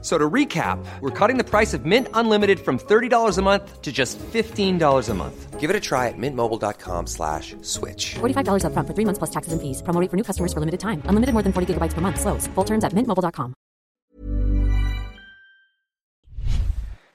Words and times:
So 0.00 0.16
to 0.16 0.30
recap, 0.30 0.78
we're 1.00 1.10
cutting 1.10 1.38
the 1.38 1.44
price 1.44 1.74
of 1.74 1.84
Mint 1.84 2.06
Unlimited 2.14 2.60
from 2.60 2.78
$30 2.78 3.36
a 3.36 3.42
month 3.42 3.82
to 3.82 3.90
just 3.90 4.16
$15 4.32 5.08
a 5.08 5.14
month. 5.14 5.58
Give 5.58 5.70
it 5.70 5.74
a 5.74 5.80
try 5.80 6.06
at 6.06 6.14
mintmobile.com 6.16 7.08
slash 7.08 7.56
switch. 7.62 8.14
$45 8.20 8.62
upfront 8.62 8.86
for 8.86 8.94
three 8.94 9.04
months 9.04 9.18
plus 9.18 9.30
taxes 9.30 9.52
and 9.52 9.60
fees. 9.60 9.82
Promo 9.82 10.00
rate 10.00 10.08
for 10.08 10.16
new 10.16 10.22
customers 10.22 10.52
for 10.52 10.60
limited 10.60 10.78
time. 10.78 11.02
Unlimited 11.10 11.34
more 11.34 11.42
than 11.42 11.52
40 11.52 11.74
gigabytes 11.74 11.94
per 11.94 12.00
month. 12.00 12.20
Slows. 12.20 12.46
Full 12.54 12.64
terms 12.64 12.84
at 12.84 12.92
mintmobile.com. 12.94 13.54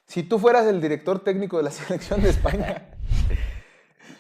Si 0.06 0.23
tú 0.23 0.38
fueras 0.38 0.68
el 0.68 0.80
director 0.81 1.20
técnico 1.20 1.58
de 1.58 1.64
la 1.64 1.72
selección 1.80 2.22
de 2.22 2.30
España, 2.31 2.90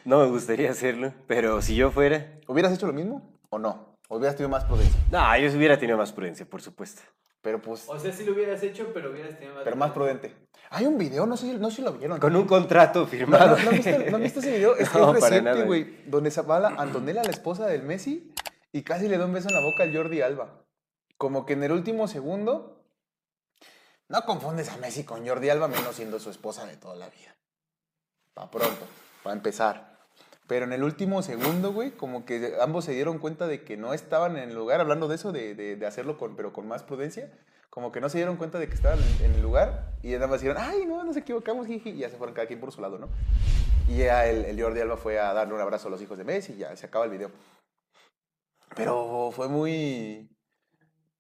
No 0.05 0.19
me 0.19 0.27
gustaría 0.27 0.69
hacerlo, 0.71 1.13
pero 1.27 1.61
si 1.61 1.75
yo 1.75 1.91
fuera... 1.91 2.39
¿hubieras 2.47 2.73
hecho 2.73 2.87
lo 2.87 2.93
mismo 2.93 3.21
o 3.49 3.59
no? 3.59 3.97
¿O 4.09 4.17
hubieras 4.17 4.35
tenido 4.35 4.49
más 4.49 4.65
prudencia? 4.65 4.99
No, 5.11 5.37
yo 5.37 5.55
hubiera 5.57 5.77
tenido 5.77 5.97
más 5.97 6.11
prudencia, 6.11 6.45
por 6.45 6.61
supuesto. 6.61 7.01
Pero 7.43 7.61
pues, 7.61 7.83
O 7.87 7.99
sea, 7.99 8.11
sí 8.13 8.23
lo 8.23 8.31
hubieras 8.31 8.63
hecho, 8.63 8.89
pero 8.93 9.11
hubieras 9.11 9.35
tenido 9.37 9.53
más. 9.53 9.63
pero 9.65 9.75
más 9.75 9.91
prudente. 9.91 10.33
Hay 10.69 10.85
un 10.85 10.97
video, 10.97 11.25
no 11.27 11.35
sé, 11.37 11.47
si- 11.51 11.57
no 11.59 11.69
sé 11.69 11.75
si 11.75 11.81
lo 11.83 11.91
vieron. 11.93 12.17
Con 12.19 12.35
un 12.35 12.47
contrato 12.47 13.01
¿No, 13.01 13.05
firmado. 13.07 13.57
no, 13.57 13.63
¿no 13.65 13.71
viste, 13.71 14.09
¿no 14.09 14.17
viste 14.17 14.39
ese 14.39 14.51
video? 14.57 14.75
Es, 14.77 14.91
No, 14.95 15.13
es 15.13 15.19
para 15.19 15.35
reciente, 15.35 15.63
güey. 15.65 16.03
Donde 16.09 16.31
se 16.31 16.41
va 16.41 16.59
la 16.59 16.69
Antonella, 16.69 17.21
la 17.21 17.29
esposa 17.31 17.67
del 17.67 17.83
Messi, 17.83 18.33
y 18.71 18.81
casi 18.83 19.07
le 19.09 19.17
da 19.17 19.25
un 19.25 19.33
beso 19.33 19.49
en 19.49 19.55
la 19.55 19.61
boca 19.61 19.83
al 19.83 19.93
Jordi 19.95 20.21
Alba. 20.21 20.63
Como 21.17 21.45
que 21.45 21.53
en 21.53 21.63
el 21.63 21.73
último 21.73 22.07
segundo. 22.07 22.79
No 24.07 24.23
confundes 24.25 24.69
a 24.69 24.77
Messi 24.77 25.03
con 25.03 25.27
Jordi 25.27 25.49
Alba, 25.49 25.67
menos 25.67 25.95
siendo 25.95 26.19
su 26.19 26.29
esposa 26.29 26.65
de 26.65 26.77
toda 26.77 26.95
la 26.95 27.09
vida. 27.09 27.35
Pa' 28.33 28.49
pronto, 28.49 28.85
para 29.21 29.35
empezar. 29.35 29.92
Pero 30.53 30.65
en 30.65 30.73
el 30.73 30.83
último 30.83 31.23
segundo, 31.23 31.73
güey, 31.73 31.89
como 31.97 32.25
que 32.25 32.53
ambos 32.61 32.85
se 32.85 32.91
dieron 32.91 33.17
cuenta 33.17 33.47
de 33.47 33.63
que 33.63 33.75
no 33.75 33.91
estaban 33.91 34.37
en 34.37 34.49
el 34.49 34.55
lugar, 34.55 34.79
hablando 34.81 35.07
de 35.07 35.15
eso, 35.15 35.31
de, 35.31 35.55
de- 35.55 35.77
de 35.77 35.85
hacerlo 35.87 36.19
con, 36.19 36.35
pero 36.35 36.53
con 36.53 36.67
más 36.67 36.83
prudencia. 36.83 37.31
Como 37.71 37.91
que 37.91 37.99
no 37.99 38.07
se 38.07 38.19
dieron 38.19 38.37
cuenta 38.37 38.59
de 38.59 38.67
que 38.67 38.75
estaban 38.75 38.99
en, 38.99 39.25
en 39.25 39.33
el 39.33 39.41
lugar 39.41 39.95
y 40.03 40.11
nada 40.11 40.27
más 40.27 40.41
dijeron, 40.41 40.61
ay, 40.63 40.85
no, 40.85 41.03
nos 41.03 41.17
equivocamos, 41.17 41.65
jiji, 41.65 41.89
y 41.89 41.97
ya 41.97 42.09
se 42.11 42.17
fueron 42.17 42.35
cada 42.35 42.45
quien 42.45 42.59
por 42.59 42.71
su 42.71 42.81
lado, 42.81 42.99
¿no? 42.99 43.09
Y 43.89 43.97
ya 43.97 44.27
el, 44.27 44.45
el 44.45 44.61
Jordi 44.61 44.79
Alba 44.79 44.95
fue 44.95 45.17
a 45.19 45.33
darle 45.33 45.55
un 45.55 45.59
abrazo 45.59 45.87
a 45.87 45.89
los 45.89 45.99
hijos 46.03 46.19
de 46.19 46.23
Messi 46.23 46.53
y 46.53 46.57
ya 46.57 46.75
se 46.75 46.85
acaba 46.85 47.05
el 47.05 47.09
video. 47.09 47.31
Pero 48.75 49.31
fue 49.31 49.47
muy... 49.47 50.29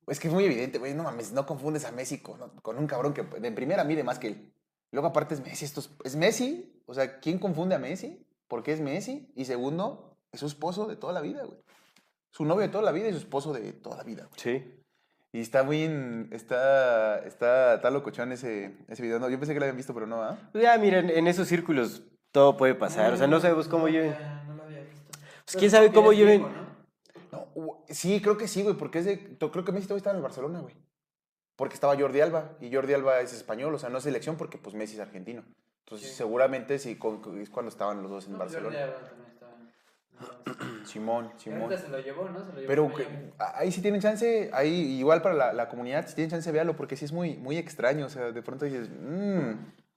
Es 0.05 0.19
que 0.19 0.27
es 0.27 0.33
muy 0.33 0.45
evidente, 0.45 0.77
güey, 0.77 0.93
no 0.93 1.01
mames, 1.01 1.31
no 1.31 1.47
confundes 1.47 1.85
a 1.85 1.91
Messi 1.91 2.21
con, 2.21 2.51
con 2.61 2.77
un 2.77 2.85
cabrón 2.85 3.15
que 3.15 3.23
de 3.23 3.51
primera 3.51 3.83
mide 3.83 4.03
más 4.03 4.19
que 4.19 4.27
él. 4.27 4.53
Luego 4.91 5.07
aparte 5.07 5.33
es 5.33 5.41
Messi, 5.41 5.65
esto 5.65 5.79
es, 5.79 5.89
es 6.03 6.15
Messi, 6.15 6.83
o 6.85 6.93
sea, 6.93 7.19
¿quién 7.19 7.39
confunde 7.39 7.73
a 7.73 7.79
Messi? 7.79 8.22
Porque 8.53 8.71
es 8.71 8.81
Messi. 8.81 9.31
Y 9.35 9.45
segundo, 9.45 10.15
es 10.31 10.41
su 10.41 10.45
esposo 10.45 10.85
de 10.85 10.95
toda 10.95 11.11
la 11.11 11.21
vida, 11.21 11.43
güey. 11.43 11.57
Su 12.29 12.45
novio 12.45 12.61
de 12.61 12.69
toda 12.69 12.83
la 12.83 12.91
vida 12.91 13.07
y 13.07 13.11
su 13.11 13.17
esposo 13.17 13.51
de 13.51 13.73
toda 13.73 13.97
la 13.97 14.03
vida, 14.03 14.25
güey. 14.27 14.39
Sí. 14.39 14.79
Y 15.31 15.39
está 15.41 15.63
muy... 15.63 15.81
en- 15.81 16.29
está, 16.31 17.17
está, 17.25 17.73
está 17.73 17.89
locochón 17.89 18.31
ese, 18.31 18.77
ese 18.87 19.01
video. 19.01 19.17
No, 19.17 19.27
yo 19.27 19.39
pensé 19.39 19.53
que 19.55 19.59
lo 19.59 19.65
habían 19.65 19.77
visto, 19.77 19.95
pero 19.95 20.05
no, 20.05 20.21
¿ah? 20.21 20.37
Pues 20.51 20.63
ya, 20.63 20.77
miren, 20.77 21.09
en 21.09 21.25
esos 21.25 21.47
círculos 21.47 22.03
todo 22.31 22.55
puede 22.55 22.75
pasar. 22.75 23.11
O 23.11 23.17
sea, 23.17 23.25
no 23.25 23.39
sabemos 23.39 23.67
cómo 23.67 23.85
no, 23.87 23.89
lleven... 23.91 24.11
ya, 24.11 24.43
No 24.47 24.53
lo 24.53 24.63
había 24.65 24.81
visto. 24.81 25.09
Pues, 25.45 25.55
¿quién 25.57 25.71
sabe 25.71 25.91
cómo 25.91 26.13
lleven- 26.13 26.43
gringo, 26.43 26.49
¿no? 27.31 27.83
Sí, 27.89 28.21
creo 28.21 28.37
que 28.37 28.47
sí, 28.47 28.61
güey, 28.61 28.75
porque 28.75 28.99
es 28.99 29.05
de, 29.05 29.35
creo 29.39 29.65
que 29.65 29.71
Messi 29.71 29.87
todavía 29.87 29.97
estaba 29.97 30.13
en 30.13 30.17
el 30.17 30.23
Barcelona, 30.23 30.59
güey. 30.59 30.75
Porque 31.55 31.73
estaba 31.73 31.97
Jordi 31.97 32.21
Alba, 32.21 32.55
y 32.61 32.71
Jordi 32.71 32.93
Alba 32.93 33.19
es 33.21 33.33
español, 33.33 33.73
o 33.73 33.79
sea, 33.79 33.89
no 33.89 33.97
es 33.97 34.03
selección 34.03 34.37
porque 34.37 34.59
pues 34.59 34.75
Messi 34.75 34.93
es 34.93 34.99
argentino. 34.99 35.43
Entonces, 35.85 36.09
Sí. 36.09 36.15
seguramente 36.15 36.79
sí, 36.79 36.95
con- 36.95 37.21
es 37.41 37.49
cuando 37.49 37.69
estaban 37.69 38.01
los 38.01 38.09
dos 38.11 38.25
en 38.27 38.33
No, 38.33 38.37
Jordi 38.39 38.53
Barcelona. 38.55 38.79
Estaba 39.33 39.53
Simón, 40.85 41.31
Simón. 41.37 41.77
se 41.77 41.89
lo 41.89 41.99
llevó, 41.99 42.29
¿no? 42.29 42.39
Se 42.39 42.45
lo 42.53 42.55
llevó 42.55 42.67
Pero 42.67 42.93
que- 42.93 43.07
ahí 43.39 43.71
sí 43.71 43.81
tienen 43.81 43.99
chance, 44.01 44.49
ahí 44.53 44.97
igual 44.99 45.21
para 45.21 45.35
la, 45.35 45.53
la 45.53 45.67
comunidad, 45.69 46.07
si 46.07 46.15
tienen 46.15 46.31
chance, 46.31 46.51
véalo, 46.51 46.75
porque 46.75 46.95
sí 46.95 47.05
es 47.05 47.11
muy, 47.11 47.35
muy 47.35 47.57
extraño, 47.57 48.05
o 48.05 48.09
sea, 48.09 48.31
de 48.31 48.41
pronto 48.41 48.65
dices, 48.65 48.89
mmm, 48.89 49.51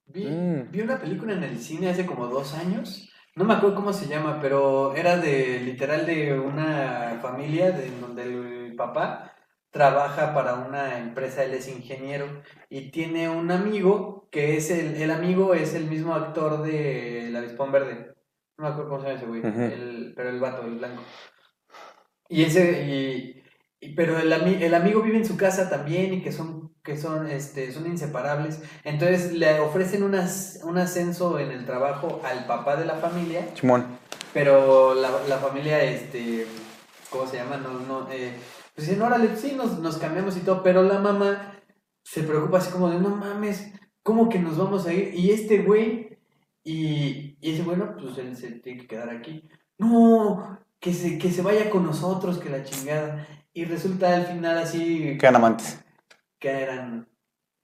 Vi, 0.08 0.24
Mm. 0.24 0.70
vi 0.70 0.82
una 0.82 1.00
película 1.00 1.32
en 1.32 1.42
el 1.42 1.58
cine 1.58 1.90
hace 1.90 2.06
como 2.06 2.28
dos 2.28 2.54
años. 2.54 3.10
No 3.34 3.44
me 3.44 3.54
acuerdo 3.54 3.74
cómo 3.74 3.92
se 3.92 4.06
llama, 4.06 4.38
pero 4.40 4.94
era 4.94 5.16
de 5.16 5.58
literal 5.64 6.06
de 6.06 6.38
una 6.38 7.18
familia 7.20 7.72
de, 7.72 7.90
donde 8.00 8.22
el 8.22 8.76
papá 8.76 9.32
trabaja 9.76 10.32
para 10.34 10.54
una 10.54 10.98
empresa, 10.98 11.44
él 11.44 11.52
es 11.52 11.68
ingeniero 11.68 12.26
y 12.70 12.90
tiene 12.90 13.28
un 13.28 13.50
amigo 13.50 14.26
que 14.30 14.56
es 14.56 14.70
el, 14.70 14.96
el 14.96 15.10
amigo 15.10 15.52
es 15.54 15.74
el 15.74 15.84
mismo 15.84 16.14
actor 16.14 16.62
de 16.62 17.28
El 17.28 17.36
Avispón 17.36 17.72
Verde. 17.72 18.14
No 18.58 18.64
me 18.64 18.70
acuerdo 18.70 18.88
cómo 18.90 19.02
se 19.02 19.08
llama 19.08 19.18
ese 19.18 19.26
güey, 19.26 19.42
el- 19.72 20.12
pero 20.16 20.30
el 20.30 20.40
vato, 20.40 20.62
el 20.66 20.78
blanco. 20.78 21.02
Y 22.28 22.42
ese, 22.44 22.82
y, 22.84 23.42
y- 23.80 23.94
pero 23.94 24.18
el, 24.18 24.32
ami- 24.32 24.60
el 24.62 24.74
amigo 24.74 25.02
vive 25.02 25.18
en 25.18 25.26
su 25.26 25.36
casa 25.36 25.68
también 25.68 26.14
y 26.14 26.22
que 26.22 26.32
son, 26.32 26.74
que 26.82 26.96
son, 26.96 27.26
este, 27.28 27.70
son 27.72 27.86
inseparables. 27.86 28.60
Entonces 28.84 29.32
le 29.34 29.60
ofrecen 29.60 30.02
un 30.02 30.14
as- 30.14 30.60
un 30.64 30.78
ascenso 30.78 31.38
en 31.38 31.50
el 31.52 31.66
trabajo 31.66 32.20
al 32.24 32.46
papá 32.46 32.76
de 32.76 32.86
la 32.86 32.94
familia, 32.94 33.46
Simón. 33.54 33.86
pero 34.32 34.94
la, 34.94 35.10
la 35.28 35.36
familia, 35.38 35.82
este, 35.84 36.46
¿cómo 37.10 37.26
se 37.26 37.36
llama? 37.36 37.58
No, 37.58 37.78
no, 37.80 38.10
eh, 38.10 38.32
pues 38.76 38.88
dicen, 38.88 39.02
órale, 39.02 39.34
sí, 39.36 39.54
nos, 39.56 39.78
nos 39.78 39.96
cambiamos 39.96 40.36
y 40.36 40.40
todo, 40.40 40.62
pero 40.62 40.82
la 40.82 40.98
mamá 41.00 41.60
se 42.04 42.22
preocupa 42.22 42.58
así 42.58 42.70
como 42.70 42.90
de, 42.90 43.00
no 43.00 43.08
mames, 43.08 43.72
¿cómo 44.02 44.28
que 44.28 44.38
nos 44.38 44.58
vamos 44.58 44.86
a 44.86 44.92
ir? 44.92 45.14
Y 45.14 45.30
este 45.30 45.62
güey, 45.62 46.18
y, 46.62 47.38
y 47.40 47.52
ese 47.54 47.62
bueno, 47.62 47.96
pues 47.98 48.18
él 48.18 48.36
se 48.36 48.50
tiene 48.52 48.82
que 48.82 48.86
quedar 48.86 49.08
aquí. 49.08 49.48
No, 49.78 50.58
que 50.78 50.92
se, 50.92 51.16
que 51.16 51.30
se 51.32 51.40
vaya 51.40 51.70
con 51.70 51.84
nosotros, 51.86 52.38
que 52.38 52.50
la 52.50 52.62
chingada. 52.64 53.26
Y 53.54 53.64
resulta 53.64 54.14
al 54.14 54.26
final 54.26 54.58
así 54.58 55.16
Quedan 55.18 55.36
amantes. 55.36 55.82
que 56.38 56.50
eran, 56.50 57.08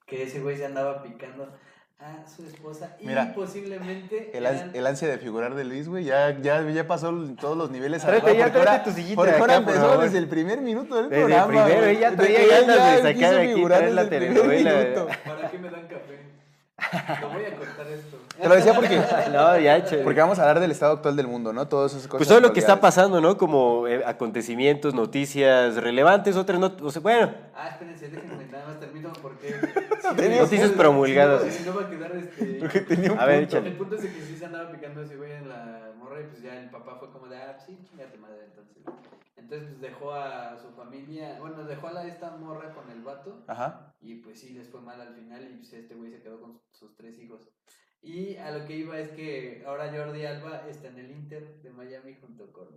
que 0.07 0.23
ese 0.23 0.41
güey 0.41 0.57
se 0.57 0.65
andaba 0.65 1.03
picando 1.03 1.53
a 2.03 2.27
su 2.27 2.45
esposa 2.45 2.95
Mira, 3.01 3.29
y 3.31 3.35
posiblemente 3.35 4.31
El, 4.37 4.45
eran- 4.45 4.71
el 4.73 4.85
ansia 4.87 5.07
de 5.07 5.17
figurar 5.17 5.55
de 5.55 5.63
Luis, 5.63 5.87
güey, 5.87 6.03
ya, 6.03 6.37
ya, 6.41 6.61
ya 6.69 6.85
pasó 6.85 7.09
el- 7.09 7.35
todos 7.37 7.57
los 7.57 7.71
niveles. 7.71 8.03
Arriba, 8.03 8.31
ya, 8.33 8.45
ahora- 8.53 8.83
tu 8.83 8.91
sillita 8.91 9.21
ahora 9.21 9.31
acá, 9.33 9.39
por 9.39 9.49
empezó 9.51 9.79
favor. 9.79 10.03
desde 10.03 10.17
el 10.17 10.27
primer 10.27 10.61
minuto 10.61 10.95
del 10.95 11.09
Desde 11.09 11.21
el 11.21 11.27
programa. 11.27 11.47
primero, 11.65 11.81
güey. 11.81 11.97
ella 11.97 12.11
De 12.11 12.17
traía 12.17 12.39
que 12.39 12.47
ganas 12.49 13.03
de 13.03 13.13
sacar 13.13 13.35
aquí, 13.39 13.53
figurar 13.53 13.77
traer 13.79 13.93
la 13.93 14.03
desde 14.03 14.17
el 14.17 14.33
primer 14.33 14.41
telenovela. 14.49 14.83
minuto. 14.83 15.07
¿Para 15.25 15.51
qué 15.51 15.57
me 15.59 15.69
dan 15.69 15.87
café? 15.87 16.32
Lo 17.21 17.29
voy 17.29 17.45
a 17.45 17.55
cortar 17.55 17.87
esto. 17.87 18.17
Te 18.41 18.49
lo 18.49 18.55
decía 18.55 18.73
porque, 18.73 18.97
No, 19.31 19.59
ya, 19.59 19.83
che. 19.85 19.97
porque 19.97 20.19
vamos 20.19 20.39
a 20.39 20.41
hablar 20.41 20.59
del 20.59 20.71
estado 20.71 20.93
actual 20.93 21.15
del 21.15 21.27
mundo, 21.27 21.53
¿no? 21.53 21.67
Todas 21.67 21.91
esas 21.91 22.07
cosas. 22.07 22.17
Pues 22.19 22.27
todo 22.27 22.39
lo 22.39 22.51
que 22.51 22.59
está 22.59 22.81
pasando, 22.81 23.21
¿no? 23.21 23.37
Como 23.37 23.87
eh, 23.87 24.01
acontecimientos, 24.05 24.93
noticias 24.93 25.75
relevantes, 25.75 26.35
otras 26.35 26.59
no... 26.59 26.75
O 26.81 26.91
sea, 26.91 27.01
bueno, 27.01 27.31
Ah, 27.55 27.69
espérense, 27.69 28.09
déjenme 28.09 28.45
nada 28.47 28.65
más 28.67 28.79
termino 28.79 29.13
porque... 29.21 29.53
tenía 30.17 30.39
Noticias 30.41 30.69
punto. 30.69 30.81
promulgadas. 30.83 31.43
Si 31.43 31.47
no, 31.49 31.53
si 31.57 31.63
no 31.69 31.75
va 31.75 31.81
a 31.83 31.89
quedar 31.89 32.15
este... 32.15 32.45
Porque 32.59 32.79
tenía 32.81 33.11
un 33.11 33.19
A 33.19 33.25
ver, 33.25 33.47
punto. 33.47 33.57
El 33.67 33.73
punto 33.73 33.95
es 33.95 34.01
de 34.01 34.11
que 34.13 34.21
sí 34.21 34.35
se 34.37 34.45
andaba 34.45 34.71
picando 34.71 35.01
ese 35.03 35.15
güey 35.15 35.31
en 35.31 35.47
la 35.49 35.91
morra 35.99 36.21
y 36.21 36.23
pues 36.23 36.41
ya 36.41 36.57
el 36.59 36.69
papá 36.71 36.95
fue 36.99 37.11
como 37.11 37.27
de, 37.27 37.37
ah, 37.37 37.55
sí, 37.65 37.77
chingate 37.89 38.17
madre, 38.17 38.45
entonces. 38.45 38.83
Entonces 39.43 39.67
pues 39.67 39.81
dejó 39.81 40.13
a 40.13 40.57
su 40.57 40.71
familia, 40.71 41.37
bueno, 41.39 41.65
dejó 41.65 41.87
a 41.87 41.93
la, 41.93 42.07
esta 42.07 42.31
morra 42.37 42.73
con 42.73 42.89
el 42.89 43.01
vato 43.01 43.43
Ajá. 43.47 43.93
y 43.99 44.15
pues 44.15 44.39
sí 44.39 44.53
les 44.53 44.69
fue 44.69 44.79
mal 44.79 45.01
al 45.01 45.13
final 45.13 45.43
y 45.51 45.57
pues 45.57 45.73
este 45.73 45.95
güey 45.95 46.11
se 46.11 46.21
quedó 46.21 46.39
con 46.39 46.61
sus 46.71 46.95
tres 46.95 47.19
hijos. 47.19 47.49
Y 48.01 48.37
a 48.37 48.51
lo 48.51 48.65
que 48.65 48.77
iba 48.77 48.97
es 48.97 49.09
que 49.09 49.63
ahora 49.65 49.91
Jordi 49.93 50.25
Alba 50.25 50.67
está 50.69 50.87
en 50.87 50.99
el 50.99 51.11
Inter 51.11 51.61
de 51.61 51.71
Miami 51.71 52.15
junto 52.15 52.51
con... 52.53 52.67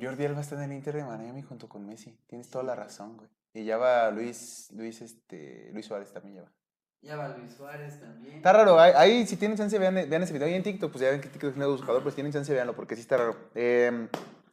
Jordi 0.00 0.24
Alba 0.24 0.40
está 0.40 0.54
en 0.54 0.70
el 0.70 0.76
Inter 0.76 0.94
de 0.94 1.04
Miami 1.04 1.42
junto 1.42 1.68
con 1.68 1.84
Messi. 1.84 2.16
Tienes 2.28 2.48
toda 2.48 2.62
la 2.62 2.76
razón, 2.76 3.16
güey. 3.16 3.28
Y 3.52 3.64
ya 3.64 3.76
va 3.76 4.10
Luis, 4.12 4.70
Luis, 4.72 5.02
este, 5.02 5.70
Luis 5.72 5.86
Suárez 5.86 6.12
también 6.12 6.36
lleva. 6.36 6.52
Ya 7.02 7.16
va 7.16 7.36
Luis 7.36 7.54
Suárez 7.54 7.98
también. 7.98 8.36
Está 8.36 8.52
raro, 8.52 8.78
ahí, 8.78 8.92
ahí 8.94 9.26
si 9.26 9.36
tienen 9.36 9.56
chance 9.56 9.76
vean, 9.78 9.94
vean 9.94 10.22
ese 10.22 10.32
video. 10.32 10.48
Y 10.48 10.54
en 10.54 10.62
TikTok, 10.62 10.92
pues 10.92 11.02
ya 11.02 11.10
ven 11.10 11.20
que 11.20 11.28
TikTok 11.28 11.50
es 11.50 11.56
un 11.56 11.72
buscador, 11.72 12.02
pues 12.02 12.14
si 12.14 12.16
tienen 12.16 12.32
chance 12.32 12.52
veanlo 12.52 12.76
porque 12.76 12.94
sí 12.94 13.00
está 13.00 13.16
raro. 13.16 13.36
Eh, 13.54 14.08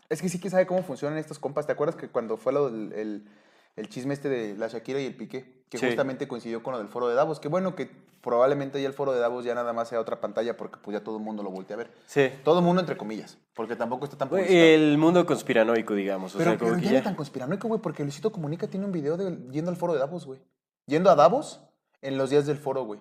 es 0.10 0.22
que 0.22 0.30
sí 0.30 0.40
que 0.40 0.50
sabe 0.50 0.66
cómo 0.68 0.84
funcionan 0.84 1.18
estos 1.18 1.40
compas. 1.40 1.66
¿Te 1.66 1.74
acuerdas 1.74 1.96
que 1.96 2.08
cuando 2.10 2.38
fue 2.38 2.54
lo 2.54 2.70
del- 2.70 2.94
el, 2.94 3.28
el 3.76 3.90
chisme 3.90 4.14
este 4.14 4.30
de 4.30 4.56
la 4.58 4.68
Shakira 4.68 5.00
y 5.02 5.06
el 5.06 5.16
Piqué? 5.16 5.64
Que 5.70 5.78
Sí. 5.78 5.86
justamente 5.88 6.28
coincidió 6.28 6.64
con 6.64 6.72
lo 6.74 6.78
del 6.80 6.88
foro 6.88 7.08
de 7.10 7.16
Davos. 7.16 7.40
Que 7.40 7.48
bueno, 7.50 7.76
que 7.76 7.90
probablemente 8.22 8.82
ya 8.82 8.88
el 8.88 8.94
foro 8.94 9.12
de 9.14 9.20
Davos 9.20 9.44
ya 9.46 9.54
nada 9.54 9.74
más 9.74 9.90
sea 9.90 10.00
otra 10.00 10.20
pantalla 10.22 10.56
porque 10.58 10.78
pues 10.82 10.98
ya 10.98 11.04
todo 11.04 11.18
el 11.18 11.24
mundo 11.24 11.44
lo 11.44 11.50
voltea 11.52 11.76
a 11.76 11.78
ver. 11.78 11.92
sí. 12.08 12.30
Todo 12.44 12.60
el 12.60 12.66
mundo 12.66 12.80
entre 12.82 12.98
comillas, 12.98 13.38
porque 13.54 13.76
tampoco 13.76 14.06
está 14.06 14.18
tan 14.18 14.30
publicitado. 14.30 14.60
El 14.60 14.98
mundo 14.98 15.26
conspiranoico, 15.26 15.94
digamos. 15.94 16.34
O 16.36 16.38
Pero, 16.38 16.52
sea, 16.52 16.58
como 16.60 16.72
pero 16.72 16.82
que 16.82 16.86
ya 16.88 16.92
no 16.94 16.98
ya... 17.00 17.04
tan 17.04 17.16
conspiranoico, 17.16 17.68
güey, 17.68 17.82
porque 17.82 18.04
Luisito 18.04 18.32
Comunica 18.32 18.68
tiene 18.68 18.86
un 18.86 18.92
video 18.92 19.18
de, 19.18 19.38
yendo 19.52 19.72
al 19.72 19.78
foro 19.78 19.94
de 19.94 20.00
Davos, 20.00 20.26
güey. 20.26 20.40
Yendo 20.88 21.10
a 21.10 21.16
Davos 21.16 21.62
en 22.02 22.18
los 22.18 22.30
días 22.30 22.46
del 22.46 22.58
foro, 22.58 22.84
güey. 22.86 23.00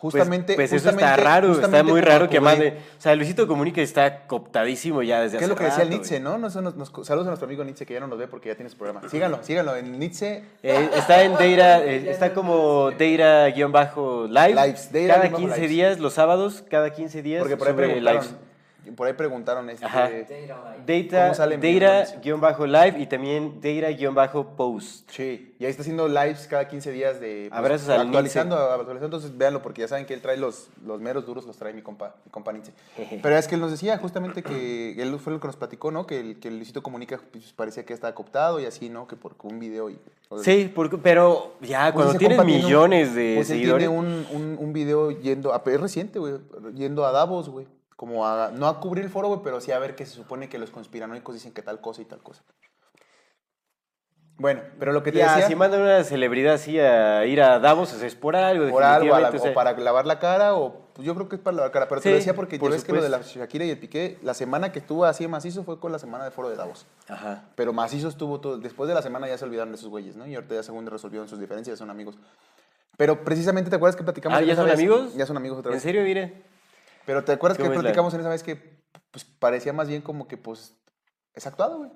Justamente. 0.00 0.54
Pues, 0.54 0.70
pues 0.70 0.80
eso 0.82 0.90
está 0.90 1.16
raro, 1.16 1.52
está 1.60 1.82
muy 1.82 2.00
raro 2.00 2.28
que 2.28 2.38
mande. 2.40 2.78
O 2.96 3.00
sea, 3.02 3.16
Luisito 3.16 3.48
Comunica 3.48 3.80
está 3.82 4.28
cooptadísimo 4.28 5.02
ya 5.02 5.20
desde 5.22 5.38
¿Qué 5.38 5.44
es 5.44 5.50
hace 5.50 5.54
lo 5.54 5.56
que 5.58 5.64
decía 5.64 5.82
el 5.82 5.90
Nietzsche, 5.90 6.20
no? 6.20 6.38
Nos- 6.38 6.54
nos- 6.54 6.76
nos- 6.76 6.92
saludos 7.04 7.26
a 7.26 7.30
nuestro 7.30 7.46
amigo 7.46 7.64
Nietzsche 7.64 7.84
que 7.84 7.94
ya 7.94 8.00
no 8.00 8.06
nos 8.06 8.16
ve 8.16 8.28
porque 8.28 8.48
ya 8.48 8.54
tiene 8.54 8.70
su 8.70 8.76
programa. 8.78 9.08
Síganlo, 9.08 9.40
síganlo 9.42 9.74
en 9.74 9.98
Nietzsche. 9.98 10.44
Eh, 10.62 10.90
está 10.94 11.24
en 11.24 11.36
Deira, 11.36 11.84
eh, 11.84 12.10
está 12.12 12.32
como 12.32 12.92
Deira-live. 12.92 14.54
Lives, 14.54 14.92
Deira 14.92 15.14
cada 15.14 15.26
guion 15.26 15.32
bajo 15.32 15.42
15 15.46 15.56
lives. 15.56 15.70
días, 15.70 15.98
los 15.98 16.12
sábados, 16.14 16.64
cada 16.70 16.90
15 16.90 17.22
días. 17.22 17.40
Porque 17.40 17.56
por 17.56 17.66
ahí 17.68 17.74
preguntaron. 17.74 18.22
lives. 18.22 18.36
Por 18.96 19.06
ahí 19.06 19.12
preguntaron 19.12 19.68
este. 19.70 19.84
Ajá. 19.84 20.08
Data, 20.86 21.22
¿Cómo 21.22 21.34
sale 21.34 21.54
en 21.56 21.60
Deira-live 21.60 22.98
y 22.98 23.06
también 23.06 23.60
Deira-post. 23.60 25.10
Sí, 25.10 25.54
y 25.58 25.64
ahí 25.64 25.70
está 25.70 25.82
haciendo 25.82 26.08
lives 26.08 26.46
cada 26.46 26.68
15 26.68 26.92
días 26.92 27.20
de 27.20 27.46
pues, 27.48 27.58
Abrazos 27.58 27.88
al 27.88 28.00
actualizando, 28.02 28.56
actualizando, 28.56 29.04
entonces 29.06 29.36
véanlo 29.36 29.62
porque 29.62 29.82
ya 29.82 29.88
saben 29.88 30.06
que 30.06 30.14
él 30.14 30.20
trae 30.20 30.36
los, 30.36 30.68
los 30.84 31.00
meros 31.00 31.26
duros, 31.26 31.46
los 31.46 31.56
trae 31.56 31.72
mi 31.72 31.82
compa, 31.82 32.14
mi 32.24 32.30
compa 32.30 32.52
Nietzsche. 32.52 32.72
Pero 33.22 33.36
es 33.36 33.48
que 33.48 33.54
él 33.54 33.60
nos 33.60 33.70
decía 33.70 33.98
justamente 33.98 34.42
que 34.42 35.00
él 35.00 35.18
fue 35.18 35.32
lo 35.32 35.40
que 35.40 35.46
nos 35.48 35.56
platicó, 35.56 35.90
¿no? 35.90 36.06
Que 36.06 36.20
el, 36.20 36.40
que 36.40 36.48
el 36.48 36.56
Luisito 36.56 36.82
Comunica 36.82 37.20
pues, 37.32 37.52
parecía 37.52 37.84
que 37.84 37.92
estaba 37.92 38.14
cooptado 38.14 38.60
y 38.60 38.66
así, 38.66 38.88
¿no? 38.88 39.06
Que 39.06 39.16
por 39.16 39.34
un 39.42 39.58
video 39.58 39.90
y... 39.90 39.98
Sí, 40.42 40.70
porque- 40.74 40.98
pero 40.98 41.54
ya 41.60 41.92
Pues 41.92 42.04
cuando 42.06 42.18
tienes 42.18 42.44
millones 42.44 43.14
de 43.14 43.34
pues 43.36 43.48
seguidores. 43.48 43.88
tiene 43.88 43.98
un, 43.98 44.26
un, 44.32 44.56
un 44.58 44.72
video 44.72 45.10
yendo, 45.10 45.54
a, 45.54 45.62
es 45.64 45.80
reciente, 45.80 46.18
güey, 46.18 46.34
yendo 46.74 47.06
a 47.06 47.12
Davos, 47.12 47.48
güey. 47.48 47.66
Como 47.98 48.24
a, 48.24 48.52
no 48.54 48.68
a 48.68 48.78
cubrir 48.78 49.02
el 49.04 49.10
foro, 49.10 49.26
güey, 49.26 49.40
pero 49.42 49.60
sí 49.60 49.72
a 49.72 49.78
ver 49.80 49.96
que 49.96 50.06
se 50.06 50.12
supone 50.14 50.48
que 50.48 50.56
los 50.60 50.70
conspiranoicos 50.70 51.34
dicen 51.34 51.52
que 51.52 51.62
tal 51.62 51.80
cosa 51.80 52.00
y 52.00 52.04
tal 52.04 52.22
cosa. 52.22 52.44
Bueno, 54.36 54.60
pero 54.78 54.92
lo 54.92 55.02
que 55.02 55.10
te 55.10 55.18
Ya, 55.18 55.32
decía... 55.32 55.48
si 55.48 55.56
mandan 55.56 55.80
una 55.82 56.04
celebridad 56.04 56.54
así 56.54 56.78
a 56.78 57.26
ir 57.26 57.42
a 57.42 57.58
Davos, 57.58 57.92
o 57.92 57.98
sea, 57.98 58.06
es 58.06 58.14
por 58.14 58.36
algo. 58.36 58.70
por 58.70 58.84
algo, 58.84 59.18
la- 59.18 59.30
o 59.30 59.38
sea, 59.38 59.50
o 59.50 59.52
para 59.54 59.72
lavar 59.72 60.06
la 60.06 60.20
cara, 60.20 60.54
o 60.54 60.86
pues 60.94 61.04
yo 61.04 61.12
creo 61.16 61.28
que 61.28 61.34
es 61.34 61.42
para 61.42 61.56
lavar 61.56 61.70
la 61.70 61.72
cara. 61.72 61.88
Pero 61.88 62.00
te 62.00 62.04
Sí, 62.04 62.10
lo 62.10 62.16
decía 62.18 62.34
porque 62.36 62.56
por 62.56 62.68
yo 62.70 62.76
ves 62.76 62.84
que 62.84 62.92
lo 62.92 63.02
de 63.02 63.08
la. 63.08 63.18
Shakira 63.22 63.64
y 63.64 63.70
el 63.70 63.78
Piqué, 63.80 64.16
la 64.22 64.34
semana 64.34 64.70
que 64.70 64.78
estuvo 64.78 65.04
así 65.04 65.24
de 65.24 65.28
macizo 65.28 65.64
fue 65.64 65.80
con 65.80 65.90
la 65.90 65.98
semana 65.98 66.22
de 66.22 66.30
foro 66.30 66.50
de 66.50 66.54
Davos. 66.54 66.86
Ajá. 67.08 67.46
Pero 67.56 67.72
macizo 67.72 68.06
estuvo 68.06 68.38
todo. 68.40 68.58
Después 68.58 68.86
de 68.86 68.94
la 68.94 69.02
semana 69.02 69.26
ya 69.26 69.36
se 69.36 69.44
olvidaron 69.44 69.72
de 69.72 69.76
esos 69.76 69.88
güeyes, 69.88 70.14
¿no? 70.14 70.24
Y 70.24 70.36
ahorita 70.36 70.54
ya 70.54 70.62
según 70.62 70.86
resolvieron 70.86 71.26
sus 71.28 71.40
diferencias, 71.40 71.76
son 71.76 71.90
amigos. 71.90 72.16
Pero 72.96 73.24
precisamente, 73.24 73.70
¿te 73.70 73.74
acuerdas 73.76 73.96
que 73.96 74.04
platicamos 74.04 74.38
Ah, 74.38 74.42
en 74.42 74.46
¿ya 74.46 74.54
son 74.54 74.66
vez? 74.66 74.74
amigos? 74.74 75.14
Ya 75.16 75.26
son 75.26 75.36
amigos 75.36 75.58
otra 75.58 75.70
¿En 75.72 75.76
vez. 75.76 75.82
serio, 75.82 76.02
mire? 76.04 76.44
Pero 77.08 77.24
¿te 77.24 77.32
acuerdas 77.32 77.56
que 77.56 77.62
¿Cómo 77.62 77.72
es 77.72 77.76
la- 77.78 77.82
platicamos 77.84 78.12
en 78.12 78.20
esa 78.20 78.28
vez 78.28 78.42
que 78.42 78.56
pues, 79.10 79.24
parecía 79.24 79.72
más 79.72 79.88
bien 79.88 80.02
como 80.02 80.28
que, 80.28 80.36
pues, 80.36 80.76
es 81.34 81.46
actuado, 81.46 81.78
güey? 81.78 81.88
O 81.90 81.94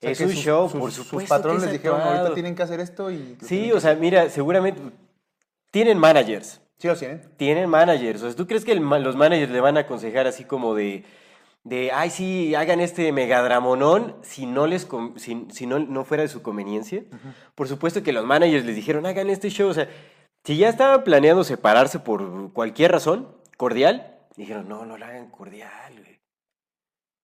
sea, 0.00 0.10
Es 0.10 0.20
un 0.20 0.30
show, 0.32 0.68
sus, 0.68 0.80
por 0.80 0.90
Sus 0.90 1.06
supuesto 1.06 1.32
patrones 1.32 1.60
que 1.62 1.66
les 1.66 1.74
es 1.76 1.80
dijeron, 1.80 2.00
ahorita 2.00 2.14
actuado. 2.16 2.34
tienen 2.34 2.56
que 2.56 2.62
hacer 2.64 2.80
esto 2.80 3.08
y... 3.12 3.36
Sí, 3.40 3.70
o 3.70 3.78
sea, 3.78 3.94
mira, 3.94 4.28
seguramente 4.30 4.82
tienen 5.70 5.96
managers. 5.96 6.60
Sí 6.76 6.88
los 6.88 6.98
tienen. 6.98 7.22
Tienen 7.36 7.70
managers. 7.70 8.20
O 8.20 8.26
sea, 8.26 8.34
¿tú 8.36 8.48
crees 8.48 8.64
que 8.64 8.72
el 8.72 8.80
los 8.82 9.14
managers 9.14 9.52
le 9.52 9.60
van 9.60 9.76
a 9.76 9.80
aconsejar 9.82 10.26
así 10.26 10.42
como 10.44 10.74
de, 10.74 11.04
de 11.62 11.92
ay, 11.92 12.10
sí, 12.10 12.56
hagan 12.56 12.80
este 12.80 13.12
megadramonón 13.12 14.16
si 14.22 14.44
no 14.46 14.66
les 14.66 14.88
si, 15.18 15.46
si 15.52 15.66
no, 15.68 15.78
no 15.78 16.04
fuera 16.04 16.24
de 16.24 16.28
su 16.28 16.42
conveniencia? 16.42 17.04
Por 17.54 17.68
supuesto 17.68 18.02
que 18.02 18.12
los 18.12 18.24
managers 18.24 18.64
les 18.64 18.74
dijeron, 18.74 19.06
hagan 19.06 19.30
este 19.30 19.50
show. 19.50 19.68
O 19.68 19.74
sea, 19.74 19.88
si 20.44 20.56
ya 20.56 20.68
estaban 20.68 21.04
planeando 21.04 21.44
separarse 21.44 22.00
por 22.00 22.52
cualquier 22.52 22.90
razón, 22.90 23.28
cordial, 23.56 24.17
dijeron, 24.38 24.68
no, 24.68 24.86
no 24.86 24.96
lo 24.96 25.04
hagan 25.04 25.28
cordial, 25.30 25.92
güey. 25.98 26.18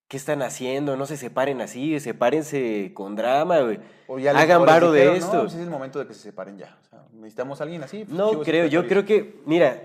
¿Qué 0.08 0.16
están 0.19 0.43
haciendo? 0.43 0.96
No 0.96 1.06
se 1.06 1.16
separen 1.16 1.61
así, 1.62 1.99
sepárense 1.99 2.93
con 2.94 3.16
drama, 3.16 3.61
güey. 3.61 3.81
O 4.06 4.19
ya 4.19 4.32
les- 4.32 4.43
Hagan 4.43 4.64
varo 4.66 4.93
de 4.93 5.00
dijeron, 5.00 5.16
esto. 5.19 5.34
No, 5.34 5.40
pues 5.43 5.55
es 5.55 5.61
el 5.61 5.70
momento 5.70 5.99
de 5.99 6.06
que 6.06 6.14
se 6.14 6.20
separen 6.20 6.58
ya. 6.58 6.78
O 6.84 6.88
sea, 6.88 7.05
necesitamos 7.12 7.61
a 7.61 7.64
alguien 7.64 7.82
así. 7.82 8.05
pues, 8.05 8.11
No 8.16 8.40
creo, 8.43 8.66
yo 8.66 8.87
creo 8.87 9.05
que, 9.06 9.40
mira, 9.46 9.82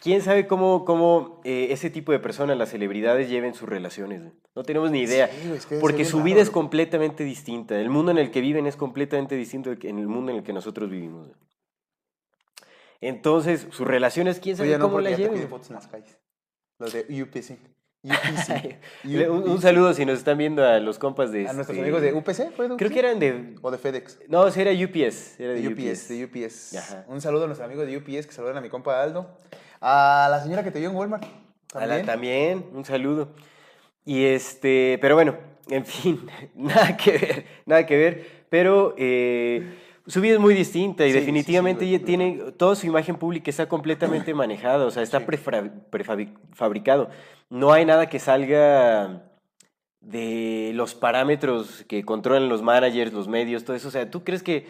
quién 0.00 0.22
sabe 0.22 0.46
cómo, 0.46 0.84
cómo 0.86 1.40
eh, 1.44 1.68
ese 1.70 1.90
tipo 1.90 2.12
de 2.12 2.18
personas, 2.18 2.56
las 2.56 2.70
celebridades, 2.70 3.28
lleven 3.28 3.52
sus 3.54 3.68
relaciones. 3.68 4.22
güey. 4.22 4.32
No 4.54 4.62
tenemos 4.62 4.90
ni 4.90 5.00
idea. 5.02 5.28
Sí, 5.28 5.46
güey, 5.46 5.58
es 5.58 5.66
que 5.66 5.74
debe 5.76 5.80
porque 5.82 6.04
su 6.06 6.22
vida 6.22 6.36
raro, 6.36 6.42
es 6.44 6.50
completamente 6.50 7.22
distinta. 7.24 7.78
El 7.78 7.90
mundo 7.90 8.10
en 8.10 8.18
el 8.18 8.30
que 8.30 8.40
viven 8.40 8.66
es 8.66 8.76
completamente 8.76 9.34
distinto 9.36 9.70
el 9.70 10.08
mundo 10.08 10.32
en 10.32 10.38
el 10.38 10.44
que 10.44 10.52
nosotros 10.54 10.88
vivimos. 10.90 11.28
güey. 11.28 11.38
Entonces, 13.00 13.66
sus 13.70 13.86
relaciones, 13.86 14.40
quién 14.40 14.56
sabe 14.56 14.70
ya 14.70 14.78
no, 14.78 14.86
cómo 14.86 15.00
las 15.00 15.16
lleven. 15.18 15.48
Los 16.82 16.92
de 16.92 17.22
UPC. 17.22 17.58
UPC. 18.04 18.76
Le- 19.04 19.30
Un, 19.30 19.44
un 19.44 19.50
UPC. 19.52 19.62
saludo 19.62 19.94
si 19.94 20.04
nos 20.04 20.18
están 20.18 20.36
viendo 20.36 20.64
a 20.66 20.80
los 20.80 20.98
compas 20.98 21.30
de... 21.30 21.48
A 21.48 21.52
nuestros 21.52 21.76
este, 21.78 21.80
amigos 21.82 22.02
de 22.02 22.12
UPC, 22.12 22.52
¿fue 22.56 22.68
de 22.68 22.76
Creo 22.76 22.88
UPC? 22.88 22.92
que 22.92 22.98
eran 22.98 23.18
de... 23.20 23.54
O 23.62 23.70
de 23.70 23.78
FedEx. 23.78 24.18
No, 24.28 24.50
sí 24.50 24.60
era 24.60 24.72
UPS. 24.72 25.38
Era 25.40 25.52
de, 25.52 25.60
De 25.62 25.68
UPS. 25.68 26.02
UPS, 26.02 26.08
de 26.08 26.24
UPS. 26.24 26.76
Ajá. 26.76 27.04
Un 27.08 27.20
saludo 27.20 27.44
a 27.44 27.46
nuestros 27.46 27.64
amigos 27.66 27.86
de 27.86 27.96
UPS 27.96 28.26
que 28.26 28.32
saludan 28.32 28.56
a 28.56 28.60
mi 28.60 28.68
compa 28.68 29.00
Aldo. 29.02 29.30
A 29.80 30.26
la 30.30 30.42
señora 30.42 30.64
que 30.64 30.70
te 30.72 30.80
vio 30.80 30.90
en 30.90 30.96
Walmart. 30.96 31.24
A 31.74 31.86
la- 31.86 32.02
También. 32.02 32.06
también, 32.06 32.64
un 32.74 32.84
saludo. 32.84 33.28
Y 34.04 34.24
este, 34.24 34.98
pero 35.00 35.14
bueno, 35.14 35.36
en 35.70 35.86
fin, 35.86 36.26
nada 36.56 36.96
que 36.96 37.12
ver, 37.12 37.44
nada 37.66 37.86
que 37.86 37.96
ver, 37.96 38.26
pero 38.50 38.94
eh, 38.98 39.74
su 40.06 40.20
vida 40.20 40.34
es 40.34 40.40
muy 40.40 40.54
distinta 40.54 41.06
y 41.06 41.12
Sí, 41.12 41.18
definitivamente 41.18 41.84
sí, 41.84 41.94
ella 41.94 42.04
tiene, 42.04 42.52
toda 42.56 42.74
su 42.74 42.86
imagen 42.86 43.16
pública 43.16 43.50
está 43.50 43.68
completamente 43.68 44.34
manejada, 44.34 44.86
o 44.86 44.90
sea, 44.90 45.02
está 45.02 45.24
prefabricado. 45.24 47.10
No 47.50 47.72
hay 47.72 47.84
nada 47.84 48.08
que 48.08 48.18
salga 48.18 49.22
de 50.00 50.72
los 50.74 50.94
parámetros 50.94 51.84
que 51.88 52.04
controlan 52.04 52.48
los 52.48 52.62
managers, 52.62 53.12
los 53.12 53.28
medios, 53.28 53.64
todo 53.64 53.76
eso. 53.76 53.88
O 53.88 53.92
sea, 53.92 54.10
¿tú 54.10 54.24
crees 54.24 54.42
que, 54.42 54.66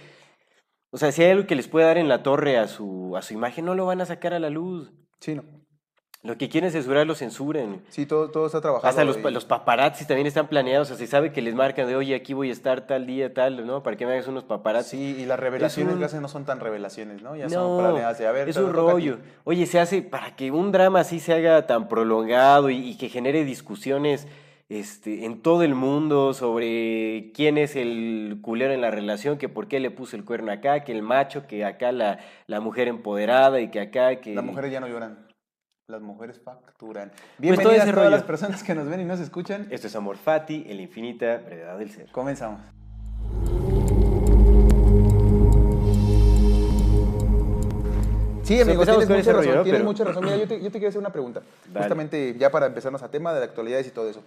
o 0.91 0.99
sea, 0.99 1.11
si 1.13 1.23
hay 1.23 1.31
algo 1.31 1.47
que 1.47 1.57
les 1.57 1.69
puede 1.69 1.87
dar 1.87 1.99
en 1.99 2.09
la 2.09 2.23
torre 2.23 2.59
a 2.59 2.69
su, 2.69 3.17
a 3.17 3.23
su 3.23 3.33
imagen, 3.33 3.65
no 3.65 3.75
lo 3.75 3.87
van 3.87 4.01
a 4.01 4.07
sacar 4.07 4.35
a 4.35 4.39
la 4.39 4.51
luz? 4.51 4.93
Sí, 5.21 5.35
no. 5.35 5.62
Lo 6.25 6.39
que 6.39 6.49
quieren 6.49 6.71
censurar 6.71 7.05
lo 7.05 7.17
censuren. 7.17 7.83
Sí, 7.89 8.07
todo, 8.07 8.31
todo 8.31 8.47
está 8.47 8.61
trabajado. 8.61 8.89
Hasta 8.89 9.03
los, 9.05 9.19
los 9.21 9.45
paparazzis 9.45 10.07
también 10.07 10.29
están 10.29 10.47
planeados, 10.47 10.89
o 10.89 10.95
sea, 10.95 10.97
se 10.97 11.11
sabe 11.11 11.33
que 11.33 11.43
les 11.43 11.53
marcan 11.55 11.89
de, 11.89 11.97
oye, 11.97 12.15
aquí 12.15 12.33
voy 12.33 12.49
a 12.51 12.53
estar 12.53 12.87
tal 12.87 13.07
día, 13.07 13.35
tal, 13.35 13.67
¿no? 13.67 13.83
Para 13.83 13.97
que 13.97 14.07
me 14.07 14.13
hagas 14.13 14.29
unos 14.29 14.45
paparazzis. 14.45 14.91
Sí, 15.01 15.17
y 15.21 15.27
las 15.27 15.41
revelaciones 15.41 15.95
un- 15.95 15.99
que 15.99 16.05
hacen 16.05 16.23
no 16.23 16.29
son 16.29 16.45
tan 16.45 16.61
revelaciones, 16.61 17.23
¿no? 17.23 17.35
Ya 17.35 17.49
son 17.49 17.77
planeadas 17.81 18.19
de, 18.19 18.29
a 18.29 18.33
ver, 18.33 18.49
es 18.49 18.57
un 18.57 18.73
rollo. 18.73 19.19
Oye, 19.43 19.67
se 19.67 19.81
hace 19.81 20.01
para 20.03 20.37
que 20.37 20.53
un 20.53 20.71
drama 20.71 21.01
así 21.01 21.19
se 21.19 21.33
haga 21.35 21.67
tan 21.67 21.89
prolongado 21.89 22.71
y, 22.71 22.77
y 22.91 22.97
que 22.97 23.09
genere 23.09 23.45
discusiones 23.45 24.29
este, 24.69 25.25
en 25.25 25.43
todo 25.43 25.65
el 25.65 25.75
mundo 25.75 26.35
sobre 26.35 27.33
quién 27.35 27.59
es 27.59 27.75
el 27.75 28.39
culero 28.43 28.73
en 28.73 28.81
la 28.81 28.93
relación, 28.93 29.39
que 29.39 29.49
por 29.49 29.67
qué 29.67 29.81
le 29.81 29.91
puso 29.91 30.15
el 30.15 30.25
cuerno 30.25 30.53
acá, 30.53 30.85
que 30.85 30.93
el 30.93 31.03
macho, 31.03 31.49
que 31.49 31.65
acá 31.65 31.91
la, 31.91 32.21
la 32.47 32.61
mujer 32.61 32.87
empoderada 32.87 33.61
y 33.61 33.73
que 33.73 33.81
acá 33.81 34.17
que... 34.21 34.37
Las 34.37 34.45
mujeres 34.45 34.71
ya 34.71 34.79
no 34.79 34.87
lloran. 34.87 35.19
Las 35.93 36.01
mujeres 36.01 36.41
facturan. 36.43 37.11
todo 37.11 37.19
Bienvenidas 37.37 37.75
ese 37.83 37.83
a 37.83 37.93
todas 37.93 37.97
rollo. 38.07 38.11
las 38.17 38.23
personas 38.25 38.63
que 38.63 38.75
nos 38.75 38.89
ven 38.89 39.01
y 39.03 39.05
nos 39.05 39.21
escuchan. 39.21 39.67
Esto 39.71 39.89
es 39.89 39.95
Amor 39.95 40.17
Fati, 40.17 40.65
el 40.67 40.81
infinita 40.81 41.37
brevedad 41.37 41.77
del 41.79 41.91
ser. 41.91 42.11
Comenzamos. 42.11 42.63
Sí, 48.43 48.55
Pues 48.57 48.63
amigo, 48.63 48.83
empezamos 48.83 49.07
tienes 49.07 49.09
mucha 49.27 49.33
razón. 49.33 49.35
rollo, 49.53 49.63
tienes 49.63 49.79
Pero- 49.81 49.85
mucha 49.85 50.05
razón. 50.05 50.25
Mira, 50.25 50.37
yo 50.37 50.49
te, 50.49 50.57
yo 50.61 50.65
te 50.71 50.79
quiero 50.79 50.89
hacer 50.89 50.99
una 50.99 51.13
pregunta. 51.13 51.43
Dale. 51.67 51.79
Justamente 51.85 52.35
ya 52.39 52.51
para 52.51 52.67
empezarnos 52.67 53.03
a 53.03 53.09
tema 53.11 53.33
de 53.33 53.39
la 53.41 53.47
actualidades 53.47 53.87
y 53.87 53.91
todo 53.91 54.09
eso. 54.09 54.23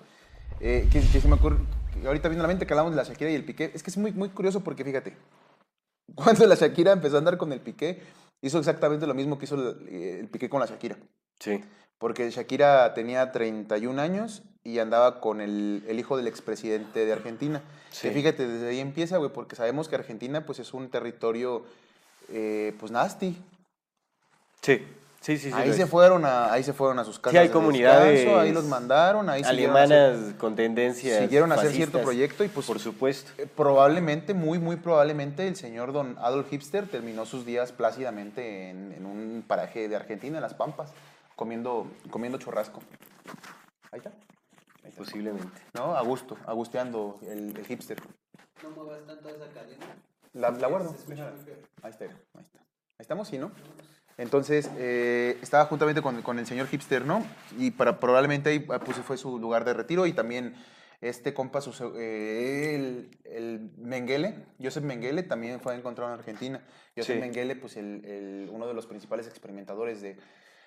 Eh, 0.62 0.88
que, 0.91 1.01
que 1.01 1.19
se 1.19 1.27
me 1.27 1.34
ocurre, 1.36 1.57
ahorita 2.05 2.29
viendo 2.29 2.43
la 2.43 2.48
mente 2.48 2.65
que 2.65 2.74
hablamos 2.74 2.91
de 2.93 2.98
la 2.98 3.03
Shakira 3.03 3.29
y 3.29 3.36
el 3.36 3.43
Piqué. 3.43 3.72
Es 3.74 3.84
que 3.84 3.89
es 3.89 3.98
muy, 3.98 4.13
muy 4.13 4.29
curioso 4.29 4.62
porque 4.62 4.84
fíjate, 4.86 5.17
cuando 6.15 6.45
la 6.48 6.55
Shakira 6.55 6.93
empezó 6.93 7.15
a 7.15 7.19
andar 7.19 7.38
con 7.38 7.51
el 7.51 7.60
Piqué, 7.60 8.01
hizo 8.41 8.57
exactamente 8.57 9.05
lo 9.05 9.13
mismo 9.13 9.38
que 9.38 9.45
hizo 9.45 9.55
el, 9.55 9.88
el 9.89 10.27
Piqué 10.29 10.48
con 10.50 10.62
la 10.62 10.65
Shakira. 10.65 10.95
Sí. 11.39 11.63
Porque 11.98 12.30
Shakira 12.30 12.94
tenía 12.94 13.32
31 13.32 14.01
años 14.01 14.44
y 14.63 14.80
andaba 14.80 15.22
con 15.22 15.42
el, 15.42 15.84
el 15.88 16.00
hijo 16.00 16.18
del 16.18 16.27
expresidente 16.27 17.06
de 17.06 17.13
Argentina. 17.13 17.62
Sí. 17.92 18.08
Que 18.10 18.13
fíjate, 18.13 18.48
desde 18.48 18.68
ahí 18.70 18.80
empieza, 18.80 19.18
güey, 19.18 19.32
porque 19.32 19.56
sabemos 19.56 19.88
que 19.88 19.96
Argentina 19.96 20.46
pues 20.46 20.60
es 20.60 20.74
un 20.74 20.89
territorio, 20.89 21.63
eh, 22.30 22.74
pues 22.80 22.92
nasty. 22.92 23.38
Sí, 24.62 24.84
sí, 25.22 25.38
sí. 25.38 25.50
sí 25.50 25.51
ahí 25.54 25.72
se 25.74 25.84
es. 25.84 25.89
fueron 25.89 26.25
a, 26.25 26.51
ahí 26.51 26.63
se 26.63 26.74
fueron 26.74 26.98
a 27.00 27.04
sus 27.06 27.20
casas. 27.20 27.39
hay 27.39 27.48
de 27.48 27.54
comunidades 27.54 28.13
descanso, 28.20 28.39
ahí 28.39 28.51
los 28.51 28.65
mandaron, 28.65 29.30
ahí 29.30 29.42
hacer- 29.42 29.54
Alemanas 29.54 30.34
con 30.39 30.56
tendencias 30.56 31.22
siguieron 31.22 31.51
a 31.51 31.56
hacer 31.56 31.72
cierto 31.72 32.01
proyecto 32.01 32.44
y 32.44 32.48
pues 32.48 32.65
Por 32.65 32.80
supuesto. 32.80 33.32
eh, 33.38 33.46
probablemente, 33.56 34.34
muy, 34.34 34.58
muy 34.60 34.75
probablemente 34.77 35.48
el 35.48 35.56
señor 35.56 35.94
don 35.94 36.18
Adolf 36.20 36.50
Hipster 36.50 36.88
terminó 36.88 37.25
sus 37.27 37.46
días 37.46 37.72
plácidamente 37.72 38.70
en, 38.72 38.92
en 38.94 39.06
un 39.06 39.44
paraje 39.48 39.88
de 39.88 39.96
Argentina, 39.96 40.38
en 40.38 40.42
Las 40.42 40.56
Pampas, 40.56 40.89
comiendo, 41.36 41.92
comiendo 42.10 42.38
churrasco. 42.38 42.82
Ahí 43.92 44.00
está. 44.00 44.10
Ahí 44.84 44.89
está. 44.89 44.98
Posiblemente. 44.98 45.62
¿no? 45.74 45.96
A 45.96 46.01
gusto, 46.01 46.38
agusteando 46.46 47.20
el, 47.24 47.56
el 47.58 47.65
hipster. 47.65 48.01
No 48.63 48.70
muevas 48.72 49.06
tanto 49.06 49.30
esa 49.30 49.48
cadena. 49.50 49.86
La, 50.34 50.51
la 50.51 50.68
guardo. 50.68 50.89
Ahí 50.89 51.13
está, 51.13 51.34
ahí 51.84 51.92
está. 51.92 52.06
Ahí 52.06 53.01
estamos, 53.01 53.27
sí, 53.27 53.38
¿no? 53.38 53.51
Entonces, 54.18 54.70
eh, 54.77 55.38
estaba 55.42 55.65
juntamente 55.65 56.01
con, 56.01 56.22
con 56.22 56.39
el 56.39 56.46
señor 56.48 56.68
hipster, 56.68 57.06
¿no? 57.06 57.25
Y 57.58 57.72
para, 57.72 58.00
probablemente 58.00 58.50
ahí 58.50 58.65
ah, 58.70 58.80
pues, 58.80 58.98
fue 58.98 59.18
su 59.18 59.38
lugar 59.39 59.65
de 59.65 59.74
retiro 59.74 60.06
y 60.06 60.13
también 60.13 60.56
este 61.01 61.34
compa, 61.34 61.60
su, 61.60 61.72
eh, 61.98 62.75
el, 62.75 63.12
el 63.25 63.72
Mengele, 63.77 64.46
Joseph 64.62 64.86
Mengele, 64.86 65.24
también 65.24 65.60
fue 65.60 65.75
encontrado 65.75 66.13
en 66.13 66.20
Argentina. 66.20 66.62
Joseph 66.96 67.15
Sí. 67.15 67.20
Mengele, 67.22 67.58
pues 67.58 67.75
el, 67.75 68.06
el- 68.06 68.50
uno 68.51 68.65
de 68.68 68.74
los 68.74 68.88
principales 68.88 69.27
experimentadores 69.27 70.01
de, 70.01 70.18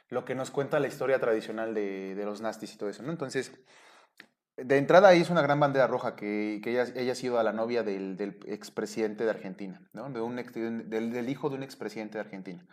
lo 0.09 0.25
que 0.25 0.35
nos 0.35 0.51
cuenta 0.51 0.81
la 0.81 0.89
historia 0.89 1.19
tradicional 1.19 1.75
de, 1.75 2.15
de 2.15 2.25
los 2.25 2.41
nastis 2.41 2.75
y 2.75 2.79
todo 2.79 2.89
eso, 2.89 3.03
¿no? 3.03 3.11
Entonces, 3.11 3.53
de 4.57 4.77
entrada 4.77 5.09
ahí 5.09 5.21
es 5.21 5.31
una 5.31 5.43
gran 5.43 5.61
bandera 5.61 5.87
roja 5.87 6.17
que, 6.17 6.61
que 6.63 6.71
ella, 6.71 6.87
ella 6.97 7.13
ha 7.13 7.15
sido 7.15 7.39
a 7.39 7.45
la 7.45 7.53
novia 7.53 7.83
del, 7.83 8.17
del 8.17 8.41
expresidente 8.47 9.25
de 9.25 9.31
Argentina, 9.31 9.81
¿no? 9.93 10.11
De 10.11 10.21
un 10.21 10.37
del 10.37 11.29
hijo 11.29 11.49
de 11.49 11.57
un 11.57 11.63
expresidente 11.63 12.15
de 12.15 12.21
Argentina, 12.21 12.67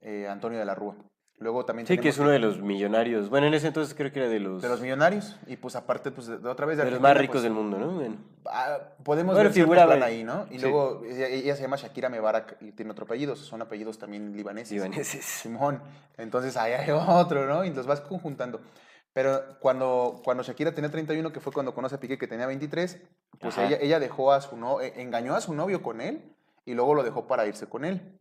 eh, 0.00 0.26
Antonio 0.28 0.58
de 0.58 0.64
la 0.64 0.74
Rúa. 0.74 0.96
Luego 1.40 1.64
también 1.64 1.86
Sí, 1.86 1.98
que 1.98 2.08
es 2.08 2.18
uno 2.18 2.30
de 2.30 2.40
los 2.40 2.60
millonarios. 2.60 3.30
Bueno, 3.30 3.46
en 3.46 3.54
ese 3.54 3.68
entonces 3.68 3.94
creo 3.94 4.10
que 4.12 4.18
era 4.18 4.28
de 4.28 4.40
los, 4.40 4.60
de 4.60 4.68
los 4.68 4.80
millonarios 4.80 5.36
y 5.46 5.56
pues 5.56 5.76
aparte 5.76 6.10
pues 6.10 6.26
de, 6.26 6.48
otra 6.48 6.66
vez 6.66 6.78
de, 6.78 6.84
de 6.84 6.90
los 6.90 7.00
más 7.00 7.16
ricos 7.16 7.34
pues, 7.34 7.42
del 7.44 7.52
mundo, 7.52 7.78
¿no? 7.78 7.92
Bueno. 7.92 8.16
ah, 8.46 8.78
podemos 9.04 9.34
Bueno, 9.36 9.48
ver 9.48 9.52
figuraba 9.52 9.92
plan 9.94 10.02
ahí. 10.02 10.24
¿no? 10.24 10.46
Y 10.50 10.56
Sí. 10.56 10.62
luego 10.62 11.02
ella, 11.06 11.28
ella 11.28 11.54
se 11.54 11.62
llama 11.62 11.76
Shakira 11.76 12.08
Mebarak 12.08 12.56
y 12.60 12.72
tiene 12.72 12.90
otro 12.90 13.04
apellido, 13.04 13.36
son 13.36 13.62
apellidos 13.62 13.98
también 13.98 14.36
libaneses. 14.36 14.72
Libaneses. 14.72 15.24
Simón. 15.24 15.80
Entonces 16.16 16.56
ahí 16.56 16.72
hay 16.72 16.90
otro, 16.90 17.46
¿no? 17.46 17.64
Y 17.64 17.70
los 17.72 17.86
vas 17.86 18.00
conjuntando. 18.00 18.60
Pero 19.12 19.40
cuando, 19.60 20.20
cuando 20.24 20.42
Shakira 20.42 20.72
tenía 20.74 20.90
31, 20.90 21.32
que 21.32 21.40
fue 21.40 21.52
cuando 21.52 21.72
conoce 21.72 21.94
a 21.94 22.00
Piqué, 22.00 22.18
que 22.18 22.26
tenía 22.26 22.46
23, 22.46 22.98
pues 23.38 23.56
Ajá. 23.56 23.66
ella, 23.66 23.78
ella 23.80 24.00
dejó 24.00 24.32
a 24.32 24.40
su 24.40 24.56
no, 24.56 24.80
eh, 24.80 24.92
engañó 24.96 25.34
a 25.36 25.40
su 25.40 25.54
novio 25.54 25.82
con 25.82 26.00
él 26.00 26.34
y 26.64 26.74
luego 26.74 26.94
lo 26.94 27.02
dejó 27.04 27.26
para 27.28 27.46
irse 27.46 27.66
con 27.68 27.84
él. 27.84 28.18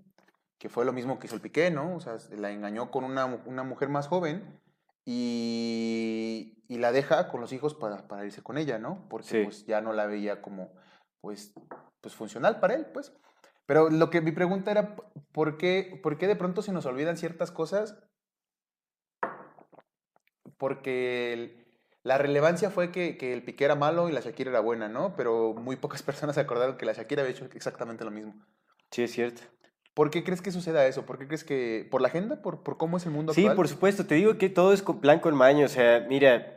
Que 0.57 0.69
fue 0.69 0.85
lo 0.85 0.93
mismo 0.93 1.19
que 1.19 1.27
hizo 1.27 1.35
el 1.35 1.41
Piqué, 1.41 1.69
¿no? 1.71 1.95
O 1.95 1.99
sea, 1.99 2.17
la 2.31 2.51
engañó 2.51 2.89
con 2.91 3.03
una, 3.03 3.25
una 3.25 3.63
mujer 3.63 3.89
más 3.89 4.07
joven 4.07 4.59
y, 5.05 6.63
y 6.67 6.77
la 6.79 6.91
deja 6.91 7.29
con 7.29 7.41
los 7.41 7.53
hijos 7.53 7.75
para, 7.75 8.07
para 8.07 8.25
irse 8.25 8.41
con 8.41 8.57
ella, 8.57 8.79
¿no? 8.79 9.07
Porque 9.09 9.27
Sí. 9.27 9.43
pues 9.43 9.65
ya 9.65 9.81
no 9.81 9.93
la 9.93 10.05
veía 10.07 10.41
como, 10.41 10.73
pues, 11.21 11.53
pues 12.01 12.15
funcional 12.15 12.59
para 12.59 12.73
él, 12.75 12.87
pues. 12.87 13.13
Pero 13.65 13.89
lo 13.89 14.09
que 14.09 14.21
mi 14.21 14.31
pregunta 14.31 14.71
era, 14.71 14.95
¿por 15.31 15.57
qué, 15.57 15.99
¿por 16.01 16.17
qué 16.17 16.27
de 16.27 16.35
pronto 16.35 16.61
se 16.61 16.71
nos 16.71 16.85
olvidan 16.85 17.17
ciertas 17.17 17.51
cosas? 17.51 17.97
Porque 20.57 21.33
el- 21.33 21.63
la 22.03 22.17
relevancia 22.17 22.69
fue 22.71 22.91
que, 22.91 23.17
que 23.17 23.33
el 23.33 23.43
Piqué 23.43 23.65
era 23.65 23.75
malo 23.75 24.07
y 24.09 24.13
la 24.13 24.21
Shakira 24.21 24.49
era 24.51 24.59
buena, 24.61 24.87
¿no? 24.87 25.15
Pero 25.15 25.53
muy 25.53 25.75
pocas 25.75 26.01
personas 26.03 26.35
se 26.35 26.41
acordaron 26.41 26.77
que 26.77 26.85
la 26.85 26.93
Shakira 26.93 27.21
había 27.21 27.35
hecho 27.35 27.45
exactamente 27.53 28.05
lo 28.05 28.11
mismo. 28.11 28.33
Sí, 28.91 29.03
es 29.03 29.11
cierto. 29.11 29.41
¿Por 29.97 30.11
qué 30.11 30.23
crees 30.23 30.43
que 30.43 30.51
suceda 30.51 30.85
eso? 30.85 31.07
¿Por 31.07 31.17
qué 31.17 31.25
crees 31.25 31.43
que... 31.43 31.87
¿Por 31.89 32.01
la 32.01 32.09
agenda? 32.09 32.39
¿Por, 32.43 32.59
por 32.61 32.77
cómo 32.77 32.97
es 32.97 33.05
el 33.07 33.11
mundo 33.11 33.33
Sí, 33.33 33.41
actual? 33.41 33.55
por 33.55 33.67
supuesto. 33.67 34.05
Te 34.05 34.13
digo 34.13 34.37
que 34.37 34.47
todo 34.47 34.71
es 34.71 34.83
con 34.83 35.01
plan 35.01 35.17
con 35.19 35.33
maño. 35.33 35.65
O 35.65 35.69
sea, 35.69 36.05
mira, 36.07 36.56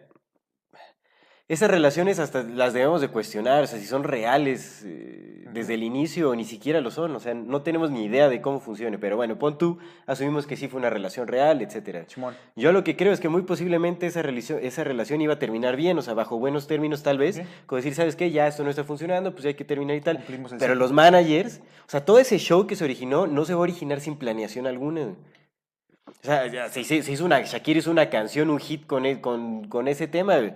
esas 1.51 1.69
relaciones 1.69 2.21
hasta 2.21 2.45
las 2.45 2.73
debemos 2.75 3.01
de 3.01 3.09
cuestionar. 3.09 3.65
O 3.65 3.67
sea, 3.67 3.81
si 3.81 3.85
son 3.85 4.05
reales 4.05 4.85
eh, 4.87 5.47
desde 5.53 5.75
el 5.75 5.83
inicio 5.83 6.31
o 6.31 6.37
ni 6.37 6.45
siquiera 6.45 6.81
lo 6.81 6.93
son. 6.93 7.17
O 7.17 7.19
sea, 7.19 7.35
no 7.35 7.63
tenemos 7.63 7.91
ni 7.91 8.05
idea 8.05 8.29
de 8.29 8.41
cómo 8.41 8.61
funcione. 8.61 9.01
Pero 9.01 9.17
bueno, 9.17 9.37
pon 9.37 9.59
tú, 9.59 9.79
asumimos 10.07 10.47
que 10.47 10.57
sí 10.57 10.69
fue 10.69 10.79
una 10.79 10.91
relación 10.91 11.27
real, 11.27 11.61
etcétera. 11.61 12.07
Yo 12.55 12.71
lo 12.71 12.85
que 12.85 12.97
creo 12.97 13.13
es 13.13 13.19
que 13.19 13.29
muy 13.29 13.43
posiblemente 13.43 14.07
esa 14.07 14.23
relación, 14.23 14.61
esa 14.63 14.85
relación 14.85 15.21
iba 15.23 15.35
a 15.35 15.39
terminar 15.41 15.75
bien, 15.75 15.99
o 15.99 16.03
sea, 16.03 16.15
bajo 16.15 16.39
buenos 16.39 16.69
términos 16.69 17.03
tal 17.03 17.19
vez, 17.19 17.43
como 17.67 17.79
decir, 17.79 17.97
¿sabes 17.97 18.15
qué? 18.15 18.31
Ya 18.31 18.47
esto 18.47 18.63
no 18.63 18.71
está 18.71 18.85
funcionando, 18.85 19.33
pues 19.33 19.43
ya 19.43 19.49
hay 19.49 19.55
que 19.55 19.65
terminar 19.65 19.97
y 19.97 20.03
tal. 20.03 20.23
Pero 20.25 20.49
ciclo. 20.49 20.75
los 20.77 20.93
managers, 20.93 21.63
o 21.85 21.91
sea, 21.91 22.05
todo 22.05 22.21
ese 22.21 22.39
show 22.39 22.69
que 22.69 22.77
se 22.77 22.85
originó 22.85 23.27
no 23.27 23.45
se 23.45 23.55
va 23.55 23.59
a 23.59 23.63
originar 23.63 24.01
sin 24.01 24.15
planeación 24.15 24.69
alguna. 24.69 25.17
O 26.07 26.23
sea, 26.23 26.69
se 26.69 26.81
hizo 26.81 27.25
una, 27.25 27.41
Shakira 27.41 27.81
hizo 27.81 27.91
una 27.91 28.09
canción, 28.09 28.51
un 28.51 28.61
hit 28.61 28.87
con, 28.87 29.05
e- 29.05 29.21
con, 29.21 29.67
con 29.67 29.89
ese 29.89 30.07
tema. 30.07 30.53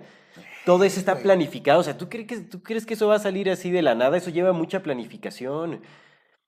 Todo 0.65 0.83
eso 0.83 0.99
está 0.99 1.17
planificado. 1.19 1.79
O 1.79 1.83
sea, 1.83 1.97
¿tú 1.97 2.09
crees, 2.09 2.27
que, 2.27 2.37
¿tú 2.39 2.63
crees 2.63 2.85
que 2.85 2.95
eso 2.95 3.07
va 3.07 3.15
a 3.15 3.19
salir 3.19 3.49
así 3.49 3.69
de 3.71 3.81
la 3.81 3.95
nada? 3.95 4.17
Eso 4.17 4.29
lleva 4.31 4.51
mucha 4.51 4.81
planificación. 4.81 5.81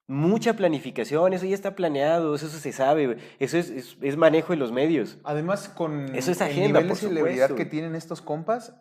Mucha 0.10 0.54
planificación, 0.54 1.34
eso 1.34 1.46
ya 1.46 1.54
está 1.54 1.76
planeado, 1.76 2.34
eso, 2.34 2.48
se 2.48 2.72
sabe, 2.72 3.18
eso 3.40 3.58
es, 3.58 3.70
es- 3.70 3.98
es 4.02 4.16
manejo 4.16 4.54
de 4.54 4.58
los 4.58 4.72
medios. 4.72 5.18
Además, 5.26 5.68
con 5.68 6.16
Eso 6.16 6.32
es 6.32 6.40
el 6.40 6.48
agenda, 6.48 6.80
nivel 6.80 6.88
de 6.88 6.96
celebridad 6.96 7.52
que 7.56 7.66
tienen 7.66 7.94
estos 7.94 8.22
compas, 8.22 8.74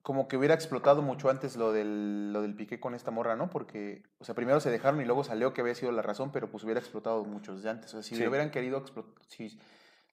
como 0.00 0.26
que 0.26 0.38
hubiera 0.38 0.54
explotado 0.54 1.02
mucho 1.02 1.28
antes 1.28 1.56
lo 1.56 1.70
del, 1.72 2.32
lo 2.32 2.40
del 2.40 2.54
Piqué 2.54 2.80
con 2.80 2.94
esta 2.94 3.10
morra, 3.10 3.36
¿no? 3.36 3.50
Porque, 3.50 4.02
o 4.18 4.24
sea, 4.24 4.34
primero 4.34 4.58
se 4.60 4.70
dejaron 4.70 5.02
y 5.02 5.04
luego 5.04 5.22
salió 5.22 5.52
que 5.52 5.60
había 5.60 5.74
sido 5.74 5.92
la 5.92 6.00
razón, 6.00 6.32
pero 6.32 6.50
pues 6.50 6.64
hubiera 6.64 6.80
explotado 6.80 7.22
mucho 7.26 7.54
desde 7.54 7.68
antes. 7.68 7.90
O 7.92 7.96
sea, 7.98 8.02
si 8.02 8.14
Sí. 8.16 8.22
lo 8.22 8.30
hubieran 8.30 8.50
querido 8.50 8.78
explotar, 8.78 9.12
si, 9.28 9.58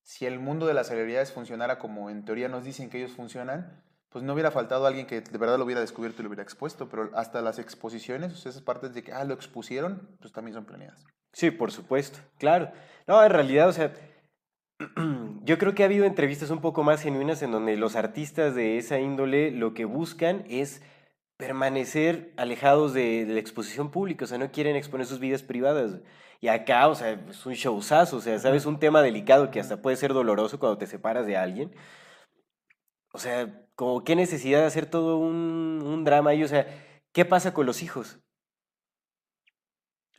si 0.04 0.26
el 0.26 0.40
mundo 0.40 0.66
de 0.66 0.74
las 0.74 0.88
celebridades 0.88 1.32
funcionara 1.32 1.80
como 1.80 2.10
en 2.10 2.26
teoría 2.26 2.48
nos 2.48 2.64
dicen 2.64 2.90
que 2.90 2.98
ellos 2.98 3.12
funcionan, 3.12 3.84
pues 4.12 4.26
no 4.26 4.34
hubiera 4.34 4.52
faltado 4.52 4.86
alguien 4.86 5.08
que 5.08 5.22
de 5.22 5.38
verdad 5.38 5.58
lo 5.58 5.64
hubiera 5.64 5.80
descubierto 5.80 6.22
y 6.22 6.24
lo 6.24 6.30
hubiera 6.30 6.44
expuesto, 6.44 6.90
pero 6.90 7.10
hasta 7.16 7.42
las 7.42 7.60
exposiciones, 7.60 8.34
esas 8.46 8.62
partes 8.62 8.94
de 8.94 9.04
que, 9.04 9.14
ah, 9.14 9.24
lo 9.24 9.34
expusieron, 9.34 10.18
pues 10.20 10.34
también 10.34 10.54
son 10.54 10.66
planeadas. 10.66 11.06
Sí, 11.32 11.50
por 11.50 11.72
supuesto, 11.72 12.20
claro. 12.38 12.72
No, 13.08 13.24
en 13.24 13.32
realidad, 13.32 13.70
o 13.70 13.74
sea, 13.74 13.94
yo 15.44 15.58
creo 15.58 15.74
que 15.74 15.84
ha 15.84 15.86
habido 15.86 16.04
entrevistas 16.04 16.50
un 16.50 16.60
poco 16.60 16.84
más 16.84 17.02
genuinas 17.02 17.42
en 17.42 17.52
donde 17.52 17.78
los 17.78 17.96
artistas 17.96 18.54
de 18.54 18.78
esa 18.78 19.00
índole 19.00 19.50
lo 19.52 19.74
que 19.74 19.86
buscan 19.86 20.44
es 20.50 20.82
permanecer 21.38 22.34
alejados 22.36 22.94
de, 22.94 23.26
de 23.26 23.34
la 23.34 23.40
exposición 23.40 23.92
pública, 23.92 24.26
o 24.26 24.28
sea, 24.28 24.38
no 24.38 24.52
quieren 24.52 24.76
exponer 24.76 25.08
sus 25.08 25.20
vidas 25.20 25.42
privadas. 25.42 26.02
Y 26.42 26.48
acá, 26.48 26.88
o 26.88 26.96
sea, 26.96 27.12
es 27.12 27.46
un 27.46 27.54
showzazo, 27.54 28.18
o 28.18 28.22
sea, 28.22 28.38
sabes, 28.40 28.66
un 28.66 28.80
tema 28.80 29.04
delicado 29.04 29.52
que 29.52 29.60
hasta 29.60 29.82
puede 29.82 29.96
ser 29.96 30.12
doloroso 30.14 30.60
cuando 30.60 30.78
te 30.80 30.88
separas 30.88 31.28
de 31.28 31.38
alguien. 31.38 31.72
O 33.14 33.20
sea, 33.20 33.68
como 33.76 34.04
qué 34.04 34.16
necesidad 34.16 34.60
de 34.60 34.66
hacer 34.66 34.88
todo 34.88 35.18
un, 35.18 35.84
un 35.86 36.04
drama 36.04 36.32
ahí, 36.32 36.44
o 36.44 36.48
sea, 36.48 36.66
¿qué 37.14 37.26
pasa 37.26 37.54
con 37.54 37.68
los 37.68 37.84
hijos? 37.84 38.20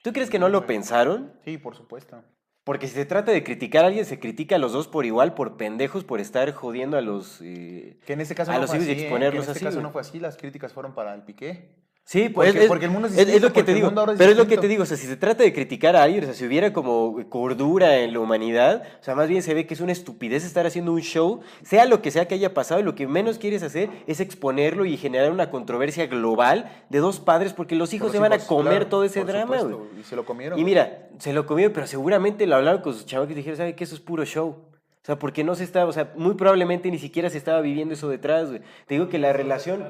¿Tú 0.02 0.12
crees 0.12 0.30
que 0.30 0.38
no 0.38 0.48
lo 0.48 0.64
pensaron? 0.66 1.32
Sí, 1.44 1.58
por 1.58 1.74
supuesto. 1.74 2.22
Porque 2.64 2.86
si 2.86 2.94
se 2.94 3.04
trata 3.06 3.32
de 3.32 3.42
criticar 3.42 3.84
a 3.84 3.88
alguien, 3.88 4.04
se 4.04 4.20
critica 4.20 4.54
a 4.54 4.58
los 4.58 4.72
dos 4.72 4.86
por 4.86 5.04
igual, 5.04 5.34
por 5.34 5.56
pendejos, 5.56 6.04
por 6.04 6.20
estar 6.20 6.52
jodiendo 6.52 6.96
a 6.96 7.00
los... 7.00 7.40
eh, 7.42 7.98
Que 8.06 8.12
en 8.12 8.20
este 8.20 8.36
caso 8.36 8.52
A 8.52 8.54
no 8.54 8.60
los 8.60 8.70
fue 8.70 8.78
hijos 8.78 8.88
y 8.88 8.92
así, 8.92 8.92
¿eh? 8.92 8.96
Que 8.96 9.02
exponerlos 9.02 9.46
en 9.46 9.50
este 9.52 9.58
así, 9.58 9.64
caso 9.64 9.80
no 9.80 9.90
fue 9.90 10.00
así, 10.02 10.20
las 10.20 10.36
críticas 10.36 10.72
fueron 10.72 10.94
para 10.94 11.14
el 11.14 11.24
Piqué. 11.24 11.81
Sí, 12.04 12.28
pues 12.28 12.49
Porque- 12.50 12.62
es, 12.64 12.68
porque 12.68 12.85
el 12.87 12.90
mundo 12.90 13.06
es 13.06 13.14
es- 13.14 13.21
es 13.21 13.26
distinto, 13.26 13.47
lo 13.49 13.52
que 13.54 13.62
te 13.62 13.75
digo. 13.75 13.87
es 13.87 13.94
pero 13.94 14.09
es 14.32 14.37
lo 14.37 14.42
que 14.42 14.49
distinto. 14.49 14.61
te 14.62 14.68
digo, 14.68 14.82
o 14.82 14.87
sea, 14.87 14.97
si 14.97 15.06
se 15.06 15.16
trata 15.16 15.44
de 15.44 15.52
criticar 15.52 15.94
a 15.94 16.02
alguien, 16.02 16.25
o 16.25 16.26
sea, 16.26 16.35
si 16.35 16.44
hubiera 16.44 16.73
como 16.73 17.16
cordura 17.28 17.99
en 18.00 18.12
la 18.12 18.18
humanidad, 18.18 18.82
o 19.00 19.04
sea, 19.04 19.14
más 19.14 19.28
bien 19.28 19.40
se 19.42 19.54
ve 19.54 19.66
que 19.68 19.75
es 19.75 19.80
una 19.80 19.92
estupidez 19.92 20.44
estar 20.44 20.66
haciendo 20.66 20.92
un 20.92 21.00
show, 21.00 21.40
sea 21.62 21.85
lo 21.87 22.02
que 22.02 22.11
sea 22.11 22.26
que 22.26 22.35
haya 22.35 22.52
pasado, 22.52 22.80
y 22.80 22.82
lo 22.82 22.97
que 22.97 23.06
menos 23.06 23.38
quieres 23.38 23.62
hacer 23.62 23.88
es 24.09 24.18
exponerlo 24.18 24.85
y 24.85 24.97
generar 24.97 25.30
una 25.30 25.49
controversia 25.49 26.06
global 26.09 26.71
de 26.90 26.99
dos 26.99 27.21
padres, 27.21 27.52
porque 27.52 27.76
los 27.76 27.94
hijos 27.94 28.11
se 28.11 28.18
van 28.18 28.32
a 28.32 28.38
comer 28.38 28.73
claro, 28.73 28.87
todo 28.88 29.04
ese 29.04 29.25
drama, 29.25 29.59
supuesto, 29.61 29.78
güey. 29.78 30.00
Y 30.00 30.02
se 30.02 30.16
lo 30.16 30.25
comieron. 30.26 30.59
Y 30.59 30.64
mira, 30.64 31.09
se 31.18 31.32
lo 31.32 31.47
comió, 31.47 31.73
pero 31.73 31.87
seguramente 31.87 32.47
lo 32.49 32.56
hablaron 32.56 32.82
con 32.82 32.94
sus 32.94 33.06
chavos 33.06 33.28
que 33.28 33.35
dijeron, 33.35 33.56
¿sabe 33.56 33.76
qué? 33.76 33.85
Eso 33.85 33.94
es 33.94 34.00
puro 34.00 34.25
show. 34.25 34.49
O 34.49 35.04
sea, 35.04 35.18
porque 35.18 35.44
no 35.44 35.54
se 35.54 35.62
estaba, 35.64 35.88
o 35.88 35.92
sea, 35.92 36.12
muy 36.16 36.35
probablemente 36.35 36.90
ni 36.90 36.99
siquiera 36.99 37.30
se 37.30 37.38
estaba 37.38 37.61
viviendo 37.61 37.94
eso 37.94 38.09
detrás, 38.09 38.49
güey. 38.50 38.61
Te 38.87 38.94
digo 38.94 39.09
que 39.09 39.18
la 39.18 39.32
relación, 39.32 39.85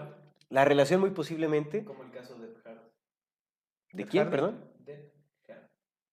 la 0.52 0.64
relación 0.66 1.00
muy 1.00 1.10
posiblemente... 1.10 1.84
Como 1.84 2.02
el 2.04 2.10
caso 2.10 2.36
de 2.38 2.48
Hart. 2.64 2.82
¿De 3.92 4.02
Ed 4.02 4.08
quién, 4.08 4.24
Hardy. 4.24 4.30
perdón? 4.30 4.64
De 4.80 5.12
Hart. 5.48 5.70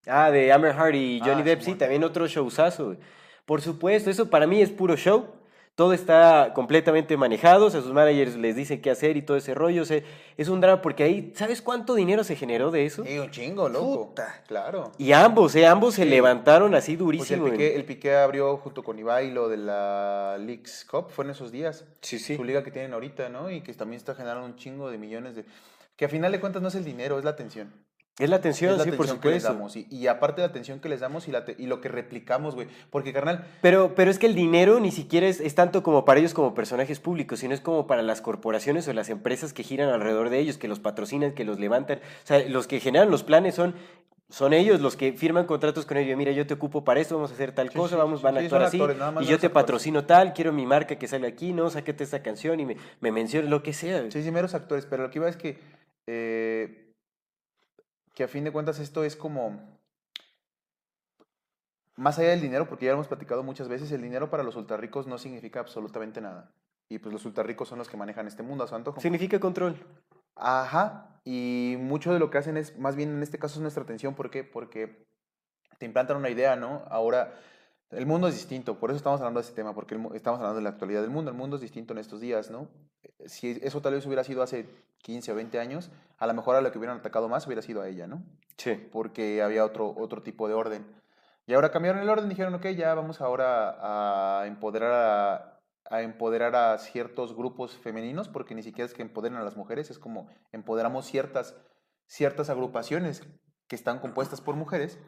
Ah, 0.08 0.31
de 0.31 0.51
Amber 0.53 0.74
Heard 0.74 0.96
y 0.96 1.19
Johnny 1.19 1.41
Ah, 1.41 1.43
Depp, 1.43 1.62
sí, 1.62 1.75
también 1.75 2.03
otro 2.05 2.25
showzazo. 2.25 2.96
Por 3.46 3.62
supuesto, 3.62 4.10
eso 4.10 4.29
para 4.29 4.48
mí 4.48 4.62
es 4.62 4.72
puro 4.72 4.96
show. 4.96 5.27
Todo 5.79 5.93
está 5.93 6.51
completamente 6.53 7.15
manejado, 7.15 7.67
o 7.67 7.69
sea, 7.69 7.79
sus 7.79 7.93
managers 7.93 8.36
les 8.36 8.53
dicen 8.53 8.81
qué 8.81 8.89
hacer 8.89 9.15
y 9.15 9.21
todo 9.21 9.38
ese 9.38 9.53
rollo. 9.53 9.83
O 9.83 9.86
sea, 9.86 10.03
es 10.36 10.50
un 10.50 10.59
drama 10.59 10.81
porque 10.81 11.03
ahí, 11.03 11.31
¿sabes 11.38 11.62
cuánto 11.62 11.95
dinero 11.95 12.25
se 12.25 12.36
generó 12.36 12.69
de 12.69 12.86
eso? 12.86 13.05
Sí, 13.05 13.17
un 13.17 13.31
chingo, 13.31 13.69
loco. 13.69 14.09
Puta. 14.09 14.43
Claro. 14.45 14.91
Y 14.98 15.13
ambos, 15.13 15.55
¿eh? 15.55 15.65
Ambos 15.65 15.93
se 15.93 16.03
levantaron 16.03 16.75
así 16.75 16.98
Pues 16.98 17.00
el 17.00 17.05
durísimo. 17.05 17.45
Piqué, 17.45 17.77
el 17.77 17.86
Piqué 17.86 18.13
abrió 18.17 18.57
junto 18.57 18.83
con 18.83 19.00
Ibai 19.00 19.31
lo 19.31 19.48
de 19.48 19.55
la 19.55 20.38
Leagues 20.38 20.83
Cup, 20.83 21.12
fue 21.12 21.24
en 21.24 21.31
esos 21.31 21.50
días. 21.50 21.86
Sí, 22.01 22.19
sí. 22.19 22.36
Su 22.36 22.43
liga 22.43 22.62
que 22.62 22.71
tienen 22.71 22.91
ahorita, 22.91 23.29
¿no? 23.29 23.50
Y 23.50 23.62
que 23.62 23.74
también 23.74 24.00
está 24.00 24.15
generando 24.15 24.45
un 24.45 24.57
chingo 24.57 24.91
de 24.91 24.98
millones 24.98 25.38
de... 25.38 25.45
Que 25.95 26.03
a 26.03 26.09
final 26.09 26.33
de 26.33 26.41
cuentas 26.41 26.62
no 26.62 26.67
es 26.67 26.75
el 26.75 26.83
dinero, 26.83 27.17
es 27.17 27.24
la 27.24 27.31
atención. 27.31 27.71
Es 28.19 28.29
la 28.29 28.35
atención, 28.35 28.73
es 28.73 28.77
la 28.79 28.83
sí, 28.83 28.91
por 28.91 29.05
atención 29.07 29.19
que 29.21 29.29
les 29.29 29.43
damos. 29.43 29.75
Y, 29.77 29.88
y 29.89 30.07
aparte 30.07 30.41
de 30.41 30.47
la 30.47 30.51
atención 30.51 30.79
que 30.79 30.89
les 30.89 30.99
damos 30.99 31.27
y, 31.27 31.31
la 31.31 31.45
te- 31.45 31.55
y 31.57 31.65
lo 31.67 31.79
que 31.81 31.88
replicamos, 31.88 32.53
güey. 32.53 32.67
Porque, 32.91 33.13
carnal, 33.13 33.47
Pero, 33.61 33.95
pero 33.95 34.11
es 34.11 34.19
que 34.19 34.27
el 34.27 34.35
dinero 34.35 34.79
ni 34.81 34.91
siquiera 34.91 35.25
es, 35.27 35.39
es 35.39 35.55
tanto 35.55 35.81
como 35.83 36.03
para 36.05 36.19
ellos 36.19 36.33
como 36.33 36.53
personajes 36.53 36.99
públicos, 36.99 37.39
sino 37.39 37.53
es 37.53 37.61
como 37.61 37.88
para 37.88 38.01
las 38.01 38.19
corporaciones 38.21 38.88
o 38.89 38.93
las 38.93 39.09
empresas 39.09 39.53
que 39.53 39.63
giran 39.63 39.89
alrededor 39.89 40.29
de 40.29 40.39
ellos, 40.39 40.57
que 40.57 40.67
los 40.67 40.79
patrocinan, 40.79 41.31
que 41.33 41.45
los 41.45 41.59
levantan. 41.59 41.99
O 41.99 42.27
sea, 42.27 42.39
los 42.49 42.67
que 42.67 42.79
generan 42.81 43.09
los 43.09 43.23
planes 43.23 43.55
son, 43.55 43.73
son 44.29 44.51
ellos 44.53 44.81
los 44.81 44.95
que 44.97 45.13
firman 45.13 45.45
contratos 45.45 45.85
con 45.85 45.95
ellos. 45.97 46.17
Mira, 46.17 46.33
yo 46.33 46.45
te 46.45 46.53
ocupo 46.55 46.83
para 46.83 46.99
esto, 46.99 47.15
vamos 47.15 47.31
a 47.31 47.35
hacer 47.35 47.53
tal 47.53 47.69
Sí, 47.69 47.75
cosa, 47.77 47.95
sí, 47.95 47.99
vamos, 48.01 48.21
van 48.21 48.35
a 48.38 48.41
actuar 48.41 48.63
así. 48.63 48.81
actores, 48.81 48.97
y 48.97 49.25
yo 49.25 49.39
te 49.39 49.47
actores. 49.47 49.51
patrocino 49.51 50.03
tal, 50.05 50.33
quiero 50.33 50.51
mi 50.51 50.65
marca 50.65 50.97
que 50.97 51.07
sale 51.07 51.25
aquí, 51.25 51.53
no, 51.53 51.69
sáquete 51.69 52.03
esta 52.03 52.21
canción 52.21 52.59
y 52.59 52.65
me, 52.65 52.75
me 52.99 53.11
menciones 53.13 53.49
lo 53.49 53.63
que 53.63 53.71
sea. 53.73 54.03
Sí, 54.11 54.21
sí, 54.21 54.29
meros 54.31 54.53
actores, 54.55 54.85
pero 54.85 55.03
lo 55.03 55.09
que 55.09 55.19
iba 55.19 55.29
es 55.29 55.38
que, 55.38 55.57
eh, 56.05 56.78
que 58.19 58.25
a 58.25 58.27
fin 58.27 58.43
de 58.43 58.51
cuentas 58.51 58.79
esto 58.79 59.05
es 59.05 59.15
como, 59.15 59.79
más 61.95 62.19
allá 62.19 62.31
del 62.31 62.41
dinero, 62.41 62.67
porque 62.67 62.83
ya 62.83 62.91
lo 62.91 62.95
hemos 62.95 63.07
platicado 63.07 63.43
muchas 63.43 63.69
veces, 63.69 63.93
el 63.93 64.01
dinero 64.01 64.29
para 64.29 64.43
los 64.43 64.57
ultrarricos 64.57 65.07
no 65.07 65.17
significa 65.17 65.61
absolutamente 65.61 66.19
nada. 66.19 66.51
Y 66.89 66.99
pues 66.99 67.13
los 67.13 67.23
ultrarricos 67.23 67.69
son 67.69 67.77
los 67.77 67.88
que 67.88 67.95
manejan 67.95 68.27
este 68.27 68.43
mundo 68.43 68.65
a 68.65 68.67
su 68.67 68.75
antojo. 68.75 68.99
Significa 68.99 69.39
control. 69.39 69.81
Ajá, 70.35 71.21
y 71.23 71.77
mucho 71.79 72.11
de 72.11 72.19
lo 72.19 72.29
que 72.29 72.39
hacen 72.39 72.57
es, 72.57 72.77
más 72.77 72.97
bien 72.97 73.07
en 73.09 73.23
este 73.23 73.39
caso 73.39 73.55
es 73.55 73.61
nuestra 73.61 73.83
atención, 73.83 74.15
¿por 74.15 74.29
qué? 74.29 74.43
Porque 74.43 75.07
te 75.77 75.85
implantan 75.85 76.17
una 76.17 76.29
idea, 76.29 76.57
¿no? 76.57 76.83
Ahora, 76.89 77.39
El 77.91 78.05
mundo 78.05 78.27
es 78.27 78.36
distinto, 78.36 78.77
por 78.77 78.91
eso 78.91 78.98
estamos 78.98 79.19
hablando 79.19 79.39
de 79.39 79.46
ese 79.46 79.53
tema, 79.55 79.74
porque 79.74 79.96
estamos 80.13 80.39
hablando 80.39 80.58
de 80.58 80.62
la 80.62 80.69
actualidad 80.69 81.01
del 81.01 81.10
mundo. 81.10 81.31
El 81.31 81.38
mundo 81.38 81.55
es 81.55 81.62
distinto 81.62 81.93
en 81.93 82.00
estos 82.00 82.22
días, 82.22 82.51
¿no? 82.51 82.67
Eh, 83.03 83.27
Si 83.27 83.60
eso 83.63 83.81
tal 83.81 83.93
vez 83.93 84.05
hubiera 84.05 84.24
sido 84.24 84.43
hace 84.43 84.69
15 85.00 85.31
o 85.31 85.36
20 85.36 85.60
años, 85.60 85.89
a 86.17 86.27
lo 86.27 86.34
mejor 86.36 86.55
a 86.55 86.62
lo 86.62 86.72
que 86.72 86.77
hubieran 86.77 86.98
atacado 86.98 87.27
más 87.29 87.48
hubiera 87.48 87.62
sido 87.63 87.81
a 87.81 87.88
ella, 87.88 88.05
¿no? 88.08 88.24
Sí. 88.58 88.74
porque 88.91 89.41
había 89.41 89.63
otro, 89.63 89.96
otro 89.98 90.22
tipo 90.22 90.48
de 90.48 90.53
orden. 90.53 90.86
Y 91.48 91.53
ahora 91.53 91.72
cambiaron 91.72 92.01
el 92.01 92.10
orden, 92.10 92.29
dijeron, 92.29 92.53
ok, 92.53 92.67
ya 92.67 92.93
vamos 92.93 93.22
ahora 93.22 94.41
a 94.41 94.46
empoderar 94.46 94.91
a, 94.91 95.60
a 95.89 96.01
empoderar 96.03 96.55
a 96.55 96.77
ciertos 96.77 97.36
grupos 97.36 97.75
femeninos, 97.77 98.27
porque 98.27 98.53
ni 98.53 98.62
siquiera 98.62 98.86
es 98.86 98.93
que 98.93 99.01
empoderen 99.01 99.38
a 99.38 99.43
las 99.43 99.58
mujeres, 99.58 99.89
es 99.89 99.98
como 99.98 100.29
empoderamos 100.51 101.05
ciertas, 101.08 101.55
ciertas 102.05 102.50
agrupaciones 102.50 103.24
que 103.67 103.75
están 103.75 104.00
compuestas 104.00 104.41
por 104.41 104.55
mujeres 104.55 105.00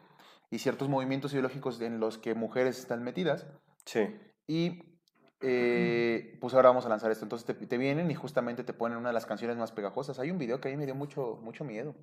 y 0.51 0.59
ciertos 0.59 0.89
movimientos 0.89 1.31
ideológicos 1.31 1.81
en 1.81 1.99
los 1.99 2.17
que 2.17 2.35
mujeres 2.35 2.77
están 2.77 3.01
metidas. 3.03 3.47
Sí. 3.85 4.19
Y 4.47 4.99
eh, 5.39 6.37
pues 6.39 6.53
ahora 6.53 6.69
vamos 6.69 6.85
a 6.85 6.89
lanzar 6.89 7.09
esto. 7.09 7.25
Entonces 7.25 7.45
te, 7.45 7.65
te 7.65 7.77
vienen 7.77 8.11
y 8.11 8.15
justamente 8.15 8.63
te 8.63 8.73
ponen 8.73 8.97
una 8.97 9.09
de 9.09 9.13
las 9.13 9.25
canciones 9.25 9.57
más 9.57 9.71
pegajosas. 9.71 10.19
Hay 10.19 10.29
un 10.29 10.37
video 10.37 10.59
que 10.59 10.67
a 10.67 10.71
mí 10.71 10.77
me 10.77 10.85
dio 10.85 10.93
mucho, 10.93 11.39
mucho 11.41 11.63
miedo 11.63 11.95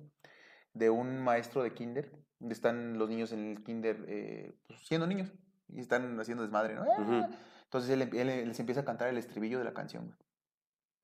de 0.73 0.89
un 0.89 1.19
maestro 1.19 1.63
de 1.63 1.73
kinder, 1.73 2.11
donde 2.39 2.53
están 2.53 2.97
los 2.97 3.07
niños 3.07 3.31
en 3.31 3.51
el 3.51 3.63
kinder 3.63 4.03
eh, 4.07 4.57
pues, 4.67 4.79
siendo 4.81 5.05
niños 5.05 5.31
y 5.67 5.79
están 5.79 6.19
haciendo 6.19 6.43
desmadre, 6.43 6.73
¿no? 6.73 6.81
Ujú. 6.81 7.27
Entonces 7.63 7.91
él, 7.91 8.01
él 8.01 8.47
les 8.47 8.59
empieza 8.59 8.81
a 8.81 8.85
cantar 8.85 9.09
el 9.09 9.17
estribillo 9.17 9.59
de 9.59 9.65
la 9.65 9.73
canción. 9.73 10.15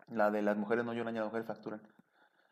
La 0.07 0.31
de 0.31 0.41
las 0.41 0.57
mujeres 0.57 0.83
no 0.83 0.93
lloran 0.93 1.15
y 1.15 1.19
las 1.19 1.27
mujeres 1.27 1.47
facturan. 1.47 1.81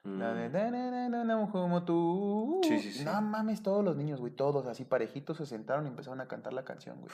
La 0.03 0.33
de 0.33 0.49
Mm. 0.49 1.27
"Na, 1.27 1.47
como 1.51 1.83
tú. 1.85 2.59
Sí, 2.63 2.79
sí, 2.79 2.91
sí. 2.91 3.05
No 3.05 3.21
mames, 3.21 3.63
todos 3.63 3.83
los 3.85 3.95
niños, 3.95 4.19
güey, 4.19 4.33
todos 4.33 4.65
así 4.67 4.83
parejitos 4.83 5.37
se 5.37 5.45
sentaron 5.45 5.85
y 5.85 5.89
empezaron 5.89 6.19
a 6.19 6.27
cantar 6.27 6.53
la 6.53 6.65
canción, 6.65 6.99
güey. 6.99 7.11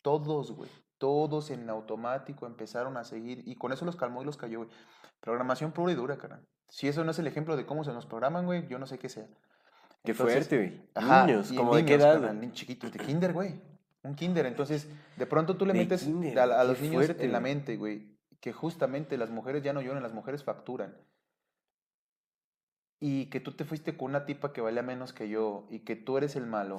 Todos, 0.00 0.52
güey. 0.52 0.70
Todos 0.98 1.50
en 1.50 1.68
automático 1.68 2.46
empezaron 2.46 2.96
a 2.96 3.04
seguir 3.04 3.42
y 3.46 3.56
con 3.56 3.72
eso 3.72 3.84
los 3.84 3.96
calmó 3.96 4.22
y 4.22 4.24
los 4.24 4.36
cayó, 4.36 4.60
güey. 4.60 4.70
Programación 5.20 5.72
pura 5.72 5.92
y 5.92 5.94
dura, 5.94 6.16
carnal. 6.16 6.46
Si 6.68 6.88
eso 6.88 7.04
no 7.04 7.10
es 7.10 7.18
el 7.18 7.26
ejemplo 7.26 7.56
de 7.56 7.66
cómo 7.66 7.84
se 7.84 7.92
nos 7.92 8.06
programan, 8.06 8.46
güey, 8.46 8.66
yo 8.66 8.78
no 8.78 8.86
sé 8.86 8.98
qué 8.98 9.08
sea. 9.08 9.26
Qué 10.02 10.12
Entonces, 10.12 10.48
fuerte, 10.48 10.56
güey. 10.56 10.82
Ajá, 10.94 11.26
Niños, 11.26 11.52
como 11.52 11.76
de 11.76 11.84
qué 11.84 11.94
edad. 11.94 12.34
chiquitos, 12.52 12.90
de 12.90 12.98
kinder, 12.98 13.32
güey. 13.32 13.60
Un 14.02 14.14
kinder. 14.14 14.46
Entonces, 14.46 14.88
de 15.16 15.26
pronto 15.26 15.56
tú 15.56 15.66
le 15.66 15.74
De 15.74 15.80
metes 15.80 16.02
kinder, 16.02 16.38
a, 16.40 16.64
los 16.64 16.80
niños 16.80 17.04
fuerte, 17.06 17.24
en 17.24 17.30
la 17.32 17.40
mente, 17.40 17.76
güey, 17.76 18.16
que 18.40 18.52
justamente 18.52 19.16
las 19.16 19.30
mujeres 19.30 19.62
ya 19.62 19.72
no 19.72 19.80
lloran, 19.80 20.02
las 20.02 20.12
mujeres 20.14 20.42
facturan. 20.42 20.96
Y 23.04 23.26
que 23.26 23.40
tú 23.40 23.50
te 23.50 23.64
fuiste 23.64 23.96
con 23.96 24.10
una 24.10 24.26
tipa 24.26 24.52
que 24.52 24.60
valía 24.60 24.82
menos 24.82 25.12
que 25.12 25.28
yo 25.28 25.64
y 25.70 25.80
que 25.80 25.96
tú 25.96 26.18
eres 26.18 26.36
el 26.36 26.46
malo. 26.46 26.76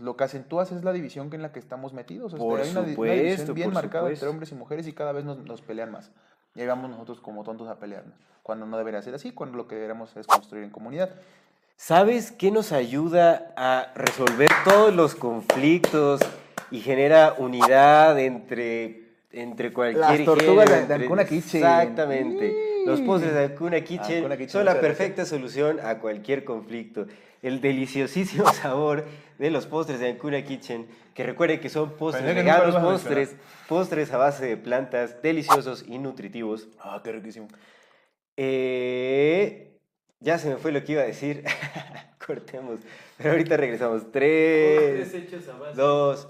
Lo 0.00 0.16
que 0.16 0.24
acentúas 0.24 0.72
es 0.72 0.82
la 0.82 0.94
división 0.94 1.28
en 1.34 1.42
la 1.42 1.52
que 1.52 1.58
estamos 1.58 1.92
metidos. 1.92 2.32
o 2.32 2.36
sea, 2.38 2.44
Por 2.46 2.60
hay 2.60 2.70
una, 2.70 2.80
una 2.80 2.88
supuesto, 2.90 3.22
división 3.22 3.54
bien 3.54 3.66
por 3.68 3.74
marcada 3.74 4.04
entre 4.04 4.16
supuesto. 4.16 4.30
hombres 4.30 4.52
y 4.52 4.54
mujeres 4.54 4.86
y 4.88 4.92
cada 4.94 5.12
vez 5.12 5.26
nos, 5.26 5.38
nos 5.44 5.60
pelean 5.60 5.92
más. 5.92 6.10
Y 6.54 6.62
ahí 6.62 6.66
vamos 6.66 6.88
nosotros 6.90 7.20
como 7.20 7.44
tontos 7.44 7.68
a 7.68 7.78
pelearnos. 7.78 8.14
Cuando 8.42 8.64
no 8.64 8.78
debería 8.78 9.02
ser 9.02 9.14
así, 9.14 9.32
cuando 9.32 9.58
lo 9.58 9.68
que 9.68 9.74
deberíamos 9.74 10.16
es 10.16 10.26
construir 10.26 10.64
en 10.64 10.70
comunidad. 10.70 11.10
¿Sabes 11.76 12.32
qué 12.32 12.50
nos 12.50 12.72
ayuda 12.72 13.52
a 13.56 13.92
resolver 13.94 14.48
todos 14.64 14.94
los 14.94 15.14
conflictos 15.14 16.20
y 16.70 16.80
genera 16.80 17.34
unidad 17.38 18.18
entre, 18.18 19.12
entre 19.32 19.72
cualquier 19.72 20.00
Las 20.00 20.24
tortugas 20.24 20.68
de- 20.68 20.74
de 20.76 20.80
entre- 20.82 21.04
Ancuna. 21.04 21.22
Exactamente. 21.22 22.77
Los 22.88 23.00
postres 23.02 23.34
de 23.34 23.44
Ancuna 23.44 23.80
Kitchen, 23.82 24.16
Ancuna 24.18 24.36
Kitchen, 24.36 24.50
son 24.50 24.64
la 24.64 24.72
muchas 24.72 24.82
gracias. 24.82 24.98
perfecta 24.98 25.24
solución 25.26 25.80
a 25.82 25.98
cualquier 25.98 26.44
conflicto. 26.44 27.06
El 27.42 27.60
deliciosísimo 27.60 28.52
sabor 28.52 29.04
de 29.38 29.50
los 29.50 29.66
postres 29.66 30.00
de 30.00 30.08
Ancuna 30.08 30.42
Kitchen, 30.44 30.86
que 31.14 31.22
recuerde 31.22 31.60
que 31.60 31.68
son 31.68 31.90
postres 31.96 32.24
Pensé 32.24 32.42
veganos, 32.42 32.68
ibas 32.70 32.82
a 32.82 32.82
postres, 32.82 33.36
postres 33.68 34.12
a 34.12 34.16
base 34.18 34.46
de 34.46 34.56
plantas, 34.56 35.22
deliciosos 35.22 35.84
y 35.86 35.98
nutritivos. 35.98 36.68
Ah, 36.80 37.00
qué 37.04 37.12
riquísimo. 37.12 37.48
Eh, 38.36 39.78
ya 40.20 40.38
se 40.38 40.48
me 40.48 40.56
fue 40.56 40.72
lo 40.72 40.82
que 40.84 40.92
iba 40.92 41.02
a 41.02 41.06
decir. 41.06 41.44
Cortemos. 42.26 42.80
Pero 43.16 43.30
ahorita 43.30 43.56
regresamos. 43.56 44.10
Tres, 44.12 45.00
Postres 45.00 45.14
hechos 45.14 45.48
a 45.48 45.58
base. 45.58 45.80
dos. 45.80 46.28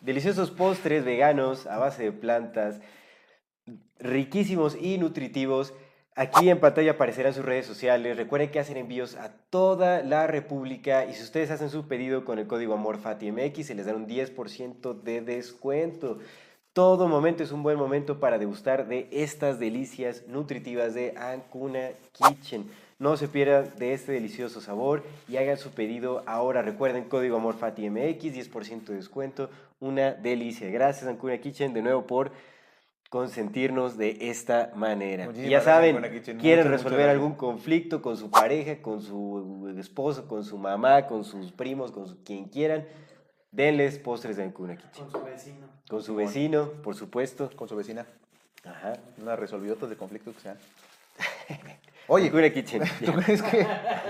Deliciosos 0.00 0.50
postres 0.52 1.04
veganos 1.04 1.66
a 1.66 1.76
base 1.78 2.04
de 2.04 2.12
plantas, 2.12 2.80
riquísimos 3.98 4.76
y 4.80 4.98
nutritivos. 4.98 5.74
Aquí 6.14 6.50
en 6.50 6.58
pantalla 6.58 6.92
aparecerán 6.92 7.32
sus 7.32 7.44
redes 7.44 7.64
sociales. 7.66 8.16
Recuerden 8.16 8.50
que 8.50 8.58
hacen 8.58 8.76
envíos 8.76 9.14
a 9.14 9.32
toda 9.50 10.02
la 10.02 10.26
República 10.26 11.06
y 11.06 11.14
si 11.14 11.22
ustedes 11.22 11.52
hacen 11.52 11.70
su 11.70 11.86
pedido 11.86 12.24
con 12.24 12.40
el 12.40 12.48
código 12.48 12.74
AMORFATIMX 12.74 13.66
se 13.66 13.74
les 13.76 13.86
dan 13.86 13.96
un 13.96 14.08
10% 14.08 15.00
de 15.02 15.20
descuento. 15.20 16.18
Todo 16.72 17.06
momento 17.06 17.42
es 17.42 17.52
un 17.52 17.62
buen 17.62 17.78
momento 17.78 18.18
para 18.20 18.38
degustar 18.38 18.88
de 18.88 19.08
estas 19.12 19.60
delicias 19.60 20.24
nutritivas 20.26 20.92
de 20.94 21.14
Ancuna 21.16 21.90
Kitchen. 22.12 22.68
No 22.98 23.16
se 23.16 23.28
pierdan 23.28 23.70
de 23.78 23.94
este 23.94 24.10
delicioso 24.10 24.60
sabor 24.60 25.04
y 25.28 25.36
hagan 25.36 25.56
su 25.56 25.70
pedido 25.70 26.24
ahora. 26.26 26.62
Recuerden 26.62 27.04
código 27.04 27.36
AMORFATIMX, 27.36 28.24
10% 28.24 28.86
de 28.86 28.94
descuento. 28.96 29.50
Una 29.78 30.14
delicia. 30.14 30.68
Gracias 30.68 31.08
Ancuna 31.08 31.38
Kitchen 31.38 31.72
de 31.72 31.82
nuevo 31.82 32.08
por 32.08 32.32
consentirnos 33.08 33.96
de 33.96 34.16
esta 34.30 34.70
manera. 34.74 35.24
Muchísimas 35.26 35.50
ya 35.50 35.60
saben, 35.62 35.96
quieren 36.40 36.66
Muchas, 36.66 36.82
resolver 36.82 37.08
algún 37.08 37.34
conflicto 37.34 38.02
con 38.02 38.16
su 38.16 38.30
pareja, 38.30 38.82
con 38.82 39.00
su 39.02 39.74
esposo, 39.78 40.28
con 40.28 40.44
su 40.44 40.58
mamá, 40.58 41.06
con 41.06 41.24
sus 41.24 41.52
primos, 41.52 41.90
con 41.90 42.06
su- 42.06 42.22
quien 42.22 42.44
quieran, 42.46 42.86
denles 43.50 43.98
postres 43.98 44.36
de 44.36 44.42
Ancuna 44.44 44.76
Kitchen. 44.76 45.04
Con 45.04 45.10
su 45.10 45.24
vecino. 45.24 45.66
Con 45.88 46.02
su 46.02 46.14
vecino, 46.14 46.68
por 46.82 46.94
supuesto. 46.94 47.50
Con 47.56 47.66
su 47.68 47.76
vecina. 47.76 48.04
Ajá. 48.64 48.94
Una 49.22 49.36
resolvidotas 49.36 49.88
de 49.88 49.96
conflictos 49.96 50.34
que 50.36 50.40
sean. 50.42 50.58
Oye, 52.08 52.26
Ancuna 52.26 52.50
Kitchen. 52.50 52.82
¿tú 53.04 53.12
crees 53.14 53.42
que 53.42 53.66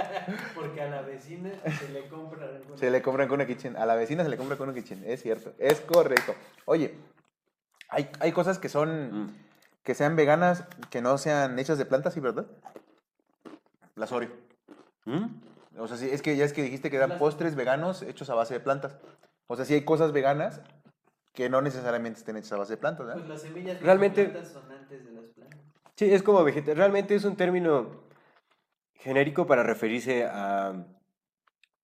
Porque 0.57 0.83
a 0.83 0.89
la 0.91 1.03
vecina 1.03 1.51
se 1.79 1.89
le 1.93 2.09
compra 2.09 2.49
se 2.75 2.91
le 2.91 3.01
compran 3.03 3.29
con 3.29 3.37
una 3.37 3.47
kitchen? 3.47 3.77
A 3.77 3.87
la 3.87 3.95
vecina 3.95 4.25
se 4.25 4.29
le 4.29 4.37
compra 4.37 4.57
con 4.57 4.69
una 4.69 4.77
kitchen. 4.79 5.03
Es 5.07 5.23
cierto, 5.23 5.53
es 5.59 5.81
correcto. 5.81 6.35
Oye, 6.65 6.95
hay, 7.89 8.11
hay 8.21 8.33
cosas 8.33 8.59
que 8.59 8.69
son, 8.69 9.25
Mm. 9.25 9.35
que 9.83 9.95
sean 9.95 10.17
veganas, 10.17 10.65
que 10.91 11.01
no 11.03 11.17
sean 11.19 11.59
hechas 11.59 11.79
de 11.79 11.87
plantas, 11.87 12.15
¿sí, 12.15 12.21
verdad? 12.21 12.47
Las 13.97 14.13
Oreo. 14.13 14.31
¿Mm? 15.07 15.27
O 15.79 15.89
sea, 15.89 15.97
sí, 15.97 16.09
es 16.11 16.23
que 16.23 16.37
ya 16.37 16.45
es 16.45 16.53
que 16.53 16.63
dijiste 16.63 16.91
que 16.91 16.97
eran 16.97 17.11
Las- 17.11 17.19
postres 17.19 17.55
veganos 17.55 18.03
hechos 18.03 18.29
a 18.31 18.35
base 18.35 18.55
de 18.55 18.61
plantas. 18.61 18.99
O 19.47 19.57
sea, 19.57 19.65
sí 19.65 19.75
hay 19.75 19.85
cosas 19.85 20.13
veganas 20.13 20.61
que 21.33 21.49
no 21.49 21.63
necesariamente 21.63 22.19
estén 22.19 22.37
hechas 22.37 22.53
a 22.53 22.57
base 22.59 22.73
de 22.75 22.77
plantas, 22.79 23.07
¿verdad? 23.07 23.21
Pues 23.23 23.29
las 23.29 23.43
semillas 23.43 23.81
Realmente- 23.81 24.25
las 24.25 24.33
plantas 24.33 24.53
son 24.53 24.73
antes 24.73 25.05
de 25.05 25.13
las 25.13 25.31
plantas. 25.31 25.59
Sí, 25.97 26.13
es 26.13 26.23
como 26.23 26.43
vegetal. 26.45 26.77
Realmente 26.77 27.15
es 27.15 27.25
un 27.25 27.37
término 27.37 28.03
genérico 28.95 29.47
para 29.47 29.63
referirse 29.63 30.25
a, 30.27 30.75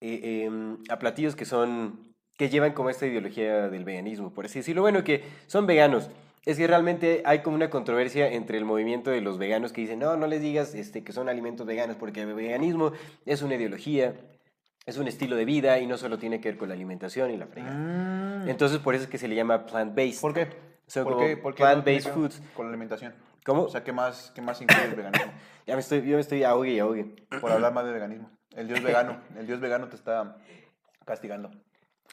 eh, 0.01 0.45
em, 0.45 0.79
a 0.91 0.99
platillos 0.99 1.37
que 1.37 1.45
son 1.45 2.04
que 2.37 2.49
llevan 2.49 2.73
como 2.73 2.91
esta 2.91 3.07
ideología 3.07 3.69
del 3.69 3.85
veganismo, 3.85 4.33
por 4.33 4.47
así 4.47 4.59
decirlo. 4.61 4.83
Bueno, 4.83 5.05
que 5.05 5.25
son 5.47 5.67
veganos. 5.67 6.11
Es 6.45 6.59
que 6.59 6.67
realmente 6.67 7.23
hay 7.25 7.41
como 7.41 7.57
una 7.57 7.71
controversia 7.71 8.31
entre 8.31 8.59
el 8.59 8.67
movimiento 8.67 9.11
de 9.11 9.23
los 9.23 9.39
veganos 9.39 9.73
que 9.73 9.81
dicen, 9.81 9.99
no, 9.99 10.17
no 10.17 10.27
les 10.27 10.43
digas 10.43 10.75
este, 10.75 11.03
que 11.03 11.13
son 11.13 11.29
alimentos 11.29 11.67
veganos, 11.67 11.97
porque 11.97 12.23
el 12.23 12.35
veganismo 12.35 12.93
es 13.25 13.41
una 13.41 13.55
ideología, 13.55 14.15
es 14.85 14.99
un 14.99 15.09
estilo 15.09 15.37
de 15.37 15.47
vida 15.47 15.79
y 15.79 15.87
no 15.87 15.97
solo 15.97 16.19
tiene 16.19 16.41
que 16.41 16.51
ver 16.51 16.59
con 16.59 16.69
la 16.69 16.75
alimentación 16.75 17.31
y 17.31 17.39
la 17.39 17.47
fregada. 17.47 17.73
Mm. 18.45 18.49
Entonces, 18.51 18.79
por 18.79 18.95
eso 18.95 19.05
es 19.05 19.11
que 19.11 19.17
se 19.17 19.27
le 19.27 19.35
llama 19.35 19.65
plant-based. 19.65 20.21
¿Por 20.21 20.35
qué? 20.35 20.49
Son 20.87 21.05
¿Por 21.05 21.19
qué, 21.19 21.37
por 21.39 21.55
qué 21.55 21.63
no 21.63 21.71
plant-based 21.71 22.05
ver 22.05 22.15
foods. 22.15 22.43
Con 22.55 22.67
la 22.67 22.71
alimentación. 22.73 23.15
¿Cómo? 23.43 23.63
O 23.63 23.69
sea, 23.71 23.83
¿qué 23.83 23.93
más, 23.93 24.31
qué 24.35 24.43
más 24.43 24.61
incluye 24.61 24.85
el 24.85 24.95
veganismo? 24.95 25.33
Ya 25.67 25.77
me 25.77 25.81
estoy, 25.81 26.03
yo 26.03 26.17
me 26.17 26.21
estoy 26.21 26.45
ahogue 26.45 26.73
y 26.73 26.79
ahogue. 26.79 27.07
Por 27.41 27.51
hablar 27.51 27.73
más 27.73 27.87
de 27.87 27.93
veganismo. 27.93 28.31
El 28.55 28.69
dios 28.69 28.83
vegano. 28.83 29.17
El 29.39 29.47
dios 29.47 29.61
vegano 29.61 29.89
te 29.89 29.97
está 29.97 30.37
castigando. 31.07 31.51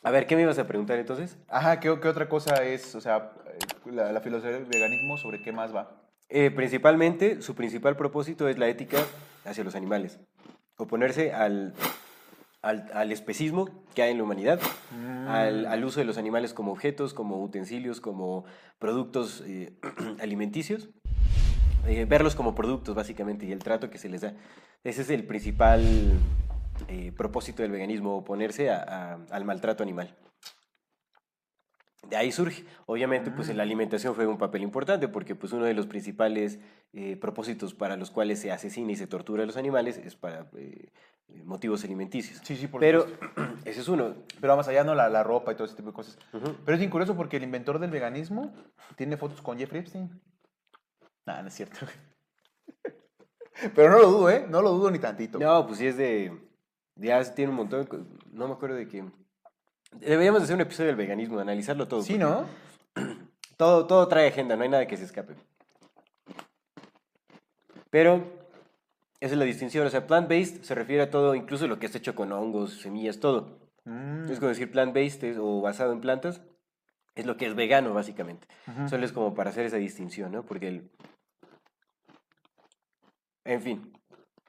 A 0.03 0.11
ver, 0.11 0.25
¿qué 0.25 0.35
me 0.35 0.41
ibas 0.41 0.57
a 0.57 0.67
preguntar 0.67 0.97
entonces? 0.97 1.37
Ajá, 1.47 1.79
¿qué, 1.79 1.95
qué 2.01 2.07
otra 2.07 2.27
cosa 2.27 2.63
es? 2.63 2.95
O 2.95 3.01
sea, 3.01 3.33
eh, 3.45 3.91
la, 3.91 4.11
la 4.11 4.21
filosofía 4.21 4.53
del 4.53 4.65
veganismo, 4.65 5.17
¿sobre 5.17 5.41
qué 5.43 5.51
más 5.51 5.75
va? 5.75 5.91
Eh, 6.29 6.49
principalmente, 6.49 7.41
su 7.41 7.55
principal 7.55 7.95
propósito 7.95 8.47
es 8.47 8.57
la 8.57 8.67
ética 8.67 8.97
hacia 9.45 9.63
los 9.63 9.75
animales. 9.75 10.19
Oponerse 10.77 11.33
al, 11.33 11.73
al, 12.61 12.89
al 12.93 13.11
especismo 13.11 13.69
que 13.93 14.01
hay 14.01 14.11
en 14.11 14.17
la 14.17 14.23
humanidad, 14.23 14.59
al, 15.27 15.65
al 15.65 15.83
uso 15.83 15.99
de 15.99 16.05
los 16.05 16.17
animales 16.17 16.53
como 16.53 16.71
objetos, 16.71 17.13
como 17.13 17.43
utensilios, 17.43 18.01
como 18.01 18.45
productos 18.79 19.43
eh, 19.45 19.73
alimenticios. 20.21 20.89
Eh, 21.87 22.05
verlos 22.05 22.35
como 22.35 22.55
productos, 22.55 22.95
básicamente, 22.95 23.45
y 23.45 23.51
el 23.51 23.59
trato 23.59 23.89
que 23.89 23.97
se 23.97 24.07
les 24.07 24.21
da. 24.21 24.33
Ese 24.83 25.01
es 25.01 25.09
el 25.09 25.25
principal 25.25 25.83
eh, 26.87 27.11
propósito 27.15 27.61
del 27.63 27.71
veganismo, 27.71 28.17
oponerse 28.17 28.69
a- 28.69 28.83
a- 28.83 29.19
al 29.31 29.45
maltrato 29.45 29.83
animal. 29.83 30.15
de 32.09 32.17
ahí 32.17 32.31
surge. 32.31 32.65
Obviamente, 32.87 33.31
pues 33.31 33.55
la 33.55 33.63
alimentación 33.63 34.15
fue 34.15 34.25
un 34.27 34.37
papel 34.37 34.63
importante 34.63 35.07
porque 35.07 35.33
pues 35.35 35.53
uno 35.53 35.63
de 35.65 35.73
los 35.73 35.85
principales 35.87 36.59
eh, 36.93 37.15
propósitos 37.15 37.73
para 37.73 37.95
los 37.95 38.11
cuales 38.11 38.39
se 38.39 38.51
asesina 38.51 38.91
y 38.91 38.95
se 38.97 39.07
tortura 39.07 39.43
a 39.43 39.45
los 39.45 39.55
animales 39.55 39.97
es 39.97 40.15
para 40.17 40.49
eh, 40.57 40.89
motivos 41.45 41.83
alimenticios. 41.85 42.41
Sí, 42.43 42.57
sí, 42.57 42.67
por 42.67 42.81
Pero 42.81 43.05
ese 43.65 43.79
es 43.81 43.87
uno. 43.87 44.15
Pero 44.41 44.57
más 44.57 44.67
allá, 44.67 44.83
¿no? 44.83 44.93
La, 44.95 45.07
la 45.09 45.23
ropa 45.23 45.51
y 45.53 45.55
todo 45.55 45.65
ese 45.65 45.75
tipo 45.75 45.89
de 45.89 45.93
cosas. 45.93 46.17
Pero 46.31 46.73
es 46.73 46.79
bien 46.79 46.89
curioso 46.89 47.15
porque 47.15 47.37
el 47.37 47.43
inventor 47.43 47.79
del 47.79 47.91
veganismo 47.91 48.51
tiene 48.97 49.15
fotos 49.15 49.41
con 49.41 49.57
Jeffrey 49.57 49.79
Epstein. 49.81 50.09
Nah, 51.25 51.41
no 51.43 51.47
es 51.49 51.53
cierto. 51.53 51.85
Pero 53.75 53.89
no 53.91 53.99
lo 53.99 54.07
dudo, 54.09 54.29
¿eh? 54.31 54.45
No 54.49 54.61
lo 54.61 54.71
dudo 54.71 54.89
ni 54.91 54.99
tantito. 54.99 55.37
No, 55.39 55.65
pues 55.67 55.77
sí 55.77 55.85
es 55.87 55.95
de... 55.95 56.50
Ya 56.95 57.23
tiene 57.33 57.51
un 57.51 57.57
montón 57.57 57.85
de 57.85 58.03
No 58.31 58.47
me 58.47 58.53
acuerdo 58.53 58.75
de 58.75 58.87
qué... 58.87 59.03
Deberíamos 59.93 60.43
hacer 60.43 60.55
un 60.55 60.61
episodio 60.61 60.87
del 60.87 60.95
veganismo, 60.95 61.35
de 61.37 61.41
analizarlo 61.41 61.87
todo. 61.87 62.01
Sí, 62.01 62.17
¿no? 62.17 62.45
Todo, 63.57 63.85
todo 63.85 64.07
trae 64.07 64.27
agenda, 64.29 64.55
no 64.55 64.63
hay 64.63 64.69
nada 64.69 64.87
que 64.87 64.97
se 64.97 65.03
escape. 65.03 65.35
Pero 67.91 68.23
esa 69.19 69.33
es 69.33 69.37
la 69.37 69.45
distinción. 69.45 69.85
O 69.85 69.89
sea, 69.91 70.07
plant-based 70.07 70.63
se 70.63 70.73
refiere 70.73 71.03
a 71.03 71.11
todo, 71.11 71.35
incluso 71.35 71.67
lo 71.67 71.77
que 71.77 71.85
está 71.85 71.99
hecho 71.99 72.15
con 72.15 72.31
hongos, 72.31 72.81
semillas, 72.81 73.19
todo. 73.19 73.59
Mm. 73.85 74.31
Es 74.31 74.39
como 74.39 74.49
decir 74.49 74.71
plant-based 74.71 75.23
es- 75.25 75.37
o 75.39 75.61
basado 75.61 75.91
en 75.93 76.01
plantas, 76.01 76.41
es 77.13 77.27
lo 77.27 77.37
que 77.37 77.45
es 77.45 77.53
vegano, 77.53 77.93
básicamente. 77.93 78.47
Solo 78.89 79.05
es 79.05 79.11
como 79.11 79.35
para 79.35 79.51
hacer 79.51 79.65
esa 79.67 79.77
distinción, 79.77 80.31
¿no? 80.31 80.43
Porque 80.43 80.67
el... 80.67 80.91
En 83.43 83.61
fin, 83.61 83.93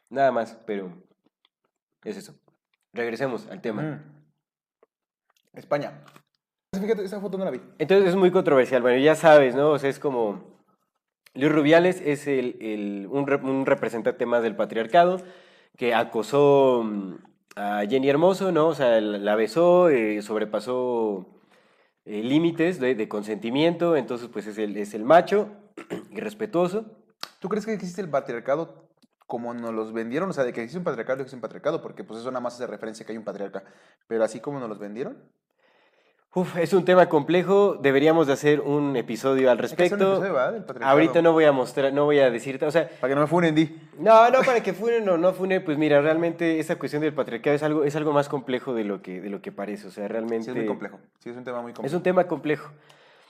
nada 0.09 0.33
más, 0.33 0.57
pero 0.66 0.90
es 2.04 2.16
eso. 2.16 2.34
Regresemos 2.92 3.46
al 3.48 3.60
tema. 3.60 3.82
Mm. 3.82 4.00
España. 5.54 6.02
Fíjate, 6.78 7.04
esa 7.04 7.20
foto 7.20 7.36
no 7.38 7.44
la 7.44 7.50
vi. 7.50 7.60
Entonces 7.78 8.08
es 8.08 8.16
muy 8.16 8.30
controversial. 8.30 8.82
Bueno, 8.82 8.98
ya 9.02 9.14
sabes, 9.14 9.54
¿no? 9.54 9.70
O 9.70 9.78
sea, 9.78 9.90
es 9.90 9.98
como. 9.98 10.50
Luis 11.34 11.50
Rubiales 11.52 12.00
es 12.04 12.26
el, 12.26 12.56
el- 12.60 13.06
un, 13.10 13.26
rep- 13.26 13.42
un 13.44 13.64
representante 13.64 14.26
más 14.26 14.42
del 14.42 14.54
patriarcado 14.56 15.18
que 15.78 15.94
acosó 15.94 16.82
mm, 16.84 17.14
a 17.56 17.82
Jenny 17.88 18.10
Hermoso, 18.10 18.52
¿no? 18.52 18.68
O 18.68 18.74
sea, 18.74 19.00
la 19.00 19.34
besó, 19.34 19.88
eh, 19.88 20.20
sobrepasó 20.20 21.26
eh, 22.04 22.22
límites 22.22 22.80
de, 22.80 22.94
de 22.94 23.08
consentimiento, 23.08 23.96
entonces, 23.96 24.28
pues 24.28 24.46
es 24.46 24.58
el, 24.58 24.76
es 24.76 24.92
el 24.92 25.04
macho 25.04 25.48
y 26.10 26.20
respetuoso. 26.20 26.84
¿Tú 27.40 27.48
crees 27.48 27.64
que 27.64 27.72
existe 27.72 28.02
el 28.02 28.10
patriarcado 28.10 28.90
como 29.26 29.54
nos 29.54 29.72
los 29.74 29.92
vendieron? 29.92 30.30
O 30.30 30.32
sea, 30.32 30.44
de 30.44 30.52
que 30.52 30.61
existe 30.62 30.78
un 30.78 30.85
patriarcado, 30.85 31.20
existe 31.20 31.37
un 31.37 31.42
patriarcado, 31.42 31.80
porque 31.82 32.04
pues 32.04 32.20
eso 32.20 32.30
nada 32.30 32.40
más 32.40 32.54
hace 32.54 32.66
referencia 32.66 33.04
que 33.06 33.12
hay 33.12 33.18
un 33.18 33.24
patriarca. 33.24 33.62
Pero 34.08 34.24
así 34.24 34.40
como 34.40 34.61
nos 34.61 34.68
los 34.68 34.78
vendieron. 34.78 35.16
Uf, 36.35 36.56
es 36.56 36.72
un 36.72 36.87
tema 36.87 37.11
complejo, 37.11 37.74
deberíamos 37.74 38.26
de 38.26 38.32
hacer 38.32 38.62
un 38.62 38.96
episodio 38.96 39.50
al 39.50 39.58
respecto. 39.58 39.96
episodio. 39.96 40.38
Ahorita 40.80 41.20
no 41.20 41.32
voy 41.32 41.44
a 41.44 41.52
mostrar, 41.52 41.92
no 41.92 42.06
voy 42.06 42.20
a 42.20 42.30
decirte, 42.30 42.64
o 42.64 42.70
sea, 42.70 42.88
Para 42.88 43.11
que 43.11 43.14
no 43.16 43.20
me 43.20 43.26
funen, 43.26 43.54
di. 43.54 43.78
No, 43.98 44.30
no, 44.30 44.40
para 44.40 44.62
que 44.62 44.72
funen 44.72 45.06
o 45.11 45.18
no 45.18 45.35
funen, 45.35 45.62
pues 45.62 45.76
mira, 45.76 46.00
realmente 46.00 46.58
esa 46.58 46.76
cuestión 46.76 47.02
del 47.02 47.12
patriarcado 47.12 47.54
es 47.54 47.62
algo, 47.62 47.85
es 47.85 47.94
algo 47.96 48.12
más 48.14 48.30
complejo 48.30 48.72
de 48.72 48.85
lo 48.85 49.02
que, 49.02 49.20
de 49.20 49.28
lo 49.28 49.42
que 49.42 49.52
parece. 49.52 49.88
O 49.88 49.90
sea, 49.90 50.08
realmente. 50.08 50.44
Sí, 50.44 50.50
es 50.52 50.56
muy 50.56 50.64
complejo. 50.66 50.98
Sí, 51.18 51.28
es 51.28 51.37
un 51.37 51.44
tema 51.44 51.61
muy 51.61 51.72
Es 51.72 51.76
complejo. 51.76 51.96
un 51.98 52.02
tema 52.02 52.24
complejo. 52.26 52.70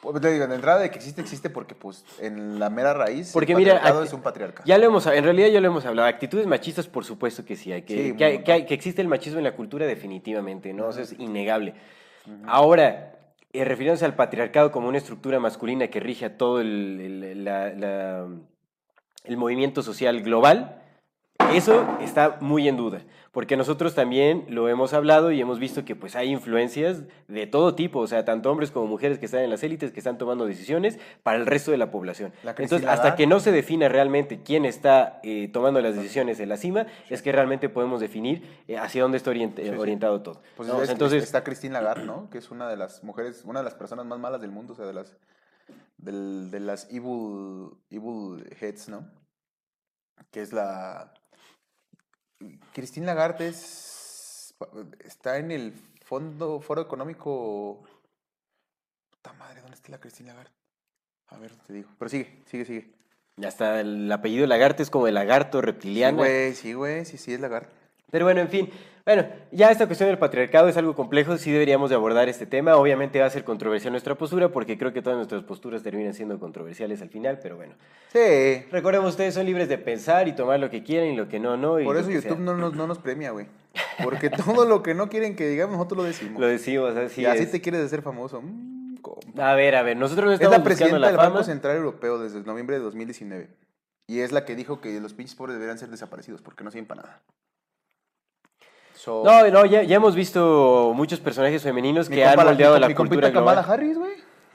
Pues 0.02 0.20
te 0.20 0.32
digo, 0.32 0.48
de 0.48 0.54
entrada 0.56 0.80
de 0.80 0.90
que 0.90 0.96
existe, 0.98 1.20
existe 1.20 1.48
porque 1.48 1.76
pues 1.76 2.04
en 2.18 2.58
la 2.58 2.70
mera 2.70 2.92
raíz 2.92 3.30
Porque 3.32 3.52
el 3.52 3.58
mira, 3.58 3.74
patriarcado 3.74 4.02
es 4.02 4.12
un 4.12 4.20
patriarca. 4.20 4.62
Ya 4.66 4.76
lo 4.76 4.84
hemos, 4.86 5.06
en 5.06 5.22
realidad 5.22 5.46
ya 5.48 5.60
lo 5.60 5.68
hemos 5.68 5.86
hablado. 5.86 6.08
Actitudes 6.08 6.44
machistas, 6.48 6.88
por 6.88 7.04
supuesto 7.04 7.44
que 7.44 7.54
sí 7.54 7.70
hay. 7.72 7.82
Que, 7.82 7.94
Sí, 8.10 8.16
que, 8.16 8.24
hay- 8.24 8.42
que 8.42 8.52
hay- 8.52 8.66
que 8.66 8.74
existe 8.74 9.00
el 9.00 9.06
machismo 9.06 9.38
en 9.38 9.44
la 9.44 9.54
cultura, 9.54 9.86
definitivamente, 9.86 10.72
¿no? 10.72 10.88
O 10.88 10.92
sea, 10.92 11.04
es 11.04 11.12
innegable. 11.20 11.74
Ahora, 12.46 13.14
eh, 13.52 13.64
refiriéndose 13.64 14.04
al 14.04 14.16
patriarcado 14.16 14.72
como 14.72 14.88
una 14.88 14.98
estructura 14.98 15.38
masculina 15.38 15.86
que 15.86 16.00
rige 16.00 16.24
a 16.24 16.36
todo 16.36 16.60
el, 16.60 17.22
el- 17.24 17.44
la- 17.44 17.70
la- 17.72 18.26
el 19.24 19.36
movimiento 19.36 19.82
social 19.84 20.20
global, 20.22 20.81
eso 21.52 21.86
está 22.00 22.38
muy 22.40 22.68
en 22.68 22.76
duda, 22.76 23.02
porque 23.32 23.56
nosotros 23.56 23.94
también 23.94 24.44
lo 24.48 24.68
hemos 24.68 24.92
hablado 24.92 25.30
y 25.32 25.40
hemos 25.40 25.58
visto 25.58 25.84
que 25.84 25.96
pues 25.96 26.16
hay 26.16 26.30
influencias 26.30 27.02
de 27.28 27.46
todo 27.46 27.74
tipo, 27.74 28.00
o 28.00 28.06
sea, 28.06 28.24
tanto 28.24 28.50
hombres 28.50 28.70
como 28.70 28.86
mujeres 28.86 29.18
que 29.18 29.26
están 29.26 29.40
en 29.42 29.50
las 29.50 29.62
élites, 29.62 29.90
que 29.92 30.00
están 30.00 30.18
tomando 30.18 30.46
decisiones 30.46 30.98
para 31.22 31.38
el 31.38 31.46
resto 31.46 31.70
de 31.70 31.78
la 31.78 31.90
población. 31.90 32.32
La 32.42 32.50
Entonces, 32.56 32.86
hasta 32.88 33.16
que 33.16 33.26
no 33.26 33.40
se 33.40 33.52
defina 33.52 33.88
realmente 33.88 34.42
quién 34.42 34.64
está 34.64 35.20
eh, 35.22 35.48
tomando 35.52 35.80
las 35.80 35.94
decisiones 35.96 36.40
en 36.40 36.48
la 36.48 36.56
cima, 36.56 36.86
es 37.10 37.22
que 37.22 37.32
realmente 37.32 37.68
podemos 37.68 38.00
definir 38.00 38.46
eh, 38.68 38.76
hacia 38.78 39.02
dónde 39.02 39.16
está 39.18 39.30
orient- 39.30 39.56
Sí, 39.56 39.64
sí. 39.64 39.70
orientado 39.70 40.22
todo. 40.22 40.42
Pues 40.56 40.68
¿no? 40.68 40.82
Es- 40.82 40.90
entonces, 40.90 41.22
está 41.22 41.42
Christine 41.44 41.74
Lagarde, 41.74 42.04
¿no? 42.04 42.28
Que 42.30 42.38
es 42.38 42.50
una 42.50 42.68
de 42.68 42.76
las 42.76 43.02
mujeres, 43.04 43.42
una 43.44 43.60
de 43.60 43.64
las 43.64 43.74
personas 43.74 44.04
más 44.06 44.18
malas 44.18 44.40
del 44.40 44.50
mundo, 44.50 44.72
o 44.74 44.76
sea, 44.76 44.86
de 44.86 44.92
las 44.94 45.16
del- 45.98 46.50
de 46.50 46.60
las 46.60 46.88
evil 46.90 47.70
evil 47.90 48.44
heads, 48.60 48.88
¿no? 48.88 49.08
Que 50.30 50.40
es 50.40 50.52
la 50.52 51.12
Christine 52.72 53.06
Lagarde 53.06 53.48
es 53.48 54.54
está 55.04 55.38
en 55.38 55.50
el 55.50 55.72
fondo 56.04 56.60
foro 56.60 56.82
económico 56.82 57.82
Puta 59.10 59.32
madre, 59.34 59.60
¿dónde 59.60 59.76
está 59.76 59.90
la 59.90 59.98
Christine 59.98 60.28
Lagarde? 60.30 60.50
A 61.28 61.38
ver, 61.38 61.52
te 61.66 61.72
digo. 61.72 61.88
Pero 61.98 62.08
sigue, 62.08 62.42
sigue, 62.46 62.64
sigue. 62.64 62.90
hasta 63.46 63.80
el 63.80 64.10
apellido 64.12 64.46
Lagarde 64.46 64.82
es 64.82 64.90
como 64.90 65.06
el 65.08 65.14
lagarto 65.14 65.60
Sí, 65.60 65.66
reptiliano. 65.66 66.18
güey, 66.18 66.54
sí, 66.54 66.72
güey, 66.74 67.04
sí, 67.04 67.16
sí, 67.18 67.32
es 67.34 67.40
Lagarde. 67.40 67.68
Pero 68.10 68.26
bueno, 68.26 68.40
en 68.42 68.48
fin. 68.48 68.70
Bueno, 69.04 69.26
ya 69.50 69.70
esta 69.70 69.86
cuestión 69.86 70.08
del 70.08 70.18
patriarcado 70.18 70.68
es 70.68 70.76
algo 70.76 70.94
complejo, 70.94 71.36
sí 71.36 71.50
deberíamos 71.50 71.90
de 71.90 71.96
abordar 71.96 72.28
este 72.28 72.46
tema. 72.46 72.76
Obviamente 72.76 73.18
va 73.20 73.26
a 73.26 73.30
ser 73.30 73.42
controversial 73.42 73.92
nuestra 73.92 74.14
postura, 74.14 74.50
porque 74.50 74.78
creo 74.78 74.92
que 74.92 75.02
todas 75.02 75.16
nuestras 75.16 75.42
posturas 75.42 75.82
terminan 75.82 76.14
siendo 76.14 76.38
controversiales 76.38 77.02
al 77.02 77.08
final, 77.08 77.40
pero 77.42 77.56
bueno. 77.56 77.74
Sí. 78.12 78.64
Recordemos, 78.70 79.10
ustedes 79.10 79.34
son 79.34 79.46
libres 79.46 79.68
de 79.68 79.78
pensar 79.78 80.28
y 80.28 80.32
tomar 80.34 80.60
lo 80.60 80.70
que 80.70 80.84
quieren 80.84 81.14
y 81.14 81.16
lo 81.16 81.28
que 81.28 81.40
no, 81.40 81.56
no. 81.56 81.80
y 81.80 81.84
Por 81.84 81.96
eso 81.96 82.06
sea. 82.06 82.14
YouTube 82.14 82.38
no 82.38 82.56
nos, 82.56 82.74
no 82.74 82.86
nos 82.86 82.98
premia, 82.98 83.32
güey. 83.32 83.46
Porque 84.04 84.30
todo 84.30 84.66
lo 84.66 84.82
que 84.82 84.94
no 84.94 85.08
quieren 85.08 85.34
que 85.34 85.48
digamos, 85.48 85.76
nosotros 85.76 85.98
lo 85.98 86.04
decimos. 86.04 86.40
Lo 86.40 86.46
decimos, 86.46 86.96
así 86.96 87.22
y 87.22 87.26
así 87.26 87.44
es. 87.44 87.50
te 87.50 87.60
quieres 87.60 87.80
hacer 87.82 88.02
famoso. 88.02 88.40
Mm. 88.40 88.82
A 89.38 89.54
ver, 89.54 89.74
a 89.74 89.82
ver, 89.82 89.96
nosotros 89.96 90.26
no 90.26 90.32
es 90.32 90.40
estamos 90.40 90.52
la 90.52 90.58
buscando 90.58 90.64
presidenta 90.64 90.98
la 90.98 91.06
del 91.08 91.16
Banco. 91.16 91.42
Central 91.42 91.76
Europeo 91.76 92.18
desde 92.18 92.40
noviembre 92.42 92.76
de 92.76 92.82
2019. 92.82 93.48
Y 94.06 94.20
es 94.20 94.30
la 94.30 94.44
que 94.44 94.54
dijo 94.54 94.80
que 94.80 95.00
los 95.00 95.14
pinches 95.14 95.34
pobres 95.34 95.54
deberían 95.54 95.78
ser 95.78 95.88
desaparecidos 95.88 96.42
porque 96.42 96.62
no 96.62 96.70
sirven 96.70 96.86
para 96.86 97.02
nada. 97.02 97.22
So, 99.02 99.24
No, 99.24 99.48
no, 99.50 99.66
ya, 99.66 99.82
ya 99.82 99.96
hemos 99.96 100.14
visto 100.14 100.92
muchos 100.94 101.18
personajes 101.18 101.60
femeninos 101.60 102.08
que 102.08 102.24
han 102.24 102.36
moldeado 102.36 102.78
la 102.78 102.86
mi 102.86 102.94
cultura 102.94 103.32
Kamala. 103.32 103.62
Harris, 103.62 103.98
güey. 103.98 104.12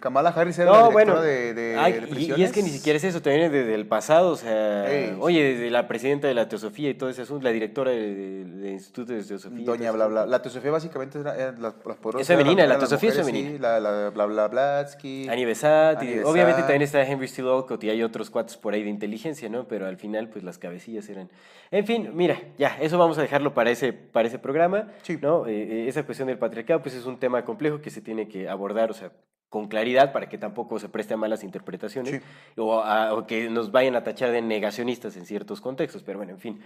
Kamala 0.08 0.30
Harris 0.30 0.58
era 0.58 0.72
la 0.72 0.78
No, 0.78 0.84
directora 0.90 1.14
bueno, 1.16 1.22
de, 1.22 1.54
de, 1.54 1.76
ay, 1.78 1.94
de 1.94 2.20
y- 2.22 2.34
y, 2.38 2.44
es 2.44 2.54
que 2.54 2.64
ni 2.64 2.70
siquiera 2.70 2.96
es 2.96 3.04
eso, 3.04 3.22
también 3.22 3.52
desde 3.52 3.74
el 3.76 3.86
pasado, 3.88 4.32
o 4.32 4.36
sea, 4.38 4.90
Ey, 4.90 5.18
oye, 5.20 5.44
desde 5.44 5.70
la 5.70 5.86
presidenta 5.88 6.30
de 6.30 6.34
la 6.34 6.48
Teosofía 6.48 6.90
y 6.90 6.94
todo 6.94 7.10
ese 7.10 7.24
asunto, 7.24 7.44
la 7.44 7.52
directora 7.52 7.92
de- 7.92 8.16
de- 8.16 8.46
del 8.46 8.72
Instituto 8.72 9.12
de 9.12 9.22
Teosofía. 9.24 9.60
y 9.60 9.66
Doña 9.66 9.92
bla 9.92 10.08
bla. 10.08 10.26
La 10.26 10.42
teosofía 10.42 10.72
básicamente 10.72 11.20
era, 11.20 11.36
eran 11.36 11.62
las, 11.62 11.76
las 11.86 11.98
poderosas. 11.98 12.22
Es 12.22 12.28
femenina, 12.28 12.64
eran 12.64 12.70
la 12.70 12.76
las 12.80 12.90
teosofía 12.90 13.10
es 13.10 13.18
mujeres, 13.18 13.34
femenina. 13.34 13.58
Sí, 13.58 13.62
la, 13.62 13.80
la 13.82 14.10
bla 14.12 14.26
bla 14.26 14.48
Blatsky. 14.48 15.28
Annie 15.30 15.46
Besant, 15.46 16.02
y 16.04 16.06
Annie 16.08 16.20
obviamente 16.24 16.62
Besant. 16.62 16.68
también 16.68 16.82
está 16.84 17.04
Henry 17.04 17.28
Steele 17.28 17.50
Olcott 17.50 17.84
y 17.84 17.90
hay 17.90 18.02
otros 18.02 18.30
cuates 18.30 18.56
por 18.56 18.74
ahí 18.74 18.84
de 18.84 18.90
inteligencia, 18.90 19.50
¿no? 19.50 19.68
Pero 19.68 19.88
al 19.88 19.98
final, 19.98 20.30
pues 20.30 20.44
las 20.46 20.58
cabecillas 20.58 21.10
eran... 21.10 21.30
En 21.70 21.86
fin, 21.86 22.12
mira, 22.14 22.40
ya, 22.58 22.78
eso 22.80 22.98
vamos 22.98 23.18
a 23.18 23.22
dejarlo 23.22 23.54
para 23.54 23.70
ese, 23.72 23.92
para 23.92 24.28
ese 24.28 24.40
programa, 24.40 24.88
Sí. 25.02 25.18
¿no? 25.22 25.48
Eh, 25.48 25.52
eh, 25.54 25.86
esa 25.90 26.04
cuestión 26.04 26.30
del 26.30 26.38
patriarcado, 26.38 26.82
pues 26.82 26.96
es 26.96 27.06
un 27.06 27.20
tema 27.20 27.44
complejo 27.44 27.82
que 27.82 27.90
se 27.90 28.02
tiene 28.02 28.30
que 28.30 28.48
abordar, 28.48 28.90
o 28.90 28.94
sea, 28.94 29.12
con 29.50 29.68
claridad 29.68 30.12
para 30.12 30.28
que 30.30 30.38
tampoco 30.38 30.78
se 30.80 30.90
preste 30.90 31.14
a 31.14 31.18
malas 31.18 31.44
interpretaciones 31.44 32.16
Sí. 32.16 32.22
o, 32.58 32.80
a- 32.82 33.14
o 33.14 33.26
que 33.28 33.50
nos 33.50 33.72
vayan 33.72 33.96
a 33.96 34.04
tachar 34.04 34.32
de 34.32 34.42
negacionistas 34.42 35.16
en 35.18 35.26
ciertos 35.26 35.62
contextos, 35.62 36.04
pero 36.04 36.18
bueno, 36.20 36.34
en 36.34 36.40
fin. 36.40 36.60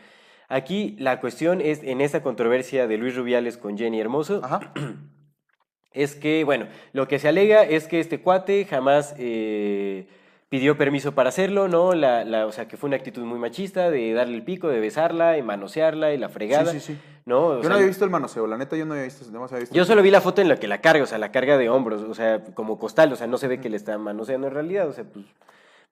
Aquí 0.49 0.95
la 0.99 1.19
cuestión 1.19 1.61
es, 1.61 1.83
en 1.83 2.01
esta 2.01 2.21
controversia 2.23 2.87
de 2.87 2.97
Luis 2.97 3.15
Rubiales 3.15 3.57
con 3.57 3.77
Jenny 3.77 3.99
Hermoso, 4.01 4.41
Ajá. 4.43 4.73
es 5.93 6.15
que, 6.15 6.43
bueno, 6.43 6.67
lo 6.93 7.07
que 7.07 7.19
se 7.19 7.27
alega 7.27 7.63
es 7.63 7.87
que 7.87 7.99
este 7.99 8.21
cuate 8.21 8.65
jamás 8.65 9.13
eh, 9.17 10.07
pidió 10.49 10.77
permiso 10.77 11.13
para 11.13 11.29
hacerlo, 11.29 11.67
¿no? 11.67 11.93
La, 11.93 12.23
la- 12.25 12.45
o 12.47 12.51
sea, 12.51 12.67
que 12.67 12.77
fue 12.77 12.87
una 12.87 12.97
actitud 12.97 13.23
muy 13.23 13.39
machista 13.39 13.89
de 13.91 14.13
darle 14.13 14.35
el 14.35 14.43
pico, 14.43 14.69
de 14.69 14.79
besarla 14.79 15.37
y 15.37 15.41
manosearla 15.43 16.13
y 16.13 16.17
la 16.17 16.29
fregada. 16.29 16.71
Sí, 16.71 16.79
sí, 16.79 16.93
sí. 16.93 16.99
¿No? 17.25 17.45
O 17.47 17.55
Yo 17.57 17.61
sea, 17.61 17.69
no 17.69 17.75
había 17.75 17.87
visto 17.87 18.03
el 18.05 18.11
manoseo, 18.11 18.47
la 18.47 18.57
neta 18.57 18.75
yo 18.75 18.85
no 18.85 18.93
había 18.93 19.05
visto. 19.05 19.29
No 19.31 19.43
había 19.43 19.59
visto 19.59 19.75
yo 19.75 19.85
solo 19.85 20.01
vi 20.01 20.11
la 20.11 20.21
foto 20.21 20.41
en 20.41 20.49
la 20.49 20.57
que 20.57 20.67
la 20.67 20.81
carga, 20.81 21.03
o 21.03 21.07
sea, 21.07 21.17
la 21.17 21.31
carga 21.31 21.57
de 21.57 21.69
hombros, 21.69 22.01
o 22.03 22.13
sea, 22.13 22.43
como 22.53 22.77
costal, 22.79 23.11
o 23.13 23.15
sea, 23.15 23.27
no 23.27 23.37
se 23.37 23.47
ve 23.47 23.59
que 23.59 23.69
le 23.69 23.77
está 23.77 23.97
manoseando 23.97 24.47
en 24.47 24.53
realidad, 24.53 24.87
o 24.87 24.93
sea, 24.93 25.03
pues, 25.05 25.25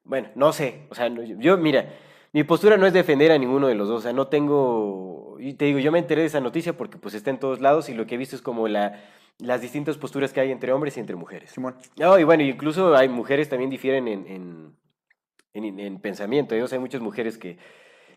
bueno, 0.03 0.29
no 0.35 0.51
sé, 0.53 0.87
o 0.89 0.95
sea, 0.95 1.09
no- 1.09 1.23
yo, 1.23 1.57
mira, 1.57 1.89
mi 2.33 2.43
postura 2.43 2.77
no 2.77 2.85
es 2.85 2.93
defender 2.93 3.31
a 3.31 3.37
ninguno 3.37 3.67
de 3.67 3.75
los 3.75 3.87
dos, 3.87 3.99
o 3.99 4.01
sea, 4.01 4.13
no 4.13 4.27
tengo, 4.27 5.37
y 5.39 5.53
te 5.53 5.65
digo, 5.65 5.79
yo 5.79 5.91
me 5.91 5.99
enteré 5.99 6.21
de 6.21 6.27
esa 6.27 6.39
noticia 6.39 6.73
porque 6.77 6.97
pues 6.97 7.13
está 7.15 7.29
en 7.29 7.39
todos 7.39 7.59
lados 7.61 7.89
y 7.89 7.93
lo 7.93 8.05
que 8.05 8.15
he 8.15 8.17
visto 8.17 8.35
es 8.35 8.41
como 8.41 8.67
la, 8.67 9.01
las 9.39 9.61
distintas 9.61 9.97
posturas 9.97 10.33
que 10.33 10.39
hay 10.41 10.51
entre 10.51 10.71
hombres 10.73 10.97
y 10.97 10.99
entre 10.99 11.15
mujeres. 11.15 11.51
Simón. 11.51 11.75
No, 11.97 12.19
y 12.19 12.23
bueno, 12.23 12.43
incluso 12.43 12.95
hay 12.95 13.07
mujeres 13.09 13.49
también 13.49 13.69
difieren 13.69 14.07
en, 14.07 14.27
en, 14.27 14.75
en- 15.53 15.79
en 15.79 15.99
pensamiento. 15.99 16.55
¿eh? 16.55 16.61
O 16.63 16.67
sea, 16.67 16.75
hay 16.77 16.81
muchas 16.81 17.01
mujeres 17.01 17.37
que, 17.37 17.57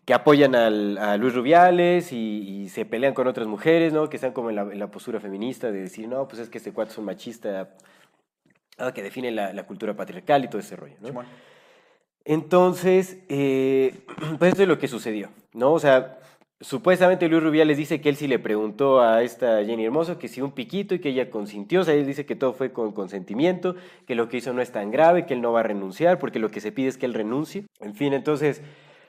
que 0.05 0.13
apoyan 0.13 0.55
al- 0.55 0.97
a 0.97 1.17
Luis 1.17 1.33
Rubiales 1.33 2.11
y, 2.11 2.17
y 2.63 2.69
se 2.69 2.85
pelean 2.85 3.13
con 3.13 3.27
otras 3.27 3.47
mujeres, 3.47 3.93
¿no? 3.93 4.09
Que 4.09 4.17
están 4.17 4.33
como 4.33 4.49
en 4.49 4.57
la, 4.57 4.61
en 4.63 4.79
la 4.79 4.91
postura 4.91 5.19
feminista 5.19 5.71
de 5.71 5.81
decir, 5.81 6.07
no, 6.07 6.27
pues 6.27 6.41
es 6.41 6.49
que 6.49 6.57
este 6.57 6.73
cuate 6.73 6.91
es 6.91 6.97
un 6.97 7.05
machista. 7.05 7.69
ah, 8.77 8.91
que 8.93 9.03
define 9.03 9.31
la, 9.31 9.53
la 9.53 9.63
cultura 9.63 9.95
patriarcal 9.95 10.43
y 10.43 10.47
todo 10.49 10.59
ese 10.59 10.75
rollo, 10.75 10.95
¿no? 11.01 11.07
Simón. 11.07 11.25
Entonces, 12.25 13.17
eh, 13.29 14.05
pues 14.39 14.51
esto 14.51 14.63
es 14.63 14.67
lo 14.67 14.79
que 14.79 14.87
sucedió, 14.87 15.29
¿no? 15.53 15.73
O 15.73 15.79
sea, 15.79 16.19
supuestamente 16.61 17.27
Luis 17.27 17.43
Rubiales 17.43 17.77
dice 17.77 17.99
que 18.01 18.09
él 18.09 18.15
sí 18.15 18.27
le 18.27 18.39
preguntó 18.39 19.01
a 19.01 19.21
esta 19.23 19.63
Jenny 19.65 19.85
Hermoso 19.85 20.17
que 20.19 20.27
si 20.29 20.41
un 20.41 20.51
piquito 20.53 20.95
y 20.95 20.99
que 20.99 21.09
ella 21.09 21.29
consintió, 21.29 21.81
o 21.81 21.83
sea, 21.83 21.93
él 21.93 22.05
dice 22.05 22.25
que 22.25 22.35
todo 22.35 22.53
fue 22.53 22.71
con 22.71 22.93
consentimiento, 22.93 23.75
que 24.07 24.15
lo 24.15 24.29
que 24.29 24.37
hizo 24.37 24.53
no 24.53 24.61
es 24.61 24.71
tan 24.71 24.91
grave, 24.91 25.25
que 25.25 25.33
él 25.33 25.41
no 25.41 25.51
va 25.51 25.61
a 25.61 25.63
renunciar, 25.63 26.19
porque 26.19 26.39
lo 26.39 26.49
que 26.49 26.61
se 26.61 26.71
pide 26.71 26.87
es 26.87 26.97
que 26.97 27.05
él 27.05 27.13
renuncie. 27.13 27.65
En 27.81 27.93
fin, 27.95 28.13
entonces, 28.13 28.61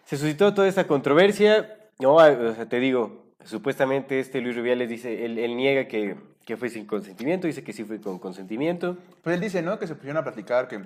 se 0.04 0.16
suscitó 0.16 0.52
toda 0.54 0.68
esta 0.68 0.86
controversia, 0.86 1.76
¿no? 1.98 2.18
Ah, 2.20 2.30
O 2.30 2.54
sea, 2.54 2.68
te 2.68 2.78
digo, 2.80 3.26
supuestamente 3.44 4.20
este 4.20 4.40
Luis 4.40 4.56
Rubiales 4.56 4.88
dice, 4.88 5.24
él, 5.24 5.38
él 5.38 5.56
niega 5.56 5.88
que, 5.88 6.16
que 6.44 6.56
fue 6.56 6.68
sin 6.68 6.86
consentimiento, 6.86 7.46
dice 7.46 7.64
que 7.64 7.72
sí 7.72 7.84
fue 7.84 8.00
con 8.00 8.18
consentimiento. 8.18 8.96
Pues 9.22 9.34
él 9.34 9.40
dice, 9.40 9.62
¿no? 9.62 9.78
Que 9.78 9.86
se 9.86 9.94
pusieron 9.94 10.18
a 10.18 10.24
platicar 10.24 10.68
que... 10.68 10.80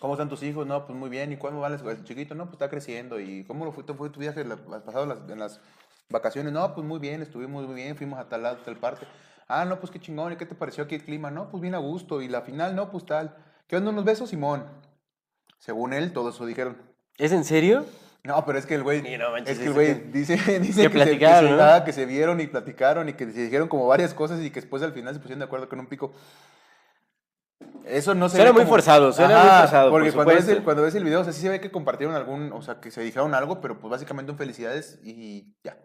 ¿Cómo 0.00 0.14
están 0.14 0.28
tus 0.28 0.44
hijos? 0.44 0.64
No, 0.64 0.86
pues 0.86 0.96
muy 0.96 1.10
bien. 1.10 1.32
¿Y 1.32 1.36
cuándo 1.36 1.58
van 1.60 1.72
los- 1.72 1.82
el 1.82 2.04
chiquito? 2.04 2.32
No, 2.36 2.44
pues 2.44 2.54
está 2.54 2.70
creciendo. 2.70 3.18
¿Y 3.18 3.42
cómo 3.44 3.64
lo 3.64 3.72
fue, 3.72 3.82
fue 3.82 4.10
tu 4.10 4.20
viaje 4.20 4.42
has 4.42 4.82
pasado 4.82 5.06
las, 5.06 5.18
en 5.28 5.40
las 5.40 5.60
vacaciones? 6.08 6.52
No, 6.52 6.72
pues 6.72 6.86
muy 6.86 7.00
bien, 7.00 7.20
estuvimos 7.20 7.66
muy 7.66 7.74
bien, 7.74 7.96
fuimos 7.96 8.20
a 8.20 8.28
tal 8.28 8.44
lado, 8.44 8.58
tal 8.58 8.76
parte. 8.76 9.06
Ah, 9.48 9.64
no, 9.64 9.80
pues 9.80 9.90
qué 9.90 9.98
chingón. 9.98 10.32
¿Y 10.32 10.36
qué 10.36 10.46
te 10.46 10.54
pareció 10.54 10.84
aquí 10.84 10.94
el 10.94 11.02
clima? 11.02 11.32
No, 11.32 11.50
pues 11.50 11.60
bien 11.60 11.74
a 11.74 11.78
gusto. 11.78 12.22
Y 12.22 12.28
la 12.28 12.42
final, 12.42 12.76
no, 12.76 12.92
pues 12.92 13.06
tal. 13.06 13.34
¿Qué 13.66 13.74
onda 13.76 13.90
unos 13.90 14.04
besos, 14.04 14.30
Simón? 14.30 14.64
Según 15.58 15.92
él, 15.92 16.12
todo 16.12 16.30
eso 16.30 16.46
dijeron. 16.46 16.76
¿Es 17.16 17.32
en 17.32 17.42
serio? 17.42 17.84
No, 18.24 18.44
pero 18.44 18.58
es 18.58 18.66
que 18.66 18.74
el 18.74 18.82
güey. 18.82 19.00
No 19.16 19.36
es 19.36 19.58
que 19.58 19.64
el 19.64 19.72
güey 19.72 19.86
que- 19.94 20.18
dice, 20.18 20.36
dice 20.60 20.60
que 20.60 20.60
que, 20.66 20.72
se, 20.72 20.82
que, 20.82 20.90
platicaron, 20.90 21.50
se, 21.50 21.56
¿no? 21.56 21.62
ah, 21.62 21.84
que 21.84 21.92
se 21.92 22.04
vieron 22.04 22.40
y 22.40 22.46
platicaron 22.46 23.08
y 23.08 23.14
que 23.14 23.24
se 23.30 23.42
dijeron 23.44 23.68
como 23.68 23.86
varias 23.86 24.12
cosas 24.14 24.40
y 24.42 24.50
que 24.50 24.60
después 24.60 24.82
al 24.82 24.92
final 24.92 25.14
se 25.14 25.20
pusieron 25.20 25.38
de 25.38 25.44
acuerdo 25.46 25.68
con 25.68 25.78
un 25.80 25.86
pico. 25.86 26.12
Eso 27.84 28.14
no 28.14 28.28
se 28.28 28.36
Suena 28.36 28.50
ve 28.50 28.52
muy 28.54 28.62
como- 28.62 28.70
forzado, 28.74 29.12
suena 29.12 29.38
muy 29.42 29.48
forzado, 29.60 29.90
Porque 29.90 30.12
por 30.12 30.24
cuando 30.24 30.34
ves, 30.34 30.48
el, 30.48 30.62
cuando 30.62 30.82
ves 30.82 30.94
el 30.94 31.04
video, 31.04 31.20
o 31.20 31.24
sea, 31.24 31.32
sí 31.32 31.40
se 31.40 31.48
ve 31.48 31.60
que 31.60 31.70
compartieron 31.70 32.14
algún, 32.14 32.52
o 32.52 32.60
sea, 32.60 32.80
que 32.80 32.90
se 32.90 33.00
dijeron 33.00 33.34
algo, 33.34 33.60
pero 33.60 33.78
pues 33.80 33.90
básicamente 33.90 34.30
un 34.30 34.38
felicidades 34.38 34.98
y 35.02 35.54
ya. 35.64 35.78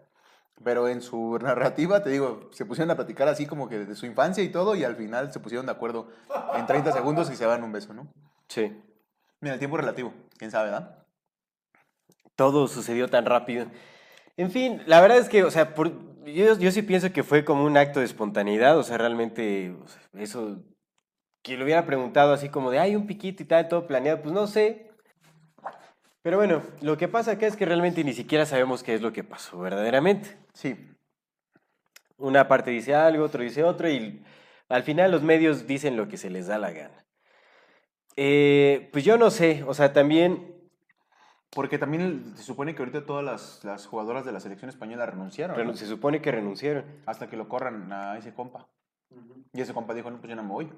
Pero 0.62 0.86
en 0.88 1.00
su 1.00 1.38
narrativa, 1.40 2.02
te 2.02 2.10
digo, 2.10 2.50
se 2.52 2.64
pusieron 2.66 2.90
a 2.90 2.94
platicar 2.96 3.26
así 3.28 3.46
como 3.46 3.68
que 3.68 3.78
de 3.86 3.94
su 3.96 4.06
infancia 4.06 4.44
y 4.44 4.50
todo, 4.50 4.76
y 4.76 4.84
al 4.84 4.96
final 4.96 5.32
se 5.32 5.40
pusieron 5.40 5.66
de 5.66 5.72
acuerdo 5.72 6.08
en 6.54 6.66
30 6.66 6.92
segundos 6.92 7.30
y 7.30 7.36
se 7.36 7.44
dan 7.46 7.64
un 7.64 7.72
beso, 7.72 7.92
¿no? 7.94 8.12
Sí. 8.48 8.80
Mira, 9.40 9.54
el 9.54 9.58
tiempo 9.58 9.76
relativo, 9.78 10.12
quién 10.38 10.50
sabe, 10.50 10.70
¿verdad? 10.70 11.03
Todo 12.36 12.68
sucedió 12.68 13.08
tan 13.08 13.26
rápido. 13.26 13.66
En 14.36 14.50
fin, 14.50 14.82
la 14.86 15.00
verdad 15.00 15.18
es 15.18 15.28
que, 15.28 15.44
o 15.44 15.50
sea, 15.50 15.74
por- 15.74 15.92
yo, 16.24 16.58
yo 16.58 16.70
sí 16.70 16.82
pienso 16.82 17.12
que 17.12 17.22
fue 17.22 17.44
como 17.44 17.64
un 17.64 17.76
acto 17.76 18.00
de 18.00 18.06
espontaneidad, 18.06 18.78
o 18.78 18.82
sea, 18.82 18.98
realmente 18.98 19.70
o 19.82 19.86
sea, 19.86 20.02
eso, 20.14 20.62
que 21.42 21.56
lo 21.56 21.64
hubiera 21.64 21.86
preguntado 21.86 22.32
así 22.32 22.48
como 22.48 22.70
de, 22.70 22.78
hay 22.80 22.96
un 22.96 23.06
piquito 23.06 23.42
y 23.42 23.46
tal, 23.46 23.68
todo 23.68 23.86
planeado, 23.86 24.22
pues 24.22 24.34
no 24.34 24.46
sé. 24.46 24.90
Pero 26.22 26.38
bueno, 26.38 26.62
lo 26.80 26.96
que 26.96 27.06
pasa 27.06 27.32
acá 27.32 27.46
es 27.46 27.56
que 27.56 27.66
realmente 27.66 28.02
ni 28.02 28.14
siquiera 28.14 28.46
sabemos 28.46 28.82
qué 28.82 28.94
es 28.94 29.02
lo 29.02 29.12
que 29.12 29.24
pasó 29.24 29.58
verdaderamente. 29.58 30.38
Sí. 30.54 30.90
Una 32.16 32.48
parte 32.48 32.70
dice 32.70 32.94
algo, 32.94 33.24
otro 33.24 33.42
dice 33.42 33.62
otro, 33.62 33.88
y 33.90 34.24
al 34.68 34.82
final 34.84 35.10
los 35.10 35.22
medios 35.22 35.66
dicen 35.66 35.96
lo 35.96 36.08
que 36.08 36.16
se 36.16 36.30
les 36.30 36.46
da 36.46 36.58
la 36.58 36.72
gana. 36.72 37.04
Eh, 38.16 38.88
pues 38.92 39.04
yo 39.04 39.18
no 39.18 39.30
sé, 39.30 39.64
o 39.66 39.74
sea, 39.74 39.92
también 39.92 40.53
Porque 41.54 41.78
también 41.78 42.36
se 42.36 42.42
supone 42.42 42.74
que 42.74 42.82
ahorita 42.82 43.06
todas 43.06 43.24
las, 43.24 43.62
las 43.64 43.86
jugadoras 43.86 44.24
de 44.24 44.32
la 44.32 44.40
selección 44.40 44.68
española 44.68 45.06
renunciaron. 45.06 45.56
¿no? 45.56 45.62
renun- 45.62 45.76
se 45.76 45.86
supone 45.86 46.20
que 46.20 46.32
renunciaron. 46.32 46.84
Hasta 47.06 47.28
que 47.28 47.36
lo 47.36 47.48
corran 47.48 47.92
a 47.92 48.18
ese 48.18 48.34
compa. 48.34 48.66
Y 49.52 49.60
ese 49.60 49.72
compa 49.72 49.94
dijo, 49.94 50.10
no, 50.10 50.18
pues 50.18 50.28
yo 50.30 50.36
no 50.36 50.42
me 50.42 50.48
voy. 50.50 50.72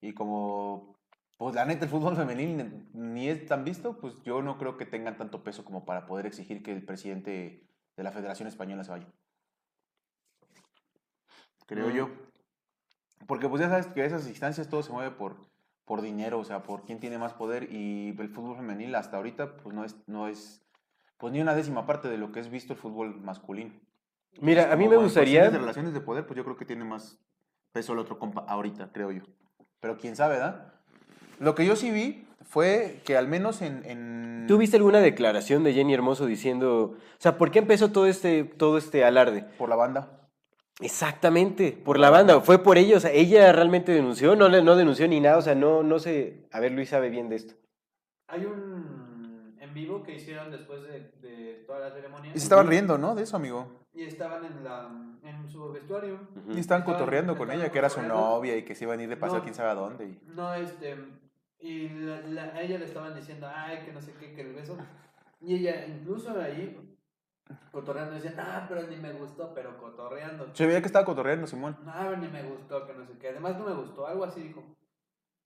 Y 0.00 0.14
como, 0.14 0.96
pues 1.38 1.54
la 1.54 1.64
neta, 1.64 1.84
el 1.84 1.90
fútbol 1.90 2.16
femenil 2.16 2.88
ni- 2.92 3.28
es 3.28 3.46
tan 3.46 3.64
visto, 3.64 3.98
pues 4.00 4.20
yo 4.24 4.42
no 4.42 4.58
creo 4.58 4.76
que 4.76 4.84
tengan 4.86 5.16
tanto 5.16 5.44
peso 5.44 5.64
como 5.64 5.84
para 5.84 6.06
poder 6.06 6.26
exigir 6.26 6.62
que 6.64 6.72
el 6.72 6.84
presidente 6.84 7.62
de 7.96 8.02
la 8.02 8.10
Federación 8.10 8.48
Española 8.48 8.82
se 8.82 8.90
vaya. 8.90 9.06
Creo 11.66 11.88
Mm. 11.88 11.92
yo. 11.92 12.10
Porque 13.28 13.48
pues 13.48 13.60
ya 13.62 13.68
sabes 13.68 13.86
que 13.86 14.04
esas 14.04 14.26
instancias 14.26 14.68
todo 14.68 14.82
se 14.82 14.90
mueve 14.92 15.12
por, 15.12 15.36
por 15.84 16.00
dinero, 16.02 16.38
o 16.38 16.44
sea, 16.44 16.62
por 16.62 16.84
quién 16.84 17.00
tiene 17.00 17.18
más 17.18 17.32
poder 17.34 17.72
y 17.72 18.14
el 18.18 18.28
fútbol 18.28 18.56
femenil 18.56 18.94
hasta 18.94 19.16
ahorita 19.16 19.56
pues 19.56 19.74
no 19.74 19.84
es, 19.84 19.96
no 20.06 20.28
es 20.28 20.64
pues 21.18 21.32
ni 21.32 21.40
una 21.40 21.54
décima 21.54 21.86
parte 21.86 22.08
de 22.08 22.18
lo 22.18 22.32
que 22.32 22.40
es 22.40 22.50
visto 22.50 22.72
el 22.72 22.78
fútbol 22.78 23.20
masculino. 23.20 23.72
Mira, 24.40 24.72
a 24.72 24.76
mí 24.76 24.88
me 24.88 24.94
en 24.96 25.02
gustaría... 25.02 25.50
de 25.50 25.58
relaciones 25.58 25.92
de 25.92 26.00
poder, 26.00 26.26
pues 26.26 26.36
yo 26.36 26.44
creo 26.44 26.56
que 26.56 26.64
tiene 26.64 26.84
más 26.84 27.18
peso 27.72 27.92
el 27.92 27.98
otro 27.98 28.18
compa 28.18 28.44
ahorita, 28.48 28.90
creo 28.92 29.10
yo. 29.12 29.22
Pero 29.80 29.98
quién 29.98 30.16
sabe, 30.16 30.34
¿verdad? 30.36 30.72
Lo 31.38 31.54
que 31.54 31.66
yo 31.66 31.76
sí 31.76 31.90
vi 31.90 32.26
fue 32.42 33.00
que 33.04 33.16
al 33.16 33.28
menos 33.28 33.62
en... 33.62 33.84
en- 33.84 34.46
¿Tú 34.48 34.58
viste 34.58 34.76
alguna 34.76 35.00
declaración 35.00 35.62
de 35.64 35.72
Jenny 35.74 35.94
Hermoso 35.94 36.26
diciendo, 36.26 36.96
o 36.96 36.96
sea, 37.18 37.38
¿por 37.38 37.50
qué 37.50 37.60
empezó 37.60 37.92
todo 37.92 38.06
este, 38.06 38.44
todo 38.44 38.78
este 38.78 39.04
alarde? 39.04 39.42
Por 39.58 39.68
la 39.68 39.76
banda. 39.76 40.21
Exactamente, 40.80 41.72
por 41.72 41.98
la 41.98 42.10
banda, 42.10 42.40
fue 42.40 42.58
por 42.62 42.78
ella, 42.78 42.96
o 42.96 43.00
sea, 43.00 43.12
ella 43.12 43.52
realmente 43.52 43.92
denunció, 43.92 44.34
no, 44.34 44.48
le- 44.48 44.62
no 44.62 44.74
denunció 44.74 45.06
ni 45.06 45.20
nada, 45.20 45.36
o 45.38 45.42
sea, 45.42 45.54
no, 45.54 45.82
no 45.82 45.98
sé, 45.98 46.46
a 46.50 46.60
ver, 46.60 46.72
Luis 46.72 46.88
sabe 46.88 47.10
bien 47.10 47.28
de 47.28 47.36
esto. 47.36 47.54
Hay 48.28 48.44
un 48.46 49.56
en 49.60 49.74
vivo 49.74 50.02
que 50.02 50.14
hicieron 50.14 50.50
después 50.50 50.82
de, 50.82 51.10
de 51.20 51.64
toda 51.66 51.78
la 51.80 51.90
ceremonia. 51.92 52.30
Y 52.34 52.38
se 52.38 52.44
estaban 52.44 52.66
riendo, 52.66 52.98
¿no? 52.98 53.14
De 53.14 53.22
eso, 53.22 53.36
amigo. 53.36 53.66
Y 53.94 54.04
estaban 54.04 54.44
en, 54.44 54.64
la, 54.64 54.90
en 55.22 55.48
su 55.48 55.70
vestuario. 55.70 56.18
Y 56.50 56.58
estaban 56.58 56.82
cotorreando 56.84 57.36
con 57.36 57.48
estaban 57.50 57.60
ella, 57.64 57.70
que 57.72 57.78
era 57.78 57.90
su 57.90 58.02
novia 58.02 58.56
y 58.56 58.64
que 58.64 58.74
se 58.74 58.84
iban 58.84 58.98
a 58.98 59.02
ir 59.02 59.08
de 59.08 59.16
paseo 59.18 59.38
No. 59.38 59.42
quién 59.42 59.54
sabe 59.54 59.70
a 59.70 59.74
dónde. 59.74 60.06
y- 60.06 60.20
No, 60.34 60.54
este. 60.54 60.96
Y 61.60 61.90
la- 61.90 62.22
la- 62.22 62.42
a 62.54 62.60
ella 62.62 62.78
le 62.78 62.86
estaban 62.86 63.14
diciendo, 63.14 63.46
ay, 63.54 63.84
que 63.84 63.92
no 63.92 64.00
sé 64.00 64.12
qué, 64.18 64.32
que 64.34 64.40
el 64.40 64.54
beso. 64.54 64.76
Y 65.40 65.54
ella, 65.56 65.86
incluso 65.86 66.30
ahí, 66.40 66.91
cotorreando, 67.70 68.14
decía, 68.14 68.34
ah, 68.38 68.66
pero 68.68 68.86
ni 68.86 68.96
me 68.96 69.12
gustó, 69.12 69.52
pero 69.54 69.78
cotorreando. 69.78 70.54
Se 70.54 70.66
veía 70.66 70.80
que 70.80 70.86
estaba 70.86 71.04
cotorreando, 71.04 71.46
Simón. 71.46 71.76
No, 71.84 72.16
ni 72.16 72.28
me 72.28 72.42
gustó, 72.42 72.86
que 72.86 72.94
no 72.94 73.06
sé 73.06 73.18
qué. 73.18 73.28
Además, 73.28 73.58
no 73.58 73.64
me 73.66 73.74
gustó, 73.74 74.06
algo 74.06 74.24
así 74.24 74.40
dijo. 74.40 74.62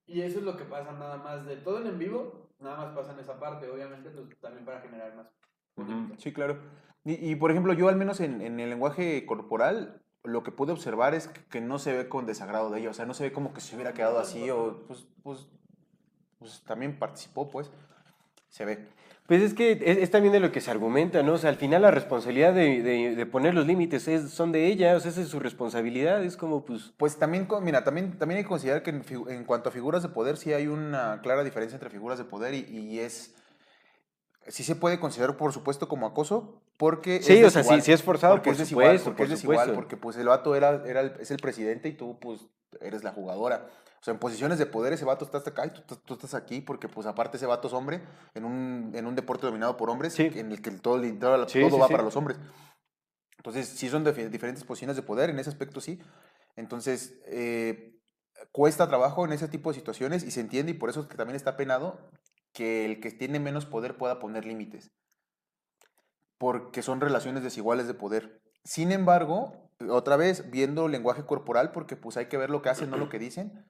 Y 0.06 0.22
eso 0.22 0.38
es 0.38 0.44
lo 0.44 0.56
que 0.56 0.64
pasa 0.64 0.92
nada 0.92 1.16
más 1.16 1.44
de 1.46 1.56
todo 1.56 1.80
en 1.80 1.88
en 1.88 1.98
vivo, 1.98 2.50
nada 2.60 2.76
más 2.76 2.94
pasa 2.94 3.12
en 3.12 3.18
esa 3.18 3.38
parte, 3.40 3.68
obviamente, 3.68 4.10
pues 4.10 4.38
también 4.40 4.64
para 4.64 4.80
generar 4.80 5.14
más. 5.16 5.26
polémica. 5.74 6.14
Sí, 6.18 6.32
claro. 6.32 6.58
Y, 7.04 7.30
y, 7.30 7.36
por 7.36 7.50
ejemplo, 7.50 7.72
yo 7.72 7.88
al 7.88 7.96
menos 7.96 8.20
en, 8.20 8.40
en 8.40 8.58
el 8.60 8.70
lenguaje 8.70 9.24
corporal, 9.26 10.02
lo 10.24 10.42
que 10.42 10.52
pude 10.52 10.72
observar 10.72 11.14
es 11.14 11.28
que, 11.28 11.44
que 11.46 11.60
no 11.60 11.78
se 11.78 11.96
ve 11.96 12.08
con 12.08 12.26
desagrado 12.26 12.70
de 12.70 12.80
ella. 12.80 12.90
O 12.90 12.94
sea, 12.94 13.06
no 13.06 13.14
se 13.14 13.24
ve 13.24 13.32
como 13.32 13.52
que 13.52 13.60
se 13.60 13.74
hubiera 13.74 13.92
quedado 13.94 14.18
así 14.18 14.50
o 14.50 14.84
pues, 14.86 15.06
pues, 15.22 15.48
pues 16.38 16.62
también 16.64 16.98
participó, 16.98 17.48
pues. 17.50 17.70
Se 18.48 18.64
ve. 18.64 18.88
Pues 19.26 19.42
es 19.42 19.54
que 19.54 19.72
es, 19.84 19.98
es 19.98 20.10
también 20.10 20.32
de 20.32 20.38
lo 20.40 20.52
que 20.52 20.60
se 20.60 20.70
argumenta, 20.70 21.22
¿no? 21.24 21.32
O 21.32 21.38
sea, 21.38 21.50
al 21.50 21.56
final 21.56 21.82
la 21.82 21.90
responsabilidad 21.90 22.52
de, 22.54 22.80
de- 22.82 23.16
de 23.16 23.26
poner 23.26 23.54
los 23.54 23.66
límites 23.66 24.06
es, 24.06 24.30
son 24.30 24.52
de 24.52 24.66
ella, 24.66 24.94
o 24.94 25.00
sea, 25.00 25.10
esa 25.10 25.20
es 25.22 25.28
su 25.28 25.40
responsabilidad, 25.40 26.22
es 26.22 26.36
como, 26.36 26.64
pues, 26.64 26.92
Pues 26.96 27.16
también, 27.18 27.48
mira, 27.62 27.82
también, 27.82 28.16
también 28.18 28.38
hay 28.38 28.44
que 28.44 28.48
considerar 28.48 28.82
que 28.84 28.90
en, 28.90 29.44
cuanto 29.44 29.68
a 29.68 29.72
figuras 29.72 30.02
de 30.04 30.10
poder, 30.10 30.36
sí 30.36 30.52
hay 30.52 30.68
una 30.68 31.20
clara 31.22 31.42
diferencia 31.42 31.74
entre 31.76 31.90
figuras 31.90 32.18
de 32.18 32.24
poder 32.24 32.54
y, 32.54 32.60
y 32.70 33.00
es... 33.00 33.34
Sí 34.48 34.62
se 34.62 34.76
puede 34.76 35.00
considerar, 35.00 35.36
por 35.36 35.52
supuesto, 35.52 35.88
como 35.88 36.06
acoso, 36.06 36.62
porque... 36.76 37.20
Sí, 37.20 37.42
o 37.42 37.50
sea, 37.50 37.64
sí- 37.64 37.80
sí 37.80 37.90
es 37.90 38.04
forzado, 38.04 38.34
porque 38.34 38.50
por 38.50 38.52
es 38.52 38.58
desigual, 38.60 38.86
supuesto, 39.00 39.04
porque 39.10 39.16
por 39.18 39.24
es 39.24 39.30
desigual, 39.30 39.58
supuesto. 39.58 39.74
porque 39.74 39.96
pues 39.96 40.16
el 40.18 40.28
vato 40.28 40.54
era, 40.54 40.84
era 40.86 41.00
el- 41.00 41.14
es 41.18 41.32
el 41.32 41.38
presidente 41.38 41.88
y 41.88 41.94
tú, 41.94 42.16
pues, 42.20 42.42
eres 42.80 43.02
la 43.02 43.10
jugadora. 43.10 43.66
Sea, 44.06 44.14
en 44.14 44.20
posiciones 44.20 44.60
de 44.60 44.66
poder 44.66 44.92
ese 44.92 45.04
vato 45.04 45.24
está 45.24 45.38
hasta 45.38 45.50
acá 45.50 45.66
y 45.66 45.70
tú, 45.70 45.80
estás- 45.80 45.98
tú 46.04 46.14
estás 46.14 46.34
aquí 46.34 46.60
porque, 46.60 46.86
pues, 46.86 47.08
aparte 47.08 47.38
ese 47.38 47.46
vato 47.46 47.66
es 47.66 47.74
hombre 47.74 48.02
en 48.34 48.44
un, 48.44 48.92
en 48.94 49.04
un 49.04 49.16
deporte 49.16 49.44
dominado 49.46 49.76
por 49.76 49.90
hombres 49.90 50.12
Sí. 50.12 50.30
en 50.36 50.52
el 50.52 50.62
que 50.62 50.70
todo, 50.70 51.00
todo, 51.18 51.48
Sí, 51.48 51.58
todo 51.60 51.70
sí, 51.72 51.76
va 51.80 51.88
para 51.88 52.04
los 52.04 52.14
hombres. 52.14 52.38
Entonces, 53.36 53.66
sí 53.66 53.88
son 53.88 54.04
dife- 54.04 54.28
diferentes 54.30 54.62
posiciones 54.62 54.94
de 54.94 55.02
poder, 55.02 55.28
en 55.30 55.40
ese 55.40 55.50
aspecto 55.50 55.80
sí. 55.80 56.00
Entonces, 56.54 57.18
eh, 57.26 57.98
cuesta 58.52 58.86
trabajo 58.86 59.24
en 59.24 59.32
ese 59.32 59.48
tipo 59.48 59.70
de 59.72 59.74
situaciones 59.78 60.22
y 60.22 60.30
se 60.30 60.38
entiende 60.40 60.70
y 60.70 60.74
por 60.74 60.88
eso 60.88 61.00
es 61.00 61.06
que 61.08 61.16
también 61.16 61.34
está 61.34 61.56
penado 61.56 62.08
que 62.52 62.84
el 62.84 63.00
que 63.00 63.10
tiene 63.10 63.40
menos 63.40 63.66
poder 63.66 63.96
pueda 63.96 64.20
poner 64.20 64.44
límites. 64.44 64.92
Porque 66.38 66.80
son 66.82 67.00
relaciones 67.00 67.42
desiguales 67.42 67.88
de 67.88 67.94
poder. 67.94 68.40
Sin 68.62 68.92
embargo, 68.92 69.68
otra 69.90 70.16
vez, 70.16 70.48
viendo 70.48 70.86
lenguaje 70.86 71.24
corporal, 71.26 71.72
porque 71.72 71.96
pues 71.96 72.16
hay 72.16 72.26
que 72.26 72.36
ver 72.36 72.50
lo 72.50 72.62
que 72.62 72.68
hacen, 72.68 72.88
no 72.88 72.98
lo 72.98 73.08
que 73.08 73.18
dicen, 73.18 73.66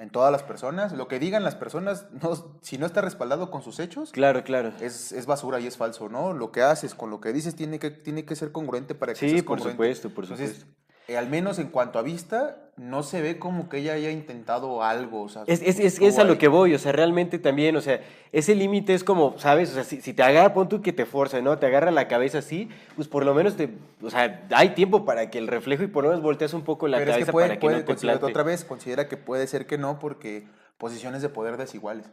en 0.00 0.10
todas 0.10 0.32
las 0.32 0.42
personas, 0.42 0.92
lo 0.92 1.08
que 1.08 1.18
digan 1.18 1.44
las 1.44 1.54
personas, 1.54 2.06
no, 2.22 2.58
si 2.62 2.78
no 2.78 2.86
está 2.86 3.00
respaldado 3.02 3.50
con 3.50 3.62
sus 3.62 3.78
hechos, 3.80 4.12
claro, 4.12 4.42
claro. 4.44 4.72
es, 4.80 5.12
es 5.12 5.26
basura 5.26 5.60
y 5.60 5.66
es 5.66 5.76
falso, 5.76 6.08
¿no? 6.08 6.32
Lo 6.32 6.50
que 6.52 6.62
haces 6.62 6.94
con 6.94 7.10
lo 7.10 7.20
que 7.20 7.32
dices 7.32 7.54
tiene 7.54 7.78
que, 7.78 7.90
tiene 7.90 8.24
que 8.24 8.34
ser 8.34 8.50
congruente 8.52 8.94
para 8.94 9.12
que 9.12 9.18
Sí, 9.20 9.28
seas 9.30 9.42
por 9.42 9.58
congruente. 9.58 9.72
supuesto, 9.72 10.10
por 10.10 10.24
Entonces, 10.24 10.56
supuesto. 10.56 10.79
Eh, 11.10 11.18
al 11.18 11.28
menos 11.28 11.58
en 11.58 11.68
cuanto 11.68 11.98
a 11.98 12.02
vista, 12.02 12.56
no 12.76 13.02
se 13.02 13.20
ve 13.20 13.40
como 13.40 13.68
que 13.68 13.78
ella 13.78 13.94
haya 13.94 14.12
intentado 14.12 14.84
algo. 14.84 15.22
O 15.22 15.28
sea, 15.28 15.42
Es, 15.48 15.60
es, 15.60 16.00
es, 16.00 16.18
a 16.20 16.24
lo 16.24 16.38
que 16.38 16.46
voy, 16.46 16.72
o 16.72 16.78
sea, 16.78 16.92
realmente 16.92 17.40
también, 17.40 17.74
o 17.74 17.80
sea, 17.80 18.00
ese 18.30 18.54
límite 18.54 18.94
es 18.94 19.02
como, 19.02 19.36
¿sabes? 19.36 19.70
O 19.70 19.74
sea, 19.74 19.82
si, 19.82 20.00
si 20.00 20.14
te 20.14 20.22
agarra, 20.22 20.54
pon 20.54 20.68
tú 20.68 20.82
que 20.82 20.92
te 20.92 21.06
forza, 21.06 21.40
¿no? 21.40 21.58
Te 21.58 21.66
agarra 21.66 21.90
la 21.90 22.06
cabeza 22.06 22.38
así, 22.38 22.68
pues 22.94 23.08
por 23.08 23.24
lo 23.24 23.34
menos 23.34 23.56
te, 23.56 23.70
o 24.00 24.08
sea, 24.08 24.46
hay 24.52 24.70
tiempo 24.70 25.04
para 25.04 25.30
que 25.30 25.38
el 25.38 25.48
reflejo 25.48 25.82
y 25.82 25.88
por 25.88 26.04
lo 26.04 26.10
menos 26.10 26.22
volteas 26.22 26.54
un 26.54 26.62
poco 26.62 26.86
la 26.86 26.98
Pero 26.98 27.10
es 27.10 27.14
cabeza 27.16 27.26
que 27.26 27.32
puede, 27.32 27.46
para 27.48 27.54
que 27.58 27.66
puede 27.66 28.12
no 28.14 28.18
te 28.20 28.26
otra 28.26 28.42
vez, 28.44 28.64
considera 28.64 29.08
que 29.08 29.16
puede 29.16 29.48
ser 29.48 29.66
que 29.66 29.78
no 29.78 29.98
porque 29.98 30.46
posiciones 30.78 31.22
de 31.22 31.28
poder 31.28 31.56
desiguales. 31.56 32.06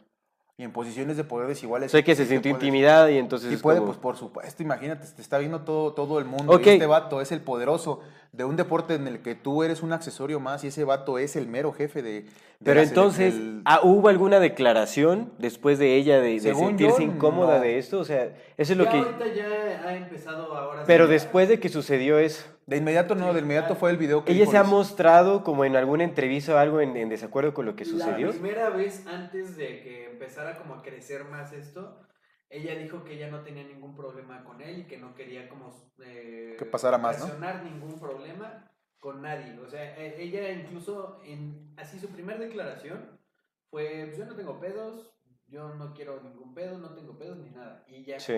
Y 0.59 0.63
en 0.63 0.71
posiciones 0.71 1.17
de 1.17 1.23
poder 1.23 1.47
desiguales... 1.47 1.91
Sea, 1.91 2.01
que 2.01 2.15
se 2.15 2.25
sintió 2.25 2.49
intimidada 2.49 3.11
y 3.11 3.19
entonces 3.19 3.53
Y 3.53 3.57
puede, 3.57 3.77
como- 3.77 3.91
pues 3.91 3.99
por 3.99 4.17
supuesto, 4.17 4.63
imagínate, 4.63 5.05
te 5.07 5.21
está 5.21 5.37
viendo 5.37 5.61
todo, 5.61 5.93
todo 5.93 6.17
el 6.17 6.25
mundo. 6.25 6.51
Ok. 6.51 6.65
Y 6.65 6.69
este 6.71 6.87
vato 6.87 7.21
es 7.21 7.31
el 7.31 7.41
poderoso 7.41 7.99
de 8.31 8.43
un 8.43 8.55
deporte 8.55 8.95
en 8.95 9.07
el 9.07 9.19
que 9.21 9.35
tú 9.35 9.61
eres 9.61 9.83
un 9.83 9.93
accesorio 9.93 10.39
más 10.39 10.63
y 10.63 10.67
ese 10.67 10.83
vato 10.83 11.19
es 11.19 11.35
el 11.35 11.47
mero 11.47 11.73
jefe 11.73 12.01
de... 12.01 12.25
Pero 12.63 12.81
entonces, 12.81 13.35
del- 13.35 13.61
ah, 13.65 13.79
¿hubo 13.83 14.09
alguna 14.09 14.39
declaración 14.39 15.31
después 15.37 15.79
de 15.79 15.95
ella 15.95 16.19
de, 16.19 16.39
de 16.39 16.53
sentirse 16.55 17.03
yo, 17.03 17.11
incómoda 17.13 17.55
no. 17.57 17.61
de 17.61 17.77
esto? 17.77 17.99
O 17.99 18.05
sea, 18.05 18.35
eso 18.57 18.73
es 18.73 18.77
lo 18.77 18.85
Ya 18.85 18.89
que... 18.91 18.97
ahorita 18.97 19.27
ya 19.35 19.87
ha 19.89 19.95
empezado 19.97 20.55
ahora. 20.55 20.81
sí 20.81 20.87
Pero 20.87 21.05
a- 21.05 21.07
después 21.07 21.47
de 21.49 21.59
que 21.59 21.69
sucedió 21.69 22.19
eso, 22.19 22.43
De 22.65 22.77
inmediato 22.77 23.15
no, 23.15 23.33
de 23.33 23.39
inmediato 23.41 23.75
fue 23.75 23.91
el 23.91 23.97
video 23.97 24.25
que 24.25 24.31
¿ella 24.33 24.41
dijo 24.41 24.51
se 24.51 24.57
ha 24.57 24.63
mostrado 24.63 25.43
como 25.43 25.63
en 25.65 25.75
alguna 25.75 26.03
entrevista 26.03 26.55
o 26.55 26.57
algo 26.57 26.81
en, 26.81 26.97
en 26.97 27.09
desacuerdo 27.09 27.53
con 27.53 27.65
lo 27.65 27.75
que 27.75 27.85
sucedió? 27.85 28.27
La 28.27 28.33
primera 28.33 28.69
vez 28.71 29.05
antes 29.07 29.55
de 29.55 29.81
que 29.81 30.05
empezara 30.11 30.57
como 30.57 30.73
a 30.75 30.81
crecer 30.81 31.23
más 31.25 31.53
esto, 31.53 32.01
ella 32.49 32.75
dijo 32.75 33.03
que 33.05 33.13
ella 33.13 33.29
no 33.29 33.41
tenía 33.41 33.63
ningún 33.63 33.95
problema 33.95 34.43
con 34.43 34.61
él 34.61 34.79
y 34.79 34.83
que 34.87 34.97
no 34.97 35.15
quería 35.15 35.47
como 35.47 35.73
eh, 36.03 36.55
Que 36.59 36.65
pasara 36.65 36.97
más, 36.97 37.19
¿no? 37.19 37.31
ningún 37.63 37.99
problema 37.99 38.69
con 38.99 39.21
nadie. 39.21 39.57
O 39.59 39.67
sea, 39.69 39.97
e- 39.97 40.21
ella 40.21 40.51
incluso 40.51 41.21
en 41.23 41.73
así 41.77 41.99
su 41.99 42.09
primera 42.09 42.39
declaración 42.39 43.19
fue, 43.69 44.05
"Pues 44.07 44.17
yo 44.17 44.25
no 44.25 44.35
tengo 44.35 44.59
pedos, 44.59 45.13
yo 45.47 45.73
no 45.75 45.93
quiero 45.93 46.21
ningún 46.21 46.53
pedo, 46.53 46.77
no 46.77 46.93
tengo 46.93 47.17
pedos 47.17 47.37
ni 47.37 47.49
nada. 47.51 47.83
Y 47.87 48.03
ya 48.03 48.19
Sí. 48.19 48.35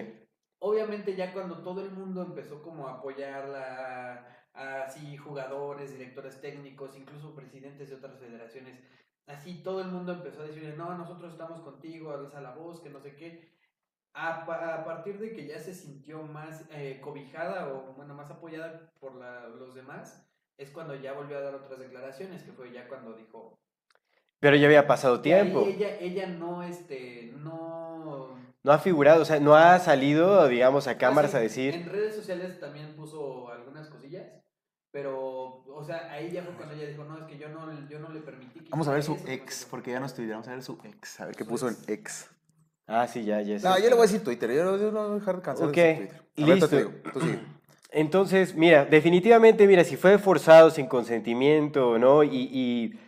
obviamente 0.60 1.15
ya 1.15 1.34
cuando 1.34 1.63
todo 1.63 1.82
el 1.82 1.91
mundo 1.91 2.22
empezó 2.22 2.62
como 2.62 2.88
a 2.88 2.95
apoyarla, 3.00 4.36
así 4.54 5.15
jugadores, 5.17 5.91
directores 5.91 6.41
técnicos, 6.41 6.95
incluso 6.98 7.36
presidentes 7.36 7.89
de 7.89 7.95
otras 7.95 8.19
federaciones, 8.19 8.80
así 9.28 9.63
todo 9.63 9.82
el 9.82 9.88
mundo 9.88 10.12
empezó 10.13 10.41
a 10.41 10.48
decirle, 10.48 10.76
no, 10.76 10.98
nosotros 10.98 11.32
estamos 11.32 11.62
contigo, 11.62 12.12
alza 12.12 12.41
la 12.41 12.54
voz, 12.56 12.82
que 12.82 12.89
no 12.89 13.00
sé 13.00 13.15
qué. 13.15 13.58
A, 14.13 14.41
a 14.41 14.84
partir 14.84 15.19
de 15.19 15.34
que 15.34 15.45
ya 15.48 15.60
se 15.60 15.74
sintió 15.74 16.24
más 16.24 16.67
eh, 16.72 17.00
cobijada 17.00 17.72
o 17.72 17.93
bueno, 17.93 18.15
más 18.15 18.30
apoyada 18.32 18.91
por 19.00 19.15
la- 19.15 19.48
los 19.48 19.76
demás, 19.76 20.29
es 20.60 20.69
cuando 20.72 20.93
ya 20.93 21.13
volvió 21.13 21.38
a 21.38 21.41
dar 21.41 21.56
otras 21.56 21.80
declaraciones, 21.80 22.43
que 22.43 22.52
fue 22.52 22.72
ya 22.72 22.88
cuando 22.88 23.13
dijo... 23.13 23.58
Pero 24.41 24.58
ya 24.58 24.67
había 24.67 24.88
pasado 24.88 25.22
tiempo. 25.22 25.65
Ella, 25.65 25.98
ella 26.00 26.28
no, 26.28 26.63
este, 26.63 27.34
no... 27.38 28.38
No 28.62 28.72
ha 28.74 28.78
figurado, 28.80 29.22
o 29.22 29.26
sea, 29.26 29.39
no 29.39 29.56
ha 29.56 29.80
salido, 29.80 30.48
digamos, 30.50 30.88
a 30.88 30.98
cámaras 30.98 31.34
Así, 31.34 31.38
a 31.38 31.41
decir... 31.41 31.74
En 31.76 31.89
redes 31.89 32.13
sociales 32.13 32.60
también 32.60 32.93
puso 32.98 33.50
algunas 33.50 33.88
cosillas, 33.88 34.28
pero, 34.91 35.63
o 35.65 35.84
sea, 35.86 36.12
ahí 36.12 36.32
ya 36.32 36.43
fue 36.43 36.54
cuando 36.56 36.76
ella 36.76 36.88
dijo, 36.88 37.06
no, 37.06 37.17
es 37.17 37.24
que 37.24 37.38
yo 37.38 37.48
no, 37.48 37.88
yo 37.88 38.00
no 38.00 38.10
le 38.10 38.19
permití 38.19 38.60
que 38.60 38.69
Vamos 38.69 38.88
a 38.89 38.91
ver 38.91 39.04
su 39.04 39.13
eso, 39.13 39.28
ex, 39.28 39.65
porque 39.69 39.91
ya 39.91 40.02
no 40.02 40.08
es 40.08 40.13
Twitter, 40.13 40.34
vamos 40.34 40.50
a 40.50 40.52
ver 40.52 40.63
su 40.63 40.78
ex, 40.84 41.22
a 41.22 41.26
ver 41.26 41.36
qué 41.36 41.45
Su 41.45 41.50
puso 41.50 41.69
en 41.69 41.76
ex. 41.88 41.89
ex. 41.89 42.30
Ah, 42.86 43.08
sí, 43.08 43.24
ya, 43.24 43.39
ya. 43.41 43.60
No, 43.60 43.78
yo 43.78 43.86
le 43.86 43.91
voy 43.91 44.00
a 44.00 44.08
decir 44.08 44.24
Twitter, 44.26 44.52
yo, 44.52 44.65
no 44.91 45.04
voy 45.04 45.12
a 45.12 45.15
dejar 45.15 45.38
de 45.38 45.41
cansar 45.41 45.67
Ok, 45.69 45.76
de 45.76 45.84
decir 45.84 46.08
Twitter. 46.08 46.22
A 46.38 46.45
ver, 46.45 46.56
listo. 46.56 46.67
te 46.69 46.78
digo, 46.78 46.91
tú 47.13 47.22
sigue. 47.22 47.39
Entonces, 47.91 48.56
mira, 48.56 48.86
definitivamente, 48.86 49.65
mira, 49.67 49.84
si 49.84 49.95
fue 49.97 50.19
forzado 50.19 50.69
sin 50.69 50.86
consentimiento, 50.88 51.97
¿no? 51.97 52.23
Y, 52.23 52.30
y- 52.52 52.99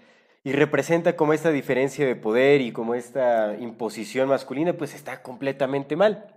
y 0.44 0.54
representa 0.54 1.16
como 1.16 1.34
esta 1.34 1.52
diferencia 1.52 2.06
de 2.06 2.16
poder 2.16 2.62
y 2.62 2.72
como 2.72 2.96
esta 2.96 3.56
imposición 3.60 4.28
masculina, 4.30 4.74
pues 4.74 4.96
está 4.96 5.22
completamente 5.22 5.96
mal. 5.96 6.34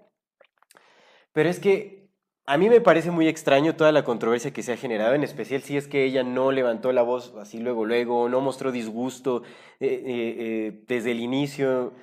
Pero 1.33 1.49
es 1.49 1.59
que 1.61 2.09
a 2.47 2.59
mí 2.59 2.69
me 2.69 2.81
parece 2.81 3.11
muy 3.11 3.27
extraño 3.29 3.75
toda 3.77 3.93
la 3.93 4.05
controversia 4.05 4.53
que 4.53 4.63
se 4.63 4.73
ha 4.73 4.77
generado, 4.77 5.15
en 5.15 5.25
especial 5.25 5.63
si 5.63 5.77
es 5.77 5.89
que 5.89 6.05
ella 6.05 6.23
no 6.23 6.53
levantó 6.53 6.93
la 6.93 7.03
voz 7.03 7.35
así 7.41 7.59
luego, 7.59 7.85
luego, 7.87 8.29
no 8.29 8.41
mostró 8.41 8.71
disgusto 8.73 9.43
eh, 9.81 9.87
eh, 10.07 10.37
eh, 10.39 10.85
desde 10.87 11.13
el 11.13 11.21
inicio. 11.21 11.95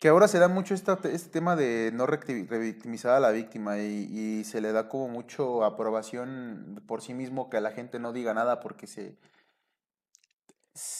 Que 0.00 0.08
ahora 0.08 0.28
se 0.28 0.38
da 0.38 0.48
mucho 0.48 0.72
esta, 0.72 0.98
este 1.04 1.28
tema 1.28 1.56
de 1.56 1.90
no 1.92 2.06
revictimizar 2.06 3.12
a 3.12 3.20
la 3.20 3.32
víctima 3.32 3.78
y, 3.78 4.08
y 4.10 4.44
se 4.44 4.62
le 4.62 4.72
da 4.72 4.88
como 4.88 5.08
mucho 5.08 5.62
aprobación 5.62 6.82
por 6.86 7.02
sí 7.02 7.12
mismo 7.12 7.50
que 7.50 7.60
la 7.60 7.70
gente 7.70 7.98
no 7.98 8.14
diga 8.14 8.32
nada 8.32 8.60
porque 8.60 8.86
se... 8.86 9.14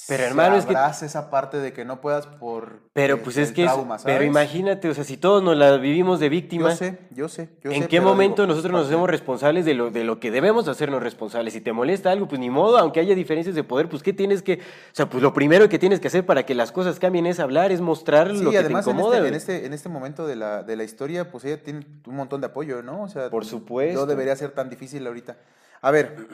Pero, 0.09 0.25
hermano, 0.25 0.57
es 0.57 0.67
que- 0.67 0.75
esa 0.75 1.31
parte 1.31 1.59
de 1.59 1.73
que 1.73 1.85
no 1.85 2.01
puedas 2.01 2.27
por... 2.27 2.81
Pero 2.93 3.23
pues 3.23 3.37
es 3.37 3.53
que, 3.53 3.65
es- 3.65 3.73
pero 4.05 4.25
imagínate, 4.25 4.89
o 4.89 4.95
sea, 4.95 5.05
si 5.05 5.17
todos 5.17 5.41
nos 5.41 5.57
la 5.57 5.77
vivimos 5.77 6.19
de 6.19 6.29
víctima. 6.29 6.71
Yo 6.71 6.77
sé, 6.77 6.99
yo 7.13 7.29
sé, 7.29 7.49
yo 7.63 7.71
¿En 7.71 7.83
sé, 7.83 7.89
qué 7.89 8.01
momento 8.01 8.43
digo, 8.43 8.49
nosotros 8.49 8.73
nos 8.73 8.87
hacemos 8.89 9.09
responsables 9.09 9.65
de 9.65 9.75
lo, 9.75 9.91
de 9.93 10.03
lo 10.03 10.19
que 10.19 10.33
debemos 10.33 10.67
hacernos 10.67 11.01
responsables? 11.01 11.55
Si 11.55 11.61
te 11.61 11.73
molesta 11.73 12.11
algo, 12.11 12.27
pues 12.27 12.41
ni 12.41 12.51
modo, 12.51 12.77
aunque 12.79 12.99
haya 12.99 13.15
diferencias 13.15 13.55
de 13.55 13.63
poder, 13.63 13.89
pues 13.89 14.03
¿qué 14.03 14.13
tienes 14.13 14.43
que...? 14.43 14.55
O 14.55 14.95
sea, 14.95 15.09
pues 15.09 15.23
lo 15.23 15.33
primero 15.33 15.69
que 15.69 15.79
tienes 15.79 16.01
que 16.01 16.09
hacer 16.09 16.27
para 16.27 16.45
que 16.45 16.57
las 16.57 16.73
cosas 16.73 16.99
cambien 16.99 17.27
es 17.27 17.39
hablar, 17.39 17.71
es 17.71 17.81
mostrar 17.81 18.33
Sí, 18.37 18.43
lo 18.43 18.51
que 18.51 18.59
además 18.59 18.85
te 18.87 18.91
en 18.91 18.97
incomoda. 18.97 19.17
este, 19.19 19.29
en, 19.29 19.35
este, 19.35 19.67
en 19.67 19.73
este 19.75 19.89
momento 19.89 20.27
de 20.27 20.35
la, 20.35 20.65
de 20.65 20.75
la 20.75 20.83
historia, 20.83 21.31
pues 21.31 21.45
ella 21.45 21.63
tiene 21.63 21.87
un 22.07 22.17
montón 22.17 22.41
de 22.41 22.49
apoyo, 22.49 22.83
¿no? 22.83 23.03
O 23.05 23.09
sea, 23.09 23.31
Por 23.31 23.45
supuesto. 23.45 24.01
No 24.01 24.07
debería 24.07 24.35
ser 24.35 24.51
tan 24.51 24.69
difícil 24.69 25.07
ahorita. 25.07 25.37
A 25.83 25.93
ver, 25.93 26.27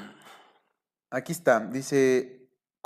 aquí 1.10 1.32
está, 1.32 1.60
dice, 1.60 2.35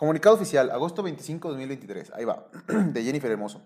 comunicado 0.00 0.34
oficial, 0.34 0.70
agosto 0.70 1.02
25, 1.02 1.48
2023, 1.48 2.12
ahí 2.14 2.24
va, 2.24 2.46
de 2.68 3.04
Jennifer 3.04 3.30
Hermoso. 3.30 3.60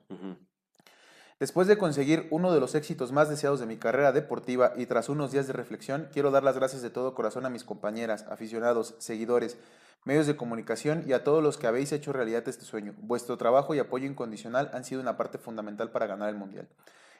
Después 1.38 1.68
de 1.68 1.78
conseguir 1.78 2.26
uno 2.32 2.52
de 2.52 2.58
los 2.58 2.74
éxitos 2.74 3.12
más 3.12 3.28
deseados 3.28 3.60
de 3.60 3.66
mi 3.66 3.76
carrera 3.76 4.10
deportiva 4.10 4.72
y 4.74 4.86
tras 4.86 5.08
unos 5.08 5.30
días 5.30 5.46
de 5.46 5.52
reflexión, 5.52 6.08
quiero 6.12 6.32
dar 6.32 6.42
las 6.42 6.56
gracias 6.56 6.82
de 6.82 6.90
todo 6.90 7.14
corazón 7.14 7.46
a 7.46 7.50
mis 7.50 7.62
compañeras, 7.62 8.24
aficionados, 8.28 8.96
seguidores, 8.98 9.58
medios 10.02 10.26
de 10.26 10.34
comunicación 10.34 11.04
y 11.06 11.12
a 11.12 11.22
todos 11.22 11.40
los 11.40 11.56
que 11.56 11.68
habéis 11.68 11.92
hecho 11.92 12.12
realidad 12.12 12.42
este 12.48 12.64
sueño. 12.64 12.96
Vuestro 12.98 13.36
trabajo 13.36 13.72
y 13.76 13.78
apoyo 13.78 14.04
incondicional 14.04 14.72
han 14.74 14.84
sido 14.84 15.00
una 15.00 15.16
parte 15.16 15.38
fundamental 15.38 15.92
para 15.92 16.08
ganar 16.08 16.30
el 16.30 16.34
Mundial. 16.34 16.66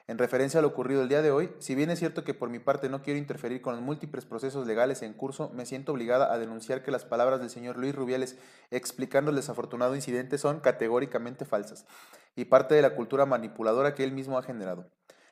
En 0.07 0.19
referencia 0.19 0.59
a 0.59 0.63
lo 0.63 0.69
ocurrido 0.69 1.01
el 1.01 1.09
día 1.09 1.23
de 1.23 1.31
hoy, 1.31 1.51
si 1.61 1.75
bien 1.75 1.89
es 1.89 1.99
cierto 1.99 2.25
que 2.25 2.35
por 2.35 2.51
mi 2.51 2.59
parte 2.59 2.91
no 2.91 3.01
quiero 3.01 3.19
interferir 3.19 3.63
con 3.63 3.75
los 3.75 3.83
múltiples 3.83 4.27
procesos 4.27 4.67
legales 4.67 5.01
en 5.01 5.15
curso, 5.15 5.51
me 5.55 5.65
siento 5.65 5.93
obligada 5.93 6.31
a 6.31 6.39
denunciar 6.39 6.83
que 6.83 6.91
las 6.91 7.07
palabras 7.07 7.41
del 7.41 7.49
señor 7.49 7.79
Luis 7.79 7.95
Rubiales 7.95 8.37
explicando 8.71 9.31
el 9.31 9.37
desafortunado 9.37 9.95
incidente 9.95 10.37
son 10.37 10.61
categóricamente 10.61 11.47
falsas 11.47 11.87
y 12.37 12.45
parte 12.45 12.75
de 12.75 12.83
la 12.83 12.95
cultura 12.95 13.25
manipuladora 13.25 13.95
que 13.95 14.05
él 14.05 14.13
mismo 14.13 14.37
ha 14.37 14.43
generado. 14.43 14.91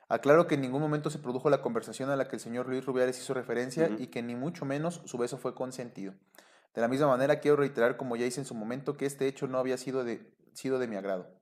Aclaro 0.08 0.46
que 0.46 0.54
en 0.54 0.62
ningún 0.62 0.80
momento 0.80 1.10
se 1.10 1.18
produjo 1.18 1.50
la 1.50 1.60
conversación 1.60 2.08
a 2.08 2.16
la 2.16 2.28
que 2.28 2.36
el 2.36 2.40
señor 2.40 2.66
Luis 2.66 2.86
Rubiales 2.86 3.18
hizo 3.18 3.34
referencia 3.34 3.90
y 3.98 4.06
que 4.06 4.22
ni 4.22 4.36
mucho 4.36 4.64
menos 4.64 5.02
su 5.04 5.18
beso 5.18 5.36
fue 5.36 5.54
consentido. 5.54 6.14
De 6.74 6.80
la 6.80 6.88
misma 6.88 7.08
manera 7.08 7.40
quiero 7.40 7.58
reiterar, 7.58 7.98
como 7.98 8.16
ya 8.16 8.24
hice 8.24 8.40
en 8.40 8.46
su 8.46 8.54
momento, 8.54 8.96
que 8.96 9.04
este 9.04 9.26
hecho 9.26 9.46
no 9.48 9.58
había 9.58 9.76
sido 9.76 10.02
de, 10.02 10.32
sido 10.54 10.78
de 10.78 10.88
mi 10.88 10.96
agrado. 10.96 11.41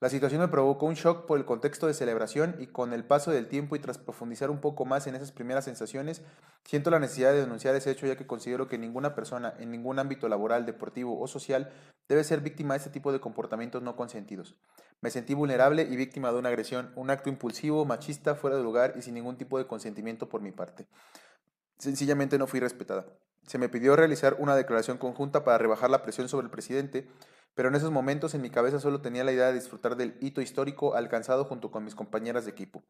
La 0.00 0.08
situación 0.08 0.40
me 0.40 0.48
provocó 0.48 0.86
un 0.86 0.94
shock 0.94 1.26
por 1.26 1.38
el 1.38 1.44
contexto 1.44 1.86
de 1.86 1.94
celebración 1.94 2.56
y 2.58 2.66
con 2.66 2.92
el 2.92 3.04
paso 3.04 3.30
del 3.30 3.48
tiempo 3.48 3.76
y 3.76 3.78
tras 3.78 3.98
profundizar 3.98 4.50
un 4.50 4.60
poco 4.60 4.84
más 4.84 5.06
en 5.06 5.14
esas 5.14 5.32
primeras 5.32 5.64
sensaciones, 5.64 6.22
siento 6.64 6.90
la 6.90 6.98
necesidad 6.98 7.32
de 7.32 7.40
denunciar 7.40 7.74
ese 7.74 7.90
hecho 7.90 8.06
ya 8.06 8.16
que 8.16 8.26
considero 8.26 8.68
que 8.68 8.76
ninguna 8.76 9.14
persona 9.14 9.54
en 9.58 9.70
ningún 9.70 9.98
ámbito 9.98 10.28
laboral, 10.28 10.66
deportivo 10.66 11.20
o 11.20 11.26
social 11.28 11.72
debe 12.08 12.24
ser 12.24 12.40
víctima 12.40 12.74
de 12.74 12.78
este 12.78 12.90
tipo 12.90 13.12
de 13.12 13.20
comportamientos 13.20 13.82
no 13.82 13.96
consentidos. 13.96 14.56
Me 15.00 15.10
sentí 15.10 15.34
vulnerable 15.34 15.82
y 15.82 15.96
víctima 15.96 16.32
de 16.32 16.38
una 16.38 16.48
agresión, 16.48 16.92
un 16.96 17.10
acto 17.10 17.28
impulsivo, 17.28 17.84
machista, 17.84 18.34
fuera 18.34 18.56
de 18.56 18.62
lugar 18.62 18.94
y 18.96 19.02
sin 19.02 19.14
ningún 19.14 19.36
tipo 19.36 19.58
de 19.58 19.66
consentimiento 19.66 20.28
por 20.28 20.40
mi 20.40 20.52
parte. 20.52 20.86
Sencillamente 21.78 22.38
no 22.38 22.46
fui 22.46 22.60
respetada. 22.60 23.06
Se 23.46 23.58
me 23.58 23.68
pidió 23.68 23.96
realizar 23.96 24.36
una 24.38 24.56
declaración 24.56 24.98
conjunta 24.98 25.44
para 25.44 25.58
rebajar 25.58 25.90
la 25.90 26.02
presión 26.02 26.28
sobre 26.28 26.46
el 26.46 26.50
presidente, 26.50 27.08
pero 27.54 27.68
en 27.68 27.74
esos 27.74 27.90
momentos 27.90 28.34
en 28.34 28.42
mi 28.42 28.50
cabeza 28.50 28.80
solo 28.80 29.00
tenía 29.00 29.24
la 29.24 29.32
idea 29.32 29.46
de 29.46 29.54
disfrutar 29.54 29.96
del 29.96 30.16
hito 30.20 30.40
histórico 30.40 30.94
alcanzado 30.94 31.44
junto 31.44 31.70
con 31.70 31.84
mis 31.84 31.94
compañeras 31.94 32.44
de 32.44 32.50
equipo. 32.50 32.82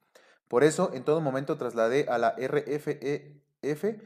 Por 0.48 0.64
eso, 0.64 0.90
en 0.94 1.04
todo 1.04 1.20
momento 1.20 1.56
trasladé 1.56 2.06
a 2.08 2.18
la 2.18 2.34
RFEF, 2.38 4.00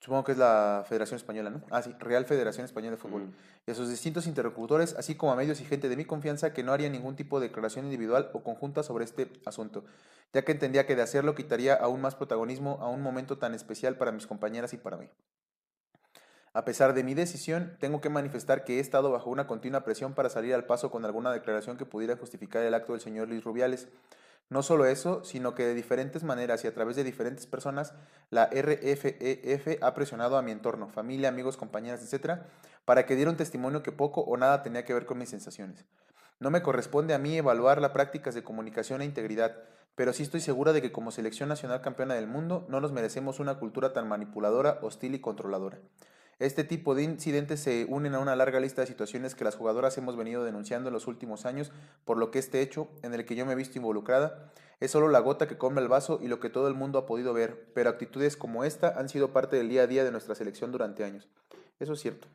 supongo 0.00 0.24
que 0.24 0.32
es 0.32 0.38
la 0.38 0.84
Federación 0.88 1.16
Española, 1.16 1.50
¿no? 1.50 1.62
Ah, 1.70 1.82
sí, 1.82 1.94
Real 1.98 2.24
Federación 2.24 2.64
Española 2.64 2.92
de 2.92 2.96
Fútbol, 2.96 3.24
Mm. 3.24 3.34
y 3.66 3.70
a 3.70 3.74
sus 3.74 3.90
distintos 3.90 4.26
interlocutores, 4.26 4.94
así 4.94 5.14
como 5.14 5.32
a 5.32 5.36
medios 5.36 5.60
y 5.60 5.64
gente 5.66 5.90
de 5.90 5.96
mi 5.96 6.06
confianza 6.06 6.54
que 6.54 6.62
no 6.62 6.72
haría 6.72 6.88
ningún 6.88 7.16
tipo 7.16 7.38
de 7.38 7.48
declaración 7.48 7.84
individual 7.84 8.30
o 8.32 8.42
conjunta 8.42 8.82
sobre 8.82 9.04
este 9.04 9.30
asunto, 9.44 9.84
ya 10.32 10.42
que 10.42 10.52
entendía 10.52 10.86
que 10.86 10.96
de 10.96 11.02
hacerlo 11.02 11.34
quitaría 11.34 11.74
aún 11.74 12.00
más 12.00 12.14
protagonismo 12.14 12.78
a 12.80 12.88
un 12.88 13.02
momento 13.02 13.36
tan 13.36 13.54
especial 13.54 13.96
para 13.96 14.12
mis 14.12 14.26
compañeras 14.26 14.72
y 14.72 14.78
para 14.78 14.96
mí. 14.96 15.10
A 16.52 16.64
pesar 16.64 16.94
de 16.94 17.04
mi 17.04 17.14
decisión, 17.14 17.76
tengo 17.78 18.00
que 18.00 18.08
manifestar 18.08 18.64
que 18.64 18.78
he 18.78 18.80
estado 18.80 19.12
bajo 19.12 19.30
una 19.30 19.46
continua 19.46 19.84
presión 19.84 20.14
para 20.14 20.30
salir 20.30 20.52
al 20.52 20.64
paso 20.64 20.90
con 20.90 21.04
alguna 21.04 21.32
declaración 21.32 21.76
que 21.76 21.86
pudiera 21.86 22.16
justificar 22.16 22.64
el 22.64 22.74
acto 22.74 22.92
del 22.92 23.00
señor 23.00 23.28
Luis 23.28 23.44
Rubiales. 23.44 23.86
No 24.48 24.64
solo 24.64 24.84
eso, 24.84 25.22
sino 25.22 25.54
que 25.54 25.64
de 25.64 25.74
diferentes 25.74 26.24
maneras 26.24 26.64
y 26.64 26.66
a 26.66 26.74
través 26.74 26.96
de 26.96 27.04
diferentes 27.04 27.46
personas, 27.46 27.94
la 28.30 28.46
RFEF 28.46 29.78
ha 29.80 29.94
presionado 29.94 30.36
a 30.36 30.42
mi 30.42 30.50
entorno, 30.50 30.88
familia, 30.88 31.28
amigos, 31.28 31.56
compañeras, 31.56 32.02
etcétera, 32.02 32.48
para 32.84 33.06
que 33.06 33.14
diera 33.14 33.30
un 33.30 33.36
testimonio 33.36 33.84
que 33.84 33.92
poco 33.92 34.22
o 34.22 34.36
nada 34.36 34.64
tenía 34.64 34.84
que 34.84 34.92
ver 34.92 35.06
con 35.06 35.18
mis 35.18 35.28
sensaciones. 35.28 35.84
No 36.40 36.50
me 36.50 36.62
corresponde 36.62 37.14
a 37.14 37.18
mí 37.18 37.38
evaluar 37.38 37.80
las 37.80 37.92
prácticas 37.92 38.34
de 38.34 38.42
comunicación 38.42 39.02
e 39.02 39.04
integridad, 39.04 39.56
pero 39.94 40.12
sí 40.12 40.24
estoy 40.24 40.40
segura 40.40 40.72
de 40.72 40.82
que 40.82 40.90
como 40.90 41.12
selección 41.12 41.48
nacional 41.48 41.80
campeona 41.80 42.14
del 42.14 42.26
mundo 42.26 42.66
no 42.68 42.80
nos 42.80 42.90
merecemos 42.90 43.38
una 43.38 43.60
cultura 43.60 43.92
tan 43.92 44.08
manipuladora, 44.08 44.80
hostil 44.82 45.14
y 45.14 45.20
controladora. 45.20 45.78
Este 46.40 46.64
tipo 46.64 46.94
de 46.94 47.02
incidentes 47.02 47.60
se 47.60 47.84
unen 47.86 48.14
a 48.14 48.18
una 48.18 48.34
larga 48.34 48.60
lista 48.60 48.80
de 48.80 48.86
situaciones 48.86 49.34
que 49.34 49.44
las 49.44 49.56
jugadoras 49.56 49.98
hemos 49.98 50.16
venido 50.16 50.42
denunciando 50.42 50.88
en 50.88 50.94
los 50.94 51.06
últimos 51.06 51.44
años, 51.44 51.70
por 52.06 52.16
lo 52.16 52.30
que 52.30 52.38
este 52.38 52.62
hecho, 52.62 52.88
en 53.02 53.12
el 53.12 53.26
que 53.26 53.34
yo 53.34 53.44
me 53.44 53.52
he 53.52 53.56
visto 53.56 53.76
involucrada, 53.76 54.50
es 54.80 54.90
solo 54.90 55.08
la 55.08 55.18
gota 55.18 55.46
que 55.46 55.58
come 55.58 55.82
el 55.82 55.88
vaso 55.88 56.18
y 56.22 56.28
lo 56.28 56.40
que 56.40 56.48
todo 56.48 56.66
el 56.68 56.72
mundo 56.72 56.98
ha 56.98 57.04
podido 57.04 57.34
ver, 57.34 57.66
pero 57.74 57.90
actitudes 57.90 58.38
como 58.38 58.64
esta 58.64 58.98
han 58.98 59.10
sido 59.10 59.34
parte 59.34 59.56
del 59.56 59.68
día 59.68 59.82
a 59.82 59.86
día 59.86 60.02
de 60.02 60.12
nuestra 60.12 60.34
selección 60.34 60.72
durante 60.72 61.04
años. 61.04 61.28
Eso 61.78 61.92
es 61.92 62.00
cierto. 62.00 62.26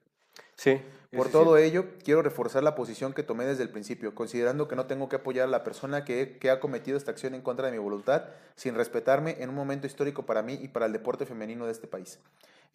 Sí. 0.55 0.79
Por 1.11 1.29
todo 1.29 1.57
ello, 1.57 1.85
quiero 2.03 2.21
reforzar 2.21 2.61
la 2.61 2.75
posición 2.75 3.11
que 3.11 3.23
tomé 3.23 3.45
desde 3.45 3.63
el 3.63 3.71
principio, 3.71 4.13
considerando 4.13 4.67
que 4.67 4.75
no 4.75 4.85
tengo 4.85 5.09
que 5.09 5.15
apoyar 5.15 5.47
a 5.47 5.51
la 5.51 5.63
persona 5.63 6.05
que, 6.05 6.37
que, 6.37 6.51
ha 6.51 6.59
cometido 6.59 6.95
esta 6.95 7.09
acción 7.09 7.33
en 7.33 7.41
contra 7.41 7.65
de 7.65 7.71
mi 7.71 7.79
voluntad, 7.79 8.25
sin 8.55 8.75
respetarme 8.75 9.37
en 9.39 9.49
un 9.49 9.55
momento 9.55 9.87
histórico 9.87 10.27
para 10.27 10.43
mí 10.43 10.59
y 10.61 10.67
para 10.67 10.85
el 10.85 10.93
deporte 10.93 11.25
femenino 11.25 11.65
de 11.65 11.71
este 11.71 11.87
país. 11.87 12.19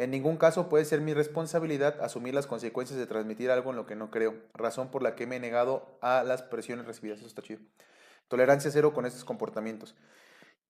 En 0.01 0.11
ningún 0.11 0.39
caso 0.39 0.71
puede 0.71 0.87
ser 0.87 1.03
mi 1.03 1.13
responsabilidad 1.13 2.01
asumir 2.01 2.33
las 2.33 2.47
consecuencias 2.47 2.99
de 2.99 3.07
transmitir 3.07 3.51
algo 3.51 3.69
en 3.69 3.77
lo 3.77 3.85
que 3.85 3.97
no 3.97 4.11
creo, 4.11 4.35
razón 4.55 4.91
por 4.91 5.03
la 5.03 5.15
que 5.15 5.27
me 5.27 5.37
he 5.37 5.41
negado 5.41 5.99
a 6.01 6.25
las 6.25 6.41
presiones 6.41 6.87
recibidas. 6.87 7.19
Eso 7.19 7.27
está 7.27 7.43
chido. 7.43 7.61
Tolerancia 8.29 8.71
cero 8.71 8.95
con 8.95 9.05
estos 9.05 9.27
comportamientos. 9.27 9.95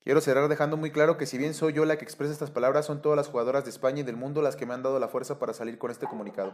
Quiero 0.03 0.21
cerrar 0.21 0.49
dejando 0.49 0.77
muy 0.77 0.91
claro 0.91 1.17
que 1.17 1.27
si 1.27 1.39
bien 1.39 1.55
soy 1.55 1.75
yo 1.75 1.85
la 1.85 1.97
que 1.97 2.05
expresa 2.05 2.33
estas 2.33 2.51
palabras, 2.51 2.87
son 2.87 3.03
todas 3.03 3.17
las 3.17 3.29
jugadoras 3.29 3.63
de 3.63 3.71
España 3.71 4.01
y 4.01 4.03
del 4.03 4.17
mundo 4.17 4.43
las 4.43 4.57
que 4.57 4.67
me 4.67 4.75
han 4.75 4.83
dado 4.83 4.99
la 4.99 5.07
fuerza 5.07 5.39
para 5.39 5.55
salir 5.55 5.79
con 5.79 5.93
este 5.93 6.07
comunicado. 6.07 6.51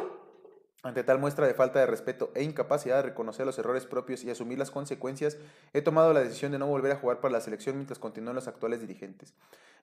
Ante 0.82 1.02
tal 1.02 1.18
muestra 1.18 1.46
de 1.46 1.54
falta 1.54 1.80
de 1.80 1.86
respeto 1.86 2.30
e 2.34 2.42
incapacidad 2.42 2.96
de 2.96 3.02
reconocer 3.02 3.46
los 3.46 3.58
errores 3.58 3.86
propios 3.86 4.22
y 4.22 4.30
asumir 4.30 4.58
las 4.58 4.70
consecuencias, 4.70 5.38
he 5.72 5.82
tomado 5.82 6.12
la 6.12 6.20
decisión 6.20 6.52
de 6.52 6.58
no 6.58 6.66
volver 6.66 6.92
a 6.92 6.96
jugar 6.96 7.20
para 7.20 7.32
la 7.32 7.40
selección 7.40 7.76
mientras 7.76 7.98
continúen 7.98 8.36
los 8.36 8.46
actuales 8.46 8.80
dirigentes. 8.80 9.34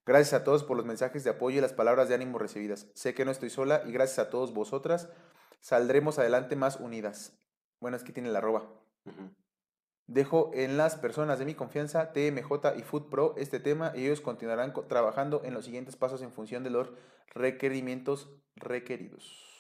Gracias 0.05 0.33
a 0.33 0.43
todos 0.43 0.63
por 0.63 0.77
los 0.77 0.85
mensajes 0.85 1.23
de 1.23 1.31
apoyo 1.31 1.57
y 1.57 1.61
las 1.61 1.73
palabras 1.73 2.09
de 2.09 2.15
ánimo 2.15 2.37
recibidas. 2.37 2.87
Sé 2.93 3.13
que 3.13 3.25
no 3.25 3.31
estoy 3.31 3.49
sola 3.49 3.83
y 3.85 3.91
gracias 3.91 4.19
a 4.19 4.29
todos 4.29 4.53
vosotras 4.53 5.09
saldremos 5.61 6.19
adelante 6.19 6.55
más 6.55 6.77
unidas. 6.77 7.33
Bueno, 7.79 7.97
es 7.97 8.03
que 8.03 8.13
tiene 8.13 8.29
la 8.29 8.39
arroba. 8.39 8.69
Dejo 10.07 10.51
en 10.53 10.77
las 10.77 10.97
personas 10.97 11.39
de 11.39 11.45
mi 11.45 11.55
confianza, 11.55 12.11
TMJ 12.11 12.77
y 12.77 12.83
Food 12.83 13.09
Pro, 13.09 13.33
este 13.37 13.59
tema 13.59 13.93
y 13.95 14.05
ellos 14.05 14.21
continuarán 14.21 14.73
trabajando 14.87 15.41
en 15.45 15.53
los 15.53 15.65
siguientes 15.65 15.95
pasos 15.95 16.21
en 16.21 16.31
función 16.31 16.63
de 16.63 16.69
los 16.69 16.91
requerimientos 17.33 18.29
requeridos. 18.55 19.52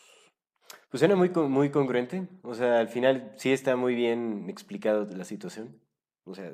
Pues 0.89 0.99
suena 0.99 1.15
muy, 1.15 1.29
muy 1.29 1.69
congruente. 1.69 2.27
O 2.43 2.53
sea, 2.53 2.79
al 2.79 2.89
final 2.89 3.31
sí 3.35 3.51
está 3.51 3.75
muy 3.75 3.95
bien 3.95 4.45
explicado 4.49 5.07
la 5.15 5.25
situación. 5.25 5.79
O 6.25 6.35
sea, 6.35 6.51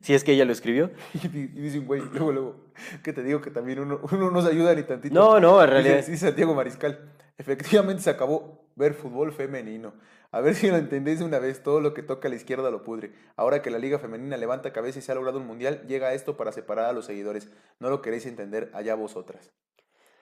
si 0.00 0.14
es 0.14 0.24
que 0.24 0.32
ella 0.32 0.44
lo 0.44 0.52
escribió. 0.52 0.90
Y 1.22 1.28
dice 1.28 1.78
un 1.78 1.86
güey, 1.86 2.02
luego, 2.12 2.32
luego, 2.32 2.64
que 3.02 3.12
te 3.12 3.22
digo 3.22 3.40
que 3.40 3.50
también 3.50 3.80
uno, 3.80 4.00
uno 4.10 4.30
no 4.30 4.42
se 4.42 4.50
ayuda 4.50 4.74
ni 4.74 4.82
tantito. 4.82 5.14
No, 5.14 5.40
no, 5.40 5.62
en 5.62 5.70
realidad. 5.70 5.96
Dice, 5.96 6.12
dice 6.12 6.26
Santiago 6.26 6.54
Mariscal, 6.54 7.12
efectivamente 7.38 8.02
se 8.02 8.10
acabó 8.10 8.68
ver 8.76 8.94
fútbol 8.94 9.32
femenino. 9.32 9.94
A 10.30 10.40
ver 10.40 10.54
si 10.54 10.68
lo 10.68 10.76
entendéis 10.76 11.18
de 11.18 11.26
una 11.26 11.38
vez, 11.38 11.62
todo 11.62 11.80
lo 11.80 11.92
que 11.92 12.02
toca 12.02 12.28
a 12.28 12.30
la 12.30 12.36
izquierda 12.36 12.70
lo 12.70 12.82
pudre. 12.84 13.12
Ahora 13.36 13.60
que 13.60 13.70
la 13.70 13.78
liga 13.78 13.98
femenina 13.98 14.38
levanta 14.38 14.72
cabeza 14.72 14.98
y 14.98 15.02
se 15.02 15.12
ha 15.12 15.14
logrado 15.14 15.38
un 15.38 15.46
mundial, 15.46 15.82
llega 15.86 16.14
esto 16.14 16.38
para 16.38 16.52
separar 16.52 16.86
a 16.86 16.92
los 16.92 17.04
seguidores. 17.04 17.50
No 17.80 17.90
lo 17.90 18.00
queréis 18.00 18.24
entender, 18.24 18.70
allá 18.72 18.94
vosotras. 18.94 19.52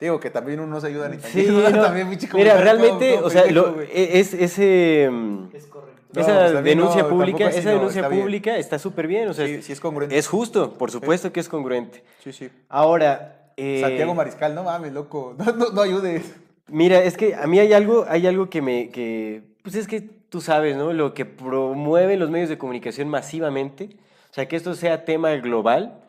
Digo 0.00 0.18
que 0.18 0.30
también 0.30 0.60
uno 0.60 0.68
no 0.74 0.80
se 0.80 0.86
ayuda 0.88 1.08
ni 1.08 1.18
Sí, 1.20 1.46
no. 1.48 1.82
También, 1.82 2.08
pinche 2.08 2.26
Mira, 2.32 2.54
comentario 2.54 2.62
realmente, 2.64 3.08
todo- 3.10 3.18
todo 3.18 3.26
o 3.26 3.30
sea, 3.30 3.42
pendejo, 3.44 3.66
lo- 3.66 3.74
güey. 3.74 3.88
es, 3.92 4.34
ese, 4.34 5.04
Es 5.52 5.66
correcto. 5.66 6.00
No, 6.12 6.20
esa 6.22 6.38
pues 6.40 6.52
también 6.54 6.78
denuncia 6.78 7.02
no, 7.02 7.08
pública, 7.08 7.46
así 7.46 7.58
esa 7.60 7.68
no, 7.70 7.74
denuncia 7.76 8.00
está 8.00 8.08
bien. 8.08 8.22
pública 8.22 8.56
está 8.58 8.78
súper 8.80 9.06
bien, 9.06 9.28
o 9.28 9.32
sea, 9.34 9.46
Sí, 9.46 9.62
sí 9.62 9.72
es 9.72 9.78
congruente. 9.80 10.18
es 10.18 10.26
justo, 10.26 10.72
por 10.74 10.90
supuesto 10.90 11.32
que 11.32 11.38
es 11.38 11.48
congruente. 11.48 12.02
Sí, 12.24 12.32
sí. 12.32 12.50
Ahora, 12.68 13.52
eh, 13.56 13.78
Santiago 13.80 14.12
Mariscal, 14.14 14.54
no 14.56 14.64
mames, 14.64 14.92
loco. 14.92 15.36
No, 15.38 15.52
no, 15.52 15.70
no 15.70 15.80
ayudes. 15.82 16.34
Mira, 16.66 17.00
es 17.04 17.16
que 17.16 17.34
a 17.36 17.46
mí 17.46 17.60
hay 17.60 17.72
algo, 17.72 18.06
hay 18.08 18.26
algo 18.26 18.50
que 18.50 18.60
me, 18.62 18.88
que, 18.90 19.42
pues 19.62 19.76
es 19.76 19.86
que 19.86 20.00
tú 20.00 20.40
sabes, 20.40 20.76
¿no? 20.76 20.92
Lo 20.92 21.14
que 21.14 21.26
promueven 21.26 22.18
los 22.18 22.30
medios 22.30 22.48
de 22.48 22.58
comunicación 22.58 23.08
masivamente, 23.08 23.90
o 24.30 24.34
sea, 24.34 24.48
que 24.48 24.56
esto 24.56 24.74
sea 24.74 25.04
tema 25.04 25.30
global, 25.36 26.00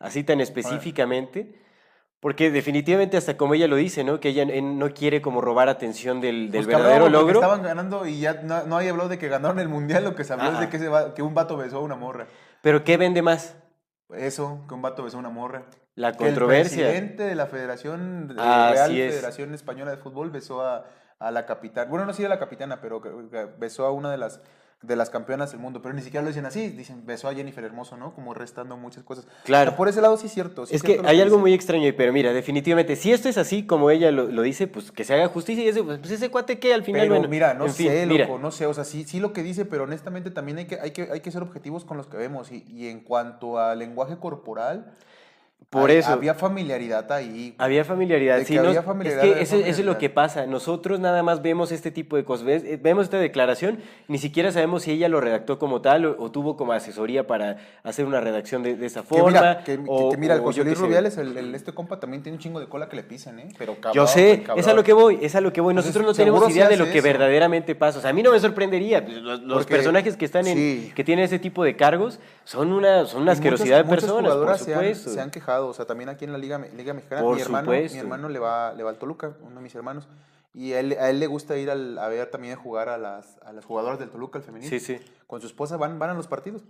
así 0.00 0.24
tan 0.24 0.40
específicamente, 0.40 1.54
porque 2.24 2.50
definitivamente 2.50 3.18
hasta 3.18 3.36
como 3.36 3.52
ella 3.52 3.68
lo 3.68 3.76
dice, 3.76 4.02
¿no? 4.02 4.18
Que 4.18 4.30
ella 4.30 4.46
no 4.46 4.94
quiere 4.94 5.20
como 5.20 5.42
robar 5.42 5.68
atención 5.68 6.22
del, 6.22 6.50
del 6.50 6.64
Pues, 6.64 6.74
verdadero 6.74 7.10
logro. 7.10 7.34
Estaban 7.34 7.62
ganando 7.62 8.06
y 8.06 8.18
ya 8.18 8.40
no, 8.42 8.64
no 8.64 8.78
había 8.78 8.92
hablado 8.92 9.10
de 9.10 9.18
que 9.18 9.28
ganaron 9.28 9.58
el 9.58 9.68
mundial. 9.68 10.04
Lo 10.04 10.14
que 10.14 10.24
se 10.24 10.32
habló 10.32 10.50
es 10.52 10.58
de 10.58 10.70
que, 10.70 10.78
ese 10.78 10.88
va- 10.88 11.12
que 11.12 11.20
un 11.20 11.34
vato 11.34 11.58
besó 11.58 11.76
a 11.76 11.80
una 11.80 11.96
morra. 11.96 12.26
Pero 12.62 12.82
¿qué 12.82 12.96
vende 12.96 13.20
más? 13.20 13.54
Eso, 14.16 14.64
que 14.66 14.72
un 14.72 14.80
vato 14.80 15.04
besó 15.04 15.18
a 15.18 15.20
una 15.20 15.28
morra. 15.28 15.64
La 15.96 16.12
Que 16.12 16.24
el 16.24 16.30
controversia. 16.30 16.84
presidente 16.86 17.24
de 17.24 17.34
la 17.34 17.44
Federación, 17.46 18.28
de 18.28 18.40
Así 18.40 18.94
Real. 18.96 19.10
Federación 19.10 19.52
Española 19.52 19.90
de 19.90 19.98
Fútbol 19.98 20.30
besó 20.30 20.62
a, 20.62 20.86
a 21.18 21.30
la 21.30 21.44
capitana. 21.44 21.90
Bueno, 21.90 22.06
no 22.06 22.14
sí 22.14 22.24
a 22.24 22.30
la 22.30 22.38
capitana, 22.38 22.80
pero 22.80 23.02
besó 23.58 23.84
a 23.84 23.92
una 23.92 24.10
de 24.10 24.16
las 24.16 24.40
de 24.82 24.96
las 24.96 25.08
campeonas 25.08 25.50
del 25.50 25.60
mundo, 25.60 25.80
pero 25.80 25.94
ni 25.94 26.02
siquiera 26.02 26.22
lo 26.22 26.28
dicen 26.28 26.44
así, 26.44 26.68
dicen 26.68 27.06
besó 27.06 27.28
a 27.28 27.34
Jennifer 27.34 27.64
Hermoso, 27.64 27.96
¿no? 27.96 28.14
Como 28.14 28.34
restando 28.34 28.76
muchas 28.76 29.02
cosas. 29.02 29.26
Claro. 29.44 29.68
O 29.68 29.72
sea, 29.72 29.76
por 29.78 29.88
ese 29.88 30.00
lado 30.02 30.16
sí 30.18 30.26
es 30.26 30.32
cierto. 30.34 30.66
sí 30.66 30.74
Es 30.74 30.82
que 30.82 30.92
cierto 30.92 31.08
hay 31.08 31.20
algo 31.20 31.38
muy 31.38 31.54
extraño, 31.54 31.84
ahí, 31.84 31.92
pero 31.92 32.12
mira, 32.12 32.32
definitivamente, 32.32 32.96
si 32.96 33.12
esto 33.12 33.28
es 33.28 33.38
así 33.38 33.66
como 33.66 33.90
ella 33.90 34.10
lo, 34.10 34.26
lo 34.26 34.42
dice, 34.42 34.66
pues 34.66 34.92
que 34.92 35.04
se 35.04 35.14
haga 35.14 35.28
justicia 35.28 35.64
y 35.64 35.68
ese, 35.68 35.82
pues 35.82 36.10
ese 36.10 36.30
cuate 36.30 36.58
que 36.58 36.74
al 36.74 36.84
final, 36.84 37.02
Pero 37.02 37.14
bueno, 37.14 37.28
mira, 37.28 37.54
no 37.54 37.66
en 37.66 37.72
fin, 37.72 37.88
sé, 37.88 38.06
mira. 38.06 38.26
loco, 38.26 38.38
no 38.38 38.50
sé, 38.50 38.66
o 38.66 38.74
sea, 38.74 38.84
sí, 38.84 39.04
sí 39.04 39.20
lo 39.20 39.32
que 39.32 39.42
dice, 39.42 39.64
pero 39.64 39.84
honestamente 39.84 40.30
también 40.30 40.58
hay 40.58 40.66
que, 40.66 40.78
hay 40.78 40.90
que, 40.90 41.08
hay 41.10 41.20
que 41.20 41.30
ser 41.30 41.42
objetivos 41.42 41.84
con 41.84 41.96
los 41.96 42.06
que 42.06 42.16
vemos. 42.18 42.52
Y, 42.52 42.64
y 42.68 42.88
en 42.88 43.00
cuanto 43.00 43.58
al 43.58 43.78
lenguaje 43.78 44.18
corporal, 44.18 44.92
Por 45.70 45.90
eso. 45.90 46.12
había 46.12 46.34
familiaridad 46.34 47.10
ahí. 47.10 47.52
Había 47.58 47.84
familiaridad, 47.84 48.36
sí, 48.44 48.56
había 48.56 48.78
es 48.78 49.16
que 49.16 49.42
eso, 49.42 49.56
eso 49.56 49.80
es 49.80 49.84
lo 49.84 49.98
que 49.98 50.08
pasa. 50.08 50.46
Nosotros 50.46 51.00
nada 51.00 51.24
más 51.24 51.42
vemos 51.42 51.72
este 51.72 51.90
tipo 51.90 52.14
de 52.14 52.22
cosas, 52.24 52.46
eh, 52.46 52.78
vemos 52.80 53.04
esta 53.04 53.18
declaración, 53.18 53.78
ni 54.06 54.18
siquiera 54.18 54.52
sabemos 54.52 54.84
si 54.84 54.92
ella 54.92 55.08
lo 55.08 55.20
redactó 55.20 55.58
como 55.58 55.80
tal 55.80 56.04
o, 56.06 56.16
o 56.22 56.30
tuvo 56.30 56.56
como 56.56 56.72
asesoría 56.74 57.26
para 57.26 57.56
hacer 57.82 58.04
una 58.06 58.20
redacción 58.20 58.62
de, 58.62 58.76
de 58.76 58.86
esa 58.86 59.00
Que 59.00 59.06
forma. 59.08 59.26
mira, 59.30 59.64
que, 59.64 59.80
o- 59.88 60.10
que 60.12 60.16
mira, 60.16 60.34
el 60.36 60.42
José 60.42 60.62
Luis. 60.62 60.78
Rubiales, 60.78 61.16
el, 61.18 61.36
el- 61.36 61.52
este 61.56 61.72
compa 61.72 61.98
también 61.98 62.22
tiene 62.22 62.36
un 62.36 62.42
chingo 62.42 62.60
de 62.60 62.68
cola 62.68 62.88
que 62.88 62.94
le 62.94 63.02
pisen, 63.02 63.40
¿eh? 63.40 63.48
Pero 63.58 63.74
cabrón, 63.74 63.94
Yo 63.94 64.06
sé, 64.06 64.42
cabrón. 64.46 64.60
es 64.60 64.68
a 64.68 64.74
lo 64.74 64.84
que 64.84 64.92
voy, 64.92 65.18
es 65.22 65.34
a 65.34 65.40
lo 65.40 65.52
que 65.52 65.60
voy. 65.60 65.72
Entonces, 65.72 65.92
Nosotros 65.92 66.16
no 66.16 66.16
tenemos 66.24 66.48
idea 66.54 66.68
de 66.68 66.76
lo 66.76 66.84
que 66.84 66.98
eso. 66.98 67.04
verdaderamente 67.08 67.74
pasa. 67.74 67.98
O 67.98 68.00
sea, 68.00 68.10
a 68.10 68.12
mí 68.12 68.22
no 68.22 68.30
me 68.30 68.38
sorprendería. 68.38 69.00
Los, 69.00 69.42
los 69.42 69.58
Porque- 69.58 69.74
personajes 69.74 70.16
que 70.16 70.24
están 70.26 70.46
en, 70.46 70.56
sí. 70.56 70.92
que 70.94 71.02
tienen 71.02 71.24
ese 71.24 71.40
tipo 71.40 71.64
de 71.64 71.74
cargos 71.74 72.20
son 72.44 72.72
una, 72.72 73.06
son 73.06 73.22
una 73.22 73.32
asquerosidad 73.32 73.78
de 73.78 73.90
personas, 73.90 74.14
por 74.22 74.22
jugadoras 74.30 74.60
se 74.60 74.72
han, 74.72 74.80
supuesto. 74.80 75.10
se 75.10 75.20
han 75.20 75.30
o 75.48 75.72
sea, 75.74 75.84
también 75.86 76.08
aquí 76.08 76.24
en 76.24 76.32
la 76.32 76.38
Liga, 76.38 76.58
Liga 76.58 76.94
Mexicana, 76.94 77.22
Por 77.22 77.36
mi 77.36 77.40
hermano, 77.42 77.70
mi 77.94 77.98
hermano 78.00 78.28
le 78.28 78.38
va, 78.38 78.72
le 78.74 78.82
va 78.82 78.90
al 78.90 78.98
Toluca, 78.98 79.34
uno 79.42 79.56
de 79.56 79.60
mis 79.62 79.74
hermanos, 79.74 80.08
y 80.52 80.72
a 80.72 80.80
él, 80.80 80.96
a 81.00 81.10
él 81.10 81.18
le 81.20 81.26
gusta 81.26 81.56
ir 81.56 81.70
al- 81.70 81.98
a 81.98 82.08
ver 82.08 82.30
también 82.30 82.56
jugar 82.56 82.88
a 82.88 82.96
las, 82.98 83.38
a 83.44 83.52
las 83.52 83.64
jugadoras 83.64 83.98
del 83.98 84.10
Toluca, 84.10 84.38
el 84.38 84.44
femenino. 84.44 84.70
Sí, 84.70 84.78
sí. 84.80 84.98
Con 85.26 85.40
su 85.40 85.46
esposa 85.46 85.76
van, 85.76 85.98
van 85.98 86.10
a 86.10 86.14
los 86.14 86.26
partidos. 86.28 86.62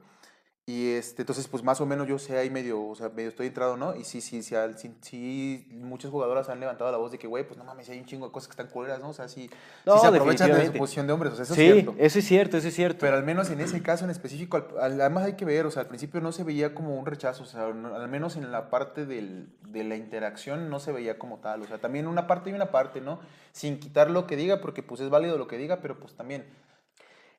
Y 0.67 0.93
este, 0.93 1.21
entonces, 1.21 1.47
pues 1.47 1.63
más 1.63 1.83
o 1.83 1.85
menos 1.87 2.09
yo 2.09 2.19
sé 2.19 2.39
ahí 2.39 2.49
medio, 2.49 2.83
o 2.83 2.95
sea, 2.95 3.11
medio 3.11 3.29
estoy 3.29 3.49
entrado, 3.49 3.77
¿no? 3.77 3.95
Y 3.97 4.05
sí, 4.05 4.23
sí, 4.23 4.43
sí, 4.43 4.55
sí, 4.79 4.95
sí, 5.03 5.69
muchas 5.73 6.11
jugadoras 6.11 6.49
han 6.49 6.59
levantado 6.59 6.91
la 6.91 6.97
voz 6.97 7.13
de 7.13 7.19
que, 7.19 7.27
güey, 7.27 7.47
pues 7.47 7.59
no 7.59 7.65
mames, 7.65 7.91
hay 7.91 7.99
un 7.99 8.07
chingo 8.07 8.25
de 8.27 8.33
cosas 8.33 8.49
que 8.49 8.53
están 8.53 8.69
culeras, 8.69 8.99
¿no? 8.99 9.11
O 9.11 9.13
sea, 9.13 9.29
sí, 9.29 9.51
se 9.85 9.91
aprovechan 9.91 10.09
de 10.09 10.15
su 10.15 10.31
definitivamente. 10.31 10.79
posición 10.79 11.07
de 11.07 11.13
hombres, 11.13 11.33
o 11.35 11.37
sea, 11.37 11.43
eso 11.43 11.55
sí, 11.55 11.67
es 11.67 11.73
cierto. 11.75 11.95
eso 11.99 12.19
es 12.19 12.25
cierto, 12.25 12.57
eso 12.57 12.69
es 12.69 12.75
cierto. 12.75 12.99
Pero 13.01 13.17
al 13.19 13.25
menos 13.25 13.51
en 13.51 13.61
ese 13.61 13.83
caso 13.83 14.05
en 14.07 14.11
específico, 14.11 14.57
al- 14.57 14.69
al- 14.81 15.01
además 15.03 15.25
hay 15.25 15.35
que 15.35 15.45
ver, 15.45 15.67
o 15.67 15.71
sea, 15.71 15.83
al 15.83 15.89
principio 15.89 16.23
no 16.23 16.33
se 16.33 16.45
veía 16.45 16.75
como 16.75 16.99
un 16.99 17.05
rechazo, 17.05 17.43
o 17.43 17.47
sea, 17.47 17.69
no- 17.75 17.95
al 17.95 18.09
menos 18.09 18.37
en 18.37 18.51
la 18.51 18.71
parte 18.71 19.05
del- 19.05 19.49
de 19.69 19.85
la 19.85 19.97
interacción 19.97 20.71
no 20.71 20.81
se 20.81 20.93
veía 20.93 21.19
como 21.19 21.41
tal, 21.41 21.61
o 21.61 21.67
sea, 21.67 21.77
también 21.77 22.07
una 22.07 22.27
parte 22.27 22.49
y 22.49 22.55
una 22.55 22.71
parte, 22.71 23.03
¿no? 23.03 23.21
Sin 23.53 23.79
quitar 23.79 24.11
lo 24.11 24.27
que 24.27 24.37
diga, 24.37 24.63
porque 24.63 24.83
pues 24.83 25.03
es 25.03 25.11
válido 25.11 25.37
lo 25.37 25.47
que 25.47 25.59
diga, 25.59 25.81
pero 25.83 25.99
pues 26.01 26.15
también 26.15 26.47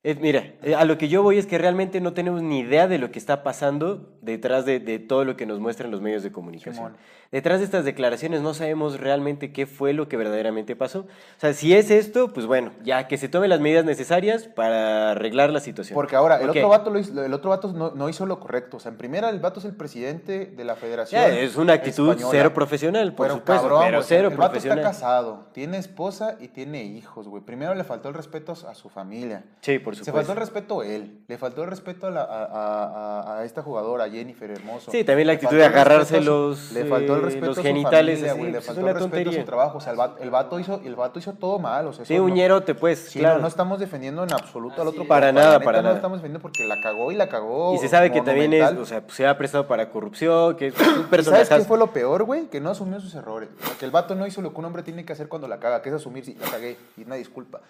Es- 0.05 0.19
mira, 0.19 0.53
eh, 0.61 0.75
a 0.75 0.85
lo 0.85 0.99
que 0.99 1.07
yo 1.07 1.23
voy 1.23 1.39
es 1.39 1.47
que 1.47 1.57
realmente 1.57 1.99
no 1.99 2.13
tenemos 2.13 2.43
ni 2.43 2.59
idea 2.59 2.87
de 2.87 2.99
lo 2.99 3.09
que 3.09 3.17
está 3.17 3.41
pasando 3.41 4.07
detrás 4.21 4.63
de, 4.63 4.79
de 4.79 4.99
todo 4.99 5.25
lo 5.25 5.35
que 5.35 5.47
nos 5.47 5.59
muestran 5.59 5.89
los 5.89 5.99
medios 5.99 6.21
de 6.21 6.31
comunicación. 6.31 6.75
Simón. 6.75 6.97
Detrás 7.31 7.57
de 7.59 7.65
estas 7.65 7.83
declaraciones 7.85 8.41
no 8.41 8.53
sabemos 8.53 8.99
realmente 8.99 9.51
qué 9.51 9.65
fue 9.65 9.93
lo 9.93 10.07
que 10.07 10.15
verdaderamente 10.15 10.75
pasó. 10.75 10.99
O 10.99 11.39
sea, 11.39 11.53
si 11.53 11.73
es 11.73 11.89
esto, 11.89 12.31
pues 12.31 12.45
bueno, 12.45 12.71
ya 12.83 13.07
que 13.07 13.17
se 13.17 13.27
tomen 13.29 13.49
las 13.49 13.59
medidas 13.59 13.83
necesarias 13.83 14.43
para 14.47 15.11
arreglar 15.11 15.49
la 15.49 15.59
situación. 15.59 15.95
Porque 15.95 16.15
ahora, 16.15 16.39
el 16.39 16.49
otro 16.51 16.69
vato, 16.69 16.91
lo 16.91 16.99
hizo, 16.99 17.23
el 17.25 17.33
otro 17.33 17.49
vato 17.49 17.73
no, 17.73 17.91
no 17.91 18.07
hizo 18.07 18.27
lo 18.27 18.39
correcto. 18.39 18.77
O 18.77 18.79
sea, 18.79 18.91
en 18.91 18.97
primera, 18.99 19.29
el 19.31 19.39
vato 19.39 19.59
es 19.59 19.65
el 19.65 19.75
presidente 19.75 20.45
de 20.45 20.63
la 20.63 20.75
federación. 20.75 21.19
Ya, 21.19 21.27
es 21.29 21.55
una 21.55 21.73
actitud 21.73 22.09
española. 22.11 22.29
cero 22.31 22.53
profesional, 22.53 23.13
por 23.15 23.25
Pero 23.25 23.39
supuesto, 23.39 23.63
cabrón, 23.63 23.83
pero 23.85 24.03
cero 24.03 24.27
el 24.29 24.37
vato 24.37 24.51
profesional. 24.51 24.79
está 24.79 24.89
casado, 24.91 25.45
tiene 25.51 25.77
esposa 25.77 26.37
y 26.39 26.49
tiene 26.49 26.83
hijos, 26.83 27.27
güey. 27.27 27.43
Primero 27.43 27.73
le 27.73 27.83
faltó 27.83 28.07
el 28.07 28.13
respeto 28.13 28.51
a 28.53 28.75
su 28.75 28.87
familia. 28.89 29.43
Sí, 29.61 29.79
por 29.79 29.94
por 29.99 30.05
Se 30.05 30.11
faltó 30.11 30.31
el 30.33 30.37
respeto 30.37 30.81
a 30.81 30.85
él, 30.87 31.19
le 31.27 31.37
faltó 31.37 31.63
el 31.63 31.69
respeto 31.69 32.07
a, 32.07 32.11
la- 32.11 32.21
a, 32.23 32.45
a- 32.45 33.21
a- 33.35 33.39
a 33.39 33.43
esta 33.45 33.61
jugadora, 33.61 34.05
a 34.05 34.09
Jennifer 34.09 34.49
Hermoso. 34.51 34.91
Sí, 34.91 35.03
también 35.03 35.27
la 35.27 35.33
actitud 35.33 35.55
de 35.55 35.65
agarrarse 35.65 36.21
los, 36.21 36.71
le 36.71 36.85
faltó 36.85 37.15
el 37.15 37.21
respeto 37.23 37.45
los 37.47 37.57
a 37.57 37.61
su 37.61 37.67
genitales, 37.67 38.15
familia, 38.19 38.31
así, 38.31 38.39
güey, 38.39 38.51
le 38.51 38.57
es 38.59 38.65
faltó 38.65 38.81
una 38.81 38.89
el 38.91 38.95
respeto 38.97 39.29
a 39.29 39.33
su 39.33 39.43
trabajo. 39.43 39.77
O 39.77 39.81
sea, 39.81 39.91
el 39.91 39.97
vato, 39.97 40.21
el 40.23 40.29
vato 40.31 40.59
hizo, 40.59 40.81
el 40.83 40.95
vato 40.95 41.19
hizo 41.19 41.33
todo 41.33 41.59
mal. 41.59 41.87
O 41.87 41.93
sea, 41.93 42.05
Sí, 42.05 42.17
un 42.19 42.33
no- 42.35 42.61
pues, 42.79 42.99
Sí, 42.99 43.19
claro. 43.19 43.35
no, 43.35 43.41
no 43.43 43.47
estamos 43.47 43.79
defendiendo 43.79 44.23
en 44.23 44.33
absoluto 44.33 44.81
al 44.81 44.87
otro. 44.89 45.07
Para 45.07 45.31
nada, 45.31 45.59
para 45.59 45.77
no 45.79 45.83
nada. 45.83 45.89
lo 45.93 45.95
estamos 45.97 46.17
defendiendo 46.19 46.41
porque 46.41 46.65
la 46.67 46.79
cagó 46.81 47.11
y 47.11 47.15
la 47.15 47.29
cagó. 47.29 47.73
Y 47.75 47.77
se 47.77 47.87
sabe 47.87 48.11
que 48.11 48.21
también 48.21 48.53
es, 48.53 48.71
o 48.73 48.85
sea, 48.85 49.01
pues, 49.01 49.15
se 49.15 49.25
ha 49.27 49.37
prestado 49.37 49.67
para 49.67 49.89
corrupción, 49.89 50.55
que 50.55 50.67
es 50.67 50.73
un 50.79 51.07
¿Y 51.19 51.23
¿Sabes 51.23 51.49
qué 51.49 51.59
fue 51.61 51.77
lo 51.77 51.87
peor, 51.93 52.23
güey? 52.23 52.45
Que 52.47 52.59
no 52.61 52.69
asumió 52.71 52.99
sus 52.99 53.15
errores. 53.15 53.49
O 53.63 53.67
sea, 53.67 53.77
que 53.77 53.85
el 53.85 53.91
vato 53.91 54.15
no 54.15 54.25
hizo 54.27 54.41
lo 54.41 54.51
que 54.53 54.59
un 54.59 54.65
hombre 54.65 54.83
tiene 54.83 55.05
que 55.05 55.13
hacer 55.13 55.27
cuando 55.27 55.47
la 55.47 55.59
caga, 55.59 55.81
que 55.81 55.89
es 55.89 55.95
asumir 55.95 56.23
si 56.25 56.35
la 56.35 56.47
cagué 56.49 56.77
y 56.97 57.03
una 57.03 57.15
disculpa. 57.15 57.61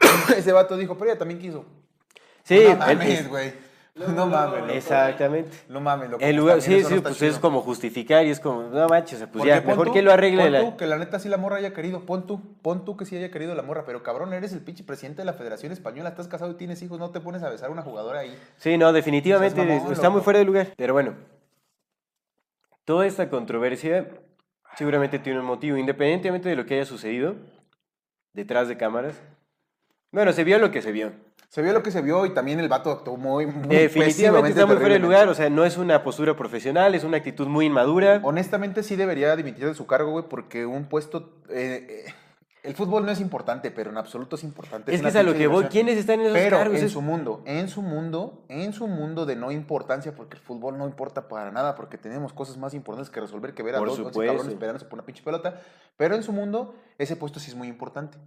Ese 0.36 0.52
vato 0.52 0.76
dijo, 0.76 0.96
pero 0.96 1.10
ella 1.10 1.18
también 1.18 1.39
quiso. 1.40 1.64
Sí, 2.44 2.64
no 2.68 2.76
mames, 2.76 3.28
güey. 3.28 3.70
No 3.96 4.26
mames, 4.26 4.60
loco. 4.62 4.72
Exactamente. 4.72 5.58
No 5.68 5.80
mames, 5.80 6.08
loco. 6.10 6.24
En 6.24 6.36
lugar, 6.36 6.58
También 6.60 6.80
sí, 6.82 6.88
sí, 6.88 6.94
no 6.94 7.02
pues 7.02 7.20
es 7.20 7.38
como 7.38 7.60
justificar 7.60 8.24
y 8.24 8.30
es 8.30 8.40
como, 8.40 8.62
no 8.62 8.88
manches, 8.88 9.18
pues 9.18 9.30
Porque 9.32 9.48
ya, 9.48 9.60
mejor 9.60 9.88
tú- 9.88 9.92
que 9.92 10.00
lo 10.00 10.10
arregle. 10.12 10.42
Pon 10.44 10.52
la- 10.52 10.60
tú 10.60 10.76
que 10.78 10.86
la 10.86 10.96
neta 10.96 11.18
sí 11.18 11.28
la 11.28 11.36
morra 11.36 11.56
haya 11.56 11.74
querido. 11.74 12.06
Pon 12.06 12.26
tú, 12.26 12.40
pon 12.62 12.84
tú 12.84 12.96
que 12.96 13.04
sí 13.04 13.16
haya 13.16 13.30
querido 13.30 13.54
la 13.54 13.62
morra. 13.62 13.84
Pero 13.84 14.02
cabrón, 14.02 14.32
eres 14.32 14.52
el 14.52 14.60
pinche 14.60 14.84
presidente 14.84 15.20
de 15.22 15.26
la 15.26 15.34
Federación 15.34 15.70
Española. 15.72 16.08
Estás 16.10 16.28
casado 16.28 16.50
y 16.52 16.54
tienes 16.54 16.80
hijos. 16.82 16.98
No 16.98 17.10
te 17.10 17.20
pones 17.20 17.42
a 17.42 17.50
besar 17.50 17.68
a 17.68 17.72
una 17.72 17.82
jugadora 17.82 18.20
ahí. 18.20 18.38
Sí, 18.56 18.78
no, 18.78 18.92
definitivamente 18.92 19.62
mamón, 19.64 19.92
está 19.92 20.08
muy 20.08 20.22
fuera 20.22 20.38
de 20.38 20.44
lugar. 20.46 20.68
Pero 20.76 20.94
bueno, 20.94 21.14
toda 22.84 23.06
esta 23.06 23.28
controversia 23.28 24.08
seguramente 24.76 25.18
tiene 25.18 25.40
un 25.40 25.46
motivo, 25.46 25.76
independientemente 25.76 26.48
de 26.48 26.56
lo 26.56 26.64
que 26.64 26.74
haya 26.74 26.86
sucedido 26.86 27.34
detrás 28.32 28.68
de 28.68 28.76
cámaras. 28.76 29.14
Bueno, 30.12 30.32
se 30.32 30.42
vio 30.44 30.58
lo 30.58 30.70
que 30.70 30.80
se 30.80 30.90
vio. 30.92 31.12
Se 31.50 31.62
vio 31.62 31.72
lo 31.72 31.82
que 31.82 31.90
se 31.90 32.00
vio 32.00 32.26
y 32.26 32.30
también 32.30 32.60
el 32.60 32.68
vato 32.68 32.92
actuó 32.92 33.16
muy, 33.16 33.44
muy 33.44 33.66
Definitivamente 33.74 34.50
está 34.50 34.66
muy 34.66 34.76
fuera 34.76 34.94
de 34.94 35.00
lugar, 35.00 35.28
o 35.28 35.34
sea, 35.34 35.50
no 35.50 35.64
es 35.64 35.76
una 35.78 36.04
postura 36.04 36.36
profesional, 36.36 36.94
es 36.94 37.02
una 37.02 37.16
actitud 37.16 37.48
muy 37.48 37.66
inmadura. 37.66 38.20
Honestamente 38.22 38.84
sí 38.84 38.94
debería 38.94 39.34
dimitir 39.34 39.66
de 39.66 39.74
su 39.74 39.84
cargo, 39.84 40.12
güey, 40.12 40.26
porque 40.28 40.64
un 40.64 40.84
puesto... 40.84 41.40
eh, 41.48 42.04
eh, 42.06 42.14
el 42.62 42.74
fútbol 42.74 43.04
no 43.04 43.10
es 43.10 43.20
importante, 43.20 43.72
pero 43.72 43.90
en 43.90 43.96
absoluto 43.96 44.36
es 44.36 44.44
importante. 44.44 44.94
Es 44.94 45.02
que 45.02 45.08
es 45.08 45.16
a 45.16 45.24
lo 45.24 45.34
que 45.34 45.48
voy. 45.48 45.64
¿quiénes 45.64 45.98
están 45.98 46.20
en 46.20 46.26
esos 46.26 46.38
Pero 46.38 46.56
cargos? 46.58 46.78
en 46.78 46.84
Es- 46.84 46.92
su 46.92 47.02
mundo, 47.02 47.42
en 47.46 47.68
su 47.68 47.82
mundo, 47.82 48.44
en 48.48 48.72
su 48.72 48.86
mundo 48.86 49.26
de 49.26 49.34
no 49.34 49.50
importancia, 49.50 50.14
porque 50.14 50.36
el 50.36 50.42
fútbol 50.42 50.78
no 50.78 50.86
importa 50.86 51.26
para 51.26 51.50
nada, 51.50 51.74
porque 51.74 51.98
tenemos 51.98 52.32
cosas 52.32 52.58
más 52.58 52.74
importantes 52.74 53.10
que 53.10 53.18
resolver 53.20 53.54
que 53.54 53.64
ver 53.64 53.74
a 53.74 53.78
Por 53.78 53.88
dos 53.88 53.98
cabrones 53.98 54.54
peleándose 54.54 54.84
por 54.84 54.98
una 55.00 55.04
pinche 55.06 55.24
pelota. 55.24 55.60
Pero 55.96 56.14
en 56.14 56.22
su 56.22 56.30
mundo, 56.32 56.76
ese 56.98 57.16
puesto 57.16 57.40
sí 57.40 57.50
es 57.50 57.56
muy 57.56 57.66
importante. 57.66 58.18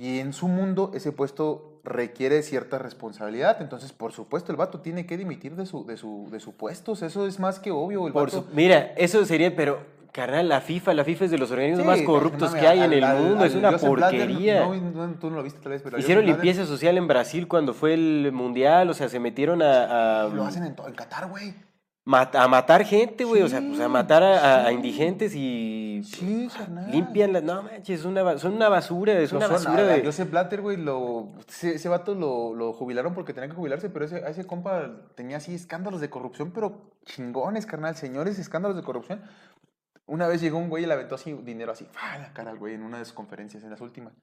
Y 0.00 0.20
en 0.20 0.32
su 0.32 0.46
mundo, 0.46 0.92
ese 0.94 1.10
puesto 1.10 1.80
requiere 1.82 2.42
cierta 2.42 2.78
responsabilidad. 2.78 3.60
Entonces, 3.60 3.92
por 3.92 4.12
supuesto, 4.12 4.52
el 4.52 4.56
vato 4.56 4.78
tiene 4.80 5.06
que 5.06 5.16
dimitir 5.16 5.56
de 5.56 5.66
su, 5.66 5.84
de 5.84 5.96
su, 5.96 6.28
de 6.30 6.38
su 6.38 6.52
puesto. 6.56 6.92
Eso 6.92 7.26
es 7.26 7.40
más 7.40 7.58
que 7.58 7.72
obvio. 7.72 8.06
El 8.06 8.12
Por 8.12 8.30
vato- 8.30 8.44
su- 8.48 8.54
Mira, 8.54 8.92
eso 8.96 9.24
sería, 9.24 9.56
pero, 9.56 9.80
carnal, 10.12 10.48
la 10.48 10.60
FIFA, 10.60 10.94
la 10.94 11.02
FIFA 11.04 11.24
es 11.24 11.30
de 11.32 11.38
los 11.38 11.50
organismos 11.50 11.82
Sí, 11.82 11.86
más 11.88 12.02
corruptos 12.02 12.54
que 12.54 12.68
hay 12.68 12.78
en 12.80 12.92
el 12.92 13.02
al- 13.02 13.18
mundo, 13.24 13.44
es 13.44 13.56
una 13.56 13.72
Joseph 13.72 13.90
Blatter, 13.90 14.20
porquería. 14.28 14.60
no, 14.66 14.74
no, 14.76 15.14
tú 15.14 15.30
no 15.30 15.36
lo 15.36 15.42
viste 15.42 15.58
tal 15.60 15.72
vez, 15.72 15.82
pero 15.82 15.98
Hicieron 15.98 16.24
Blatter 16.24 16.44
limpieza 16.44 16.64
social 16.68 16.96
en 16.96 17.08
Brasil 17.08 17.48
cuando 17.48 17.74
fue 17.74 17.94
el 17.94 18.30
mundial, 18.32 18.88
o 18.90 18.94
sea, 18.94 19.08
se 19.08 19.18
metieron 19.18 19.62
a, 19.62 20.22
a, 20.22 20.28
Lo 20.28 20.44
hacen 20.44 20.62
en, 20.62 20.76
en 20.86 20.94
Qatar, 20.94 21.28
güey. 21.28 21.54
Mat- 22.08 22.34
a 22.34 22.48
matar 22.48 22.84
gente, 22.84 23.24
güey, 23.24 23.42
o 23.42 23.48
sea, 23.48 23.60
pues 23.60 23.78
a 23.80 23.88
matar 23.88 24.22
a, 24.22 24.38
a- 24.62 24.66
a 24.66 24.72
indigentes 24.72 25.34
y 25.34 26.02
Sí, 26.04 26.48
carnal. 26.56 26.90
limpian 26.90 27.32
las... 27.32 27.42
No 27.42 27.62
manches, 27.62 28.00
es 28.00 28.06
una, 28.06 28.38
son 28.38 28.54
una 28.54 28.68
basura, 28.68 29.12
es 29.18 29.30
Lo 29.32 29.38
una 29.38 29.48
basura 29.48 29.82
A- 29.82 29.92
a 29.92 29.96
de... 29.96 30.04
Joseph 30.04 30.30
Blatter, 30.30 30.60
güey, 30.62 30.76
lo, 30.76 31.28
ese, 31.48 31.74
ese 31.74 31.88
vato 31.88 32.14
lo, 32.14 32.54
lo 32.54 32.72
jubilaron 32.72 33.14
porque 33.14 33.32
tenía 33.34 33.48
que 33.50 33.54
jubilarse, 33.56 33.90
pero 33.90 34.04
ese, 34.04 34.24
a 34.24 34.28
ese 34.30 34.46
compa 34.46 34.90
tenía 35.16 35.36
así 35.36 35.54
escándalos 35.54 36.00
de 36.00 36.08
corrupción, 36.08 36.50
pero 36.52 36.92
chingones, 37.04 37.66
carnal, 37.66 37.94
señores, 37.96 38.38
escándalos 38.38 38.76
de 38.76 38.82
corrupción. 38.82 39.20
Una 40.06 40.26
vez 40.26 40.40
llegó 40.40 40.56
un 40.58 40.70
güey 40.70 40.84
y 40.84 40.86
le 40.86 40.94
aventó 40.94 41.16
así 41.16 41.32
dinero 41.44 41.72
así, 41.72 41.86
¡fa! 41.92 42.16
en 42.16 42.22
la 42.22 42.32
cara 42.32 42.50
al 42.50 42.58
güey 42.58 42.74
en 42.74 42.82
una 42.82 42.98
de 42.98 43.04
sus 43.04 43.12
conferencias, 43.14 43.62
en 43.64 43.70
las 43.70 43.80
últimas. 43.82 44.14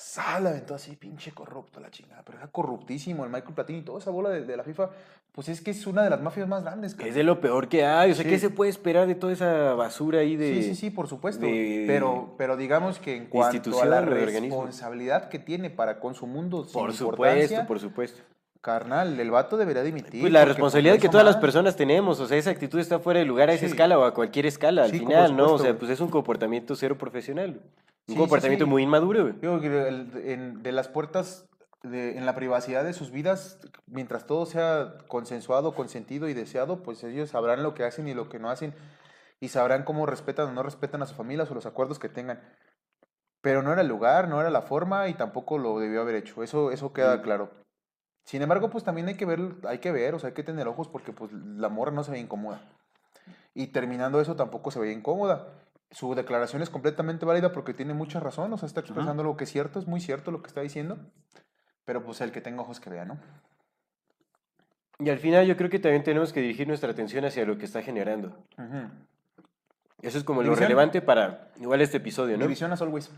Sal, 0.00 0.46
aventó 0.46 0.76
así, 0.76 0.94
pinche 0.94 1.32
corrupto 1.32 1.80
la 1.80 1.90
chingada, 1.90 2.22
pero 2.24 2.38
era 2.38 2.46
corruptísimo 2.46 3.24
el 3.24 3.30
Michael 3.32 3.52
Platini 3.52 3.80
y 3.80 3.82
toda 3.82 3.98
esa 3.98 4.12
bola 4.12 4.30
de, 4.30 4.42
de 4.44 4.56
la 4.56 4.62
FIFA, 4.62 4.90
pues 5.32 5.48
es 5.48 5.60
que 5.60 5.72
es 5.72 5.84
una 5.88 6.04
de 6.04 6.10
las 6.10 6.22
mafias 6.22 6.46
más 6.46 6.62
grandes. 6.62 6.96
Es 7.04 7.16
de 7.16 7.24
lo 7.24 7.40
peor 7.40 7.66
que 7.68 7.84
hay, 7.84 8.12
o 8.12 8.14
sea, 8.14 8.22
Sí. 8.22 8.30
¿qué 8.30 8.38
se 8.38 8.48
puede 8.50 8.70
esperar 8.70 9.08
de 9.08 9.16
toda 9.16 9.32
esa 9.32 9.74
basura 9.74 10.20
ahí 10.20 10.36
de... 10.36 10.54
Sí, 10.54 10.62
sí, 10.62 10.74
sí, 10.76 10.90
por 10.90 11.08
supuesto. 11.08 11.44
de- 11.46 11.82
pero, 11.88 12.34
pero 12.38 12.56
digamos 12.56 13.00
que 13.00 13.16
en 13.16 13.26
cuanto 13.26 13.82
a 13.82 13.86
la 13.86 14.00
responsabilidad 14.02 15.28
que 15.28 15.40
tiene 15.40 15.68
para 15.68 15.98
con 15.98 16.14
su 16.14 16.28
mundo, 16.28 16.64
Por 16.72 16.92
supuesto, 16.94 17.66
por 17.66 17.80
supuesto. 17.80 18.22
carnal, 18.60 19.18
el 19.18 19.32
vato 19.32 19.56
debería 19.56 19.82
dimitir. 19.82 20.20
Pues 20.20 20.32
la 20.32 20.44
responsabilidad 20.44 20.98
que 21.00 21.08
todas 21.08 21.26
las 21.26 21.36
personas 21.38 21.74
tenemos, 21.74 22.20
o 22.20 22.26
sea, 22.28 22.36
esa 22.38 22.50
actitud 22.50 22.78
está 22.78 23.00
fuera 23.00 23.18
de 23.18 23.26
lugar 23.26 23.50
a 23.50 23.54
esa 23.54 23.66
Sí. 23.66 23.72
escala 23.72 23.98
o 23.98 24.04
a 24.04 24.14
cualquier 24.14 24.46
escala, 24.46 24.84
al 24.84 24.92
Sí, 24.92 25.00
final, 25.00 25.36
¿no? 25.36 25.54
O 25.54 25.58
sea, 25.58 25.76
pues 25.76 25.90
es 25.90 25.98
un 26.00 26.08
comportamiento 26.08 26.76
cero 26.76 26.96
profesional, 26.96 27.60
un 28.08 28.14
Sí, 28.14 28.14
sí, 28.14 28.18
comportamiento 28.20 28.64
sí. 28.64 28.70
muy 28.70 28.82
inmaduro, 28.82 29.22
güey. 29.22 29.34
Digo 29.34 29.60
que 29.60 29.66
el- 29.88 30.10
en- 30.24 30.62
de 30.62 30.72
las 30.72 30.88
puertas, 30.88 31.46
de- 31.82 32.16
en 32.16 32.24
la 32.26 32.34
privacidad 32.34 32.82
de 32.84 32.94
sus 32.94 33.10
vidas, 33.10 33.58
mientras 33.86 34.26
todo 34.26 34.46
sea 34.46 34.94
consensuado, 35.08 35.74
consentido 35.74 36.28
y 36.28 36.34
deseado, 36.34 36.82
pues 36.82 37.04
ellos 37.04 37.30
sabrán 37.30 37.62
lo 37.62 37.74
que 37.74 37.84
hacen 37.84 38.08
y 38.08 38.14
lo 38.14 38.28
que 38.28 38.38
no 38.38 38.50
hacen 38.50 38.74
y 39.40 39.48
sabrán 39.48 39.84
cómo 39.84 40.06
respetan 40.06 40.48
o 40.48 40.52
no 40.52 40.62
respetan 40.62 41.02
a 41.02 41.06
sus 41.06 41.16
familias 41.16 41.50
o 41.50 41.54
los 41.54 41.66
acuerdos 41.66 41.98
que 41.98 42.08
tengan. 42.08 42.40
Pero 43.42 43.62
no 43.62 43.72
era 43.72 43.82
el 43.82 43.88
lugar, 43.88 44.26
no 44.28 44.40
era 44.40 44.50
la 44.50 44.62
forma 44.62 45.08
y 45.08 45.14
tampoco 45.14 45.58
lo 45.58 45.78
debió 45.78 46.00
haber 46.00 46.16
hecho. 46.16 46.42
Eso, 46.42 46.72
eso 46.72 46.92
queda 46.92 47.16
Mm. 47.18 47.22
claro. 47.22 47.50
Sin 48.24 48.42
embargo, 48.42 48.68
pues 48.70 48.84
también 48.84 49.06
hay 49.08 49.14
que 49.16 49.26
ver, 49.26 49.38
hay 49.66 49.78
que 49.78 49.92
ver, 49.92 50.14
o 50.14 50.18
sea, 50.18 50.28
hay 50.28 50.34
que 50.34 50.42
tener 50.42 50.66
ojos 50.66 50.88
porque 50.88 51.12
pues 51.12 51.30
la 51.32 51.68
morra 51.68 51.92
no 51.92 52.02
se 52.04 52.10
ve 52.10 52.18
incómoda. 52.18 52.60
Y 53.54 53.68
terminando 53.68 54.20
eso 54.20 54.34
tampoco 54.34 54.70
se 54.70 54.80
veía 54.80 54.92
incómoda. 54.92 55.48
Su 55.90 56.14
declaración 56.14 56.62
es 56.62 56.70
completamente 56.70 57.24
válida 57.24 57.52
porque 57.52 57.72
tiene 57.72 57.94
mucha 57.94 58.20
razón, 58.20 58.52
o 58.52 58.58
sea, 58.58 58.66
está 58.66 58.80
expresando 58.80 59.22
lo 59.22 59.36
que 59.36 59.44
es 59.44 59.50
cierto, 59.50 59.78
es 59.78 59.86
muy 59.86 60.00
cierto 60.00 60.30
lo 60.30 60.42
que 60.42 60.48
está 60.48 60.60
diciendo. 60.60 60.98
Pero 61.84 62.04
pues 62.04 62.20
el 62.20 62.30
que 62.30 62.42
tenga 62.42 62.60
ojos 62.60 62.80
que 62.80 62.90
vea, 62.90 63.06
¿no? 63.06 63.18
Y 64.98 65.10
al 65.10 65.18
final 65.18 65.46
yo 65.46 65.56
creo 65.56 65.70
que 65.70 65.78
también 65.78 66.02
tenemos 66.02 66.32
que 66.32 66.40
dirigir 66.40 66.66
nuestra 66.66 66.90
atención 66.90 67.24
hacia 67.24 67.46
lo 67.46 67.56
que 67.56 67.64
está 67.64 67.82
generando. 67.82 68.44
Eso 70.02 70.18
es 70.18 70.24
como 70.24 70.42
lo 70.42 70.54
relevante 70.54 71.00
para 71.00 71.50
igual 71.60 71.80
este 71.80 71.96
episodio, 71.96 72.36
¿no? 72.36 72.44
División 72.44 72.72
as 72.72 72.82
always. 72.82 73.10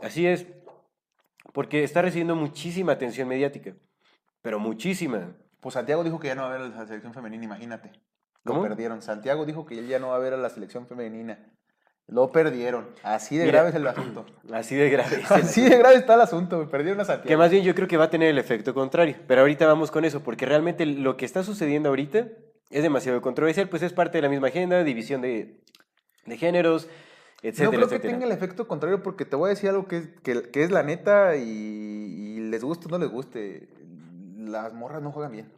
Así 0.00 0.26
es, 0.26 0.46
porque 1.52 1.84
está 1.84 2.02
recibiendo 2.02 2.34
muchísima 2.34 2.92
atención 2.92 3.28
mediática, 3.28 3.74
pero 4.42 4.58
muchísima. 4.58 5.32
Pues 5.60 5.74
Santiago 5.74 6.04
dijo 6.04 6.18
que 6.18 6.28
ya 6.28 6.34
no 6.34 6.42
va 6.42 6.48
a 6.48 6.52
ver 6.52 6.60
a 6.62 6.68
la 6.68 6.86
selección 6.86 7.14
femenina, 7.14 7.44
imagínate. 7.44 7.92
Lo 8.44 8.52
¿Cómo? 8.52 8.62
perdieron. 8.62 9.02
Santiago 9.02 9.44
dijo 9.46 9.64
que 9.64 9.78
él 9.78 9.88
ya 9.88 9.98
no 9.98 10.08
va 10.08 10.16
a 10.16 10.18
ver 10.18 10.34
a 10.34 10.36
la 10.36 10.50
selección 10.50 10.86
femenina. 10.86 11.38
Lo 12.06 12.30
perdieron. 12.30 12.88
Así 13.02 13.36
de 13.36 13.44
Mira. 13.46 13.58
grave 13.62 13.70
es 13.70 13.74
el 13.76 13.86
asunto. 13.86 14.26
Así 14.52 14.76
de 14.76 14.90
grave. 14.90 15.16
es 15.22 15.30
Así 15.30 15.62
de 15.62 15.78
grave 15.78 15.96
está 15.96 16.14
el 16.14 16.20
asunto, 16.20 16.58
me 16.58 16.66
perdieron 16.66 17.00
a 17.00 17.04
Santiago. 17.04 17.28
Que 17.28 17.36
más 17.36 17.50
bien 17.50 17.64
yo 17.64 17.74
creo 17.74 17.88
que 17.88 17.96
va 17.96 18.04
a 18.04 18.10
tener 18.10 18.28
el 18.28 18.38
efecto 18.38 18.74
contrario. 18.74 19.16
Pero 19.26 19.40
ahorita 19.40 19.66
vamos 19.66 19.90
con 19.90 20.04
eso, 20.04 20.22
porque 20.22 20.44
realmente 20.44 20.84
lo 20.86 21.16
que 21.16 21.24
está 21.24 21.42
sucediendo 21.42 21.88
ahorita 21.88 22.28
es 22.70 22.82
demasiado 22.82 23.22
controversial, 23.22 23.68
pues 23.68 23.82
es 23.82 23.92
parte 23.92 24.18
de 24.18 24.22
la 24.22 24.28
misma 24.28 24.48
agenda, 24.48 24.84
división 24.84 25.22
de, 25.22 25.60
de 26.26 26.36
géneros, 26.36 26.88
etcétera, 27.42 27.78
no 27.78 27.86
creo 27.86 28.00
que 28.00 28.08
tenga 28.08 28.26
el 28.26 28.32
efecto 28.32 28.66
contrario 28.66 29.02
porque 29.02 29.24
te 29.24 29.36
voy 29.36 29.48
a 29.48 29.50
decir 29.50 29.70
algo 29.70 29.86
que 29.86 29.98
es, 29.98 30.08
que, 30.22 30.50
que 30.50 30.62
es 30.64 30.70
la 30.70 30.82
neta 30.82 31.36
y, 31.36 31.42
y 31.42 32.40
les 32.40 32.64
guste 32.64 32.86
o 32.86 32.90
no 32.90 32.98
les 32.98 33.10
guste. 33.10 33.68
Las 34.36 34.72
morras 34.72 35.02
no 35.02 35.12
juegan 35.12 35.32
bien. 35.32 35.52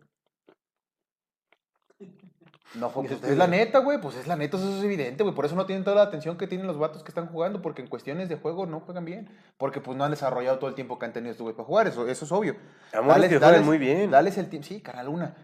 No, 2.74 2.90
pues, 2.90 3.10
es 3.10 3.36
la 3.36 3.46
neta, 3.46 3.78
güey, 3.78 4.00
pues 4.00 4.16
es 4.16 4.26
la 4.26 4.36
neta, 4.36 4.56
eso 4.56 4.76
es 4.76 4.84
evidente, 4.84 5.22
güey. 5.22 5.34
Por 5.34 5.46
eso 5.46 5.54
no 5.54 5.66
tienen 5.66 5.84
toda 5.84 5.96
la 5.96 6.02
atención 6.02 6.36
que 6.36 6.46
tienen 6.46 6.66
los 6.66 6.78
vatos 6.78 7.02
que 7.02 7.10
están 7.10 7.26
jugando, 7.28 7.62
porque 7.62 7.80
en 7.80 7.88
cuestiones 7.88 8.28
de 8.28 8.36
juego 8.36 8.66
no 8.66 8.80
juegan 8.80 9.04
bien. 9.04 9.30
Porque 9.56 9.80
pues 9.80 9.96
no 9.96 10.04
han 10.04 10.10
desarrollado 10.10 10.58
todo 10.58 10.68
el 10.68 10.74
tiempo 10.74 10.98
que 10.98 11.06
han 11.06 11.12
tenido 11.12 11.30
estos 11.30 11.44
güeyes 11.44 11.56
para 11.56 11.66
jugar, 11.66 11.86
eso, 11.86 12.06
eso 12.08 12.24
es 12.24 12.32
obvio. 12.32 12.56
Amores 12.92 13.30
que 13.30 13.60
muy 13.60 13.78
bien. 13.78 14.10
Dales 14.10 14.36
el 14.36 14.48
tiempo, 14.48 14.68
sí, 14.68 14.80
carnal, 14.80 15.08
una. 15.08 15.34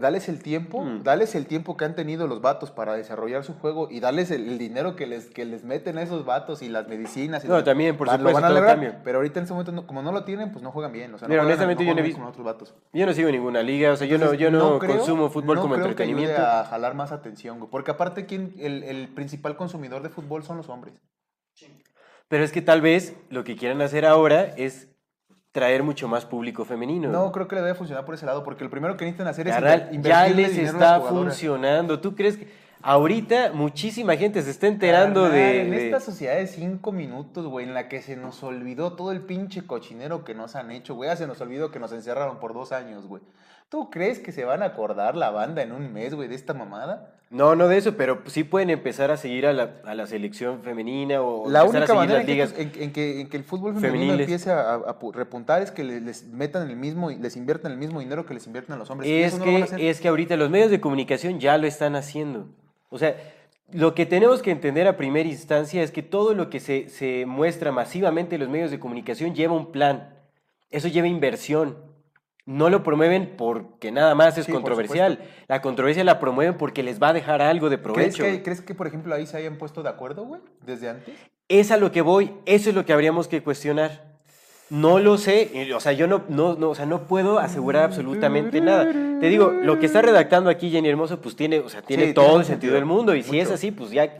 Dales 0.00 0.28
el 0.28 0.42
tiempo, 0.42 0.82
Mm. 0.84 1.02
dales 1.02 1.34
el 1.34 1.46
tiempo 1.46 1.76
que 1.76 1.84
han 1.84 1.94
tenido 1.96 2.26
los 2.28 2.40
vatos 2.40 2.70
para 2.70 2.94
desarrollar 2.94 3.42
su 3.44 3.54
juego 3.54 3.88
y 3.90 3.98
dales 4.00 4.30
el, 4.30 4.48
el 4.48 4.56
dinero 4.58 4.94
que 4.94 5.06
les, 5.06 5.26
que 5.30 5.44
les 5.44 5.64
meten 5.64 5.98
a 5.98 6.02
esos 6.02 6.24
vatos 6.24 6.62
y 6.62 6.68
las 6.68 6.86
medicinas. 6.88 7.44
y 7.44 7.48
No, 7.48 7.62
también, 7.64 7.96
por 7.96 8.06
supuesto, 8.08 8.28
Lo 8.28 8.34
van 8.34 8.44
a 8.44 8.48
todo 8.48 8.56
lograr, 8.58 8.76
cambia. 8.76 9.00
pero 9.02 9.18
ahorita 9.18 9.40
en 9.40 9.44
ese 9.44 9.52
momento, 9.52 9.72
no- 9.72 9.86
como 9.86 10.00
no 10.02 10.12
lo 10.12 10.24
tienen, 10.24 10.52
pues 10.52 10.62
no 10.62 10.70
juegan 10.70 10.92
bien. 10.92 11.12
O 11.14 11.18
sea, 11.18 11.26
no 11.26 11.32
Mira, 11.32 11.42
juegan- 11.42 11.46
honestamente, 11.54 11.82
no 11.84 11.88
yo 11.88 11.94
no 11.94 12.00
he 12.00 12.02
visto- 12.04 12.24
otros 12.24 12.44
vatos. 12.44 12.74
Yo 12.92 13.06
no 13.06 13.12
sigo 13.12 13.30
ninguna 13.30 13.62
liga, 13.62 13.90
o 13.92 13.96
sea, 13.96 14.06
yo 14.06 14.18
no, 14.18 14.34
yo 14.34 14.50
no, 14.50 14.78
creo- 14.78 14.96
consumo 14.98 15.30
fútbol 15.30 15.56
no 15.56 15.62
como 15.62 15.74
creo 15.74 15.96
que 15.96 16.02
ayude 16.04 16.22
entretenimiento. 16.22 16.42
a 16.46 16.64
jalar 16.64 16.94
más 16.94 17.10
atención, 17.12 17.58
güey. 17.58 17.70
Porque 17.70 17.90
aparte, 17.90 18.24
¿quién, 18.26 18.54
el, 18.60 18.84
el 18.84 19.08
principal 19.08 19.56
consumidor 19.56 20.02
de 20.02 20.10
fútbol 20.10 20.44
son 20.44 20.56
los 20.58 20.68
hombres. 20.68 20.94
Pero 22.28 22.44
es 22.44 22.52
que 22.52 22.62
tal 22.62 22.80
vez 22.80 23.16
lo 23.30 23.44
que 23.44 23.56
quieran 23.56 23.82
hacer 23.82 24.06
ahora 24.06 24.44
es 24.56 24.88
traer 25.52 25.82
mucho 25.82 26.08
más 26.08 26.24
público 26.24 26.64
femenino. 26.64 27.10
No 27.10 27.30
creo 27.30 27.46
que 27.46 27.54
le 27.56 27.60
debe 27.62 27.74
funcionar 27.74 28.04
por 28.04 28.14
ese 28.14 28.26
lado, 28.26 28.42
porque 28.42 28.64
lo 28.64 28.70
primero 28.70 28.96
que 28.96 29.04
necesitan 29.04 29.28
hacer 29.28 29.48
es 29.48 29.54
Carnal, 29.54 29.90
inver- 29.92 30.02
ya 30.02 30.26
les 30.28 30.56
está 30.56 31.00
funcionando. 31.00 32.00
¿Tú 32.00 32.14
crees 32.16 32.38
que.? 32.38 32.62
ahorita 32.84 33.52
muchísima 33.52 34.16
gente 34.16 34.42
se 34.42 34.50
está 34.50 34.66
enterando 34.66 35.28
de... 35.28 35.66
En 35.68 35.74
esta 35.74 36.00
sociedad 36.00 36.34
de 36.34 36.48
cinco 36.48 36.90
minutos, 36.90 37.46
güey, 37.46 37.66
en 37.66 37.74
la 37.74 37.88
que 37.88 38.02
se 38.02 38.16
nos 38.16 38.42
olvidó 38.42 38.94
todo 38.94 39.12
el 39.12 39.20
pinche 39.20 39.64
cochinero 39.66 40.24
que 40.24 40.34
nos 40.34 40.56
han 40.56 40.70
hecho, 40.72 40.94
güey. 40.96 41.08
Ya 41.08 41.16
se 41.16 41.26
nos 41.28 41.40
olvidó 41.40 41.70
que 41.70 41.78
nos 41.78 41.92
encerraron 41.92 42.40
por 42.40 42.54
dos 42.54 42.72
años, 42.72 43.06
güey. 43.06 43.22
¿Tú 43.72 43.88
crees 43.90 44.18
que 44.20 44.30
se 44.32 44.44
van 44.44 44.62
a 44.62 44.66
acordar 44.66 45.16
la 45.16 45.30
banda 45.30 45.62
en 45.62 45.72
un 45.72 45.92
mes, 45.94 46.14
güey, 46.14 46.28
de 46.28 46.34
esta 46.34 46.52
mamada? 46.52 47.14
No, 47.30 47.56
no 47.56 47.68
de 47.68 47.78
eso, 47.78 47.96
pero 47.96 48.20
sí 48.26 48.44
pueden 48.44 48.68
empezar 48.68 49.10
a 49.10 49.16
seguir 49.16 49.46
a 49.46 49.54
la, 49.54 49.70
a 49.86 49.94
la 49.94 50.06
selección 50.06 50.60
femenina 50.62 51.22
o 51.22 51.48
La 51.48 51.60
empezar 51.62 51.64
a 51.64 51.64
única 51.64 51.86
seguir 51.86 51.96
manera 51.96 52.18
las 52.18 52.20
en 52.20 52.26
que, 52.26 52.32
ligas. 52.34 52.54
en, 52.58 52.82
en 52.82 52.92
que, 52.92 53.20
en 53.22 53.28
que 53.30 53.36
el 53.38 53.44
fútbol 53.44 53.72
femenino 53.74 54.12
femeniles. 54.12 54.20
empiece 54.28 54.50
a, 54.50 54.74
a 54.74 54.98
pu- 54.98 55.14
repuntar 55.14 55.62
es 55.62 55.70
que 55.70 55.84
le- 55.84 56.02
les 56.02 56.26
metan 56.26 56.68
el 56.68 56.76
mismo, 56.76 57.08
les 57.08 57.34
inviertan 57.38 57.72
el 57.72 57.78
mismo 57.78 58.00
dinero 58.00 58.26
que 58.26 58.34
les 58.34 58.46
invierten 58.46 58.74
a 58.74 58.76
los 58.78 58.90
hombres. 58.90 59.08
Y 59.08 59.22
Es 59.22 59.38
no 59.38 59.44
a 59.44 59.46
que, 59.46 59.62
hacer. 59.62 59.80
es 59.80 60.00
que 60.02 60.08
ahorita 60.08 60.36
los 60.36 60.50
medios 60.50 60.70
de 60.70 60.78
comunicación 60.78 61.40
ya 61.40 61.56
lo 61.56 61.66
están 61.66 61.96
haciendo. 61.96 62.48
O 62.90 62.98
sea, 62.98 63.16
lo 63.72 63.94
que 63.94 64.04
tenemos 64.04 64.42
que 64.42 64.50
entender 64.50 64.86
a 64.86 64.98
primera 64.98 65.26
instancia 65.26 65.82
es 65.82 65.90
que 65.90 66.02
todo 66.02 66.34
lo 66.34 66.50
que 66.50 66.60
se, 66.60 66.90
se 66.90 67.24
muestra 67.24 67.72
masivamente 67.72 68.34
en 68.34 68.42
los 68.42 68.50
medios 68.50 68.70
de 68.70 68.78
comunicación 68.78 69.34
lleva 69.34 69.54
un 69.54 69.72
plan. 69.72 70.10
Eso 70.70 70.88
lleva 70.88 71.06
inversión. 71.08 71.90
No 72.44 72.70
lo 72.70 72.82
promueven 72.82 73.34
porque 73.38 73.92
nada 73.92 74.14
más 74.16 74.36
es 74.36 74.46
Sí, 74.46 74.52
controversial. 74.52 75.20
La 75.46 75.62
controversia 75.62 76.02
la 76.02 76.18
promueven 76.18 76.56
porque 76.56 76.82
les 76.82 77.00
va 77.00 77.08
a 77.10 77.12
dejar 77.12 77.40
algo 77.40 77.70
de 77.70 77.76
¿Crees 77.80 78.16
provecho. 78.16 78.24
que, 78.24 78.42
¿Crees 78.42 78.60
que, 78.60 78.74
por 78.74 78.86
ejemplo, 78.88 79.14
ahí 79.14 79.26
se 79.26 79.36
hayan 79.36 79.56
puesto 79.58 79.82
de 79.82 79.88
acuerdo, 79.90 80.24
güey? 80.24 80.40
Desde 80.66 80.88
antes. 80.88 81.14
Es 81.48 81.70
a 81.70 81.76
lo 81.76 81.92
que 81.92 82.00
voy, 82.02 82.32
eso 82.46 82.70
es 82.70 82.74
lo 82.74 82.84
que 82.84 82.92
habríamos 82.92 83.28
que 83.28 83.42
cuestionar. 83.42 84.12
No 84.70 84.98
lo 84.98 85.18
sé, 85.18 85.70
o 85.76 85.80
sea, 85.80 85.92
yo 85.92 86.06
no, 86.06 86.24
no, 86.30 86.54
no, 86.54 86.70
o 86.70 86.74
sea, 86.74 86.86
no 86.86 87.02
puedo 87.02 87.38
asegurar 87.38 87.84
absolutamente 87.84 88.60
nada. 88.62 88.86
Te 89.20 89.28
digo, 89.28 89.50
lo 89.50 89.78
que 89.78 89.84
está 89.84 90.00
redactando 90.00 90.48
aquí 90.48 90.70
Jenny 90.70 90.88
Hermoso, 90.88 91.20
pues 91.20 91.36
tiene, 91.36 91.58
o 91.58 91.68
sea, 91.68 91.82
tiene 91.82 92.06
Sí, 92.06 92.14
todo 92.14 92.24
tiene 92.26 92.40
el 92.40 92.44
sentido 92.46 92.74
del 92.74 92.86
mundo. 92.86 93.14
Y 93.14 93.22
si 93.22 93.38
es 93.38 93.50
así, 93.50 93.70
pues 93.70 93.90
ya, 93.90 94.16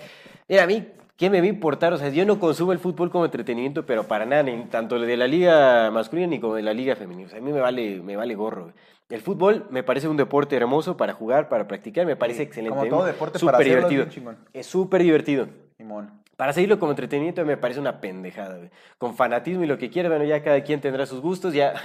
mira, 0.48 0.64
a 0.64 0.66
mí, 0.66 0.86
¿qué 1.16 1.30
me 1.30 1.38
va 1.40 1.44
a 1.44 1.48
importar? 1.48 1.92
O 1.92 1.98
sea, 1.98 2.08
yo 2.10 2.24
no 2.26 2.38
consumo 2.40 2.72
el 2.72 2.78
fútbol 2.78 3.10
como 3.10 3.24
entretenimiento, 3.24 3.84
pero 3.86 4.04
para 4.04 4.26
nada, 4.26 4.42
ni 4.42 4.64
tanto 4.64 4.98
de 4.98 5.16
la 5.16 5.26
liga 5.26 5.90
masculina 5.90 6.28
ni 6.28 6.40
como 6.40 6.54
de 6.56 6.62
la 6.62 6.74
liga 6.74 6.96
femenina. 6.96 7.26
O 7.26 7.30
sea, 7.30 7.38
a 7.38 7.42
mí 7.42 7.52
me 7.52 7.60
vale, 7.60 8.00
me 8.02 8.16
vale 8.16 8.34
gorro. 8.34 8.72
El 9.08 9.20
fútbol 9.20 9.66
me 9.70 9.82
parece 9.82 10.08
un 10.08 10.16
deporte 10.16 10.56
hermoso 10.56 10.96
para 10.96 11.12
jugar, 11.12 11.48
para 11.48 11.68
practicar, 11.68 12.06
me 12.06 12.16
parece 12.16 12.38
Sí, 12.38 12.42
excelente. 12.44 12.76
como 12.78 12.88
todo 12.90 13.04
deporte, 13.04 13.38
súper 13.38 13.52
para 13.56 13.64
divertido. 13.64 14.06
bien. 14.06 14.36
Es 14.54 14.66
súper 14.66 15.02
divertido. 15.02 15.48
Simón. 15.76 16.10
Para 16.36 16.54
seguirlo 16.54 16.78
como 16.78 16.90
entretenimiento 16.92 17.44
me 17.44 17.56
parece 17.58 17.78
una 17.78 18.00
pendejada, 18.00 18.56
güey. 18.56 18.70
Con 18.98 19.14
fanatismo 19.14 19.62
y 19.64 19.66
lo 19.66 19.76
que 19.78 19.90
quiera, 19.90 20.08
bueno, 20.08 20.24
ya 20.24 20.42
cada 20.42 20.62
quien 20.64 20.80
tendrá 20.80 21.04
sus 21.06 21.20
gustos, 21.20 21.52
ya 21.52 21.74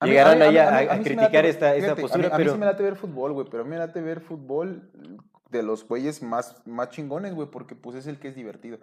A 0.00 0.04
mí- 0.04 0.10
llegarán 0.10 0.42
a 0.42 0.50
mí- 0.50 0.58
ahí 0.58 0.88
a 0.88 1.00
criticar 1.00 1.44
late- 1.44 1.48
esta, 1.48 1.72
fíjate, 1.74 1.92
a 1.92 1.94
mí- 1.94 2.02
postura, 2.02 2.26
a 2.26 2.30
mí, 2.30 2.36
pero 2.38 2.52
sí 2.54 2.58
me 2.58 2.66
late 2.66 2.82
ver 2.82 2.96
fútbol, 2.96 3.32
güey, 3.34 3.46
pero 3.48 3.62
a 3.62 3.64
mí 3.64 3.70
me 3.70 3.78
late 3.78 4.00
ver 4.00 4.20
fútbol 4.20 4.82
de 5.52 5.62
los 5.62 5.86
güeyes 5.86 6.22
más, 6.22 6.56
más 6.66 6.88
chingones, 6.88 7.34
güey, 7.34 7.48
porque 7.48 7.74
pues 7.76 7.96
es 7.96 8.06
el 8.08 8.18
que 8.18 8.28
es 8.28 8.34
divertido. 8.34 8.78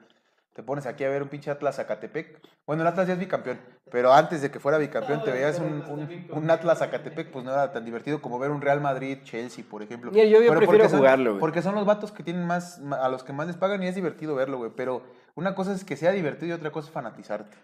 Te 0.54 0.64
pones 0.64 0.86
aquí 0.86 1.04
a 1.04 1.10
ver 1.10 1.22
un 1.24 1.30
pinche 1.30 1.52
Atlas 1.52 1.76
Zacatepec. 1.78 2.42
Bueno, 2.66 2.82
el 2.82 2.88
Atlas 2.88 3.08
ya 3.08 3.14
es 3.14 3.20
bicampeón, 3.20 3.60
pero 3.92 4.12
antes 4.14 4.42
de 4.42 4.52
que 4.52 4.60
fuera 4.60 4.78
bicampeón 4.78 5.24
te 5.24 5.32
veías 5.32 5.58
un, 5.60 5.84
un- 5.88 6.28
un 6.32 6.52
Atlas 6.52 6.80
Zacatepec, 6.80 7.32
pues 7.32 7.46
no 7.46 7.52
era 7.52 7.72
tan 7.72 7.86
divertido 7.86 8.22
como 8.22 8.40
ver 8.40 8.52
un 8.52 8.60
Real 8.62 8.82
Madrid, 8.82 9.20
Chelsea, 9.24 9.64
por 9.70 9.84
ejemplo. 9.84 10.12
Mira, 10.12 10.26
yo- 10.26 10.42
yo 10.42 10.48
Pero 10.50 10.60
prefiero 10.60 10.68
porque 10.84 10.90
son- 10.90 11.00
jugarlo, 11.00 11.30
güey. 11.32 11.40
Porque 11.40 11.62
son 11.62 11.76
los 11.76 11.86
vatos 11.86 12.12
que 12.12 12.24
tienen 12.24 12.46
más, 12.46 12.80
a 13.00 13.10
los 13.10 13.24
que 13.24 13.32
más 13.34 13.48
les 13.48 13.56
pagan 13.58 13.82
y 13.84 13.88
es 13.88 13.96
divertido 13.96 14.36
verlo, 14.36 14.58
güey. 14.58 14.72
Pero 14.76 15.04
una 15.36 15.56
cosa 15.56 15.74
es 15.74 15.86
que 15.86 15.96
sea 15.96 16.12
divertido 16.12 16.48
y 16.50 16.52
otra 16.52 16.72
cosa 16.72 16.88
es 16.88 16.94
fanatizarte. 16.94 17.56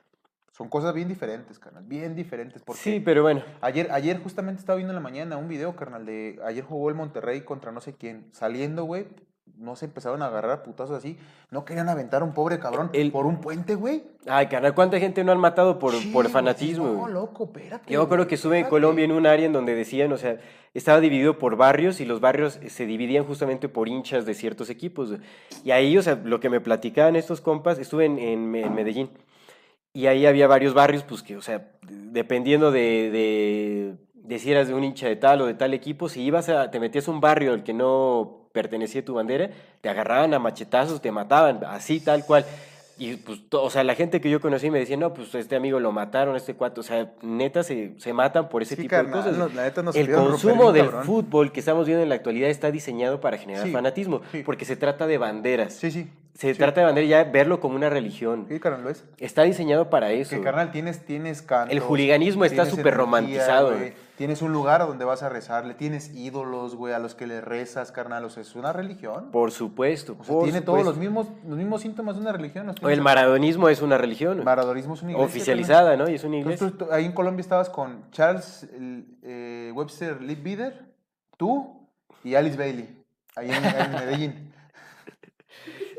Son 0.56 0.70
cosas 0.70 0.94
bien 0.94 1.10
diferentes, 1.10 1.60
carnal, 1.60 1.84
bien 1.86 2.16
diferentes. 2.16 2.64
Porque 2.64 2.82
sí, 2.82 3.02
pero 3.02 3.24
bueno. 3.24 3.44
Ayer, 3.60 3.92
ayer 3.92 4.24
justamente 4.24 4.62
estaba 4.62 4.78
viendo 4.78 4.94
en 4.94 4.96
la 4.96 5.02
mañana 5.02 5.36
un 5.36 5.50
video, 5.50 5.76
carnal, 5.76 6.06
de 6.06 6.40
ayer 6.46 6.64
jugó 6.64 6.88
el 6.88 6.96
Monterrey 6.96 7.42
contra 7.42 7.74
no 7.74 7.82
sé 7.82 7.94
quién. 7.94 8.28
Saliendo, 8.32 8.86
güey, 8.86 9.06
no 9.58 9.76
se 9.76 9.84
empezaron 9.84 10.22
a 10.22 10.28
agarrar 10.28 10.52
a 10.52 10.64
putazos 10.64 10.96
así. 10.96 11.18
No 11.52 11.66
querían 11.66 11.90
aventar 11.90 12.22
a 12.22 12.26
un 12.26 12.34
pobre 12.34 12.58
cabrón 12.58 12.90
El- 12.94 13.12
por 13.12 13.26
un 13.26 13.42
puente, 13.42 13.76
güey. 13.76 14.06
Ay, 14.28 14.48
carnal, 14.48 14.74
¿cuánta 14.74 14.98
gente 14.98 15.26
no 15.26 15.34
han 15.34 15.40
matado 15.40 15.78
por, 15.78 15.92
Sí, 15.92 16.12
por 16.14 16.30
fanatismo? 16.30 16.86
No, 16.86 17.08
loco, 17.10 17.44
espérate. 17.54 17.92
Yo 17.92 18.02
acuerdo 18.04 18.26
que 18.26 18.36
estuve 18.36 18.60
en. 18.60 18.68
Colombia 18.68 19.04
en 19.04 19.12
un 19.12 19.28
área 19.28 19.48
en 19.48 19.52
donde 19.52 19.76
decían, 19.76 20.14
o 20.14 20.18
sea, 20.18 20.38
estaba 20.74 21.02
dividido 21.02 21.38
por 21.38 21.58
barrios 21.58 22.00
y 22.00 22.06
los 22.06 22.22
barrios 22.22 22.62
se 22.66 22.86
dividían 22.86 23.26
justamente 23.26 23.68
por 23.68 23.90
hinchas 23.90 24.26
de 24.26 24.34
ciertos 24.34 24.70
equipos. 24.70 25.16
Y 25.66 25.72
ahí, 25.72 25.98
o 25.98 26.02
sea, 26.02 26.16
lo 26.16 26.40
que 26.40 26.50
me 26.50 26.62
platicaban 26.62 27.18
estos 27.18 27.42
compas, 27.42 27.78
estuve 27.78 28.06
en, 28.06 28.20
en 28.20 28.56
en 28.56 28.74
Medellín. 28.74 29.10
Y 29.96 30.08
ahí 30.08 30.26
había 30.26 30.46
varios 30.48 30.74
barrios, 30.76 31.04
pues 31.04 31.24
que, 31.24 31.38
o 31.38 31.42
sea, 31.42 31.70
dependiendo 31.82 32.70
de, 32.72 33.10
de, 33.12 33.94
de 34.14 34.40
si 34.40 34.52
eras 34.52 34.68
de 34.68 34.74
un 34.74 34.84
hincha 34.84 35.08
de 35.08 35.16
tal 35.16 35.42
o 35.42 35.46
de 35.46 35.54
tal 35.54 35.74
equipo, 35.74 36.10
si 36.10 36.22
ibas 36.22 36.50
a, 36.50 36.70
te 36.70 36.80
metías 36.80 37.08
a 37.08 37.12
un 37.12 37.22
barrio 37.22 37.54
al 37.54 37.64
que 37.64 37.74
no 37.74 38.50
pertenecía 38.52 39.04
tu 39.04 39.14
bandera, 39.14 39.50
te 39.82 39.90
agarraban 39.90 40.34
a 40.34 40.40
machetazos, 40.40 41.02
te 41.02 41.12
mataban, 41.12 41.62
así 41.66 42.00
tal 42.02 42.26
cual. 42.26 42.46
Y 42.98 43.16
pues, 43.18 43.42
o 43.52 43.70
sea, 43.70 43.84
la 43.84 43.94
gente 43.96 44.22
que 44.22 44.30
yo 44.30 44.40
conocí 44.40 44.70
me 44.72 44.80
decía, 44.80 44.96
no, 44.96 45.14
pues 45.14 45.34
este 45.36 45.56
amigo 45.58 45.80
lo 45.82 45.92
mataron, 45.92 46.36
este 46.38 46.54
cuatro, 46.56 46.80
o 46.82 46.84
sea, 46.84 47.12
neta 47.22 47.62
se, 47.64 47.94
se 47.98 48.14
matan 48.14 48.48
por 48.48 48.62
ese 48.62 48.76
Sí, 48.76 48.84
tipo 48.84 48.92
carnal, 48.92 49.24
de 49.24 49.32
cosas. 49.32 49.38
no, 49.38 49.48
la 49.54 49.64
neta 49.64 49.82
nos 49.84 49.96
El 49.98 50.12
consumo 50.12 50.72
del 50.72 50.86
cabrón. 50.86 51.04
fútbol 51.06 51.52
que 51.52 51.60
estamos 51.60 51.86
viendo 51.88 52.04
en 52.04 52.10
la 52.10 52.16
actualidad 52.16 52.50
está 52.50 52.72
diseñado 52.72 53.20
para 53.20 53.38
generar 53.38 53.66
Sí, 53.66 53.72
fanatismo, 53.72 54.22
sí. 54.32 54.44
porque 54.46 54.64
se 54.66 54.78
trata 54.78 55.08
de 55.08 55.18
banderas. 55.18 55.74
Sí, 55.74 55.92
sí. 55.92 56.08
Se 56.36 56.54
sí. 56.54 56.60
trata 56.60 56.82
de 56.82 56.86
banderas 56.86 57.10
ya 57.10 57.24
verlo 57.24 57.62
como 57.62 57.76
una 57.78 57.90
religión. 57.90 58.46
Sí, 58.50 58.60
carnal, 58.60 58.84
lo 58.84 58.90
es. 58.90 59.06
Está 59.20 59.44
diseñado 59.44 59.90
para 59.90 60.12
eso. 60.12 60.36
Que 60.36 60.42
carnal, 60.42 60.70
tienes, 60.72 61.06
tienes 61.06 61.42
cantos, 61.42 61.72
El 61.72 61.80
juliganismo 61.80 62.44
está 62.44 62.66
súper 62.66 62.94
romantizado, 62.94 63.68
güey. 63.70 63.80
güey. 63.80 63.94
Tienes 64.18 64.42
un 64.42 64.52
lugar 64.54 64.82
a 64.82 64.86
donde 64.86 65.04
vas 65.06 65.24
a 65.24 65.30
rezarle, 65.30 65.74
tienes 65.74 66.14
ídolos, 66.14 66.76
güey, 66.76 66.94
a 66.94 67.00
los 67.00 67.16
que 67.16 67.26
le 67.28 67.40
rezas, 67.42 67.92
carnal. 67.94 68.24
O 68.26 68.30
sea, 68.30 68.42
es 68.42 68.54
una 68.56 68.74
religión. 68.74 69.32
Por 69.32 69.52
supuesto. 69.52 70.18
O 70.20 70.24
sea, 70.26 70.34
por 70.34 70.44
tiene 70.44 70.60
todos 70.62 70.84
los 70.86 70.98
mismos, 70.98 71.28
los 71.48 71.58
mismos 71.58 71.82
síntomas 71.82 72.16
de 72.16 72.22
una 72.22 72.32
religión. 72.34 72.74
O 72.82 72.90
el 72.90 73.02
maradonismo 73.02 73.70
es 73.70 73.82
una 73.82 73.98
religión. 73.98 74.44
Maradonismo 74.44 74.94
es 74.96 75.02
una 75.04 75.12
iglesia. 75.12 75.26
Oficializada, 75.30 75.90
carnal. 75.92 76.08
¿no? 76.08 76.12
Y 76.12 76.16
es 76.16 76.24
una 76.26 76.38
iglesia. 76.38 76.72
Tú- 76.78 76.88
ahí 76.92 77.06
en 77.06 77.14
Colombia 77.14 77.42
estabas 77.42 77.70
con 77.70 78.10
Charles 78.12 78.64
el, 78.74 79.06
eh, 79.24 79.72
Webster 79.74 80.22
Leadbeater, 80.22 80.86
tú 81.38 81.88
y 82.26 82.36
Alice 82.36 82.58
Bailey, 82.58 82.90
ahí 83.38 83.50
en, 83.52 83.64
en 83.66 83.92
Medellín. 83.94 84.55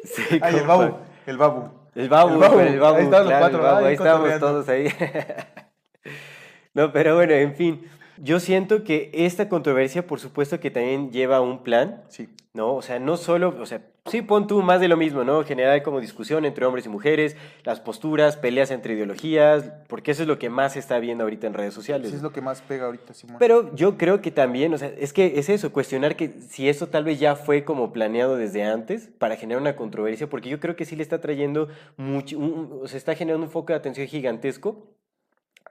Sí, 0.07 0.39
Ay, 0.43 0.57
el 0.57 0.67
babu, 0.67 0.97
el 1.27 1.37
babu. 1.37 1.71
El 1.95 2.09
babu, 2.09 2.35
El 2.35 2.39
babu. 2.41 2.61
el 2.61 2.79
babu, 2.79 2.97
Ahí 2.99 3.09
claro, 3.09 3.29
cuatro, 3.39 3.59
el 3.59 3.65
babu, 3.65 3.85
ahí 3.87 3.97
cotorreando. 3.97 4.47
todos 4.47 4.69
ahí. 4.69 4.89
no, 6.75 6.93
pero 6.93 7.17
bueno, 7.17 7.33
en 7.33 7.55
fin. 7.55 7.89
Yo 8.23 8.41
siento 8.41 8.85
que 8.85 9.11
esta 9.12 9.49
controversia, 9.49 10.07
por 10.07 10.21
supuesto 10.21 10.61
que 10.61 10.71
también 10.71 11.11
lleva 11.11 11.41
un 11.41 11.62
plan, 11.62 12.03
Sí. 12.09 12.29
¿no? 12.55 12.75
O 12.75 12.83
sea, 12.83 12.99
no 12.99 13.17
solo, 13.19 13.55
o 13.61 13.67
sea, 13.67 13.83
sí 14.07 14.23
pon 14.23 14.47
tú 14.47 14.62
más 14.62 14.81
de 14.81 14.89
lo 14.89 14.97
mismo, 14.97 15.25
¿no? 15.25 15.45
Generar 15.45 15.83
como 15.83 16.01
discusión 16.01 16.47
entre 16.47 16.64
hombres 16.64 16.87
y 16.87 16.89
mujeres, 16.89 17.37
las 17.64 17.81
posturas, 17.81 18.37
peleas 18.39 18.71
entre 18.71 18.95
ideologías, 18.95 19.71
porque 19.89 20.12
eso 20.12 20.23
es 20.23 20.29
lo 20.29 20.39
que 20.39 20.49
más 20.49 20.73
se 20.73 20.79
está 20.79 20.99
viendo 20.99 21.25
ahorita 21.25 21.47
en 21.47 21.53
redes 21.55 21.75
sociales. 21.75 22.07
Eso 22.09 22.17
es 22.17 22.23
lo 22.23 22.33
que 22.33 22.41
más 22.41 22.62
pega 22.62 22.87
ahorita, 22.87 23.12
Simón. 23.12 23.37
Pero 23.39 23.75
yo 23.75 23.99
creo 23.99 24.23
que 24.23 24.31
también, 24.31 24.73
o 24.73 24.79
sea, 24.79 24.89
es 24.97 25.12
que 25.12 25.39
es 25.39 25.49
eso, 25.51 25.71
cuestionar 25.73 26.17
que 26.17 26.29
si 26.49 26.69
eso 26.69 26.87
tal 26.87 27.05
vez 27.05 27.21
ya 27.21 27.37
fue 27.37 27.64
como 27.64 27.93
planeado 27.93 28.37
desde 28.37 28.62
antes 28.62 29.11
para 29.19 29.37
generar 29.37 29.61
una 29.61 29.77
controversia, 29.77 30.29
porque 30.31 30.49
yo 30.49 30.59
creo 30.61 30.77
que 30.77 30.87
sí 30.87 30.97
le 30.97 31.03
está 31.03 31.21
trayendo 31.21 31.69
mucho, 31.99 32.39
un- 32.39 32.81
o 32.83 32.89
sea, 32.89 32.97
está 32.97 33.14
generando 33.14 33.45
un 33.45 33.53
foco 33.53 33.73
de 33.75 33.79
atención 33.79 34.07
gigantesco 34.07 34.87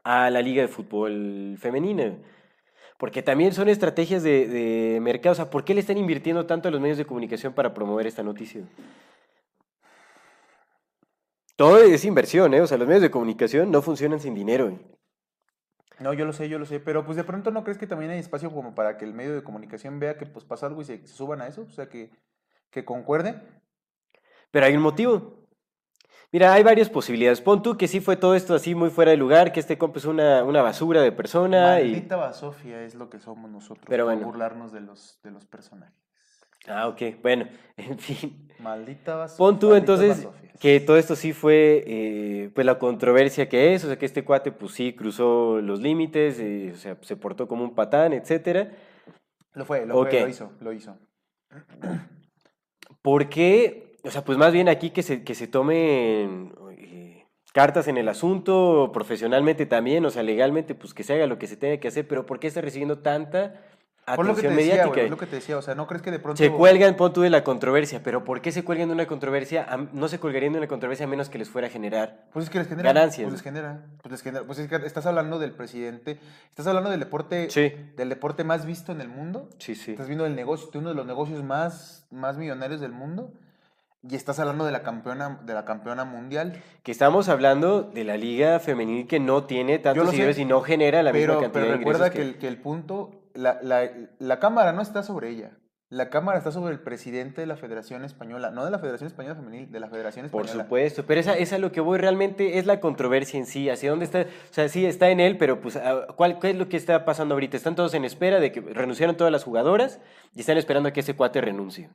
a 0.05 0.29
la 0.29 0.41
liga 0.41 0.61
de 0.61 0.67
fútbol 0.67 1.57
femenina. 1.59 2.15
Porque 2.97 3.23
también 3.23 3.53
son 3.53 3.67
estrategias 3.67 4.23
de, 4.23 4.47
de 4.47 4.99
mercado. 5.01 5.33
O 5.33 5.35
sea, 5.35 5.49
¿por 5.49 5.65
qué 5.65 5.73
le 5.73 5.81
están 5.81 5.97
invirtiendo 5.97 6.45
tanto 6.45 6.69
a 6.69 6.71
los 6.71 6.79
medios 6.79 6.97
de 6.97 7.05
comunicación 7.05 7.53
para 7.53 7.73
promover 7.73 8.07
esta 8.07 8.23
noticia? 8.23 8.61
Todo 11.57 11.79
es 11.79 12.05
inversión, 12.05 12.53
¿eh? 12.53 12.61
O 12.61 12.67
sea, 12.67 12.77
los 12.77 12.87
medios 12.87 13.01
de 13.01 13.11
comunicación 13.11 13.71
no 13.71 13.81
funcionan 13.81 14.19
sin 14.19 14.35
dinero. 14.35 14.69
¿eh? 14.69 14.79
No, 15.99 16.13
yo 16.13 16.25
lo 16.25 16.33
sé, 16.33 16.49
yo 16.49 16.59
lo 16.59 16.65
sé, 16.65 16.79
pero 16.79 17.03
pues 17.03 17.17
de 17.17 17.23
pronto 17.23 17.49
no 17.49 17.63
crees 17.63 17.79
que 17.79 17.87
también 17.87 18.11
hay 18.11 18.19
espacio 18.19 18.51
como 18.51 18.75
para 18.75 18.97
que 18.97 19.05
el 19.05 19.13
medio 19.13 19.33
de 19.33 19.43
comunicación 19.43 19.99
vea 19.99 20.17
que 20.17 20.27
pues 20.27 20.45
pasa 20.45 20.67
algo 20.67 20.81
y 20.81 20.85
se, 20.85 20.99
se 21.07 21.15
suban 21.15 21.41
a 21.41 21.47
eso, 21.47 21.63
o 21.63 21.69
sea, 21.71 21.89
que, 21.89 22.11
que 22.69 22.85
concuerde. 22.85 23.41
Pero 24.51 24.67
hay 24.67 24.75
un 24.75 24.83
motivo. 24.83 25.44
Mira, 26.31 26.53
hay 26.53 26.63
varias 26.63 26.89
posibilidades. 26.89 27.41
Pon 27.41 27.61
tú 27.61 27.77
que 27.77 27.87
sí 27.87 28.01
fue 28.01 28.17
todo 28.17 28.35
esto 28.35 28.55
así 28.55 28.75
muy 28.75 28.89
fuera 28.89 29.11
de 29.11 29.17
lugar, 29.17 29.51
que 29.51 29.59
este 29.59 29.77
compa 29.77 29.99
es 29.99 30.05
una, 30.05 30.43
una 30.43 30.61
basura 30.61 31.01
de 31.01 31.11
persona 31.11 31.81
y... 31.81 31.91
Maldita 31.91 32.15
basofia 32.17 32.81
es 32.81 32.95
lo 32.95 33.09
que 33.09 33.19
somos 33.19 33.49
nosotros, 33.49 33.85
Pero 33.87 34.05
por 34.05 34.13
bueno. 34.13 34.27
burlarnos 34.27 34.71
de 34.71 34.81
los, 34.81 35.19
de 35.23 35.31
los 35.31 35.45
personajes. 35.45 35.95
Ah, 36.67 36.87
ok. 36.87 37.01
Bueno, 37.21 37.47
en 37.77 37.99
fin. 37.99 38.49
Maldita 38.59 39.15
basofia. 39.15 39.37
Pon 39.37 39.59
tú 39.59 39.75
entonces 39.75 40.27
que 40.59 40.79
todo 40.79 40.97
esto 40.97 41.15
sí 41.15 41.33
fue 41.33 41.83
eh, 41.85 42.51
pues 42.53 42.65
la 42.65 42.79
controversia 42.79 43.49
que 43.49 43.73
es, 43.73 43.83
o 43.83 43.87
sea 43.87 43.97
que 43.97 44.05
este 44.05 44.23
cuate 44.23 44.51
pues 44.51 44.73
sí 44.73 44.93
cruzó 44.93 45.61
los 45.61 45.81
límites, 45.81 46.39
eh, 46.39 46.71
o 46.73 46.77
sea, 46.77 46.97
se 47.01 47.15
portó 47.15 47.47
como 47.47 47.63
un 47.63 47.75
patán, 47.75 48.13
etcétera. 48.13 48.71
Lo 49.53 49.65
fue, 49.65 49.85
lo 49.85 50.03
fue, 50.03 50.21
lo 50.21 50.27
hizo, 50.27 50.51
lo 50.59 50.73
hizo. 50.73 50.97
¿Por 53.01 53.29
qué? 53.29 53.84
O 54.05 54.11
sea, 54.11 54.23
pues 54.23 54.37
más 54.37 54.53
bien 54.53 54.69
aquí 54.69 54.91
que 54.91 55.03
se, 55.03 55.23
que 55.23 55.33
se 55.33 55.47
tomen 55.47 56.53
eh, 56.77 57.25
cartas 57.53 57.87
en 57.87 57.97
el 57.97 58.07
asunto, 58.07 58.91
profesionalmente 58.93 59.65
también, 59.65 60.05
o 60.05 60.09
sea, 60.11 60.21
legalmente, 60.23 60.75
pues 60.75 60.93
que 60.93 61.03
se 61.03 61.13
haga 61.13 61.25
lo 61.25 61.39
que 61.39 61.47
se 61.47 61.57
tenga 61.57 61.77
que 61.77 61.87
hacer, 61.87 62.07
pero 62.07 62.25
¿por 62.25 62.39
qué 62.39 62.47
está 62.47 62.61
recibiendo 62.61 62.99
tanta 62.99 63.61
Por 64.15 64.25
lo 64.25 64.35
que 64.35 64.41
te 64.41 64.47
atención 64.49 64.55
decía, 64.57 64.83
mediática. 64.83 65.09
lo 65.09 65.17
que 65.17 65.25
te 65.25 65.37
decía, 65.37 65.57
o 65.57 65.61
sea, 65.63 65.73
¿no 65.73 65.87
crees 65.87 66.03
que 66.03 66.11
de 66.11 66.19
pronto... 66.19 66.37
Se 66.37 66.51
cuelgan, 66.51 66.95
pon 66.95 67.13
tú 67.13 67.21
de 67.21 67.31
la 67.31 67.43
controversia, 67.43 68.03
pero 68.03 68.23
¿por 68.23 68.41
qué 68.41 68.51
se 68.51 68.63
cuelgan 68.63 68.89
de 68.89 68.93
una 68.93 69.07
controversia? 69.07 69.65
No 69.93 70.07
se 70.07 70.19
colgarían 70.19 70.53
de 70.53 70.59
una 70.59 70.67
controversia 70.67 71.07
a 71.07 71.09
menos 71.09 71.29
que 71.29 71.39
les 71.39 71.49
fuera 71.49 71.67
a 71.67 71.71
generar. 71.71 72.25
Pues 72.31 72.45
es 72.45 72.51
que 72.51 72.59
les 72.59 72.67
genera. 72.67 72.93
Ganancias. 72.93 73.23
Pues 73.25 73.33
les 73.33 73.41
genera. 73.41 73.85
Pues 74.03 74.11
les 74.11 74.21
genera. 74.21 74.45
Pues 74.45 74.59
es 74.59 74.67
que 74.67 74.75
estás 74.85 75.07
hablando 75.07 75.39
del 75.39 75.51
presidente. 75.51 76.19
Estás 76.49 76.67
hablando 76.67 76.91
del 76.91 76.99
deporte. 76.99 77.49
Sí. 77.49 77.73
Del 77.97 78.09
deporte 78.09 78.43
más 78.43 78.67
visto 78.67 78.91
en 78.91 79.01
el 79.01 79.07
mundo. 79.07 79.49
Sí, 79.57 79.73
sí. 79.73 79.91
Estás 79.91 80.07
viendo 80.07 80.27
el 80.27 80.35
negocio, 80.35 80.69
uno 80.75 80.89
de 80.89 80.95
los 80.95 81.07
negocios 81.07 81.41
más, 81.43 82.05
más 82.11 82.37
millonarios 82.37 82.81
del 82.81 82.91
mundo. 82.91 83.33
Y 84.07 84.15
estás 84.15 84.39
hablando 84.39 84.65
de 84.65 84.71
la 84.71 84.83
campeona, 84.83 85.39
de 85.43 85.53
la 85.53 85.65
campeona 85.65 86.05
mundial. 86.05 86.61
Que 86.83 86.91
estamos 86.91 87.27
hablando 87.29 87.81
de 87.81 88.03
la 88.03 88.17
liga 88.17 88.59
femenil 88.59 89.07
que 89.07 89.19
no 89.19 89.45
tiene 89.45 89.79
tantos 89.79 90.09
seguidores 90.09 90.37
y 90.37 90.45
no 90.45 90.61
genera 90.61 91.01
la 91.01 91.11
pero, 91.11 91.33
misma 91.33 91.41
cantidad 91.41 91.63
pero 91.63 91.71
de 91.71 91.77
recuerda 91.77 92.07
ingresos 92.07 92.25
que... 92.25 92.31
el, 92.33 92.37
que 92.37 92.47
el 92.47 92.57
punto. 92.57 93.11
La, 93.33 93.59
la, 93.61 93.89
la 94.19 94.39
cámara 94.39 94.71
no 94.73 94.81
está 94.81 95.03
sobre 95.03 95.29
ella. 95.29 95.51
La 95.89 96.09
cámara 96.09 96.39
está 96.39 96.51
sobre 96.51 96.73
el 96.73 96.79
presidente 96.79 97.41
de 97.41 97.47
la 97.47 97.57
Federación 97.57 98.03
Española. 98.05 98.49
No 98.49 98.65
de 98.65 98.71
la 98.71 98.79
Federación 98.79 99.07
Española 99.07 99.35
Femenil, 99.35 99.71
de 99.71 99.79
la 99.79 99.87
Federación 99.87 100.27
Por 100.29 100.41
Española. 100.45 100.63
supuesto, 100.63 101.05
pero 101.05 101.19
esa, 101.19 101.37
esa 101.37 101.55
es 101.55 101.61
lo 101.61 101.71
que 101.71 101.79
voy 101.79 101.99
realmente, 101.99 102.57
es 102.57 102.65
la 102.65 102.79
controversia 102.79 103.39
en 103.39 103.45
sí, 103.45 103.69
hacia 103.69 103.91
dónde 103.91 104.05
está, 104.05 104.21
o 104.21 104.53
sea, 104.53 104.67
sí 104.67 104.85
está 104.85 105.09
en 105.09 105.19
él, 105.19 105.37
pero 105.37 105.61
pues, 105.61 105.75
ah, 105.75 106.07
¿cuál, 106.15 106.39
¿qué 106.39 106.49
es 106.49 106.55
lo 106.55 106.69
que 106.69 106.77
está 106.77 107.05
pasando 107.05 107.35
ahorita? 107.35 107.55
Están 107.55 107.75
todos 107.75 107.93
en 107.93 108.03
espera 108.03 108.39
de 108.39 108.51
que 108.51 108.61
renunciaron 108.61 109.15
todas 109.15 109.31
las 109.31 109.43
jugadoras 109.43 109.99
y 110.33 110.39
están 110.39 110.57
esperando 110.57 110.89
a 110.89 110.91
que 110.91 111.01
ese 111.01 111.15
cuate 111.15 111.39
renuncie. 111.39 111.89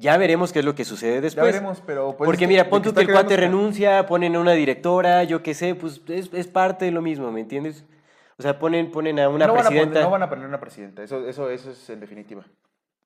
Ya 0.00 0.16
veremos 0.16 0.52
qué 0.52 0.60
es 0.60 0.64
lo 0.64 0.74
que 0.74 0.84
sucede 0.84 1.16
Ya 1.16 1.20
después. 1.20 1.46
veremos, 1.52 1.82
pero. 1.86 2.16
pues, 2.16 2.26
Porque 2.26 2.44
es 2.44 2.48
mira, 2.48 2.68
pon 2.70 2.80
tú 2.82 2.92
que 2.94 3.02
el 3.02 3.10
cuate 3.12 3.36
renuncia, 3.36 4.06
ponen 4.06 4.34
a 4.34 4.40
una 4.40 4.52
directora, 4.52 5.24
yo 5.24 5.42
qué 5.42 5.52
sé, 5.54 5.74
pues 5.74 6.00
es, 6.08 6.30
es 6.32 6.46
parte 6.48 6.86
de 6.86 6.90
lo 6.90 7.02
mismo, 7.02 7.30
¿me 7.30 7.40
entiendes? 7.40 7.84
O 8.38 8.42
sea, 8.42 8.58
ponen, 8.58 8.90
ponen 8.90 9.20
a 9.20 9.28
una 9.28 9.46
no 9.46 9.52
van 9.52 9.66
a 9.66 9.68
poner- 9.68 9.82
presidenta, 9.82 10.00
no 10.00 10.10
van 10.10 10.22
a 10.22 10.28
poner 10.30 10.46
una 10.46 10.58
presidenta. 10.58 11.02
Eso, 11.02 11.28
eso, 11.28 11.50
eso 11.50 11.70
es 11.70 11.90
en 11.90 12.00
definitiva. 12.00 12.44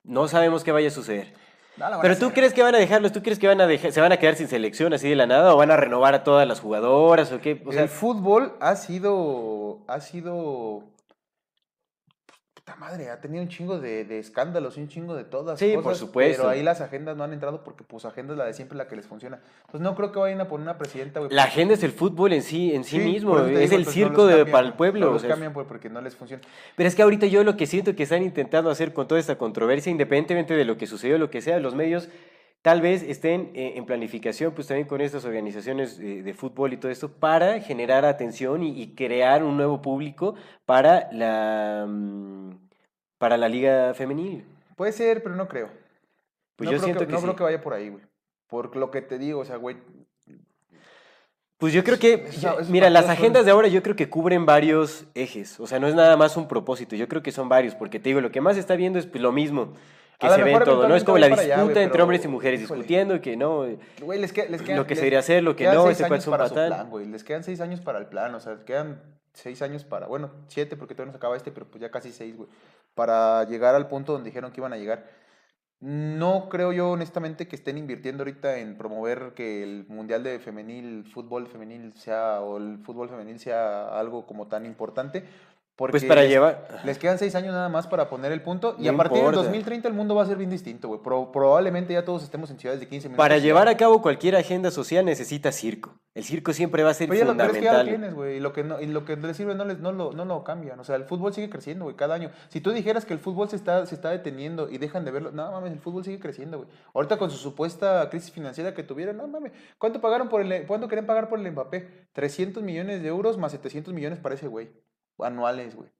no 0.05 0.28
sabemos 0.28 0.62
qué 0.62 0.70
vaya 0.72 0.88
a 0.88 0.92
suceder. 0.92 1.34
No 1.76 1.86
a 1.86 2.01
Pero 2.01 2.16
tú 2.16 2.30
crees 2.30 2.55
que 2.55 2.62
van 2.62 2.76
a 2.76 2.78
dejarlos, 2.78 3.11
tú 3.11 3.20
crees 3.20 3.40
que 3.40 3.49
van 3.49 3.61
a 3.61 3.66
dejar, 3.66 3.90
se 3.90 4.01
van 4.01 4.12
a 4.12 4.16
quedar 4.16 4.36
sin 4.36 4.47
selección 4.47 4.92
así 4.95 5.09
de 5.09 5.16
la 5.16 5.26
nada 5.26 5.53
o 5.53 5.57
van 5.57 5.72
a 5.72 5.76
renovar 5.76 6.14
a 6.14 6.22
todas 6.22 6.47
las 6.47 6.61
jugadoras 6.61 7.32
o 7.32 7.40
qué? 7.40 7.61
O 7.66 7.72
sea, 7.72 7.82
el 7.82 7.88
fútbol 7.88 8.53
ha 8.61 8.76
sido. 8.76 9.80
Ha 9.88 10.01
sido. 10.01 10.84
Puta 12.64 12.76
madre, 12.76 13.10
ha 13.10 13.20
tenido 13.20 13.42
un 13.42 13.48
chingo 13.50 13.78
de, 13.78 14.06
de 14.06 14.18
escándalos 14.18 14.78
y 14.78 14.80
un 14.80 14.88
chingo 14.88 15.14
de 15.14 15.24
todas. 15.24 15.58
Sí, 15.58 15.74
por 15.82 15.94
supuesto. 15.96 16.44
Pero 16.44 16.48
ahí 16.48 16.62
las 16.62 16.80
agendas 16.80 17.14
no 17.14 17.22
han 17.22 17.34
entrado 17.34 17.62
porque, 17.62 17.84
pues, 17.84 18.06
agenda 18.06 18.32
es 18.32 18.38
la 18.38 18.46
de 18.46 18.54
siempre 18.54 18.78
la 18.78 18.88
que 18.88 18.96
les 18.96 19.06
funciona. 19.06 19.38
Pues 19.70 19.82
no 19.82 19.94
creo 19.94 20.12
que 20.12 20.18
vayan 20.18 20.40
a 20.40 20.48
poner 20.48 20.62
una 20.62 20.78
presidenta, 20.78 21.20
güey. 21.20 21.30
la 21.30 21.42
porque- 21.42 21.52
agenda 21.52 21.74
es 21.74 21.82
el 21.82 21.92
fútbol 21.92 22.32
en 22.32 22.42
sí, 22.42 22.74
en 22.74 22.84
sí, 22.84 23.00
mismo, 23.00 23.38
es 23.38 23.70
el 23.70 23.84
pues, 23.84 23.86
no 23.88 23.92
circo 23.92 24.16
los 24.22 24.28
de, 24.28 24.36
cambian, 24.36 24.52
para 24.52 24.66
el 24.66 24.72
pueblo. 24.72 25.00
No 25.00 25.10
o 25.10 25.12
los 25.12 25.20
sea, 25.20 25.32
cambian, 25.32 25.52
porque 25.52 25.90
no 25.90 26.00
les 26.00 26.16
funciona. 26.16 26.42
Pero 26.74 26.88
es 26.88 26.94
que 26.94 27.02
ahorita 27.02 27.26
yo 27.26 27.44
lo 27.44 27.54
que 27.58 27.66
siento 27.66 27.94
que 27.94 28.04
están 28.04 28.22
intentando 28.22 28.70
hacer 28.70 28.94
con 28.94 29.06
toda 29.08 29.20
esta 29.20 29.36
controversia, 29.36 29.90
independientemente 29.92 30.54
de 30.54 30.64
lo 30.64 30.78
que 30.78 30.86
sucedió, 30.86 31.18
lo 31.18 31.28
que 31.28 31.42
sea, 31.42 31.58
los 31.58 31.74
medios 31.74 32.08
tal 32.64 32.80
vez 32.80 33.02
estén 33.02 33.50
eh, 33.52 33.74
en 33.76 33.84
planificación, 33.84 34.54
pues 34.54 34.68
también 34.68 34.88
con 34.88 35.02
estas 35.02 35.26
organizaciones 35.26 36.00
eh, 36.00 36.22
de 36.22 36.32
fútbol 36.32 36.72
y 36.72 36.78
todo 36.78 36.90
esto, 36.90 37.10
para 37.10 37.60
generar 37.60 38.06
atención 38.06 38.62
y, 38.62 38.80
y 38.80 38.94
crear 38.94 39.44
un 39.44 39.58
nuevo 39.58 39.82
público 39.82 40.34
para 40.64 41.12
la, 41.12 41.84
mm, 41.86 42.52
para 43.18 43.36
la 43.36 43.50
liga 43.50 43.92
femenil. 43.92 44.46
Puede 44.76 44.92
ser, 44.92 45.22
pero 45.22 45.36
no 45.36 45.46
creo. 45.46 45.68
Pues 46.56 46.70
no 46.70 46.72
yo 46.72 46.78
creo 46.78 46.84
siento 46.84 47.00
que, 47.00 47.06
que, 47.08 47.12
no 47.12 47.18
sí. 47.18 47.24
creo 47.24 47.36
que 47.36 47.42
vaya 47.42 47.60
por 47.60 47.74
ahí, 47.74 47.90
güey. 47.90 48.02
Por 48.48 48.74
lo 48.76 48.90
que 48.90 49.02
te 49.02 49.18
digo, 49.18 49.40
o 49.40 49.44
sea, 49.44 49.56
güey. 49.56 49.76
Pues 51.58 51.74
yo 51.74 51.84
creo 51.84 51.98
que, 51.98 52.30
mira, 52.70 52.88
las 52.88 53.04
son- 53.04 53.12
agendas 53.12 53.44
de 53.44 53.50
ahora 53.50 53.68
yo 53.68 53.82
creo 53.82 53.94
que 53.94 54.08
cubren 54.08 54.46
varios 54.46 55.04
ejes, 55.14 55.60
o 55.60 55.66
sea, 55.66 55.78
no 55.78 55.86
es 55.86 55.94
nada 55.94 56.16
más 56.16 56.38
un 56.38 56.48
propósito, 56.48 56.96
yo 56.96 57.08
creo 57.08 57.22
que 57.22 57.30
son 57.30 57.50
varios, 57.50 57.74
porque 57.74 58.00
te 58.00 58.08
digo, 58.08 58.22
lo 58.22 58.30
que 58.32 58.40
más 58.40 58.54
se 58.54 58.60
está 58.60 58.74
viendo 58.74 58.98
es 58.98 59.06
pues, 59.06 59.22
lo 59.22 59.32
mismo 59.32 59.74
que 60.18 60.28
se 60.30 60.42
ve 60.42 60.52
en 60.52 60.64
todo, 60.64 60.88
¿no? 60.88 60.96
Es 60.96 61.04
como 61.04 61.18
la 61.18 61.26
allá, 61.26 61.56
disputa 61.56 61.82
entre 61.82 62.02
hombres 62.02 62.24
y 62.24 62.28
mujeres, 62.28 62.60
híjole. 62.62 62.78
discutiendo 62.80 63.20
que 63.20 63.36
no, 63.36 63.64
Güey, 64.02 64.20
les, 64.20 64.32
que- 64.32 64.48
les 64.48 64.62
quedan. 64.62 64.76
Lo 64.78 64.86
que 64.86 64.94
se 64.94 65.00
les- 65.00 65.00
debería 65.02 65.18
hacer, 65.18 65.42
lo 65.42 65.56
que 65.56 65.64
no, 65.64 65.88
ese 65.90 66.06
cual 66.06 66.18
es 66.18 66.26
un 66.26 66.36
patán. 66.36 66.88
plan. 66.88 67.10
Les 67.12 67.24
quedan 67.24 67.42
seis 67.44 67.60
años 67.60 67.80
para 67.80 67.98
el 67.98 68.06
plan, 68.06 68.34
o 68.34 68.40
sea, 68.40 68.58
quedan 68.64 69.00
seis 69.32 69.60
años 69.62 69.84
para. 69.84 70.06
Bueno, 70.06 70.30
siete 70.48 70.76
porque 70.76 70.94
todavía 70.94 71.08
no 71.08 71.12
se 71.12 71.18
acaba 71.18 71.36
este, 71.36 71.50
pero 71.50 71.66
pues 71.66 71.80
ya 71.82 71.90
casi 71.90 72.12
seis, 72.12 72.36
güey. 72.36 72.48
Para 72.94 73.44
llegar 73.44 73.74
al 73.74 73.88
punto 73.88 74.12
donde 74.12 74.28
dijeron 74.30 74.52
que 74.52 74.60
iban 74.60 74.72
a 74.72 74.76
llegar. 74.76 75.04
No 75.80 76.48
creo 76.48 76.72
yo, 76.72 76.92
honestamente, 76.92 77.46
que 77.46 77.56
estén 77.56 77.76
invirtiendo 77.76 78.22
ahorita 78.22 78.56
en 78.58 78.78
promover 78.78 79.32
que 79.34 79.62
el 79.62 79.84
mundial 79.88 80.22
de 80.22 80.38
femenil, 80.38 81.04
fútbol 81.12 81.46
femenil 81.46 81.92
sea, 81.92 82.40
o 82.40 82.56
el 82.56 82.78
fútbol 82.78 83.10
femenil 83.10 83.38
sea 83.38 83.88
algo 83.98 84.24
como 84.24 84.46
tan 84.46 84.64
importante. 84.64 85.24
Porque 85.77 85.93
pues 85.93 86.05
para 86.05 86.20
les- 86.20 86.31
llevar... 86.31 86.68
les 86.85 86.99
quedan 86.99 87.18
seis 87.18 87.35
años 87.35 87.53
nada 87.53 87.68
más 87.68 87.89
para 87.89 88.09
poner 88.09 88.31
el 88.31 88.41
punto. 88.43 88.77
Y 88.79 88.87
a 88.87 88.97
partir 88.97 89.18
importa. 89.18 89.39
del 89.39 89.47
2030 89.47 89.89
el 89.89 89.95
mundo 89.95 90.14
va 90.14 90.22
a 90.22 90.27
ser 90.27 90.37
bien 90.37 90.49
distinto, 90.51 90.87
güey. 90.87 91.01
Pro- 91.03 91.33
probablemente 91.33 91.93
ya 91.93 92.05
todos 92.05 92.22
estemos 92.22 92.49
en 92.53 92.61
ciudades 92.61 92.79
de 92.81 92.87
15 92.87 93.09
minutos. 93.09 93.25
Para 93.25 93.39
llevar 93.39 93.66
a 93.66 93.77
cabo 93.77 94.01
cualquier 94.01 94.37
agenda 94.37 94.70
social 94.70 95.05
necesita 95.05 95.51
circo. 95.51 95.99
El 96.14 96.22
circo 96.22 96.53
siempre 96.53 96.85
va 96.85 96.91
a 96.91 96.95
ser 96.95 97.09
Pero 97.09 97.18
ya 97.18 97.25
lo, 97.27 97.37
pero 97.37 97.51
es 97.51 97.59
que 97.59 97.64
ya 97.64 97.72
lo 97.72 97.79
fundamental. 97.79 97.99
tienes, 98.01 98.14
güey. 98.14 98.37
Y 98.37 98.41
lo 98.41 98.53
que 98.53 98.62
no, 98.62 98.81
y 98.81 98.87
lo 98.87 99.05
que 99.05 99.16
les 99.16 99.37
sirve 99.37 99.57
no, 99.57 99.64
les, 99.64 99.81
no, 99.81 99.91
lo, 99.91 100.12
no 100.12 100.25
lo 100.25 100.45
cambian. 100.45 100.79
O 100.79 100.85
sea, 100.85 100.95
el 100.95 101.07
fútbol 101.07 101.35
sigue 101.35 101.51
creciendo, 101.51 101.87
güey, 101.87 101.97
cada 101.97 102.14
año. 102.14 102.31
Si 102.51 102.61
tú 102.61 102.70
dijeras 102.70 103.05
que 103.05 103.12
el 103.14 103.18
fútbol 103.18 103.49
se 103.49 103.57
está, 103.57 103.85
se 103.87 103.97
está 103.97 104.11
deteniendo 104.11 104.70
y 104.70 104.79
dejan 104.79 105.05
de 105.05 105.11
verlo, 105.11 105.33
no 105.33 105.51
mames, 105.51 105.72
el 105.72 105.81
fútbol 105.81 106.05
sigue 106.05 106.20
creciendo, 106.20 106.59
güey. 106.59 106.68
Ahorita 106.95 107.16
con 107.18 107.33
su 107.33 107.37
supuesta 107.37 108.09
crisis 108.11 108.31
financiera 108.31 108.75
que 108.75 108.85
tuvieron, 108.85 109.16
no 109.16 109.27
mames. 109.27 109.51
¿Cuánto 109.79 110.01
pagaron 110.01 110.29
por 110.29 110.41
el, 110.41 110.66
cuánto 110.68 110.87
querían 110.87 111.07
pagar 111.07 111.29
por 111.29 111.41
el 111.41 111.51
Mbappé? 111.51 112.07
300 112.12 112.62
millones 112.62 113.03
de 113.03 113.09
euros 113.09 113.39
más 113.39 113.51
700 113.51 113.93
millones 113.93 114.20
para 114.20 114.37
ese 114.37 114.47
güey. 114.47 114.70
Anuales, 115.20 115.76
güey. 115.76 115.90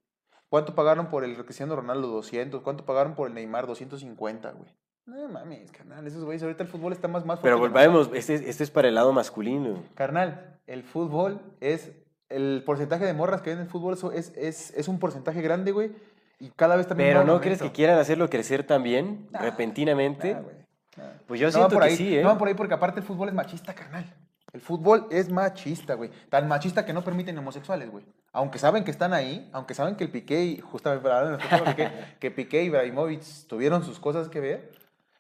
¿Cuánto 0.49 0.75
pagaron 0.75 1.09
por 1.09 1.25
el 1.25 1.37
Cristiano 1.45 1.77
Ronaldo? 1.77 2.09
200. 2.09 2.63
¿Cuánto 2.63 2.85
pagaron 2.85 3.15
por 3.15 3.29
el 3.29 3.35
Neymar? 3.35 3.67
250, 3.67 4.53
güey. 4.53 4.75
No 5.07 5.29
mames, 5.29 5.71
carnal, 5.71 6.07
esos 6.07 6.25
güeyes, 6.25 6.43
ahorita 6.43 6.63
el 6.63 6.69
fútbol 6.69 6.93
está 6.95 7.09
más, 7.09 7.27
más 7.27 7.39
Pero 7.41 7.59
volvemos, 7.59 8.09
este, 8.15 8.37
este 8.37 8.65
es 8.65 8.71
para 8.71 8.89
el 8.89 8.95
lado 8.95 9.13
masculino. 9.13 9.83
Carnal, 9.95 10.59
el 10.67 10.83
fútbol 10.83 11.41
es. 11.61 11.93
El 12.31 12.63
porcentaje 12.65 13.05
de 13.05 13.13
morras 13.13 13.43
que 13.43 13.51
ven 13.51 13.59
en 13.59 13.65
el 13.67 13.71
fútbol 13.71 13.99
es, 14.15 14.33
es, 14.35 14.71
es 14.71 14.89
un 14.89 14.99
porcentaje 14.99 15.43
grande, 15.43 15.73
güey. 15.73 15.93
Y 16.41 16.49
cada 16.51 16.75
vez 16.75 16.87
también. 16.87 17.11
Pero 17.11 17.25
¿no 17.25 17.41
crees 17.41 17.61
que 17.61 17.71
quieran 17.71 17.99
hacerlo 17.99 18.31
crecer 18.31 18.67
también, 18.67 19.29
Nah, 19.31 19.41
repentinamente? 19.41 20.35
Nah, 20.35 20.41
güey, 20.41 20.57
nah. 20.97 21.05
Pues 21.27 21.39
yo 21.39 21.49
No 21.49 21.53
siento 21.53 21.69
por 21.71 21.83
que 21.83 21.89
ahí, 21.91 21.97
sí, 21.97 22.17
¿eh? 22.17 22.23
No 22.23 22.29
van 22.29 22.39
por 22.39 22.49
ahí 22.49 22.55
porque 22.55 22.75
aparte 22.75 23.01
el 23.01 23.07
fútbol 23.07 23.29
es 23.29 23.35
machista, 23.35 23.75
carnal. 23.75 24.07
El 24.55 24.61
fútbol 24.61 25.09
es 25.11 25.31
machista, 25.31 25.95
güey. 25.95 26.11
Tan 26.31 26.47
machista 26.47 26.87
que 26.87 26.93
no 26.93 27.03
permiten 27.03 27.37
homosexuales, 27.37 27.91
güey. 27.91 28.05
Aunque 28.33 28.59
saben 28.61 28.85
que 28.85 28.93
están 28.93 29.13
ahí, 29.13 29.51
aunque 29.53 29.75
saben 29.75 29.97
que 29.97 30.05
el 30.05 30.11
Piqué, 30.11 30.45
y- 30.45 30.61
justamente 30.61 31.09
que, 31.77 31.91
que 32.21 32.31
Piqué 32.31 32.63
y 32.63 32.67
Ibrahimovic 32.67 33.21
tuvieron 33.49 33.85
sus 33.85 33.99
cosas 33.99 34.29
que 34.29 34.39
ver, 34.39 34.73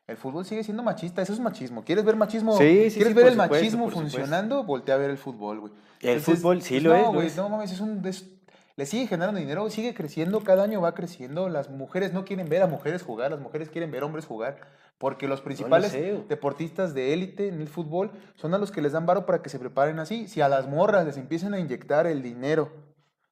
el 0.06 0.16
fútbol 0.16 0.44
sigue 0.44 0.62
siendo 0.62 0.84
machista. 0.84 1.20
Eso 1.20 1.32
es 1.32 1.40
machismo. 1.40 1.82
¿Quieres 1.84 2.04
ver 2.04 2.14
machismo? 2.14 2.56
Sí, 2.56 2.90
sí, 2.90 2.96
¿Quieres 2.96 3.08
sí, 3.08 3.14
ver 3.14 3.26
el 3.26 3.32
supuesto, 3.32 3.54
machismo 3.54 3.90
funcionando? 3.90 4.62
Voltea 4.62 4.94
a 4.94 4.98
ver 4.98 5.10
el 5.10 5.18
fútbol, 5.18 5.60
güey. 5.60 5.72
El 6.00 6.20
fútbol 6.20 6.62
sí 6.62 6.78
lo 6.78 6.90
no, 6.90 6.96
es, 6.96 7.02
lo 7.02 7.12
güey, 7.12 7.26
es. 7.26 7.36
no 7.36 7.48
mames, 7.48 7.72
es 7.72 7.80
un... 7.80 8.06
es- 8.06 8.26
le 8.76 8.86
sigue 8.86 9.06
generando 9.06 9.38
dinero, 9.38 9.70
sigue 9.70 9.94
creciendo, 9.94 10.40
cada 10.40 10.64
año 10.64 10.80
va 10.80 10.94
creciendo. 10.94 11.48
Las 11.48 11.70
mujeres 11.70 12.12
no 12.12 12.24
quieren 12.24 12.48
ver 12.48 12.62
a 12.62 12.66
mujeres 12.66 13.02
jugar, 13.02 13.30
las 13.30 13.40
mujeres 13.40 13.68
quieren 13.68 13.90
ver 13.90 14.02
hombres 14.02 14.26
jugar. 14.26 14.58
Porque 14.98 15.28
los 15.28 15.40
principales 15.40 15.92
deportistas 16.28 16.94
de 16.94 17.12
élite 17.12 17.48
en 17.48 17.60
el 17.60 17.68
fútbol 17.68 18.12
son 18.36 18.54
a 18.54 18.58
los 18.58 18.70
que 18.70 18.80
les 18.80 18.92
dan 18.92 19.06
varo 19.06 19.26
para 19.26 19.42
que 19.42 19.48
se 19.48 19.58
preparen 19.58 19.98
así. 19.98 20.28
Si 20.28 20.40
a 20.40 20.48
las 20.48 20.68
morras 20.68 21.04
les 21.04 21.16
empiezan 21.16 21.54
a 21.54 21.58
inyectar 21.58 22.06
el 22.06 22.22
dinero 22.22 22.70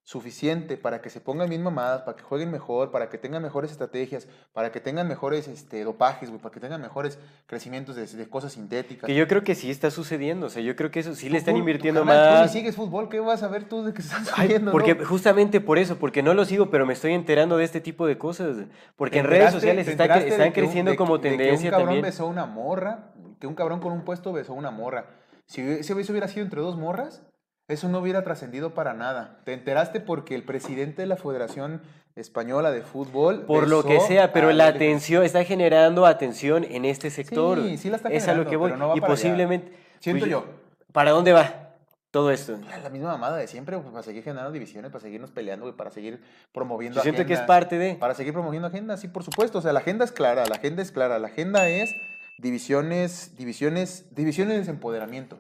suficiente 0.05 0.77
para 0.77 1.01
que 1.01 1.11
se 1.11 1.21
pongan 1.21 1.49
bien 1.49 1.63
mamadas, 1.63 2.03
para 2.03 2.17
que 2.17 2.25
jueguen 2.25 2.51
mejor, 2.51 2.91
para 2.91 3.09
que 3.09 3.19
tengan 3.19 3.41
mejores 3.43 3.71
estrategias, 3.71 4.27
para 4.53 4.73
que 4.73 4.81
tengan 4.81 5.07
mejores 5.07 5.47
este, 5.47 5.85
dopajes, 5.85 6.29
güey, 6.29 6.41
para 6.43 6.53
que 6.53 6.59
tengan 6.61 6.81
mejores 6.81 7.19
crecimientos 7.47 7.95
de, 7.95 8.07
de 8.07 8.29
cosas 8.29 8.53
sintéticas. 8.55 9.07
Que 9.07 9.15
yo 9.15 9.29
creo 9.29 9.45
que 9.45 9.55
sí 9.55 9.71
está 9.71 9.91
sucediendo, 9.93 10.47
o 10.47 10.51
sea, 10.51 10.61
yo 10.61 10.75
creo 10.75 10.91
que 10.91 11.01
eso 11.01 11.15
sí 11.15 11.27
le 11.29 11.33
Tú- 11.33 11.37
están 11.39 11.55
tú, 11.55 11.61
invirtiendo 11.61 12.01
Tú 12.01 12.07
más. 12.07 12.43
ni 12.43 12.49
sigues 12.49 12.75
fútbol, 12.75 13.09
¿qué 13.09 13.21
vas 13.21 13.43
a 13.45 13.49
ver 13.49 13.65
tú 13.69 13.85
de 13.85 13.93
que 13.95 14.03
están 14.03 14.25
Ay, 14.37 14.47
subiendo? 14.49 14.73
porque 14.73 14.97
no? 14.97 15.07
justamente 15.07 15.61
por 15.61 15.79
eso, 15.79 15.97
porque 15.99 16.23
no 16.23 16.35
lo 16.35 16.45
sigo, 16.45 16.69
pero 16.69 16.85
me 16.85 16.95
estoy 16.95 17.13
enterando 17.13 17.57
de 17.57 17.65
este 17.65 17.81
tipo 17.81 18.07
de 18.07 18.19
cosas. 18.19 18.57
Porque 18.97 19.15
¿Te 19.15 19.19
en 19.21 19.27
redes 19.27 19.53
sociales 19.53 19.87
está, 19.87 20.09
de 20.19 20.29
están 20.29 20.51
creciendo 20.53 20.91
de- 20.91 20.97
como 20.97 21.19
de 21.19 21.29
tendencia 21.31 21.59
que 21.59 21.67
un 21.69 21.71
cabrón 21.71 21.87
también. 21.87 22.03
besó 22.05 22.27
una 22.27 22.47
morra, 22.47 23.13
que 23.39 23.47
un 23.47 23.55
cabrón 23.55 23.79
con 23.81 23.93
un 23.93 24.05
puesto 24.05 24.33
besó 24.33 24.53
una 24.55 24.71
morra. 24.73 25.07
Si 25.47 25.61
ese 25.61 25.95
beso 25.95 26.13
hubiera 26.13 26.29
sido 26.29 26.45
entre 26.45 26.61
dos 26.61 26.77
morras, 26.77 27.23
eso 27.69 27.89
no 27.89 27.99
hubiera 28.01 28.23
trascendido 28.25 28.75
para 28.75 28.95
nada. 28.95 29.41
Te 29.45 29.53
enteraste 29.53 30.01
porque 30.01 30.35
el 30.35 30.43
presidente 30.45 31.03
de 31.03 31.07
la 31.07 31.17
Federación 31.17 31.83
Española 32.17 32.71
de 32.71 32.83
Fútbol. 32.83 33.43
Por 33.47 33.69
lo 33.69 33.85
que 33.85 34.01
sea, 34.01 34.33
pero 34.33 34.53
la 34.53 34.67
atención 34.67 35.25
está 35.25 35.45
generando 35.45 36.05
atención 36.07 36.65
en 36.65 36.85
este 36.85 37.11
sector. 37.11 37.63
Sí, 37.63 37.79
sí 37.79 37.91
la 37.91 37.97
está 37.97 38.11
Es 38.11 38.29
a 38.29 38.35
lo 38.35 38.45
generando, 38.45 38.51
que 38.51 38.57
voy. 38.57 38.71
pero 38.71 38.79
no 38.79 38.89
va 38.89 38.95
y 38.95 38.99
allá. 38.99 39.07
posiblemente. 39.07 39.73
Siento 40.01 40.21
pues, 40.21 40.31
yo. 40.31 40.45
¿Para 40.93 41.13
dónde 41.13 41.33
va 41.33 41.71
todo 42.11 42.31
esto? 42.31 42.59
La 42.83 42.91
misma 42.91 43.09
mamada 43.13 43.39
de 43.39 43.47
siempre, 43.47 43.79
pues, 43.79 43.89
para 43.91 44.03
seguir 44.03 44.23
generando 44.23 44.53
divisiones, 44.53 44.91
para 44.91 45.01
seguirnos 45.01 45.31
peleando, 45.31 45.65
güey, 45.65 45.75
para 45.75 45.91
seguir 45.91 46.21
promoviendo 46.53 46.97
Yo 46.99 47.03
siento 47.03 47.25
que 47.25 47.33
es 47.33 47.39
agendas. 47.39 47.47
parte 47.47 47.79
de. 47.79 47.95
Para 47.95 48.13
seguir 48.15 48.35
promoviendo 48.35 48.69
agenda, 48.69 48.99
sí, 48.99 49.09
por 49.09 49.23
supuesto. 49.23 49.59
O 49.59 49.63
sea, 49.63 49.73
la 49.73 49.81
agenda 49.81 50.05
es 50.05 50.13
clara, 50.13 50.45
la 50.47 50.57
agenda 50.57 50.83
es 50.83 50.93
clara. 50.93 51.19
La 51.19 51.29
agenda 51.29 51.67
es 51.69 51.95
divisiones, 52.37 53.35
divisiones, 53.39 54.15
divisiones 54.15 54.57
y 54.57 54.59
desempoderamiento. 54.59 55.39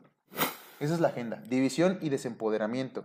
Esa 0.82 0.94
es 0.94 1.00
la 1.00 1.08
agenda, 1.08 1.40
división 1.48 1.98
y 2.00 2.08
desempoderamiento. 2.08 3.04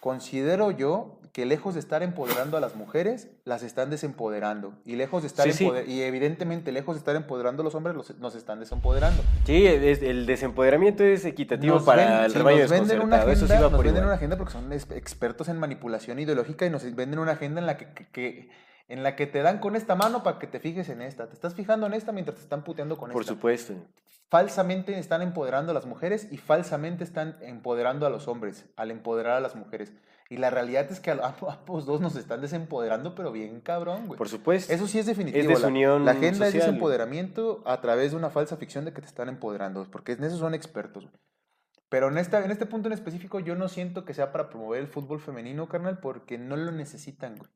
Considero 0.00 0.70
yo 0.70 1.18
que 1.34 1.44
lejos 1.44 1.74
de 1.74 1.80
estar 1.80 2.02
empoderando 2.02 2.56
a 2.56 2.60
las 2.60 2.76
mujeres, 2.76 3.28
las 3.44 3.62
están 3.62 3.90
desempoderando. 3.90 4.72
Y 4.86 4.96
lejos 4.96 5.22
de 5.22 5.26
estar 5.28 5.44
Sí, 5.46 5.52
sí. 5.52 5.64
empoder- 5.66 5.86
y 5.88 6.00
evidentemente 6.02 6.72
lejos 6.72 6.94
de 6.94 7.00
estar 7.00 7.14
empoderando 7.16 7.62
a 7.62 7.64
los 7.64 7.74
hombres, 7.74 7.94
los- 7.96 8.16
nos 8.20 8.34
están 8.36 8.58
desempoderando. 8.60 9.22
Sí, 9.44 9.66
es- 9.66 10.00
el 10.02 10.24
desempoderamiento 10.26 11.02
es 11.04 11.24
equitativo 11.26 11.74
Nos 11.76 11.84
para 11.84 12.04
ven- 12.04 12.24
el 12.24 12.30
sí, 12.32 12.38
rebaño 12.38 12.58
nos 12.60 12.70
venden 12.70 13.00
una. 13.00 13.16
Eso 13.16 13.26
agenda, 13.26 13.46
sí 13.46 13.52
va 13.64 13.68
nos 13.68 13.72
venden 13.72 13.86
igual. 13.96 14.04
una 14.06 14.14
agenda 14.14 14.36
porque 14.38 14.52
son 14.52 14.72
expertos 14.72 15.48
en 15.48 15.58
manipulación 15.58 16.18
ideológica 16.20 16.64
y 16.64 16.70
nos 16.70 16.84
venden 16.94 17.18
una 17.18 17.32
agenda 17.32 17.60
en 17.60 17.66
la 17.66 17.76
que, 17.76 17.86
que- 17.92 18.06
que- 18.12 18.48
en 18.88 19.02
la 19.02 19.16
que 19.16 19.26
te 19.26 19.42
dan 19.42 19.58
con 19.60 19.76
esta 19.76 19.94
mano 19.94 20.22
para 20.22 20.38
que 20.38 20.46
te 20.46 20.60
fijes 20.60 20.88
en 20.88 21.00
esta. 21.02 21.26
Te 21.28 21.34
estás 21.34 21.54
fijando 21.54 21.86
en 21.86 21.94
esta 21.94 22.12
mientras 22.12 22.36
te 22.36 22.42
están 22.42 22.64
puteando 22.64 22.96
con 22.98 23.10
Por 23.10 23.22
esta. 23.22 23.32
supuesto. 23.34 23.74
Falsamente 24.30 24.98
están 24.98 25.22
empoderando 25.22 25.70
a 25.70 25.74
las 25.74 25.86
mujeres 25.86 26.28
y 26.32 26.38
falsamente 26.38 27.04
están 27.04 27.36
empoderando 27.40 28.06
a 28.06 28.10
los 28.10 28.26
hombres 28.28 28.66
al 28.76 28.90
empoderar 28.90 29.36
a 29.36 29.40
las 29.40 29.54
mujeres. 29.54 29.92
Y 30.30 30.38
la 30.38 30.50
realidad 30.50 30.90
es 30.90 31.00
que 31.00 31.10
a 31.10 31.34
ambos 31.48 31.84
dos 31.86 32.00
nos 32.00 32.16
están 32.16 32.40
desempoderando, 32.40 33.14
pero 33.14 33.30
bien 33.30 33.60
cabrón, 33.60 34.06
güey. 34.06 34.16
Por 34.18 34.28
supuesto. 34.28 34.72
Eso 34.72 34.86
sí 34.88 34.98
es 34.98 35.06
definitivo. 35.06 35.40
Es 35.42 35.46
la- 35.48 35.54
desunión 35.54 36.04
la, 36.04 36.12
agenda 36.12 36.46
es 36.46 36.52
social. 36.52 36.66
desempoderamiento 36.70 37.62
a 37.66 37.80
través 37.80 38.10
de 38.12 38.16
una 38.16 38.30
falsa 38.30 38.56
ficción 38.56 38.84
de 38.86 38.92
que 38.92 39.02
te 39.02 39.06
están 39.06 39.28
empoderando, 39.28 39.86
porque 39.90 40.12
en 40.12 40.24
eso 40.24 40.38
son 40.38 40.54
expertos. 40.54 41.04
güey. 41.04 41.16
Pero 41.90 42.08
en, 42.08 42.18
esta, 42.18 42.44
en 42.44 42.50
este 42.50 42.66
punto 42.66 42.88
en 42.88 42.94
específico 42.94 43.38
yo 43.38 43.54
no 43.54 43.68
siento 43.68 44.04
que 44.04 44.14
sea 44.14 44.32
para 44.32 44.48
promover 44.48 44.80
el 44.80 44.88
fútbol 44.88 45.20
femenino, 45.20 45.68
carnal, 45.68 45.98
porque 45.98 46.38
no 46.38 46.56
lo 46.56 46.72
necesitan, 46.72 47.36
güey. 47.36 47.48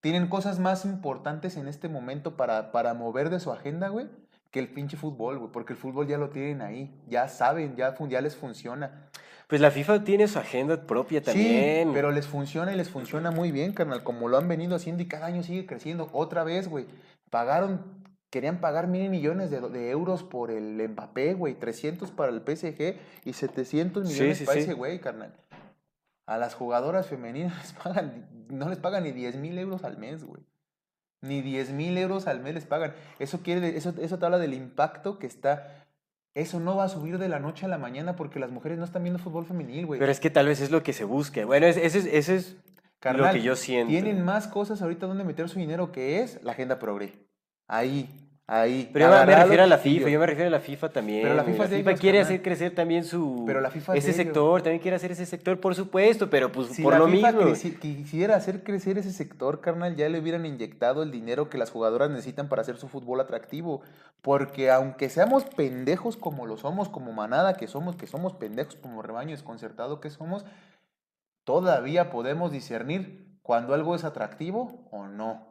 Tienen 0.00 0.28
cosas 0.28 0.58
más 0.58 0.84
importantes 0.84 1.56
en 1.56 1.68
este 1.68 1.88
momento 1.88 2.36
para, 2.36 2.72
para 2.72 2.94
mover 2.94 3.28
de 3.28 3.38
su 3.38 3.52
agenda, 3.52 3.88
güey, 3.88 4.06
que 4.50 4.58
el 4.58 4.68
pinche 4.68 4.96
fútbol, 4.96 5.38
güey, 5.38 5.52
porque 5.52 5.74
el 5.74 5.78
fútbol 5.78 6.06
ya 6.06 6.16
lo 6.16 6.30
tienen 6.30 6.62
ahí, 6.62 6.94
ya 7.06 7.28
saben, 7.28 7.76
ya, 7.76 7.94
ya 8.08 8.20
les 8.20 8.34
funciona. 8.34 9.08
Pues 9.46 9.60
la 9.60 9.70
FIFA 9.70 10.04
tiene 10.04 10.28
su 10.28 10.38
agenda 10.38 10.86
propia 10.86 11.20
también. 11.20 11.88
Sí, 11.88 11.90
pero 11.92 12.12
les 12.12 12.26
funciona 12.26 12.72
y 12.72 12.76
les 12.76 12.88
funciona 12.88 13.30
muy 13.30 13.50
bien, 13.50 13.72
carnal, 13.72 14.02
como 14.04 14.28
lo 14.28 14.38
han 14.38 14.48
venido 14.48 14.76
haciendo 14.76 15.02
y 15.02 15.06
cada 15.06 15.26
año 15.26 15.42
sigue 15.42 15.66
creciendo. 15.66 16.08
Otra 16.12 16.44
vez, 16.44 16.68
güey, 16.68 16.86
pagaron, 17.30 17.82
querían 18.30 18.60
pagar 18.60 18.86
mil 18.86 19.10
millones 19.10 19.50
de, 19.50 19.60
de 19.60 19.90
euros 19.90 20.22
por 20.22 20.50
el 20.50 20.88
Mbappé, 20.88 21.34
güey, 21.34 21.54
300 21.54 22.10
para 22.12 22.32
el 22.32 22.40
PSG 22.40 22.96
y 23.24 23.32
700 23.32 24.06
Sí, 24.06 24.14
millones 24.14 24.38
sí, 24.38 24.44
para 24.44 24.60
ese 24.60 24.72
güey, 24.72 25.00
carnal. 25.00 25.34
A 26.30 26.38
las 26.38 26.54
jugadoras 26.54 27.06
femeninas 27.08 27.56
les 27.58 27.72
pagan, 27.72 28.28
no 28.48 28.68
les 28.68 28.78
pagan 28.78 29.02
ni 29.02 29.10
10 29.12 29.36
mil 29.36 29.58
euros 29.58 29.82
al 29.84 29.98
mes, 29.98 30.22
güey. 30.24 30.42
Ni 31.22 31.42
10 31.42 31.72
mil 31.72 31.98
euros 31.98 32.26
al 32.28 32.40
mes 32.40 32.54
les 32.54 32.66
pagan. 32.66 32.94
Eso, 33.18 33.40
quiere, 33.42 33.76
eso, 33.76 33.92
eso 34.00 34.18
te 34.18 34.24
habla 34.24 34.38
del 34.38 34.54
impacto 34.54 35.18
que 35.18 35.26
está... 35.26 35.86
Eso 36.34 36.60
no 36.60 36.76
va 36.76 36.84
a 36.84 36.88
subir 36.88 37.18
de 37.18 37.28
la 37.28 37.40
noche 37.40 37.66
a 37.66 37.68
la 37.68 37.76
mañana 37.78 38.14
porque 38.14 38.38
las 38.38 38.52
mujeres 38.52 38.78
no 38.78 38.84
están 38.84 39.02
viendo 39.02 39.18
fútbol 39.18 39.44
femenil, 39.44 39.84
güey. 39.86 39.98
Pero 39.98 40.12
es 40.12 40.20
que 40.20 40.30
tal 40.30 40.46
vez 40.46 40.60
es 40.60 40.70
lo 40.70 40.84
que 40.84 40.92
se 40.92 41.02
busca. 41.04 41.44
Bueno, 41.44 41.66
es- 41.66 41.76
ese 41.76 41.98
es, 41.98 42.06
ese 42.06 42.36
es 42.36 42.56
Carnal, 43.00 43.26
lo 43.26 43.32
que 43.32 43.42
yo 43.42 43.56
siento. 43.56 43.90
Tienen 43.90 44.24
más 44.24 44.46
cosas 44.46 44.80
ahorita 44.82 45.06
donde 45.06 45.24
meter 45.24 45.48
su 45.48 45.58
dinero 45.58 45.90
que 45.90 46.20
es 46.22 46.40
la 46.44 46.52
agenda 46.52 46.78
progre. 46.78 47.12
Ahí, 47.66 48.29
ahí. 48.50 48.90
Pero 48.92 49.06
yo 49.10 49.26
me- 49.26 49.34
refiero 49.36 49.62
a 49.62 49.66
la. 49.66 49.78
FIFA, 49.78 50.08
yo 50.08 50.18
me 50.20 50.26
refiero 50.26 50.48
a 50.48 50.50
la 50.50 50.60
FIFA 50.60 50.88
también. 50.90 51.22
Pero 51.22 51.34
la. 51.34 51.44
FIFA 51.44 51.94
quiere 51.94 52.20
hacer 52.20 52.42
crecer 52.42 52.74
también 52.74 53.04
su 53.04 53.44
Pero 53.46 53.60
la 53.60 53.70
FIFA 53.70 53.96
es 53.96 54.04
ese 54.04 54.12
sector, 54.14 54.60
también 54.62 54.80
quiere 54.82 54.96
hacer 54.96 55.12
ese 55.12 55.24
sector, 55.26 55.60
por 55.60 55.74
supuesto, 55.74 56.28
pero 56.28 56.50
pues 56.50 56.68
Si 56.68 56.82
por 56.82 56.92
la 56.92 56.98
lo 56.98 57.06
FIFA 57.08 57.32
mismo. 57.32 57.42
creci- 57.50 57.78
quisiera 57.78 58.36
hacer 58.36 58.62
crecer 58.62 58.98
ese 58.98 59.12
sector, 59.12 59.60
carnal, 59.60 59.94
ya 59.96 60.08
le 60.08 60.18
hubieran 60.18 60.44
inyectado 60.46 61.02
el 61.02 61.10
dinero 61.10 61.48
que 61.48 61.58
las 61.58 61.70
jugadoras 61.70 62.10
necesitan 62.10 62.48
para 62.48 62.62
hacer 62.62 62.76
su 62.76 62.88
fútbol 62.88 63.20
atractivo. 63.20 63.82
Porque 64.22 64.70
aunque 64.70 65.08
seamos 65.08 65.44
pendejos 65.44 66.16
como 66.16 66.44
lo 66.46 66.56
somos, 66.58 66.88
como 66.88 67.12
manada 67.12 67.54
que 67.54 67.66
somos, 67.66 67.96
que 67.96 68.06
somos 68.06 68.34
pendejos 68.34 68.76
como 68.76 69.00
rebaño 69.00 69.30
desconcertado 69.30 70.00
que 70.00 70.10
somos, 70.10 70.44
todavía 71.44 72.10
podemos 72.10 72.52
discernir 72.52 73.38
cuando 73.42 73.74
algo 73.74 73.94
es 73.94 74.04
atractivo 74.04 74.86
o 74.90 75.06
no. 75.06 75.49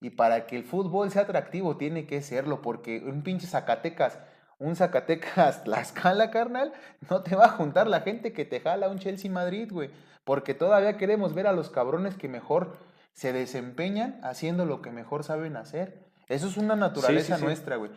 Y 0.00 0.10
para 0.10 0.46
que 0.46 0.56
el 0.56 0.64
fútbol 0.64 1.10
sea 1.10 1.22
atractivo 1.22 1.76
tiene 1.76 2.06
que 2.06 2.22
serlo, 2.22 2.62
porque 2.62 3.02
un 3.04 3.22
pinche 3.22 3.46
Zacatecas, 3.46 4.18
un 4.58 4.76
Zacatecas 4.76 5.64
Tlaxcala, 5.64 6.30
carnal, 6.30 6.72
no 7.08 7.22
te 7.22 7.36
va 7.36 7.46
a 7.46 7.50
juntar 7.50 7.86
la 7.86 8.00
gente 8.00 8.32
que 8.32 8.44
te 8.44 8.60
jala 8.60 8.88
un 8.88 8.98
Chelsea 8.98 9.30
Madrid, 9.30 9.70
güey. 9.70 9.90
Porque 10.24 10.54
todavía 10.54 10.96
queremos 10.96 11.34
ver 11.34 11.46
a 11.46 11.52
los 11.52 11.70
cabrones 11.70 12.14
que 12.14 12.28
mejor 12.28 12.76
se 13.12 13.32
desempeñan 13.32 14.20
haciendo 14.22 14.64
lo 14.64 14.82
que 14.82 14.90
mejor 14.90 15.24
saben 15.24 15.56
hacer. 15.56 16.06
Eso 16.28 16.46
es 16.46 16.56
una 16.56 16.76
naturaleza 16.76 17.36
sí. 17.36 17.44
nuestra, 17.44 17.76
güey. 17.76 17.90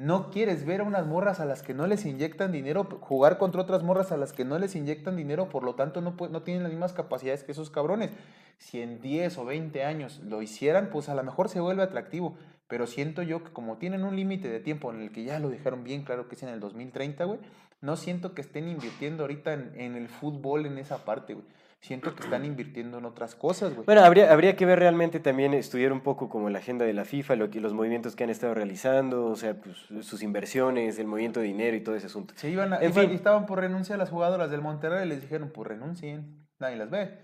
No 0.00 0.30
quieres 0.30 0.64
ver 0.64 0.80
a 0.80 0.84
unas 0.84 1.06
morras 1.06 1.40
a 1.40 1.44
las 1.44 1.62
que 1.62 1.74
no 1.74 1.86
les 1.86 2.06
inyectan 2.06 2.52
dinero, 2.52 2.84
jugar 3.02 3.36
contra 3.36 3.60
otras 3.60 3.82
morras 3.82 4.12
a 4.12 4.16
las 4.16 4.32
que 4.32 4.46
no 4.46 4.58
les 4.58 4.74
inyectan 4.74 5.14
dinero, 5.14 5.50
por 5.50 5.62
lo 5.62 5.74
tanto 5.74 6.00
no, 6.00 6.16
no 6.30 6.42
tienen 6.42 6.62
las 6.62 6.72
mismas 6.72 6.94
capacidades 6.94 7.44
que 7.44 7.52
esos 7.52 7.68
cabrones. 7.68 8.10
Si 8.56 8.80
en 8.80 9.02
10 9.02 9.36
o 9.36 9.44
20 9.44 9.84
años 9.84 10.20
lo 10.20 10.40
hicieran, 10.40 10.88
pues 10.90 11.10
a 11.10 11.14
lo 11.14 11.22
mejor 11.22 11.50
se 11.50 11.60
vuelve 11.60 11.82
atractivo. 11.82 12.34
Pero 12.66 12.86
siento 12.86 13.20
yo 13.20 13.44
que 13.44 13.52
como 13.52 13.76
tienen 13.76 14.04
un 14.04 14.16
límite 14.16 14.48
de 14.48 14.60
tiempo 14.60 14.90
en 14.90 15.02
el 15.02 15.12
que 15.12 15.24
ya 15.24 15.38
lo 15.38 15.50
dejaron 15.50 15.84
bien 15.84 16.02
claro 16.02 16.28
que 16.28 16.34
es 16.34 16.42
en 16.44 16.48
el 16.48 16.60
2030, 16.60 17.22
güey, 17.24 17.38
no 17.82 17.98
siento 17.98 18.32
que 18.32 18.40
estén 18.40 18.70
invirtiendo 18.70 19.24
ahorita 19.24 19.52
en, 19.52 19.72
en 19.78 19.96
el 19.96 20.08
fútbol 20.08 20.64
en 20.64 20.78
esa 20.78 21.04
parte, 21.04 21.34
güey. 21.34 21.46
Siento 21.80 22.14
que 22.14 22.22
están 22.22 22.44
invirtiendo 22.44 22.98
en 22.98 23.06
otras 23.06 23.34
cosas, 23.34 23.72
güey. 23.74 23.86
Bueno, 23.86 24.02
habría, 24.04 24.30
habría 24.32 24.54
que 24.54 24.66
ver 24.66 24.78
realmente 24.78 25.18
también, 25.18 25.54
estudiar 25.54 25.92
un 25.92 26.02
poco 26.02 26.28
como 26.28 26.50
la 26.50 26.58
agenda 26.58 26.84
de 26.84 26.92
la 26.92 27.06
FIFA, 27.06 27.36
lo 27.36 27.48
que, 27.50 27.58
los 27.60 27.72
movimientos 27.72 28.14
que 28.14 28.24
han 28.24 28.28
estado 28.30 28.52
realizando, 28.52 29.24
o 29.26 29.34
sea, 29.36 29.54
pues, 29.54 29.76
sus 30.06 30.22
inversiones, 30.22 30.98
el 30.98 31.06
movimiento 31.06 31.40
de 31.40 31.46
dinero 31.46 31.74
y 31.76 31.80
todo 31.80 31.96
ese 31.96 32.06
asunto. 32.06 32.34
Se 32.36 32.50
iban 32.50 32.74
a- 32.74 32.80
En 32.82 32.92
fin. 32.92 33.10
estaban 33.10 33.46
por 33.46 33.60
renunciar 33.60 33.98
las 33.98 34.10
jugadoras 34.10 34.50
del 34.50 34.60
Monterrey 34.60 35.06
y 35.06 35.08
les 35.08 35.22
dijeron, 35.22 35.50
pues 35.54 35.68
renuncien, 35.68 36.46
nadie 36.58 36.76
las 36.76 36.90
ve. 36.90 37.18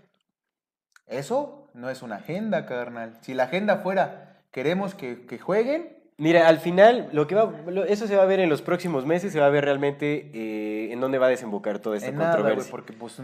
Eso 1.07 1.71
no 1.75 1.91
es 1.91 2.03
una 2.03 2.17
agenda, 2.17 2.65
carnal. 2.67 3.19
Si 3.21 3.35
la 3.35 3.45
agenda 3.45 3.77
fuera, 3.79 4.41
queremos 4.51 4.95
que, 4.95 5.27
que 5.27 5.39
jueguen, 5.39 5.96
Mira, 6.19 6.49
al 6.49 6.59
final, 6.61 7.11
lo 7.13 7.27
que 7.27 7.35
va, 7.35 7.53
lo- 7.67 7.85
eso 7.85 8.07
se 8.07 8.17
va 8.17 8.23
a 8.23 8.27
ver 8.27 8.41
en 8.41 8.49
los 8.49 8.63
próximos 8.63 9.05
meses, 9.05 9.33
se 9.35 9.39
va 9.41 9.47
a 9.47 9.51
ver 9.51 9.65
realmente 9.67 10.31
eh, 10.33 10.91
en 10.93 10.99
dónde 11.01 11.19
va 11.19 11.27
a 11.27 11.29
desembocar 11.29 11.79
toda 11.79 11.97
esta 11.99 12.09
en 12.09 12.17
nada, 12.17 12.31
güey, 12.41 12.57
controversia. 12.57 12.71
porque 12.71 12.93
pues 12.95 13.19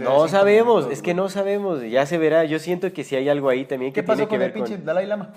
No 0.00 0.28
sabemos, 0.28 0.76
minutos, 0.76 0.92
es 0.92 1.02
que 1.02 1.12
no 1.12 1.28
sabemos, 1.28 1.82
ya 1.82 2.06
se 2.06 2.16
verá. 2.16 2.44
Yo 2.44 2.58
siento 2.58 2.90
que 2.94 3.04
si 3.04 3.16
hay 3.16 3.28
algo 3.28 3.50
ahí 3.50 3.66
también 3.66 3.92
que 3.92 4.00
¿Qué 4.00 4.06
pasó 4.06 4.26
tiene 4.26 4.28
que 4.28 4.36
con 4.36 4.42
el 4.42 4.48
ver 4.52 4.58
con... 4.60 4.66
pinche 4.68 4.82
Dalai 4.82 5.06
Lama? 5.06 5.34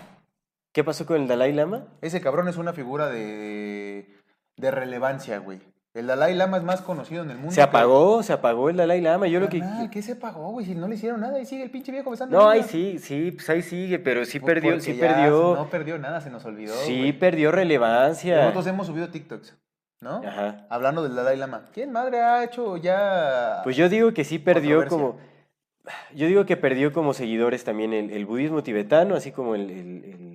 ¿Qué 0.72 0.86
pasó 0.86 1.06
con 1.06 1.22
el 1.22 1.28
Dalai 1.28 1.52
Lama? 1.52 1.88
Ese 2.02 2.22
cabrón 2.22 2.48
es 2.48 2.56
una 2.56 2.72
figura 2.72 3.10
de, 3.10 4.08
de 4.56 4.72
relevancia, 4.72 5.40
güey. 5.40 5.60
El 5.94 6.08
Dalai 6.08 6.34
Lama 6.36 6.56
es 6.58 6.64
más 6.64 6.82
conocido 6.82 7.24
en 7.24 7.32
el 7.32 7.38
mundo. 7.38 7.52
Se 7.52 7.58
que- 7.58 7.64
apagó, 7.64 8.24
se 8.24 8.32
apagó 8.32 8.70
el 8.70 8.78
Dalai 8.78 9.02
Lama. 9.02 9.28
Yo 9.28 9.42
lo 9.42 9.50
que... 9.50 9.62
¿qué 9.92 10.02
se 10.02 10.14
apagó, 10.14 10.52
güey? 10.52 10.66
Si 10.66 10.74
no 10.74 10.88
le 10.88 10.96
hicieron 10.96 11.20
nada, 11.20 11.36
ahí 11.38 11.46
sigue 11.46 11.64
el 11.64 11.70
pinche 11.70 11.92
viejo 11.92 12.10
besando 12.12 12.38
No, 12.38 12.50
ahí 12.50 12.64
sí, 12.64 12.98
sí, 12.98 13.32
pues 13.32 13.50
ahí 13.50 13.62
sigue, 13.62 14.00
pero 14.00 14.24
sí 14.24 14.40
perdió, 14.40 14.80
sí 14.80 14.94
perdió, 14.94 15.56
No 15.56 15.70
perdió 15.70 15.98
nada, 15.98 16.22
se 16.22 16.30
nos 16.30 16.46
olvidó. 16.46 16.74
sí 16.86 17.12
perdió 17.12 17.52
relevancia. 17.52 18.38
Nosotros 18.42 18.68
hemos 18.68 18.88
subido 18.88 19.10
TikToks, 19.10 19.58
¿no? 20.00 20.22
Ajá. 20.26 20.66
Hablando 20.70 21.04
del 21.04 21.14
Dalai 21.14 21.36
Lama. 21.38 21.66
¿Quién 21.74 21.92
madre 21.92 22.22
ha 22.22 22.44
hecho 22.46 22.78
ya. 22.78 23.60
Pues 23.66 23.76
yo 23.76 23.90
digo 23.90 24.14
que 24.14 24.24
sí 24.24 24.40
perdió 24.40 24.88
como... 24.88 25.18
Yo 26.16 26.28
digo 26.28 26.46
que 26.46 26.56
perdió 26.56 26.94
como 26.94 27.14
seguidores 27.14 27.64
también 27.64 27.92
el, 27.92 28.12
el 28.12 28.26
budismo 28.28 28.62
tibetano, 28.64 29.16
así 29.16 29.32
como 29.32 29.56
el, 29.56 29.70
el, 29.72 30.04
el, 30.06 30.31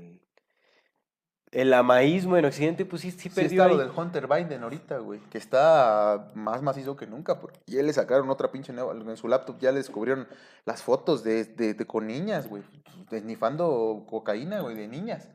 el 1.61 1.71
lamaísmo 1.71 2.37
en 2.37 2.45
Occidente, 2.45 2.85
pues 2.85 3.01
sí, 3.01 3.11
sí 3.11 3.19
Sí 3.19 3.31
perdió 3.31 3.63
está 3.65 3.75
lo 3.75 3.81
ahí. 3.81 3.89
del 3.89 3.99
Hunter 3.99 4.27
Biden 4.27 4.63
ahorita, 4.63 4.99
güey, 4.99 5.21
que 5.31 5.39
está 5.39 6.31
más 6.35 6.61
macizo 6.61 6.97
que 6.97 7.07
nunca. 7.07 7.41
por- 7.41 7.53
Y 7.65 7.79
él 7.79 7.87
le 7.87 7.95
sacaron 7.95 8.29
otra 8.29 8.53
pinche 8.53 8.75
nueva, 8.75 8.93
en 8.93 9.17
su 9.17 9.27
laptop 9.27 9.59
ya 9.59 9.71
le 9.73 9.79
descubrieron 9.79 10.29
las 10.67 10.83
fotos 10.83 11.25
de, 11.25 11.45
de- 11.45 11.73
de- 11.73 11.87
con 11.87 12.07
niñas, 12.07 12.47
güey, 12.49 12.63
desnifando 13.11 14.05
cocaína, 14.07 14.61
güey, 14.61 14.77
de 14.77 14.87
niñas. 14.87 15.31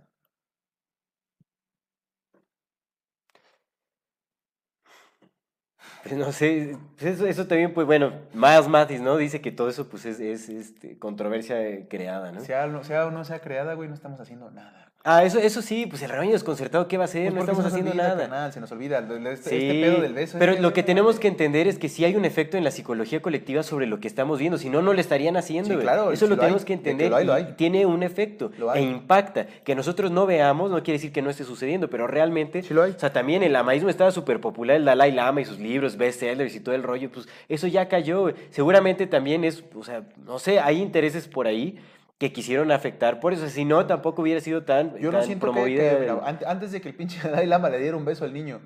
Pues 6.04 6.16
no 6.16 6.32
sé, 6.32 6.78
pues 6.98 7.16
eso, 7.16 7.26
eso 7.28 7.48
también, 7.48 7.74
pues 7.74 7.86
bueno, 7.86 8.12
Miles 8.34 8.68
Mathis, 8.68 9.02
¿no? 9.02 9.18
Dice 9.18 9.40
que 9.42 9.52
todo 9.52 9.70
eso 9.70 9.88
pues 9.88 10.06
es, 10.06 10.20
es 10.20 10.50
este, 10.50 10.98
controversia 10.98 11.62
eh, 11.68 11.88
creada, 11.90 12.32
¿no? 12.32 12.42
Sea, 12.42 12.68
no- 12.68 12.84
sea 12.84 13.06
o 13.08 13.12
no 13.12 13.24
sea 13.24 13.40
creada, 13.42 13.74
güey, 13.76 13.88
no 13.88 13.96
estamos 13.96 14.20
haciendo 14.20 14.50
nada. 14.52 14.81
Ah, 15.04 15.24
eso, 15.24 15.40
eso 15.40 15.64
sí, 15.64 15.88
pues 15.88 16.04
el 16.04 16.10
rebaño 16.10 16.32
desconcertado, 16.32 16.88
¿qué 16.88 16.96
va 16.96 17.04
a 17.04 17.06
hacer? 17.06 17.24
Pues 17.24 17.34
no 17.34 17.40
estamos 17.42 17.66
haciendo 17.66 17.90
olvida, 17.92 18.28
nada. 18.28 18.52
se 18.52 18.60
nos 18.60 18.72
olvida. 18.72 19.00
Este, 19.00 19.32
este 19.34 19.50
Sí, 19.50 19.82
pedo 19.82 20.00
del 20.02 20.14
beso. 20.14 20.38
pero 20.38 20.52
este, 20.52 20.62
lo 20.62 20.74
que 20.74 20.84
tenemos 20.84 21.20
que 21.20 21.28
entender 21.28 21.68
es 21.68 21.80
que 21.80 21.90
sí 21.90 22.06
hay 22.06 22.16
un 22.16 22.24
efecto 22.24 22.56
en 22.56 22.64
la 22.64 22.70
psicología 22.70 23.20
colectiva 23.20 23.64
sobre 23.64 23.88
lo 23.88 24.00
que 24.00 24.08
estamos 24.08 24.38
viendo, 24.38 24.60
si 24.60 24.70
no, 24.70 24.84
no 24.84 24.94
lo 24.94 25.02
estarían 25.02 25.38
haciendo. 25.38 25.74
Sí, 25.74 25.80
claro, 25.82 26.12
Eso 26.12 26.26
lo 26.28 26.36
lo 26.36 26.42
hay, 26.44 26.46
tenemos 26.46 26.66
que 26.66 26.78
de 26.78 26.82
que 26.84 26.90
entender. 26.92 27.10
lo 27.10 27.16
hay, 27.18 27.26
lo 27.26 27.34
hay. 27.34 27.54
Tiene 27.58 27.86
un 27.88 28.04
efecto 28.04 28.52
Lo 28.60 28.74
e 28.76 28.82
impacta. 28.82 29.48
Que 29.64 29.74
nosotros 29.74 30.12
no 30.12 30.28
veamos 30.28 30.70
no 30.70 30.84
quiere 30.84 30.98
decir 31.00 31.12
que 31.12 31.24
no 31.24 31.32
esté 31.32 31.46
sucediendo, 31.46 31.90
pero 31.90 32.06
realmente, 32.06 32.62
Sí 32.62 32.74
lo 32.76 32.84
hay. 32.84 32.92
o 32.92 33.00
sea, 33.00 33.12
también 33.12 33.42
el 33.42 33.54
lamaísmo 33.54 33.90
estaba 33.90 34.12
súper 34.12 34.40
popular, 34.40 34.76
el 34.76 34.86
Dalai 34.86 35.12
Lama 35.12 35.42
y 35.42 35.46
sus 35.46 35.58
libros, 35.58 35.98
bestsellers 35.98 36.54
y 36.56 36.60
todo 36.60 36.76
el 36.76 36.84
rollo, 36.84 37.10
pues 37.12 37.28
eso 37.50 37.66
ya 37.66 37.88
cayó. 37.88 38.32
Seguramente 38.52 39.08
también 39.08 39.44
es, 39.46 39.64
o 39.74 39.84
sea, 39.84 40.04
no 40.28 40.38
sé, 40.38 40.60
hay 40.60 40.80
intereses 40.80 41.28
por 41.28 41.48
ahí 41.48 41.80
que 42.22 42.32
quisieron 42.32 42.72
afectar 42.72 43.20
por 43.20 43.34
eso, 43.34 43.50
si 43.50 43.66
no, 43.66 43.88
tampoco 43.88 44.22
hubiera 44.22 44.40
sido 44.42 44.64
tan, 44.64 44.96
Yo 45.00 45.12
no 45.12 45.24
siento 45.24 45.48
que, 45.48 45.52
promovida. 45.52 45.82
que, 45.82 45.90
el- 45.96 46.00
mira, 46.02 46.22
ante- 46.24 46.46
antes 46.46 46.72
de 46.72 46.80
que 46.80 46.90
el 46.90 46.96
pinche 46.96 47.18
Dalai 47.28 47.48
Lama 47.48 47.68
le 47.72 47.80
diera 47.80 47.98
un 47.98 48.06
beso 48.06 48.26
al 48.26 48.32
niño, 48.32 48.62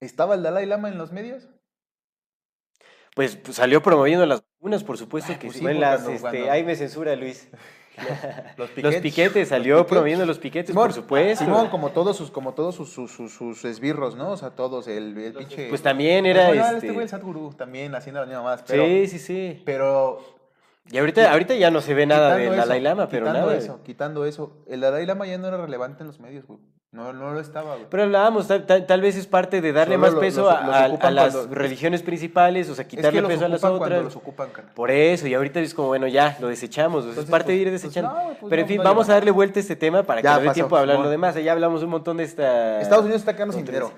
¿estaba 0.00 0.34
el 0.34 0.42
Dalai 0.42 0.66
Lama 0.66 0.88
en 0.88 0.98
los 0.98 1.12
medios? 1.12 1.46
pues, 3.14 3.36
pues, 3.36 3.56
salió 3.56 3.80
promoviendo 3.80 4.26
las 4.26 4.42
vacunas, 4.42 4.82
por 4.82 4.98
supuesto 4.98 5.30
Ay, 5.32 5.38
que 5.38 5.46
pues 5.46 5.58
sí. 5.58 5.62
Bueno, 5.62 5.78
las, 5.78 6.00
cuando- 6.02 6.10
este, 6.10 6.20
cuando- 6.22 6.50
ahí 6.50 6.64
me 6.64 6.74
censura 6.74 7.14
Luis. 7.14 7.48
Los 8.56 8.76
Los 8.76 8.96
piquetes, 8.96 9.48
salió 9.50 9.74
Los 9.76 9.82
piquetes. 9.84 9.90
promoviendo 9.92 10.26
los 10.26 10.38
piquetes, 10.40 10.70
Simón, 10.70 10.86
por 10.88 10.92
supuesto. 10.92 11.44
Simón, 11.44 11.68
como 11.68 11.90
todos 11.92 12.16
sus, 12.16 12.32
como 12.32 12.52
todos 12.52 12.74
sus, 12.74 12.90
sus, 12.92 13.12
sus, 13.12 13.32
sus 13.32 13.64
esbirros, 13.64 14.16
¿no? 14.16 14.30
O 14.32 14.36
sea, 14.36 14.50
todos, 14.50 14.88
el, 14.88 15.16
el 15.16 15.32
pinche... 15.34 15.68
Pues 15.68 15.80
también 15.80 16.26
era, 16.26 16.48
Bueno, 16.48 16.64
este- 16.64 16.76
este 16.78 16.90
güey, 16.90 17.04
el 17.04 17.08
Sadhguru, 17.08 17.52
también 17.54 17.94
haciendo 17.94 18.18
las 18.18 18.26
mismas 18.28 18.42
mamadas, 18.42 18.64
pero... 18.66 18.84
Sí, 18.84 19.06
sí, 19.06 19.18
sí. 19.20 19.62
Pero 19.64 20.33
Y 20.90 20.98
ahorita, 20.98 21.32
ahorita 21.32 21.54
ya 21.54 21.70
no 21.70 21.80
se 21.80 21.94
ve 21.94 22.06
nada 22.06 22.36
del 22.36 22.54
Dalai 22.56 22.80
Lama, 22.80 23.08
pero 23.08 23.26
quitando 23.26 23.46
nada. 23.46 23.58
eso, 23.58 23.80
quitando 23.82 24.24
eso, 24.26 24.52
el 24.68 24.80
Dalai 24.80 25.06
Lama 25.06 25.26
ya 25.26 25.38
no 25.38 25.48
era 25.48 25.56
relevante 25.56 26.02
en 26.02 26.08
los 26.08 26.20
medios, 26.20 26.46
güey. 26.46 26.58
No, 26.92 27.12
no 27.12 27.32
lo 27.32 27.40
estaba, 27.40 27.74
güey. 27.74 27.86
Pero 27.90 28.04
hablábamos, 28.04 28.46
tal, 28.46 28.66
tal- 28.66 28.86
tal 28.86 29.00
vez 29.00 29.16
es 29.16 29.26
parte 29.26 29.60
de 29.60 29.72
darle 29.72 29.94
Solo 29.96 30.06
más 30.06 30.14
lo- 30.14 30.20
peso 30.20 30.42
los- 30.42 30.52
a, 30.54 30.60
los 30.66 30.76
a- 30.76 30.86
ocupan 30.86 31.06
a 31.08 31.10
las 31.10 31.34
cuando- 31.34 31.54
religiones 31.54 32.02
principales, 32.02 32.68
o 32.70 32.74
sea, 32.76 32.82
es 32.82 32.88
quitarle 32.88 33.20
que 33.22 33.26
peso 33.28 33.44
a 33.46 33.48
las 33.48 33.64
otras. 33.64 34.04
los 34.04 34.14
ocupan, 34.14 34.50
carnal. 34.50 34.74
Por 34.74 34.90
eso, 34.92 35.26
y 35.26 35.34
ahorita 35.34 35.58
es 35.58 35.74
como, 35.74 35.88
bueno, 35.88 36.06
ya, 36.06 36.36
lo 36.38 36.46
desechamos. 36.48 37.04
es 37.06 37.24
parte 37.24 37.46
pues- 37.46 37.46
de 37.46 37.54
ir 37.56 37.68
pues, 37.70 37.82
desechando. 37.82 38.10
no, 38.12 38.22
güey, 38.26 38.36
pues 38.38 38.50
Pero 38.50 38.60
en 38.60 38.66
no, 38.66 38.68
fin, 38.68 38.76
no 38.78 38.84
vamos 38.84 39.08
a 39.08 39.14
darle 39.14 39.30
vuelta 39.32 39.58
a 39.58 39.62
este 39.62 39.74
tema 39.74 40.02
para 40.04 40.22
que 40.22 40.28
nos 40.28 40.42
dé 40.42 40.50
tiempo 40.50 40.76
a 40.76 40.80
hablar 40.80 41.00
lo 41.00 41.08
demás. 41.08 41.34
Ya 41.42 41.50
hablamos 41.50 41.82
un 41.82 41.90
montón 41.90 42.18
de 42.18 42.24
esta. 42.24 42.80
Estados 42.80 43.04
Unidos 43.04 43.22
está 43.22 43.34
quedando 43.34 43.54
sin 43.54 43.64
dinero. 43.64 43.90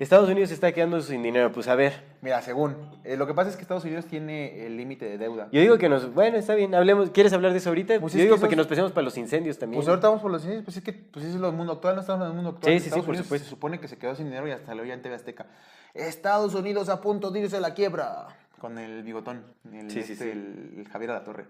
Estados 0.00 0.30
Unidos 0.30 0.48
se 0.48 0.54
está 0.54 0.72
quedando 0.72 0.98
sin 1.02 1.22
dinero, 1.22 1.52
pues 1.52 1.68
a 1.68 1.74
ver. 1.74 2.02
Mira, 2.22 2.40
según. 2.40 2.74
eh, 3.04 3.18
lo 3.18 3.26
que 3.26 3.34
pasa 3.34 3.50
es 3.50 3.56
que 3.56 3.62
Estados 3.62 3.84
Unidos 3.84 4.06
tiene 4.06 4.64
el 4.64 4.78
límite 4.78 5.04
de 5.04 5.18
deuda. 5.18 5.50
Yo 5.52 5.60
digo 5.60 5.76
que 5.76 5.90
nos. 5.90 6.14
Bueno, 6.14 6.38
está 6.38 6.54
bien, 6.54 6.74
hablemos. 6.74 7.10
¿Quieres 7.10 7.34
hablar 7.34 7.52
de 7.52 7.58
eso 7.58 7.68
ahorita? 7.68 8.00
Pues 8.00 8.14
Yo 8.14 8.20
es 8.20 8.24
digo 8.24 8.48
que 8.48 8.56
nos 8.56 8.66
pensemos 8.66 8.92
para 8.92 9.04
los 9.04 9.18
incendios 9.18 9.58
también. 9.58 9.78
Pues 9.78 9.88
ahorita 9.88 10.08
vamos 10.08 10.22
por 10.22 10.30
los 10.30 10.40
incendios, 10.40 10.64
pues 10.64 10.78
es 10.78 10.82
que 10.82 10.94
pues 10.94 11.26
es 11.26 11.34
lo 11.34 11.52
mundo 11.52 11.74
actual, 11.74 11.96
no 11.96 12.00
estamos 12.00 12.22
en 12.22 12.28
el 12.28 12.34
mundo 12.34 12.50
actual. 12.50 12.72
Sí, 12.72 12.80
sí, 12.80 12.84
sí, 12.86 12.96
por 13.00 13.10
Unidos 13.10 13.26
supuesto. 13.26 13.44
Se 13.44 13.50
supone 13.50 13.78
que 13.78 13.88
se 13.88 13.98
quedó 13.98 14.14
sin 14.14 14.24
dinero 14.26 14.48
y 14.48 14.52
hasta 14.52 14.74
lo 14.74 14.84
ya 14.86 14.94
en 14.94 15.02
TV 15.02 15.14
Azteca. 15.14 15.46
Estados 15.92 16.54
Unidos 16.54 16.88
a 16.88 17.02
punto 17.02 17.30
de 17.30 17.40
irse 17.40 17.58
a 17.58 17.60
la 17.60 17.74
quiebra. 17.74 18.28
Con 18.58 18.78
el 18.78 19.02
bigotón, 19.02 19.44
el, 19.70 19.90
Sí, 19.90 20.02
sí, 20.02 20.12
este, 20.12 20.24
sí. 20.24 20.30
El, 20.30 20.74
el 20.78 20.88
Javier 20.88 21.10
Alatorre. 21.10 21.44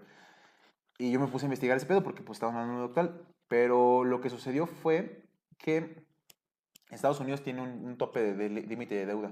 Y 0.97 1.09
yo 1.11 1.21
me 1.21 1.27
puse 1.27 1.45
a 1.45 1.47
investigar 1.47 1.77
ese 1.77 1.85
pedo 1.85 2.03
porque 2.03 2.21
pues 2.21 2.35
estábamos 2.35 2.59
en 2.59 2.65
el 2.65 2.71
mundo 2.73 2.87
actual. 2.87 3.21
Pero 3.47 4.03
lo 4.03 4.19
que 4.19 4.29
sucedió 4.29 4.65
fue 4.67 5.23
que 5.57 6.03
Estados 6.95 7.19
Unidos 7.19 7.41
tiene 7.43 7.61
un, 7.61 7.85
un 7.85 7.97
tope 7.97 8.21
de, 8.21 8.33
de 8.35 8.49
límite 8.49 8.95
de 8.95 9.05
deuda. 9.05 9.31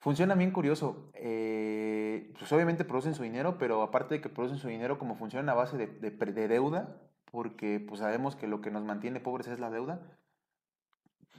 Funciona 0.00 0.34
bien 0.34 0.50
curioso. 0.52 1.10
eh, 1.14 2.32
pues 2.38 2.52
obviamente 2.52 2.84
producen 2.84 3.14
su 3.14 3.22
dinero, 3.22 3.58
pero 3.58 3.82
aparte 3.82 4.14
de 4.16 4.20
que 4.20 4.28
producen 4.28 4.58
su 4.58 4.68
dinero, 4.68 4.98
como 4.98 5.16
funciona 5.16 5.52
a 5.52 5.54
base 5.56 5.76
de, 5.76 5.86
de 5.86 6.10
de 6.10 6.48
deuda, 6.48 7.00
porque 7.30 7.80
pues 7.80 8.00
sabemos 8.00 8.36
que 8.36 8.46
lo 8.46 8.60
que 8.60 8.70
nos 8.70 8.84
mantiene 8.84 9.20
pobres 9.20 9.48
es 9.48 9.58
la 9.60 9.70
deuda. 9.70 10.00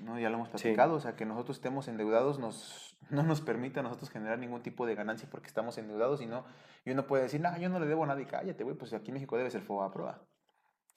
¿no? 0.03 0.17
Ya 0.19 0.29
lo 0.29 0.35
hemos 0.35 0.47
Sí. 0.49 0.51
platicado, 0.53 0.95
o 0.95 0.99
sea, 0.99 1.15
que 1.15 1.25
nosotros 1.25 1.57
estemos 1.57 1.87
endeudados 1.89 2.39
nos, 2.39 2.97
no 3.09 3.23
nos 3.23 3.41
permite 3.41 3.79
a 3.81 3.83
nosotros 3.83 4.09
generar 4.09 4.39
ningún 4.39 4.61
tipo 4.63 4.85
de 4.85 4.95
ganancia 4.95 5.27
porque 5.29 5.47
estamos 5.47 5.77
endeudados 5.77 6.21
y 6.21 6.25
no, 6.25 6.45
y 6.85 6.91
uno 6.91 7.05
puede 7.05 7.23
decir, 7.23 7.41
no, 7.41 7.57
yo 7.57 7.67
no 7.69 7.79
le 7.79 7.85
debo 7.85 8.03
a 8.05 8.07
nadie, 8.07 8.25
cállate, 8.25 8.63
güey, 8.63 8.77
pues 8.77 8.93
aquí 8.93 9.09
en 9.09 9.15
México 9.15 9.35
debe 9.37 9.51
ser 9.51 9.61
FOBA 9.61 9.91
prueba. 9.91 10.21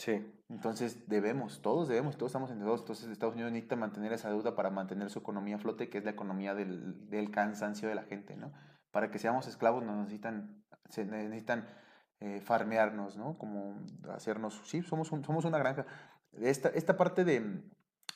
Sí. 0.05 0.27
Entonces 0.49 1.09
debemos, 1.09 1.63
todos 1.63 1.87
debemos, 1.87 2.17
todos 2.17 2.31
estamos 2.31 2.51
endeudados. 2.51 2.81
Entonces 2.81 3.09
Estados 3.09 3.35
Unidos 3.35 3.53
necesita 3.53 3.77
mantener 3.77 4.13
esa 4.13 4.29
deuda 4.29 4.57
para 4.57 4.69
mantener 4.71 5.11
su 5.11 5.21
economía 5.21 5.57
a 5.57 5.59
flote, 5.61 5.89
que 5.89 5.99
es 5.99 6.05
la 6.05 6.11
economía 6.11 6.55
del, 6.55 7.09
del 7.09 7.31
cansancio 7.31 7.89
de 7.89 7.95
la 7.95 8.03
gente, 8.03 8.37
¿no? 8.37 8.53
Para 8.91 9.11
que 9.13 9.19
seamos 9.21 9.47
esclavos 9.47 9.85
nos 9.85 9.97
necesitan, 9.97 10.63
se 10.91 11.05
necesitan 11.05 11.69
eh, 12.21 12.41
farmearnos, 12.41 13.17
¿no? 13.17 13.39
Como 13.39 13.79
hacernos, 14.13 14.61
sí, 14.65 14.83
somos, 14.83 15.13
un- 15.13 15.25
somos 15.25 15.45
una 15.45 15.59
granja. 15.59 15.87
Esta, 16.41 16.69
esta 16.71 16.97
parte 16.97 17.25
de, 17.25 17.63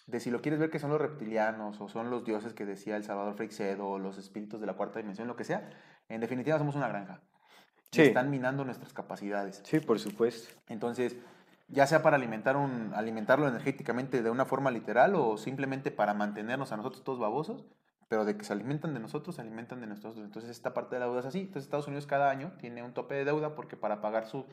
de 0.08 0.20
si 0.20 0.30
lo 0.32 0.40
quieres 0.42 0.58
ver 0.58 0.70
que 0.70 0.80
son 0.80 0.90
los 0.90 1.00
reptilianos 1.00 1.80
o 1.80 1.88
son 1.88 2.10
los 2.10 2.24
dioses 2.24 2.52
que 2.52 2.66
decía 2.66 2.96
el 2.96 3.04
Salvador 3.04 3.34
Freixedo 3.34 3.86
o 3.88 3.98
los 4.00 4.18
espíritus 4.18 4.60
de 4.60 4.66
la 4.66 4.74
cuarta 4.74 4.98
dimensión, 4.98 5.28
lo 5.28 5.36
que 5.36 5.44
sea, 5.44 5.70
en 6.08 6.20
definitiva 6.20 6.58
somos 6.58 6.74
una 6.74 6.88
granja. 6.88 7.20
Y 7.92 7.96
Sí. 7.96 8.02
Están 8.02 8.28
minando 8.30 8.64
nuestras 8.64 8.92
capacidades. 8.92 9.62
Sí, 9.64 9.78
por 9.78 9.98
supuesto. 10.00 10.52
Entonces, 10.68 11.16
ya 11.68 11.86
sea 11.86 12.02
para 12.02 12.16
alimentar 12.16 12.56
un, 12.56 12.92
alimentarlo 12.94 13.48
energéticamente 13.48 14.22
de 14.22 14.30
una 14.30 14.44
forma 14.44 14.70
literal 14.70 15.14
o 15.16 15.36
simplemente 15.36 15.90
para 15.90 16.14
mantenernos 16.14 16.72
a 16.72 16.76
nosotros 16.76 17.02
todos 17.04 17.18
babosos, 17.18 17.64
pero 18.08 18.24
de 18.24 18.36
que 18.36 18.44
se 18.44 18.52
alimentan 18.52 18.94
de 18.94 19.00
nosotros, 19.00 19.34
se 19.36 19.42
alimentan 19.42 19.80
de 19.80 19.88
nosotros. 19.88 20.24
Entonces, 20.24 20.50
esta 20.50 20.72
parte 20.74 20.94
de 20.94 21.00
la 21.00 21.06
deuda 21.06 21.20
es 21.20 21.26
así. 21.26 21.40
Entonces, 21.40 21.64
Estados 21.64 21.88
Unidos 21.88 22.06
cada 22.06 22.30
año 22.30 22.52
tiene 22.58 22.82
un 22.84 22.94
tope 22.94 23.16
de 23.16 23.24
deuda 23.24 23.56
porque 23.56 23.76
para 23.76 24.00
pagar 24.00 24.26
su, 24.26 24.46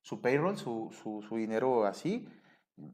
su 0.00 0.20
payroll, 0.20 0.56
su, 0.56 0.90
su, 1.02 1.20
su 1.28 1.36
dinero 1.36 1.86
así, 1.86 2.28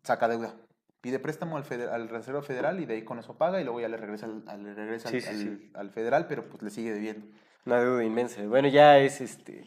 saca 0.04 0.26
deuda. 0.28 0.54
Pide 1.02 1.18
préstamo 1.18 1.58
al, 1.58 1.64
feder- 1.64 1.90
al 1.90 2.08
Reserva 2.08 2.42
Federal 2.42 2.80
y 2.80 2.86
de 2.86 2.94
ahí 2.94 3.02
con 3.04 3.18
eso 3.18 3.36
paga 3.36 3.60
y 3.60 3.64
luego 3.64 3.78
ya 3.80 3.88
le 3.88 3.98
regresa 3.98 4.24
al, 4.26 4.42
al- 4.46 4.62
le 4.64 4.74
regresa 4.74 5.10
Sí, 5.10 5.16
al, 5.16 5.22
sí, 5.22 5.28
al- 5.28 5.36
sí. 5.58 5.70
al 5.74 5.90
federal, 5.90 6.26
pero 6.26 6.48
pues 6.48 6.62
le 6.62 6.70
sigue 6.70 6.92
debiendo. 6.94 7.26
Una 7.66 7.80
deuda 7.80 8.02
inmensa. 8.02 8.42
Bueno, 8.46 8.68
ya 8.68 8.96
es 8.98 9.20
este 9.20 9.64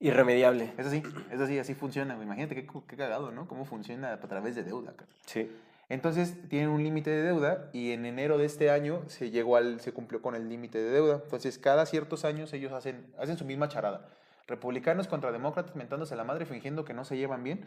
irremediable. 0.00 0.72
Es 0.76 0.86
así, 0.86 1.02
es 1.30 1.40
así, 1.40 1.58
así 1.58 1.74
funciona. 1.74 2.20
Imagínate 2.20 2.54
qué, 2.54 2.66
qué 2.88 2.96
cagado, 2.96 3.30
¿no? 3.30 3.46
Cómo 3.46 3.64
funciona 3.64 4.12
a 4.12 4.20
través 4.20 4.56
de 4.56 4.64
deuda. 4.64 4.94
cara. 4.96 5.10
Sí. 5.26 5.50
Entonces 5.90 6.48
tienen 6.48 6.68
un 6.68 6.82
límite 6.82 7.10
de 7.10 7.22
deuda 7.22 7.68
y 7.72 7.90
en 7.90 8.06
enero 8.06 8.38
de 8.38 8.46
este 8.46 8.70
año 8.70 9.02
se 9.08 9.30
llegó 9.30 9.56
al, 9.56 9.80
se 9.80 9.92
cumplió 9.92 10.22
con 10.22 10.34
el 10.34 10.48
límite 10.48 10.78
de 10.78 10.90
deuda. 10.90 11.20
Entonces 11.22 11.58
cada 11.58 11.84
ciertos 11.84 12.24
años 12.24 12.52
ellos 12.52 12.72
hacen, 12.72 13.12
hacen 13.18 13.36
su 13.36 13.44
misma 13.44 13.68
charada. 13.68 14.08
Republicanos 14.46 15.08
contra 15.08 15.32
demócratas 15.32 15.76
mentándose 15.76 16.16
la 16.16 16.24
madre 16.24 16.46
fingiendo 16.46 16.84
que 16.84 16.94
no 16.94 17.04
se 17.04 17.16
llevan 17.16 17.42
bien. 17.42 17.64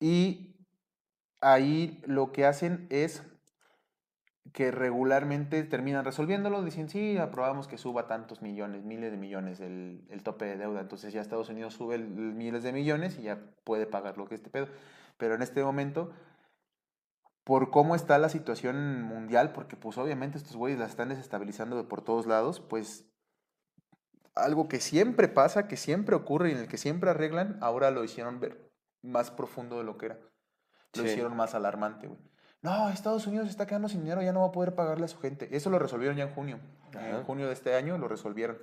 Y 0.00 0.56
ahí 1.40 2.02
lo 2.04 2.32
que 2.32 2.44
hacen 2.44 2.86
es 2.90 3.22
que 4.52 4.70
regularmente 4.70 5.62
terminan 5.64 6.04
resolviéndolo, 6.04 6.62
dicen, 6.64 6.88
sí, 6.88 7.18
aprobamos 7.18 7.68
que 7.68 7.76
suba 7.78 8.06
tantos 8.06 8.40
millones, 8.42 8.82
miles 8.84 9.10
de 9.10 9.16
millones 9.16 9.60
el, 9.60 10.06
el 10.10 10.22
tope 10.22 10.46
de 10.46 10.56
deuda, 10.56 10.80
entonces 10.80 11.12
ya 11.12 11.20
Estados 11.20 11.48
Unidos 11.50 11.74
sube 11.74 11.96
el- 11.96 12.02
el 12.04 12.34
miles 12.34 12.62
de 12.62 12.72
millones 12.72 13.18
y 13.18 13.22
ya 13.22 13.38
puede 13.64 13.86
pagar 13.86 14.16
lo 14.16 14.26
que 14.26 14.34
es 14.34 14.40
este 14.40 14.50
pedo. 14.50 14.68
Pero 15.18 15.34
en 15.34 15.42
este 15.42 15.62
momento, 15.62 16.10
por 17.44 17.70
cómo 17.70 17.94
está 17.94 18.18
la 18.18 18.28
situación 18.28 19.02
mundial, 19.02 19.52
porque 19.52 19.76
pues 19.76 19.98
obviamente 19.98 20.38
estos 20.38 20.56
güeyes 20.56 20.78
la 20.78 20.86
están 20.86 21.08
desestabilizando 21.08 21.76
de 21.76 21.84
por 21.84 22.02
todos 22.02 22.26
lados, 22.26 22.60
pues 22.60 23.04
algo 24.34 24.68
que 24.68 24.80
siempre 24.80 25.28
pasa, 25.28 25.66
que 25.66 25.76
siempre 25.76 26.14
ocurre 26.14 26.50
y 26.50 26.52
en 26.52 26.58
el 26.58 26.68
que 26.68 26.76
siempre 26.78 27.10
arreglan, 27.10 27.58
ahora 27.60 27.90
lo 27.90 28.04
hicieron 28.04 28.38
ver 28.38 28.70
más 29.02 29.30
profundo 29.30 29.78
de 29.78 29.84
lo 29.84 29.98
que 29.98 30.06
era. 30.06 30.18
Lo 30.94 31.02
Sí. 31.02 31.08
hicieron 31.08 31.36
más 31.36 31.54
alarmante, 31.54 32.06
güey. 32.06 32.20
No, 32.62 32.88
Estados 32.88 33.26
Unidos 33.26 33.48
está 33.48 33.66
quedando 33.66 33.88
sin 33.88 34.00
dinero, 34.02 34.20
ya 34.22 34.32
no 34.32 34.40
va 34.40 34.46
a 34.48 34.52
poder 34.52 34.74
pagarle 34.74 35.04
a 35.04 35.08
su 35.08 35.18
gente. 35.20 35.48
Eso 35.56 35.70
lo 35.70 35.78
resolvieron 35.78 36.16
ya 36.16 36.24
en 36.24 36.34
junio. 36.34 36.58
Ajá. 36.94 37.18
En 37.18 37.22
junio 37.24 37.46
de 37.46 37.52
este 37.52 37.74
año 37.76 37.98
lo 37.98 38.08
resolvieron. 38.08 38.58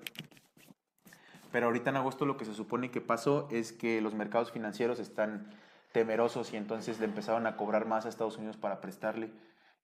Pero 1.52 1.68
ahorita 1.68 1.90
en 1.92 1.96
agosto 1.96 2.26
lo 2.26 2.36
que 2.36 2.44
se 2.46 2.54
supone 2.54 2.92
que 2.92 3.00
pasó 3.00 3.48
es 3.52 3.72
que 3.72 4.02
los 4.02 4.14
mercados 4.14 4.52
financieros 4.52 5.00
están 5.00 5.48
temerosos 5.94 6.52
y 6.54 6.58
entonces 6.58 7.00
le 7.00 7.06
empezaron 7.06 7.48
a 7.48 7.56
cobrar 7.56 7.86
más 7.86 8.06
a 8.06 8.10
Estados 8.10 8.38
Unidos 8.38 8.58
para 8.58 8.82
prestarle. 8.82 9.32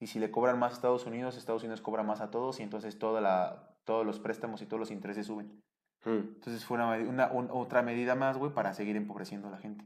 Y 0.02 0.08
si 0.08 0.20
le 0.20 0.32
cobran 0.32 0.60
más 0.60 0.72
a 0.74 0.76
Estados 0.76 1.06
Unidos, 1.06 1.38
Estados 1.38 1.64
Unidos 1.64 1.80
cobra 1.80 2.04
más 2.04 2.20
a 2.20 2.30
todos 2.32 2.60
y 2.60 2.64
entonces 2.64 3.00
toda 3.00 3.22
la, 3.22 3.70
todos 3.86 4.06
los 4.06 4.20
préstamos 4.20 4.62
y 4.62 4.66
todos 4.66 4.80
los 4.82 4.92
intereses 4.92 5.28
suben. 5.28 5.62
Mm. 6.04 6.10
Entonces 6.36 6.66
fue 6.66 6.76
una, 6.76 6.90
una- 6.98 7.32
un- 7.32 7.50
otra 7.52 7.82
medida 7.84 8.16
más, 8.16 8.38
güey, 8.38 8.52
para 8.52 8.74
seguir 8.74 8.98
empobreciendo 8.98 9.48
a 9.48 9.52
la 9.52 9.58
gente. 9.60 9.86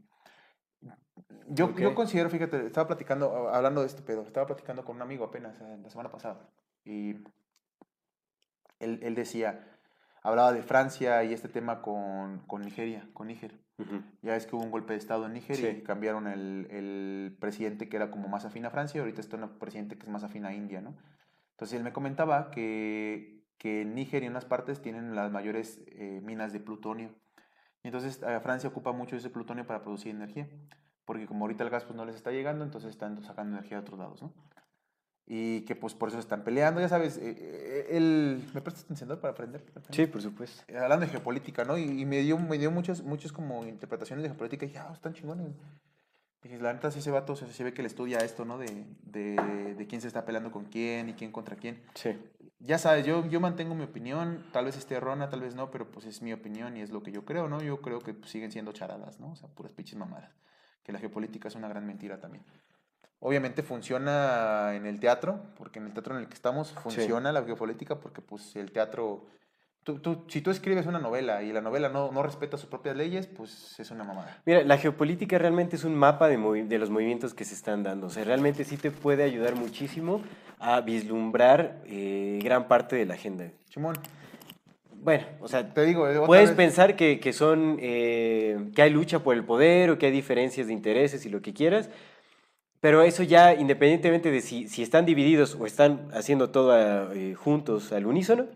Yo, 1.47 1.65
Ok. 1.65 1.79
yo 1.79 1.95
considero, 1.95 2.29
fíjate, 2.29 2.65
estaba 2.65 2.87
platicando, 2.87 3.49
hablando 3.49 3.81
de 3.81 3.87
este 3.87 4.01
pedo, 4.01 4.23
estaba 4.23 4.45
platicando 4.45 4.83
con 4.83 4.95
un 4.97 5.01
amigo 5.01 5.25
apenas 5.25 5.59
eh, 5.61 5.77
la 5.81 5.89
semana 5.89 6.09
pasada. 6.11 6.49
Y 6.83 7.15
él, 8.79 8.99
él 9.01 9.15
decía, 9.15 9.67
hablaba 10.23 10.53
de 10.53 10.61
Francia 10.63 11.23
y 11.23 11.33
este 11.33 11.47
tema 11.47 11.81
con, 11.81 12.39
con 12.47 12.61
Nigeria, 12.61 13.07
con 13.13 13.27
Níger. 13.27 13.59
Ujú. 13.77 14.01
Ya 14.21 14.35
es 14.35 14.47
que 14.47 14.55
hubo 14.55 14.63
un 14.63 14.71
golpe 14.71 14.93
de 14.93 14.99
Estado 14.99 15.25
en 15.25 15.33
Níger 15.33 15.57
Sí. 15.57 15.67
y 15.67 15.83
cambiaron 15.83 16.27
el, 16.27 16.67
el 16.71 17.37
presidente 17.39 17.89
que 17.89 17.97
era 17.97 18.09
como 18.09 18.27
más 18.27 18.45
afín 18.45 18.65
a 18.65 18.69
Francia 18.69 18.97
y 18.97 19.01
ahorita 19.01 19.21
está 19.21 19.37
un 19.37 19.59
presidente 19.59 19.97
que 19.97 20.03
es 20.03 20.09
más 20.09 20.23
afín 20.23 20.45
a 20.45 20.53
India, 20.53 20.81
¿no? 20.81 20.95
Entonces 21.51 21.77
él 21.77 21.83
me 21.83 21.93
comentaba 21.93 22.51
que, 22.51 23.43
que 23.57 23.81
en 23.81 23.95
Níger 23.95 24.23
y 24.23 24.25
en 24.27 24.31
unas 24.33 24.45
partes 24.45 24.81
tienen 24.81 25.15
las 25.15 25.31
mayores 25.31 25.81
eh, 25.87 26.21
minas 26.23 26.53
de 26.53 26.59
plutonio. 26.59 27.13
Y 27.83 27.87
entonces 27.89 28.23
a 28.23 28.39
Francia 28.41 28.69
ocupa 28.69 28.91
mucho 28.93 29.15
ese 29.15 29.29
plutonio 29.29 29.65
para 29.67 29.81
producir 29.83 30.13
energía. 30.15 30.49
Porque 31.05 31.27
como 31.27 31.45
ahorita 31.45 31.63
el 31.63 31.69
gas 31.69 31.85
pues 31.85 31.95
no 31.95 32.05
les 32.05 32.15
está 32.15 32.31
llegando, 32.31 32.65
entonces 32.65 32.89
están 32.89 33.23
sacando 33.23 33.55
energía 33.55 33.77
de 33.77 33.81
otros 33.81 33.99
lados, 33.99 34.21
¿no? 34.21 34.33
Y 35.27 35.61
que 35.61 35.75
pues 35.75 35.95
por 35.95 36.09
eso 36.09 36.19
están 36.19 36.43
peleando, 36.43 36.81
ya 36.81 36.89
sabes, 36.89 37.17
eh, 37.17 37.35
eh, 37.37 37.87
el... 37.91 38.47
¿Me 38.53 38.61
prestas 38.61 38.85
tu 38.85 38.93
encendedor 38.93 39.19
para 39.19 39.31
aprender? 39.31 39.63
Sí, 39.89 40.05
por 40.05 40.21
supuesto. 40.21 40.63
Eh, 40.67 40.77
hablando 40.77 41.05
de 41.05 41.11
geopolítica, 41.11 41.63
¿no? 41.63 41.79
Y, 41.79 42.01
y 42.01 42.05
me 42.05 42.19
dio, 42.19 42.37
me 42.37 42.59
dio 42.59 42.69
muchas, 42.69 43.01
muchas 43.01 43.31
como 43.31 43.65
interpretaciones 43.65 44.21
de 44.21 44.29
geopolítica 44.29 44.65
y 44.65 44.67
dije, 44.67 44.79
ah, 44.79 44.91
están 44.93 45.13
chingones. 45.13 45.47
Dije, 46.43 46.59
la 46.59 46.73
neta 46.73 46.89
ese 46.89 47.09
vato 47.09 47.35
se, 47.35 47.51
se 47.51 47.63
ve 47.63 47.73
que 47.73 47.81
le 47.81 47.87
estudia 47.87 48.19
esto, 48.19 48.45
¿no? 48.45 48.59
De, 48.59 48.85
de, 49.01 49.73
de 49.75 49.87
quién 49.87 49.99
se 49.99 50.07
está 50.07 50.25
peleando 50.25 50.51
con 50.51 50.65
quién 50.65 51.09
y 51.09 51.13
quién 51.13 51.31
contra 51.31 51.55
quién. 51.55 51.81
Sí. 51.95 52.11
Ya 52.59 52.77
sabes, 52.77 53.03
yo, 53.03 53.27
yo 53.27 53.39
mantengo 53.39 53.73
mi 53.73 53.83
opinión, 53.83 54.45
tal 54.53 54.65
vez 54.65 54.77
esté 54.77 54.93
errónea, 54.93 55.29
tal 55.29 55.41
vez 55.41 55.55
no, 55.55 55.71
pero 55.71 55.89
pues 55.89 56.05
es 56.05 56.21
mi 56.21 56.33
opinión 56.33 56.77
y 56.77 56.81
es 56.81 56.91
lo 56.91 57.01
que 57.01 57.11
yo 57.11 57.25
creo, 57.25 57.49
¿no? 57.49 57.61
Yo 57.63 57.81
creo 57.81 57.99
que 57.99 58.13
pues, 58.13 58.29
siguen 58.29 58.51
siendo 58.51 58.73
charadas, 58.73 59.19
¿no? 59.19 59.31
O 59.31 59.35
sea, 59.35 59.49
puras 59.49 59.73
pinches 59.73 59.97
mamadas. 59.97 60.35
Que 60.85 60.93
la 60.93 60.99
geopolítica 60.99 61.49
es 61.49 61.55
una 61.55 61.67
gran 61.67 61.85
mentira 61.85 62.21
también. 62.21 62.45
Obviamente 63.19 63.63
funciona 63.63 64.75
en 64.75 64.85
el 64.85 64.99
teatro, 64.99 65.39
porque 65.57 65.79
en 65.79 65.87
el 65.87 65.93
teatro 65.93 66.15
en 66.15 66.21
el 66.21 66.27
que 66.27 66.35
estamos 66.35 66.71
funciona 66.73 67.31
la 67.31 67.43
geopolítica, 67.43 67.95
porque 67.99 68.21
pues 68.21 68.55
el 68.55 68.71
teatro 68.71 69.25
Tú, 69.83 69.99
tú- 69.99 70.25
si 70.29 70.41
tú 70.41 70.49
escribes 70.49 70.87
una 70.87 70.97
novela 70.97 71.43
y 71.43 71.53
la 71.53 71.61
novela 71.61 71.89
no, 71.89 72.11
no 72.11 72.23
respeta 72.23 72.57
sus 72.57 72.67
propias 72.67 72.95
leyes, 72.97 73.27
pues 73.27 73.79
es 73.79 73.91
una 73.91 74.03
mamada. 74.03 74.41
Mira, 74.43 74.63
la 74.63 74.79
geopolítica 74.79 75.37
realmente 75.37 75.75
es 75.75 75.83
un 75.83 75.93
mapa 75.93 76.27
de, 76.27 76.39
movi- 76.39 76.67
de 76.67 76.79
los 76.79 76.89
movimientos 76.89 77.35
que 77.35 77.45
se 77.45 77.53
están 77.53 77.83
dando. 77.83 78.07
O 78.07 78.09
sea, 78.09 78.23
realmente 78.23 78.63
sí 78.63 78.77
te 78.77 78.89
puede 78.89 79.21
ayudar 79.21 79.53
muchísimo 79.55 80.23
a 80.57 80.81
vislumbrar 80.81 81.83
eh, 81.85 82.39
gran 82.43 82.67
parte 82.67 82.95
de 82.95 83.05
la 83.05 83.13
agenda. 83.13 83.51
Simón, 83.69 83.95
Bueno, 85.05 85.23
o 85.39 85.47
sea, 85.47 85.73
te 85.73 85.85
digo, 85.85 86.05
puedes 86.25 86.49
vez- 86.49 86.57
pensar 86.57 86.95
que, 86.95 87.19
que 87.19 87.31
son, 87.31 87.77
eh, 87.79 88.71
que 88.75 88.81
hay 88.81 88.89
lucha 88.89 89.19
por 89.19 89.35
el 89.35 89.43
poder 89.45 89.91
o 89.91 89.97
que 89.99 90.07
hay 90.07 90.11
diferencias 90.11 90.67
de 90.67 90.73
intereses 90.73 91.25
y 91.25 91.29
lo 91.29 91.41
que 91.41 91.53
quieras, 91.53 91.89
pero 92.81 93.03
eso 93.03 93.21
ya, 93.23 93.53
independientemente 93.53 94.31
de 94.31 94.41
si, 94.41 94.67
si 94.67 94.81
están 94.81 95.05
divididos 95.05 95.55
o 95.59 95.65
están 95.67 96.09
haciendo 96.11 96.49
todo 96.49 96.71
a- 96.71 97.13
eh, 97.15 97.35
juntos 97.35 97.91
al 97.93 98.05
unísono, 98.07 98.47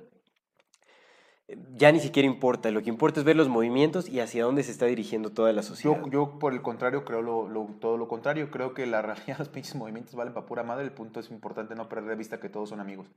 ya 1.76 1.92
ni 1.92 2.00
siquiera 2.00 2.28
importa. 2.28 2.70
Lo 2.70 2.82
que 2.84 2.90
importa 2.90 3.20
es 3.20 3.26
ver 3.26 3.36
los 3.36 3.48
movimientos 3.50 4.08
y 4.08 4.20
hacia 4.20 4.44
dónde 4.44 4.62
se 4.64 4.72
está 4.72 4.86
dirigiendo 4.86 5.32
toda 5.32 5.52
la 5.52 5.64
sociedad. 5.64 6.00
Yo, 6.06 6.10
yo, 6.12 6.40
por 6.40 6.54
el 6.54 6.62
contrario, 6.62 7.04
creo 7.06 7.22
lo, 7.24 7.48
lo- 7.48 7.70
todo 7.80 7.98
lo 7.98 8.08
contrario. 8.08 8.52
Creo 8.52 8.74
que 8.76 8.86
la 8.86 9.02
realidad, 9.02 9.38
los 9.40 9.50
pinches 9.50 9.76
movimientos 9.76 10.14
valen 10.16 10.34
para 10.34 10.46
pura 10.46 10.64
madre. 10.64 10.84
El 10.84 10.92
punto 10.92 11.20
es 11.20 11.32
importante 11.32 11.74
no 11.76 11.90
perder 11.90 12.10
de 12.12 12.16
vista 12.16 12.40
que 12.40 12.50
todos 12.50 12.70
son 12.70 12.80
amigos. 12.80 13.08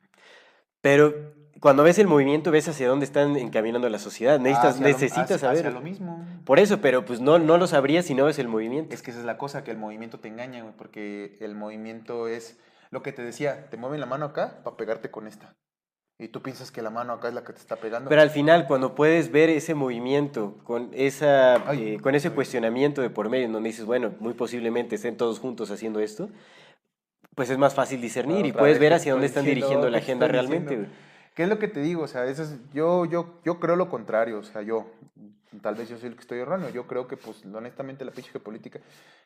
Pero 0.83 1.15
cuando 1.61 1.85
ves 1.85 1.99
el 1.99 2.09
movimiento, 2.09 2.51
ves 2.51 2.69
hacia 2.69 2.89
dónde 2.89 3.07
están 3.07 3.37
encaminando 3.37 3.89
la 3.89 3.99
sociedad. 3.99 4.39
Necesitas, 4.39 4.75
Hacia 4.75 4.83
lo- 4.83 4.89
necesitas 4.89 5.25
hacia- 5.25 5.39
saber. 5.39 5.59
hacia 5.59 5.71
lo 5.71 5.81
mismo. 5.81 6.27
Por 6.45 6.59
eso, 6.59 6.81
pero 6.81 7.05
pues 7.05 7.21
no, 7.21 7.39
no 7.39 7.57
lo 7.57 7.67
sabrías 7.67 8.05
si 8.05 8.15
no 8.15 8.25
ves 8.27 8.39
el 8.39 8.49
movimiento. 8.49 8.95
Es 8.95 9.01
que 9.01 9.13
esa 9.13 9.21
es 9.21 9.27
la 9.27 9.39
cosa, 9.39 9.65
que 9.65 9.71
el 9.71 9.79
movimiento 9.79 10.19
te 10.21 10.29
engaña, 10.29 10.63
güey, 10.63 10.75
porque 10.77 11.37
el 11.41 11.55
movimiento 11.55 12.27
es 12.29 12.59
lo 12.91 13.03
que 13.03 13.13
te 13.13 13.23
decía, 13.23 13.71
te 13.71 13.77
mueven 13.79 14.01
la 14.01 14.07
mano 14.07 14.27
acá 14.27 14.61
para 14.65 14.77
pegarte 14.77 15.11
con 15.11 15.27
esta. 15.27 15.55
Y 16.19 16.29
tú 16.29 16.43
piensas 16.43 16.71
que 16.71 16.83
la 16.83 16.91
mano 16.91 17.15
acá 17.15 17.29
es 17.29 17.35
la 17.35 17.43
que 17.43 17.53
te 17.53 17.59
está 17.59 17.77
pegando. 17.77 18.09
Pero 18.09 18.23
al 18.23 18.31
final, 18.31 18.67
cuando 18.67 18.95
puedes 18.95 19.33
ver 19.33 19.49
ese 19.49 19.75
movimiento 19.75 20.59
con, 20.65 20.91
esa, 20.93 21.69
Ay. 21.69 21.95
eh, 21.95 22.01
con 22.01 22.15
ese 22.15 22.31
cuestionamiento 22.31 23.01
de 23.03 23.11
por 23.11 23.29
medio, 23.29 23.47
en 23.47 23.53
donde 23.53 23.71
dices, 23.71 23.87
bueno, 23.87 24.13
muy 24.21 24.35
posiblemente 24.35 24.97
estén 24.97 25.17
todos 25.17 25.39
juntos 25.41 25.71
haciendo 25.71 25.99
esto, 26.01 26.29
pues 27.35 27.51
es 27.51 27.59
más 27.59 27.75
fácil 27.75 28.01
discernir 28.01 28.47
y 28.47 28.53
puedes 28.53 28.79
ver 28.79 28.93
hacia 28.93 29.13
dónde 29.13 29.27
están 29.27 29.45
diciendo, 29.45 29.67
dirigiendo 29.67 29.91
la 29.91 29.99
agenda 29.99 30.29
realmente. 30.29 30.71
diciendo. 30.77 30.97
¿Qué 31.35 31.45
es 31.45 31.49
lo 31.49 31.59
que 31.59 31.69
te 31.69 31.81
digo? 31.81 32.03
O 32.03 32.07
sea, 32.09 32.27
eso 32.27 32.43
es- 32.43 32.59
yo, 32.75 33.07
yo, 33.07 33.41
yo 33.45 33.59
creo 33.59 33.77
lo 33.77 33.89
contrario. 33.89 34.39
O 34.39 34.43
sea, 34.43 34.61
yo, 34.61 34.91
tal 35.63 35.75
vez 35.77 35.89
yo 35.89 35.97
soy 35.97 36.09
el 36.11 36.15
que 36.15 36.21
estoy 36.21 36.41
erróneo. 36.41 36.69
Yo 36.69 36.87
creo 36.87 37.09
que, 37.09 37.17
pues, 37.17 37.43
honestamente, 37.47 38.05
la 38.05 38.11
pinche 38.13 38.31
geopolítica. 38.33 38.81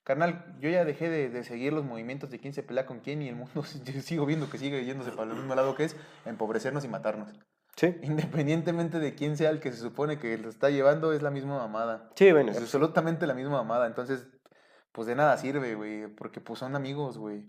Carnal, 0.04 0.54
yo 0.60 0.70
ya 0.70 0.84
dejé 0.84 1.08
de, 1.10 1.30
de 1.30 1.42
seguir 1.42 1.72
los 1.72 1.84
movimientos 1.84 2.30
de 2.30 2.38
quién 2.38 2.54
se 2.54 2.62
pelea 2.62 2.86
con 2.86 3.00
quién 3.00 3.22
y 3.22 3.28
el 3.28 3.34
mundo 3.34 3.64
yo 3.84 4.00
sigo 4.02 4.24
viendo 4.24 4.48
que 4.48 4.56
sigue 4.58 4.84
yéndose 4.84 5.10
para 5.10 5.30
el 5.32 5.36
mismo 5.36 5.54
lado 5.56 5.74
que 5.74 5.82
es 5.84 5.96
empobrecernos 6.26 6.84
y 6.84 6.88
matarnos. 6.88 7.28
Sí, 7.74 7.94
Independientemente 8.02 9.00
de 9.00 9.14
quién 9.16 9.36
sea 9.36 9.50
el 9.50 9.58
que 9.60 9.70
se 9.72 9.78
supone 9.78 10.18
que 10.18 10.38
lo 10.38 10.48
está 10.48 10.70
llevando, 10.70 11.12
es 11.12 11.22
la 11.22 11.30
misma 11.30 11.58
mamada. 11.58 12.08
sí, 12.14 12.30
bueno, 12.32 12.52
Absolutamente 12.56 13.26
la 13.26 13.34
misma 13.34 13.50
mamada. 13.62 13.86
Entonces, 13.88 14.28
pues 14.92 15.08
de 15.08 15.16
nada 15.16 15.36
sirve, 15.38 15.74
güey. 15.74 16.06
Porque 16.06 16.40
pues 16.40 16.60
son 16.60 16.74
amigos, 16.76 17.18
güey. 17.18 17.44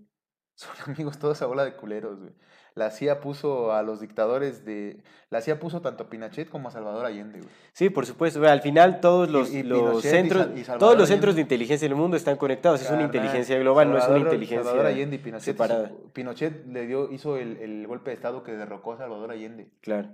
Son 0.58 0.72
amigos 0.94 1.18
toda 1.20 1.34
esa 1.34 1.46
bola 1.46 1.64
de 1.64 1.76
culeros, 1.76 2.20
güey. 2.20 2.32
La 2.76 2.92
CIA 2.92 3.22
puso 3.22 3.72
a 3.74 3.82
los 3.82 4.00
dictadores 4.02 4.64
de... 4.64 5.02
La 5.32 5.42
CIA 5.42 5.60
puso 5.60 5.82
tanto 5.82 6.04
a 6.04 6.10
Pinochet 6.10 6.48
como 6.48 6.68
a 6.68 6.72
Salvador 6.72 7.06
Allende, 7.08 7.40
güey. 7.40 7.50
sí, 7.74 7.90
por 7.90 8.06
supuesto. 8.06 8.40
güey, 8.40 8.52
Al 8.52 8.62
final 8.62 9.00
todos 9.00 9.32
los, 9.32 9.52
y 9.52 9.64
los 9.64 9.80
Pinochet 9.80 10.06
y 10.06 10.10
centros, 10.10 10.44
Sal- 10.46 10.58
y 10.58 10.64
Salvador 10.64 10.80
todos 10.80 10.98
los 11.00 11.08
centros 11.10 11.36
de 11.36 11.42
inteligencia 11.42 11.88
del 11.88 11.98
mundo 11.98 12.18
están 12.18 12.38
conectados. 12.38 12.82
Es 12.84 12.92
una 12.92 13.04
inteligencia 13.04 13.58
global, 13.58 13.90
no 13.92 13.98
es 13.98 14.08
una 14.08 14.20
inteligencia 14.20 14.64
Salvador 14.64 14.86
Allende 14.86 15.16
y 15.16 15.20
Pinochet, 15.20 15.56
hizo- 15.56 15.64
separada. 15.64 15.92
Pinochet 16.14 16.68
le 16.68 16.86
dio, 16.86 17.12
hizo 17.12 17.38
el, 17.38 17.58
el 17.58 17.88
golpe 17.88 18.12
de 18.12 18.16
estado 18.16 18.44
que 18.44 18.52
derrocó 18.52 18.94
a 18.94 18.98
Salvador 18.98 19.32
Allende. 19.32 19.72
Claro, 19.82 20.10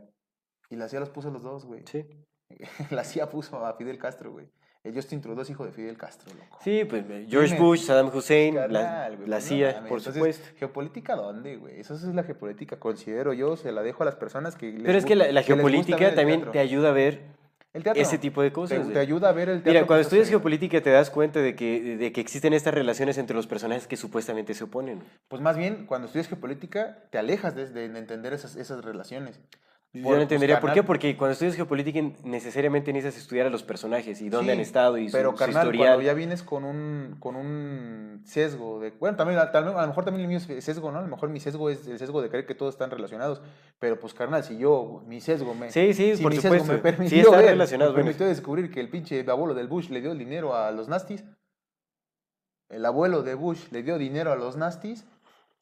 Y 0.70 0.78
la 0.78 0.88
CIA 0.88 1.02
los 1.02 1.10
puso 1.10 1.28
a 1.28 1.32
los 1.32 1.44
dos, 1.44 1.66
güey. 1.66 1.84
sí. 1.86 2.06
La 2.92 3.04
CIA 3.04 3.30
puso 3.30 3.66
a 3.66 3.74
Fidel 3.76 3.98
Castro, 3.98 4.32
güey. 4.32 4.48
Justin 4.92 5.22
Trudeau 5.22 5.44
es 5.44 5.50
hijo 5.50 5.66
de 5.66 5.72
Fidel 5.72 5.98
Castro, 5.98 6.34
loco. 6.34 6.60
Sí, 6.62 6.84
pues 6.84 7.06
eh, 7.10 7.26
George. 7.30 7.58
Bush, 7.58 7.82
Saddam 7.84 8.12
Hussein, 8.14 8.56
Carnal, 8.56 9.14
la 9.26 9.38
pues 9.38 9.46
CIA, 9.48 9.72
por 9.88 10.00
Entonces, 10.00 10.14
supuesto. 10.16 10.50
¿Geopolítica 10.58 11.16
dónde, 11.16 11.56
güey? 11.56 11.80
Eso 11.80 11.94
es 11.94 12.04
la 12.04 12.24
geopolítica, 12.24 12.78
considero 12.78 13.32
yo, 13.32 13.56
se 13.56 13.72
la 13.72 13.82
dejo 13.82 14.04
a 14.04 14.06
las 14.08 14.16
personas 14.16 14.56
que 14.56 14.72
les 14.74 14.84
Pero 14.84 14.98
es 14.98 15.06
que 15.06 15.16
la, 15.16 15.32
la 15.32 15.42
geopolítica 15.44 16.14
también 16.16 16.52
te 16.52 16.60
ayuda 16.60 16.90
a 16.90 16.92
ver 16.92 17.22
El 17.74 17.82
teatro. 17.84 18.02
ese 18.02 18.18
tipo 18.18 18.42
de 18.42 18.52
cosas. 18.52 18.86
Te, 18.86 18.94
te 18.94 19.00
ayuda 19.00 19.30
a 19.30 19.32
ver 19.32 19.48
el 19.48 19.56
teatro. 19.64 19.72
Mira, 19.72 19.88
cuando 19.88 20.02
estudias 20.02 20.28
geopolítica 20.28 20.82
te 20.82 20.90
das 20.90 21.10
cuenta 21.10 21.40
de 21.40 21.56
que, 21.56 21.96
de 21.96 22.12
que 22.12 22.20
existen 22.20 22.52
estas 22.54 22.74
relaciones 22.74 23.18
entre 23.18 23.38
los 23.38 23.48
personajes 23.48 23.88
que 23.88 23.96
supuestamente 23.96 24.54
se 24.54 24.66
oponen. 24.66 25.02
Pues 25.30 25.42
más 25.42 25.56
bien, 25.56 25.86
cuando 25.86 26.08
estudias 26.08 26.28
geopolítica, 26.28 27.06
te 27.10 27.18
alejas 27.18 27.56
de, 27.56 27.70
de 27.70 27.86
entender 27.86 28.34
esas, 28.34 28.58
esas 28.58 28.84
relaciones. 28.84 29.40
Yo 29.96 30.10
no 30.16 30.22
entendería 30.24 30.60
por 30.60 30.74
qué, 30.74 30.82
porque 30.82 31.16
cuando 31.16 31.34
estudias 31.34 31.56
geopolítica 31.56 32.02
necesariamente 32.24 32.92
necesitas 32.92 33.22
estudiar 33.22 33.46
a 33.46 33.52
los 33.52 33.62
personajes 33.62 34.20
y 34.22 34.30
dónde 34.30 34.52
sí, 34.54 34.58
han 34.58 34.60
estado 34.60 34.98
y 34.98 35.08
su, 35.08 35.16
Pero, 35.16 35.32
su 35.32 35.38
carnal, 35.38 35.68
historial. 35.68 35.88
cuando 35.90 36.02
ya 36.02 36.14
vienes 36.16 36.42
con 36.42 36.64
un, 36.66 37.16
con 37.20 37.36
un 37.36 38.24
sesgo 38.26 38.80
de... 38.80 38.90
Bueno, 39.00 39.16
también, 39.16 39.40
a- 39.40 39.52
lo 39.62 39.88
mejor 39.88 40.04
también 40.04 40.22
el 40.22 40.28
mío 40.28 40.40
es 40.40 40.64
sesgo, 40.66 40.92
¿no? 40.92 40.98
A 40.98 41.02
lo 41.04 41.08
mejor 41.10 41.30
mi 41.30 41.40
sesgo 41.40 41.70
es 41.70 41.86
el 41.88 42.00
sesgo 42.00 42.24
de 42.24 42.30
creer 42.30 42.48
que 42.48 42.56
todos 42.56 42.74
están 42.74 42.90
relacionados. 42.90 43.44
Pero, 43.78 44.00
pues, 44.00 44.16
carnal, 44.16 44.44
si 44.44 44.58
yo, 44.58 45.04
mi 45.06 45.22
sesgo 45.22 45.54
me... 45.54 45.70
Sí, 45.70 45.94
sí, 45.94 46.16
si 46.18 46.24
por 46.24 46.32
mi 46.34 46.40
sesgo 46.42 46.58
supuesto. 46.58 46.72
me 46.74 46.78
Sí 46.78 46.82
permitió 46.82 47.20
están 47.20 47.40
ver, 47.42 47.50
relacionados, 47.52 47.94
me 47.94 47.98
bueno. 48.02 48.06
permitió 48.08 48.26
descubrir 48.28 48.72
que 48.72 48.80
el 48.80 48.90
pinche 48.90 49.24
abuelo 49.30 49.54
del 49.54 49.68
Bush 49.68 49.90
le 49.90 50.02
dio 50.02 50.12
el 50.14 50.18
dinero 50.18 50.56
a 50.56 50.72
los 50.72 50.88
nastis. 50.88 51.24
El 52.70 52.84
abuelo 52.88 53.22
de 53.22 53.36
Bush 53.36 53.68
le 53.70 53.84
dio 53.84 54.00
dinero 54.00 54.32
a 54.32 54.36
los 54.36 54.58
nastis. 54.58 55.06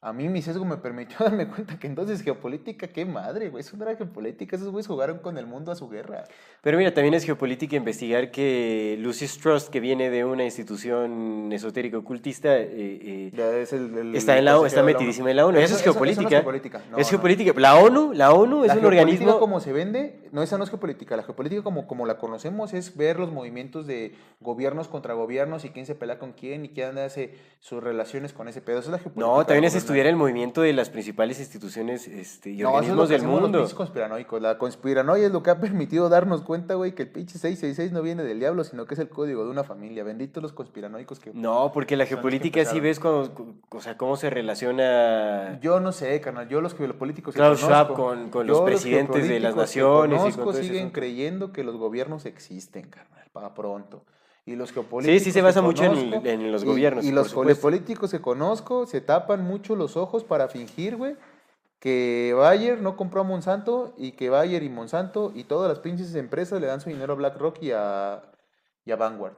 A 0.04 0.14
mí 0.14 0.28
mi 0.30 0.42
sesgo 0.42 0.66
me 0.66 0.78
permitió 0.78 1.18
darme 1.24 1.48
cuenta 1.48 1.78
que 1.78 1.86
entonces 1.86 2.24
geopolítica, 2.24 2.88
qué 2.88 3.06
madre, 3.06 3.50
güey. 3.50 3.62
Eso 3.62 3.78
no 3.78 3.84
era 3.86 3.96
geopolítica, 3.96 4.56
esos 4.56 4.70
güeyes 4.70 4.88
jugaron 4.88 5.20
con 5.20 5.38
el 5.38 5.46
mundo 5.46 5.72
a 5.72 5.76
su 5.76 5.88
guerra. 5.90 6.24
Pero 6.62 6.80
mira, 6.80 6.92
también 6.92 7.14
es 7.14 7.24
geopolítica 7.24 7.76
investigar 7.76 8.32
que 8.32 8.96
Lucius 9.00 9.38
Trust, 9.38 9.70
que 9.70 9.80
viene 9.80 10.10
de 10.10 10.26
una 10.26 10.44
institución 10.44 11.52
esotérica 11.54 12.00
ocultista, 12.00 12.58
eh, 12.58 12.70
eh, 12.72 13.32
Ya 13.36 13.52
es 13.58 13.74
el- 13.74 13.96
el- 13.96 14.16
está, 14.16 14.40
en 14.40 14.46
la, 14.46 14.66
está 14.66 14.82
metidísima 14.82 15.30
en 15.30 15.36
la 15.38 15.46
ONU. 15.46 15.60
Eso, 15.60 15.76
es 15.76 15.84
geopolítica. 15.84 16.24
no 16.24 16.28
es 16.30 16.34
geopolítica. 16.36 16.82
No, 16.90 16.98
es 16.98 17.06
no. 17.06 17.10
geopolítica. 17.12 17.54
La 17.60 17.76
ONU, 17.76 18.14
la 18.14 18.34
ONU 18.34 18.64
es 18.64 18.70
La 18.70 18.74
un 18.74 18.80
geopolítica 18.80 19.02
organismo... 19.04 19.40
como 19.40 19.60
se 19.60 19.72
vende, 19.72 20.30
no, 20.32 20.42
esa 20.42 20.58
no 20.58 20.64
es 20.64 20.72
geopolítica. 20.72 21.16
La 21.16 21.22
geopolítica 21.22 21.62
como, 21.62 21.86
como 21.86 22.08
la 22.08 22.18
conocemos 22.18 22.74
es 22.74 22.98
ver 22.98 23.20
los 23.20 23.32
movimientos 23.32 23.86
de 23.86 24.16
gobiernos 24.40 24.88
contra 24.88 25.14
gobiernos 25.14 25.64
y 25.64 25.70
quién 25.70 25.86
se 25.86 25.94
pelea 25.94 26.18
con 26.18 26.32
quién 26.34 26.66
y 26.66 26.70
quién 26.70 26.98
hace 26.98 27.36
sus 27.60 27.84
relaciones 27.84 28.34
con 28.34 28.48
ese 28.48 28.62
pedo. 28.62 28.80
Eso 28.80 28.88
es 28.90 28.94
la 28.94 28.98
geopolítica. 28.98 29.28
No, 29.38 29.46
también 29.46 29.66
es. 29.66 29.91
Estudiar 29.92 30.08
el 30.08 30.16
movimiento 30.16 30.62
de 30.62 30.74
las 30.74 30.90
principales 30.90 31.40
instituciones 31.40 32.08
este, 32.08 32.50
y 32.52 32.58
No, 32.58 32.70
eso 32.80 32.80
es 32.82 32.88
lo 32.96 33.04
organismos 33.04 33.08
que 33.10 33.14
del 33.14 33.22
los 33.24 33.42
mundo. 33.42 33.58
pinches 33.60 33.74
conspiranoicos. 33.76 34.42
La 34.42 34.58
conspiranoia 34.58 35.26
es 35.28 35.32
lo 35.32 35.44
que 35.44 35.50
ha 35.50 35.60
permitido 35.60 36.10
darnos 36.10 36.42
cuenta, 36.42 36.74
güey, 36.76 36.94
que 36.96 37.04
el 37.04 37.10
pinche 37.10 37.34
666 37.40 37.92
no 37.92 38.02
viene 38.02 38.24
del 38.24 38.40
diablo, 38.40 38.64
sino 38.64 38.86
que 38.86 38.94
es 38.96 39.00
el 39.00 39.10
código 39.10 39.44
de 39.44 39.52
una 39.52 39.64
familia. 39.64 40.04
Benditos 40.04 40.42
los 40.42 40.54
conspiranoicos 40.54 41.20
que... 41.20 41.32
No, 41.34 41.72
porque 41.74 41.96
la 41.98 42.04
los 42.04 42.10
geopolítica 42.10 42.66
sí 42.66 42.80
ves 42.80 43.00
cuando, 43.00 43.34
o 43.70 43.82
sea, 43.82 43.98
cómo 43.98 44.16
se 44.18 44.30
relaciona 44.30 45.60
Yo 45.62 45.80
no 45.80 45.92
sé, 45.92 46.20
carnal. 46.22 46.48
Yo 46.50 46.62
los 46.62 46.76
geopolíticos 46.76 47.34
que 47.34 47.40
Klaus 47.40 47.60
Schwab 47.60 47.88
conozco, 47.88 48.04
con- 48.04 48.30
con 48.30 48.48
los 48.48 48.62
presidentes 48.62 49.28
de 49.28 49.40
las 49.40 49.54
geopolíticos 49.54 49.54
que 49.54 49.80
naciones 49.80 50.20
y 50.20 50.38
con 50.38 50.44
conozco 50.46 50.64
siguen 50.64 50.90
creyendo 50.92 51.52
que 51.52 51.64
los 51.64 51.76
gobiernos 51.78 52.26
existen, 52.26 52.84
carnal, 52.90 53.26
para 53.32 53.54
pronto. 53.54 54.04
Y 54.46 54.56
los 54.56 54.70
Sí, 54.70 54.76
geopolíticos 54.76 55.24
sí 55.24 55.32
se 55.32 55.40
que 55.40 55.44
basa 55.44 55.62
mucho 55.62 55.84
en, 55.84 56.52
los 56.52 56.66
gobiernos. 56.66 57.06
Y, 57.06 57.12
los 57.12 57.34
políticos 57.60 58.12
que 58.12 58.22
conozco 58.22 58.88
se 58.88 59.02
tapan 59.02 59.44
mucho 59.44 59.76
los 59.76 59.96
ojos 59.98 60.24
para 60.24 60.48
fingir, 60.48 60.96
güey, 60.96 61.16
que 61.80 62.34
Bayer 62.36 62.82
no 62.82 62.98
compró 62.98 63.22
a 63.22 63.24
Monsanto 63.24 63.94
y 63.98 64.14
que 64.14 64.30
Bayer 64.30 64.64
y 64.64 64.70
Monsanto 64.70 65.32
y 65.36 65.44
todas 65.44 65.70
las 65.70 65.80
pinches 65.80 66.14
empresas 66.16 66.60
le 66.60 66.68
dan 66.68 66.82
su 66.82 66.90
dinero 66.90 67.14
a 67.14 67.16
BlackRock 67.16 67.62
y 67.62 67.72
a, 67.72 68.24
y 68.86 68.92
a 68.92 68.96
Vanguard. 68.96 69.34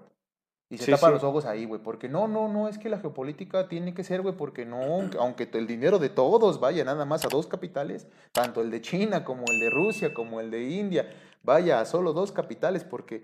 Y 0.70 0.78
se 0.78 0.86
Sí, 0.86 0.91
tapan 0.91 1.12
sí. 1.12 1.14
los 1.16 1.24
ojos 1.24 1.45
ahí, 1.45 1.66
güey, 1.66 1.82
porque 1.82 2.10
no, 2.10 2.28
no, 2.28 2.47
no, 2.47 2.68
es 2.68 2.78
que 2.78 2.89
la 2.89 2.97
geopolítica 2.97 3.68
tiene 3.68 3.93
que 3.93 4.04
ser, 4.04 4.22
güey, 4.22 4.36
porque 4.36 4.66
no, 4.66 4.82
aunque 5.20 5.47
el 5.54 5.68
dinero 5.68 5.99
de 5.99 6.10
todos 6.10 6.60
vaya 6.60 6.84
nada 6.84 7.06
más 7.06 7.26
a 7.26 7.30
dos 7.30 7.45
capitales, 7.47 8.08
tanto 8.32 8.62
el 8.62 8.72
de 8.72 8.82
China 8.82 9.24
como 9.24 9.43
el 9.47 9.60
de 9.60 9.70
Rusia, 9.70 10.14
como 10.14 10.39
el 10.39 10.49
de 10.49 10.64
India, 10.64 11.10
vaya 11.43 11.80
a 11.80 11.86
solo 11.86 12.12
dos 12.14 12.32
capitales, 12.32 12.84
porque 12.84 13.24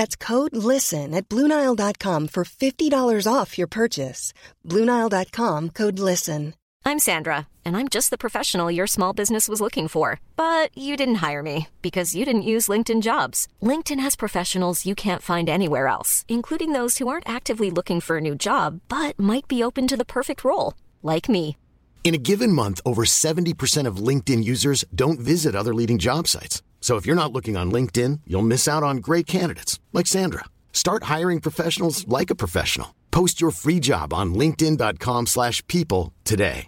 That's 0.00 0.16
code 0.16 0.56
LISTEN 0.56 1.12
at 1.12 1.28
Bluenile.com 1.28 2.28
for 2.28 2.44
$50 2.44 3.26
off 3.30 3.58
your 3.58 3.66
purchase. 3.66 4.32
Bluenile.com 4.66 5.68
code 5.80 5.98
LISTEN. 5.98 6.54
I'm 6.86 6.98
Sandra, 6.98 7.46
and 7.66 7.76
I'm 7.76 7.86
just 7.86 8.08
the 8.08 8.24
professional 8.24 8.70
your 8.70 8.86
small 8.86 9.12
business 9.12 9.46
was 9.46 9.60
looking 9.60 9.88
for. 9.88 10.18
But 10.36 10.70
you 10.74 10.96
didn't 10.96 11.22
hire 11.26 11.42
me 11.42 11.68
because 11.82 12.14
you 12.14 12.24
didn't 12.24 12.50
use 12.54 12.72
LinkedIn 12.72 13.02
jobs. 13.02 13.46
LinkedIn 13.60 14.00
has 14.00 14.16
professionals 14.24 14.86
you 14.86 14.94
can't 14.94 15.28
find 15.32 15.50
anywhere 15.50 15.86
else, 15.86 16.24
including 16.28 16.72
those 16.72 16.96
who 16.96 17.08
aren't 17.08 17.28
actively 17.28 17.70
looking 17.70 18.00
for 18.00 18.16
a 18.16 18.22
new 18.22 18.34
job 18.34 18.80
but 18.88 19.18
might 19.18 19.46
be 19.48 19.62
open 19.62 19.86
to 19.86 19.98
the 19.98 20.12
perfect 20.16 20.44
role, 20.44 20.72
like 21.02 21.28
me. 21.28 21.58
In 22.04 22.14
a 22.14 22.24
given 22.30 22.52
month, 22.52 22.80
over 22.86 23.04
70% 23.04 23.86
of 23.86 24.04
LinkedIn 24.08 24.42
users 24.44 24.82
don't 24.94 25.20
visit 25.20 25.54
other 25.54 25.74
leading 25.74 25.98
job 25.98 26.26
sites. 26.26 26.62
So 26.80 26.96
if 26.96 27.06
you're 27.06 27.22
not 27.22 27.32
looking 27.32 27.56
on 27.56 27.70
LinkedIn, 27.70 28.22
you'll 28.26 28.52
miss 28.54 28.66
out 28.66 28.82
on 28.82 28.96
great 28.96 29.28
candidates 29.28 29.78
like 29.92 30.08
Sandra. 30.08 30.46
Start 30.72 31.04
hiring 31.04 31.40
professionals 31.40 32.04
like 32.08 32.30
a 32.30 32.40
professional. 32.44 32.96
Post 33.12 33.40
your 33.40 33.52
free 33.52 33.78
job 33.78 34.12
on 34.12 34.34
linkedin.com/people 34.34 35.26
slash 35.26 35.62
people 35.68 36.12
today. 36.24 36.66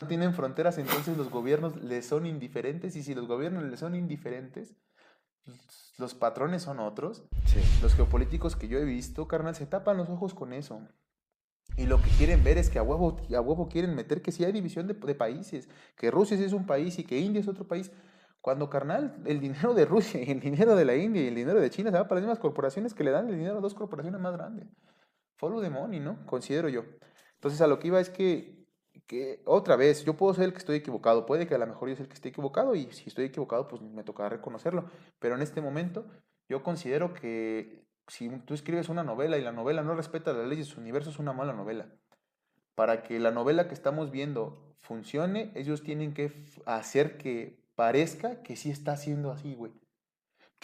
no 0.00 0.08
tienen 0.08 0.34
fronteras, 0.34 0.78
entonces 0.78 1.16
los 1.16 1.30
gobiernos 1.30 1.82
les 1.82 2.06
son 2.06 2.26
indiferentes 2.26 2.96
y 2.96 3.02
si 3.02 3.14
los 3.14 3.26
gobiernos 3.26 3.64
les 3.64 3.80
son 3.80 3.94
indiferentes, 3.94 4.74
los 5.96 6.14
patrones 6.14 6.62
son 6.62 6.80
otros. 6.80 7.24
Sí. 7.46 7.60
Los 7.80 7.94
geopolíticos 7.94 8.56
que 8.56 8.68
yo 8.68 8.78
he 8.78 8.84
visto, 8.84 9.26
carnal, 9.26 9.54
se 9.54 9.66
tapan 9.66 9.96
los 9.96 10.10
ojos 10.10 10.34
con 10.34 10.52
eso. 10.52 10.82
Y 11.76 11.86
lo 11.86 12.00
que 12.00 12.08
quieren 12.10 12.42
ver 12.42 12.56
es 12.56 12.70
que 12.70 12.78
a 12.78 12.82
huevo, 12.82 13.18
a 13.34 13.40
huevo 13.40 13.68
quieren 13.68 13.94
meter 13.94 14.22
que 14.22 14.32
si 14.32 14.44
hay 14.44 14.52
división 14.52 14.86
de, 14.86 14.94
de 14.94 15.14
países, 15.14 15.68
que 15.96 16.10
Rusia 16.10 16.36
sí 16.36 16.44
es 16.44 16.52
un 16.52 16.66
país 16.66 16.98
y 16.98 17.04
que 17.04 17.18
India 17.18 17.40
es 17.40 17.48
otro 17.48 17.66
país. 17.68 17.90
Cuando, 18.40 18.70
carnal, 18.70 19.16
el 19.26 19.40
dinero 19.40 19.74
de 19.74 19.84
Rusia 19.84 20.22
y 20.22 20.30
el 20.30 20.40
dinero 20.40 20.76
de 20.76 20.84
la 20.84 20.94
India 20.94 21.22
y 21.22 21.26
el 21.26 21.34
dinero 21.34 21.60
de 21.60 21.68
China 21.68 21.90
se 21.90 21.98
va 21.98 22.08
para 22.08 22.20
las 22.20 22.28
mismas 22.28 22.38
corporaciones 22.38 22.94
que 22.94 23.04
le 23.04 23.10
dan 23.10 23.28
el 23.28 23.36
dinero 23.36 23.58
a 23.58 23.60
dos 23.60 23.74
corporaciones 23.74 24.20
más 24.20 24.32
grandes. 24.32 24.68
Follow 25.36 25.60
the 25.60 25.68
money, 25.68 26.00
¿no? 26.00 26.24
Considero 26.26 26.68
yo. 26.68 26.84
Entonces, 27.34 27.60
a 27.60 27.66
lo 27.66 27.78
que 27.78 27.88
iba 27.88 28.00
es 28.00 28.08
que, 28.08 28.66
que, 29.06 29.42
otra 29.44 29.76
vez, 29.76 30.04
yo 30.04 30.16
puedo 30.16 30.32
ser 30.32 30.44
el 30.44 30.52
que 30.52 30.58
estoy 30.58 30.76
equivocado. 30.76 31.26
Puede 31.26 31.46
que 31.46 31.56
a 31.56 31.58
lo 31.58 31.66
mejor 31.66 31.90
yo 31.90 31.96
sea 31.96 32.04
el 32.04 32.08
que 32.08 32.14
esté 32.14 32.30
equivocado 32.30 32.74
y 32.74 32.90
si 32.92 33.08
estoy 33.08 33.26
equivocado, 33.26 33.68
pues 33.68 33.82
me 33.82 34.02
tocará 34.02 34.30
reconocerlo. 34.30 34.88
Pero 35.18 35.34
en 35.34 35.42
este 35.42 35.60
momento, 35.60 36.06
yo 36.48 36.62
considero 36.62 37.12
que 37.12 37.85
si 38.08 38.28
tú 38.40 38.54
escribes 38.54 38.88
una 38.88 39.02
novela 39.02 39.38
y 39.38 39.42
la 39.42 39.52
novela 39.52 39.82
no 39.82 39.94
respeta 39.94 40.32
las 40.32 40.46
leyes 40.46 40.68
de 40.68 40.74
su 40.74 40.80
universo, 40.80 41.10
es 41.10 41.18
una 41.18 41.32
mala 41.32 41.52
novela. 41.52 41.86
Para 42.74 43.02
que 43.02 43.18
la 43.18 43.30
novela 43.30 43.68
que 43.68 43.74
estamos 43.74 44.10
viendo 44.10 44.76
funcione, 44.80 45.52
ellos 45.54 45.82
tienen 45.82 46.14
que 46.14 46.32
hacer 46.66 47.16
que 47.16 47.58
parezca 47.74 48.42
que 48.42 48.56
sí 48.56 48.70
está 48.70 48.96
siendo 48.96 49.30
así, 49.32 49.54
güey. 49.54 49.72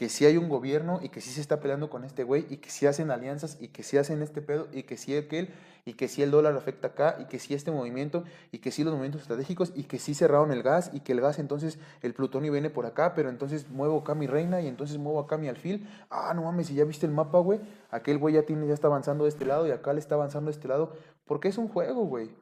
Que 0.02 0.08
sí 0.08 0.26
hay 0.26 0.36
un 0.36 0.48
gobierno 0.48 0.98
y 1.00 1.10
que 1.10 1.20
sí 1.20 1.30
se 1.30 1.40
está 1.40 1.60
peleando 1.60 1.88
con 1.88 2.02
este 2.04 2.24
güey 2.24 2.44
y 2.50 2.56
que 2.56 2.70
sí 2.70 2.86
hacen 2.86 3.12
alianzas 3.12 3.56
y 3.60 3.68
que 3.68 3.84
sí 3.84 3.98
hacen 3.98 4.20
este 4.20 4.42
pedo 4.42 4.66
y 4.72 4.82
que 4.82 4.96
sí 4.96 5.16
aquel 5.16 5.54
y 5.84 5.94
que 5.94 6.08
sí 6.08 6.24
el 6.24 6.32
dólar 6.32 6.56
afecta 6.56 6.88
acá 6.88 7.18
y 7.20 7.26
que 7.26 7.38
sí 7.38 7.54
este 7.54 7.70
movimiento 7.70 8.24
y 8.50 8.58
que 8.58 8.72
sí 8.72 8.82
los 8.82 8.94
movimientos 8.94 9.22
estratégicos 9.22 9.72
y 9.76 9.84
que 9.84 10.00
sí 10.00 10.14
cerraron 10.16 10.50
el 10.50 10.64
gas 10.64 10.90
y 10.92 10.98
que 11.02 11.12
el 11.12 11.20
gas 11.20 11.38
entonces 11.38 11.78
el 12.00 12.14
plutonio 12.14 12.50
viene 12.50 12.68
por 12.68 12.84
acá, 12.84 13.14
pero 13.14 13.28
entonces 13.28 13.68
muevo 13.70 13.98
acá 14.00 14.16
mi 14.16 14.26
reina 14.26 14.60
y 14.60 14.66
entonces 14.66 14.98
muevo 14.98 15.20
acá 15.20 15.38
mi 15.38 15.46
alfil. 15.46 15.88
Ah, 16.10 16.32
no 16.34 16.42
mames, 16.42 16.66
si 16.66 16.74
ya 16.74 16.84
viste 16.84 17.06
el 17.06 17.12
mapa, 17.12 17.38
güey, 17.38 17.60
aquel 17.92 18.18
güey 18.18 18.34
ya 18.34 18.42
tiene 18.42 18.66
ya 18.66 18.74
está 18.74 18.88
avanzando 18.88 19.22
de 19.22 19.28
este 19.30 19.44
lado 19.44 19.68
y 19.68 19.70
acá 19.70 19.92
le 19.92 20.00
está 20.00 20.16
avanzando 20.16 20.50
de 20.50 20.56
este 20.56 20.66
lado, 20.66 20.96
porque 21.26 21.46
es 21.46 21.58
un 21.58 21.68
juego, 21.68 22.06
güey 22.06 22.34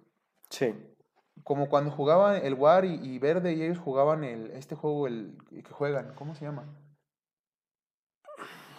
Sí. 0.48 0.74
como 1.44 1.68
cuando 1.68 1.90
jugaban 1.90 2.42
el 2.42 2.54
War 2.54 2.86
y, 2.86 2.94
y 2.94 3.18
Verde 3.18 3.52
y 3.52 3.62
ellos 3.62 3.78
jugaban 3.78 4.24
el 4.24 4.50
este 4.52 4.74
juego 4.76 5.06
el 5.06 5.36
que 5.50 5.70
juegan, 5.72 6.14
¿cómo 6.14 6.34
se 6.34 6.46
llama? 6.46 6.64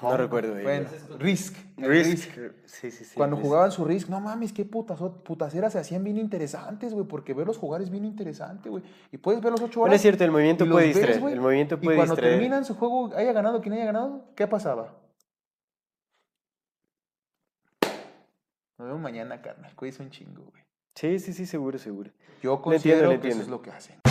No 0.02 0.18
recuerdo 0.18 0.53
Bueno. 0.53 0.88
Risk. 1.19 1.56
Risk. 1.78 2.30
Sí, 2.65 2.90
sí, 2.91 3.06
sí. 3.06 3.15
Cuando 3.15 3.36
Risk. 3.36 3.45
jugaban 3.45 3.72
su 3.72 3.86
Risk, 3.86 4.10
no 4.10 4.19
mames, 4.19 4.52
qué 4.53 4.65
putas, 4.65 4.99
putaceras 5.23 5.73
se 5.73 5.80
hacían 5.80 6.03
bien 6.03 6.18
interesantes, 6.18 6.94
güey, 6.94 7.06
porque 7.07 7.34
verlos 7.34 7.57
jugar 7.57 7.82
es 7.82 7.90
bien 7.90 8.06
interesante, 8.06 8.69
güey. 8.69 8.84
Y 9.11 9.18
puedes 9.18 9.41
verlos 9.41 9.61
ocho 9.61 9.82
horas. 9.82 9.90
Bueno, 9.90 9.95
es 9.95 10.02
cierto, 10.02 10.23
el 10.23 10.32
movimiento 10.32 10.65
los 10.65 10.73
puede 10.73 10.88
ves, 10.88 10.95
distraer, 10.98 11.34
el 11.34 11.40
movimiento 11.41 11.80
puede 11.80 11.95
Y 11.95 11.98
cuando 11.98 12.15
distraer. 12.15 12.34
terminan 12.36 12.65
su 12.65 12.76
juego, 12.76 13.11
haya 13.15 13.32
ganado 13.34 13.61
quien 13.61 13.73
haya 13.73 13.86
ganado, 13.86 14.26
¿qué 14.36 14.48
pasaba? 14.48 14.95
Nos 18.78 18.88
vemos 18.88 19.02
mañana, 19.02 19.41
carnal. 19.41 19.76
Cuídense 19.76 20.02
un 20.03 20.10
chingo, 20.10 20.44
güey. 20.49 20.64
Sí, 20.95 21.19
sí, 21.19 21.34
sí, 21.34 21.45
seguro, 21.45 21.78
seguro. 21.78 22.10
Yo 22.41 22.53
entiendo, 22.56 22.61
considero 22.64 23.10
le 23.11 23.19
que 23.19 23.28
eso 23.30 23.38
entiendo. 23.40 23.44
es 23.44 23.49
lo 23.49 23.61
que 23.61 23.72
hacen. 23.72 24.10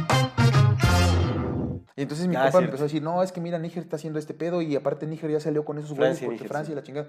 Y 1.95 2.03
entonces 2.03 2.27
mi 2.27 2.35
Ah, 2.35 2.43
compa 2.43 2.59
me 2.59 2.65
empezó 2.65 2.83
a 2.83 2.87
decir, 2.87 3.01
no, 3.03 3.21
es 3.21 3.31
que 3.31 3.41
mira, 3.41 3.59
Níger 3.59 3.83
está 3.83 3.97
haciendo 3.97 4.19
este 4.19 4.33
pedo 4.33 4.61
y 4.61 4.75
aparte 4.75 5.07
Níger 5.07 5.31
ya 5.31 5.39
salió 5.39 5.65
con 5.65 5.77
esos 5.77 5.93
güeyes 5.93 6.19
porque 6.19 6.33
Níger, 6.33 6.47
Francia 6.47 6.71
y 6.71 6.75
la 6.75 6.83
chingada. 6.83 7.07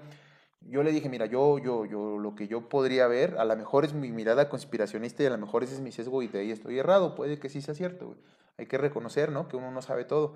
Yo 0.61 0.83
le 0.83 0.91
dije, 0.91 1.09
mira, 1.09 1.25
yo, 1.25 1.59
yo, 1.59 1.85
yo, 1.85 2.17
lo 2.17 2.35
que 2.35 2.47
yo 2.47 2.69
podría 2.69 3.07
ver, 3.07 3.37
a 3.37 3.45
lo 3.45 3.55
mejor 3.55 3.83
es 3.85 3.93
mi 3.93 4.11
mirada 4.11 4.47
conspiracionista 4.49 5.23
y 5.23 5.25
a 5.25 5.29
lo 5.29 5.37
mejor 5.37 5.63
ese 5.63 5.73
es 5.73 5.81
mi 5.81 5.91
sesgo 5.91 6.21
y 6.21 6.27
de 6.27 6.39
ahí 6.39 6.51
estoy 6.51 6.79
errado. 6.79 7.15
Puede 7.15 7.39
que 7.39 7.49
sí 7.49 7.61
sea 7.61 7.73
cierto, 7.73 8.07
güey. 8.07 8.19
Hay 8.57 8.67
que 8.67 8.77
reconocer, 8.77 9.31
¿no? 9.31 9.47
Que 9.47 9.57
uno 9.57 9.71
no 9.71 9.81
sabe 9.81 10.05
todo. 10.05 10.35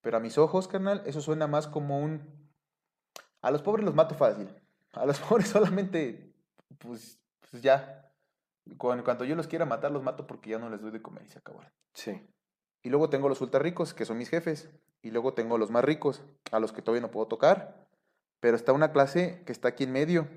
Pero 0.00 0.16
a 0.16 0.20
mis 0.20 0.38
ojos, 0.38 0.68
carnal, 0.68 1.02
eso 1.06 1.20
suena 1.20 1.46
más 1.46 1.66
como 1.66 1.98
un... 1.98 2.20
A 3.40 3.50
los 3.50 3.62
pobres 3.62 3.84
los 3.84 3.94
mato 3.94 4.14
fácil. 4.14 4.48
A 4.92 5.06
los 5.06 5.18
pobres 5.20 5.48
solamente, 5.48 6.34
pues, 6.78 7.18
pues 7.50 7.62
ya. 7.62 8.10
Cuando, 8.78 9.02
cuando 9.02 9.24
yo 9.24 9.34
los 9.34 9.48
quiera 9.48 9.64
matar, 9.64 9.90
los 9.90 10.02
mato 10.02 10.26
porque 10.26 10.50
ya 10.50 10.58
no 10.58 10.70
les 10.70 10.80
doy 10.80 10.92
de 10.92 11.02
comer 11.02 11.24
y 11.24 11.30
se 11.30 11.38
acabó. 11.38 11.62
Sí. 11.94 12.20
Y 12.82 12.90
luego 12.90 13.08
tengo 13.08 13.28
los 13.28 13.40
ultra 13.40 13.60
ricos, 13.60 13.94
que 13.94 14.04
son 14.04 14.18
mis 14.18 14.28
jefes. 14.28 14.68
Y 15.02 15.10
luego 15.10 15.34
tengo 15.34 15.58
los 15.58 15.70
más 15.70 15.84
ricos, 15.84 16.22
a 16.50 16.60
los 16.60 16.72
que 16.72 16.82
todavía 16.82 17.02
no 17.02 17.10
puedo 17.10 17.26
tocar. 17.26 17.86
Pero 18.40 18.56
está 18.56 18.72
una 18.72 18.92
clase 18.92 19.42
que 19.46 19.52
está 19.52 19.68
aquí 19.68 19.84
en 19.84 19.92
medio. 19.92 20.28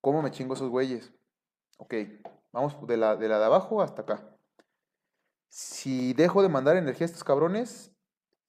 ¿Cómo 0.00 0.22
me 0.22 0.30
chingo 0.30 0.54
esos 0.54 0.70
güeyes? 0.70 1.12
Ok, 1.78 1.94
vamos 2.52 2.86
de 2.86 2.96
la, 2.96 3.16
de 3.16 3.28
la 3.28 3.38
de 3.38 3.44
abajo 3.44 3.82
hasta 3.82 4.02
acá. 4.02 4.36
Si 5.48 6.12
dejo 6.14 6.42
de 6.42 6.48
mandar 6.48 6.76
energía 6.76 7.04
a 7.04 7.10
estos 7.10 7.24
cabrones, 7.24 7.92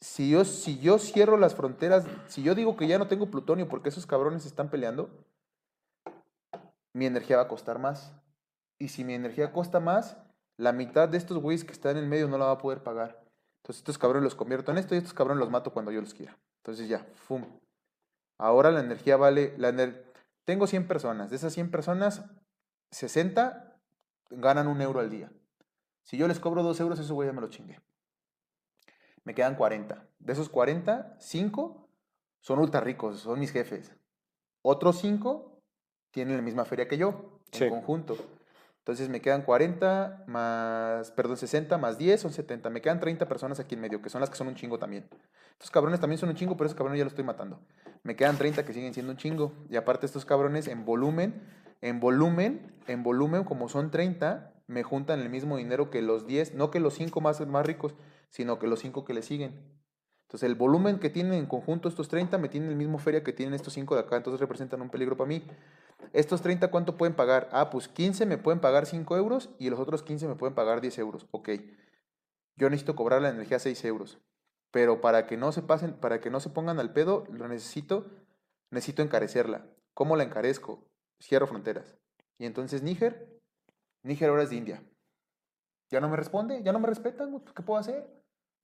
si 0.01 0.29
yo, 0.29 0.45
si 0.45 0.79
yo 0.79 0.99
cierro 0.99 1.37
las 1.37 1.55
fronteras, 1.55 2.05
si 2.27 2.43
yo 2.43 2.53
digo 2.53 2.77
que 2.77 2.87
ya 2.87 2.99
no 2.99 3.07
tengo 3.07 3.31
plutonio 3.31 3.67
porque 3.67 3.89
esos 3.89 4.05
cabrones 4.05 4.45
están 4.45 4.69
peleando, 4.69 5.09
mi 6.93 7.05
energía 7.05 7.37
va 7.37 7.43
a 7.43 7.47
costar 7.47 7.79
más. 7.79 8.13
Y 8.79 8.89
si 8.89 9.03
mi 9.03 9.13
energía 9.13 9.51
cuesta 9.51 9.79
más, 9.79 10.17
la 10.57 10.71
mitad 10.73 11.07
de 11.07 11.17
estos 11.17 11.37
güeyes 11.37 11.63
que 11.63 11.71
están 11.73 11.97
en 11.97 12.03
el 12.03 12.09
medio 12.09 12.27
no 12.27 12.37
la 12.37 12.45
va 12.45 12.51
a 12.51 12.57
poder 12.57 12.83
pagar. 12.83 13.23
Entonces 13.61 13.79
estos 13.81 13.97
cabrones 13.97 14.23
los 14.23 14.35
convierto 14.35 14.71
en 14.71 14.77
esto 14.77 14.95
y 14.95 14.97
estos 14.97 15.13
cabrones 15.13 15.39
los 15.39 15.49
mato 15.51 15.71
cuando 15.71 15.91
yo 15.91 16.01
los 16.01 16.13
quiera. 16.13 16.37
Entonces 16.63 16.87
ya, 16.87 17.05
¡fum! 17.15 17.45
Ahora 18.39 18.71
la 18.71 18.79
energía 18.81 19.17
vale... 19.17 19.53
La 19.57 19.69
ener- 19.71 20.03
Tengo 20.45 20.67
100 20.67 20.87
personas. 20.87 21.29
De 21.29 21.35
esas 21.35 21.53
100 21.53 21.69
personas, 21.71 22.23
60 22.91 23.79
ganan 24.29 24.67
un 24.67 24.81
euro 24.81 24.99
al 24.99 25.09
día. 25.09 25.31
Si 26.03 26.17
yo 26.17 26.27
les 26.27 26.39
cobro 26.39 26.63
2 26.63 26.79
euros, 26.79 26.99
esos 26.99 27.11
güeyes 27.11 27.33
ya 27.33 27.35
me 27.35 27.41
lo 27.45 27.49
chingué. 27.49 27.79
Me 29.23 29.35
quedan 29.35 29.55
40. 29.55 30.07
De 30.19 30.33
esos 30.33 30.49
40, 30.49 31.17
5 31.19 31.89
son 32.41 32.59
ultra 32.59 32.79
ricos, 32.79 33.19
son 33.19 33.39
mis 33.39 33.51
jefes. 33.51 33.93
Otros 34.61 34.99
5 34.99 35.59
tienen 36.11 36.37
la 36.37 36.41
misma 36.41 36.63
feria 36.65 36.87
que 36.87 36.97
yo, 36.97 37.41
en 37.51 37.69
conjunto. 37.69 38.15
Entonces 38.87 39.09
me 39.09 39.19
quedan 39.19 39.41
40 39.41 40.23
más, 40.27 41.11
perdón, 41.11 41.35
60 41.35 41.77
más 41.77 41.97
10 41.97 42.21
son 42.21 42.31
70. 42.31 42.69
Me 42.69 42.79
quedan 42.79 43.01
30 43.01 43.27
personas 43.27 43.59
aquí 43.59 43.75
en 43.75 43.81
medio, 43.81 44.01
que 44.01 44.09
son 44.09 44.21
las 44.21 44.29
que 44.29 44.37
son 44.37 44.47
un 44.47 44.55
chingo 44.55 44.79
también. 44.79 45.09
Estos 45.51 45.69
cabrones 45.71 45.99
también 45.99 46.17
son 46.17 46.29
un 46.29 46.35
chingo, 46.35 46.55
pero 46.55 46.67
esos 46.67 46.77
cabrones 46.77 46.97
ya 46.97 47.03
los 47.03 47.11
estoy 47.11 47.25
matando. 47.25 47.59
Me 48.03 48.15
quedan 48.15 48.37
30 48.37 48.65
que 48.65 48.71
siguen 48.71 48.93
siendo 48.93 49.11
un 49.11 49.17
chingo. 49.17 49.51
Y 49.69 49.75
aparte 49.75 50.05
estos 50.05 50.23
cabrones 50.23 50.69
en 50.69 50.85
volumen, 50.85 51.33
en 51.81 51.99
volumen, 51.99 52.77
en 52.87 53.03
volumen, 53.03 53.43
como 53.43 53.67
son 53.67 53.91
30, 53.91 54.53
me 54.67 54.83
juntan 54.83 55.19
el 55.19 55.27
mismo 55.27 55.57
dinero 55.57 55.89
que 55.89 56.01
los 56.01 56.25
10, 56.25 56.53
no 56.53 56.71
que 56.71 56.79
los 56.79 56.93
5 56.93 57.19
más, 57.19 57.45
más 57.45 57.65
ricos, 57.65 57.93
sino 58.29 58.57
que 58.57 58.67
los 58.67 58.79
5 58.79 59.03
que 59.03 59.13
le 59.13 59.21
siguen. 59.21 59.65
Entonces 60.27 60.47
el 60.47 60.55
volumen 60.55 60.99
que 60.99 61.09
tienen 61.09 61.33
en 61.33 61.45
conjunto 61.45 61.89
estos 61.89 62.07
30 62.07 62.37
me 62.37 62.47
tienen 62.47 62.69
el 62.69 62.77
mismo 62.77 62.99
feria 62.99 63.21
que 63.21 63.33
tienen 63.33 63.53
estos 63.53 63.73
5 63.73 63.95
de 63.95 64.01
acá, 64.01 64.15
entonces 64.15 64.39
representan 64.39 64.81
un 64.81 64.89
peligro 64.89 65.17
para 65.17 65.27
mí. 65.27 65.43
Estos 66.13 66.41
30, 66.41 66.69
¿cuánto 66.69 66.97
pueden 66.97 67.15
pagar? 67.15 67.49
Ah, 67.51 67.69
pues 67.69 67.87
15 67.87 68.25
me 68.25 68.37
pueden 68.37 68.59
pagar 68.59 68.85
5 68.85 69.17
euros 69.17 69.49
y 69.59 69.69
los 69.69 69.79
otros 69.79 70.03
15 70.03 70.27
me 70.27 70.35
pueden 70.35 70.55
pagar 70.55 70.81
10 70.81 70.97
euros. 70.99 71.27
Ok. 71.31 71.49
Yo 72.55 72.69
necesito 72.69 72.95
cobrar 72.95 73.21
la 73.21 73.29
energía 73.29 73.59
6 73.59 73.83
euros. 73.85 74.19
Pero 74.71 75.01
para 75.01 75.25
que 75.27 75.37
no 75.37 75.51
se 75.51 75.61
pasen, 75.61 75.93
para 75.93 76.19
que 76.19 76.29
no 76.29 76.39
se 76.39 76.49
pongan 76.49 76.79
al 76.79 76.93
pedo, 76.93 77.25
lo 77.31 77.47
necesito, 77.47 78.05
necesito 78.71 79.01
encarecerla. 79.01 79.65
¿Cómo 79.93 80.15
la 80.15 80.23
encarezco? 80.23 80.87
Cierro 81.21 81.47
fronteras. 81.47 81.97
Y 82.37 82.45
entonces 82.45 82.83
Níger 82.83 83.37
Níger 84.03 84.29
ahora 84.29 84.43
es 84.43 84.49
de 84.49 84.55
India. 84.55 84.83
Ya 85.89 85.99
no 85.99 86.09
me 86.09 86.15
responde, 86.15 86.61
ya 86.63 86.71
no 86.71 86.79
me 86.79 86.87
respetan, 86.87 87.29
güey. 87.31 87.43
pues, 87.43 87.53
¿Qué 87.53 87.63
puedo 87.63 87.79
hacer? 87.79 88.07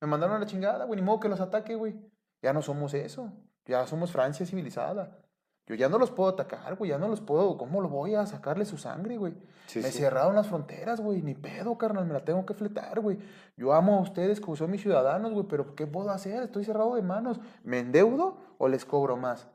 Me 0.00 0.08
mandaron 0.08 0.36
a 0.36 0.38
la 0.38 0.46
chingada, 0.46 0.84
güey. 0.84 1.00
Ni 1.00 1.04
modo 1.04 1.20
que 1.20 1.28
los 1.28 1.40
ataque, 1.40 1.74
güey. 1.74 1.94
Ya 2.42 2.52
no 2.52 2.62
somos 2.62 2.94
eso. 2.94 3.32
Ya 3.66 3.86
somos 3.86 4.12
Francia 4.12 4.44
civilizada. 4.46 5.23
Yo 5.66 5.74
ya 5.74 5.88
no 5.88 5.98
los 5.98 6.10
puedo 6.10 6.28
atacar, 6.28 6.76
güey. 6.76 6.90
Ya 6.90 6.98
no 6.98 7.08
los 7.08 7.20
puedo. 7.20 7.56
¿Cómo 7.56 7.80
lo 7.80 7.88
voy 7.88 8.14
a 8.14 8.26
sacarle 8.26 8.66
su 8.66 8.76
sangre, 8.76 9.16
güey? 9.16 9.34
Sí, 9.66 9.80
me 9.80 9.90
sí. 9.90 9.98
cerraron 9.98 10.34
las 10.34 10.46
fronteras, 10.46 11.00
güey. 11.00 11.22
Ni 11.22 11.34
pedo, 11.34 11.78
carnal. 11.78 12.04
Me 12.04 12.12
la 12.12 12.24
tengo 12.24 12.44
que 12.44 12.52
fletar, 12.52 13.00
güey. 13.00 13.18
Yo 13.56 13.72
amo 13.72 13.96
a 13.98 14.02
ustedes 14.02 14.40
como 14.40 14.56
son 14.56 14.70
mis 14.70 14.82
ciudadanos, 14.82 15.32
güey. 15.32 15.46
Pero 15.46 15.74
¿qué 15.74 15.86
puedo 15.86 16.10
hacer? 16.10 16.42
Estoy 16.42 16.64
cerrado 16.64 16.94
de 16.96 17.02
manos. 17.02 17.40
¿Me 17.62 17.78
endeudo 17.78 18.36
o 18.58 18.68
les 18.68 18.84
cobro 18.84 19.16
más? 19.16 19.48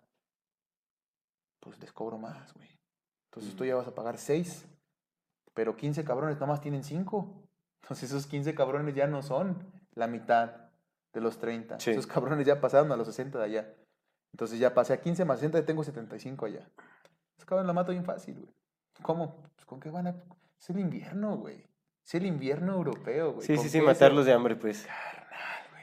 Pues 1.60 1.80
les 1.80 1.94
cobro 1.94 2.18
más, 2.18 2.54
güey. 2.56 2.70
Entonces 3.30 3.56
tú 3.56 3.66
ya 3.66 3.76
vas 3.76 3.88
a 3.88 3.94
pagar 3.94 4.18
6. 4.18 4.66
Pero 5.54 5.76
15 5.76 6.04
cabrones 6.04 6.36
nada 6.38 6.48
más 6.48 6.62
tienen 6.62 6.84
5. 6.84 7.44
Entonces 7.84 8.10
esos 8.10 8.26
15 8.26 8.56
cabrones 8.56 8.96
ya 8.96 9.06
no 9.06 9.22
son 9.22 9.72
la 9.94 10.08
mitad 10.08 10.70
de 11.14 11.22
los 11.22 11.38
30. 11.38 11.80
Sí. 11.80 11.92
Esos 11.92 12.08
cabrones 12.08 12.48
ya 12.48 12.60
pasaron 12.60 12.92
a 12.92 12.96
los 12.96 13.08
60 13.08 13.38
de 13.38 13.46
allá. 13.46 13.74
Entonces 14.32 14.60
ya 14.60 14.74
pasé 14.74 14.94
a 14.94 15.02
15 15.02 15.26
más 15.26 15.40
60 15.40 15.60
y 15.60 15.64
tengo 15.64 15.84
75 15.84 16.46
allá. 16.46 16.68
Esos 17.36 17.46
cabrones 17.46 17.68
la 17.68 17.74
mato 17.74 17.92
bien 17.92 18.06
fácil, 18.06 18.40
güey. 18.40 18.54
¿Cómo? 19.02 19.36
Pues 19.56 19.66
con 19.66 19.80
qué 19.80 19.90
van 19.90 20.08
a... 20.08 20.16
Es 20.60 20.70
el 20.70 20.80
invierno, 20.80 21.38
güey. 21.38 21.66
Es 22.06 22.16
el 22.16 22.26
invierno 22.26 22.74
europeo, 22.74 23.34
güey. 23.34 23.46
Sí, 23.46 23.56
¿Con 23.56 23.64
sí, 23.64 23.70
sí, 23.70 23.82
matarlos 23.82 24.26
de 24.26 24.34
hambre, 24.34 24.56
pues. 24.56 24.88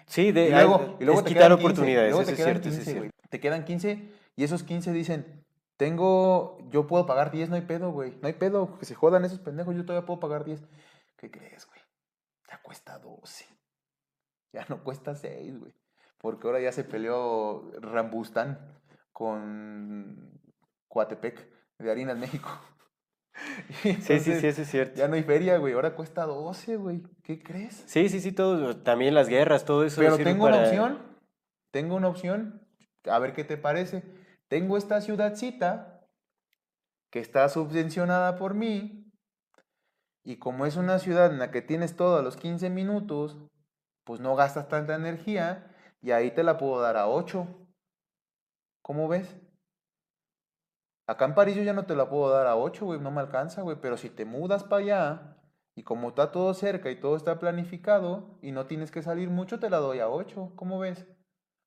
Sí, 0.06 0.32
de, 0.32 0.48
y 0.48 0.50
luego, 0.50 0.96
y 1.00 1.04
luego 1.04 1.20
es 1.20 1.24
te 1.24 1.32
quitar 1.32 1.50
15, 1.50 1.64
oportunidades, 1.64 2.10
luego 2.10 2.22
eso 2.22 2.30
te 2.30 2.40
es 2.40 2.44
cierto, 2.44 2.68
eso 2.68 2.78
es 2.78 2.84
15, 2.84 2.98
güey. 2.98 3.10
cierto. 3.10 3.28
Te 3.28 3.40
quedan 3.40 3.64
15 3.64 4.12
y 4.36 4.44
esos 4.44 4.62
15 4.62 4.92
dicen, 4.92 5.44
tengo, 5.76 6.58
yo 6.70 6.86
puedo 6.86 7.06
pagar 7.06 7.30
10, 7.30 7.50
no 7.50 7.56
hay 7.56 7.62
pedo, 7.62 7.90
güey. 7.90 8.16
No 8.22 8.28
hay 8.28 8.34
pedo, 8.34 8.78
que 8.78 8.86
se 8.86 8.94
jodan 8.94 9.24
esos 9.24 9.40
pendejos, 9.40 9.74
yo 9.74 9.84
todavía 9.84 10.06
puedo 10.06 10.20
pagar 10.20 10.44
10. 10.44 10.62
¿Qué 11.16 11.30
crees, 11.30 11.66
güey? 11.66 11.80
Ya 12.48 12.60
cuesta 12.62 12.98
12. 12.98 13.46
Ya 14.52 14.64
no 14.68 14.82
cuesta 14.82 15.14
6, 15.14 15.58
güey. 15.58 15.74
Porque 16.26 16.48
ahora 16.48 16.60
ya 16.60 16.72
se 16.72 16.82
peleó 16.82 17.70
Rambustán 17.80 18.58
con 19.12 20.40
Coatepec 20.88 21.48
de 21.78 21.88
Harinas 21.88 22.18
México. 22.18 22.50
Y 23.84 23.92
Sí, 23.92 24.00
sí, 24.00 24.12
entonces, 24.12 24.40
sí, 24.40 24.46
eso 24.48 24.62
es 24.62 24.68
cierto. 24.68 24.96
Ya 24.96 25.06
no 25.06 25.14
hay 25.14 25.22
feria, 25.22 25.56
güey. 25.58 25.74
Ahora 25.74 25.94
cuesta 25.94 26.24
12, 26.24 26.78
güey. 26.78 27.04
¿Qué 27.22 27.40
crees? 27.40 27.84
Sí, 27.86 28.08
sí, 28.08 28.20
sí, 28.20 28.32
todo, 28.32 28.78
también 28.78 29.14
las 29.14 29.28
guerras, 29.28 29.64
todo 29.64 29.84
eso. 29.84 30.00
Pero 30.00 30.16
tengo 30.16 30.46
una 30.46 30.64
opción. 30.64 30.98
Tengo 31.70 31.94
una 31.94 32.08
opción. 32.08 32.66
A 33.04 33.20
ver 33.20 33.32
qué 33.32 33.44
te 33.44 33.56
parece. 33.56 34.02
Tengo 34.48 34.76
esta 34.76 35.00
ciudadcita 35.02 36.08
que 37.12 37.20
está 37.20 37.48
subvencionada 37.48 38.34
por 38.36 38.54
mí. 38.54 39.12
Y 40.24 40.38
como 40.38 40.66
es 40.66 40.74
una 40.74 40.98
ciudad 40.98 41.30
en 41.30 41.38
la 41.38 41.52
que 41.52 41.62
tienes 41.62 41.94
todo 41.94 42.18
a 42.18 42.22
los 42.22 42.36
15 42.36 42.68
minutos, 42.68 43.36
pues 44.02 44.18
no 44.18 44.34
gastas 44.34 44.68
tanta 44.68 44.96
energía. 44.96 45.72
Y 46.02 46.10
ahí 46.10 46.30
te 46.30 46.42
la 46.42 46.58
puedo 46.58 46.80
dar 46.80 46.96
a 46.96 47.08
8. 47.08 47.46
¿Cómo 48.82 49.08
ves? 49.08 49.36
Acá 51.06 51.24
en 51.24 51.34
París 51.34 51.56
yo 51.56 51.62
ya 51.62 51.72
no 51.72 51.86
te 51.86 51.94
la 51.96 52.08
puedo 52.08 52.30
dar 52.30 52.46
a 52.46 52.56
8, 52.56 52.84
güey. 52.84 53.00
No 53.00 53.10
me 53.10 53.20
alcanza, 53.20 53.62
güey. 53.62 53.78
Pero 53.80 53.96
si 53.96 54.10
te 54.10 54.24
mudas 54.24 54.64
para 54.64 54.82
allá 54.82 55.36
y 55.74 55.82
como 55.82 56.08
está 56.08 56.32
todo 56.32 56.52
cerca 56.54 56.90
y 56.90 57.00
todo 57.00 57.16
está 57.16 57.38
planificado 57.38 58.38
y 58.42 58.52
no 58.52 58.66
tienes 58.66 58.90
que 58.90 59.02
salir 59.02 59.30
mucho, 59.30 59.60
te 59.60 59.70
la 59.70 59.78
doy 59.78 60.00
a 60.00 60.08
8. 60.08 60.52
¿Cómo 60.56 60.78
ves? 60.78 61.06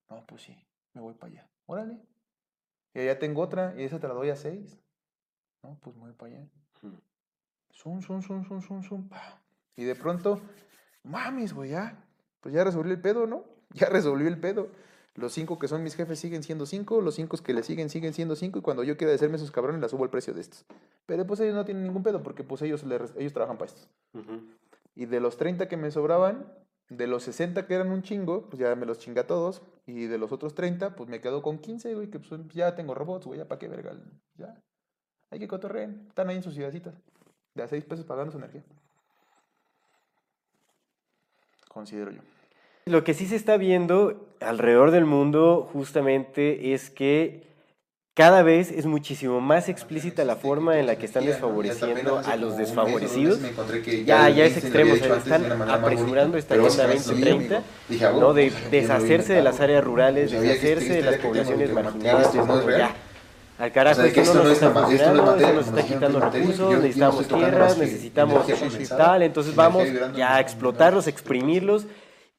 No, 0.10 0.26
pues 0.26 0.42
sí, 0.42 0.58
me 0.94 1.02
voy 1.02 1.14
para 1.14 1.32
allá. 1.34 1.50
Órale. 1.66 2.02
Y 2.94 3.00
allá 3.00 3.20
tengo 3.20 3.42
otra 3.42 3.76
y 3.78 3.84
esa 3.84 4.00
te 4.00 4.08
la 4.08 4.14
doy 4.14 4.30
a 4.30 4.36
6. 4.36 4.82
No, 5.64 5.78
pues 5.82 5.96
me 5.96 6.04
voy 6.04 6.14
para 6.14 6.34
allá. 6.34 6.50
Zum, 7.72 8.02
zum, 8.02 8.22
zum, 8.22 8.44
zum, 8.44 8.62
zum, 8.62 8.84
zum, 8.84 9.08
pa. 9.08 9.42
Y 9.76 9.86
de 9.86 9.96
pronto, 9.96 10.42
mames, 11.04 11.54
güey, 11.54 11.72
ya. 11.72 12.06
Pues 12.42 12.54
ya 12.54 12.64
resolví 12.64 12.92
el 12.92 13.02
pedo, 13.02 13.26
¿no? 13.26 13.46
Ya 13.74 13.88
resolví 13.88 14.26
el 14.26 14.40
pedo. 14.40 14.70
Los 15.16 15.34
cinco 15.34 15.60
que 15.60 15.68
son 15.68 15.84
mis 15.84 15.96
jefes 15.96 16.20
siguen 16.20 16.44
siendo 16.44 16.66
cinco, 16.66 17.02
los 17.02 17.16
cinco 17.16 17.38
que 17.38 17.54
le 17.54 17.64
siguen 17.64 17.90
siguen 17.90 18.14
siendo 18.14 18.36
cinco, 18.36 18.60
y 18.60 18.62
cuando 18.62 18.84
yo 18.84 18.96
quiera 18.96 19.14
hacerme 19.14 19.36
esos 19.36 19.52
cabrones, 19.52 19.82
la 19.82 19.90
subo 19.90 20.06
el 20.06 20.10
precio 20.10 20.34
de 20.34 20.42
estos. 20.42 20.66
Pero 21.06 21.28
pues 21.28 21.40
ellos 21.42 21.56
no 21.56 21.66
tienen 21.66 21.84
ningún 21.84 22.04
pedo, 22.04 22.24
porque 22.24 22.44
pues 22.44 22.62
ellos, 22.62 22.84
le 22.84 23.00
ellos 23.18 23.34
trabajan 23.34 23.58
para 23.58 23.72
estos. 23.72 23.90
Y 24.96 25.06
de 25.06 25.20
los 25.20 25.38
30 25.38 25.68
que 25.68 25.78
me 25.78 25.92
sobraban, 25.92 26.46
de 26.90 27.08
los 27.08 27.24
60 27.24 27.68
que 27.68 27.74
eran 27.74 27.92
un 27.92 28.02
chingo, 28.02 28.50
pues 28.50 28.60
ya 28.60 28.76
me 28.76 28.86
los 28.86 29.00
chinga 29.00 29.28
todos. 29.28 29.62
Y 29.86 30.06
de 30.06 30.18
los 30.18 30.32
otros 30.32 30.54
30, 30.56 30.96
pues 30.96 31.10
me 31.10 31.20
quedo 31.20 31.42
con 31.42 31.60
15, 31.60 31.96
güey, 31.96 32.10
que 32.10 32.20
pues 32.20 32.42
ya 32.50 32.76
tengo 32.76 32.94
robots, 32.94 33.26
güey, 33.26 33.40
ya 33.40 33.48
para 33.48 33.60
qué 33.60 33.68
verga. 33.68 33.98
Ya. 34.38 34.56
Hay 35.32 35.40
que 35.40 35.48
cotorreen. 35.48 36.06
Están 36.08 36.30
ahí 36.30 36.38
en 36.38 36.44
sus 36.44 36.54
ciudadcitas. 36.54 36.96
De 37.56 37.64
a 37.64 37.68
6 37.68 37.86
pesos 37.86 38.06
pagando 38.06 38.32
su 38.32 38.38
energía. 38.38 38.64
Considero 41.68 42.12
yo. 42.12 42.22
Lo 42.86 43.04
que 43.04 43.14
sí 43.14 43.28
se 43.28 43.36
está 43.36 43.58
viendo 43.58 44.30
alrededor 44.40 44.92
del 44.92 45.06
mundo 45.06 45.70
justamente 45.72 46.74
es 46.74 46.90
que 46.90 47.50
cada 48.20 48.42
vez 48.42 48.70
es 48.72 48.86
muchísimo 48.86 49.40
más 49.40 49.70
explícita 49.70 50.26
la 50.26 50.36
forma 50.36 50.78
en 50.78 50.88
la 50.88 50.98
que 50.98 51.06
están 51.06 51.26
desfavoreciendo 51.26 52.18
a 52.18 52.36
los 52.36 52.58
desfavorecidos. 52.58 53.40
Ya, 54.06 54.30
ya 54.30 54.44
es 54.44 54.58
extremo, 54.58 54.96
o 54.96 54.98
sea, 54.98 55.16
están 55.16 55.50
apresurando 55.62 56.38
esta 56.38 56.56
agenda 56.56 56.88
2030, 56.88 57.64
¿no? 58.20 58.34
De 58.34 58.52
deshacerse 58.72 59.32
de 59.32 59.42
las 59.42 59.62
áreas 59.62 59.86
rurales, 59.86 60.32
deshacerse 60.32 60.96
de 60.96 61.02
las 61.02 61.16
poblaciones 61.16 61.72
marginadas, 61.72 62.34
ya. 62.34 62.94
Al 63.58 63.72
carajo, 63.72 64.02
O 64.02 64.04
sea, 64.04 64.14
que 64.14 64.22
esto 64.22 64.34
no 64.34 64.44
nos 64.44 64.48
no 64.48 64.54
está 64.54 64.72
funcionando, 64.72 65.36
esto 65.36 65.54
nos 65.54 65.68
está 65.68 65.84
quitando 65.84 66.20
recursos, 66.20 66.74
necesitamos 66.74 67.28
tierras, 67.28 67.78
necesitamos 67.78 68.48
tal, 68.98 69.24
entonces 69.24 69.56
vamos 69.56 69.88
ya 70.16 70.36
a 70.36 70.40
explotarlos, 70.42 71.08
exprimirlos 71.08 71.86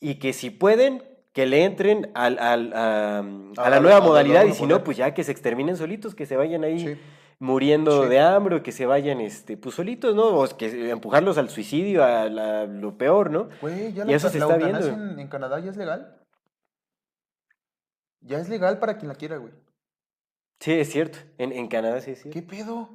y 0.00 0.14
que 0.16 0.32
si 0.32 0.50
pueden, 0.50 1.02
que 1.32 1.46
le 1.46 1.64
entren 1.64 2.10
al, 2.14 2.38
al- 2.38 2.72
a, 2.72 3.18
a 3.18 3.66
A 3.66 3.70
la 3.70 3.80
nueva 3.80 4.00
modalidad 4.00 4.44
y 4.46 4.52
si 4.52 4.66
no, 4.66 4.82
pues 4.82 4.96
ya 4.96 5.14
que 5.14 5.22
se 5.24 5.30
exterminen 5.32 5.76
solitos, 5.76 6.14
que 6.14 6.26
se 6.26 6.36
vayan 6.36 6.64
ahí 6.64 6.78
Sí. 6.80 7.00
muriendo 7.38 8.02
Sí. 8.04 8.08
de 8.08 8.20
hambre 8.20 8.56
o 8.56 8.62
que 8.62 8.72
se 8.72 8.86
vayan 8.86 9.20
este, 9.20 9.56
pues 9.56 9.74
solitos, 9.74 10.14
¿no? 10.14 10.24
O 10.26 10.48
que 10.56 10.90
empujarlos 10.90 11.38
al 11.38 11.48
suicidio, 11.50 12.02
a 12.04 12.28
la- 12.28 12.66
lo 12.66 12.96
peor, 12.98 13.30
¿no? 13.30 13.48
Güey, 13.60 13.92
ya 13.92 14.04
Y 14.04 14.08
la, 14.08 14.16
eso 14.16 14.28
se 14.28 14.38
la 14.38 14.46
está 14.46 14.56
viendo. 14.56 14.86
En, 14.88 15.18
en 15.20 15.28
Canadá 15.28 15.60
ya 15.60 15.70
es 15.70 15.76
legal. 15.76 16.16
Ya 18.22 18.38
es 18.38 18.48
legal 18.48 18.78
para 18.78 18.98
quien 18.98 19.08
la 19.08 19.14
quiera, 19.14 19.36
güey. 19.38 19.52
Sí, 20.60 20.72
es 20.72 20.90
cierto. 20.90 21.18
En, 21.38 21.52
en 21.52 21.68
Canadá 21.68 22.00
sí 22.02 22.10
es 22.10 22.20
cierto. 22.22 22.38
¿Qué 22.38 22.46
pedo? 22.46 22.88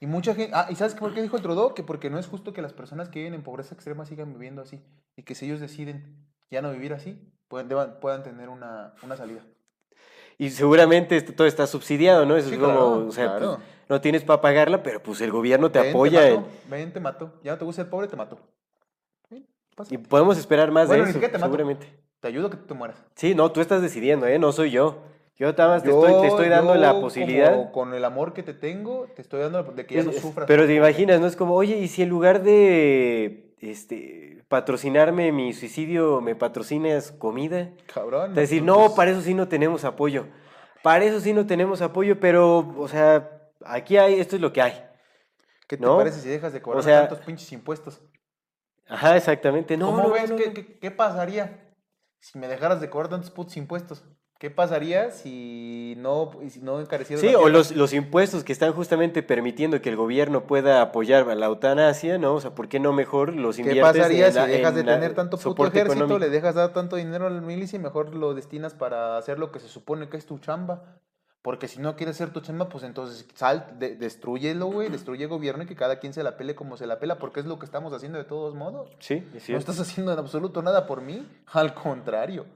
Y 0.00 0.06
mucha 0.06 0.34
gente. 0.34 0.52
Ah, 0.54 0.66
¿y 0.70 0.76
sabes 0.76 0.94
por 0.94 1.12
qué 1.12 1.22
dijo 1.22 1.36
el 1.36 1.42
Trudeau? 1.42 1.74
Que 1.74 1.82
porque 1.82 2.08
no 2.10 2.18
es 2.18 2.26
justo 2.28 2.52
que 2.52 2.62
las 2.62 2.72
personas 2.72 3.08
que 3.08 3.18
viven 3.18 3.34
en 3.34 3.42
pobreza 3.42 3.74
extrema 3.74 4.04
sigan 4.06 4.32
viviendo 4.32 4.62
así. 4.62 4.80
Y 5.16 5.22
que 5.24 5.34
si 5.34 5.46
ellos 5.46 5.60
deciden 5.60 6.24
ya 6.50 6.62
no 6.62 6.70
vivir 6.72 6.92
así, 6.92 7.20
pueden, 7.48 7.68
deban- 7.68 7.98
puedan 8.00 8.22
tener 8.22 8.48
una, 8.48 8.94
una 9.02 9.16
salida. 9.16 9.42
Y 10.38 10.50
seguramente 10.50 11.16
esto- 11.16 11.34
todo 11.34 11.48
está 11.48 11.66
subsidiado, 11.66 12.24
¿no? 12.24 12.36
Eso 12.36 12.48
Sí, 12.48 12.54
es 12.54 12.60
como, 12.60 12.72
claro, 12.72 13.06
o 13.08 13.10
sea, 13.12 13.38
pues, 13.38 13.58
no 13.88 14.00
tienes 14.00 14.22
para 14.22 14.40
pagarla, 14.40 14.82
pero 14.84 15.02
pues 15.02 15.20
el 15.20 15.32
gobierno 15.32 15.70
te 15.72 15.80
Ven, 15.80 15.90
apoya. 15.90 16.20
Te 16.20 16.28
en- 16.28 16.34
mato, 16.42 16.48
ven, 16.68 16.92
te 16.92 17.00
mato. 17.00 17.32
Ya 17.42 17.52
no 17.52 17.58
te 17.58 17.64
gusta 17.64 17.82
ser 17.82 17.90
pobre, 17.90 18.06
te 18.06 18.16
pasa. 19.76 19.94
y 19.94 19.98
podemos 19.98 20.36
esperar 20.38 20.70
más 20.72 20.88
Bueno, 20.88 21.04
de 21.04 21.10
eso, 21.10 21.20
te 21.20 21.38
seguramente. 21.38 21.86
Te 22.20 22.26
ayudo 22.28 22.48
a 22.48 22.50
que 22.50 22.56
tú 22.56 22.66
te 22.66 22.74
mueras. 22.74 22.96
Sí, 23.14 23.34
no, 23.34 23.50
tú 23.52 23.60
estás 23.60 23.80
decidiendo, 23.80 24.26
¿eh? 24.26 24.38
No 24.38 24.50
soy 24.50 24.70
yo. 24.72 25.02
Yo 25.38 25.52
nada 25.52 25.68
más 25.68 25.82
te, 25.84 25.90
estoy, 25.90 26.20
te 26.20 26.26
estoy 26.26 26.48
dando 26.48 26.74
yo 26.74 26.80
la 26.80 26.88
como 26.90 27.00
posibilidad. 27.02 27.70
con 27.70 27.94
el 27.94 28.04
amor 28.04 28.32
que 28.32 28.42
te 28.42 28.54
tengo, 28.54 29.06
te 29.14 29.22
estoy 29.22 29.40
dando 29.40 29.62
la- 29.62 29.70
de 29.72 29.86
que 29.86 29.94
ya 29.94 30.02
no 30.02 30.10
Es- 30.10 30.20
sufras. 30.20 30.46
pero 30.48 30.66
te 30.66 30.74
imaginas, 30.74 31.20
¿no? 31.20 31.26
Es 31.28 31.36
como, 31.36 31.54
oye, 31.54 31.76
¿y 31.78 31.86
si 31.88 32.02
en 32.02 32.08
lugar 32.08 32.42
de 32.42 33.54
este, 33.60 34.44
patrocinarme 34.48 35.30
mi 35.30 35.52
suicidio, 35.52 36.20
me 36.20 36.34
patrocinas 36.34 37.12
comida? 37.12 37.70
Cabrón. 37.92 38.30
Es 38.30 38.36
decir, 38.36 38.64
pues, 38.64 38.66
no, 38.66 38.94
para 38.96 39.12
eso 39.12 39.20
sí 39.20 39.34
no 39.34 39.46
tenemos 39.46 39.84
apoyo. 39.84 40.26
Para 40.82 41.04
eso 41.04 41.20
sí 41.20 41.32
no 41.32 41.46
tenemos 41.46 41.82
apoyo, 41.82 42.18
pero, 42.18 42.74
o 42.76 42.88
sea, 42.88 43.30
aquí 43.64 43.96
hay, 43.96 44.18
esto 44.20 44.34
es 44.36 44.42
lo 44.42 44.52
que 44.52 44.62
hay. 44.62 44.84
¿Qué 45.68 45.76
te 45.76 45.84
¿no? 45.84 45.98
parece 45.98 46.20
si 46.20 46.28
dejas 46.28 46.52
de 46.52 46.62
cobrar 46.62 46.80
O 46.80 46.82
sea- 46.82 47.06
tantos 47.08 47.24
pinches 47.24 47.52
impuestos? 47.52 48.00
Ajá, 48.88 49.16
exactamente. 49.16 49.76
No, 49.76 49.86
¿Cómo 49.86 50.02
no, 50.04 50.10
ves? 50.12 50.30
no, 50.30 50.36
¿Qué, 50.36 50.46
no. 50.48 50.54
qué- 50.54 50.78
qué 50.78 50.90
pasaría 50.90 51.74
si 52.18 52.38
me 52.38 52.48
dejaras 52.48 52.80
de 52.80 52.88
cobrar 52.90 53.10
tantos 53.10 53.30
putos 53.30 53.56
impuestos? 53.56 54.02
¿Qué 54.38 54.50
pasaría 54.50 55.10
si 55.10 55.94
no, 55.98 56.30
si 56.48 56.60
no 56.60 56.80
encarecieras 56.80 57.20
Sí, 57.20 57.34
o 57.34 57.48
los, 57.48 57.72
los 57.72 57.92
impuestos 57.92 58.44
que 58.44 58.52
están 58.52 58.72
justamente 58.72 59.24
permitiendo 59.24 59.82
que 59.82 59.88
el 59.88 59.96
gobierno 59.96 60.46
pueda 60.46 60.80
apoyar 60.80 61.28
a 61.28 61.34
la 61.34 61.46
eutanasia, 61.46 62.18
¿no? 62.18 62.34
O 62.34 62.40
sea, 62.40 62.54
¿por 62.54 62.68
qué 62.68 62.78
no 62.78 62.92
mejor 62.92 63.34
los 63.34 63.56
¿Qué 63.56 63.62
inviertes 63.62 63.96
pasaría 63.96 64.28
en 64.28 64.32
si 64.34 64.40
dejas 64.46 64.76
de 64.76 64.84
tener 64.84 65.14
tanto 65.16 65.38
puto 65.38 65.66
ejército, 65.66 65.92
económico? 65.94 66.18
le 66.20 66.30
dejas 66.30 66.54
dar 66.54 66.72
tanto 66.72 66.94
dinero 66.94 67.26
al 67.26 67.42
milicia 67.42 67.78
y 67.78 67.80
mejor 67.80 68.14
lo 68.14 68.32
destinas 68.32 68.74
para 68.74 69.18
hacer 69.18 69.40
lo 69.40 69.50
que 69.50 69.58
se 69.58 69.66
supone 69.66 70.08
que 70.08 70.16
es 70.16 70.24
tu 70.24 70.38
chamba? 70.38 71.00
Porque 71.42 71.66
si 71.66 71.80
no 71.80 71.96
quieres 71.96 72.14
hacer 72.14 72.32
tu 72.32 72.40
chamba, 72.40 72.68
pues 72.68 72.84
entonces 72.84 73.26
sal, 73.34 73.74
de, 73.80 73.96
destruyelo, 73.96 74.66
güey, 74.66 74.88
destruye 74.88 75.24
el 75.24 75.30
gobierno 75.30 75.64
y 75.64 75.66
que 75.66 75.74
cada 75.74 75.98
quien 75.98 76.12
se 76.12 76.22
la 76.22 76.36
pele 76.36 76.54
como 76.54 76.76
se 76.76 76.86
la 76.86 77.00
pela, 77.00 77.18
porque 77.18 77.40
es 77.40 77.46
lo 77.46 77.58
que 77.58 77.64
estamos 77.64 77.92
haciendo 77.92 78.18
de 78.18 78.24
todos 78.24 78.54
modos. 78.54 78.90
Sí, 79.00 79.26
es 79.34 79.48
No 79.48 79.58
estás 79.58 79.80
haciendo 79.80 80.12
en 80.12 80.18
absoluto 80.20 80.62
nada 80.62 80.86
por 80.86 81.00
mí, 81.00 81.26
al 81.46 81.74
contrario. 81.74 82.46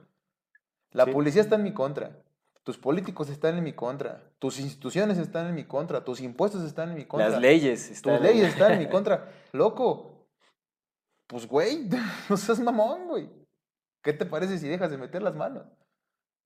La 0.93 1.05
Sí. 1.07 1.13
policía 1.13 1.43
está 1.43 1.57
en 1.57 1.63
mi 1.65 1.73
contra, 1.73 2.19
Tus 2.65 2.79
políticos 2.79 3.29
están 3.29 3.59
en 3.59 3.65
mi 3.65 3.73
contra. 3.73 4.23
Tus 4.39 4.61
instituciones 4.61 5.19
están 5.19 5.49
en 5.49 5.55
mi 5.57 5.65
contra. 5.65 6.05
Tus 6.05 6.21
impuestos 6.21 6.63
están 6.63 6.91
en 6.91 6.95
mi 6.95 7.05
contra. 7.07 7.29
Las 7.29 7.41
leyes 7.41 7.91
están 7.91 8.19
Tus 8.19 8.23
leyes 8.25 8.51
están 8.53 8.73
en 8.75 8.79
mi 8.79 8.87
contra. 8.91 9.33
Loco. 9.51 10.29
Pues, 11.27 11.49
güey, 11.49 11.89
no 12.31 12.37
seas 12.37 12.61
mamón, 12.61 13.09
güey. 13.09 13.29
¿Qué 14.01 14.13
te 14.13 14.27
parece 14.27 14.59
si 14.59 14.69
dejas 14.69 14.93
de 14.93 14.97
meter 14.99 15.23
las 15.23 15.35
manos? 15.35 15.65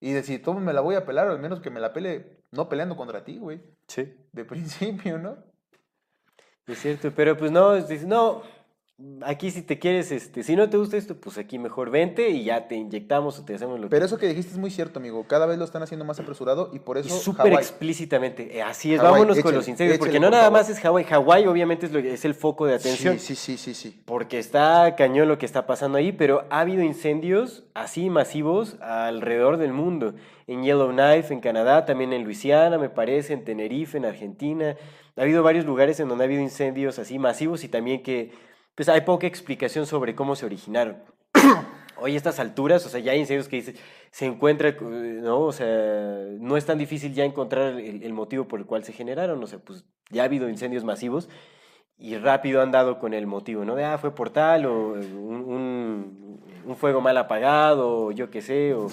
Y 0.00 0.12
de 0.12 0.22
si 0.22 0.38
tú 0.38 0.54
me 0.54 0.72
la 0.72 0.80
voy 0.80 0.94
a 0.94 1.04
pelar, 1.04 1.28
o 1.28 1.32
al 1.32 1.38
menos 1.38 1.60
que 1.60 1.68
me 1.70 1.80
la 1.80 1.92
pele 1.92 2.40
no 2.50 2.66
peleando 2.68 2.96
contra 2.96 3.22
ti, 3.24 3.38
güey. 3.38 3.60
Sí, 3.88 4.14
De 4.32 4.44
principio, 4.46 5.18
¿no? 5.18 5.36
es 6.66 6.78
cierto, 6.80 7.12
pero 7.14 7.36
pues 7.36 7.52
no, 7.52 7.74
no, 8.06 8.42
aquí 9.22 9.50
si 9.50 9.60
te 9.62 9.78
quieres, 9.78 10.10
este, 10.10 10.42
si 10.42 10.56
no 10.56 10.70
te 10.70 10.78
gusta 10.78 10.96
esto, 10.96 11.16
pues 11.16 11.36
aquí 11.36 11.58
mejor 11.58 11.90
vente 11.90 12.30
y 12.30 12.44
ya 12.44 12.66
te 12.66 12.76
inyectamos 12.76 13.38
o 13.38 13.44
te 13.44 13.54
hacemos 13.54 13.78
lo 13.78 13.90
Pero 13.90 14.00
que 14.00 14.06
eso 14.06 14.18
que 14.18 14.26
dijiste 14.26 14.52
es 14.52 14.58
muy 14.58 14.70
cierto, 14.70 14.98
amigo. 14.98 15.24
Cada 15.28 15.44
vez 15.44 15.58
lo 15.58 15.64
están 15.64 15.82
haciendo 15.82 16.04
más 16.06 16.18
apresurado 16.18 16.70
y 16.72 16.78
por 16.78 16.96
eso 16.96 17.14
súper 17.18 17.52
explícitamente, 17.52 18.56
eh, 18.56 18.62
así 18.62 18.94
es, 18.94 19.00
Hawái, 19.00 19.20
vámonos 19.20 19.40
con 19.40 19.54
los 19.54 19.68
incendios, 19.68 19.98
porque 19.98 20.18
no 20.18 20.30
nada 20.30 20.50
más 20.50 20.70
es 20.70 20.80
Hawái, 20.80 21.04
Hawái 21.04 21.46
obviamente 21.46 21.86
es, 21.86 21.92
lo, 21.92 21.98
es 21.98 22.24
el 22.24 22.34
foco 22.34 22.66
de 22.66 22.74
atención. 22.74 23.18
Sí, 23.18 23.34
sí, 23.34 23.56
sí, 23.56 23.74
sí, 23.74 23.74
sí. 23.74 24.02
Porque 24.06 24.38
está 24.38 24.94
cañón 24.96 25.28
lo 25.28 25.38
que 25.38 25.46
está 25.46 25.66
pasando 25.66 25.98
ahí, 25.98 26.12
pero 26.12 26.46
ha 26.48 26.60
habido 26.60 26.82
incendios 26.82 27.64
así 27.74 28.08
masivos 28.08 28.76
alrededor 28.80 29.58
del 29.58 29.72
mundo. 29.72 30.14
En 30.46 30.62
Yellowknife, 30.62 31.34
en 31.34 31.40
Canadá, 31.40 31.84
también 31.84 32.12
en 32.12 32.24
Luisiana, 32.24 32.78
me 32.78 32.88
parece, 32.88 33.32
en 33.32 33.44
Tenerife, 33.44 33.98
en 33.98 34.04
Argentina. 34.04 34.76
Ha 35.16 35.22
habido 35.22 35.42
varios 35.42 35.64
lugares 35.64 35.98
en 35.98 36.08
donde 36.08 36.24
ha 36.24 36.26
habido 36.26 36.40
incendios 36.40 36.98
así 36.98 37.18
masivos 37.18 37.64
y 37.64 37.68
también 37.68 38.02
que 38.02 38.30
pues 38.76 38.88
hay 38.88 39.00
poca 39.00 39.26
explicación 39.26 39.86
sobre 39.86 40.14
cómo 40.14 40.36
se 40.36 40.46
originaron. 40.46 40.98
Hoy 41.98 42.12
a 42.12 42.16
estas 42.16 42.38
alturas, 42.38 42.84
o 42.84 42.90
sea, 42.90 43.00
ya 43.00 43.12
hay 43.12 43.18
incendios 43.20 43.48
que 43.48 43.56
dice, 43.56 43.74
se 44.10 44.26
encuentra, 44.26 44.68
eh, 44.68 44.76
¿no? 44.80 45.40
O 45.40 45.52
sea, 45.52 45.66
no 46.38 46.56
es 46.58 46.64
tan 46.66 46.76
difícil 46.78 47.14
ya 47.14 47.24
encontrar 47.24 47.80
el, 47.80 48.02
el 48.02 48.12
motivo 48.12 48.46
por 48.46 48.60
el 48.60 48.66
cual 48.66 48.84
se 48.84 48.92
generaron. 48.92 49.42
O 49.42 49.46
sea, 49.46 49.58
pues 49.58 49.84
ya 50.10 50.22
ha 50.22 50.26
habido 50.26 50.48
incendios 50.50 50.84
masivos 50.84 51.28
y 51.98 52.16
rápido 52.18 52.60
han 52.60 52.70
dado 52.70 52.98
con 52.98 53.14
el 53.14 53.26
motivo, 53.26 53.64
¿no? 53.64 53.74
De, 53.74 53.84
ah, 53.84 53.96
fue 53.96 54.14
por 54.14 54.28
tal, 54.28 54.66
o 54.66 54.92
un, 54.92 55.44
un- 55.48 56.40
un 56.66 56.76
fuego 56.76 57.00
mal 57.00 57.16
apagado, 57.16 58.06
o 58.06 58.12
yo 58.12 58.28
qué 58.28 58.42
sé, 58.42 58.74
o... 58.74 58.88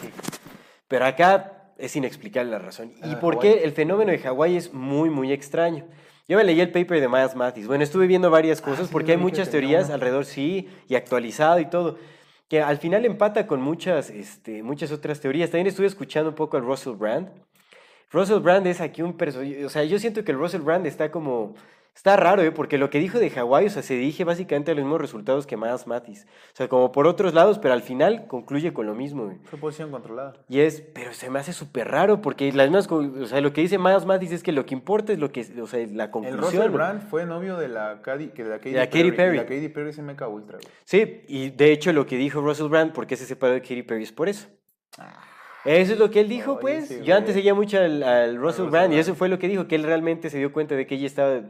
Pero 0.87 1.05
acá 1.05 1.73
es 1.77 1.95
inexplicable 1.97 2.51
la 2.51 2.59
razón. 2.59 2.93
¿Y 3.03 3.13
Ah, 3.15 3.19
por 3.19 3.35
Hawái. 3.35 3.53
qué 3.55 3.63
el 3.65 3.71
fenómeno 3.73 4.11
de 4.11 4.19
Hawái 4.19 4.55
es 4.55 4.73
muy, 4.73 5.09
muy 5.09 5.33
extraño? 5.33 5.83
Yo 6.27 6.37
me 6.37 6.43
leí 6.45 6.61
el 6.61 6.71
paper 6.71 7.01
de 7.01 7.09
Miles 7.09 7.35
Mathis. 7.35 7.67
Bueno, 7.67 7.83
estuve 7.83 8.07
viendo 8.07 8.29
varias 8.31 8.61
cosas 8.61 8.81
Ah, 8.81 8.85
sí, 8.85 8.93
porque 8.93 9.11
hay 9.11 9.17
muchas 9.17 9.49
teorías 9.49 9.89
alrededor, 9.89 10.25
sí, 10.25 10.69
y 10.87 10.95
actualizado 10.95 11.59
y 11.59 11.65
todo, 11.65 11.97
que 12.47 12.61
al 12.61 12.77
final 12.77 13.05
empata 13.05 13.45
con 13.45 13.61
muchas, 13.61 14.09
este, 14.09 14.63
muchas 14.63 14.91
otras 14.91 15.19
teorías. 15.19 15.49
También 15.49 15.67
estuve 15.67 15.87
escuchando 15.87 16.29
un 16.29 16.35
poco 16.35 16.55
al 16.55 16.63
Russell 16.63 16.93
Brand. 16.93 17.29
Russell 18.11 18.39
Brand 18.39 18.65
es 18.67 18.79
aquí 18.79 19.01
un 19.01 19.17
personaje, 19.17 19.65
o 19.65 19.69
sea, 19.69 19.83
yo 19.83 19.99
siento 19.99 20.23
que 20.23 20.31
el 20.31 20.37
Russell 20.37 20.61
Brand 20.61 20.85
está 20.85 21.11
como, 21.11 21.55
está 21.95 22.15
raro, 22.17 22.41
¿eh? 22.41 22.51
porque 22.51 22.77
lo 22.77 22.89
que 22.89 22.99
dijo 22.99 23.19
de 23.19 23.29
Hawái, 23.29 23.67
o 23.67 23.69
sea, 23.69 23.81
se 23.81 23.93
dirige 23.95 24.23
básicamente 24.23 24.71
a 24.71 24.75
los 24.75 24.83
mismos 24.83 24.99
resultados 24.99 25.45
que 25.47 25.57
Miles 25.57 25.87
Mathis. 25.87 26.25
O 26.53 26.55
sea, 26.55 26.67
como 26.67 26.91
por 26.91 27.07
otros 27.07 27.33
lados, 27.33 27.59
pero 27.59 27.73
al 27.73 27.81
final 27.81 28.27
concluye 28.27 28.73
con 28.73 28.85
lo 28.85 28.95
mismo. 28.95 29.25
güey. 29.25 29.37
Fue 29.43 29.59
posición 29.59 29.91
controlada. 29.91 30.33
Y 30.49 30.59
es, 30.59 30.81
pero 30.81 31.13
se 31.13 31.29
me 31.29 31.39
hace 31.39 31.53
súper 31.53 31.89
raro, 31.89 32.21
porque 32.21 32.51
las 32.51 32.69
mismas, 32.69 32.91
o 32.91 33.25
sea, 33.25 33.41
lo 33.41 33.53
que 33.53 33.61
dice 33.61 33.77
Miles 33.77 34.05
Mathis 34.05 34.31
es 34.31 34.43
que 34.43 34.51
lo 34.51 34.65
que 34.65 34.73
importa 34.73 35.13
es 35.13 35.19
lo 35.19 35.31
que, 35.31 35.45
o 35.61 35.67
sea, 35.67 35.85
la 35.91 36.05
El 36.05 36.11
conclusión. 36.11 36.41
Russell 36.43 36.59
güey. 36.59 36.69
Brand 36.71 37.09
fue 37.09 37.25
novio 37.25 37.57
de 37.57 37.67
la 37.67 38.01
Katy, 38.01 38.29
que 38.29 38.43
de 38.43 38.49
la 38.49 38.57
Katy, 38.57 38.71
la 38.71 38.87
Katy 38.87 39.11
Perry. 39.11 39.35
Y 39.35 39.39
la 39.39 39.45
Katy 39.45 39.69
Perry 39.69 39.93
se 39.93 40.01
me 40.01 40.13
ultra, 40.13 40.57
güey. 40.57 40.73
Sí, 40.83 41.21
y 41.27 41.49
de 41.51 41.71
hecho 41.71 41.93
lo 41.93 42.05
que 42.05 42.17
dijo 42.17 42.41
Russell 42.41 42.67
Brand, 42.67 42.93
¿por 42.93 43.07
qué 43.07 43.15
se 43.15 43.25
separó 43.25 43.53
de 43.53 43.61
Katy 43.61 43.83
Perry? 43.83 44.03
Es 44.03 44.11
por 44.11 44.29
eso. 44.29 44.47
Eso 45.65 45.93
es 45.93 45.99
lo 45.99 46.11
que 46.11 46.19
él 46.19 46.27
dijo, 46.27 46.59
pues. 46.59 46.87
sí, 46.89 47.01
Yo 47.03 47.15
antes 47.15 47.33
seguía 47.33 47.53
mucho 47.53 47.77
al, 47.77 48.03
al 48.03 48.35
Russell 48.35 48.65
Russell 48.65 48.69
Brand 48.69 48.93
y 48.93 48.97
eso 48.97 49.15
fue 49.15 49.29
lo 49.29 49.39
que 49.39 49.47
dijo, 49.47 49.67
que 49.67 49.75
él 49.75 49.83
realmente 49.83 50.29
se 50.29 50.37
dio 50.37 50.51
cuenta 50.51 50.75
de 50.75 50.85
que 50.85 50.95
ella 50.95 51.07
estaba 51.07 51.41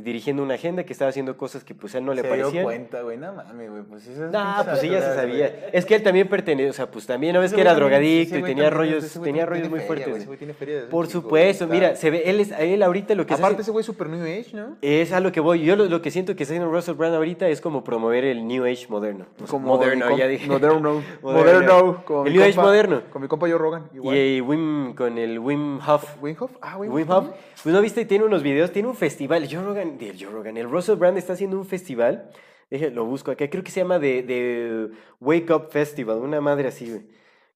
dirigiendo 0.00 0.42
una 0.42 0.54
agenda, 0.54 0.84
que 0.84 0.92
estaba 0.92 1.08
haciendo 1.08 1.36
cosas 1.36 1.64
que 1.64 1.74
pues 1.74 1.94
a 1.94 1.98
él 1.98 2.04
no 2.04 2.14
le 2.14 2.22
se 2.22 2.28
parecían. 2.28 2.52
dio 2.52 2.62
cuenta, 2.64 3.02
güey. 3.02 3.16
No 3.16 3.32
mames, 3.32 3.70
güey. 3.70 3.82
Pues 3.82 4.06
esas 4.06 4.30
No, 4.32 4.38
pinches 4.44 4.64
pues 4.66 4.82
ella 4.84 5.00
se 5.02 5.14
sabía. 5.14 5.68
Es 5.72 5.84
que 5.86 5.94
él 5.94 6.02
también 6.02 6.28
pertenece, 6.28 6.70
o 6.70 6.72
sea, 6.72 6.90
pues 6.90 7.06
también, 7.06 7.34
¿no 7.34 7.40
ves 7.40 7.52
que 7.52 7.60
era 7.60 7.74
drogadicto 7.74 8.36
y 8.38 8.42
tenía 8.42 8.64
también- 8.70 8.70
rollos, 8.72 9.04
ese 9.04 9.20
tenía 9.20 9.46
rollos 9.46 9.70
muy 9.70 9.80
feria, 9.80 10.06
fuertes. 10.06 10.38
tiene 10.38 10.54
feria 10.54 10.74
desde 10.76 10.88
Por 10.88 11.06
chico, 11.06 11.20
supuesto, 11.22 11.66
mira, 11.66 11.96
se 11.96 12.10
ve, 12.10 12.22
él 12.26 12.40
es, 12.40 12.50
él 12.58 12.82
ahorita 12.82 13.14
lo 13.14 13.24
que 13.26 13.34
se 13.34 13.40
Aparte, 13.40 13.54
hace- 13.56 13.62
ese 13.62 13.70
güey 13.70 13.80
es 13.80 13.86
super 13.86 14.08
New 14.08 14.22
Age, 14.22 14.50
¿no? 14.54 14.76
Es 14.82 15.12
a 15.12 15.20
lo 15.20 15.32
que 15.32 15.40
voy. 15.40 15.62
Yo 15.62 15.76
lo, 15.76 15.86
lo 15.86 16.02
que 16.02 16.10
siento 16.10 16.36
que 16.36 16.42
está 16.42 16.54
haciendo 16.54 16.70
Russell 16.72 16.94
Brand 16.94 17.14
ahorita 17.14 17.48
es 17.48 17.60
como 17.60 17.82
promover 17.84 18.24
el 18.24 18.46
New 18.46 18.64
Age 18.64 18.86
moderno. 18.88 19.26
Moderno, 19.60 20.16
ya 20.16 20.26
dije. 20.26 20.46
Moderno. 20.48 21.02
Moderno. 21.22 22.02
Como 22.06 22.26
El 22.26 22.32
New 22.34 22.42
Age 22.42 22.56
moderno. 22.56 23.02
Con 23.10 23.22
mi 23.22 23.28
compa 23.28 23.48
Joe 23.48 23.58
Rogan. 23.58 23.88
Y 23.92 24.40
Wim, 24.40 24.94
con 24.94 25.18
el 25.18 25.38
Wim 25.38 25.78
Hof. 25.86 26.16
Wim 26.22 26.36
Hof. 26.38 26.50
Ah, 26.60 26.76
Wim 26.78 27.10
Hof. 27.10 27.26
Pues 27.66 27.74
no 27.74 27.82
viste, 27.82 28.04
tiene 28.04 28.24
unos 28.24 28.44
videos, 28.44 28.70
tiene 28.70 28.86
un 28.86 28.94
festival. 28.94 29.42
El 29.42 29.52
Joe 29.52 29.64
Rogan, 29.64 29.98
el 30.00 30.16
Joe 30.16 30.30
Rogan, 30.30 30.56
el 30.56 30.70
Russell 30.70 30.94
Brand 30.94 31.18
está 31.18 31.32
haciendo 31.32 31.58
un 31.58 31.66
festival. 31.66 32.30
Lo 32.70 33.06
busco 33.06 33.32
acá. 33.32 33.50
Creo 33.50 33.64
que 33.64 33.72
se 33.72 33.80
llama 33.80 33.98
de, 33.98 34.22
de 34.22 34.92
Wake 35.18 35.52
Up 35.52 35.70
Festival, 35.72 36.18
una 36.18 36.40
madre 36.40 36.68
así, 36.68 36.88
güey. 36.88 37.08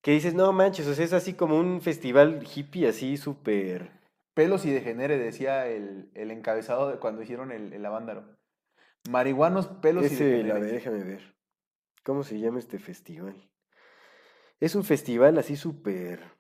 Que 0.02 0.10
dices, 0.10 0.34
no 0.34 0.52
manches, 0.52 0.88
o 0.88 0.94
sea, 0.94 1.04
es 1.04 1.12
así 1.12 1.34
como 1.34 1.56
un 1.56 1.80
festival 1.80 2.42
hippie, 2.42 2.88
así 2.88 3.16
súper. 3.18 3.92
Pelos 4.34 4.66
y 4.66 4.72
degenere, 4.72 5.16
decía 5.16 5.68
el, 5.68 6.10
el 6.14 6.32
encabezado 6.32 6.90
de 6.90 6.98
cuando 6.98 7.22
hicieron 7.22 7.52
el, 7.52 7.72
el. 7.72 7.86
Marihuanos, 9.08 9.68
pelos 9.68 10.02
y 10.02 10.06
Ese, 10.06 10.24
degenere. 10.24 10.50
a 10.50 10.54
ver, 10.58 10.72
déjame 10.72 11.04
ver. 11.04 11.36
¿Cómo 12.02 12.24
se 12.24 12.40
llama 12.40 12.58
este 12.58 12.80
festival? 12.80 13.48
Es 14.58 14.74
un 14.74 14.82
festival 14.82 15.38
así 15.38 15.54
súper. 15.54 16.39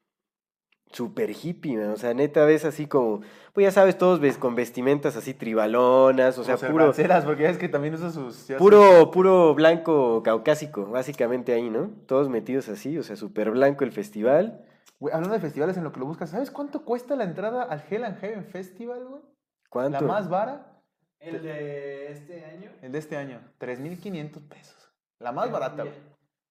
Súper 0.92 1.30
hippie, 1.30 1.76
man, 1.76 1.90
O 1.90 1.96
sea, 1.96 2.14
neta, 2.14 2.44
ves 2.44 2.64
así 2.64 2.86
como. 2.86 3.20
Pues 3.52 3.64
ya 3.64 3.70
sabes, 3.70 3.96
todos 3.96 4.18
ves 4.20 4.38
con 4.38 4.54
vestimentas 4.54 5.16
así 5.16 5.34
tribalonas, 5.34 6.36
o 6.38 6.44
sea, 6.44 6.56
puro. 6.56 6.92
Cervanceras, 6.92 7.24
porque 7.24 7.48
es 7.48 7.58
que 7.58 7.68
también 7.68 7.94
usa 7.94 8.10
sus... 8.10 8.46
ya 8.48 8.58
Puro, 8.58 9.10
puro 9.10 9.54
blanco 9.54 10.22
caucásico, 10.22 10.86
básicamente 10.86 11.52
ahí, 11.52 11.70
¿no? 11.70 11.90
Todos 12.06 12.28
metidos 12.28 12.68
así, 12.68 12.96
o 12.98 13.02
sea, 13.02 13.16
súper 13.16 13.50
blanco 13.50 13.84
el 13.84 13.92
festival. 13.92 14.64
Güey, 14.98 15.14
hablando 15.14 15.34
de 15.34 15.40
festivales 15.40 15.76
en 15.76 15.84
lo 15.84 15.92
que 15.92 16.00
lo 16.00 16.06
buscas, 16.06 16.30
¿sabes 16.30 16.50
cuánto 16.50 16.84
cuesta 16.84 17.16
la 17.16 17.24
entrada 17.24 17.62
al 17.62 17.82
Hell 17.88 18.04
and 18.04 18.18
Heaven 18.20 18.44
Festival, 18.44 19.04
güey? 19.06 19.22
¿Cuánto? 19.68 20.00
La 20.00 20.06
más 20.06 20.28
vara, 20.28 20.82
El 21.20 21.42
de 21.42 22.10
este 22.12 22.44
año. 22.44 22.70
el 22.82 22.92
de 22.92 22.98
este 22.98 23.16
año. 23.16 23.40
3.500 23.60 24.48
pesos. 24.48 24.90
La 25.18 25.32
más 25.32 25.50
barata, 25.50 25.84
día. 25.84 25.92
güey. 25.92 26.04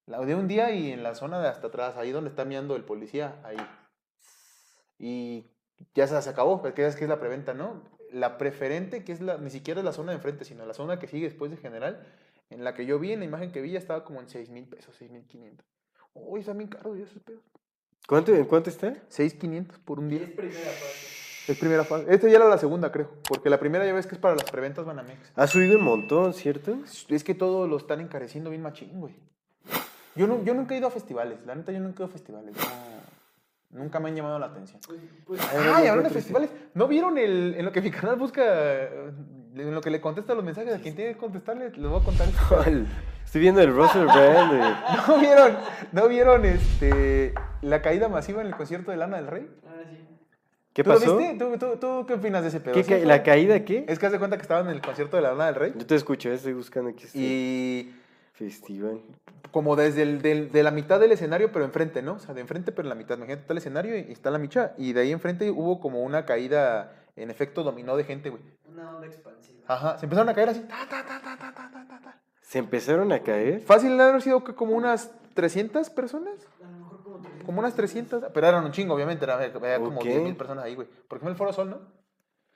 La 0.06 0.20
de 0.20 0.34
un 0.34 0.48
día 0.48 0.70
y 0.72 0.92
en 0.92 1.02
la 1.02 1.14
zona 1.14 1.40
de 1.40 1.48
hasta 1.48 1.68
atrás, 1.68 1.96
ahí 1.96 2.10
donde 2.10 2.30
está 2.30 2.44
mirando 2.44 2.74
el 2.76 2.84
policía, 2.84 3.36
ahí. 3.44 3.56
Y 5.00 5.46
ya 5.94 6.06
se, 6.06 6.20
se 6.20 6.28
acabó, 6.30 6.60
porque 6.60 6.86
es 6.86 6.94
que 6.94 7.04
es 7.04 7.08
la 7.10 7.18
preventa, 7.18 7.54
¿no? 7.54 7.82
La 8.12 8.36
preferente, 8.38 9.02
que 9.02 9.12
es 9.12 9.20
la, 9.20 9.38
ni 9.38 9.50
siquiera 9.50 9.80
es 9.80 9.84
la 9.84 9.92
zona 9.92 10.12
de 10.12 10.16
enfrente, 10.16 10.44
sino 10.44 10.66
la 10.66 10.74
zona 10.74 10.98
que 10.98 11.08
sigue 11.08 11.26
después 11.26 11.50
de 11.50 11.56
general, 11.56 12.06
en 12.50 12.62
la 12.64 12.74
que 12.74 12.84
yo 12.84 12.98
vi, 12.98 13.12
en 13.12 13.20
la 13.20 13.24
imagen 13.24 13.50
que 13.50 13.62
vi, 13.62 13.70
ya 13.72 13.78
estaba 13.78 14.04
como 14.04 14.20
en 14.20 14.26
6.000 14.26 14.68
pesos, 14.68 15.00
6.500. 15.00 15.62
Uy, 16.14 16.40
está 16.40 16.52
bien 16.52 16.68
caro, 16.68 16.94
ya 16.94 17.04
esos 17.04 17.22
pedos. 17.22 17.42
¿Cuánto, 18.06 18.34
¿En 18.34 18.44
cuánto 18.44 18.68
está? 18.68 18.92
6.500 19.08 19.78
por 19.84 20.00
un 20.00 20.10
Y 20.12 20.18
día. 20.18 20.26
es 20.26 20.32
primera 20.32 20.70
fase. 20.70 21.52
Es 21.52 21.58
primera 21.58 21.84
fase. 21.84 22.06
Esta 22.12 22.28
ya 22.28 22.36
era 22.36 22.48
la 22.48 22.58
segunda, 22.58 22.92
creo. 22.92 23.10
Porque 23.28 23.48
la 23.48 23.58
primera 23.58 23.86
ya 23.86 23.92
ves 23.94 24.06
que 24.06 24.16
es 24.16 24.20
para 24.20 24.34
las 24.34 24.50
preventas 24.50 24.84
Banamex. 24.84 25.32
Ha 25.36 25.46
subido 25.46 25.78
un 25.78 25.84
montón, 25.84 26.34
¿cierto? 26.34 26.76
Es 27.08 27.24
que 27.24 27.34
todo 27.34 27.66
lo 27.66 27.76
están 27.76 28.00
encareciendo 28.00 28.50
bien 28.50 28.62
machín, 28.62 29.00
güey. 29.00 29.14
Yo, 30.16 30.26
no, 30.26 30.42
yo 30.44 30.54
nunca 30.54 30.74
he 30.74 30.78
ido 30.78 30.88
a 30.88 30.90
festivales. 30.90 31.38
La 31.46 31.54
neta, 31.54 31.70
yo 31.72 31.78
nunca 31.78 32.02
he 32.02 32.06
ido 32.06 32.06
a 32.06 32.12
festivales. 32.12 32.56
No, 32.56 32.62
nunca 33.70 34.00
me 34.00 34.08
han 34.08 34.16
llamado 34.16 34.38
la 34.38 34.46
atención. 34.46 34.80
Pues, 35.26 35.40
Ay, 35.52 35.86
hablando 35.86 36.08
de 36.08 36.14
festivales. 36.14 36.50
¿No 36.74 36.88
vieron 36.88 37.18
el, 37.18 37.54
en 37.56 37.64
lo 37.64 37.72
que 37.72 37.80
mi 37.80 37.90
canal 37.90 38.16
busca, 38.16 38.42
eh, 38.44 39.10
en 39.56 39.74
lo 39.74 39.80
que 39.80 39.90
le 39.90 40.00
contesta 40.00 40.34
los 40.34 40.44
mensajes 40.44 40.74
a 40.74 40.78
quien 40.78 40.94
tiene 40.94 41.12
que 41.12 41.18
contestarle? 41.18 41.70
Les 41.70 41.90
voy 41.90 42.00
a 42.00 42.04
contar. 42.04 42.28
¿Cuál? 42.48 42.86
Estoy 43.24 43.40
viendo 43.42 43.60
el 43.60 43.72
Russell 43.74 44.04
Brand. 44.06 44.56
güey. 44.56 44.72
¿No 45.06 45.18
vieron, 45.20 45.56
no 45.92 46.08
vieron 46.08 46.44
este, 46.44 47.32
la 47.62 47.80
caída 47.82 48.08
masiva 48.08 48.40
en 48.40 48.48
el 48.48 48.56
concierto 48.56 48.90
de 48.90 48.96
Lana 48.96 49.18
del 49.18 49.26
Rey? 49.28 49.48
ah, 49.66 49.82
sí. 49.88 49.96
¿Qué 50.72 50.84
¿Tú 50.84 50.90
pasó? 50.90 51.06
lo 51.06 51.16
viste? 51.16 51.36
¿Tú, 51.36 51.58
tú, 51.58 51.76
tú 51.80 52.04
qué 52.06 52.14
opinas 52.14 52.42
de 52.42 52.48
ese 52.48 52.60
pedo? 52.60 52.74
¿Qué 52.74 52.84
¿Sí 52.84 52.90
ca- 52.90 52.96
fue? 52.98 53.06
¿La 53.06 53.22
caída 53.24 53.64
qué? 53.64 53.84
Es 53.88 53.98
que 53.98 54.06
haz 54.06 54.12
de 54.12 54.18
cuenta 54.18 54.36
que 54.36 54.42
estaban 54.42 54.66
en 54.66 54.72
el 54.72 54.80
concierto 54.80 55.16
de 55.16 55.22
la 55.22 55.30
Lana 55.32 55.46
del 55.46 55.54
Rey. 55.56 55.74
Yo 55.76 55.84
te 55.84 55.96
escucho, 55.96 56.28
eh, 56.30 56.34
estoy 56.34 56.52
buscando 56.52 56.90
aquí 56.90 57.04
este 57.06 57.18
Y 57.18 57.92
Festival. 58.40 59.02
Como 59.52 59.76
desde 59.76 60.02
el, 60.02 60.22
de 60.22 60.62
la 60.62 60.70
mitad 60.70 60.98
del 60.98 61.12
escenario, 61.12 61.52
pero 61.52 61.66
enfrente, 61.66 62.00
¿no? 62.00 62.14
O 62.14 62.18
sea, 62.18 62.34
de 62.34 62.40
enfrente, 62.40 62.72
pero 62.72 62.86
en 62.86 62.88
la 62.88 62.94
mitad. 62.94 63.16
Imagínate, 63.16 63.42
está 63.42 63.52
el 63.52 63.58
escenario 63.58 63.98
y, 63.98 64.12
está 64.12 64.30
la 64.30 64.38
micha. 64.38 64.72
Y 64.78 64.94
de 64.94 65.02
ahí 65.02 65.12
enfrente 65.12 65.50
hubo 65.50 65.78
como 65.78 66.02
una 66.02 66.24
caída, 66.24 66.94
en 67.16 67.30
efecto, 67.30 67.62
dominó 67.62 67.98
de 67.98 68.04
gente, 68.04 68.30
güey. 68.30 68.42
Una 68.64 68.96
onda 68.96 69.06
expansiva. 69.06 69.60
Ajá, 69.66 69.98
se 69.98 70.06
empezaron 70.06 70.30
a 70.30 70.34
caer 70.34 70.48
así. 70.48 70.60
Ta, 70.60 70.86
ta, 70.88 71.04
ta, 71.04 71.20
¿Se 72.40 72.58
empezaron 72.58 73.12
a 73.12 73.20
caer? 73.20 73.60
Fácil, 73.60 73.94
¿no 73.94 74.04
haber 74.04 74.22
sido 74.22 74.42
como 74.42 74.74
unas 74.74 75.12
300 75.34 75.90
personas? 75.90 76.34
como 77.44 77.60
unas 77.60 77.74
300, 77.74 78.26
pero 78.32 78.46
eran 78.46 78.64
un 78.64 78.72
chingo, 78.72 78.94
obviamente, 78.94 79.24
era, 79.24 79.34
había 79.34 79.78
como 79.78 79.98
okay. 79.98 80.12
10.000 80.12 80.36
personas 80.36 80.64
ahí, 80.64 80.74
güey. 80.74 80.88
Porque 81.08 81.22
fue 81.22 81.30
el 81.30 81.36
Foro 81.36 81.52
Sol, 81.52 81.68
¿no? 81.68 81.80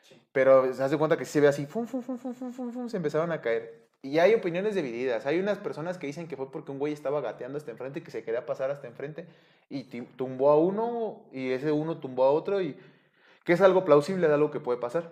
Sí. 0.03 0.21
Pero 0.33 0.73
se 0.73 0.83
hace 0.83 0.97
cuenta 0.97 1.17
que 1.17 1.25
se 1.25 1.41
ve 1.41 1.49
así, 1.49 1.67
fum, 1.67 1.87
fum, 1.87 2.01
fum, 2.01 2.17
fum, 2.17 2.33
fum, 2.33 2.53
fum, 2.53 2.73
fum, 2.73 2.89
se 2.89 2.97
empezaron 2.97 3.33
a 3.33 3.41
caer. 3.41 3.84
Y 4.05 4.19
hay 4.19 4.35
opiniones 4.35 4.75
divididas. 4.75 5.25
Hay 5.25 5.41
unas 5.41 5.57
personas 5.57 5.97
que 5.97 6.07
dicen 6.07 6.29
que 6.29 6.37
fue 6.37 6.53
porque 6.53 6.71
un 6.71 6.79
güey 6.79 6.93
estaba 6.93 7.23
gateando 7.23 7.57
hasta 7.57 7.71
enfrente 7.71 8.01
y 8.01 8.03
que 8.03 8.11
se 8.11 8.23
quería 8.23 8.45
pasar 8.45 8.71
hasta 8.71 8.87
enfrente 8.87 9.27
y 9.71 9.85
tumbó 10.03 10.51
a 10.51 10.59
uno 10.59 11.25
y 11.33 11.53
ese 11.53 11.73
uno 11.73 11.97
tumbó 11.97 12.25
a 12.25 12.31
otro 12.31 12.61
y 12.61 12.77
que 13.45 13.55
es 13.55 13.63
algo 13.63 13.87
plausible, 13.87 14.27
es 14.27 14.33
algo 14.35 14.51
que 14.51 14.61
puede 14.61 14.79
pasar. 14.79 15.11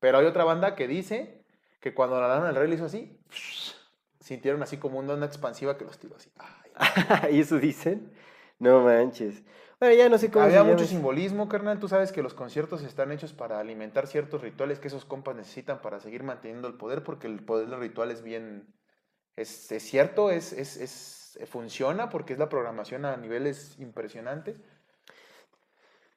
Pero 0.00 0.18
hay 0.18 0.26
otra 0.26 0.42
banda 0.42 0.74
que 0.74 0.88
dice 0.88 1.44
que 1.78 1.94
cuando 1.94 2.20
la 2.20 2.26
Lana 2.26 2.46
del 2.46 2.56
Rey 2.56 2.68
le 2.68 2.74
hizo 2.74 2.86
así, 2.86 3.16
sintieron 4.18 4.60
así 4.64 4.76
como 4.76 4.98
una 4.98 5.14
onda 5.14 5.26
expansiva 5.26 5.78
que 5.78 5.84
los 5.84 6.00
tiró 6.00 6.16
así. 6.16 6.32
Ay, 6.74 7.36
¿Y 7.36 7.40
eso 7.42 7.60
dicen? 7.60 8.12
No 8.58 8.80
manches. 8.80 9.44
Bueno, 9.82 9.96
ya 9.96 10.08
no 10.08 10.16
sé 10.16 10.30
cómo 10.30 10.44
Había 10.44 10.62
se 10.62 10.70
mucho 10.70 10.86
simbolismo, 10.86 11.48
carnal. 11.48 11.80
Tú 11.80 11.88
sabes 11.88 12.12
que 12.12 12.22
los 12.22 12.34
conciertos 12.34 12.84
están 12.84 13.10
hechos 13.10 13.32
para 13.32 13.58
alimentar 13.58 14.06
ciertos 14.06 14.40
rituales 14.40 14.78
que 14.78 14.86
esos 14.86 15.04
compas 15.04 15.34
necesitan 15.34 15.82
para 15.82 15.98
seguir 15.98 16.22
manteniendo 16.22 16.68
el 16.68 16.74
poder, 16.74 17.02
porque 17.02 17.26
el 17.26 17.42
poder 17.44 17.66
del 17.68 17.80
ritual 17.80 18.12
es 18.12 18.22
bien. 18.22 18.72
Es, 19.34 19.72
es 19.72 19.82
cierto, 19.82 20.30
es, 20.30 20.52
es, 20.52 20.76
es- 20.76 21.40
funciona 21.46 22.10
porque 22.10 22.32
es 22.32 22.38
la 22.38 22.48
programación 22.48 23.04
a 23.04 23.16
niveles 23.16 23.76
impresionantes. 23.80 24.60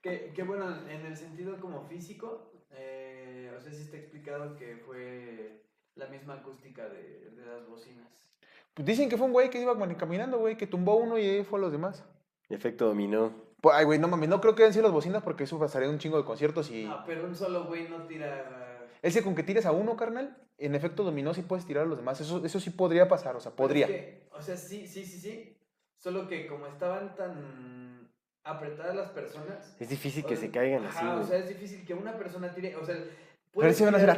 Que, 0.03 0.31
que 0.35 0.43
bueno, 0.43 0.87
en 0.87 1.03
el 1.03 1.17
sentido 1.17 1.59
como 1.59 1.87
físico, 1.87 2.51
eh, 2.69 3.51
o 3.57 3.59
sea, 3.59 3.71
sí 3.71 3.81
está 3.81 3.97
explicado 3.97 4.55
que 4.57 4.77
fue 4.85 5.63
la 5.95 6.05
misma 6.05 6.35
acústica 6.35 6.87
de, 6.87 7.31
de 7.31 7.45
las 7.47 7.67
bocinas. 7.67 8.27
Pues 8.75 8.85
dicen 8.85 9.09
que 9.09 9.17
fue 9.17 9.25
un 9.25 9.33
güey 9.33 9.49
que 9.49 9.59
iba 9.59 9.75
caminando, 9.97 10.37
güey, 10.37 10.55
que 10.55 10.67
tumbó 10.67 10.97
uno 10.97 11.17
y 11.17 11.23
ahí 11.27 11.43
fue 11.43 11.57
a 11.57 11.63
los 11.63 11.71
demás. 11.71 12.05
Efecto 12.47 12.85
dominó. 12.85 13.33
Pues, 13.61 13.75
ay, 13.75 13.85
güey, 13.85 13.99
no 13.99 14.07
mames, 14.07 14.29
no 14.29 14.41
creo 14.41 14.53
que 14.55 14.63
hayan 14.63 14.73
sido 14.73 14.83
las 14.83 14.91
bocinas 14.91 15.23
porque 15.23 15.45
eso 15.45 15.57
pasaría 15.57 15.89
un 15.89 15.97
chingo 15.99 16.17
de 16.17 16.25
conciertos 16.25 16.69
y. 16.71 16.85
No, 16.85 17.03
pero 17.05 17.25
un 17.25 17.35
solo 17.35 17.65
güey 17.65 17.87
no 17.89 18.03
tira... 18.03 18.81
Ese 19.01 19.23
con 19.23 19.35
que 19.35 19.43
tires 19.43 19.65
a 19.65 19.71
uno, 19.71 19.95
carnal, 19.95 20.35
en 20.57 20.73
efecto 20.75 21.03
dominó 21.03 21.33
sí 21.33 21.41
puedes 21.43 21.65
tirar 21.65 21.83
a 21.83 21.87
los 21.87 21.97
demás. 21.97 22.19
Eso, 22.21 22.43
eso 22.45 22.59
sí 22.59 22.69
podría 22.71 23.07
pasar, 23.07 23.35
o 23.35 23.39
sea, 23.39 23.51
Pero 23.51 23.67
podría. 23.67 23.85
es 23.85 23.91
que, 23.91 24.27
o 24.31 24.41
sea, 24.41 24.57
sí, 24.57 24.87
sí, 24.87 25.05
sí, 25.05 25.19
sí. 25.19 25.57
Solo 25.97 26.27
que 26.27 26.47
como 26.47 26.67
estaban 26.67 27.15
tan 27.15 28.09
apretadas 28.43 28.95
las 28.95 29.09
personas... 29.09 29.75
Es 29.79 29.89
difícil 29.89 30.23
o 30.25 30.27
que 30.27 30.35
sea, 30.35 30.45
se 30.45 30.51
caigan 30.51 30.85
ajá, 30.85 30.99
así, 30.99 31.07
o 31.07 31.13
güey. 31.15 31.27
sea, 31.27 31.37
es 31.39 31.49
difícil 31.49 31.85
que 31.85 31.93
una 31.93 32.17
persona 32.17 32.53
tire... 32.53 32.75
O 32.75 32.85
sea, 32.85 32.95
Pero 32.95 33.09
puedes 33.51 33.77
sí 33.77 33.83
van 33.83 33.95
a 33.95 33.97
hacer. 33.97 34.17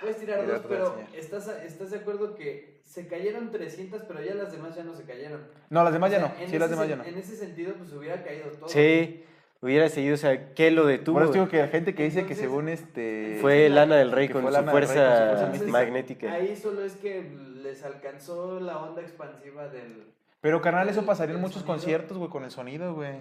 Puedes 0.00 0.18
tirar 0.18 0.46
dos, 0.46 0.62
pero. 0.68 0.98
¿estás, 1.14 1.48
¿estás 1.64 1.90
de 1.90 1.98
acuerdo 1.98 2.34
que 2.34 2.80
se 2.82 3.06
cayeron 3.06 3.50
300, 3.50 4.02
pero 4.02 4.22
ya 4.22 4.34
las 4.34 4.52
demás 4.52 4.74
ya 4.74 4.82
no 4.84 4.94
se 4.94 5.04
cayeron? 5.04 5.42
No, 5.68 5.84
las 5.84 5.92
demás 5.92 6.10
O 6.10 6.12
ya 6.12 6.20
no. 6.20 6.26
en 6.40 6.50
Sí, 6.50 6.58
las 6.58 6.70
ese 6.70 6.74
demás 6.74 6.88
ya 6.88 6.96
no. 6.96 7.04
En 7.04 7.18
ese 7.18 7.36
sentido, 7.36 7.74
pues 7.74 7.92
hubiera 7.92 8.22
caído 8.22 8.48
todo. 8.50 8.68
Sí, 8.68 9.24
hubiera 9.60 9.88
seguido, 9.88 10.14
o 10.14 10.18
sea, 10.18 10.54
¿qué 10.54 10.70
lo 10.70 10.86
detuvo? 10.86 11.14
Por 11.14 11.24
eso 11.24 11.32
digo 11.34 11.48
que 11.48 11.58
la 11.58 11.68
gente 11.68 11.94
que 11.94 12.04
dice 12.04 12.26
que 12.26 12.34
según 12.34 12.68
este... 12.68 13.38
Fue 13.40 13.68
Lana 13.68 13.96
del 13.96 14.10
Rey 14.10 14.28
con 14.28 14.42
su 14.42 14.50
Lana 14.50 14.72
del 14.72 14.80
Rey 14.80 14.86
fuerza, 14.88 15.04
con 15.04 15.12
su 15.12 15.18
fuerza 15.24 15.44
Entonces, 15.44 15.68
magnética. 15.68 16.32
Ahí 16.32 16.56
solo 16.56 16.82
es 16.84 16.96
que 16.96 17.22
les 17.62 17.84
alcanzó 17.84 18.58
la 18.60 18.78
onda 18.78 19.02
expansiva 19.02 19.68
del... 19.68 20.06
Pero 20.40 20.62
carnal, 20.62 20.88
eso 20.88 21.04
pasaría 21.04 21.34
en 21.34 21.40
muchos 21.42 21.56
sonido. 21.60 21.74
conciertos, 21.74 22.16
güey, 22.16 22.30
con 22.30 22.44
el 22.44 22.50
sonido, 22.50 22.94
güey. 22.94 23.20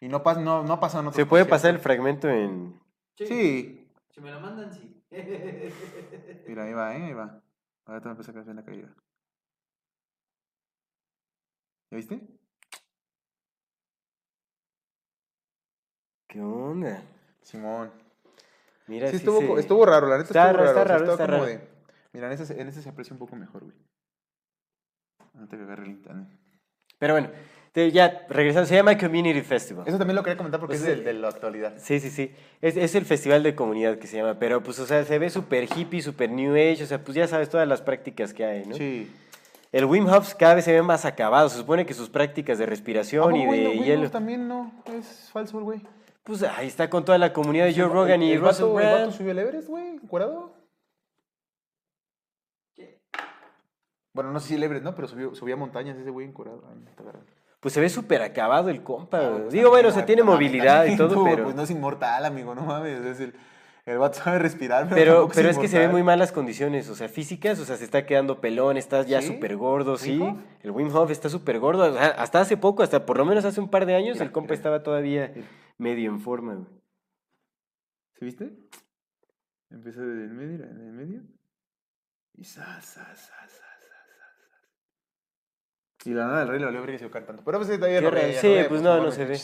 Y 0.00 0.08
no 0.08 0.22
pasa, 0.22 0.40
no, 0.40 0.62
no 0.62 0.80
pasa 0.80 1.00
en 1.00 1.08
otros 1.08 1.16
¿Se 1.16 1.26
puede 1.26 1.44
pasar 1.44 1.74
el 1.74 1.78
fragmento 1.78 2.28
en...? 2.28 2.80
Sí. 3.16 3.86
Si 4.08 4.20
me 4.22 4.30
lo 4.30 4.40
mandan, 4.40 4.72
sí. 4.72 4.99
Mira, 5.10 6.64
ahí 6.64 6.72
va, 6.72 6.96
¿eh? 6.96 7.02
Ahí 7.04 7.12
va. 7.12 7.42
Ahora 7.86 8.00
te 8.00 8.08
empieza 8.08 8.30
a 8.30 8.34
caer 8.34 8.54
la 8.54 8.64
caída. 8.64 8.94
¿Ya 11.90 11.96
viste? 11.96 12.20
¿Qué 16.28 16.40
onda? 16.40 17.02
Simón. 17.42 17.90
Mira, 18.86 19.06
Sí, 19.08 19.18
sí 19.18 19.26
estuvo, 19.26 19.54
se- 19.56 19.60
estuvo 19.60 19.84
raro, 19.86 20.06
la 20.08 20.18
neta 20.18 20.30
Está 20.30 20.46
estuvo 20.50 20.64
raro, 20.64 20.68
está 20.80 20.84
raro, 20.84 21.04
está 21.12 21.24
como 21.26 21.38
raro. 21.38 21.46
de... 21.46 21.68
Mira, 22.12 22.26
en 22.26 22.32
ese, 22.32 22.60
en 22.60 22.68
ese 22.68 22.82
se 22.82 22.88
aprecia 22.88 23.12
un 23.14 23.18
poco 23.18 23.36
mejor, 23.36 23.64
güey. 23.64 23.76
Ahorita 25.34 25.56
que 25.56 25.62
agarre 25.62 25.84
el 25.84 25.90
internet. 25.90 26.28
Pero 26.98 27.14
bueno, 27.14 27.30
te- 27.72 27.90
ya 27.92 28.26
regresando, 28.28 28.66
se 28.66 28.74
llama 28.74 28.96
Community 28.98 29.40
Festival. 29.42 29.86
Eso 29.86 29.98
también 29.98 30.16
lo 30.16 30.22
quería 30.22 30.36
comentar 30.36 30.58
porque 30.60 30.76
es 30.76 30.82
del- 30.82 31.04
de 31.04 31.12
la 31.14 31.28
actualidad. 31.28 31.74
Sí, 31.78 32.00
sí, 32.00 32.10
sí. 32.10 32.34
Es, 32.60 32.76
es 32.76 32.94
el 32.94 33.04
festival 33.04 33.42
de 33.42 33.54
comunidad 33.54 33.98
que 33.98 34.06
se 34.06 34.16
llama, 34.16 34.38
pero 34.38 34.62
pues, 34.62 34.78
o 34.80 34.86
sea, 34.86 35.04
se 35.04 35.18
ve 35.18 35.30
súper 35.30 35.68
hippie, 35.76 36.02
súper 36.02 36.30
new 36.30 36.54
age, 36.54 36.82
o 36.82 36.86
sea, 36.86 37.02
pues 37.02 37.14
ya 37.16 37.26
sabes 37.28 37.48
todas 37.48 37.66
las 37.68 37.80
prácticas 37.82 38.34
que 38.34 38.44
hay, 38.44 38.66
¿no? 38.66 38.74
Sí. 38.76 39.10
El 39.72 39.84
Wim 39.84 40.06
Hof 40.08 40.34
cada 40.34 40.54
vez 40.56 40.64
se 40.64 40.72
ve 40.72 40.82
más 40.82 41.04
acabado, 41.04 41.48
se 41.48 41.56
supone 41.58 41.86
que 41.86 41.94
sus 41.94 42.08
prácticas 42.10 42.58
de 42.58 42.66
respiración 42.66 43.36
y 43.36 43.44
Ah, 43.46 43.52
de 43.52 43.74
no, 43.76 43.84
hielo, 43.84 44.10
también 44.10 44.48
no, 44.48 44.72
es 44.86 45.30
falso 45.32 45.58
el 45.58 45.64
güey. 45.64 45.80
pues 46.24 46.42
ahí 46.42 46.66
está 46.66 46.90
con 46.90 47.04
toda 47.04 47.18
la 47.18 47.32
comunidad 47.32 47.66
de 47.66 47.74
Joe 47.74 47.88
Rogan 47.88 48.20
y 48.22 48.32
el 48.32 48.40
Russell 48.40 48.64
vato, 48.64 48.80
el 48.80 48.84
vato 48.86 48.96
Brand. 48.98 49.12
subió 49.12 49.30
el 49.30 49.38
Everest, 49.38 49.68
güey, 49.68 49.86
encuerado. 49.94 50.54
Bueno, 54.12 54.32
no 54.32 54.40
sé 54.40 54.48
si 54.48 54.54
el 54.56 54.62
Everest, 54.64 54.84
¿no? 54.84 54.94
Pero 54.96 55.06
subió, 55.06 55.34
subía 55.36 55.54
montañas 55.56 55.96
ese 55.96 56.10
güey 56.10 56.26
encuerado. 56.26 56.64
Ay, 56.68 56.84
está. 56.88 57.04
Pues 57.60 57.74
se 57.74 57.80
ve 57.80 57.88
súper 57.90 58.22
acabado 58.22 58.70
el 58.70 58.82
compa. 58.82 59.20
Güey. 59.20 59.40
pues 59.42 59.52
Digo, 59.52 59.68
bueno, 59.70 59.88
o 59.88 59.92
sea, 59.92 60.06
tiene 60.06 60.22
movilidad 60.22 60.86
y 60.86 60.96
todo, 60.96 61.22
pero... 61.24 61.44
Pues 61.44 61.54
no 61.54 61.62
es 61.62 61.70
inmortal, 61.70 62.24
amigo, 62.24 62.54
no 62.54 62.62
mames. 62.62 63.04
Es 63.04 63.20
el, 63.20 63.34
el 63.84 63.98
vato 63.98 64.18
sabe 64.18 64.38
respirar, 64.38 64.88
pero, 64.88 65.28
Pero, 65.34 65.50
es 65.50 65.58
que 65.58 65.68
se 65.68 65.76
ve 65.78 65.84
inmortal. 65.84 65.92
muy 65.92 66.02
malas 66.02 66.32
condiciones, 66.32 66.88
o 66.88 66.94
sea, 66.94 67.08
físicas, 67.08 67.58
o 67.60 67.64
sea, 67.66 67.76
se 67.76 67.84
está 67.84 68.06
quedando 68.06 68.40
pelón, 68.40 68.76
está 68.78 69.02
ya 69.02 69.20
¿Sí? 69.20 69.28
súper 69.28 69.56
gordo, 69.56 69.98
sí. 69.98 70.20
El 70.62 70.70
Wim 70.70 70.94
Hof 70.94 71.10
está 71.10 71.28
súper 71.28 71.58
gordo, 71.58 71.90
o 71.90 71.92
sea, 71.92 72.06
hasta 72.08 72.40
hace 72.40 72.56
poco, 72.56 72.82
hasta 72.82 73.04
por 73.04 73.18
lo 73.18 73.24
menos 73.26 73.44
hace 73.44 73.60
un 73.60 73.68
par 73.68 73.84
de 73.84 73.94
años, 73.94 74.14
Mira, 74.14 74.24
el 74.24 74.32
compa 74.32 74.46
mira. 74.48 74.54
estaba 74.54 74.82
todavía 74.82 75.30
Mira. 75.34 75.46
medio 75.76 76.10
en 76.10 76.20
forma, 76.20 76.54
güey. 76.54 76.66
¿Sí 78.18 78.24
viste? 78.24 78.52
Empieza 79.70 80.00
desde 80.00 80.24
el 80.24 80.30
medio, 80.32 80.64
en 80.64 80.80
el 80.80 80.92
medio. 80.92 81.22
Y 82.36 82.44
sa, 82.44 82.80
sa, 82.80 83.04
sa, 83.14 83.48
sa, 83.48 83.69
Y 86.04 86.10
la 86.10 86.26
nada 86.26 86.44
del 86.46 86.82
rey 86.82 86.92
que 86.92 86.98
se 86.98 87.04
iba 87.04 87.12
cantando. 87.12 87.42
Pero 87.44 87.58
pues 87.58 87.68
todavía 87.68 88.00
Qué 88.00 88.10
no 88.10 88.16
ya 88.16 88.40
Sí, 88.40 88.48
ve, 88.48 88.64
pues 88.64 88.82
no, 88.82 88.96
no 88.96 89.02
mames, 89.02 89.14
se 89.14 89.24
ve. 89.24 89.40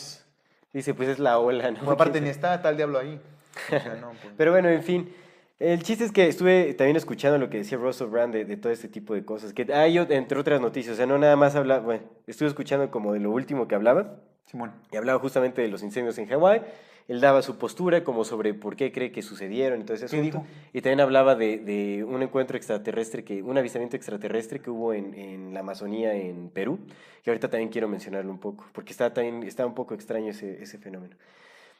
Dice, 0.73 0.95
pues 0.95 1.09
es 1.09 1.19
la 1.19 1.39
ola, 1.39 1.70
¿no? 1.70 1.78
Pues 1.81 1.91
aparte 1.91 2.12
¿Quién 2.12 2.24
ni 2.24 2.31
está, 2.31 2.55
el 2.55 2.77
diablo 2.77 2.99
ahí. 2.99 3.20
O 3.66 3.69
sea, 3.69 3.99
no, 4.01 4.12
pues. 4.20 4.35
Pero 4.37 4.53
bueno, 4.53 4.69
en 4.69 4.83
fin. 4.83 5.15
El 5.59 5.83
chiste 5.83 6.05
es 6.05 6.12
que 6.12 6.28
estuve 6.28 6.74
también 6.74 6.97
escuchando 6.97 7.39
lo 7.39 7.49
que 7.49 7.59
decía 7.59 7.78
Russell 7.78 8.09
Brand 8.09 8.35
de, 8.35 8.45
de 8.45 8.59
todo 8.59 8.70
este 8.73 8.89
tipo 8.89 9.15
de 9.15 9.24
cosas. 9.24 9.55
Que 9.55 9.73
hay, 9.73 9.97
entre 9.97 10.39
otras 10.39 10.61
noticias, 10.61 10.95
o 10.95 10.97
sea, 10.97 11.07
no 11.07 11.16
nada 11.16 11.35
más 11.37 11.57
hablaba, 11.57 11.81
bueno, 11.81 12.05
estuve 12.27 12.49
escuchando 12.49 12.91
como 12.91 13.15
de 13.15 13.20
lo 13.20 13.31
último 13.31 13.66
que 13.66 13.74
hablaba. 13.74 14.16
Simón. 14.45 14.73
Y 14.93 14.97
hablaba 14.97 15.19
justamente 15.19 15.62
de 15.62 15.69
los 15.69 15.83
incendios 15.83 16.19
en 16.19 16.27
Hawái. 16.28 16.61
Él 17.09 17.20
daba 17.20 17.41
su 17.43 17.57
postura 17.57 18.03
como 18.03 18.24
sobre 18.24 18.53
por 18.53 18.74
qué 18.74 18.91
cree 18.91 19.12
que 19.12 19.23
sucedieron. 19.23 19.81
Entonces, 19.81 20.11
¿Qué 20.11 20.20
dijo? 20.20 20.45
Y 20.73 20.81
también 20.81 21.01
hablaba 21.01 21.37
de, 21.37 21.59
de 21.59 22.03
un 22.05 22.20
encuentro 22.23 22.57
extraterrestre, 22.57 23.23
que, 23.23 23.43
un 23.43 23.57
avistamiento 23.57 23.97
extraterrestre 23.97 24.59
que 24.61 24.70
hubo 24.70 24.93
en, 24.93 25.15
en 25.15 25.55
la 25.55 25.61
Amazonía, 25.61 26.15
en 26.15 26.49
Perú, 26.51 26.81
que 27.23 27.31
ahorita 27.31 27.49
también 27.49 27.69
quiero 27.70 27.87
mencionarlo 27.87 28.31
un 28.33 28.39
poco, 28.41 28.65
porque 28.73 28.91
está, 28.93 29.15
también, 29.15 29.45
está 29.45 29.65
un 29.65 29.74
poco 29.74 29.95
extraño 29.95 30.31
ese, 30.31 30.61
ese 30.62 30.78
fenómeno. 30.78 31.15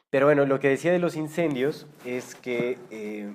Pero 0.09 0.27
bueno, 0.27 0.45
lo 0.45 0.59
que 0.61 0.69
decía 0.69 0.93
de 0.93 0.99
los 0.99 1.17
incendios 1.17 1.87
es 2.05 2.33
que 2.35 2.77
eh, 2.91 3.29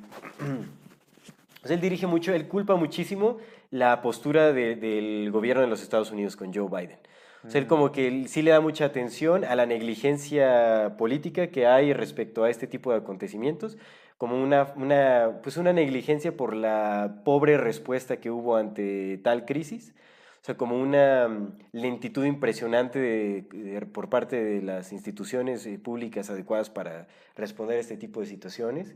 sea, 1.65 1.75
él 1.75 1.81
dirige 1.83 2.07
mucho, 2.07 2.33
él 2.33 2.49
culpa 2.49 2.75
muchísimo 2.77 3.37
la 3.71 4.01
postura 4.01 4.53
de- 4.55 4.77
del 4.77 5.31
gobierno 5.31 5.61
de 5.63 5.69
los 5.69 5.83
Estados 5.83 6.11
Unidos 6.11 6.37
con 6.37 6.53
Joe 6.55 6.69
Biden. 6.71 6.99
O 7.45 7.51
sea, 7.51 7.61
él 7.61 7.67
como 7.67 7.91
que 7.93 8.29
sí 8.29 8.43
le 8.43 8.53
da 8.53 8.61
mucha 8.61 8.85
atención 8.85 9.45
a 9.45 9.57
la 9.57 9.67
negligencia 9.67 10.95
política 10.97 11.49
que 11.49 11.67
hay 11.67 11.93
respecto 11.93 12.45
a 12.45 12.51
este 12.51 12.67
tipo 12.67 12.93
de 12.93 12.99
acontecimientos, 12.99 13.77
como 14.17 14.41
una, 14.41 14.73
una, 14.77 15.41
pues 15.43 15.57
una 15.57 15.73
negligencia 15.73 16.37
por 16.37 16.55
la 16.55 17.23
pobre 17.25 17.57
respuesta 17.59 18.19
que 18.19 18.31
hubo 18.31 18.57
ante 18.57 19.19
tal 19.19 19.45
crisis. 19.45 19.95
O 20.41 20.45
sea, 20.45 20.57
como 20.57 20.77
una 20.81 21.29
mm, 21.29 21.59
lentitud 21.73 22.25
impresionante 22.25 22.99
de- 23.01 23.43
de- 23.53 23.87
por 23.87 24.09
parte 24.09 24.43
de 24.43 24.63
las 24.63 24.93
instituciones 24.93 25.67
eh, 25.67 25.79
públicas 25.79 26.31
adecuadas 26.31 26.71
para 26.71 27.07
responder 27.37 27.77
a 27.79 27.81
este 27.81 27.97
tipo 27.97 28.21
de 28.21 28.27
situaciones. 28.27 28.95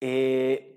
Eh, 0.00 0.73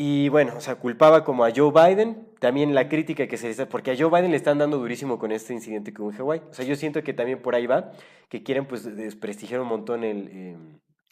y 0.00 0.28
bueno, 0.28 0.52
o 0.56 0.60
sea, 0.60 0.76
culpaba 0.76 1.24
como 1.24 1.44
a 1.44 1.50
Joe 1.54 1.72
Biden, 1.72 2.28
también 2.38 2.72
la 2.72 2.88
crítica 2.88 3.26
que 3.26 3.36
se 3.36 3.50
está, 3.50 3.68
porque 3.68 3.90
a 3.90 3.96
Joe 3.98 4.08
Biden 4.08 4.30
le 4.30 4.36
están 4.36 4.56
dando 4.58 4.78
durísimo 4.78 5.18
con 5.18 5.32
este 5.32 5.52
incidente 5.54 5.92
en 5.96 6.10
Hawái. 6.12 6.40
O 6.50 6.54
sea, 6.54 6.64
yo 6.64 6.76
siento 6.76 7.02
que 7.02 7.12
también 7.12 7.42
por 7.42 7.56
ahí 7.56 7.66
va, 7.66 7.90
que 8.28 8.44
quieren 8.44 8.64
pues 8.64 8.84
desprestigiar 8.84 9.60
un 9.60 9.66
montón 9.66 10.04
el... 10.04 10.28
eh, 10.30 10.56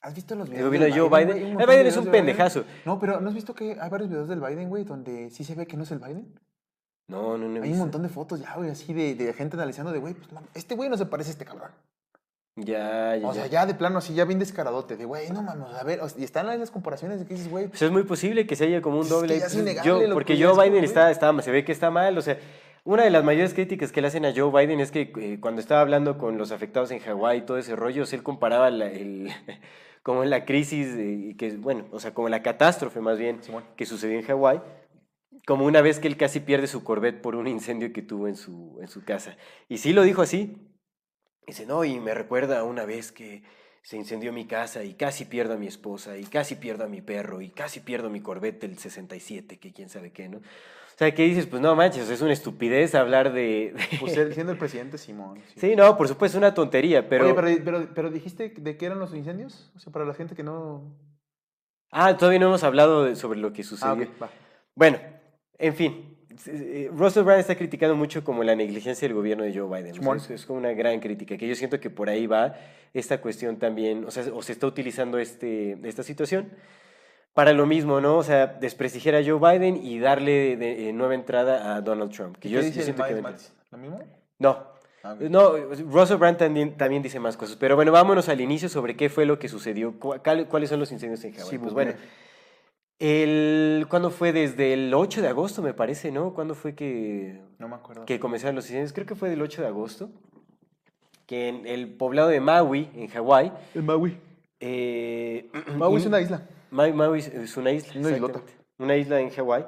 ¿Has 0.03 0.15
visto 0.15 0.37
los 0.37 0.47
El 0.47 0.53
videos 0.53 0.67
gobierno 0.69 0.85
del 0.85 0.95
de 0.95 1.01
Joe? 1.01 1.09
Biden. 1.09 1.43
Montón 1.55 1.59
de 1.59 1.67
Biden 1.67 1.87
es 1.89 1.97
un 1.97 2.05
de 2.05 2.11
Biden. 2.13 2.27
pendejazo. 2.27 2.65
No, 2.85 3.01
pero 3.01 3.21
¿no 3.21 3.29
has 3.29 3.35
visto 3.35 3.55
que 3.57 3.77
hay 3.81 3.91
varios 3.91 4.09
videos 4.09 4.29
del 4.29 4.41
Biden, 4.41 4.69
güey, 4.69 4.85
donde 4.85 5.31
sí 5.31 5.43
se 5.43 5.57
ve 5.57 5.67
que 5.67 5.77
no 5.77 5.83
es 5.83 5.91
el 5.91 5.99
Biden? 5.99 6.33
no, 7.09 7.37
no, 7.37 7.49
no. 7.49 7.63
Hay 7.65 7.73
un 7.73 7.79
montón 7.79 8.03
de 8.05 8.09
fotos 8.09 8.41
ya, 8.41 8.55
güey, 8.55 8.71
así 8.71 8.95
de, 8.95 9.17
de 9.17 9.33
gente 9.33 9.57
analizando 9.57 9.91
de, 9.91 9.99
güey, 9.99 10.15
pues 10.15 10.29
este 10.55 10.77
güey 10.77 10.89
no 10.89 10.97
se 10.97 11.07
parece 11.07 11.31
a 11.31 11.33
este 11.33 11.45
cabrón. 11.45 11.73
Ya, 12.59 13.17
ya, 13.17 13.29
O 13.29 13.35
sea, 13.35 13.47
ya. 13.49 13.67
de 13.67 13.75
plano 13.75 13.99
así, 13.99 14.15
ya 14.15 14.25
bien 14.25 14.39
descaradote, 14.39 14.97
de, 14.97 15.05
güey, 15.05 15.29
no 15.31 15.43
mames, 15.43 15.75
a 15.75 15.85
ver, 15.85 16.01
o 16.01 16.09
sea, 16.09 16.19
y 16.21 16.25
están 16.25 16.47
las 16.47 16.71
comparaciones 16.71 17.21
de 17.21 17.27
que 17.27 17.35
dices, 17.35 17.51
güey, 17.51 17.69
Pues 17.69 17.83
es 17.83 17.91
muy 17.91 18.05
posible 18.05 18.47
que 18.47 18.57
se 18.57 18.65
haya 18.65 18.81
como 18.81 18.97
un 18.97 19.03
es 19.03 19.09
que 19.09 19.15
doble. 19.15 19.37
es 19.37 19.43
pues, 19.43 19.55
innegable 19.57 20.09
yo- 20.09 20.15
porque 20.15 20.35
que 20.37 20.43
Joe 20.43 20.51
como, 20.53 20.63
Biden 20.63 20.75
güey. 20.79 20.85
está, 20.87 21.11
está, 21.11 21.43
se 21.43 21.51
ve 21.51 21.67
que 21.67 21.73
está 21.73 21.91
mal. 21.91 22.17
O 22.17 22.23
sea, 22.23 22.39
una 22.85 23.03
de 23.05 23.11
las 23.11 23.25
mayores 23.25 23.53
críticas 23.53 23.93
que 23.93 24.01
le 24.01 24.07
hacen 24.09 24.25
a 24.25 24.33
Joe 24.35 24.51
Biden 24.51 24.81
es 24.81 24.91
que 24.91 25.13
eh, 25.19 25.39
cuando 25.39 25.61
estaba 25.61 25.83
hablando 25.83 26.17
con 26.17 26.39
los 26.39 26.51
afectados 26.51 26.91
en 26.93 27.01
Hawái 27.01 27.39
y 27.39 27.43
todo 27.43 27.59
ese 27.59 27.77
rollo, 27.77 28.05
o 28.05 28.07
sea, 28.07 28.17
él 28.17 28.23
comparaba 28.23 28.71
la- 28.71 28.87
el, 28.91 29.29
como 30.03 30.25
la 30.25 30.47
crisis, 30.47 30.95
eh, 30.97 31.35
que 31.37 31.55
bueno, 31.59 31.85
o 31.91 32.01
sea, 32.01 32.15
como 32.15 32.31
la 32.31 32.41
catástrofe 32.43 33.01
más 33.03 33.19
bien 33.19 33.43
Simón. 33.43 33.65
que 33.77 33.85
sucedió 33.85 34.19
en 34.19 34.25
Hawái, 34.25 34.63
como 35.47 35.67
una 35.67 35.83
vez 35.83 35.99
que 35.99 36.09
él 36.09 36.17
casi 36.17 36.41
pierde 36.41 36.69
su 36.69 36.83
Corvette 36.85 37.21
por 37.21 37.37
un 37.37 37.49
incendio 37.49 37.93
que 37.93 38.01
tuvo 38.01 38.29
en 38.29 38.37
su, 38.37 38.79
en 38.81 38.89
su 38.89 39.05
casa. 39.05 39.37
Y 39.69 39.77
sí 39.77 39.93
lo 39.93 40.03
dijo 40.05 40.23
así. 40.23 40.66
Dice, 41.47 41.65
no, 41.67 41.85
y 41.85 42.01
me 42.01 42.13
recuerda 42.15 42.65
una 42.65 42.85
vez 42.85 43.13
que 43.13 43.43
se 43.83 43.97
incendió 43.97 44.33
mi 44.33 44.47
casa 44.47 44.83
y 44.83 44.95
casi 44.95 45.25
pierdo 45.27 45.55
a 45.55 45.57
mi 45.57 45.69
esposa 45.69 46.19
y 46.19 46.25
casi 46.25 46.57
pierdo 46.57 46.85
a 46.85 46.89
mi 46.89 47.03
perro 47.03 47.41
y 47.41 47.51
casi 47.51 47.79
pierdo 47.81 48.11
mi 48.11 48.21
Corvette 48.21 48.61
del 48.63 48.79
67, 48.79 49.59
que 49.59 49.73
quién 49.73 49.89
sabe 49.89 50.11
qué, 50.11 50.29
¿no? 50.29 50.39
O 50.39 50.99
sea, 50.99 51.15
¿qué 51.15 51.23
dices? 51.25 51.47
Pues 51.47 51.63
no 51.63 51.77
manches, 51.77 52.09
es 52.11 52.21
una 52.21 52.33
estupidez 52.33 52.95
hablar 52.97 53.33
de... 53.33 53.75
de- 53.77 53.99
Pues 54.01 54.17
él 54.17 54.33
siendo 54.35 54.51
el 54.53 54.59
presidente 54.59 54.99
Simón. 54.99 55.41
sí. 55.55 55.61
Sí, 55.61 55.77
no, 55.77 55.97
por 55.97 56.09
supuesto, 56.09 56.37
es 56.37 56.43
una 56.43 56.53
tontería, 56.55 57.09
pero... 57.09 57.27
Oye, 57.27 57.35
pero, 57.35 57.65
pero, 57.65 57.95
pero 57.95 58.11
dijiste 58.11 58.49
de 58.49 58.77
qué 58.77 58.87
eran 58.87 58.99
los 58.99 59.15
incendios? 59.15 59.71
O 59.77 59.79
sea, 59.79 59.93
para 59.93 60.05
la 60.05 60.15
gente 60.15 60.35
que 60.35 60.43
no. 60.43 60.97
Ah, 61.93 62.17
todavía 62.17 62.41
no 62.41 62.47
hemos 62.47 62.65
hablado 62.65 63.05
de- 63.05 63.15
sobre 63.15 63.39
lo 63.39 63.53
que 63.53 63.63
Ah, 63.63 63.65
sucedió. 63.65 63.93
ok, 64.05 64.23
va. 64.23 64.31
Bueno, 64.75 64.99
en 65.59 65.75
fin. 65.75 66.16
Eh, 66.47 66.91
Russell 66.93 67.25
Brand 67.25 67.41
está 67.41 67.55
criticando 67.55 67.97
mucho 67.97 68.25
como 68.25 68.45
la 68.45 68.55
negligencia 68.55 69.07
del 69.07 69.15
gobierno 69.15 69.45
de 69.45 69.57
Joe 69.57 69.67
Biden. 69.69 69.99
O 70.07 70.19
sea, 70.19 70.35
es, 70.35 70.47
como 70.47 70.59
una 70.59 70.73
gran 70.73 71.01
crítica, 71.01 71.37
que 71.37 71.49
yo 71.49 71.55
siento 71.55 71.81
que 71.81 71.91
por 71.91 72.09
ahí 72.09 72.27
va 72.27 72.55
esta 72.95 73.21
cuestión 73.21 73.57
también, 73.59 74.05
o 74.05 74.11
sea, 74.11 74.25
o 74.33 74.43
se 74.43 74.53
está 74.53 74.67
utilizando 74.67 75.19
este, 75.19 75.79
esta 75.85 76.03
situación 76.03 76.51
para 77.35 77.53
lo 77.53 77.67
mismo, 77.67 78.01
¿no? 78.01 78.17
O 78.17 78.23
sea, 78.23 78.47
desprestigiar 78.47 79.15
a 79.15 79.23
Joe 79.25 79.39
Biden 79.39 79.85
y 79.85 79.99
darle 79.99 80.57
de- 80.57 80.89
eh, 80.89 80.93
nueva 80.93 81.15
entrada 81.15 81.77
a 81.77 81.81
Donald 81.83 82.11
Trump. 82.11 82.37
Que 82.37 82.49
¿Qué 82.49 82.51
yo, 82.51 82.61
yo 82.61 82.67
dice 82.67 82.79
el 82.79 82.85
siento 82.85 83.05
que 83.05 83.13
a 83.13 83.23
Mats? 83.23 83.53
¿Lo 83.71 83.79
mismo? 83.79 84.01
no. 84.39 84.77
Ah. 85.03 85.15
No, 85.21 85.57
Russell 85.89 86.17
Brand 86.17 86.37
también, 86.37 86.77
también 86.77 87.01
dice 87.01 87.21
más 87.21 87.37
cosas. 87.37 87.55
Pero 87.55 87.77
bueno, 87.77 87.93
vámonos 87.93 88.29
al 88.29 88.41
inicio 88.41 88.69
sobre 88.69 88.97
qué 88.97 89.09
fue 89.09 89.25
lo 89.25 89.39
que 89.39 89.49
sucedió, 89.49 89.95
cuáles 90.01 90.69
son 90.69 90.81
los 90.81 90.91
incendios 90.91 91.23
en 91.23 91.33
Hawái. 91.33 91.49
Sí, 91.49 91.59
pues 91.59 91.73
pues, 91.73 91.75
bueno, 91.75 91.93
el, 92.99 93.87
¿cuándo 93.89 94.11
fue? 94.11 94.33
Desde 94.33 94.73
el 94.73 94.93
8 94.95 95.23
de 95.23 95.29
agosto, 95.29 95.63
me 95.63 95.75
parece, 95.75 96.11
¿no? 96.11 96.33
¿Cuándo 96.35 96.55
fue 96.55 96.75
que, 96.75 97.41
No 97.59 97.69
me 97.69 97.75
acuerdo. 97.77 98.05
que 98.07 98.19
comenzaron 98.21 98.55
los 98.57 98.65
incendios? 98.67 98.93
Creo 98.93 99.07
que 99.07 99.15
fue 99.15 99.29
del 99.31 99.43
8 99.43 99.63
de 99.63 99.69
agosto. 99.69 100.11
Que 101.27 101.49
en 101.49 101.67
el 101.67 101.89
poblado 101.95 102.29
de 102.29 102.41
Maui, 102.41 102.89
en 102.95 103.09
Hawái. 103.09 103.53
El 103.75 103.83
Maui. 103.83 104.17
eh, 104.61 105.51
Maui 105.77 105.97
es 106.01 106.07
una 106.07 106.21
isla. 106.21 106.47
Maui, 106.71 106.93
Maui 106.93 107.19
es- 107.19 107.57
una 107.57 107.73
isla. 107.73 108.01
Una 108.01 108.11
islota. 108.11 108.41
Una 108.79 108.97
isla 108.97 109.21
en 109.21 109.31
Hawái. 109.31 109.65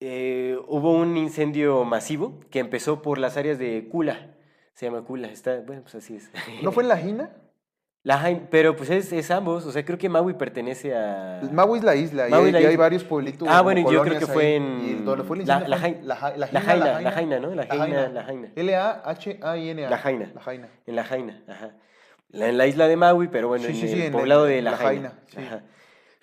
Eh, 0.00 0.58
hubo 0.68 0.92
un 0.92 1.16
incendio 1.16 1.84
masivo 1.84 2.40
que 2.50 2.58
empezó 2.58 3.00
por 3.02 3.18
las 3.18 3.36
áreas 3.36 3.58
de 3.58 3.88
Kula. 3.90 4.34
Se 4.74 4.86
llama 4.86 5.02
Kula. 5.02 5.28
Está, 5.28 5.60
bueno, 5.60 5.82
pues 5.82 5.94
así 5.94 6.16
es. 6.16 6.30
¿No 6.62 6.70
fue 6.72 6.82
en 6.82 6.88
la 6.90 6.98
Gina? 6.98 7.30
La 8.06 8.40
pero 8.50 8.76
pues 8.76 8.88
es, 8.90 9.12
es 9.12 9.32
ambos. 9.32 9.66
O 9.66 9.72
sea, 9.72 9.84
creo 9.84 9.98
que 9.98 10.08
Maui 10.08 10.34
pertenece 10.34 10.94
a. 10.96 11.40
Maui 11.50 11.80
es 11.80 11.84
la 11.84 11.96
isla. 11.96 12.28
Maui 12.30 12.44
y, 12.44 12.46
hay, 12.46 12.52
la 12.52 12.60
y 12.60 12.64
hay 12.66 12.70
isla. 12.74 12.84
varios 12.84 13.02
pueblitos. 13.02 13.48
Ah, 13.50 13.62
bueno, 13.62 13.90
yo 13.90 14.00
creo 14.02 14.16
que 14.20 14.26
fue 14.26 14.46
ahí. 14.46 14.52
en. 14.54 14.80
¿Y 14.80 14.92
dónde 15.04 15.24
fue 15.24 15.38
el 15.40 15.44
la, 15.46 15.58
la, 15.58 15.66
La, 15.66 15.76
Jaina, 16.60 17.00
la 17.00 17.10
Jaina, 17.10 17.40
¿no? 17.40 17.52
La 17.52 17.66
Jaina, 17.66 18.08
la 18.08 18.22
Jaina. 18.22 18.48
L-A-H-A-I-N-A. 18.54 19.90
La 19.90 19.98
Jaina. 19.98 20.30
La 20.34 20.40
Jaina. 20.40 20.68
En 20.86 20.94
la 20.96 21.02
Jaina, 21.04 21.42
ajá. 21.48 21.70
La- 22.30 22.48
en 22.48 22.58
la 22.58 22.66
isla 22.68 22.86
de 22.86 22.96
Maui, 22.96 23.26
pero 23.28 23.48
bueno, 23.48 23.64
Sí, 23.64 23.70
en 23.70 23.76
sí, 23.76 23.86
el 23.86 23.92
sí, 24.00 24.02
en 24.06 24.12
poblado 24.12 24.46
el- 24.46 24.54
de 24.54 24.62
La, 24.62 24.70
La 24.72 24.76
Jaina. 24.76 25.08
Jaina, 25.08 25.20
sí. 25.26 25.38
ajá. 25.38 25.62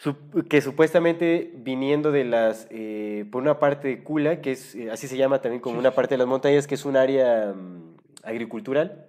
Sup- 0.02 0.48
que 0.48 0.62
supuestamente 0.62 1.52
viniendo 1.56 2.12
de 2.14 2.24
las, 2.24 2.68
eh, 2.72 3.26
por 3.32 3.42
una 3.42 3.60
parte 3.60 3.90
de 3.90 4.04
Kula, 4.04 4.40
que 4.42 4.54
es, 4.54 4.74
eh, 4.76 4.90
así 4.92 5.08
se 5.10 5.18
llama 5.18 5.42
también 5.42 5.62
como 5.62 5.80
una 5.80 5.92
parte 5.92 6.14
de 6.16 6.20
las 6.20 6.28
montañas, 6.28 6.66
que 6.66 6.76
es 6.76 6.86
un 6.86 6.96
área 6.98 7.54
mm, 7.54 7.96
agricultural, 8.24 9.06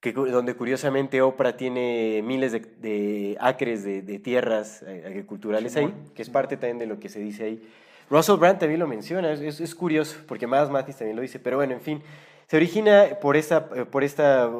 que, 0.00 0.12
donde 0.12 0.54
curiosamente 0.54 1.20
Oprah 1.20 1.56
tiene 1.56 2.22
miles 2.24 2.52
de, 2.52 2.60
de 2.60 3.36
acres 3.38 3.84
de, 3.84 4.02
de 4.02 4.18
tierras 4.18 4.82
eh, 4.82 5.04
agriculturales 5.06 5.76
ahí, 5.76 5.94
que 6.14 6.22
es 6.22 6.30
parte 6.30 6.56
también 6.56 6.78
de 6.78 6.86
lo 6.86 6.98
que 6.98 7.08
se 7.08 7.20
dice 7.20 7.44
ahí. 7.44 7.68
Russell 8.08 8.38
Brand 8.38 8.58
también 8.58 8.80
lo 8.80 8.88
menciona, 8.88 9.32
es, 9.32 9.74
curioso, 9.74 10.16
porque 10.26 10.46
más 10.46 10.70
Matis 10.70 10.96
también 10.96 11.16
lo 11.16 11.22
dice, 11.22 11.38
pero 11.38 11.58
bueno, 11.58 11.74
en 11.74 11.80
fin, 11.80 12.02
se 12.48 12.56
origina 12.56 13.18
por 13.20 13.36
esta, 13.36 13.68
eh, 13.76 13.84
por 13.84 14.02
esta, 14.02 14.50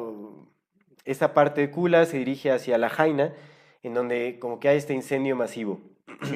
esta 1.03 1.33
parte 1.33 1.61
de 1.61 1.71
Kula, 1.71 2.05
se 2.05 2.17
dirige 2.17 2.51
hacia 2.51 2.77
La 2.77 2.89
Jaina, 2.89 3.33
en 3.83 3.93
donde 3.93 4.37
como 4.39 4.59
que 4.59 4.69
hay 4.69 4.77
este 4.77 4.93
incendio 4.93 5.35
masivo, 5.35 5.81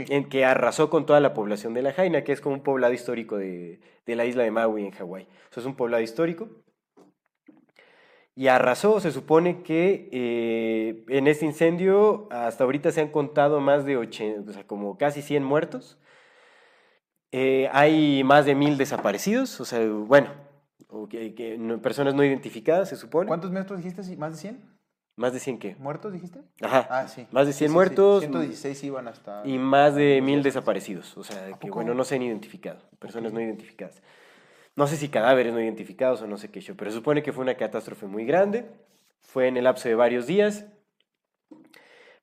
en 0.09 0.27
que 0.27 0.45
arrasó 0.45 0.89
con 0.89 1.05
toda 1.05 1.19
la 1.19 1.33
población 1.33 1.73
de 1.73 1.83
La 1.83 1.93
Jaina, 1.93 2.23
que 2.23 2.33
es 2.33 2.41
como 2.41 2.55
un 2.55 2.63
poblado 2.63 2.91
histórico 2.91 3.37
de, 3.37 3.79
de 4.05 4.15
la 4.15 4.25
isla 4.25 4.43
de 4.43 4.51
Maui 4.51 4.83
en 4.83 4.91
Hawái. 4.91 5.27
Eso 5.51 5.59
es 5.59 5.65
un 5.65 5.75
poblado 5.75 6.01
histórico. 6.03 6.49
Y 8.35 8.47
arrasó, 8.47 8.99
se 8.99 9.11
supone 9.11 9.63
que 9.63 10.09
eh, 10.11 11.05
en 11.07 11.27
este 11.27 11.45
incendio 11.45 12.27
hasta 12.31 12.65
ahorita 12.65 12.91
se 12.91 12.99
han 13.01 13.07
contado 13.07 13.61
más 13.61 13.85
de 13.85 13.95
80, 13.95 14.51
o 14.51 14.53
sea, 14.53 14.67
como 14.67 14.97
casi 14.97 15.21
100 15.21 15.43
muertos. 15.43 15.97
Eh, 17.31 17.69
hay 17.71 18.23
más 18.23 18.45
de 18.45 18.55
mil 18.55 18.77
desaparecidos, 18.77 19.59
o 19.59 19.65
sea, 19.65 19.79
bueno, 19.87 20.29
o 20.89 21.07
que, 21.07 21.55
no- 21.57 21.81
personas 21.81 22.13
no 22.13 22.23
identificadas, 22.23 22.89
se 22.89 22.95
supone. 22.95 23.27
¿Cuántos 23.27 23.51
metros 23.51 23.77
dijiste? 23.83 24.01
¿Más 24.17 24.33
de 24.33 24.37
100? 24.37 24.75
Más 25.17 25.31
de 25.33 25.39
100 25.39 25.57
qué. 25.57 25.75
¿Muertos 25.79 26.11
dijiste? 26.11 26.41
Ajá. 26.61 26.87
Ah, 26.89 27.07
sí. 27.07 27.25
Más 27.31 27.47
de 27.47 27.53
Sí, 27.53 27.59
100 27.59 27.69
sí, 27.69 27.71
sí. 27.71 27.73
muertos 27.73 28.19
116 28.21 28.83
iban 28.83 29.07
hasta. 29.07 29.43
y 29.45 29.57
más 29.57 29.95
de 29.95 30.21
mil 30.21 30.43
desaparecidos, 30.43 31.17
o 31.17 31.23
sea, 31.23 31.53
que 31.57 31.71
bueno, 31.71 31.93
no 31.93 32.03
se 32.03 32.15
han 32.15 32.21
identificado, 32.21 32.81
personas 32.99 33.31
no 33.31 33.39
identificadas. 33.39 34.01
No 34.75 34.87
sé 34.87 34.97
si 34.97 35.07
cadáveres 35.09 35.53
no 35.53 35.61
identificados 35.61 36.21
o 36.21 36.27
no 36.27 36.37
sé 36.37 36.49
qué 36.51 36.59
show, 36.61 36.75
pero 36.77 36.91
supone 36.91 37.23
que 37.23 37.31
fue 37.31 37.43
una 37.43 37.55
catástrofe 37.55 38.05
muy 38.07 38.25
grande, 38.25 38.65
fue 39.21 39.47
en 39.47 39.57
el 39.57 39.63
lapso 39.63 39.87
de 39.87 39.95
varios 39.95 40.27
días, 40.27 40.65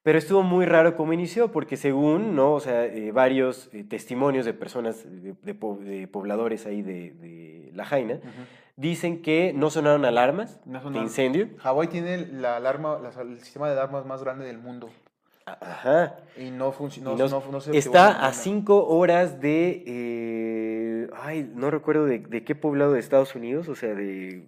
pero 0.02 0.18
estuvo 0.18 0.42
muy 0.42 0.66
raro 0.66 0.96
cómo 0.96 1.12
inició, 1.12 1.50
porque 1.52 1.76
según, 1.76 2.34
¿no? 2.34 2.52
O 2.54 2.60
sea, 2.60 2.84
eh, 2.86 3.12
varios 3.12 3.70
eh, 3.72 3.84
testimonios 3.84 4.44
de 4.44 4.52
personas, 4.52 5.04
de, 5.04 5.34
de 5.40 5.54
po- 5.54 5.78
de 5.80 6.08
pobladores 6.08 6.66
ahí 6.66 6.82
de, 6.82 7.12
de 7.12 7.70
La 7.74 7.84
Jaina, 7.86 8.18
dicen 8.76 9.22
que 9.22 9.52
no 9.54 9.70
sonaron 9.70 10.04
alarmas 10.04 10.60
No 10.66 10.80
de 10.90 10.98
incendio. 10.98 11.48
Hawái 11.58 11.88
tiene 11.88 12.18
la 12.26 12.56
alarma, 12.56 12.98
la- 12.98 13.22
el 13.22 13.38
sistema 13.40 13.66
de 13.68 13.74
alarmas 13.74 14.04
más 14.04 14.22
grande 14.22 14.44
del 14.44 14.58
mundo. 14.58 14.90
Ajá. 15.46 16.16
Y 16.36 16.50
no 16.50 16.70
funciona. 16.72 17.10
Y 17.12 17.16
No, 17.16 17.28
no- 17.28 17.58
está 17.72 18.26
a 18.26 18.32
cinco 18.32 18.86
horas 18.88 19.40
de. 19.40 19.84
eh, 19.86 20.61
ay, 21.14 21.50
no 21.54 21.70
recuerdo 21.70 22.04
de, 22.04 22.18
de 22.18 22.44
qué 22.44 22.54
poblado 22.54 22.92
de 22.92 23.00
Estados 23.00 23.34
Unidos, 23.34 23.68
o 23.68 23.74
sea, 23.74 23.94
de. 23.94 24.44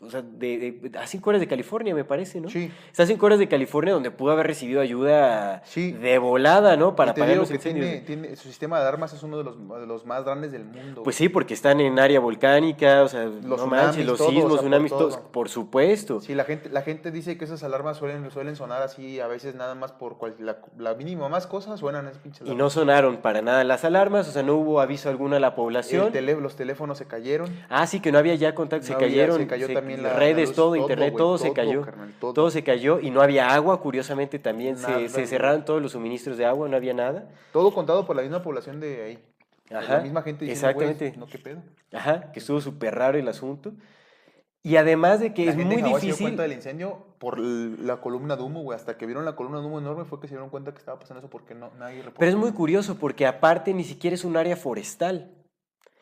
O 0.00 0.08
sea, 0.10 0.22
de, 0.22 0.78
de- 0.80 0.96
a 0.96 1.08
cinco 1.08 1.30
horas 1.30 1.40
de 1.40 1.48
California, 1.48 1.92
me 1.92 2.04
parece, 2.04 2.40
¿no? 2.40 2.48
Sí. 2.48 2.70
Está 2.88 3.02
a 3.02 3.06
cinco 3.06 3.26
horas 3.26 3.40
de 3.40 3.48
California 3.48 3.92
donde 3.92 4.12
pudo 4.12 4.30
haber 4.30 4.46
recibido 4.46 4.80
ayuda 4.80 5.60
Sí. 5.64 5.90
de 5.90 6.18
volada, 6.18 6.76
¿no? 6.76 6.94
Para 6.94 7.12
digo 7.14 7.26
los 7.34 7.48
que 7.48 7.56
incendios. 7.56 7.84
tiene, 7.84 8.00
tiene- 8.06 8.36
su 8.36 8.46
sistema 8.46 8.76
de 8.76 8.82
alarmas 8.82 9.12
es 9.12 9.24
uno 9.24 9.38
de 9.38 9.42
los, 9.42 9.56
de 9.58 9.86
los 9.88 10.06
más 10.06 10.24
grandes 10.24 10.52
del 10.52 10.64
mundo. 10.64 11.02
Pues 11.02 11.16
sí, 11.16 11.28
porque 11.28 11.52
están 11.52 11.80
en 11.80 11.98
área 11.98 12.20
volcánica, 12.20 13.02
o 13.02 13.08
sea, 13.08 13.24
no 13.24 13.56
tsunamis, 13.56 13.70
manches, 13.70 14.06
los 14.06 14.18
todo, 14.18 14.28
o 14.28 14.30
sismos, 14.30 14.60
sea, 14.60 15.20
por 15.32 15.46
todo. 15.46 15.46
supuesto. 15.48 16.20
Sí, 16.20 16.32
la 16.36 16.44
gente, 16.44 16.68
la 16.68 16.82
gente 16.82 17.10
dice 17.10 17.36
que 17.36 17.44
esas 17.44 17.64
alarmas 17.64 17.96
suelen, 17.96 18.30
suelen 18.30 18.54
sonar 18.54 18.82
así, 18.82 19.18
a 19.18 19.26
veces 19.26 19.56
nada 19.56 19.74
más 19.74 19.90
por 19.90 20.16
cual- 20.16 20.36
la, 20.38 20.58
la 20.78 20.94
mínima 20.94 21.28
más 21.28 21.48
cosa 21.48 21.76
suenan 21.76 22.06
esas 22.06 22.18
pinches 22.22 22.42
Y 22.42 22.44
no 22.44 22.52
alarmas. 22.52 22.72
sonaron 22.74 23.16
para 23.16 23.42
nada 23.42 23.64
las 23.64 23.84
alarmas, 23.84 24.28
o 24.28 24.30
sea, 24.30 24.44
no 24.44 24.54
hubo 24.54 24.80
aviso 24.80 25.08
alguno 25.08 25.34
a 25.34 25.40
la 25.40 25.48
El 25.48 25.54
población. 25.54 26.12
tele- 26.12 26.40
los 26.40 26.54
teléfonos 26.54 26.98
se 26.98 27.06
cayeron. 27.06 27.48
Ah, 27.68 27.84
sí, 27.88 27.98
que 27.98 28.12
no 28.12 28.18
había 28.18 28.36
ya 28.36 28.54
contacto, 28.54 28.86
se 28.86 28.92
No 28.92 28.98
había- 28.98 29.08
cayeron. 29.08 29.38
se 29.38 29.46
cayó 29.48 29.66
también 29.66 29.87
la 29.96 30.12
redes, 30.14 30.48
luz, 30.48 30.56
todo, 30.56 30.66
todo, 30.66 30.76
internet, 30.76 31.14
todo, 31.16 31.38
se 31.38 31.52
cayó. 31.52 31.82
carnal, 31.82 32.14
todo. 32.20 32.32
todo 32.32 32.50
se 32.50 32.62
cayó 32.62 33.00
y 33.00 33.10
no 33.10 33.22
había 33.22 33.54
agua, 33.54 33.80
curiosamente 33.80 34.38
también 34.38 34.76
se, 34.76 35.08
se 35.08 35.26
cerraron 35.26 35.64
todos 35.64 35.80
los 35.80 35.92
suministros 35.92 36.36
de 36.36 36.44
agua, 36.44 36.68
no 36.68 36.76
había 36.76 36.94
nada. 36.94 37.28
Todo 37.52 37.72
contado 37.72 38.06
por 38.06 38.16
la 38.16 38.22
misma 38.22 38.42
población 38.42 38.80
de 38.80 39.02
ahí. 39.02 39.18
Ajá, 39.70 39.98
la 39.98 40.02
misma 40.02 40.22
gente 40.22 40.44
diciendo, 40.44 40.68
exactamente. 40.68 41.18
no, 41.18 41.26
qué 41.26 41.38
pedo. 41.38 41.62
Ajá, 41.92 42.32
que 42.32 42.40
estuvo 42.40 42.60
súper 42.60 42.94
raro 42.94 43.18
el 43.18 43.28
asunto. 43.28 43.72
Y 44.62 44.76
además 44.76 45.20
de 45.20 45.32
que 45.32 45.44
la 45.44 45.52
es 45.52 45.56
gente 45.56 45.74
muy 45.74 45.82
en 45.82 45.86
Hawái 45.86 46.00
se 46.00 46.06
dio 46.06 46.12
difícil. 46.12 46.26
cuenta 46.26 46.42
del 46.42 46.52
incendio 46.52 47.06
por 47.18 47.38
la 47.38 48.00
columna 48.00 48.36
de 48.36 48.42
humo, 48.42 48.62
güey. 48.62 48.76
Hasta 48.76 48.96
que 48.96 49.06
vieron 49.06 49.24
la 49.24 49.36
columna 49.36 49.60
de 49.60 49.66
humo 49.66 49.78
enorme 49.78 50.04
fue 50.04 50.20
que 50.20 50.26
se 50.26 50.34
dieron 50.34 50.50
cuenta 50.50 50.72
que 50.72 50.78
estaba 50.78 50.98
pasando 50.98 51.20
eso 51.20 51.30
porque 51.30 51.54
no, 51.54 51.70
nadie 51.78 51.98
reportó. 51.98 52.18
Pero 52.18 52.30
es 52.30 52.36
muy 52.36 52.52
curioso 52.52 52.96
porque 52.96 53.26
aparte 53.26 53.72
ni 53.72 53.84
siquiera 53.84 54.14
es 54.14 54.24
un 54.24 54.36
área 54.36 54.56
forestal. 54.56 55.30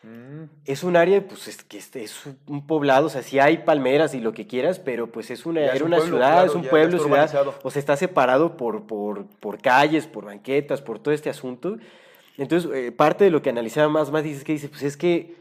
Mm. 0.07 0.45
Es 0.65 0.85
un 0.85 0.97
área, 0.97 1.27
pues, 1.27 1.49
es, 1.49 1.65
que 1.65 1.79
es 1.79 2.23
un 2.47 2.67
poblado, 2.67 3.07
o 3.07 3.11
sea, 3.11 3.23
sí 3.23 3.41
hay 3.41 3.59
palmeras 3.59 4.15
y 4.15 4.21
lo 4.21 4.33
que 4.33 4.47
quieras, 4.47 4.79
pero 4.79 5.11
pues 5.11 5.33
es 5.33 5.45
una, 5.47 5.63
Ya 5.63 5.73
es 5.73 5.81
un 5.81 5.89
una 5.89 5.97
pueblo, 5.97 6.17
ciudad, 6.17 6.33
claro, 6.33 6.47
es 6.47 6.55
un 6.55 6.65
pueblo, 6.65 6.99
ciudad, 7.01 7.57
o 7.63 7.71
sea, 7.71 7.81
está 7.81 7.97
separado 7.97 8.57
por, 8.57 8.87
por, 8.87 9.27
por 9.41 9.61
calles, 9.61 10.07
por 10.07 10.27
banquetas, 10.27 10.81
por 10.81 11.01
todo 11.01 11.13
este 11.13 11.29
asunto. 11.29 11.79
Entonces, 12.39 12.71
eh, 12.73 12.93
parte 12.93 13.25
de 13.25 13.31
lo 13.31 13.43
que 13.43 13.51
analizaba 13.51 13.89
más, 13.89 14.13
más 14.13 14.23
dice 14.23 14.39
es 14.39 14.45
que 14.45 14.53
dice, 14.53 14.69
pues 14.69 14.83
es 14.85 14.97
que 14.97 15.35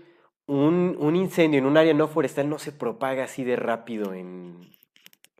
un, 0.47 0.97
un 0.99 1.15
incendio 1.15 1.59
en 1.59 1.67
un 1.67 1.77
área 1.77 1.93
no 1.93 2.07
forestal 2.07 2.49
no 2.49 2.57
se 2.57 2.71
propaga 2.71 3.25
así 3.25 3.43
de 3.43 3.55
rápido 3.55 4.13
en... 4.13 4.74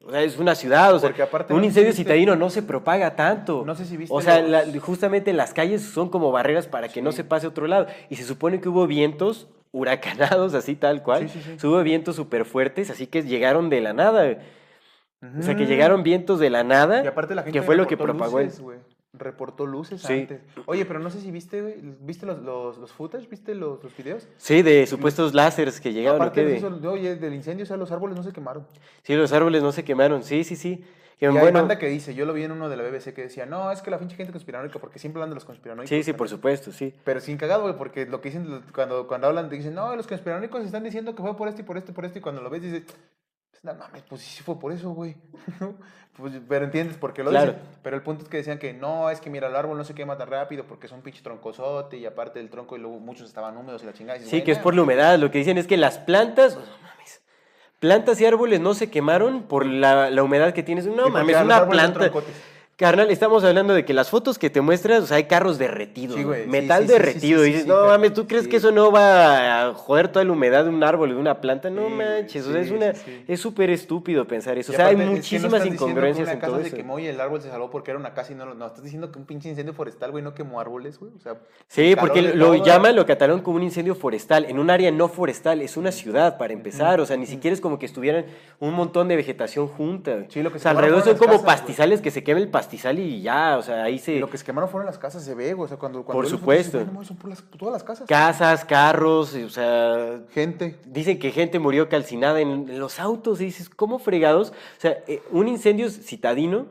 O 0.06 0.12
sea, 0.12 0.22
es 0.22 0.38
una 0.38 0.54
ciudad, 0.54 0.94
o 0.94 1.00
sea, 1.00 1.12
un 1.50 1.58
no 1.58 1.64
incendio 1.64 1.92
citadino 1.92 2.36
no 2.36 2.50
se 2.52 2.62
propaga 2.62 3.16
tanto. 3.16 3.64
No 3.66 3.74
sé 3.76 3.86
si 3.86 3.98
viste 3.98 4.14
O 4.16 4.22
sea, 4.22 4.40
los- 4.42 4.50
la- 4.74 4.80
justamente 4.80 5.34
las 5.34 5.54
calles 5.54 5.82
son 5.82 6.10
como 6.10 6.32
barreras 6.32 6.68
para 6.68 6.90
que 6.90 7.02
no 7.02 7.12
se 7.12 7.24
pase 7.24 7.48
a 7.48 7.50
otro 7.50 7.66
lado. 7.68 7.88
Y 8.10 8.16
se 8.18 8.24
supone 8.24 8.62
que 8.62 8.70
hubo 8.70 8.86
vientos 8.86 9.48
huracanados, 9.72 10.54
así 10.54 10.76
tal 10.76 11.02
cual. 11.02 11.28
Sí, 11.30 11.42
sí, 11.42 11.56
sí. 11.60 11.68
Hubo 11.68 11.82
vientos 11.82 12.16
súper 12.16 12.46
fuertes, 12.46 12.90
así 12.92 13.08
que 13.08 13.24
llegaron 13.24 13.70
de 13.70 13.82
la 13.82 13.94
nada. 13.94 14.38
O 15.40 15.42
sea, 15.42 15.56
que 15.56 15.66
llegaron 15.66 16.04
vientos 16.04 16.40
de 16.40 16.52
la 16.52 16.64
nada, 16.64 17.04
Y 17.04 17.08
aparte 17.08 17.34
la 17.34 17.42
gente 17.42 17.58
que 17.60 17.66
fue 17.66 17.76
lo 17.76 17.88
que 17.88 17.98
propagó 17.98 18.42
luces. 18.42 18.62
Reportó 19.18 19.66
luces 19.66 20.02
Sí. 20.02 20.14
antes. 20.14 20.42
Oye, 20.66 20.86
pero 20.86 21.00
no 21.00 21.10
sé 21.10 21.22
si 21.22 21.32
viste, 21.32 21.62
güey, 21.62 21.76
¿viste 22.02 22.26
los, 22.26 22.42
los, 22.42 22.78
los 22.78 22.92
footage? 22.92 23.28
¿Viste 23.30 23.56
los, 23.56 23.84
los 23.84 23.96
videos? 23.96 24.28
Sí, 24.38 24.62
de 24.62 24.86
supuestos 24.88 25.34
láseres 25.34 25.80
que 25.82 25.94
llegaron. 25.94 26.20
¿o 26.20 26.24
Aparte 26.24 26.46
de 26.46 26.58
eso, 26.58 26.80
oye, 26.90 27.16
del 27.16 27.34
incendio, 27.34 27.64
o 27.64 27.66
sea, 27.68 27.78
los 27.78 27.92
árboles 27.92 28.16
no 28.18 28.24
se 28.24 28.32
quemaron. 28.32 28.68
Sí, 29.04 29.14
los 29.16 29.32
árboles 29.34 29.62
no 29.64 29.72
se 29.72 29.84
quemaron. 29.84 30.24
Sí, 30.24 30.44
sí, 30.44 30.56
sí. 30.56 30.84
Que 31.18 31.28
Y 31.32 31.38
hay 31.38 31.52
banda 31.54 31.80
que 31.80 31.88
dice, 31.88 32.14
yo 32.14 32.26
lo 32.26 32.34
vi 32.34 32.44
en 32.44 32.52
uno 32.52 32.68
de 32.68 32.76
la 32.76 32.84
BBC 32.84 33.14
que 33.14 33.22
decía, 33.22 33.46
no, 33.46 33.72
es 33.72 33.82
que 33.82 33.90
la 33.90 33.98
pinche 34.00 34.18
gente 34.18 34.34
conspiranoica, 34.34 34.80
porque 34.80 35.00
siempre 35.00 35.22
hablan 35.22 35.30
de 35.30 35.36
los 35.36 35.46
conspiranoicos. 35.46 35.88
sí, 35.90 36.04
sí, 36.04 36.12
carnal". 36.12 36.18
por 36.18 36.28
supuesto, 36.30 36.74
sí. 36.74 36.94
Pero 37.06 37.22
sin 37.22 37.38
cagado, 37.38 37.62
güey, 37.62 37.78
porque 37.78 38.06
lo 38.06 38.20
que 38.20 38.30
dicen 38.32 38.62
cuando, 38.74 39.08
cuando 39.08 39.28
hablan, 39.28 39.50
dicen, 39.50 39.74
no, 39.76 39.96
los 39.96 40.08
conspiranoicos 40.08 40.66
están 40.66 40.84
diciendo 40.84 41.16
que 41.16 41.22
fue 41.22 41.38
por 41.38 41.48
esto 41.48 41.62
y 41.62 41.64
por 41.64 41.78
esto 41.78 41.92
y 41.92 41.94
por 41.94 42.04
esto, 42.04 42.20
y 42.20 42.22
cuando 42.22 42.42
lo 42.42 42.50
ves 42.50 42.64
dices, 42.64 42.84
no 43.66 43.74
mames, 43.74 44.04
pues 44.04 44.22
sí 44.22 44.44
fue 44.44 44.58
por 44.60 44.72
eso, 44.72 44.92
güey. 44.92 45.16
pues, 46.18 46.34
pero 46.48 46.66
entiendes 46.66 46.98
por 46.98 47.14
qué 47.14 47.24
lo 47.24 47.32
Claro. 47.32 47.54
dicen. 47.54 47.68
Pero 47.82 47.96
el 47.98 48.02
punto 48.04 48.24
es 48.24 48.30
que 48.30 48.38
decían 48.38 48.58
que 48.60 48.74
no, 48.74 49.10
es 49.10 49.20
que 49.20 49.30
mira, 49.30 49.48
el 49.48 49.56
árbol 49.56 49.78
no 49.78 49.84
se 49.84 49.94
quema 49.94 50.18
tan 50.18 50.30
rápido 50.30 50.64
porque 50.66 50.88
es 50.88 50.92
un 50.94 51.02
pinche 51.02 51.22
troncosote 51.22 51.98
y 51.98 52.06
aparte 52.06 52.40
del 52.40 52.50
tronco 52.50 52.78
y 52.78 52.80
luego 52.80 53.00
muchos 53.00 53.28
estaban 53.28 53.58
húmedos 53.58 53.84
y 53.84 53.86
la 53.88 53.94
chingada. 53.94 54.18
y 54.18 54.20
dices, 54.20 54.30
Sí, 54.32 54.38
"Güey, 54.38 54.46
que 54.46 54.52
es 54.52 54.58
nah". 54.58 54.64
por 54.64 54.76
la 54.76 54.82
humedad. 54.84 55.18
Lo 55.20 55.32
que 55.32 55.40
dicen 55.40 55.58
es 55.58 55.68
que 55.68 55.78
las 55.78 55.98
plantas, 55.98 56.56
no 56.56 56.62
mames, 56.62 57.22
plantas 57.80 58.22
y 58.22 58.26
árboles 58.26 58.60
no 58.62 58.74
se 58.74 58.90
quemaron 58.90 59.44
por 59.44 59.66
la, 59.66 60.10
la 60.10 60.24
humedad 60.24 60.54
que 60.54 60.64
tienes. 60.64 60.86
No 60.86 61.10
mames, 61.10 61.36
una 61.42 61.68
planta. 61.68 62.12
Carnal, 62.78 63.10
estamos 63.10 63.42
hablando 63.46 63.74
de 63.74 63.86
que 63.86 63.94
las 63.94 64.10
fotos 64.10 64.38
que 64.38 64.50
te 64.50 64.60
muestras, 64.60 65.02
o 65.04 65.08
sea, 65.08 65.16
hay 65.16 65.24
carros 65.24 65.58
derretidos, 65.58 66.18
Sí, 66.18 66.24
güey, 66.26 66.46
metal 66.46 66.82
sí, 66.82 66.88
sí, 66.90 66.94
sí, 66.94 67.00
derretido. 67.00 67.46
y 67.46 67.52
dices, 67.54 67.68
no 67.68 67.86
mames, 67.86 68.14
¿tú 68.14 68.28
crees 68.28 68.50
que 68.50 68.58
eso 68.58 68.70
no 68.74 68.92
va 68.92 69.70
a 69.70 69.74
joder 69.74 70.10
toda 70.10 70.26
la 70.26 70.34
humedad 70.34 70.66
de 70.66 70.72
un 70.72 70.84
árbol, 70.84 71.12
de 71.12 71.16
una 71.16 71.40
planta? 71.40 71.70
No 71.70 71.88
manches, 71.90 72.46
o 72.46 72.52
sea, 72.52 72.60
es 72.60 72.72
una, 72.72 72.92
es 73.30 73.40
súper 73.40 73.70
estúpido 73.70 74.28
pensar 74.28 74.58
eso. 74.58 74.74
Y 74.74 74.76
O 74.76 74.78
sea, 74.78 74.88
hay 74.88 74.96
aparte, 74.96 75.04
es 75.22 75.26
que 75.30 75.40
no 75.40 75.44
muchísimas 75.48 75.62
que 75.62 75.68
incongruencias 75.70 76.26
una 76.26 76.34
en 76.34 76.40
casa 76.42 76.52
todo 76.52 76.62
se 76.64 76.68
eso. 76.68 76.76
quemó 76.76 77.00
y 77.00 77.08
el 77.08 77.22
árbol 77.22 77.42
se 77.42 77.50
salvó 77.50 77.70
porque 77.72 77.92
era 77.92 77.98
una 78.00 78.14
casa 78.14 78.34
y 78.34 78.36
no 78.36 78.46
lo. 78.46 78.56
No, 78.56 78.68
estás 78.68 78.84
diciendo 78.84 79.10
que 79.10 79.20
un 79.20 79.26
pinche 79.26 79.48
incendio 79.48 79.74
forestal, 79.74 80.12
güey, 80.12 80.22
no 80.22 80.34
quemó 80.34 80.60
árboles, 80.60 81.00
güey. 81.00 81.14
O 81.16 81.20
sea, 81.22 81.38
Sí, 81.70 81.96
porque 81.98 82.22
lo 82.24 82.48
todo- 82.48 82.66
llaman, 82.66 82.94
lo 82.98 83.06
catalogan 83.06 83.42
como 83.42 83.56
un 83.56 83.64
incendio 83.64 83.96
forestal, 83.96 84.44
en 84.50 84.60
un 84.60 84.70
área 84.70 84.92
no 84.92 85.08
forestal, 85.08 85.62
es 85.62 85.78
una 85.78 85.94
ciudad 85.94 86.38
para 86.38 86.52
empezar, 86.52 87.00
o 87.00 87.06
sea, 87.06 87.16
ni 87.16 87.26
siquiera 87.26 87.54
es 87.54 87.62
como 87.62 87.80
que 87.80 87.86
estuvieran 87.86 88.26
un 88.60 88.74
montón 88.74 89.08
de 89.08 89.16
vegetación 89.16 89.70
junta. 89.70 90.26
Sí, 90.28 90.44
lo 90.44 90.52
que 90.52 90.58
o 90.58 90.60
sea, 90.60 90.72
alrededor 90.72 91.04
son 91.06 91.16
como 91.16 91.42
casas, 91.42 91.46
pastizales 91.46 92.02
que 92.02 92.12
se 92.12 92.22
queme 92.22 92.42
el 92.42 92.50
pastizal 92.50 92.65
y 92.74 93.22
ya, 93.22 93.58
o 93.58 93.62
sea, 93.62 93.84
ahí 93.84 94.00
se... 94.00 94.20
Lo 94.20 94.30
que 94.30 94.38
se 94.38 94.46
quemaron 94.46 94.70
fueron 94.70 94.86
las 94.86 94.98
casas, 94.98 95.24
se 95.24 95.34
ve, 95.36 95.54
güey. 95.54 95.66
O 95.66 95.68
sea, 95.68 95.78
cuando. 95.78 96.04
cuando 96.04 96.22
Por 96.22 96.26
fotos, 96.26 96.40
supuesto. 96.40 96.78
"Güey, 96.78 96.86
no 96.88 96.94
mames, 96.94 97.08
son 97.08 97.18
por 97.18 97.30
las- 97.30 97.44
todas 97.58 97.74
las 97.74 97.84
casas. 97.84 98.08
Casas, 98.08 98.66
carros, 98.66 99.34
o 99.34 99.50
sea, 99.50 100.20
Gente. 100.34 100.78
Dicen 100.86 101.20
que 101.20 101.32
gente 101.32 101.60
murió 101.60 101.90
calcinada 101.90 102.40
en, 102.40 102.78
los 102.80 103.00
autos. 103.00 103.42
Y 103.42 103.46
dices, 103.46 103.70
¿cómo 103.70 104.00
fregados? 104.00 104.50
O 104.50 104.82
sea, 104.82 104.98
eh, 105.08 105.22
un 105.32 105.48
incendio 105.48 105.90
citadino 105.90 106.68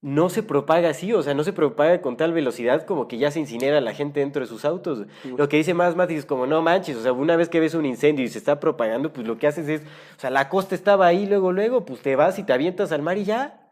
no 0.00 0.28
se 0.28 0.42
propaga 0.42 0.90
así, 0.90 1.14
o 1.14 1.22
sea, 1.22 1.32
no 1.32 1.44
se 1.44 1.54
propaga 1.54 2.02
con 2.02 2.18
tal 2.18 2.34
velocidad 2.34 2.84
como 2.84 3.08
que 3.08 3.16
ya 3.16 3.30
se 3.30 3.40
incinera 3.40 3.80
la 3.80 3.94
gente 3.94 4.20
dentro 4.20 4.42
de 4.42 4.46
sus 4.46 4.66
autos. 4.66 5.06
Lo 5.24 5.48
que 5.48 5.56
dice 5.56 5.72
más 5.72 5.96
Matis 5.96 6.18
es 6.18 6.26
como, 6.26 6.46
no 6.46 6.60
manches, 6.60 6.98
o 6.98 7.02
sea, 7.02 7.14
una 7.14 7.36
vez 7.36 7.48
que 7.48 7.58
ves 7.58 7.72
un 7.72 7.86
incendio 7.86 8.22
y 8.22 8.28
se 8.28 8.36
está 8.36 8.60
propagando, 8.60 9.14
pues 9.14 9.26
lo 9.26 9.38
que 9.38 9.46
haces 9.46 9.66
es, 9.66 9.80
o 9.80 10.20
sea, 10.20 10.28
la 10.28 10.50
costa 10.50 10.74
estaba 10.74 11.06
ahí, 11.06 11.24
luego, 11.24 11.52
luego, 11.52 11.86
pues 11.86 12.02
te 12.02 12.16
vas 12.16 12.38
y 12.38 12.42
te 12.42 12.52
avientas 12.52 12.92
al 12.92 13.00
mar 13.00 13.16
y 13.16 13.24
ya. 13.24 13.63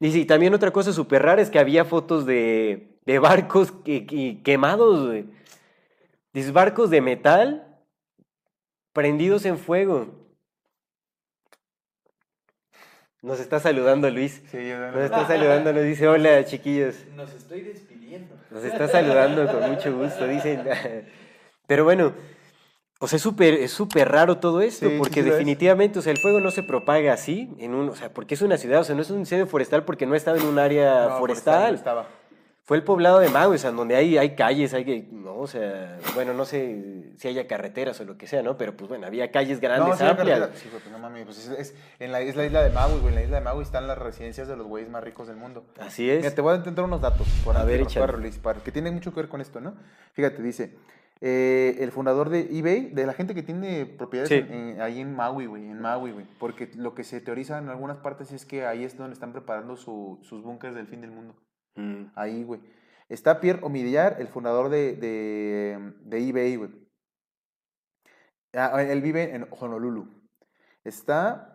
Dice, 0.00 0.18
y 0.18 0.24
también 0.24 0.54
otra 0.54 0.70
cosa 0.72 0.92
súper 0.92 1.22
rara 1.22 1.42
es 1.42 1.50
que 1.50 1.58
había 1.58 1.84
fotos 1.84 2.24
de, 2.26 2.98
de 3.04 3.18
barcos 3.18 3.70
que, 3.70 4.06
que- 4.06 4.40
quemados, 4.42 5.06
güey. 5.06 5.26
Dice, 6.32 6.50
barcos 6.52 6.88
de 6.90 7.00
metal 7.02 7.66
prendidos 8.92 9.44
en 9.44 9.58
fuego. 9.58 10.08
Nos 13.22 13.38
está 13.38 13.60
saludando 13.60 14.08
Luis. 14.10 14.42
Sí, 14.50 14.66
yo 14.68 14.78
Nos 14.92 15.04
está 15.04 15.26
saludando, 15.26 15.72
nos 15.74 15.82
dice, 15.84 16.08
hola 16.08 16.42
chiquillos. 16.46 17.04
Nos 17.14 17.32
estoy 17.34 17.60
despidiendo. 17.60 18.34
Nos 18.50 18.64
está 18.64 18.88
saludando 18.88 19.46
con 19.46 19.70
mucho 19.70 19.94
gusto, 19.96 20.26
dicen. 20.26 20.64
Pero 21.66 21.84
bueno, 21.84 22.14
o 23.02 23.08
sea, 23.08 23.16
es 23.16 23.22
súper 23.22 23.54
es 23.54 23.72
súper 23.72 24.08
raro 24.10 24.38
todo 24.38 24.60
esto, 24.60 24.88
Sí, 24.88 24.96
porque 24.98 25.14
sí 25.14 25.20
lo 25.22 25.26
es. 25.28 25.32
definitivamente, 25.32 25.98
o 25.98 26.02
sea, 26.02 26.12
el 26.12 26.18
fuego 26.18 26.38
no 26.40 26.50
se 26.50 26.62
propaga 26.62 27.12
así, 27.14 27.50
en 27.58 27.74
un, 27.74 27.88
o 27.88 27.94
sea, 27.96 28.12
porque 28.12 28.34
es 28.34 28.42
una 28.42 28.56
ciudad, 28.58 28.80
o 28.80 28.84
sea, 28.84 28.94
no 28.94 29.02
es 29.02 29.10
un 29.10 29.18
incendio 29.20 29.46
forestal 29.46 29.84
porque 29.84 30.06
no 30.06 30.14
estaba 30.14 30.36
en 30.38 30.46
un 30.46 30.58
área 30.58 31.08
No, 31.08 31.18
forestal. 31.18 31.72
no 31.72 31.76
estaba. 31.78 32.06
Fue 32.62 32.76
el 32.76 32.84
poblado 32.84 33.18
de 33.18 33.28
sea, 33.58 33.72
donde 33.72 33.96
hay, 33.96 34.16
hay 34.16 34.36
calles, 34.36 34.74
hay 34.74 34.84
que, 34.84 35.08
no, 35.10 35.34
o 35.38 35.46
sea, 35.48 35.98
bueno, 36.14 36.34
no 36.34 36.44
sé 36.44 37.10
si 37.16 37.26
haya 37.26 37.48
carreteras 37.48 37.98
o 38.00 38.04
lo 38.04 38.16
que 38.16 38.28
sea, 38.28 38.42
¿no? 38.42 38.56
Pero 38.56 38.76
pues 38.76 38.88
bueno, 38.88 39.08
había 39.08 39.32
calles 39.32 39.58
grandes, 39.60 39.98
No, 39.98 40.06
amplias. 40.06 40.50
Sí, 40.54 40.68
güey, 40.70 40.80
pues 40.80 40.92
no 40.92 40.98
mames. 41.00 41.24
Pues 41.24 41.38
es, 41.38 41.58
es- 41.58 41.74
en 41.98 42.12
la, 42.12 42.20
es 42.20 42.36
la 42.36 42.44
isla 42.46 42.62
de 42.62 42.70
Maui, 42.70 43.00
güey. 43.00 43.08
En 43.08 43.14
la 43.16 43.22
isla 43.24 43.38
de 43.38 43.42
Maui 43.44 43.62
están 43.64 43.88
las 43.88 43.98
residencias 43.98 44.46
de 44.46 44.56
los 44.56 44.68
güeyes 44.68 44.88
más 44.88 45.02
ricos 45.02 45.26
del 45.26 45.36
mundo. 45.36 45.64
Así 45.80 46.08
es. 46.08 46.18
Mira, 46.18 46.32
te 46.32 46.42
voy 46.42 46.52
a 46.54 46.56
intentar 46.58 46.84
unos 46.84 47.00
datos. 47.00 47.26
Por 47.44 47.56
A 47.56 47.64
ver. 47.64 47.80
Luis, 47.80 48.38
para- 48.38 48.60
que 48.60 48.70
tiene 48.70 48.92
mucho 48.92 49.10
que 49.12 49.16
ver 49.20 49.28
con 49.28 49.40
esto, 49.40 49.60
¿no? 49.60 49.74
Fíjate, 50.12 50.40
dice, 50.40 50.76
eh, 51.20 51.76
el 51.80 51.92
fundador 51.92 52.30
de 52.30 52.48
eBay, 52.50 52.90
de 52.90 53.04
la 53.06 53.12
gente 53.12 53.34
que 53.34 53.42
tiene 53.42 53.84
propiedades 53.86 54.28
Sí. 54.30 54.36
en- 54.36 54.52
en- 54.52 54.80
ahí 54.80 55.00
en 55.00 55.14
Maui, 55.14 55.46
güey, 55.46 55.64
en 55.68 55.80
Maui, 55.80 56.12
güey. 56.12 56.26
Porque 56.38 56.70
lo 56.76 56.94
que 56.94 57.04
se 57.04 57.20
teoriza 57.20 57.58
en 57.58 57.68
algunas 57.68 57.98
partes 57.98 58.32
es 58.32 58.46
que 58.46 58.64
ahí 58.66 58.84
es 58.84 58.96
donde 58.96 59.12
están 59.14 59.32
preparando 59.32 59.76
su- 59.76 60.18
sus 60.22 60.42
búnkers 60.42 60.74
del 60.74 60.86
fin 60.86 61.00
del 61.02 61.10
mundo. 61.10 61.36
Mm. 61.76 62.06
Ahí, 62.14 62.42
güey. 62.44 62.60
Está 63.08 63.40
Pierre 63.40 63.60
Omidyar, 63.62 64.16
el 64.20 64.28
fundador 64.28 64.68
de, 64.70 64.94
de, 64.96 65.92
de 66.04 66.28
eBay, 66.28 66.56
güey. 66.56 66.70
Ah, 68.54 68.82
él 68.82 69.00
vive 69.02 69.34
en 69.34 69.46
Honolulu. 69.50 70.08
Está 70.84 71.49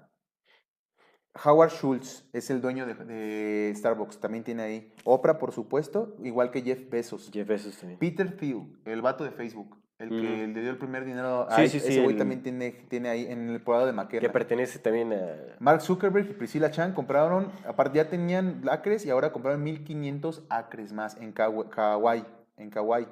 Howard 1.44 1.72
Schultz, 1.72 2.24
es 2.32 2.50
el 2.50 2.62
dueño 2.62 2.86
de, 2.86 2.94
de 2.94 3.74
Starbucks, 3.76 4.20
también 4.20 4.44
tiene 4.44 4.64
ahí. 4.64 4.94
Oprah, 5.04 5.38
por 5.38 5.52
supuesto, 5.52 6.16
igual 6.24 6.50
que 6.52 6.62
Jeff 6.62 6.90
Bezos. 6.90 7.30
Jeff 7.34 7.48
Bezos 7.48 7.78
también. 7.78 8.00
Peter 8.00 8.38
Thiel, 8.38 8.64
el 8.86 9.02
vato 9.02 9.24
de 9.26 9.32
Facebook, 9.32 9.76
el 10.00 10.10
que 10.10 10.16
Mm. 10.48 10.54
le 10.54 10.62
dio 10.62 10.70
el 10.72 10.78
primer 10.78 11.04
dinero 11.06 11.48
a 11.50 11.56
Sí, 11.58 11.68
sí, 11.68 11.78
ese 11.78 12.00
güey 12.02 12.14
el- 12.14 12.18
también 12.18 12.42
tiene, 12.42 12.72
tiene 12.90 13.10
ahí 13.10 13.26
en 13.30 13.50
el 13.50 13.62
poblado 13.62 13.86
de 13.86 13.92
Que 13.92 13.96
Maquena. 13.96 14.32
pertenece 14.32 14.80
también 14.80 15.12
a... 15.14 15.56
Mark 15.60 15.82
Zuckerberg 15.82 16.30
y 16.30 16.34
Priscilla 16.34 16.72
Chan 16.72 16.94
compraron, 16.94 17.52
aparte 17.68 17.98
ya 17.98 18.10
tenían 18.10 18.62
acres 18.70 19.06
y 19.06 19.10
ahora 19.10 19.32
compraron 19.34 19.62
1500 19.64 20.44
acres 20.50 20.94
más 20.94 21.18
en 21.18 21.34
Kauai, 21.34 22.26
en 22.58 22.70
Kauai. 22.70 23.08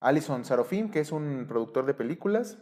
Alison 0.00 0.44
Sarofim, 0.44 0.90
que 0.90 1.00
es 1.00 1.12
un 1.12 1.46
productor 1.48 1.84
de 1.86 1.94
películas. 1.94 2.58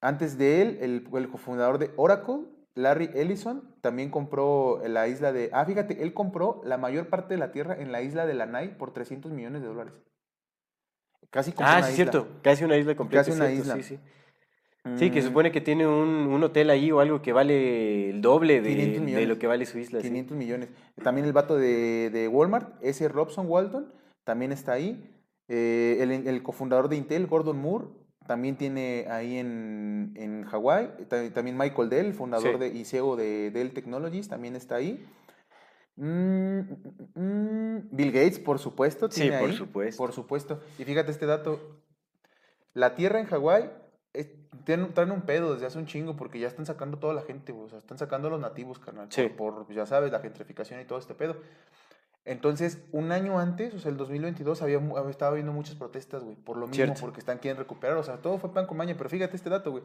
Antes 0.00 0.38
de 0.38 0.62
él, 0.62 0.78
el, 0.80 1.08
el 1.16 1.28
cofundador 1.28 1.78
de 1.78 1.90
Oracle, 1.96 2.42
Larry 2.78 3.10
Ellison, 3.14 3.74
también 3.80 4.10
compró 4.10 4.80
la 4.86 5.08
isla 5.08 5.32
de... 5.32 5.50
Ah, 5.52 5.64
fíjate, 5.64 6.02
él 6.02 6.14
compró 6.14 6.60
la 6.64 6.78
mayor 6.78 7.08
parte 7.08 7.34
de 7.34 7.38
la 7.40 7.50
tierra 7.50 7.74
en 7.78 7.90
la 7.92 8.02
isla 8.02 8.24
de 8.26 8.34
Lanai 8.34 8.78
por 8.78 8.92
300 8.92 9.32
millones 9.32 9.62
de 9.62 9.68
dólares. 9.68 9.92
Casi 11.30 11.52
compró 11.52 11.66
Ah, 11.74 11.78
una 11.78 11.86
sí, 11.88 12.00
isla. 12.02 12.10
cierto. 12.12 12.28
Casi 12.42 12.64
una 12.64 12.76
isla 12.76 12.94
completa. 12.94 13.24
Casi 13.24 13.32
una 13.36 13.46
cierto, 13.48 13.62
isla. 13.62 13.74
Sí, 13.74 13.82
sí. 13.82 13.98
Sí, 14.96 15.10
que 15.10 15.20
Mm, 15.20 15.26
supone 15.26 15.52
que 15.52 15.60
tiene 15.60 15.86
un, 15.86 16.08
un 16.08 16.42
hotel 16.44 16.70
ahí 16.70 16.90
o 16.92 17.00
algo 17.00 17.20
que 17.20 17.32
vale 17.32 18.10
el 18.10 18.22
doble 18.22 18.62
de, 18.62 18.70
500 18.70 19.06
de 19.06 19.26
lo 19.26 19.38
que 19.38 19.46
vale 19.46 19.66
su 19.66 19.78
isla. 19.78 20.00
sí. 20.00 20.08
500 20.08 20.36
millones. 20.36 20.68
También 21.02 21.26
el 21.26 21.32
vato 21.32 21.56
de, 21.56 22.10
de 22.10 22.28
Walmart, 22.28 22.72
ese 22.80 23.08
Robson 23.08 23.46
Walton, 23.48 23.92
también 24.24 24.52
está 24.52 24.72
ahí. 24.72 25.04
Eh, 25.48 25.98
el, 26.00 26.10
el 26.12 26.42
cofundador 26.42 26.88
de 26.88 26.96
Intel, 26.96 27.26
Gordon 27.26 27.58
Moore, 27.58 27.86
también 28.28 28.56
tiene 28.56 29.06
ahí 29.10 29.38
en, 29.38 30.12
en 30.14 30.44
Hawái. 30.44 31.06
Ta- 31.08 31.28
También 31.32 31.58
Michael 31.58 31.88
Dell, 31.88 32.14
fundador 32.14 32.52
Sí. 32.52 32.58
de, 32.60 32.68
y 32.68 32.84
CEO 32.84 33.16
de 33.16 33.50
Dell 33.50 33.72
Technologies, 33.72 34.28
también 34.28 34.54
está 34.54 34.76
ahí. 34.76 35.04
Mm, 35.96 36.60
mm, 36.60 37.20
mm, 37.20 37.88
Bill 37.90 38.12
Gates, 38.12 38.38
por 38.38 38.60
supuesto, 38.60 39.10
Sí, 39.10 39.22
tiene 39.22 39.40
por 39.40 39.50
ahí, 39.50 39.56
supuesto. 39.56 39.98
Por 39.98 40.12
supuesto. 40.12 40.60
Y 40.78 40.84
fíjate 40.84 41.10
este 41.10 41.26
dato. 41.26 41.80
La 42.74 42.94
tierra 42.94 43.18
en 43.18 43.26
Hawái 43.26 43.70
tienen- 44.64 44.94
traen 44.94 45.10
un 45.10 45.22
pedo 45.22 45.54
desde 45.54 45.66
hace 45.66 45.78
un 45.78 45.86
chingo 45.86 46.14
porque 46.16 46.38
ya 46.38 46.46
están 46.46 46.66
sacando 46.66 46.98
toda 46.98 47.14
la 47.14 47.22
gente, 47.22 47.52
O 47.52 47.68
sea, 47.68 47.78
están 47.78 47.98
sacando 47.98 48.28
a 48.28 48.30
los 48.30 48.40
nativos, 48.40 48.78
carnal. 48.78 49.08
Sí. 49.10 49.22
Por, 49.36 49.66
por, 49.66 49.74
ya 49.74 49.86
sabes, 49.86 50.12
la 50.12 50.20
gentrificación 50.20 50.80
y 50.80 50.84
todo 50.84 50.98
este 51.00 51.14
pedo. 51.14 51.36
Entonces, 52.28 52.78
un 52.92 53.10
año 53.10 53.38
antes, 53.38 53.72
o 53.74 53.78
sea, 53.78 53.90
el 53.90 53.96
2022, 53.96 54.60
había, 54.62 54.80
estaba 55.10 55.30
habiendo 55.32 55.52
muchas 55.52 55.76
protestas, 55.76 56.22
güey, 56.22 56.36
por 56.36 56.56
lo 56.56 56.66
mismo, 56.66 56.74
Cierto. 56.84 57.00
porque 57.00 57.20
están 57.20 57.38
quieren 57.38 57.56
recuperar. 57.58 57.96
O 57.96 58.02
sea, 58.02 58.18
todo 58.18 58.38
fue 58.38 58.52
pan 58.52 58.66
con 58.66 58.76
maña. 58.76 58.94
Pero 58.96 59.08
fíjate 59.08 59.34
este 59.34 59.48
dato, 59.50 59.70
güey. 59.70 59.82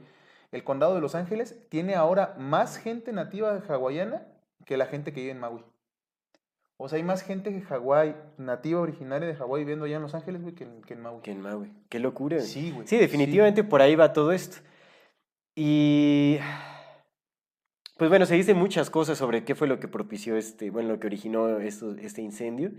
El 0.52 0.64
condado 0.64 0.94
de 0.94 1.02
Los 1.02 1.16
Ángeles 1.16 1.56
tiene 1.70 1.96
ahora 1.96 2.36
más 2.38 2.78
gente 2.78 3.12
nativa 3.14 3.62
hawaiana 3.68 4.28
que 4.66 4.78
la 4.78 4.86
gente 4.88 5.14
que 5.14 5.22
vive 5.22 5.32
en 5.32 5.40
Maui. 5.40 5.64
O 6.78 6.90
sea, 6.90 6.98
hay 6.98 7.04
más 7.04 7.22
gente 7.22 7.50
de 7.50 7.62
Hawái, 7.62 8.16
nativa 8.38 8.82
originaria 8.82 9.28
de 9.28 9.36
Hawái, 9.36 9.62
viviendo 9.64 9.86
allá 9.86 9.96
en 9.96 10.02
Los 10.02 10.16
Ángeles, 10.16 10.42
güey, 10.42 10.54
que, 10.54 10.66
en- 10.66 10.82
que 10.82 10.96
en 10.96 11.02
Maui. 11.02 11.22
Que 11.22 11.32
en 11.32 11.40
Maui. 11.42 11.72
Qué 11.88 12.00
locura. 12.00 12.42
Sí, 12.42 12.72
güey. 12.72 12.86
Sí, 12.88 12.98
definitivamente 12.98 13.64
por 13.64 13.82
ahí 13.82 13.96
va 13.96 14.12
todo 14.12 14.32
esto. 14.34 14.58
Y 15.56 16.40
pues 17.98 18.10
bueno, 18.10 18.26
se 18.26 18.36
dicen 18.36 18.58
muchas 18.58 18.90
cosas 18.90 19.18
sobre 19.18 19.44
qué 19.44 19.56
fue 19.56 19.68
lo 19.68 19.80
que 19.80 19.88
propició 19.88 20.36
este, 20.38 20.70
bueno, 20.72 20.90
lo 20.90 21.00
que 21.00 21.08
originó 21.08 21.60
esto- 21.60 21.96
este 21.98 22.22
incendio. 22.22 22.72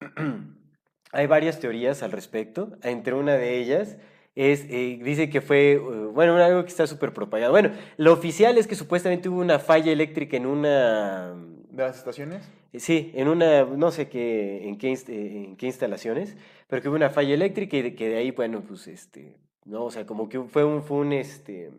Hay 1.12 1.26
varias 1.26 1.60
teorías 1.60 2.02
al 2.02 2.12
respecto. 2.12 2.76
Entre 2.82 3.14
una 3.14 3.34
de 3.34 3.58
ellas 3.60 3.98
es, 4.34 4.66
eh, 4.68 4.98
dice 5.02 5.30
que 5.30 5.40
fue, 5.40 5.72
eh, 5.74 5.78
bueno, 5.78 6.36
algo 6.36 6.62
que 6.62 6.68
está 6.68 6.86
súper 6.86 7.12
propagado. 7.12 7.52
Bueno, 7.52 7.70
lo 7.96 8.12
oficial 8.12 8.58
es 8.58 8.66
que 8.66 8.74
supuestamente 8.74 9.28
hubo 9.28 9.40
una 9.40 9.58
falla 9.60 9.92
eléctrica 9.92 10.36
en 10.36 10.46
una, 10.46 11.34
¿De 11.70 11.82
las 11.82 11.98
estaciones? 11.98 12.50
sí, 12.74 13.12
en 13.14 13.28
una, 13.28 13.64
no 13.64 13.92
sé 13.92 14.08
qué, 14.08 14.66
en 14.68 14.76
qué, 14.78 14.90
inst- 14.90 15.08
eh, 15.08 15.44
en 15.44 15.56
qué 15.56 15.66
instalaciones, 15.66 16.36
pero 16.66 16.82
que 16.82 16.88
hubo 16.88 16.96
una 16.96 17.10
falla 17.10 17.34
eléctrica 17.34 17.76
y 17.76 17.82
de, 17.82 17.94
que 17.94 18.08
de 18.08 18.16
ahí, 18.16 18.32
bueno, 18.32 18.62
pues, 18.66 18.88
este, 18.88 19.36
no, 19.64 19.84
o 19.84 19.90
sea, 19.92 20.06
como 20.06 20.28
que 20.28 20.40
fue 20.42 20.64
un, 20.64 20.82
fue 20.82 20.96
un, 20.98 21.12
este, 21.12 21.70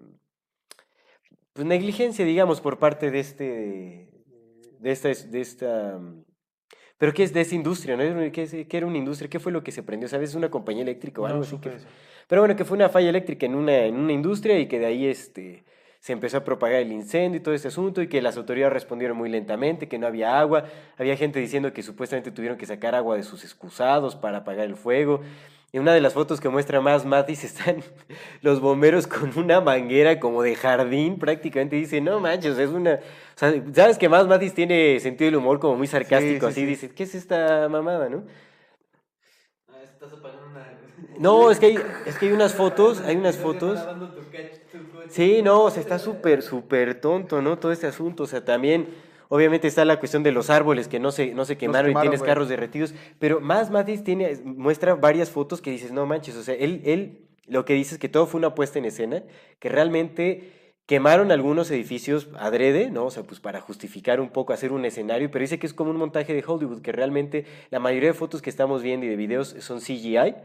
pues 1.56 1.66
negligencia, 1.66 2.26
digamos, 2.26 2.60
por 2.60 2.78
parte 2.80 3.10
de 3.12 3.20
este, 3.22 4.10
de 4.78 4.92
esta, 4.92 5.08
de 5.08 5.40
esta, 5.40 6.00
pero 6.98 7.14
¿qué 7.14 7.24
es 7.24 7.32
de 7.34 7.40
esa 7.40 7.56
industria? 7.56 7.96
¿no? 7.96 8.04
¿Qué, 8.34 8.68
qué 8.70 8.78
era 8.78 8.86
una 8.86 8.98
industria? 8.98 9.30
¿Qué 9.30 9.40
fue 9.40 9.54
lo 9.54 9.64
que 9.64 9.72
se 9.72 9.82
prendió? 9.82 10.10
¿Sabes? 10.10 10.32
¿Es 10.32 10.36
una 10.36 10.52
compañía 10.52 10.84
eléctrica 10.84 11.22
o 11.22 11.26
algo 11.26 11.40
No 11.40 11.46
así? 11.46 11.58
que- 11.58 11.72
pero 12.28 12.42
bueno, 12.42 12.58
que 12.58 12.66
fue 12.66 12.76
una 12.76 12.90
falla 12.90 13.08
eléctrica 13.10 13.46
en 13.46 13.56
una, 13.56 13.86
en 13.86 13.96
una 13.96 14.12
industria 14.12 14.60
y 14.60 14.68
que 14.68 14.80
de 14.80 14.86
ahí 14.88 15.06
este, 15.06 15.64
se 16.02 16.12
empezó 16.12 16.36
a 16.38 16.44
propagar 16.44 16.82
el 16.82 16.92
incendio 16.92 17.40
y 17.40 17.44
todo 17.44 17.56
ese 17.56 17.70
asunto 17.70 18.02
y 18.02 18.08
que 18.10 18.22
las 18.22 18.36
autoridades 18.36 18.74
respondieron 18.74 19.16
muy 19.16 19.30
lentamente, 19.30 19.88
que 19.88 19.98
no 19.98 20.08
había 20.08 20.38
agua. 20.38 20.66
Había 20.98 21.16
gente 21.16 21.40
diciendo 21.40 21.72
que 21.72 21.84
supuestamente 21.84 22.32
tuvieron 22.32 22.58
que 22.58 22.66
sacar 22.66 22.96
agua 22.96 23.16
de 23.16 23.24
sus 23.24 23.46
excusados 23.46 24.18
para 24.18 24.40
apagar 24.40 24.66
el 24.66 24.76
fuego. 24.76 25.22
En 25.72 25.82
una 25.82 25.94
de 25.94 26.00
las 26.02 26.14
fotos 26.14 26.40
que 26.40 26.48
muestra 26.48 26.80
más 26.80 27.06
Matis 27.06 27.44
están 27.44 27.84
los 28.42 28.62
bomberos 28.62 29.08
con 29.08 29.38
una 29.38 29.62
manguera 29.62 30.20
como 30.20 30.42
de 30.42 30.56
jardín, 30.56 31.20
prácticamente 31.20 31.76
dice, 31.76 32.02
no 32.02 32.20
manches, 32.20 32.58
es 32.58 32.70
una... 32.70 32.94
O 32.94 33.38
sea, 33.38 33.54
sabes 33.74 33.98
que 33.98 34.08
más 34.08 34.28
Matis 34.28 34.54
tiene 34.54 35.00
sentido 35.00 35.28
del 35.28 35.36
humor 35.38 35.60
como 35.60 35.76
muy 35.76 35.88
sarcástico, 35.88 36.48
sí, 36.48 36.52
así 36.52 36.62
sí. 36.62 36.66
dice, 36.66 36.90
¿qué 36.92 37.04
es 37.04 37.16
esta 37.16 37.68
mamada, 37.70 38.10
no? 38.10 38.24
Ah, 39.68 39.84
estás 39.84 40.14
apagando 40.14 40.48
una. 40.52 40.66
No, 41.20 41.50
es 41.50 41.60
que 41.60 41.68
hay, 41.68 41.80
es 42.06 42.18
que 42.18 42.28
hay 42.28 42.32
unas 42.34 42.54
fotos, 42.54 43.02
hay 43.02 43.16
unas 43.16 43.38
fotos... 43.38 43.80
Sí, 45.10 45.42
no, 45.42 45.64
o 45.64 45.72
sea, 45.72 45.82
está 45.82 46.00
súper, 46.00 46.42
súper 46.42 47.00
tonto, 47.00 47.42
¿no? 47.42 47.58
Todo 47.58 47.72
este 47.72 47.88
asunto. 47.88 48.24
O 48.24 48.28
sea, 48.28 48.44
también, 48.44 48.88
obviamente 49.30 49.68
está 49.68 49.86
la 49.86 50.00
cuestión 50.00 50.24
de 50.24 50.32
los 50.32 50.50
árboles 50.50 50.88
que 50.88 51.00
no 51.00 51.12
se, 51.12 51.34
no 51.34 51.46
se 51.46 51.58
quemaron 51.58 51.92
y 51.92 51.96
tienes 51.96 52.24
carros 52.24 52.50
derretidos. 52.50 52.94
Pero 53.20 53.40
más 53.40 53.72
Matis 53.72 54.04
tiene, 54.04 54.38
muestra 54.44 54.96
varias 54.96 55.30
fotos 55.30 55.62
que 55.62 55.72
dices, 55.72 55.92
no 55.92 56.06
manches, 56.06 56.36
o 56.36 56.44
sea, 56.44 56.56
él, 56.56 56.82
él 56.86 57.26
lo 57.48 57.66
que 57.66 57.74
dice 57.74 57.96
es 57.96 58.00
que 58.00 58.10
todo 58.10 58.26
fue 58.26 58.40
una 58.40 58.56
puesta 58.56 58.80
en 58.80 58.86
escena, 58.86 59.24
que 59.60 59.70
realmente 59.70 60.74
quemaron 60.86 61.32
algunos 61.32 61.72
edificios 61.72 62.30
adrede, 62.38 62.92
¿no? 62.92 63.06
O 63.06 63.12
sea, 63.12 63.24
pues 63.24 63.40
para 63.40 63.60
justificar 63.62 64.20
un 64.20 64.30
poco, 64.30 64.54
hacer 64.54 64.72
un 64.72 64.86
escenario, 64.86 65.32
pero 65.32 65.42
dice 65.42 65.60
que 65.60 65.68
es 65.68 65.74
como 65.74 65.92
un 65.92 65.98
montaje 65.98 66.34
de 66.34 66.44
Hollywood, 66.46 66.82
que 66.82 66.92
realmente 66.92 67.46
la 67.72 67.80
mayoría 67.80 68.10
de 68.10 68.14
fotos 68.14 68.42
que 68.42 68.50
estamos 68.50 68.84
viendo 68.84 69.06
y 69.06 69.10
de 69.10 69.16
videos 69.16 69.56
son 69.60 69.80
CGI. 69.80 70.36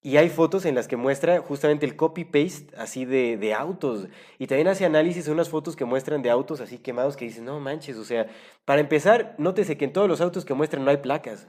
Y 0.00 0.16
hay 0.16 0.28
fotos 0.28 0.64
en 0.64 0.76
las 0.76 0.86
que 0.86 0.96
muestra 0.96 1.40
justamente 1.40 1.84
el 1.84 1.96
copy-paste 1.96 2.74
así 2.76 3.04
de, 3.04 3.36
de 3.36 3.52
autos. 3.52 4.06
Y 4.38 4.46
también 4.46 4.68
hace 4.68 4.84
análisis 4.84 5.24
de 5.24 5.32
unas 5.32 5.48
fotos 5.48 5.74
que 5.74 5.84
muestran 5.84 6.22
de 6.22 6.30
autos 6.30 6.60
así 6.60 6.78
quemados 6.78 7.16
que 7.16 7.24
dicen, 7.24 7.44
no 7.44 7.58
manches, 7.58 7.96
o 7.96 8.04
sea, 8.04 8.28
para 8.64 8.80
empezar, 8.80 9.34
nótese 9.38 9.76
que 9.76 9.86
en 9.86 9.92
todos 9.92 10.08
los 10.08 10.20
autos 10.20 10.44
que 10.44 10.54
muestran 10.54 10.84
no 10.84 10.90
hay 10.90 10.98
placas. 10.98 11.48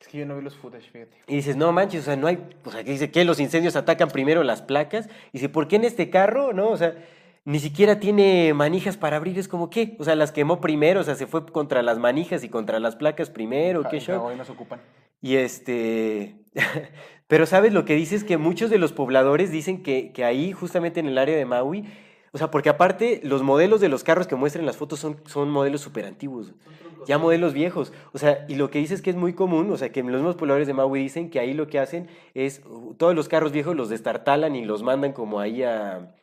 Es 0.00 0.06
que 0.06 0.18
yo 0.18 0.26
no 0.26 0.36
vi 0.36 0.42
los 0.42 0.56
footage, 0.56 0.90
fíjate. 0.90 1.16
Y 1.26 1.36
dices, 1.36 1.56
no 1.56 1.72
manches, 1.72 2.02
o 2.02 2.04
sea, 2.04 2.16
no 2.16 2.26
hay, 2.26 2.38
o 2.64 2.70
sea, 2.70 2.84
que 2.84 2.92
dice 2.92 3.10
que 3.10 3.24
los 3.24 3.40
incendios 3.40 3.74
atacan 3.76 4.08
primero 4.08 4.44
las 4.44 4.62
placas. 4.62 5.08
Y 5.32 5.38
dice, 5.38 5.48
¿por 5.48 5.66
qué 5.66 5.76
en 5.76 5.84
este 5.84 6.10
carro? 6.10 6.52
No, 6.52 6.68
o 6.68 6.76
sea, 6.76 6.94
ni 7.44 7.58
siquiera 7.58 7.98
tiene 7.98 8.52
manijas 8.54 8.96
para 8.96 9.16
abrir, 9.16 9.38
es 9.38 9.48
como, 9.48 9.70
¿qué? 9.70 9.96
O 9.98 10.04
sea, 10.04 10.14
las 10.14 10.30
quemó 10.30 10.60
primero, 10.60 11.00
o 11.00 11.04
sea, 11.04 11.14
se 11.14 11.26
fue 11.26 11.46
contra 11.46 11.82
las 11.82 11.98
manijas 11.98 12.44
y 12.44 12.48
contra 12.48 12.78
las 12.78 12.94
placas 12.94 13.30
primero, 13.30 13.82
¿qué 13.88 13.96
En 13.96 14.02
show? 14.02 14.20
Hawái 14.20 14.36
no 14.36 14.44
se 14.44 14.52
ocupan. 14.52 14.80
Y 15.20 15.36
este. 15.36 16.36
Pero 17.26 17.44
sabes 17.44 17.72
lo 17.72 17.84
que 17.84 17.94
dice 17.94 18.16
es 18.16 18.24
que 18.24 18.38
muchos 18.38 18.70
de 18.70 18.78
los 18.78 18.92
pobladores 18.92 19.50
dicen 19.50 19.82
que, 19.82 20.12
que 20.12 20.24
ahí, 20.24 20.52
justamente 20.52 21.00
en 21.00 21.06
el 21.06 21.18
área 21.18 21.36
de 21.36 21.44
Maui, 21.44 21.84
o 22.32 22.38
sea, 22.38 22.50
porque 22.50 22.68
aparte 22.68 23.20
los 23.22 23.42
modelos 23.42 23.80
de 23.80 23.88
los 23.88 24.04
carros 24.04 24.26
que 24.26 24.36
muestran 24.36 24.66
las 24.66 24.76
fotos 24.76 24.98
son, 24.98 25.20
son 25.26 25.50
modelos 25.50 25.80
súper 25.80 26.04
antiguos, 26.04 26.52
ya 27.06 27.18
modelos 27.18 27.52
viejos. 27.54 27.92
O 28.12 28.18
sea, 28.18 28.44
y 28.48 28.54
lo 28.54 28.70
que 28.70 28.78
dice 28.78 28.94
es 28.94 29.02
que 29.02 29.10
es 29.10 29.16
muy 29.16 29.32
común, 29.32 29.70
o 29.70 29.76
sea, 29.76 29.90
que 29.92 30.02
los 30.02 30.12
mismos 30.12 30.36
pobladores 30.36 30.66
de 30.66 30.74
Maui 30.74 31.00
dicen 31.00 31.30
que 31.30 31.40
ahí 31.40 31.54
lo 31.54 31.68
que 31.68 31.78
hacen 31.78 32.08
es 32.34 32.62
todos 32.98 33.14
los 33.14 33.28
carros 33.28 33.52
viejos 33.52 33.76
los 33.76 33.88
destartalan 33.88 34.56
y 34.56 34.64
los 34.64 34.82
mandan 34.82 35.12
como 35.12 35.40
ahí 35.40 35.62
a. 35.62 36.14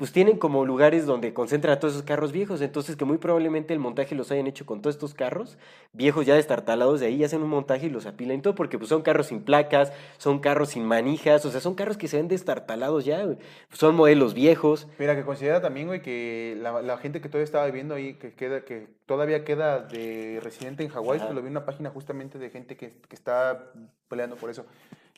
Pues 0.00 0.12
tienen 0.12 0.38
como 0.38 0.64
lugares 0.64 1.04
donde 1.04 1.34
concentran 1.34 1.74
a 1.74 1.78
todos 1.78 1.92
esos 1.92 2.06
carros 2.06 2.32
viejos, 2.32 2.62
entonces 2.62 2.96
que 2.96 3.04
muy 3.04 3.18
probablemente 3.18 3.74
el 3.74 3.80
montaje 3.80 4.14
los 4.14 4.30
hayan 4.32 4.46
hecho 4.46 4.64
con 4.64 4.80
todos 4.80 4.96
estos 4.96 5.12
carros 5.12 5.58
viejos 5.92 6.24
ya 6.24 6.34
destartalados 6.36 7.00
de 7.00 7.06
ahí, 7.08 7.22
hacen 7.22 7.42
un 7.42 7.50
montaje 7.50 7.84
y 7.84 7.90
los 7.90 8.06
apilan 8.06 8.38
y 8.38 8.40
todo, 8.40 8.54
porque 8.54 8.78
pues 8.78 8.88
son 8.88 9.02
carros 9.02 9.26
sin 9.26 9.42
placas, 9.42 9.92
son 10.16 10.38
carros 10.38 10.70
sin 10.70 10.86
manijas, 10.86 11.44
o 11.44 11.50
sea, 11.50 11.60
son 11.60 11.74
carros 11.74 11.98
que 11.98 12.08
se 12.08 12.16
ven 12.16 12.28
destartalados 12.28 13.04
ya, 13.04 13.26
son 13.72 13.94
modelos 13.94 14.32
viejos. 14.32 14.88
Mira, 14.98 15.14
que 15.14 15.22
considera 15.22 15.60
también, 15.60 15.88
güey, 15.88 16.00
que 16.00 16.56
la, 16.62 16.80
la 16.80 16.96
gente 16.96 17.20
que 17.20 17.28
todavía 17.28 17.44
estaba 17.44 17.66
viviendo 17.66 17.94
ahí, 17.94 18.14
que 18.14 18.32
queda, 18.32 18.62
que 18.64 18.86
todavía 19.04 19.44
queda 19.44 19.80
de 19.80 20.40
residente 20.42 20.82
en 20.82 20.88
Hawái, 20.88 21.18
pues 21.18 21.34
lo 21.34 21.42
vi 21.42 21.48
en 21.48 21.52
una 21.58 21.66
página 21.66 21.90
justamente 21.90 22.38
de 22.38 22.48
gente 22.48 22.74
que, 22.74 22.94
que 23.06 23.14
está 23.14 23.70
peleando 24.08 24.36
por 24.36 24.48
eso. 24.48 24.64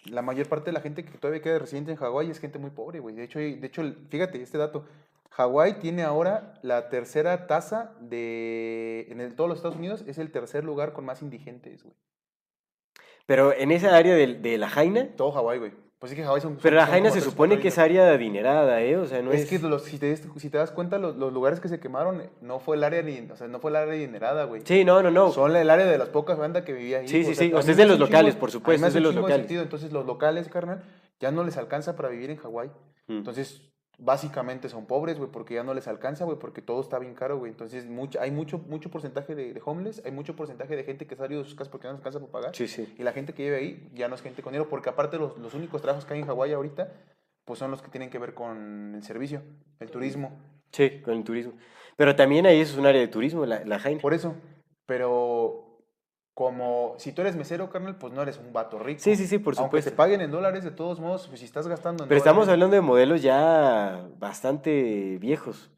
La 0.07 0.23
mayor 0.23 0.49
parte 0.49 0.67
de 0.67 0.73
la 0.73 0.81
gente 0.81 1.05
que 1.05 1.17
todavía 1.19 1.41
queda 1.43 1.55
de 1.55 1.59
residente 1.61 1.93
en 1.93 1.97
Hawái 1.97 2.31
es 2.31 2.41
gente 2.41 2.59
muy 2.59 2.71
pobre, 2.71 2.99
güey. 3.01 3.15
De 3.15 3.25
hecho, 3.25 3.39
de 3.39 3.65
hecho, 3.67 3.83
fíjate, 4.09 4.43
este 4.43 4.59
dato. 4.59 4.85
Hawái 5.31 5.79
tiene 5.79 6.03
ahora 6.03 6.59
la 6.63 6.89
tercera 6.91 7.47
tasa 7.47 7.95
de... 8.01 9.07
En 9.09 9.21
el- 9.21 9.35
todos 9.35 9.49
los 9.49 9.59
Estados 9.59 9.77
Unidos 9.79 10.05
es 10.07 10.19
el 10.19 10.31
tercer 10.31 10.65
lugar 10.65 10.93
con 10.93 11.05
más 11.07 11.23
indigentes, 11.23 11.83
güey. 11.85 11.95
Pero 13.27 13.53
en 13.53 13.71
esa 13.71 13.97
área 13.97 14.15
de, 14.15 14.35
de 14.35 14.59
la 14.59 14.69
Jaina, 14.69 15.15
Todo 15.17 15.33
Hawái, 15.33 15.59
güey. 15.59 15.73
Pues 16.03 16.11
sí 16.11 16.17
que 16.17 16.25
Hawái 16.25 16.41
son... 16.41 16.57
pero 16.61 16.75
son- 16.75 16.85
la 16.85 16.87
Jaina 16.89 17.11
se 17.13 17.21
supone 17.21 17.61
que 17.61 17.69
es 17.69 17.79
área 17.79 18.09
adinerada, 18.11 18.81
¿eh? 18.83 18.97
O 18.97 19.07
sea, 19.07 19.23
no 19.23 19.31
es... 19.31 19.43
Es 19.43 19.49
que 19.49 19.61
los- 19.61 19.85
si, 19.85 19.99
te, 19.99 20.17
si 20.17 20.51
te 20.51 20.59
das 20.59 20.73
cuenta, 20.73 20.99
los, 20.99 21.15
los 21.15 21.33
lugares 21.33 21.61
que 21.61 21.69
se 21.69 21.79
quemaron 21.79 22.25
no 22.41 22.59
fue 22.59 22.75
el 22.75 22.83
área, 22.83 23.05
o 23.33 23.37
sea, 23.37 23.47
no 23.47 23.61
fue 23.61 23.71
el 23.71 23.77
área 23.77 23.95
adinerada, 23.95 24.43
güey. 24.47 24.63
Sí, 24.65 24.85
no, 24.85 25.01
no, 25.01 25.13
no. 25.13 25.31
Son 25.31 25.55
el 25.55 25.71
área 25.71 25.87
de 25.87 25.97
las 25.99 26.09
pocas 26.09 26.39
bandas 26.39 26.65
que 26.65 26.73
vivía 26.73 26.99
ahí. 26.99 27.07
Sí, 27.07 27.23
sí, 27.23 27.37
sí, 27.37 27.53
o 27.55 27.63
sea, 27.63 27.71
es 27.71 27.77
de 27.77 27.87
los 27.87 28.01
locales, 28.01 28.35
chingo- 28.35 28.41
por 28.41 28.51
supuesto, 28.51 28.85
es 28.89 28.95
de 28.95 28.99
los 29.01 29.15
locales. 29.15 29.37
sentido. 29.37 29.63
Entonces, 29.63 29.93
los 29.93 30.05
locales, 30.05 30.49
carnal, 30.49 30.83
ya 31.21 31.31
no 31.31 31.45
les 31.45 31.57
alcanza 31.57 31.95
para 31.95 32.09
vivir 32.09 32.31
en 32.31 32.37
Hawái. 32.39 32.71
Mm. 33.07 33.19
Entonces, 33.19 33.63
básicamente 33.99 34.69
son 34.69 34.87
pobres, 34.87 35.19
güey, 35.19 35.31
porque 35.31 35.55
ya 35.55 35.65
no 35.65 35.75
les 35.75 35.87
alcanza, 35.89 36.25
güey, 36.25 36.39
porque 36.39 36.63
todo 36.63 36.81
está 36.81 36.99
bien 36.99 37.15
caro, 37.15 37.39
güey. 37.39 37.53
Entonces, 37.53 37.87
mucho, 37.87 38.21
hay 38.21 38.31
mucho, 38.31 38.59
mucho 38.59 38.91
porcentaje 38.91 39.35
de, 39.35 39.53
de 39.53 39.63
homeless, 39.65 40.03
hay 40.05 40.13
mucho 40.13 40.35
porcentaje 40.35 40.77
de 40.77 40.85
gente 40.85 41.07
que 41.07 41.15
ha 41.15 41.19
salido 41.19 41.43
de 41.43 41.49
sus 41.49 41.55
casas 41.55 41.71
porque 41.71 41.87
no 41.87 41.93
les 41.93 42.01
alcanza 42.01 42.19
para 42.21 42.33
pagar. 42.33 42.57
Sí, 42.57 42.69
sí. 42.69 42.93
Y 42.99 43.03
la 43.03 43.13
gente 43.13 43.33
que 43.33 43.45
vive 43.45 43.57
ahí 43.57 43.91
ya 43.95 44.09
no 44.09 44.15
es 44.15 44.23
gente 44.23 44.43
con 44.43 44.53
dinero, 44.53 44.69
porque 44.69 44.91
aparte 44.91 45.19
los, 45.19 45.39
los 45.39 45.55
únicos 45.55 45.83
trabajos 45.83 46.05
que 46.05 46.15
hay 46.15 46.21
en 46.21 46.27
Hawái 46.27 46.53
ahorita, 46.53 46.93
pues 47.45 47.59
son 47.59 47.71
los 47.71 47.83
que 47.83 47.91
tienen 47.91 48.11
que 48.11 48.19
ver 48.19 48.35
con 48.35 48.95
el 48.95 49.03
servicio, 49.03 49.43
el 49.81 49.91
turismo. 49.91 50.39
Sí, 50.73 51.01
con 51.03 51.15
el 51.15 51.25
turismo. 51.25 51.53
Pero 51.97 52.17
también 52.17 52.47
ahí 52.47 52.61
es 52.61 52.77
un 52.77 52.87
área 52.87 53.01
de 53.01 53.09
turismo, 53.09 53.45
la, 53.45 53.65
la 53.65 53.79
Jaina. 53.79 54.01
Por 54.01 54.15
eso, 54.15 54.35
pero 54.87 55.72
como 56.35 56.95
si 56.99 57.13
tú 57.13 57.21
eres 57.23 57.37
mesero, 57.37 57.69
carnal, 57.71 57.97
pues 57.97 58.13
no 58.13 58.23
eres 58.23 58.39
un 58.39 58.53
vato 58.53 58.79
rico. 58.79 59.01
Sí, 59.03 59.17
sí, 59.17 59.27
sí, 59.27 59.39
por 59.39 59.55
Aunque 59.59 59.69
supuesto. 59.69 59.91
te 59.91 59.97
paguen 59.97 60.21
en 60.23 60.31
dólares, 60.31 60.65
de 60.65 60.71
todos 60.71 60.99
modos, 60.99 61.29
pues 61.29 61.41
si 61.41 61.47
estás 61.47 61.69
gastando 61.69 62.05
en 62.05 62.09
Pero 62.09 62.19
estamos 62.19 62.47
dólares- 62.47 62.53
hablando 62.55 62.75
de 62.77 62.81
modelos 62.81 63.21
ya 63.23 64.07
bastante 64.19 65.19
viejos. 65.21 65.71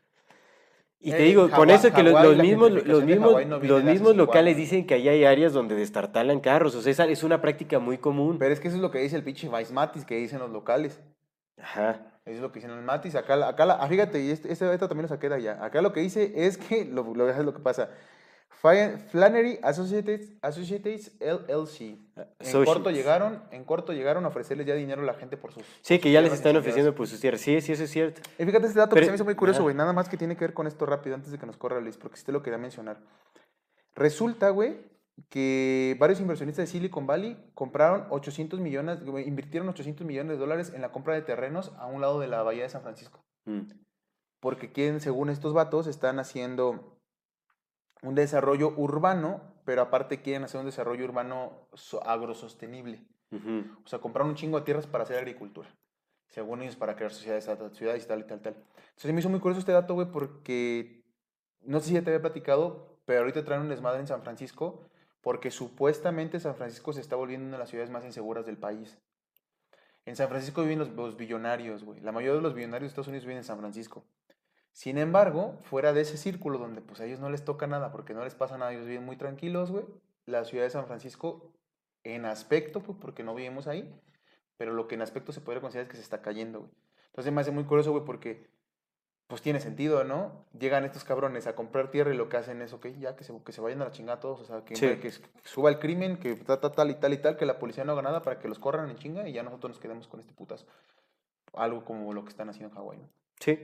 Y 1.00 1.10
te 1.10 1.18
Eh, 1.22 1.24
digo, 1.26 1.50
con 1.50 1.68
eso 1.68 1.92
que 1.92 2.02
los, 2.02 2.14
Hawái, 2.14 2.28
los 2.28 2.38
mismos, 2.38 2.70
los 2.86 3.04
mismos, 3.04 3.46
no 3.46 3.58
los 3.58 3.82
mismos 3.84 4.16
locales 4.16 4.56
dicen 4.56 4.86
que 4.86 4.94
ahí 4.94 5.06
hay 5.08 5.24
áreas 5.26 5.52
donde 5.52 5.74
destartalan 5.74 6.40
carros. 6.40 6.74
O 6.76 6.80
sea, 6.80 6.92
esa 6.92 7.04
es 7.04 7.22
una 7.22 7.42
práctica 7.42 7.78
muy 7.78 7.98
común. 7.98 8.38
Pero 8.38 8.54
es 8.54 8.60
que 8.60 8.68
eso 8.68 8.76
es 8.78 8.82
lo 8.82 8.90
que 8.90 9.00
dice 9.00 9.16
el 9.16 9.22
pinche 9.22 9.48
Vice 9.50 9.72
Matis, 9.72 10.06
que 10.06 10.16
dicen 10.16 10.38
los 10.38 10.50
locales. 10.50 11.02
Ajá. 11.60 12.00
Eso 12.24 12.36
es 12.36 12.40
lo 12.40 12.52
que 12.52 12.60
dicen 12.60 12.74
los 12.74 12.82
Matis. 12.82 13.16
Acá, 13.16 13.46
acá 13.46 13.64
ah, 13.78 13.86
fíjate, 13.86 14.22
y 14.22 14.30
este, 14.30 14.50
este 14.50 14.64
dato 14.64 14.88
también 14.88 15.02
lo 15.02 15.08
saqué 15.08 15.28
de 15.28 15.34
allá. 15.34 15.62
Acá 15.62 15.82
lo 15.82 15.92
que 15.92 16.00
dice 16.00 16.32
es 16.34 16.56
que, 16.56 16.86
lo, 16.86 17.02
lo, 17.14 17.28
es 17.28 17.36
lo 17.36 17.52
que 17.52 17.60
pasa. 17.60 17.90
Flannery 19.08 19.58
Associates, 19.62 20.32
Associates 20.40 21.12
LLC. 21.20 21.80
En 21.80 22.26
Associates. 22.40 22.64
corto, 22.64 22.90
llegaron, 22.90 23.42
en 23.50 23.64
corto 23.64 23.92
llegaron 23.92 24.24
a 24.24 24.28
ofrecerles 24.28 24.66
ya 24.66 24.74
dinero 24.74 25.02
a 25.02 25.04
la 25.04 25.14
gente 25.14 25.36
por 25.36 25.52
sus... 25.52 25.64
Sí, 25.82 25.98
que 25.98 26.10
ya 26.10 26.22
les 26.22 26.32
están 26.32 26.56
ofreciendo 26.56 26.94
por 26.94 27.06
sus 27.06 27.20
tierras. 27.20 27.42
Sí, 27.42 27.60
sí, 27.60 27.72
eso 27.72 27.84
es 27.84 27.90
cierto. 27.90 28.22
Y 28.38 28.44
fíjate 28.44 28.66
este 28.66 28.78
dato 28.78 28.94
Pero- 28.94 29.02
que 29.02 29.06
se 29.06 29.10
me 29.10 29.16
hizo 29.16 29.24
muy 29.24 29.34
curioso, 29.34 29.62
güey. 29.62 29.74
Nada 29.74 29.92
más 29.92 30.08
que 30.08 30.16
tiene 30.16 30.34
que 30.36 30.46
ver 30.46 30.54
con 30.54 30.66
esto 30.66 30.86
rápido 30.86 31.14
antes 31.14 31.30
de 31.30 31.38
que 31.38 31.44
nos 31.44 31.58
corra 31.58 31.80
Luis, 31.80 31.98
porque 31.98 32.16
sí 32.16 32.24
te 32.24 32.32
lo 32.32 32.42
quería 32.42 32.58
mencionar. 32.58 33.02
Resulta, 33.94 34.48
güey, 34.48 34.78
que 35.28 35.96
varios 36.00 36.20
inversionistas 36.20 36.66
de 36.66 36.72
Silicon 36.72 37.06
Valley 37.06 37.36
compraron 37.54 38.06
800 38.10 38.60
millones, 38.60 39.04
güey, 39.04 39.28
invirtieron 39.28 39.68
800 39.68 40.06
millones 40.06 40.32
de 40.32 40.38
dólares 40.38 40.72
en 40.74 40.80
la 40.80 40.90
compra 40.90 41.14
de 41.14 41.22
terrenos 41.22 41.72
a 41.76 41.86
un 41.86 42.00
lado 42.00 42.18
de 42.18 42.28
la 42.28 42.42
bahía 42.42 42.62
de 42.62 42.70
San 42.70 42.82
Francisco. 42.82 43.20
Mm. 43.44 43.70
Porque 44.40 44.72
quieren, 44.72 45.00
según 45.00 45.28
estos 45.28 45.52
vatos, 45.52 45.86
están 45.86 46.18
haciendo 46.18 46.93
un 48.04 48.14
desarrollo 48.14 48.72
urbano, 48.76 49.40
pero 49.64 49.82
aparte 49.82 50.20
quieren 50.22 50.44
hacer 50.44 50.60
un 50.60 50.66
desarrollo 50.66 51.04
urbano 51.04 51.68
so- 51.72 52.04
agrosostenible. 52.06 53.02
O 53.84 53.88
sea, 53.88 53.98
compraron 53.98 54.30
un 54.30 54.36
chingo 54.36 54.58
de 54.58 54.64
tierras 54.64 54.86
para 54.86 55.02
hacer 55.04 55.18
agricultura. 55.18 55.68
Según 56.28 56.62
ellos, 56.62 56.76
para 56.76 56.94
crear 56.96 57.12
sociedades, 57.12 57.48
ciudades 57.76 58.04
y 58.04 58.06
tal 58.08 58.20
y 58.20 58.24
tal, 58.24 58.40
tal. 58.40 58.54
Entonces 58.90 59.12
me 59.12 59.20
hizo 59.20 59.28
muy 59.28 59.40
curioso 59.40 59.60
este 59.60 59.72
dato, 59.72 59.94
güey, 59.94 60.08
porque 60.10 61.04
no 61.62 61.80
sé 61.80 61.88
si 61.88 61.94
ya 61.94 62.02
te 62.02 62.10
había 62.10 62.20
platicado, 62.20 62.98
pero 63.06 63.20
ahorita 63.20 63.44
traen 63.44 63.62
un 63.62 63.68
desmadre 63.68 64.00
en 64.00 64.06
San 64.06 64.22
Francisco, 64.22 64.88
porque 65.20 65.50
supuestamente 65.50 66.38
San 66.40 66.54
Francisco 66.54 66.92
se 66.92 67.00
está 67.00 67.16
volviendo 67.16 67.46
una 67.46 67.56
de 67.56 67.60
las 67.62 67.70
ciudades 67.70 67.90
más 67.90 68.04
inseguras 68.04 68.46
del 68.46 68.58
país. 68.58 68.98
En 70.04 70.16
San 70.16 70.28
Francisco 70.28 70.60
viven 70.62 70.78
los, 70.80 70.90
los 70.90 71.16
billonarios, 71.16 71.82
güey. 71.84 72.00
La 72.00 72.12
mayoría 72.12 72.36
de 72.36 72.42
los 72.42 72.54
billonarios 72.54 72.82
de 72.82 72.92
Estados 72.92 73.08
Unidos 73.08 73.24
viven 73.24 73.38
en 73.38 73.44
San 73.44 73.58
Francisco. 73.58 74.04
Sin 74.74 74.98
embargo, 74.98 75.56
fuera 75.62 75.92
de 75.92 76.00
ese 76.00 76.16
círculo 76.16 76.58
donde 76.58 76.80
pues 76.80 77.00
a 77.00 77.04
ellos 77.06 77.20
no 77.20 77.30
les 77.30 77.44
toca 77.44 77.68
nada 77.68 77.92
porque 77.92 78.12
no 78.12 78.24
les 78.24 78.34
pasa 78.34 78.58
nada, 78.58 78.72
ellos 78.72 78.86
viven 78.86 79.04
muy 79.06 79.16
tranquilos, 79.16 79.70
güey. 79.70 79.84
La 80.26 80.44
ciudad 80.44 80.64
de 80.64 80.70
San 80.70 80.86
Francisco, 80.86 81.52
en 82.02 82.24
aspecto, 82.24 82.80
pues 82.80 82.98
porque 83.00 83.22
no 83.22 83.36
vivimos 83.36 83.68
ahí, 83.68 83.88
pero 84.56 84.72
lo 84.74 84.88
que 84.88 84.96
en 84.96 85.02
aspecto 85.02 85.30
se 85.30 85.40
podría 85.40 85.60
considerar 85.60 85.84
es 85.86 85.90
que 85.90 85.96
se 85.96 86.02
está 86.02 86.22
cayendo, 86.22 86.58
güey. 86.60 86.72
Entonces 87.06 87.32
me 87.32 87.40
hace 87.40 87.52
muy 87.52 87.62
curioso, 87.64 87.92
güey, 87.92 88.04
porque 88.04 88.48
pues 89.28 89.40
tiene 89.42 89.60
sentido, 89.60 90.02
¿no? 90.02 90.44
Llegan 90.58 90.84
estos 90.84 91.04
cabrones 91.04 91.46
a 91.46 91.54
comprar 91.54 91.92
tierra 91.92 92.12
y 92.12 92.16
lo 92.16 92.28
que 92.28 92.36
hacen 92.36 92.60
es, 92.60 92.72
ok, 92.72 92.88
ya 92.98 93.14
que 93.14 93.22
se, 93.22 93.32
que 93.44 93.52
se 93.52 93.60
vayan 93.60 93.80
a 93.80 93.84
la 93.86 93.90
chingada 93.92 94.18
todos, 94.18 94.40
o 94.40 94.44
sea, 94.44 94.64
que, 94.64 94.74
Sí. 94.74 94.96
que 94.96 95.12
suba 95.44 95.70
el 95.70 95.78
crimen, 95.78 96.16
que 96.18 96.34
ta, 96.34 96.60
ta, 96.60 96.72
tal 96.72 96.90
y 96.90 96.94
tal 96.96 97.12
y 97.14 97.18
tal, 97.18 97.36
que 97.36 97.46
la 97.46 97.60
policía 97.60 97.84
no 97.84 97.92
haga 97.92 98.02
nada 98.02 98.22
para 98.22 98.40
que 98.40 98.48
los 98.48 98.58
corran 98.58 98.90
en 98.90 98.96
chinga 98.96 99.26
y 99.28 99.32
ya 99.32 99.44
nosotros 99.44 99.70
nos 99.70 99.80
quedemos 99.80 100.08
con 100.08 100.18
este 100.20 100.34
putazo. 100.34 100.66
Algo 101.54 101.84
como 101.84 102.12
lo 102.12 102.24
que 102.24 102.30
están 102.30 102.48
haciendo 102.50 102.70
en 102.70 102.74
Hawái, 102.74 102.98
¿no? 102.98 103.08
Sí. 103.38 103.58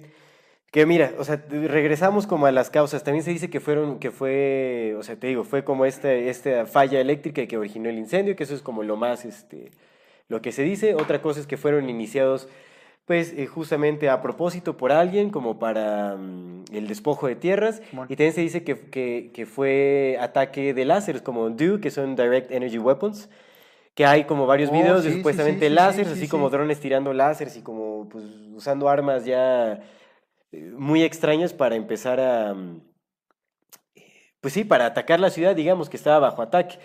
Que 0.70 0.86
mira, 0.86 1.14
o 1.18 1.24
sea, 1.24 1.42
regresamos 1.50 2.28
como 2.28 2.46
a 2.46 2.52
las 2.52 2.70
causas. 2.70 3.02
También 3.02 3.24
se 3.24 3.32
dice 3.32 3.50
que 3.50 3.58
fueron, 3.58 3.98
que 3.98 4.12
fue, 4.12 4.94
o 4.96 5.02
sea, 5.02 5.16
te 5.16 5.26
digo, 5.26 5.42
fue 5.42 5.64
como 5.64 5.84
esta, 5.84 6.12
esta 6.12 6.64
falla 6.66 7.00
eléctrica 7.00 7.44
que 7.46 7.56
originó 7.58 7.88
el 7.88 7.98
incendio, 7.98 8.36
que 8.36 8.44
eso 8.44 8.54
es 8.54 8.62
como 8.62 8.84
lo 8.84 8.96
más, 8.96 9.24
este, 9.24 9.72
lo 10.28 10.40
que 10.42 10.52
se 10.52 10.62
dice. 10.62 10.94
Otra 10.94 11.20
cosa 11.22 11.40
es 11.40 11.48
que 11.48 11.56
fueron 11.56 11.90
iniciados, 11.90 12.48
pues, 13.04 13.32
eh, 13.36 13.46
justamente 13.48 14.08
a 14.08 14.22
propósito 14.22 14.76
por 14.76 14.92
alguien, 14.92 15.30
como 15.30 15.58
para 15.58 16.14
mm, 16.16 16.66
el 16.72 16.86
despojo 16.86 17.26
de 17.26 17.34
tierras. 17.34 17.82
Y 18.08 18.14
también 18.14 18.32
se 18.32 18.42
dice 18.42 18.62
que, 18.62 18.78
que, 18.78 19.32
que 19.34 19.46
fue 19.46 20.18
ataque 20.20 20.72
de 20.72 20.84
láseres, 20.84 21.20
como 21.20 21.50
DO, 21.50 21.80
que 21.80 21.90
son 21.90 22.14
Direct 22.14 22.52
Energy 22.52 22.78
Weapons. 22.78 23.28
Que 23.94 24.06
hay 24.06 24.22
como 24.24 24.46
varios 24.46 24.70
Oh, 24.70 24.72
videos 24.72 25.02
sí, 25.02 25.10
de 25.10 25.16
supuestamente 25.16 25.66
sí, 25.66 25.68
sí, 25.68 25.74
láseres, 25.74 26.06
sí, 26.06 26.12
así 26.12 26.22
sí, 26.22 26.28
como 26.28 26.48
drones 26.48 26.78
tirando 26.78 27.12
láseres 27.12 27.56
y 27.56 27.62
como 27.62 28.08
pues 28.08 28.24
usando 28.54 28.88
armas 28.88 29.24
ya 29.24 29.80
muy 30.52 31.02
extrañas 31.02 31.52
para 31.52 31.76
empezar 31.76 32.20
a, 32.20 32.54
mm, 32.54 32.80
eh, 33.96 34.02
pues 34.40 34.54
sí, 34.54 34.64
para 34.64 34.86
atacar 34.86 35.20
la 35.20 35.30
ciudad, 35.30 35.54
digamos 35.54 35.88
que 35.88 35.96
estaba 35.96 36.18
bajo 36.18 36.42
ataque. 36.42 36.78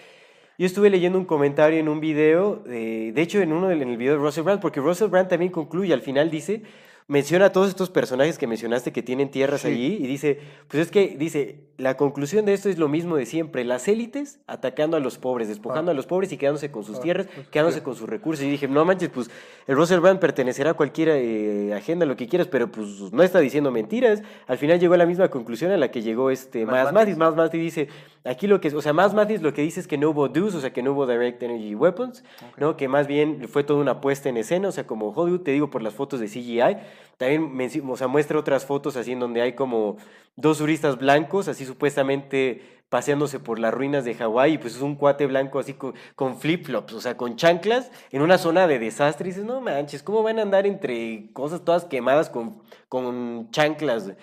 Yo 0.58 0.66
estuve 0.66 0.90
leyendo 0.90 1.20
un 1.20 1.26
comentario 1.26 1.80
en 1.80 1.90
un 1.90 2.00
video, 2.00 2.58
de, 2.58 3.12
de 3.12 3.22
hecho 3.22 3.42
en 3.42 3.52
uno 3.52 3.68
del, 3.68 3.82
en 3.82 3.90
el 3.90 3.98
video 3.98 4.14
de 4.14 4.20
Russell 4.20 4.44
Brand, 4.44 4.62
porque 4.62 4.80
Russell 4.80 5.10
Brand 5.10 5.28
también 5.28 5.52
concluye, 5.52 5.94
al 5.94 6.02
final 6.02 6.30
dice, 6.32 6.64
menciona 7.08 7.46
a 7.46 7.52
todos 7.52 7.70
estos 7.70 7.92
personajes 7.92 8.40
que 8.40 8.48
mencionaste 8.48 8.92
que 8.92 9.04
tienen 9.04 9.30
tierras 9.30 9.62
Sí. 9.62 9.68
allí 9.68 9.98
y 10.02 10.08
dice, 10.08 10.40
pues 10.68 10.82
es 10.82 10.92
que, 10.92 11.16
dice, 11.20 11.60
la 11.78 11.98
conclusión 11.98 12.46
de 12.46 12.54
esto 12.54 12.68
es 12.68 12.80
lo 12.80 12.88
mismo 12.90 13.16
de 13.16 13.28
siempre, 13.28 13.64
las 13.64 13.88
élites 13.88 14.40
atacando 14.48 14.98
a 14.98 15.00
los 15.00 15.20
pobres, 15.20 15.48
despojando 15.48 15.92
Ah. 15.92 15.94
a 15.94 15.96
los 15.96 16.08
pobres 16.08 16.32
y 16.32 16.38
quedándose 16.38 16.72
con 16.72 16.84
sus 16.84 16.98
Ah, 16.98 17.02
tierras, 17.02 17.28
pues, 17.36 17.48
quedándose 17.50 17.80
sí. 17.80 17.84
con 17.84 17.96
sus 17.96 18.10
recursos. 18.10 18.44
Y 18.46 18.50
dije, 18.50 18.68
no 18.68 18.84
manches, 18.86 19.10
pues 19.10 19.30
el 19.68 19.76
Russell 19.76 20.00
Brand 20.00 20.20
pertenecerá 20.20 20.72
a 20.72 20.74
cualquier 20.74 21.10
eh, 21.12 21.74
agenda, 21.76 22.08
lo 22.08 22.16
que 22.16 22.28
quieras, 22.28 22.48
pero 22.48 22.72
pues 22.72 22.88
no 23.12 23.22
está 23.22 23.40
diciendo 23.40 23.70
mentiras. 23.70 24.24
Al 24.48 24.58
final 24.58 24.80
llegó 24.80 24.96
a 24.96 24.98
la 24.98 25.06
misma 25.06 25.30
conclusión 25.30 25.72
a 25.72 25.78
la 25.78 25.92
que 25.92 26.02
llegó 26.02 26.32
este 26.32 26.66
Más. 26.66 26.92
Mathis. 26.92 27.18
Más 27.18 27.36
Mathis 27.36 27.62
dice, 27.62 27.88
aquí 28.24 28.48
lo 28.48 28.60
que, 28.60 28.70
o 28.70 28.82
sea, 28.82 28.94
Más 28.94 29.14
Mathis 29.14 29.44
lo 29.44 29.54
que 29.54 29.62
dice 29.62 29.80
es 29.80 29.88
que 29.88 30.00
no 30.00 30.10
hubo 30.10 30.28
dues, 30.28 30.56
o 30.56 30.62
sea, 30.62 30.74
que 30.74 30.82
no 30.82 30.94
hubo 30.94 31.06
direct 31.06 31.44
energy 31.44 31.76
weapons, 31.76 32.24
¿no? 32.58 32.78
Que 32.78 32.88
más 32.88 33.06
bien 33.06 33.48
fue 33.48 33.64
toda 33.64 33.80
una 33.80 34.02
puesta 34.02 34.30
en 34.30 34.38
escena, 34.38 34.70
o 34.70 34.72
sea, 34.72 34.88
como 34.88 35.10
Hollywood, 35.10 35.42
te 35.42 35.52
digo 35.52 35.70
por 35.70 35.84
las 35.84 35.94
fotos 35.94 36.20
de 36.20 36.28
CGI, 36.28 36.78
también 37.18 37.72
sea, 37.96 38.08
muestra 38.08 38.40
otras 38.40 38.66
fotos 38.66 38.98
así 38.98 39.14
en 39.14 39.20
donde 39.20 39.42
hay 39.42 39.54
como 39.54 39.98
dos 40.36 40.58
turistas 40.58 40.98
blancos, 40.98 41.48
así 41.48 41.66
supuestamente 41.66 42.62
paseándose 42.90 43.40
por 43.40 43.60
las 43.60 43.74
ruinas 43.74 44.06
de 44.06 44.14
Hawái, 44.14 44.54
y 44.54 44.58
pues 44.58 44.76
es 44.76 44.82
un 44.82 44.96
cuate 44.96 45.26
blanco 45.26 45.60
así 45.60 45.74
con, 45.74 46.40
flip-flops, 46.40 46.94
o 46.94 47.02
sea, 47.02 47.18
con 47.18 47.36
chanclas, 47.36 47.92
en 48.12 48.22
una 48.22 48.38
zona 48.38 48.68
de 48.68 48.80
desastre, 48.80 49.28
y 49.28 49.32
dices, 49.32 49.46
no 49.46 49.60
manches, 49.60 50.04
¿cómo 50.04 50.24
van 50.24 50.40
a 50.40 50.44
andar 50.44 50.68
entre 50.68 51.32
cosas 51.34 51.66
todas 51.66 51.86
quemadas 51.86 52.30
con, 52.30 52.62
con 52.88 53.50
chanclas? 53.52 54.06
güey?" 54.06 54.18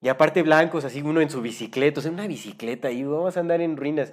Y 0.00 0.08
aparte 0.08 0.42
blancos, 0.42 0.84
así 0.84 1.02
uno 1.02 1.20
en 1.20 1.30
su 1.30 1.42
bicicleta, 1.42 2.00
o 2.00 2.02
sea, 2.02 2.12
una 2.12 2.26
bicicleta, 2.26 2.90
y 2.90 3.04
vamos 3.04 3.36
a 3.36 3.40
andar 3.40 3.60
en 3.60 3.76
ruinas. 3.76 4.12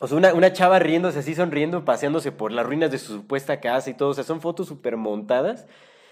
O 0.00 0.06
sea, 0.06 0.16
una, 0.16 0.34
una 0.34 0.52
chava 0.52 0.78
riéndose 0.78 1.18
así, 1.18 1.34
sonriendo, 1.34 1.84
paseándose 1.84 2.32
por 2.32 2.52
las 2.52 2.66
ruinas 2.66 2.90
de 2.90 2.98
su 2.98 3.14
supuesta 3.14 3.60
casa 3.60 3.90
y 3.90 3.94
todo. 3.94 4.10
O 4.10 4.14
sea, 4.14 4.24
son 4.24 4.40
fotos 4.40 4.66
súper 4.68 4.96
montadas. 4.96 5.66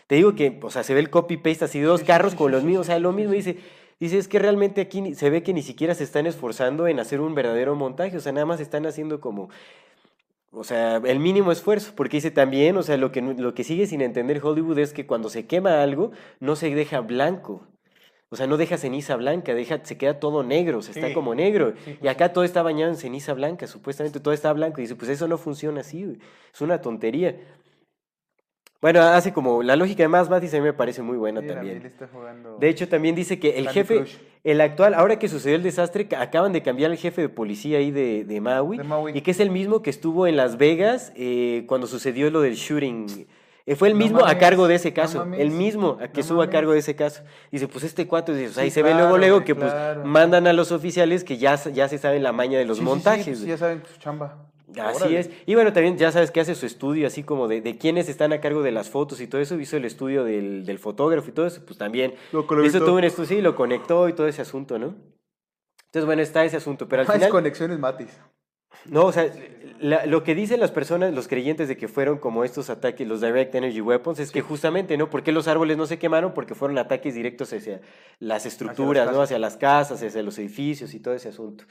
Te 0.09 0.16
digo 0.16 0.35
que, 0.35 0.59
o 0.62 0.70
sea, 0.70 0.82
se 0.82 0.94
ve 0.94 1.01
el 1.01 1.10
copy-paste 1.10 1.66
así 1.66 1.78
de 1.78 1.86
dos 1.86 2.02
carros 2.02 2.35
con 2.35 2.51
los 2.51 2.64
mismos. 2.64 2.86
O 2.86 2.90
sea, 2.90 2.98
lo 2.98 3.12
mismo 3.12 3.32
dice. 3.32 3.59
Dice, 4.01 4.16
es 4.16 4.28
que 4.28 4.39
realmente 4.39 4.80
aquí 4.80 5.14
se 5.14 5.28
ve 5.28 5.43
que 5.43 5.52
ni 5.52 5.62
siquiera 5.62 5.93
se 5.94 6.05
están 6.05 6.26
esforzando 6.26 6.86
en 6.86 7.01
hacer 7.01 7.20
un 7.20 7.35
verdadero 7.35 7.74
montaje. 7.74 8.16
O 8.16 8.20
sea, 8.20 8.32
nada 8.32 8.47
más 8.47 8.60
están 8.60 8.86
haciendo 8.86 9.20
como... 9.20 9.51
O 10.51 10.64
sea, 10.64 10.97
el 11.05 11.18
mínimo 11.18 11.52
esfuerzo, 11.52 11.93
porque 11.94 12.16
dice 12.16 12.30
también, 12.30 12.76
o 12.76 12.82
sea, 12.82 12.97
lo 12.97 13.12
que, 13.12 13.20
lo 13.20 13.55
que 13.55 13.64
sigue 13.64 13.86
sin 13.86 14.01
entender 14.01 14.40
Hollywood 14.43 14.78
es 14.78 14.93
que 14.93 15.06
cuando 15.06 15.28
se 15.28 15.47
quema 15.47 15.82
algo, 15.82 16.12
no 16.40 16.56
se 16.56 16.74
deja 16.74 17.01
blanco. 17.01 17.66
O 18.30 18.36
sea, 18.36 18.47
no 18.47 18.56
deja 18.56 18.78
ceniza 18.78 19.16
blanca, 19.16 19.55
deja, 19.55 19.85
se 19.85 19.98
queda 19.98 20.20
todo 20.20 20.43
negro, 20.43 20.78
o 20.78 20.82
sea, 20.82 20.94
está 20.94 21.14
como 21.14 21.35
negro. 21.35 21.72
Sí, 21.85 21.93
pues 21.93 21.98
y 22.02 22.09
acá 22.09 22.32
todo 22.32 22.44
está 22.44 22.62
bañado 22.62 22.90
en 22.90 22.97
ceniza 22.97 23.35
blanca, 23.35 23.66
supuestamente 23.66 24.20
todo 24.20 24.32
está 24.32 24.52
blanco. 24.52 24.80
Y 24.80 24.85
dice, 24.85 24.97
pues 24.97 25.10
eso 25.10 25.28
no 25.28 25.39
funciona 25.39 25.80
así, 25.80 26.05
güey. 26.05 26.18
es 26.52 26.60
una 26.60 26.80
tontería. 26.80 27.36
Bueno, 28.80 29.02
hace 29.02 29.32
como, 29.32 29.62
la 29.64 29.74
lógica 29.74 30.05
de 30.05 30.09
Más 30.09 30.30
Mathis 30.30 30.55
a 30.55 30.59
mí 30.59 30.62
me 30.62 30.72
parece 30.72 31.02
muy 31.02 31.16
buena 31.16 31.40
Sí, 31.40 31.48
también. 31.48 31.80
Biel 31.80 31.86
está 31.86 32.06
jugando 32.12 32.59
De 32.59 32.68
hecho, 32.68 32.88
también 32.88 33.16
dice 33.16 33.40
que 33.40 33.59
el 33.59 33.64
Candy 33.64 33.74
jefe, 33.74 33.96
Crush. 33.96 34.14
el 34.44 34.60
actual, 34.60 34.94
ahora 34.94 35.18
que 35.18 35.28
sucedió 35.28 35.56
el 35.56 35.64
desastre, 35.64 36.06
ca- 36.06 36.22
acaban 36.22 36.52
de 36.52 36.62
cambiar 36.62 36.92
el 36.92 36.96
jefe 36.96 37.22
de 37.22 37.28
policía 37.28 37.78
ahí 37.78 37.90
de, 37.90 38.22
de 38.24 38.40
Maui, 38.40 38.78
De 38.78 38.84
Maui. 38.84 39.12
y 39.16 39.20
que 39.22 39.32
es 39.32 39.40
el 39.40 39.50
mismo 39.50 39.82
que 39.82 39.90
estuvo 39.90 40.28
en 40.28 40.36
Las 40.36 40.59
Vegas 40.59 41.12
eh, 41.16 41.64
cuando 41.66 41.88
sucedió 41.88 42.30
lo 42.30 42.40
del 42.40 42.55
shooting. 42.55 43.26
Eh, 43.66 43.74
fue 43.74 43.88
el 43.88 43.94
No 43.94 43.98
mismo 44.05 44.24
a 44.24 44.38
cargo 44.38 44.68
de 44.68 44.76
ese 44.76 44.90
no 44.90 44.94
caso, 44.94 45.26
el 45.36 45.50
mismo 45.50 45.98
a 46.00 46.06
que 46.09 46.14
no 46.14 46.20
estuvo 46.20 46.40
a 46.42 46.48
cargo 46.48 46.72
de 46.72 46.78
ese 46.78 46.94
caso. 46.94 47.22
Dice, 47.50 47.66
pues 47.66 47.82
este 47.84 48.06
cuatro, 48.06 48.32
dice, 48.34 48.46
o 48.48 48.52
sea, 48.52 48.62
Sí, 48.62 48.66
ahí 48.66 48.70
se 48.70 48.82
ve 48.84 48.94
luego, 48.94 49.18
luego 49.18 49.42
que 49.44 49.56
pues 49.56 49.72
mandan 50.05 50.46
a 50.46 50.52
los 50.52 50.70
oficiales 50.70 51.24
que 51.24 51.36
ya, 51.36 51.56
ya 51.56 51.88
se 51.88 51.98
saben 51.98 52.22
la 52.22 52.30
maña 52.32 52.59
de 52.60 52.64
los 52.64 52.78
Sí, 52.78 52.84
montajes. 52.84 53.26
pues, 53.26 53.40
ya 53.42 53.59
saben 53.59 53.82
su 53.92 53.98
chamba. 53.98 54.38
Así 54.77 54.97
Órale. 55.05 55.19
es. 55.20 55.31
Y 55.47 55.55
bueno, 55.55 55.73
también 55.73 55.97
ya 55.97 56.12
sabes 56.12 56.31
que 56.31 56.40
hace 56.40 56.55
su 56.55 56.66
estudio 56.66 57.07
así 57.07 57.23
como 57.23 57.49
de, 57.49 57.61
de 57.61 57.78
quiénes 57.78 58.09
están 58.09 58.32
a 58.32 58.40
cargo 58.40 58.62
de 58.62 58.70
las 58.73 58.90
fotos 58.90 59.20
y 59.20 59.27
todo 59.27 59.40
eso. 59.40 59.59
Hizo 59.59 59.77
el 59.77 59.85
estudio 59.85 60.24
del, 60.24 60.66
del 60.66 60.78
fotógrafo 60.78 61.28
y 61.31 61.32
todo 61.32 61.47
eso. 61.47 61.65
Pues 61.65 61.78
también 61.78 62.15
Lo 62.32 62.45
hizo 62.65 62.78
todo 62.81 62.95
un 62.97 63.05
estudio 63.05 63.28
sí, 63.28 63.35
y 63.36 63.40
lo 63.43 63.55
conectó 63.57 64.09
y 64.09 64.12
todo 64.12 64.28
ese 64.28 64.43
asunto, 64.43 64.78
¿no? 64.78 64.95
Entonces, 65.86 66.05
bueno, 66.05 66.20
está 66.20 66.45
ese 66.45 66.59
asunto. 66.59 66.86
Pero 66.89 67.03
al 67.03 67.09
Más 67.09 67.16
final... 67.16 67.31
conexiones 67.31 67.78
Matis. 67.78 68.11
No, 68.85 69.07
o 69.07 69.12
sea, 69.12 69.32
la- 69.81 70.05
lo 70.07 70.23
que 70.23 70.35
dicen 70.35 70.61
las 70.61 70.70
personas, 70.70 71.15
los 71.15 71.27
creyentes 71.28 71.66
de 71.69 71.77
que 71.77 71.89
fueron 71.89 72.19
como 72.19 72.45
estos 72.45 72.69
ataques, 72.70 73.09
los 73.09 73.20
Direct 73.23 73.55
Energy 73.55 73.81
Weapons, 73.81 74.20
es 74.20 74.31
que 74.31 74.43
justamente, 74.43 74.97
¿no? 74.99 75.09
¿Por 75.11 75.23
qué 75.23 75.32
los 75.32 75.49
árboles 75.49 75.77
no 75.78 75.86
se 75.86 75.99
quemaron? 75.99 76.35
Porque 76.35 76.55
fueron 76.55 76.77
ataques 76.78 77.15
directos 77.15 77.53
hacia 77.53 77.81
las 78.20 78.45
estructuras, 78.47 79.07
¿no? 79.07 79.12
casas. 79.12 79.24
Hacia 79.24 79.39
las 79.39 79.57
casas, 79.57 80.03
hacia 80.03 80.23
los 80.23 80.39
edificios 80.39 80.93
y 80.95 81.01
todo 81.01 81.15
ese 81.15 81.31
asunto. 81.31 81.65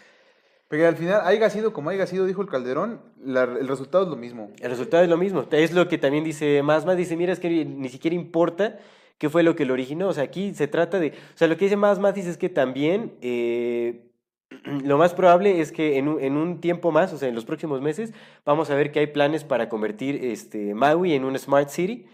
Pero 0.67 0.87
al 0.87 0.97
final, 0.97 1.21
haya 1.23 1.49
sido 1.49 1.71
como 1.71 1.89
haya 1.89 2.05
sido, 2.07 2.25
dijo 2.25 2.41
el 2.41 2.49
Calderón, 2.49 2.99
el 3.25 3.67
resultado 3.67 4.03
es 4.03 4.09
lo 4.09 4.17
mismo. 4.17 4.51
El 4.59 4.69
resultado 4.69 5.03
es 5.03 5.09
lo 5.09 5.17
mismo. 5.17 5.45
Es 5.51 5.71
lo 5.71 5.87
que 5.87 5.97
también 5.97 6.25
dice 6.25 6.61
Masma. 6.61 6.95
Dice, 6.95 7.15
mira, 7.15 7.31
es 7.31 7.39
que 7.39 7.63
ni 7.63 7.87
siquiera 7.87 8.15
importa 8.15 8.77
qué 9.17 9.29
fue 9.29 9.43
lo 9.43 9.55
que 9.55 9.65
lo 9.65 9.73
originó. 9.73 10.09
O 10.09 10.13
sea, 10.13 10.23
aquí 10.23 10.53
se 10.53 10.67
trata 10.67 10.99
de... 10.99 11.09
O 11.09 11.37
sea, 11.37 11.47
lo 11.47 11.55
que 11.55 11.65
dice 11.65 11.77
Masma 11.77 12.11
dice 12.11 12.29
es 12.29 12.37
que 12.37 12.49
también 12.49 13.13
eh, 13.21 14.11
lo 14.83 14.97
más 14.97 15.13
probable 15.13 15.61
es 15.61 15.71
que 15.71 15.97
en 15.97 16.09
un, 16.09 16.19
en 16.19 16.35
un 16.35 16.59
tiempo 16.59 16.91
más, 16.91 17.13
o 17.13 17.17
sea, 17.17 17.29
en 17.29 17.35
los 17.35 17.45
próximos 17.45 17.81
meses, 17.81 18.13
vamos 18.45 18.69
a 18.69 18.75
ver 18.75 18.91
que 18.91 18.99
hay 18.99 19.07
planes 19.07 19.45
para 19.45 19.69
convertir 19.69 20.23
este, 20.23 20.73
Maui 20.73 21.13
en 21.13 21.23
una 21.23 21.37
Smart 21.37 21.69
City. 21.69 22.07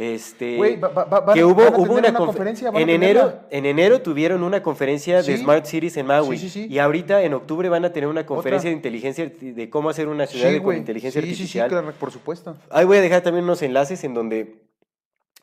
Este, 0.00 0.56
Güey, 0.56 0.76
va- 0.80 0.88
va- 0.88 1.04
va- 1.04 1.34
que 1.34 1.44
hubo, 1.44 1.62
hubo 1.76 1.92
una, 1.92 2.08
una 2.08 2.18
confe- 2.18 2.26
conferencia, 2.26 2.70
en 2.74 2.88
enero, 2.88 3.34
en 3.50 3.66
enero 3.66 4.00
tuvieron 4.00 4.42
una 4.42 4.62
conferencia 4.62 5.22
de. 5.22 5.36
Smart 5.36 5.66
Cities 5.66 5.94
en 5.98 6.06
Maui. 6.06 6.38
Sí, 6.38 6.48
sí, 6.48 6.62
sí. 6.66 6.72
Y 6.72 6.78
ahorita 6.78 7.22
en 7.22 7.34
octubre 7.34 7.68
van 7.68 7.84
a 7.84 7.92
tener 7.92 8.08
una 8.08 8.24
conferencia 8.24 8.70
Otra. 8.70 8.70
de 8.70 8.76
inteligencia 8.76 9.30
de 9.38 9.68
cómo 9.68 9.90
hacer 9.90 10.08
una 10.08 10.26
ciudad 10.26 10.50
de- 10.50 10.62
con 10.62 10.74
inteligencia 10.74 11.20
sí, 11.20 11.28
sí, 11.28 11.34
sí, 11.34 11.58
artificial. 11.58 11.68
claro, 11.68 11.92
por 12.00 12.10
supuesto. 12.12 12.56
Ahí 12.70 12.86
voy 12.86 12.96
a 12.96 13.02
dejar 13.02 13.20
también 13.20 13.44
unos 13.44 13.60
enlaces 13.60 14.02
en 14.04 14.14
donde, 14.14 14.54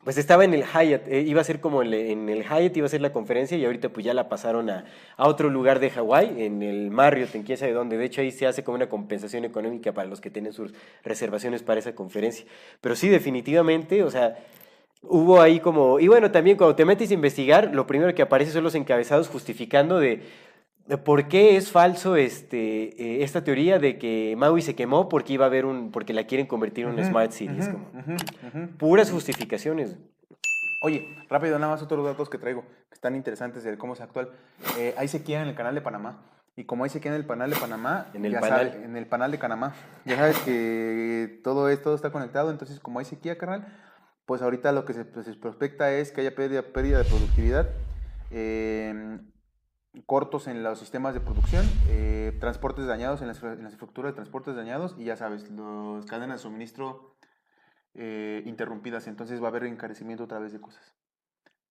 pues 0.07 0.17
estaba 0.17 0.45
en 0.45 0.53
el 0.53 0.63
Hyatt, 0.63 1.05
eh, 1.09 1.19
iba 1.19 1.41
a 1.41 1.43
ser 1.43 1.59
como 1.59 1.83
en 1.83 2.29
el 2.29 2.43
Hyatt, 2.45 2.77
iba 2.77 2.85
a 2.85 2.89
ser 2.89 3.01
la 3.01 3.11
conferencia 3.11 3.57
y 3.57 3.65
ahorita 3.65 3.89
pues 3.89 4.05
ya 4.05 4.13
la 4.13 4.29
pasaron 4.29 4.69
a, 4.69 4.85
a 5.17 5.27
otro 5.27 5.49
lugar 5.49 5.81
de 5.81 5.89
Hawái, 5.89 6.43
en 6.43 6.63
el 6.63 6.91
Marriott, 6.91 7.35
en 7.35 7.43
quién 7.43 7.57
sabe 7.57 7.73
dónde. 7.73 7.97
De 7.97 8.05
hecho 8.05 8.21
ahí 8.21 8.31
se 8.31 8.47
hace 8.47 8.63
como 8.63 8.75
una 8.75 8.87
compensación 8.87 9.43
económica 9.43 9.91
para 9.91 10.07
los 10.07 10.21
que 10.21 10.29
tienen 10.29 10.53
sus 10.53 10.73
reservaciones 11.03 11.61
para 11.61 11.81
esa 11.81 11.93
conferencia. 11.93 12.45
Pero 12.79 12.95
sí, 12.95 13.09
definitivamente, 13.09 14.01
o 14.01 14.09
sea, 14.09 14.37
hubo 15.01 15.41
ahí 15.41 15.59
como... 15.59 15.99
Y 15.99 16.07
bueno, 16.07 16.31
también 16.31 16.55
cuando 16.55 16.73
te 16.73 16.85
metes 16.85 17.11
a 17.11 17.13
investigar, 17.13 17.75
lo 17.75 17.85
primero 17.85 18.15
que 18.15 18.21
aparece 18.21 18.51
son 18.51 18.63
los 18.63 18.75
encabezados 18.75 19.27
justificando 19.27 19.99
de... 19.99 20.21
¿Por 21.03 21.27
qué 21.27 21.57
es 21.57 21.71
falso 21.71 22.15
este, 22.15 23.01
eh, 23.19 23.23
esta 23.23 23.43
teoría 23.43 23.77
de 23.79 23.97
que 23.97 24.35
Maui 24.37 24.61
se 24.61 24.73
quemó 24.75 25.09
porque 25.09 25.33
iba 25.33 25.45
a 25.45 25.47
haber 25.47 25.65
un, 25.65 25.91
porque 25.91 26.13
la 26.13 26.25
quieren 26.25 26.47
convertir 26.47 26.85
en 26.85 26.93
una 26.93 27.03
Smart 27.03 27.31
City? 27.31 27.55
Es 27.59 27.67
como 27.69 27.89
puras 28.77 29.11
justificaciones. 29.11 29.97
Oye, 30.81 31.07
rápido, 31.29 31.59
nada 31.59 31.73
más 31.73 31.81
otros 31.81 32.05
datos 32.05 32.29
que 32.29 32.37
traigo 32.37 32.61
que 32.89 32.93
están 32.93 33.15
interesantes 33.15 33.63
de 33.63 33.77
cómo 33.77 33.93
es 33.93 34.01
actual. 34.01 34.29
Eh, 34.77 34.93
hay 34.97 35.07
sequía 35.07 35.41
en 35.41 35.49
el 35.49 35.55
canal 35.55 35.75
de 35.75 35.81
Panamá. 35.81 36.21
Y 36.55 36.63
como 36.63 36.83
ahí 36.85 36.89
se 36.89 36.99
queda 37.01 37.13
en 37.15 37.21
el 37.21 37.27
panal 37.27 37.49
de 37.51 37.55
Panamá, 37.57 38.07
En 38.13 38.25
el 38.25 38.31
ya 38.31 38.39
panal. 38.39 38.71
sabe- 38.71 38.83
en 38.85 38.95
el 38.97 39.05
panal 39.05 39.31
de 39.31 39.37
Panamá, 39.37 39.75
ya 40.05 40.15
sabes 40.15 40.39
que 40.39 41.39
todo 41.43 41.69
es, 41.69 41.81
todo 41.83 41.93
está 41.95 42.11
conectado, 42.11 42.49
entonces 42.49 42.79
como 42.79 42.97
hay 42.99 43.05
sequía, 43.05 43.37
carnal, 43.37 43.67
pues 44.25 44.41
ahorita 44.41 44.71
lo 44.71 44.83
que 44.83 44.93
se, 44.93 45.05
pues, 45.05 45.25
se 45.27 45.33
prospecta 45.35 45.91
es 45.93 46.11
que 46.11 46.21
haya 46.21 46.33
pérdida, 46.33 46.63
pérdida 46.63 46.97
de 46.97 47.03
productividad, 47.03 47.69
eh, 48.31 49.19
cortos 50.05 50.47
en 50.47 50.63
los 50.63 50.79
sistemas 50.79 51.13
de 51.13 51.21
producción, 51.21 51.65
eh, 51.87 52.35
transportes 52.39 52.85
dañados 52.85 53.21
en 53.21 53.27
las, 53.27 53.41
en 53.43 53.63
las 53.63 53.73
estructuras 53.73 54.11
de 54.11 54.15
transportes 54.15 54.55
dañados 54.55 54.95
y 54.97 55.05
ya 55.05 55.15
sabes, 55.15 55.49
las 55.49 56.05
cadenas 56.05 56.39
de 56.39 56.43
suministro 56.43 57.15
eh, 57.95 58.43
interrumpidas, 58.45 59.07
entonces 59.07 59.41
va 59.41 59.45
a 59.45 59.49
haber 59.49 59.63
encarecimiento 59.63 60.25
otra 60.25 60.39
vez 60.39 60.53
de 60.53 60.61
cosas. 60.61 60.93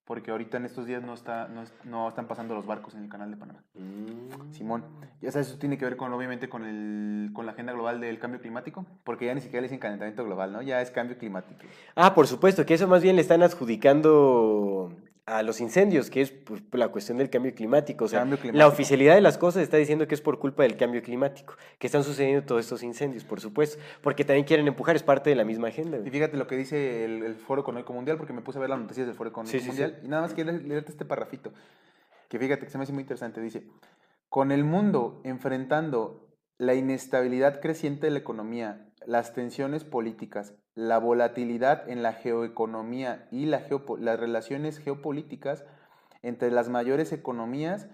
Porque 0.04 0.30
ahorita 0.30 0.56
en 0.56 0.66
estos 0.66 0.86
días 0.86 1.02
no, 1.02 1.14
está, 1.14 1.48
no, 1.48 1.64
no 1.84 2.08
están 2.08 2.28
pasando 2.28 2.54
los 2.54 2.64
barcos 2.64 2.94
en 2.94 3.02
el 3.02 3.08
canal 3.08 3.30
de 3.30 3.36
Panamá. 3.36 3.64
Mm. 3.74 4.52
Simón, 4.52 4.84
ya 5.20 5.32
sabes, 5.32 5.48
eso 5.48 5.58
tiene 5.58 5.78
que 5.78 5.84
ver 5.84 5.96
con, 5.96 6.12
obviamente, 6.12 6.48
con, 6.48 6.64
el, 6.64 7.32
con 7.32 7.44
la 7.44 7.52
agenda 7.52 7.72
global 7.72 8.00
del 8.00 8.20
cambio 8.20 8.40
climático, 8.40 8.86
porque 9.02 9.26
ya 9.26 9.34
ni 9.34 9.40
siquiera 9.40 9.62
le 9.62 9.66
dicen 9.66 9.80
calentamiento 9.80 10.24
global, 10.24 10.52
¿no? 10.52 10.62
Ya 10.62 10.80
es 10.80 10.92
cambio 10.92 11.18
climático. 11.18 11.60
Ah, 11.96 12.14
por 12.14 12.28
supuesto, 12.28 12.64
que 12.64 12.74
eso 12.74 12.86
más 12.86 13.02
bien 13.02 13.16
le 13.16 13.22
están 13.22 13.42
adjudicando 13.42 14.92
a 15.26 15.42
los 15.42 15.60
incendios, 15.60 16.08
que 16.08 16.20
es 16.20 16.30
pues, 16.30 16.62
la 16.72 16.88
cuestión 16.88 17.18
del 17.18 17.28
cambio 17.30 17.52
climático. 17.52 18.04
O 18.04 18.08
sea, 18.08 18.20
Cambio 18.20 18.36
la 18.36 18.42
climático. 18.42 18.68
oficialidad 18.68 19.16
de 19.16 19.20
las 19.20 19.36
cosas 19.38 19.64
está 19.64 19.76
diciendo 19.76 20.06
que 20.06 20.14
es 20.14 20.20
por 20.20 20.38
culpa 20.38 20.62
del 20.62 20.76
cambio 20.76 21.02
climático, 21.02 21.56
que 21.80 21.88
están 21.88 22.04
sucediendo 22.04 22.46
todos 22.46 22.60
estos 22.60 22.84
incendios, 22.84 23.24
por 23.24 23.40
supuesto, 23.40 23.82
porque 24.02 24.24
también 24.24 24.46
quieren 24.46 24.68
empujar, 24.68 24.94
es 24.94 25.02
parte 25.02 25.28
de 25.30 25.36
la 25.36 25.44
misma 25.44 25.68
agenda. 25.68 25.98
Y 26.04 26.10
fíjate 26.10 26.36
lo 26.36 26.46
que 26.46 26.56
dice 26.56 27.04
el, 27.04 27.24
el 27.24 27.34
Foro 27.34 27.62
Económico 27.62 27.92
Mundial, 27.92 28.18
porque 28.18 28.32
me 28.32 28.40
puse 28.40 28.58
a 28.58 28.60
ver 28.60 28.70
las 28.70 28.78
noticias 28.78 29.06
del 29.06 29.16
Foro 29.16 29.30
Económico 29.30 29.52
Sí, 29.58 29.60
sí, 29.60 29.66
Mundial, 29.68 29.98
y 30.04 30.08
nada 30.08 30.22
más 30.22 30.32
quiero 30.32 30.52
leerte 30.52 30.92
este 30.92 31.04
parrafito, 31.04 31.52
que 32.28 32.38
fíjate 32.38 32.64
que 32.64 32.70
se 32.70 32.78
me 32.78 32.84
hace 32.84 32.92
muy 32.92 33.02
interesante. 33.02 33.40
Dice, 33.40 33.64
con 34.28 34.52
el 34.52 34.62
mundo 34.62 35.20
enfrentando 35.24 36.28
la 36.58 36.74
inestabilidad 36.74 37.60
creciente 37.60 38.06
de 38.06 38.12
la 38.12 38.18
economía, 38.20 38.86
las 39.06 39.32
tensiones 39.34 39.84
políticas, 39.84 40.54
la 40.74 40.98
volatilidad 40.98 41.88
en 41.88 42.02
la 42.02 42.12
geoeconomía 42.12 43.28
y 43.30 43.46
la 43.46 43.60
geopo- 43.60 43.98
las 43.98 44.18
relaciones 44.18 44.78
geopolíticas 44.78 45.64
entre 46.22 46.50
las 46.50 46.68
mayores 46.68 47.12
economías, 47.12 47.88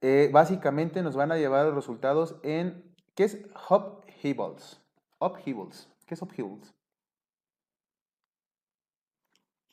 eh, 0.00 0.30
básicamente 0.32 1.02
nos 1.02 1.16
van 1.16 1.32
a 1.32 1.36
llevar 1.36 1.60
a 1.60 1.64
los 1.64 1.74
resultados 1.74 2.36
en, 2.42 2.94
¿qué 3.14 3.24
es 3.24 3.38
upheavals? 3.68 4.80
Upheavals. 5.20 5.88
¿Qué 6.06 6.14
es 6.14 6.22
upheavals? 6.22 6.74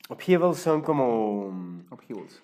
Upheavals 0.09 0.57
son 0.57 0.81
como... 0.81 1.84
Upheavals. 1.91 2.41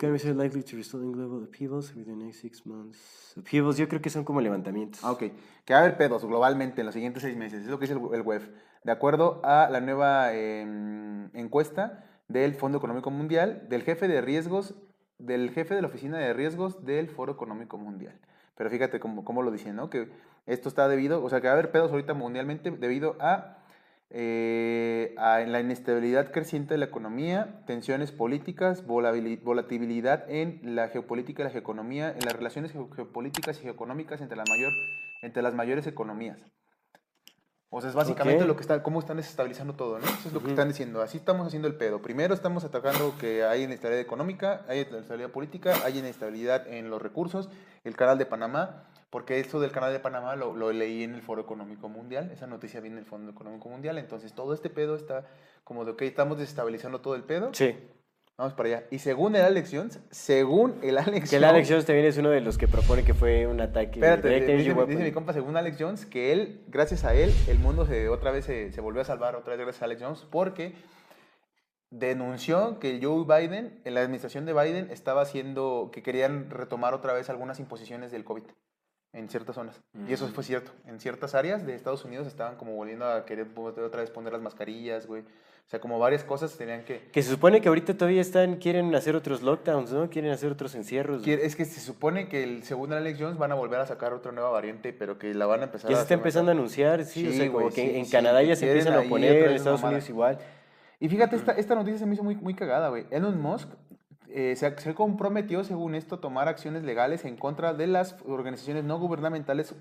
Economies 0.00 0.24
are 0.24 0.32
likely 0.32 0.62
to 0.62 0.76
result 0.76 1.02
in 1.02 1.12
global 1.12 1.42
upheavals 1.44 1.94
within 1.94 2.18
the 2.18 2.24
next 2.24 2.40
six 2.40 2.64
months. 2.64 3.34
Upheavals 3.36 3.76
yo 3.76 3.86
creo 3.86 4.00
que 4.00 4.08
son 4.08 4.24
como 4.24 4.40
levantamientos. 4.40 5.04
Ah, 5.04 5.12
ok. 5.12 5.24
Que 5.66 5.74
va 5.74 5.80
a 5.80 5.82
haber 5.82 5.98
pedos 5.98 6.24
globalmente 6.24 6.80
en 6.80 6.86
los 6.86 6.94
siguientes 6.94 7.22
seis 7.22 7.36
meses. 7.36 7.64
Es 7.64 7.68
lo 7.68 7.78
que 7.78 7.86
dice 7.86 8.00
el, 8.00 8.14
el 8.14 8.22
web. 8.22 8.40
De 8.82 8.92
acuerdo 8.92 9.42
a 9.44 9.68
la 9.68 9.82
nueva 9.82 10.32
em, 10.32 11.28
encuesta 11.36 12.06
del 12.28 12.54
Fondo 12.54 12.78
Económico 12.78 13.10
Mundial, 13.10 13.66
del 13.68 13.82
jefe 13.82 14.08
de 14.08 14.22
riesgos, 14.22 14.74
del 15.18 15.50
jefe 15.50 15.74
de 15.74 15.82
la 15.82 15.88
oficina 15.88 16.16
de 16.16 16.32
riesgos 16.32 16.82
del 16.86 17.10
Foro 17.10 17.32
Económico 17.32 17.76
Mundial. 17.76 18.18
Pero 18.56 18.70
fíjate 18.70 19.00
cómo, 19.00 19.22
cómo 19.22 19.42
lo 19.42 19.50
dicen, 19.50 19.76
¿no? 19.76 19.90
Que 19.90 20.10
esto 20.46 20.70
está 20.70 20.88
debido, 20.88 21.22
o 21.22 21.28
sea, 21.28 21.42
que 21.42 21.48
va 21.48 21.52
a 21.52 21.58
haber 21.58 21.72
pedos 21.72 21.90
ahorita 21.90 22.14
mundialmente 22.14 22.70
debido 22.70 23.18
a, 23.20 23.58
eh, 24.12 25.14
a 25.18 25.38
la 25.40 25.60
inestabilidad 25.60 26.32
creciente 26.32 26.74
de 26.74 26.78
la 26.78 26.86
economía, 26.86 27.62
tensiones 27.66 28.10
políticas, 28.12 28.84
volatilidad 28.84 30.28
en 30.28 30.60
la 30.74 30.88
geopolítica 30.88 31.42
y 31.42 31.44
la 31.44 31.50
geoeconomía, 31.50 32.10
en 32.10 32.24
las 32.24 32.34
relaciones 32.34 32.72
geo- 32.72 32.90
geopolíticas 32.94 33.58
y 33.58 33.62
geoeconómicas 33.62 34.20
entre, 34.20 34.36
la 34.36 34.44
mayor, 34.48 34.72
entre 35.22 35.42
las 35.42 35.54
mayores 35.54 35.86
economías. 35.86 36.38
O 37.72 37.80
sea, 37.80 37.90
es 37.90 37.94
básicamente 37.94 38.42
Ok. 38.42 38.48
lo 38.48 38.56
que 38.56 38.62
está, 38.62 38.82
cómo 38.82 38.98
están 38.98 39.16
desestabilizando 39.18 39.74
todo, 39.74 40.00
¿no? 40.00 40.04
Eso 40.04 40.26
es 40.26 40.32
lo 40.34 40.42
que 40.42 40.48
están 40.50 40.66
diciendo. 40.66 41.02
Así 41.02 41.18
estamos 41.18 41.46
haciendo 41.46 41.68
el 41.68 41.76
pedo. 41.76 42.02
Primero 42.02 42.34
estamos 42.34 42.64
atacando 42.64 43.14
que 43.20 43.44
hay 43.44 43.62
inestabilidad 43.62 44.02
económica, 44.04 44.64
hay 44.66 44.80
inestabilidad 44.90 45.30
política, 45.30 45.74
hay 45.84 45.98
inestabilidad 46.00 46.66
en 46.66 46.90
los 46.90 47.00
recursos, 47.00 47.48
el 47.84 47.94
canal 47.94 48.18
de 48.18 48.26
Panamá, 48.26 48.89
porque 49.10 49.40
esto 49.40 49.58
del 49.60 49.72
canal 49.72 49.92
de 49.92 50.00
Panamá 50.00 50.36
lo, 50.36 50.54
lo 50.56 50.72
leí 50.72 51.02
en 51.02 51.14
el 51.14 51.22
Foro 51.22 51.42
Económico 51.42 51.88
Mundial, 51.88 52.30
esa 52.32 52.46
noticia 52.46 52.80
viene 52.80 52.96
del 52.96 53.04
Fondo 53.06 53.32
Económico 53.32 53.68
Mundial, 53.68 53.98
entonces 53.98 54.32
todo 54.32 54.54
este 54.54 54.70
pedo 54.70 54.94
está 54.94 55.26
como 55.64 55.84
de, 55.84 55.92
ok, 55.92 56.02
estamos 56.02 56.38
desestabilizando 56.38 57.00
todo 57.00 57.14
el 57.16 57.24
pedo, 57.24 57.52
Sí. 57.52 57.76
vamos 58.38 58.54
para 58.54 58.68
allá. 58.68 58.84
Y 58.90 58.98
según 59.00 59.34
el 59.36 59.42
Alex 59.42 59.70
Jones, 59.72 60.00
según 60.10 60.76
el 60.82 60.96
Alex 60.96 61.28
Que 61.30 61.36
el 61.36 61.44
Alex 61.44 61.68
Jones 61.68 61.84
también 61.86 62.06
es 62.06 62.16
uno 62.18 62.30
de 62.30 62.40
los 62.40 62.56
que 62.56 62.68
propone 62.68 63.04
que 63.04 63.12
fue 63.14 63.46
un 63.46 63.60
ataque 63.60 63.98
Espérate, 64.00 64.28
dice, 64.28 64.56
dice- 64.70 64.86
dice 64.86 65.02
mi 65.02 65.12
compa, 65.12 65.32
según 65.32 65.56
Alex 65.56 65.76
Jones, 65.78 66.06
que 66.06 66.32
él, 66.32 66.64
gracias 66.68 67.04
a 67.04 67.12
él, 67.14 67.32
el 67.48 67.58
mundo 67.58 67.84
se, 67.86 68.08
otra 68.08 68.30
vez 68.30 68.44
se, 68.44 68.72
se 68.72 68.80
volvió 68.80 69.02
a 69.02 69.04
salvar, 69.04 69.34
otra 69.36 69.54
vez 69.56 69.64
gracias 69.66 69.82
a 69.82 69.84
Alex 69.86 70.02
Jones, 70.02 70.26
porque 70.30 70.72
denunció 71.90 72.78
que 72.78 73.00
Joe 73.02 73.24
Biden, 73.24 73.80
en 73.84 73.94
la 73.94 74.00
administración 74.00 74.46
de 74.46 74.52
Biden, 74.52 74.88
estaba 74.90 75.22
haciendo, 75.22 75.90
que 75.92 76.02
querían 76.02 76.48
retomar 76.50 76.94
otra 76.94 77.12
vez 77.12 77.28
algunas 77.30 77.58
imposiciones 77.58 78.12
del 78.12 78.24
COVID 78.24 78.44
en 79.12 79.28
ciertas 79.28 79.54
zonas. 79.56 79.80
Y 80.08 80.12
eso 80.12 80.28
fue 80.28 80.44
cierto. 80.44 80.70
En 80.86 81.00
ciertas 81.00 81.34
áreas 81.34 81.66
de 81.66 81.74
Estados 81.74 82.04
Unidos 82.04 82.26
estaban 82.26 82.56
como 82.56 82.74
volviendo 82.76 83.06
a 83.06 83.24
querer 83.24 83.48
otra 83.56 84.00
vez 84.00 84.10
poner 84.10 84.32
las 84.32 84.42
mascarillas, 84.42 85.06
güey. 85.06 85.22
O 85.22 85.70
sea, 85.70 85.80
como 85.80 86.00
varias 86.00 86.24
cosas 86.24 86.56
tenían 86.56 86.84
que... 86.84 87.10
Que 87.12 87.22
se 87.22 87.30
supone 87.30 87.60
que 87.60 87.68
ahorita 87.68 87.94
todavía 87.94 88.20
están, 88.20 88.56
quieren 88.56 88.92
hacer 88.92 89.14
otros 89.14 89.40
lockdowns, 89.42 89.92
¿no? 89.92 90.10
Quieren 90.10 90.32
hacer 90.32 90.50
otros 90.50 90.74
encierros. 90.74 91.24
Es 91.24 91.54
que 91.54 91.64
se 91.64 91.80
supone 91.80 92.28
que 92.28 92.42
el, 92.42 92.64
según 92.64 92.92
Alex 92.92 93.20
Jones 93.20 93.38
van 93.38 93.52
a 93.52 93.54
volver 93.54 93.78
a 93.78 93.86
sacar 93.86 94.12
otra 94.12 94.32
nueva 94.32 94.50
variante, 94.50 94.92
pero 94.92 95.16
que 95.16 95.32
la 95.32 95.46
van 95.46 95.60
a 95.60 95.64
empezar 95.64 95.88
Ya 95.88 95.96
se 95.96 96.02
está 96.02 96.14
empezando 96.14 96.50
a 96.50 96.54
anunciar, 96.54 97.04
sí, 97.04 97.24
o 97.26 97.30
Sí, 97.30 97.36
sea, 97.36 97.46
como 97.46 97.60
güey, 97.60 97.72
que 97.74 97.88
sí, 97.88 97.98
en 97.98 98.04
sí, 98.04 98.10
Canadá 98.10 98.40
que 98.40 98.46
ya 98.48 98.56
se 98.56 98.66
empiezan 98.66 98.94
a 98.94 99.08
poner, 99.08 99.44
en 99.44 99.52
Estados 99.52 99.78
mamada. 99.80 99.94
Unidos 99.98 100.08
igual. 100.08 100.38
Y 100.98 101.08
fíjate, 101.08 101.36
esta, 101.36 101.52
esta 101.52 101.74
noticia 101.76 101.98
se 102.00 102.06
me 102.06 102.14
hizo 102.14 102.24
muy, 102.24 102.34
muy 102.34 102.54
cagada, 102.54 102.88
güey. 102.88 103.06
Elon 103.10 103.40
Musk 103.40 103.68
eh, 104.32 104.56
se, 104.56 104.78
se 104.78 104.94
comprometió, 104.94 105.64
según 105.64 105.94
esto, 105.94 106.16
a 106.16 106.20
tomar 106.20 106.48
acciones 106.48 106.82
legales 106.82 107.24
en 107.24 107.36
contra 107.36 107.74
de 107.74 107.86
las 107.86 108.16
organizaciones 108.26 108.84
no 108.84 108.98
gubernamentales 108.98 109.74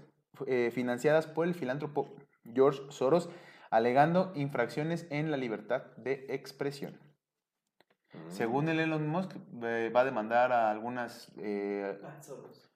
eh, 0.47 0.71
financiadas 0.73 1.27
por 1.27 1.47
el 1.47 1.53
filántropo 1.53 2.15
George 2.53 2.81
Soros, 2.89 3.29
alegando 3.69 4.31
infracciones 4.35 5.07
en 5.09 5.31
la 5.31 5.37
libertad 5.37 5.83
de 5.97 6.25
expresión. 6.29 6.99
Según 8.27 8.69
el 8.69 8.79
Elon 8.79 9.07
Musk, 9.07 9.35
eh, 9.61 9.91
va 9.95 10.01
a 10.01 10.05
demandar 10.05 10.51
a 10.51 10.71
algunas... 10.71 11.31
eh, 11.37 11.99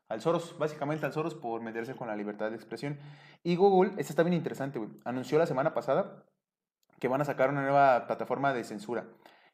al 0.09 0.21
Soros, 0.21 0.55
básicamente 0.59 1.05
al 1.05 1.13
Soros 1.13 1.33
por 1.33 1.61
meterse 1.61 1.95
con 1.95 2.07
la 2.07 2.15
libertad 2.15 2.49
de 2.49 2.55
expresión. 2.55 2.99
Y 3.43 3.55
Google, 3.55 3.91
esta 3.97 4.13
está 4.13 4.23
bien 4.23 4.35
interesante, 4.35 4.77
güey, 4.77 4.91
anunció 5.05 5.39
la 5.39 5.47
semana 5.47 5.73
pasada 5.73 6.23
que 6.99 7.07
van 7.07 7.21
a 7.21 7.25
sacar 7.25 7.49
una 7.49 7.61
nueva 7.61 8.05
plataforma 8.05 8.53
de 8.53 8.63
censura 8.63 9.07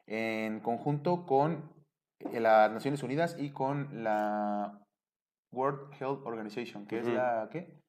en 0.06 0.60
conjunto 0.60 1.24
con 1.24 1.72
las 2.32 2.70
Naciones 2.70 3.02
Unidas 3.02 3.36
y 3.38 3.50
con 3.50 4.02
la 4.04 4.78
World 5.52 5.92
Health 6.00 6.20
Organization, 6.24 6.86
que 6.86 6.98
es 6.98 7.06
Ujú. 7.06 7.14
la 7.16 7.48
¿qué? 7.50 7.80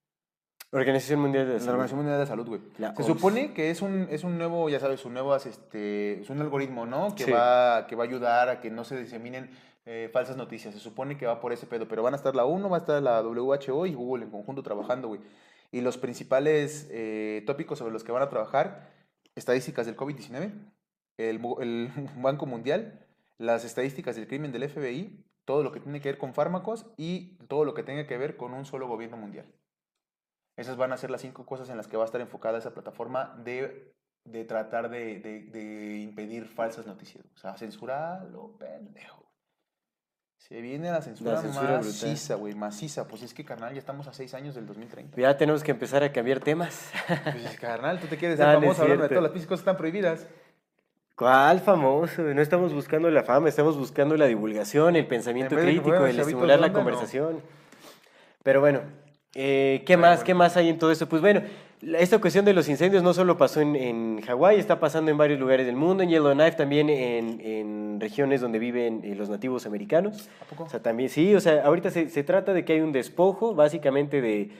Organización 0.74 1.20
Mundial 1.20 1.46
de 1.46 1.52
La 1.54 1.58
Salud. 1.58 1.70
Organización 1.74 1.98
Mundial 1.98 2.14
de 2.16 2.22
la 2.24 2.26
Salud, 2.26 2.46
güey. 2.48 2.60
La 2.78 2.94
Se 2.94 3.02
OMS. 3.02 3.06
supone 3.06 3.52
que 3.52 3.70
es 3.70 3.82
un, 3.82 4.06
es 4.10 4.24
un 4.24 4.38
nuevo, 4.38 4.68
ya 4.70 4.80
sabes, 4.80 5.04
un 5.04 5.12
nuevo, 5.12 5.36
este, 5.36 6.20
es 6.22 6.30
un 6.30 6.40
algoritmo, 6.40 6.86
¿no? 6.86 7.14
Que, 7.14 7.24
Sí. 7.24 7.30
va, 7.30 7.86
que 7.86 7.94
va 7.94 8.04
a 8.04 8.06
ayudar 8.06 8.48
a 8.48 8.60
que 8.60 8.70
no 8.70 8.84
se 8.84 8.98
diseminen 8.98 9.50
eh, 9.84 10.08
falsas 10.12 10.36
noticias. 10.36 10.72
Se 10.72 10.80
supone 10.80 11.18
que 11.18 11.26
va 11.26 11.40
por 11.40 11.52
ese 11.52 11.66
pedo, 11.66 11.86
pero 11.88 12.02
van 12.02 12.14
a 12.14 12.16
estar 12.16 12.34
la 12.34 12.46
UNO, 12.46 12.70
va 12.70 12.76
a 12.78 12.80
estar 12.80 13.02
la 13.02 13.20
WHO 13.20 13.84
y 13.86 13.94
Google 13.94 14.24
en 14.24 14.30
conjunto 14.30 14.62
trabajando, 14.62 15.08
güey. 15.08 15.20
Y 15.72 15.80
los 15.82 15.98
principales 15.98 16.88
eh, 16.90 17.42
tópicos 17.46 17.78
sobre 17.78 17.92
los 17.92 18.02
que 18.04 18.12
van 18.12 18.22
a 18.22 18.28
trabajar, 18.30 18.88
estadísticas 19.34 19.84
del 19.86 19.96
COVID-19, 19.96 20.52
el, 21.18 21.40
el 21.60 21.90
Banco 22.16 22.46
Mundial, 22.46 23.01
las 23.42 23.64
estadísticas 23.64 24.16
del 24.16 24.26
crimen 24.28 24.52
del 24.52 24.68
FBI, 24.68 25.24
todo 25.44 25.62
lo 25.64 25.72
que 25.72 25.80
tiene 25.80 26.00
que 26.00 26.08
ver 26.10 26.18
con 26.18 26.32
fármacos 26.34 26.86
y 26.96 27.36
todo 27.48 27.64
lo 27.64 27.74
que 27.74 27.82
tenga 27.82 28.06
que 28.06 28.16
ver 28.16 28.36
con 28.36 28.54
un 28.54 28.64
solo 28.64 28.86
gobierno 28.86 29.16
mundial. 29.16 29.46
Esas 30.56 30.76
van 30.76 30.92
a 30.92 30.96
ser 30.96 31.10
las 31.10 31.20
cinco 31.22 31.44
cosas 31.46 31.68
en 31.70 31.76
las 31.76 31.88
que 31.88 31.96
va 31.96 32.04
a 32.04 32.06
estar 32.06 32.20
enfocada 32.20 32.58
esa 32.58 32.72
plataforma 32.74 33.34
de, 33.42 33.94
de 34.24 34.44
tratar 34.44 34.88
de, 34.90 35.18
de- 35.18 35.40
de 35.50 35.96
impedir 35.98 36.46
falsas 36.46 36.86
noticias. 36.86 37.24
O 37.34 37.38
sea, 37.38 37.56
censurar 37.56 38.24
lo 38.26 38.56
pendejo. 38.58 39.22
Se 40.38 40.60
viene 40.60 40.90
la 40.90 41.00
censura, 41.00 41.40
censura 41.40 41.78
brutal. 41.78 41.84
maciza, 41.86 42.34
güey, 42.34 42.54
maciza. 42.54 43.06
Pues 43.08 43.22
es 43.22 43.32
que, 43.32 43.44
carnal, 43.44 43.72
ya 43.72 43.78
estamos 43.78 44.06
a 44.08 44.12
seis 44.12 44.34
años 44.34 44.54
del 44.54 44.66
2030. 44.66 45.16
Ya 45.20 45.36
tenemos 45.36 45.62
que 45.62 45.70
empezar 45.70 46.02
a 46.02 46.12
cambiar 46.12 46.40
temas. 46.40 46.90
Pues, 47.06 47.58
carnal, 47.58 47.98
tú 48.00 48.08
te 48.08 48.16
quieres 48.18 48.36
ser 48.38 48.46
famoso 48.54 48.82
hablando 48.82 49.04
de 49.04 49.08
todas 49.08 49.22
las 49.22 49.32
cosas 49.32 49.48
que 49.48 49.54
están 49.54 49.76
prohibidas. 49.76 50.26
¿Cuál 51.14 51.60
famoso? 51.60 52.22
No 52.22 52.40
estamos 52.42 52.72
buscando 52.72 53.10
la 53.10 53.22
fama, 53.22 53.48
estamos 53.48 53.76
buscando 53.76 54.16
la 54.16 54.26
divulgación, 54.26 54.96
el 54.96 55.06
pensamiento 55.06 55.56
crítico, 55.56 56.06
el 56.06 56.18
estimular 56.18 56.58
la 56.58 56.66
onda, 56.66 56.68
no. 56.68 56.74
conversación. 56.74 57.40
Pero 58.42 58.60
bueno, 58.60 58.80
Eh, 59.34 59.82
¿Qué 59.86 59.96
más? 59.96 60.22
¿Qué 60.24 60.34
más 60.34 60.56
hay 60.58 60.68
en 60.68 60.78
todo 60.78 60.90
esto? 60.92 61.08
Pues 61.08 61.22
bueno, 61.22 61.40
esta 61.98 62.18
cuestión 62.18 62.44
de 62.44 62.52
los 62.52 62.68
incendios 62.68 63.02
no 63.02 63.14
solo 63.14 63.38
pasó 63.38 63.62
en, 63.62 63.76
en 63.76 64.20
Hawái, 64.20 64.58
está 64.58 64.78
pasando 64.78 65.10
en 65.10 65.16
varios 65.16 65.40
lugares 65.40 65.64
del 65.64 65.74
mundo, 65.76 66.02
en 66.02 66.10
Yellowknife 66.10 66.52
también 66.56 66.90
en, 66.90 67.40
en 67.40 67.98
regiones 67.98 68.42
donde 68.42 68.58
viven 68.58 69.00
eh, 69.04 69.14
los 69.14 69.30
nativos 69.30 69.64
americanos. 69.64 70.28
¿A 70.42 70.44
poco? 70.44 70.64
O 70.64 70.68
sea, 70.68 70.80
también, 70.82 71.08
sí, 71.08 71.34
o 71.34 71.40
sea, 71.40 71.62
ahorita 71.64 71.90
se, 71.90 72.10
se 72.10 72.22
trata 72.24 72.52
de 72.52 72.64
que 72.66 72.74
hay 72.74 72.80
un 72.80 72.92
despojo, 72.92 73.54
básicamente 73.54 74.20
de... 74.20 74.50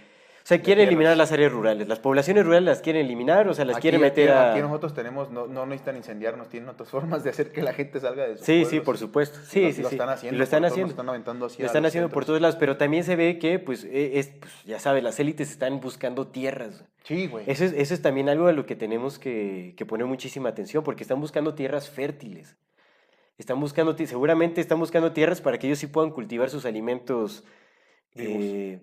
O 0.43 0.44
sea, 0.44 0.60
quieren 0.60 0.89
eliminar 0.89 1.16
las 1.16 1.31
áreas 1.31 1.52
rurales. 1.52 1.86
Las 1.86 2.01
poblaciones 2.01 2.44
rurales 2.44 2.64
las 2.64 2.81
quieren 2.81 3.06
eliminar, 3.06 3.47
o 3.47 3.55
sea, 3.55 3.64
las 3.64 3.77
Aquí- 3.77 3.82
quieren 3.82 4.01
meter 4.01 4.31
aquí, 4.31 4.39
a... 4.39 4.52
Aquí 4.52 4.60
nosotros 4.62 4.93
tenemos, 4.93 5.31
no, 5.31 5.47
no 5.47 5.64
necesitan 5.66 5.97
incendiarnos, 5.97 6.48
tienen 6.48 6.69
otras 6.69 6.89
formas 6.90 7.23
de 7.23 7.31
hacer 7.31 7.52
que 7.52 7.62
la 7.62 7.73
gente 7.73 8.01
salga 8.01 8.27
de 8.27 8.36
sus 8.36 8.44
Sí, 8.47 8.64
sí, 8.64 8.81
por 8.81 8.98
supuesto. 8.98 9.39
Sí, 9.47 9.62
lo- 9.62 9.73
sí, 9.73 9.82
lo 9.82 9.89
sí. 9.89 9.94
están 9.94 10.09
haciendo 10.09 10.39
lo 10.39 10.44
están 10.44 10.64
haciendo. 10.64 10.86
lo 10.89 10.90
están 10.93 11.09
aventando 11.09 11.47
hacia 11.47 11.62
Lo 11.62 11.66
están 11.66 11.82
los 11.85 11.90
haciendo 11.90 12.10
por 12.10 12.24
todos 12.24 12.40
lados, 12.40 12.56
pero 12.56 12.77
también 12.77 13.05
se 13.05 13.14
ve 13.14 13.39
que, 13.39 13.60
pues, 13.60 13.85
e- 13.85 14.19
es, 14.19 14.28
pues, 14.40 14.52
ya 14.64 14.81
sabes, 14.81 15.05
las 15.05 15.20
élites 15.20 15.48
están 15.51 15.81
buscando 15.81 16.27
tierras. 16.27 16.85
Sí, 17.05 17.28
güey. 17.28 17.44
Eso 17.48 17.64
es, 17.64 17.73
eso 17.73 17.94
es 17.94 18.02
también 18.02 18.28
algo 18.28 18.48
a 18.48 18.52
lo 18.52 18.66
que 18.66 18.74
tenemos 18.74 19.19
que, 19.20 19.74
que 19.77 19.86
poner 19.86 20.06
muchísima 20.06 20.48
atención, 20.48 20.82
porque 20.82 21.05
están 21.05 21.20
buscando 21.20 21.55
tierras 21.55 21.89
fértiles. 21.89 22.56
Están 23.39 23.60
buscando, 23.60 23.97
seguramente 23.97 24.60
están 24.60 24.78
buscando 24.78 25.12
tierras 25.12 25.40
para 25.40 25.59
que 25.59 25.66
ellos 25.69 25.78
sí 25.78 25.86
puedan 25.86 26.10
cultivar 26.10 26.51
sus 26.51 26.64
alimentos. 26.64 27.44
eh, 28.16 28.81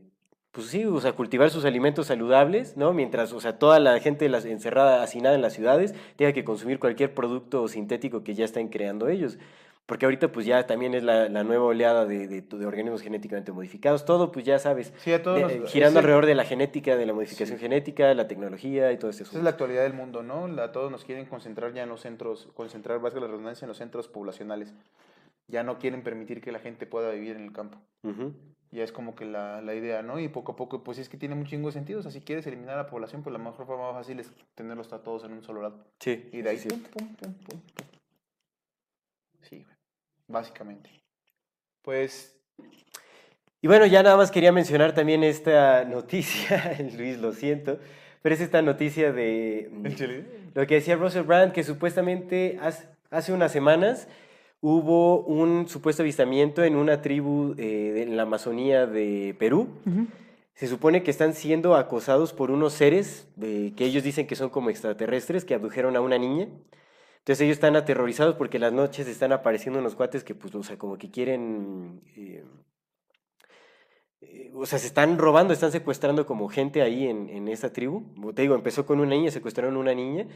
pues 0.52 0.68
sí, 0.68 0.84
o 0.86 1.00
sea, 1.00 1.14
cultivar 1.14 1.50
sus 1.52 1.64
alimentos 1.66 2.08
saludables, 2.08 2.76
¿no? 2.76 2.92
Mientras, 2.94 3.34
o 3.34 3.40
sea, 3.40 3.60
toda 3.60 3.80
la 3.80 4.00
gente 4.00 4.28
las- 4.30 4.46
encerrada, 4.46 5.04
hacinada 5.04 5.36
en 5.36 5.42
las 5.42 5.54
ciudades, 5.54 5.94
tenga 6.16 6.34
que 6.34 6.44
consumir 6.44 6.80
cualquier 6.80 7.14
producto 7.14 7.68
sintético 7.68 8.24
que 8.24 8.34
ya 8.34 8.46
estén 8.46 8.68
creando 8.70 9.08
ellos. 9.10 9.38
Porque 9.86 10.06
ahorita, 10.06 10.32
pues 10.32 10.46
ya 10.46 10.68
también 10.68 10.94
es 10.94 11.02
la, 11.02 11.30
la 11.30 11.44
nueva 11.44 11.66
oleada 11.66 12.06
de, 12.06 12.28
de- 12.28 12.42
de 12.44 12.66
organismos 12.68 13.02
genéticamente 13.02 13.52
modificados. 13.52 14.06
Todo, 14.06 14.32
pues 14.32 14.46
ya 14.46 14.60
sabes, 14.60 14.94
Sí, 14.98 15.12
a 15.14 15.24
todos 15.24 15.38
de- 15.38 15.44
nos- 15.60 15.70
eh, 15.70 15.72
girando 15.72 15.98
alrededor 16.00 16.26
de 16.28 16.36
la 16.36 16.44
genética, 16.46 16.96
de 16.96 17.06
la 17.08 17.14
modificación 17.14 17.58
genética, 17.58 18.14
la 18.14 18.28
tecnología 18.28 18.92
y 18.92 18.98
todo 18.98 19.10
eso. 19.10 19.24
Esa 19.24 19.38
es 19.38 19.44
la 19.44 19.50
actualidad 19.52 19.82
del 19.84 19.94
mundo, 19.94 20.22
¿no? 20.22 20.48
La, 20.48 20.72
todos 20.72 20.92
nos 20.92 21.06
quieren 21.06 21.26
concentrar 21.26 21.74
ya 21.74 21.84
en 21.84 21.90
los 21.90 22.02
centros, 22.02 22.50
concentrar, 22.54 23.00
valga 23.00 23.20
la 23.20 23.28
redundancia, 23.28 23.66
en 23.66 23.70
los 23.70 23.78
centros 23.78 24.08
poblacionales. 24.08 24.74
Ya 25.50 25.64
no 25.64 25.80
quieren 25.80 26.04
permitir 26.04 26.42
que 26.42 26.52
la 26.52 26.60
gente 26.60 26.86
pueda 26.86 27.12
vivir 27.12 27.36
en 27.36 27.44
el 27.44 27.52
campo. 27.52 27.80
Ujú. 28.04 28.34
Ya 28.72 28.84
es 28.84 28.92
como 28.92 29.16
que 29.16 29.26
la, 29.26 29.62
la 29.62 29.74
idea, 29.74 30.04
¿no? 30.04 30.20
Y 30.20 30.30
poco 30.30 30.52
a 30.52 30.56
poco, 30.56 30.84
pues 30.84 31.00
es 31.00 31.10
que 31.10 31.18
tiene 31.18 31.34
un 31.34 31.46
chingo 31.46 31.70
de 31.70 31.74
sentido. 31.74 32.00
O 32.00 32.04
sea, 32.04 32.12
si 32.12 32.22
quieres 32.22 32.46
eliminar 32.46 32.76
a 32.76 32.84
la 32.84 32.88
población, 32.88 33.24
pues 33.24 33.34
la 33.34 33.40
mejor 33.40 33.66
forma 33.66 33.92
más 33.92 33.96
fácil 33.96 34.20
es 34.20 34.32
tenerlos 34.54 34.94
a 34.94 35.02
todos 35.02 35.24
en 35.24 35.34
un 35.34 35.42
solo 35.44 35.62
lado. 35.62 35.84
Sí. 36.00 36.30
Y 36.32 36.44
de 36.44 36.50
ahí, 36.52 36.60
sí. 36.60 36.70
pum, 36.70 36.80
pum, 36.82 37.16
pum, 37.16 37.34
pum, 37.34 37.60
pum. 37.60 37.88
Sí, 39.42 39.64
güey. 39.64 39.76
Básicamente. 40.28 40.92
Pues, 41.82 42.40
Y 43.62 43.68
bueno, 43.68 43.88
ya 43.88 44.04
nada 44.04 44.18
más 44.18 44.30
quería 44.30 44.52
mencionar 44.52 44.94
también 44.94 45.24
esta 45.24 45.84
noticia, 45.86 46.78
Luis, 46.96 47.18
lo 47.18 47.34
siento, 47.34 47.80
pero 48.22 48.36
es 48.36 48.42
esta 48.42 48.62
noticia 48.62 49.12
de 49.12 49.70
mm, 49.72 50.54
lo 50.54 50.68
que 50.68 50.76
decía 50.76 50.96
Russell 50.96 51.24
Brand, 51.24 51.52
que 51.52 51.64
supuestamente 51.64 52.60
hace, 52.62 52.88
hace 53.10 53.34
unas 53.34 53.52
semanas 53.52 54.08
hubo 54.62 55.22
un 55.24 55.68
supuesto 55.68 56.04
avistamiento 56.04 56.64
en 56.64 56.76
una 56.76 57.02
tribu 57.02 57.56
eh, 57.58 58.04
en 58.04 58.18
la 58.18 58.24
Amazonía 58.24 58.86
de 58.86 59.36
Perú. 59.40 59.70
Se 60.54 60.68
supone 60.68 61.04
que 61.04 61.12
están 61.12 61.34
siendo 61.34 61.76
acosados 61.76 62.34
por 62.34 62.52
unos 62.52 62.74
seres 62.74 63.30
eh, 63.42 63.72
que 63.78 63.86
ellos 63.86 64.04
dicen 64.04 64.28
que 64.28 64.36
son 64.36 64.50
como 64.50 64.70
extraterrestres, 64.70 65.46
que 65.46 65.54
abdujeron 65.54 65.96
a 65.96 66.02
una 66.02 66.18
niña. 66.18 66.50
Entonces 67.20 67.42
ellos 67.42 67.56
están 67.56 67.76
aterrorizados 67.76 68.36
porque 68.36 68.60
las 68.60 68.74
noches 68.74 69.08
están 69.08 69.32
apareciendo 69.32 69.80
unos 69.80 69.96
cuates 69.96 70.24
que, 70.24 70.36
pues, 70.36 70.54
o 70.56 70.64
sea, 70.64 70.78
como 70.78 70.98
que 70.98 71.10
quieren... 71.10 72.02
eh, 72.16 72.44
eh, 74.22 74.52
o 74.54 74.66
sea, 74.66 74.80
se 74.80 74.88
están 74.88 75.18
robando, 75.18 75.54
están 75.54 75.72
secuestrando 75.72 76.26
como 76.26 76.50
gente 76.50 76.82
ahí 76.82 77.08
en, 77.08 77.30
en 77.30 77.48
esta 77.48 77.72
tribu. 77.72 78.14
Como 78.16 78.34
te 78.34 78.42
digo, 78.42 78.56
empezó 78.56 78.86
con 78.86 79.00
una 79.00 79.12
niña, 79.12 79.32
secuestraron 79.32 79.78
una 79.78 79.94
niña 79.94 80.28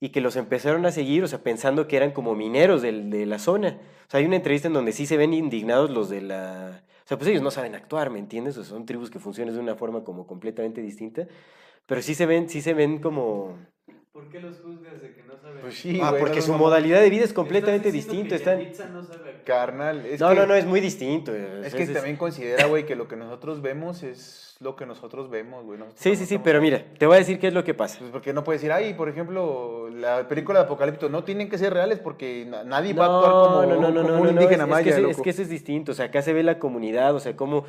y 0.00 0.10
que 0.10 0.20
los 0.20 0.36
empezaron 0.36 0.86
a 0.86 0.92
seguir, 0.92 1.22
o 1.24 1.28
sea, 1.28 1.42
pensando 1.42 1.86
que 1.86 1.96
eran 1.96 2.12
como 2.12 2.34
mineros 2.34 2.82
del- 2.82 3.10
de 3.10 3.26
la 3.26 3.38
zona. 3.38 3.78
O 4.08 4.10
sea, 4.10 4.18
hay 4.20 4.26
una 4.26 4.36
entrevista 4.36 4.68
en 4.68 4.74
donde 4.74 4.92
sí 4.92 5.06
se 5.06 5.16
ven 5.16 5.34
indignados 5.34 5.90
los 5.90 6.08
de 6.08 6.22
la... 6.22 6.82
O 7.04 7.06
sea, 7.10 7.18
pues 7.18 7.28
ellos 7.30 7.42
no 7.42 7.50
saben 7.50 7.74
actuar, 7.74 8.10
¿me 8.10 8.18
entiendes? 8.18 8.56
O 8.56 8.64
sea, 8.64 8.70
son 8.70 8.86
tribus 8.86 9.10
que 9.10 9.18
funcionan 9.18 9.54
de 9.54 9.60
una 9.60 9.74
forma 9.76 10.02
como 10.04 10.26
completamente 10.26 10.80
distinta. 10.80 11.26
Pero 11.86 12.02
sí 12.02 12.14
se 12.14 12.26
ven, 12.26 12.48
sí 12.48 12.62
se 12.62 12.74
ven 12.74 13.00
como... 13.00 13.58
¿Por 14.12 14.28
qué 14.28 14.40
los 14.40 14.58
juzgas 14.58 15.00
de 15.00 15.14
que 15.14 15.22
no 15.22 15.36
saben? 15.38 15.60
pues 15.60 15.74
sí, 15.78 16.00
ah, 16.02 16.10
güey, 16.10 16.20
porque 16.20 16.40
no, 16.40 16.42
su 16.42 16.52
no, 16.52 16.58
modalidad 16.58 17.00
de 17.00 17.10
vida 17.10 17.20
es 17.20 17.26
¿Estás 17.26 17.34
completamente 17.36 17.92
que 17.92 17.98
Están... 17.98 18.92
No 18.92 19.04
sabe? 19.04 19.42
Carnal, 19.44 20.04
es 20.04 20.20
No, 20.20 20.30
que, 20.30 20.34
no, 20.34 20.46
no, 20.46 20.54
es 20.54 20.66
muy 20.66 20.80
distinto. 20.80 21.32
Es 21.34 21.72
que 21.74 21.86
también 21.86 22.16
considera, 22.16 22.66
güey, 22.66 22.84
que 22.86 22.96
lo 22.96 23.06
que 23.06 23.14
nosotros 23.14 23.62
vemos 23.62 24.02
es 24.02 24.56
lo 24.58 24.74
que 24.74 24.84
nosotros 24.84 25.30
vemos, 25.30 25.64
güey. 25.64 25.78
Nosotros 25.78 26.00
Sí, 26.02 26.16
sí, 26.16 26.26
sí, 26.26 26.38
pero 26.38 26.60
mira, 26.60 26.84
te 26.98 27.06
voy 27.06 27.14
a 27.14 27.18
decir 27.18 27.38
qué 27.38 27.46
es 27.46 27.54
lo 27.54 27.62
que 27.62 27.72
pasa. 27.72 27.98
Pues 28.00 28.10
porque 28.10 28.32
no 28.32 28.42
puedes 28.42 28.60
decir, 28.60 28.72
ay, 28.72 28.94
por 28.94 29.08
ejemplo, 29.08 29.88
la 29.90 30.26
película 30.26 30.58
de 30.58 30.64
Apocalipto 30.64 31.08
no 31.08 31.22
tienen 31.22 31.48
que 31.48 31.56
ser 31.56 31.72
reales 31.72 32.00
porque 32.00 32.44
na- 32.48 32.64
nadie 32.64 32.92
va 32.92 33.06
a 33.06 33.16
actuar 33.16 33.32
como, 33.68 34.02
como 34.02 34.22
un 34.22 34.28
indígena 34.30 34.64
es, 34.64 34.70
maya. 34.70 34.90
Es 34.90 34.96
que, 34.96 35.00
eso- 35.02 35.10
es 35.10 35.20
que 35.22 35.30
eso 35.30 35.42
es 35.42 35.48
distinto, 35.48 35.92
o 35.92 35.94
sea, 35.94 36.06
acá 36.06 36.20
se 36.20 36.32
ve 36.32 36.42
la 36.42 36.58
comunidad, 36.58 37.14
o 37.14 37.20
sea, 37.20 37.36
cómo... 37.36 37.64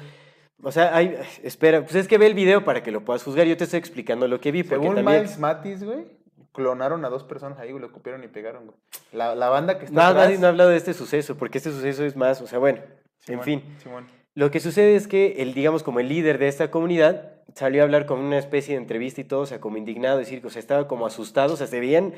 O 0.63 0.72
sea, 0.72 0.95
hay... 0.95 1.18
Espera, 1.43 1.81
pues 1.81 1.95
es 1.95 2.07
que 2.07 2.18
ve 2.18 2.26
el 2.27 2.34
video 2.34 2.65
para 2.65 2.81
que 2.84 2.91
lo 2.91 3.05
puedas 3.05 3.23
juzgar, 3.23 3.45
yo 3.45 3.55
te 3.57 3.63
estoy 3.65 3.80
explicando 3.80 4.27
lo 4.27 4.39
que 4.41 4.51
vi, 4.51 4.63
Según 4.63 4.95
también... 4.95 5.22
Miles 5.22 5.39
Matis, 5.39 5.84
güey, 5.84 6.05
clonaron 6.53 7.06
a 7.06 7.10
dos 7.10 7.23
personas 7.23 7.60
ahí, 7.60 7.72
güey, 7.72 7.82
lo 7.82 7.91
copiaron 7.91 8.23
y 8.23 8.28
pegaron, 8.28 8.65
güey. 8.65 8.78
La, 9.14 9.36
la 9.36 9.49
banda 9.49 9.80
que 9.80 9.86
está 9.86 9.95
No, 9.95 10.02
atrás... 10.07 10.26
nadie 10.26 10.38
no 10.38 10.48
ha 10.48 10.49
hablado 10.49 10.69
de 10.69 10.78
este 10.78 10.94
suceso, 10.94 11.38
porque 11.38 11.57
este 11.57 11.72
suceso 11.72 12.06
es 12.06 12.15
más, 12.15 12.41
o 12.41 12.48
sea, 12.48 12.60
bueno, 12.60 12.82
en 13.28 13.41
fin. 13.41 13.64
Simón. 13.82 14.07
Lo 14.34 14.49
que 14.49 14.60
sucede 14.60 14.95
es 14.95 15.07
que 15.07 15.41
el, 15.41 15.53
digamos, 15.53 15.84
como 15.84 15.99
el 15.99 16.07
líder 16.07 16.38
de 16.38 16.48
esta 16.48 16.72
comunidad 16.72 17.34
salió 17.53 17.82
a 17.82 17.84
hablar 17.84 18.06
con 18.06 18.19
una 18.19 18.38
especie 18.38 18.76
de 18.76 18.82
entrevista 18.82 19.19
y 19.22 19.26
todo, 19.26 19.41
o 19.41 19.45
sea, 19.45 19.60
como 19.60 19.78
indignado, 19.78 20.18
decir, 20.18 20.45
o 20.45 20.49
sea, 20.49 20.60
estaba 20.60 20.88
como 20.88 21.06
asustado, 21.06 21.53
o 21.53 21.57
sea, 21.57 21.68
se 21.68 21.80
veían 21.80 22.14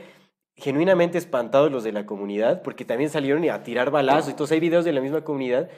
genuinamente 0.56 1.18
espantados 1.18 1.72
los 1.72 1.84
de 1.84 1.92
la 1.92 2.06
comunidad, 2.06 2.62
porque 2.62 2.86
también 2.86 3.10
salieron 3.10 3.50
a 3.50 3.64
tirar 3.64 3.90
balazos 3.90 4.32
y 4.32 4.36
todos 4.36 4.52
hay 4.52 4.60
videos 4.60 4.86
de 4.86 4.94
la 4.94 5.02
misma 5.02 5.24
comunidad 5.24 5.70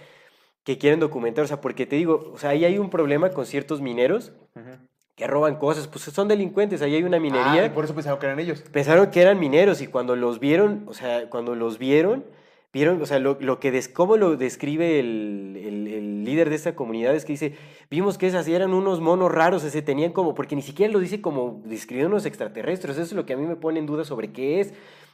que 0.66 0.78
quieren 0.78 1.00
documentar, 1.00 1.46
o 1.46 1.48
sea, 1.48 1.62
porque 1.62 1.86
te 1.86 1.96
digo, 1.96 2.32
o 2.34 2.38
sea, 2.38 2.50
ahí 2.50 2.66
hay 2.66 2.78
un 2.78 2.90
problema 2.90 3.30
con 3.30 3.46
ciertos 3.46 3.80
mineros 3.82 4.34
Ujú. 4.56 4.78
Que 5.16 5.28
roban 5.28 5.56
cosas, 5.58 5.88
pues 5.88 6.04
son 6.06 6.28
delincuentes, 6.28 6.82
ahí 6.82 6.96
hay 6.96 7.04
una 7.04 7.20
minería. 7.20 7.64
Ah, 7.64 7.66
y 7.68 7.70
por 7.70 7.86
eso 7.86 7.94
pensaron 7.96 8.20
que 8.20 8.26
eran 8.26 8.40
ellos. 8.40 8.62
Pensaron 8.72 9.10
que 9.12 9.22
eran 9.22 9.40
mineros 9.40 9.82
y 9.82 9.88
cuando 9.88 10.16
los 10.16 10.40
vieron, 10.40 10.84
o 10.88 10.94
sea, 10.94 11.30
cuando 11.30 11.56
los 11.56 11.78
vieron, 11.80 12.26
vieron, 12.74 13.02
o 13.02 13.06
sea, 13.06 13.20
lo, 13.20 13.38
lo 13.40 13.60
que, 13.62 13.72
des, 13.72 13.88
cómo 13.88 14.18
lo 14.18 14.36
describe 14.36 15.00
el, 15.00 15.58
el- 15.64 15.88
el 15.88 16.24
líder 16.26 16.50
de 16.50 16.56
esta 16.58 16.76
comunidad 16.76 17.16
es 17.16 17.24
que 17.24 17.32
dice, 17.32 17.54
vimos 17.90 18.18
que 18.18 18.28
esas 18.28 18.46
eran 18.50 18.74
unos 18.74 19.00
monos 19.00 19.32
raros, 19.32 19.64
o 19.64 19.70
sea, 19.70 19.86
tenían 19.86 20.12
como, 20.12 20.36
porque 20.36 20.56
ni 20.58 20.62
siquiera 20.62 20.92
lo 20.92 21.00
dice 21.00 21.22
como 21.22 21.62
describiendo 21.66 22.10
unos 22.14 22.26
extraterrestres, 22.26 22.96
eso 22.98 23.04
es 23.04 23.14
lo 23.14 23.26
que 23.26 23.32
a 23.34 23.38
mí 23.38 23.46
me 23.46 23.56
pone 23.56 23.80
en 23.80 23.86
duda 23.86 24.04
sobre 24.04 24.34
qué 24.34 24.60
es. 24.60 24.74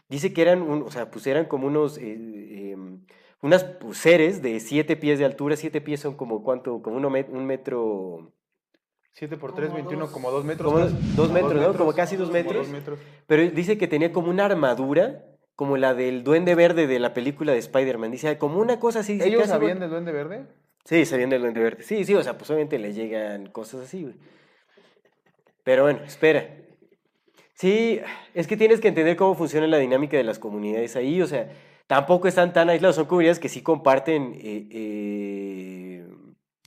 Dice 0.10 0.34
que 0.34 0.41
eran, 0.41 0.64
un- 0.64 0.82
o 0.82 0.90
sea, 0.90 1.11
pues 1.11 1.28
eran 1.28 1.45
como 1.45 1.68
unos, 1.68 1.99
eh, 1.99 2.72
em, 2.73 3.02
unas 3.44 3.64
pues, 3.65 3.99
seres 3.99 4.41
de 4.41 4.60
siete 4.60 4.95
pies 4.95 5.19
de 5.19 5.26
altura, 5.26 5.56
siete 5.56 5.80
pies 5.82 5.99
son 5.99 6.15
como 6.15 6.41
cuánto, 6.44 6.82
como 6.82 6.98
uno 6.98 7.11
met- 7.11 7.30
un 7.30 7.45
metro... 7.45 8.32
7 9.14 9.38
por 9.38 9.54
3, 9.54 9.68
Como 9.70 9.78
21, 9.82 10.06
dos- 10.06 10.12
como 10.14 10.32
2 10.32 10.46
metros. 10.46 10.72
como 10.72 10.84
casi. 10.86 10.96
dos 11.16 11.28
Como 11.28 11.34
metros, 11.34 11.56
¿no? 11.68 11.78
Como 11.78 11.94
casi 11.94 12.16
dos 12.16 12.30
como 12.30 12.40
metros. 12.42 12.68
metros. 12.70 13.00
Pero 13.28 13.50
dice 13.52 13.78
que 13.78 13.88
tenía 13.88 14.12
como 14.12 14.30
una 14.30 14.46
armadura, 14.46 15.26
como 15.56 15.78
la 15.78 15.94
del 15.94 16.24
duende 16.24 16.56
verde 16.56 16.88
de 16.88 17.00
la 17.00 17.14
película 17.14 17.52
de 17.52 17.60
Spider-Man. 17.60 18.10
Dice, 18.12 18.30
"Ah, 18.30 18.40
como 18.40 18.60
una 18.60 18.80
cosa 18.80 19.00
así. 19.02 19.14
dice, 19.14 19.28
¿Ellos 19.28 19.42
casi 19.42 19.52
sabían 19.52 19.78
igual". 19.78 19.80
del 19.82 19.90
Duende 19.90 20.12
Verde? 20.12 20.46
Sí, 20.86 21.06
sabían 21.06 21.30
del 21.30 21.42
duende 21.42 21.60
verde. 21.62 21.84
Sí, 21.84 22.04
sí, 22.06 22.16
o 22.16 22.24
sea, 22.24 22.38
pues 22.40 22.50
obviamente 22.50 22.80
le 22.80 22.92
llegan 22.94 23.46
cosas 23.48 23.82
así, 23.82 24.02
güey. 24.02 24.16
Pero 25.64 25.84
bueno, 25.84 26.00
espera. 26.06 26.50
Sí, 27.54 28.00
es 28.34 28.48
que 28.48 28.58
tienes 28.58 28.80
que 28.82 28.88
entender 28.88 29.16
cómo 29.16 29.36
funciona 29.36 29.68
la 29.68 29.78
dinámica 29.78 30.18
de 30.18 30.24
las 30.24 30.40
comunidades 30.40 30.96
ahí, 30.96 31.22
o 31.22 31.28
sea, 31.28 31.52
tampoco 31.86 32.28
están 32.28 32.52
tan 32.54 32.70
aislados, 32.72 32.96
son 32.96 33.06
comunidades 33.06 33.38
que 33.40 33.50
sí 33.50 33.62
comparten 33.62 34.34
eh, 34.42 34.68
eh, 34.72 35.41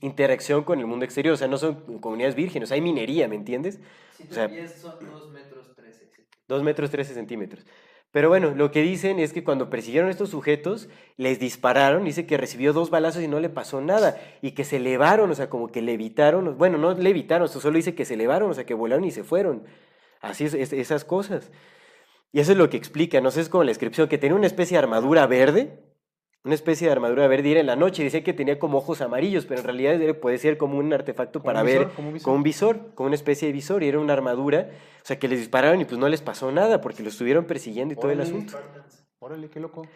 interacción 0.04 0.64
con 0.64 0.78
el 0.80 0.86
mundo 0.86 1.04
exterior, 1.04 1.34
o 1.34 1.36
sea, 1.36 1.48
no 1.48 1.58
son 1.58 1.98
comunidades 2.00 2.34
vírgenes, 2.34 2.70
hay 2.72 2.80
minería, 2.80 3.26
¿me 3.28 3.36
entiendes? 3.36 3.80
Si 4.16 4.24
O 4.30 4.32
sea- 4.34 4.48
pies 4.48 4.72
son 4.80 4.94
2 5.04 5.30
metros 5.32 5.74
13. 5.74 6.06
sí. 6.14 6.22
2 6.48 6.62
metros 6.62 6.90
13 6.90 7.14
centímetros. 7.14 7.64
Pero 8.12 8.28
bueno, 8.28 8.52
lo 8.54 8.70
que 8.70 8.82
dicen 8.82 9.18
es 9.18 9.32
que 9.32 9.42
cuando 9.42 9.68
persiguieron 9.70 10.06
a 10.08 10.12
estos 10.12 10.30
sujetos, 10.30 10.88
les 11.16 11.40
dispararon, 11.40 12.04
dice 12.04 12.26
que 12.26 12.36
recibió 12.36 12.72
dos 12.72 12.90
balazos 12.90 13.22
y 13.24 13.26
no 13.28 13.40
le 13.40 13.48
pasó 13.48 13.80
nada, 13.80 14.16
y 14.40 14.52
que 14.52 14.62
se 14.62 14.76
elevaron, 14.76 15.30
o 15.32 15.34
sea, 15.34 15.50
como 15.50 15.66
que 15.68 15.82
levitaron, 15.82 16.56
bueno, 16.56 16.78
no 16.78 16.92
levitaron, 16.94 17.46
esto 17.46 17.58
solo 17.60 17.76
dice 17.76 17.96
que 17.96 18.04
se 18.04 18.14
elevaron, 18.14 18.50
o 18.50 18.54
sea, 18.54 18.64
que 18.66 18.74
volaron 18.74 19.04
y 19.04 19.10
se 19.10 19.24
fueron. 19.24 19.64
Así 20.20 20.44
es, 20.44 20.54
es- 20.54 20.72
esas 20.72 21.04
cosas. 21.04 21.50
Y 22.32 22.38
eso 22.40 22.52
es 22.52 22.58
lo 22.58 22.70
que 22.70 22.76
explica, 22.76 23.20
no 23.20 23.30
sé, 23.32 23.40
es 23.40 23.48
como 23.48 23.64
la 23.64 23.70
descripción, 23.70 24.08
que 24.08 24.18
tenía 24.18 24.36
una 24.36 24.46
especie 24.46 24.76
de 24.76 24.84
armadura 24.84 25.26
verde, 25.26 25.80
una 26.44 26.54
especie 26.54 26.86
de 26.86 26.92
armadura 26.92 27.26
verde, 27.26 27.48
y 27.48 27.52
era 27.52 27.60
en 27.60 27.66
la 27.66 27.76
noche, 27.76 28.04
decía 28.04 28.22
que 28.22 28.34
tenía 28.34 28.58
como 28.58 28.78
ojos 28.78 29.00
amarillos, 29.00 29.46
pero 29.46 29.60
en 29.60 29.66
realidad 29.66 30.16
puede 30.16 30.36
ser 30.36 30.58
como 30.58 30.78
un 30.78 30.92
artefacto 30.92 31.40
Como 31.40 31.46
para 31.46 31.60
un 31.60 31.66
ver, 31.66 31.88
como 31.96 32.10
un 32.10 32.18
con 32.18 32.34
un 32.34 32.42
visor, 32.42 32.94
con 32.94 33.06
una 33.06 33.14
especie 33.14 33.48
de 33.48 33.52
visor, 33.52 33.82
y 33.82 33.88
era 33.88 33.98
una 33.98 34.12
armadura, 34.12 34.68
o 35.02 35.06
sea, 35.06 35.18
que 35.18 35.26
les 35.26 35.38
dispararon 35.38 35.80
y 35.80 35.86
pues 35.86 35.98
no 35.98 36.06
les 36.08 36.20
pasó 36.20 36.52
nada, 36.52 36.82
porque 36.82 37.02
lo 37.02 37.08
estuvieron 37.08 37.46
persiguiendo 37.46 37.94
y 37.94 37.96
todo 37.96 38.10
el 38.10 38.20
asunto. 38.20 38.58
Órale, 39.20 39.48
qué 39.48 39.58
loco. 39.58 39.86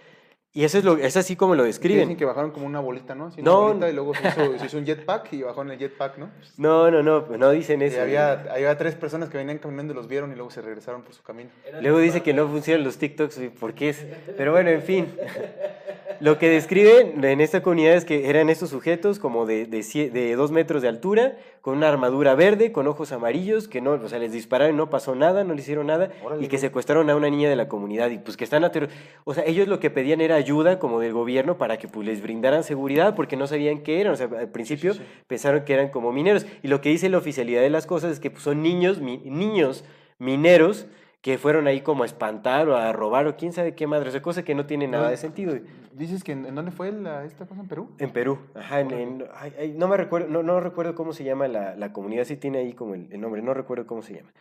Y 0.58 0.64
eso 0.64 0.76
es, 0.78 0.82
lo, 0.82 0.96
es 0.96 1.16
así 1.16 1.36
como 1.36 1.54
lo 1.54 1.62
Dicen 1.62 1.82
describen. 1.82 2.16
que 2.16 2.24
bajaron 2.24 2.50
como 2.50 2.66
una 2.66 2.80
bolita, 2.80 3.14
¿no? 3.14 3.26
Así 3.26 3.40
una 3.42 3.50
No. 3.52 3.60
bolita 3.68 3.90
y 3.90 3.92
luego 3.92 4.12
se 4.12 4.26
hizo, 4.26 4.58
se 4.58 4.66
hizo 4.66 4.78
un 4.78 4.84
jetpack 4.86 5.32
y 5.34 5.42
bajó 5.42 5.62
en 5.62 5.70
el 5.70 5.78
jetpack, 5.78 6.18
¿no? 6.18 6.30
No, 6.56 6.90
no, 6.90 7.00
no, 7.04 7.20
no 7.36 7.50
dicen 7.50 7.80
Y 7.80 7.84
eso. 7.84 8.02
había, 8.02 8.32
había 8.52 8.76
tres 8.76 8.96
personas 8.96 9.28
que 9.28 9.38
venían 9.38 9.58
caminando 9.58 9.92
y 9.92 9.96
los 9.96 10.08
vieron 10.08 10.32
y 10.32 10.34
luego 10.34 10.50
se 10.50 10.60
regresaron 10.60 11.02
por 11.02 11.14
su 11.14 11.22
camino. 11.22 11.50
Luego 11.80 12.00
dice 12.00 12.22
que 12.24 12.34
no 12.34 12.48
funcionan 12.48 12.82
los 12.82 12.98
TikToks, 12.98 13.38
y 13.38 13.48
¿por 13.50 13.72
qué 13.74 13.90
es? 13.90 14.04
Pero 14.36 14.50
bueno, 14.50 14.70
en 14.70 14.82
fin. 14.82 15.06
Lo 16.20 16.36
que 16.38 16.48
describen 16.50 17.24
en 17.24 17.40
esta 17.40 17.62
comunidad 17.62 17.94
es 17.94 18.04
que 18.04 18.28
eran 18.28 18.48
estos 18.50 18.70
sujetos 18.70 19.20
como 19.20 19.46
de, 19.46 19.66
de 19.66 20.34
dos 20.34 20.50
metros 20.50 20.82
de 20.82 20.88
altura, 20.88 21.36
con 21.60 21.76
una 21.76 21.88
armadura 21.88 22.34
verde, 22.34 22.72
con 22.72 22.86
ojos 22.86 23.12
amarillos, 23.12 23.68
que 23.68 23.80
no, 23.80 23.92
o 23.92 24.08
sea, 24.08 24.18
les 24.18 24.32
dispararon, 24.32 24.76
no 24.76 24.90
pasó 24.90 25.14
nada, 25.14 25.44
no 25.44 25.54
le 25.54 25.60
hicieron 25.60 25.86
nada, 25.88 26.10
Órale, 26.24 26.44
y 26.44 26.48
que 26.48 26.58
secuestraron 26.58 27.10
a 27.10 27.16
una 27.16 27.28
niña 27.30 27.48
de 27.50 27.56
la 27.56 27.68
comunidad, 27.68 28.10
y 28.10 28.18
pues 28.18 28.36
que 28.36 28.44
están 28.44 28.64
aterro- 28.64 28.88
O 29.24 29.34
sea, 29.34 29.44
ellos 29.44 29.68
lo 29.68 29.80
que 29.80 29.90
pedían 29.90 30.20
era 30.20 30.36
ayuda 30.36 30.78
como 30.78 31.00
del 31.00 31.12
gobierno 31.12 31.58
para 31.58 31.76
que 31.78 31.88
pues 31.88 32.06
les 32.06 32.22
brindaran 32.22 32.64
seguridad, 32.64 33.14
porque 33.14 33.36
no 33.36 33.46
sabían 33.46 33.80
qué 33.82 34.00
eran, 34.00 34.12
o 34.12 34.16
sea, 34.16 34.28
al 34.38 34.48
principio 34.50 34.94
pensaron 35.26 35.64
que 35.64 35.74
eran 35.74 35.88
como 35.90 36.12
mineros, 36.12 36.46
y 36.62 36.68
lo 36.68 36.80
que 36.80 36.88
dice 36.90 37.08
la 37.08 37.18
oficialidad 37.18 37.60
de 37.62 37.70
las 37.70 37.86
cosas 37.86 38.12
es 38.12 38.20
que 38.20 38.30
pues, 38.30 38.42
son 38.42 38.62
niños, 38.62 39.00
mi- 39.00 39.18
niños 39.18 39.84
mineros, 40.18 40.86
que 41.20 41.36
fueron 41.36 41.66
ahí 41.66 41.80
como 41.80 42.04
a 42.04 42.06
espantar 42.06 42.68
o 42.68 42.76
a 42.76 42.92
robar 42.92 43.26
o 43.26 43.36
quién 43.36 43.52
sabe 43.52 43.74
qué 43.74 43.86
madre, 43.88 44.08
o 44.08 44.12
sea, 44.12 44.22
cosa 44.22 44.44
que 44.44 44.54
no 44.54 44.66
tiene 44.66 44.86
nada 44.86 45.10
de 45.10 45.16
sentido. 45.16 45.54
¿Dices 45.92 46.22
que 46.22 46.30
en, 46.32 46.46
en 46.46 46.54
dónde 46.54 46.70
fue 46.70 46.92
la, 46.92 47.24
esta 47.24 47.44
cosa 47.46 47.60
en 47.62 47.68
Perú? 47.68 47.90
En 47.98 48.10
Perú, 48.12 48.38
ajá, 48.54 48.80
en- 48.80 48.90
en- 48.92 49.24
ay, 49.34 49.52
ay, 49.58 49.74
no 49.76 49.88
me 49.88 49.96
recuerdo, 49.96 50.28
no, 50.28 50.42
no 50.44 50.60
recuerdo 50.60 50.94
cómo 50.94 51.12
se 51.12 51.24
llama 51.24 51.48
la, 51.48 51.74
la 51.74 51.92
comunidad, 51.92 52.24
sí 52.24 52.36
tiene 52.36 52.58
ahí 52.58 52.72
como 52.72 52.94
el, 52.94 53.08
el 53.12 53.20
nombre, 53.20 53.42
no 53.42 53.52
recuerdo 53.52 53.86
cómo 53.86 54.02
se 54.02 54.14
llama. 54.14 54.32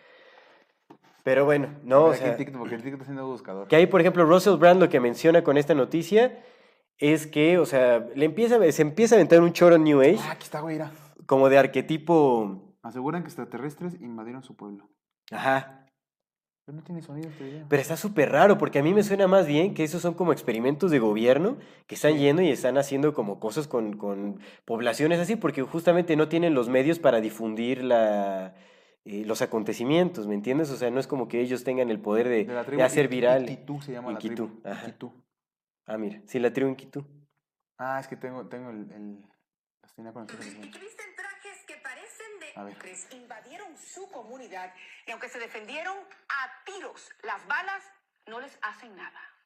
Pero 1.24 1.44
bueno, 1.46 1.68
no, 1.84 2.06
o 2.06 2.14
sea, 2.14 2.38
TikTok, 2.38 2.58
porque 2.60 2.76
el 2.76 2.82
TikTok 2.84 3.02
está 3.02 3.06
siendo 3.12 3.28
buscador. 3.28 3.68
que 3.68 3.76
ahí, 3.76 3.88
por 3.88 4.00
ejemplo, 4.00 4.24
Russell 4.26 4.56
Brand 4.58 4.80
lo 4.80 4.88
que 4.88 5.00
menciona 5.00 5.44
con 5.44 5.58
esta 5.58 5.74
noticia 5.74 6.40
es 7.00 7.28
que, 7.28 7.58
o 7.58 7.66
sea, 7.66 8.08
le 8.16 8.26
empieza, 8.26 8.60
se 8.72 8.82
empieza 8.82 9.16
a 9.16 9.18
aventar 9.18 9.42
un 9.42 9.52
choro 9.52 9.78
New 9.78 10.00
Age, 10.02 10.20
Ah, 10.22 10.32
aquí 10.32 10.44
está, 10.44 10.62
güey, 10.62 10.80
como 11.26 11.50
de 11.50 11.58
arquetipo, 11.58 12.76
Aseguran 12.84 13.24
que 13.24 13.28
extraterrestres 13.28 14.00
invadieron 14.00 14.44
su 14.44 14.56
pueblo. 14.56 14.88
ajá, 15.32 15.87
Pero 16.68 16.76
no 16.80 16.84
tiene 16.84 17.02
sonido 17.02 17.30
este 17.30 17.46
video. 17.46 17.66
Pero 17.70 17.82
está 17.82 17.96
súper 17.96 18.30
raro, 18.30 18.58
porque 18.58 18.80
a 18.80 18.84
mí 18.84 18.94
me 18.94 19.02
suena 19.02 19.26
más 19.26 19.48
bien 19.48 19.74
que 19.74 19.86
esos 19.86 20.02
son 20.02 20.16
como 20.16 20.34
experimentos 20.34 20.92
de 20.92 21.00
gobierno 21.00 21.56
que 21.88 21.96
están 21.96 22.18
yendo 22.18 22.42
y 22.42 22.50
están 22.50 22.78
haciendo 22.78 23.14
como 23.14 23.40
cosas 23.40 23.70
con, 23.70 23.96
con 23.96 24.42
poblaciones 24.66 25.18
así, 25.20 25.38
porque 25.38 25.62
justamente 25.62 26.18
no 26.18 26.28
tienen 26.28 26.54
los 26.54 26.68
medios 26.68 27.00
para 27.00 27.22
difundir 27.22 27.86
la, 27.86 28.54
eh, 29.06 29.24
los 29.26 29.42
acontecimientos, 29.42 30.28
¿me 30.28 30.36
entiendes? 30.36 30.70
O 30.70 30.76
sea, 30.76 30.92
no 30.92 31.00
es 31.00 31.08
como 31.08 31.30
que 31.30 31.40
ellos 31.40 31.64
tengan 31.64 31.90
el 31.90 32.02
poder 32.02 32.28
de, 32.28 32.44
De 32.44 32.54
la 32.54 32.60
de 32.60 32.66
tribu 32.66 32.84
hacer 32.84 33.08
viral. 33.08 33.44
Iquitú 33.50 33.82
se 33.82 33.94
llama 33.94 34.12
la 34.12 34.20
Iquitú, 34.20 34.48
tribu. 34.48 34.62
ajá. 34.70 34.88
Iquitú. 34.90 35.14
Ah, 35.86 35.98
mira, 35.98 36.22
sí, 36.26 36.38
la 36.38 36.52
tribu 36.52 36.70
Inquitú. 36.72 37.06
Ah, 37.78 38.02
es 38.02 38.10
que 38.10 38.18
tengo, 38.18 38.46
tengo 38.50 38.72
el... 38.72 38.92
el 38.92 39.24
las 39.84 39.96
tenía 39.96 40.12
en 40.12 40.18
el 40.18 40.66
y 40.66 40.72
que 40.72 40.80
visten 40.80 41.16
trajes 41.16 41.64
que 41.66 41.76
parecen 41.82 42.17
invadieron 43.12 43.78
su 43.78 44.10
comunidad 44.12 44.74
y 45.06 45.12
aunque 45.12 45.30
se 45.30 45.40
defendieron 45.40 45.98
a 46.30 46.64
tiros, 46.66 47.10
las 47.24 47.46
balas 47.48 47.84
no 48.26 48.40
les 48.40 48.58
hacen 48.62 48.96
nada. 48.96 49.37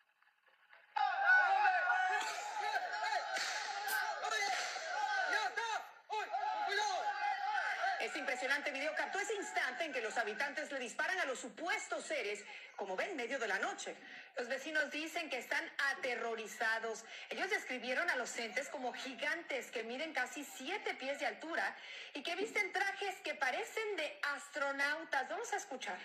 Este 8.02 8.18
impresionante 8.18 8.72
video 8.72 8.96
captó 8.96 9.20
ese 9.20 9.36
instante 9.36 9.84
en 9.84 9.94
que 9.94 10.02
los 10.02 10.18
habitantes 10.18 10.72
le 10.72 10.80
disparan 10.80 11.20
a 11.20 11.26
los 11.26 11.40
supuestos 11.40 12.04
seres, 12.04 12.44
como 12.76 12.96
ven, 12.96 13.12
en 13.12 13.16
medio 13.16 13.38
de 13.38 13.48
la 13.48 13.60
noche. 13.60 13.96
Los 14.36 14.48
vecinos 14.48 14.90
dicen 14.90 15.30
que 15.30 15.38
están 15.38 15.64
aterrorizados. 15.92 17.06
Ellos 17.30 17.48
describieron 17.52 18.10
a 18.10 18.16
los 18.16 18.36
entes 18.38 18.70
como 18.70 18.92
gigantes 18.92 19.70
que 19.70 19.84
miden 19.84 20.14
casi 20.14 20.44
siete 20.44 20.96
pies 20.96 21.20
de 21.20 21.28
altura 21.28 21.78
y 22.16 22.24
que 22.24 22.36
visten 22.36 22.74
trajes 22.74 23.18
que 23.24 23.36
parecen 23.36 23.96
de 23.96 24.20
astronautas. 24.34 25.30
Vamos 25.30 25.54
a 25.54 25.58
escuchar. 25.58 26.00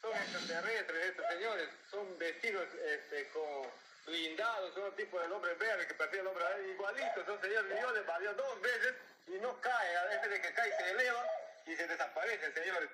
Son 0.00 0.12
extraterrestres 0.12 1.06
estos 1.06 1.26
señores, 1.28 1.68
son 1.88 2.18
vestidos 2.18 2.66
este, 2.74 3.28
con 3.28 3.70
blindados, 4.06 4.74
son 4.74 4.96
tipo 4.96 5.20
del 5.20 5.30
hombre 5.30 5.54
verde 5.54 5.86
que 5.86 5.94
persigue 5.94 6.22
el 6.22 6.26
hombre 6.26 6.42
verde, 6.42 6.72
igualitos, 6.72 7.26
son 7.26 7.40
señores, 7.40 7.80
yo 7.80 7.92
les 7.92 8.06
valió 8.06 8.34
dos 8.34 8.60
veces 8.60 8.94
y 9.26 9.38
no 9.40 9.60
cae, 9.60 9.96
a 9.96 10.04
veces 10.04 10.30
de 10.30 10.40
que 10.40 10.54
cae 10.54 10.72
se 10.72 10.90
eleva 10.90 11.24
y 11.66 11.76
se 11.76 11.86
desaparecen, 11.86 12.52
señores. 12.54 12.90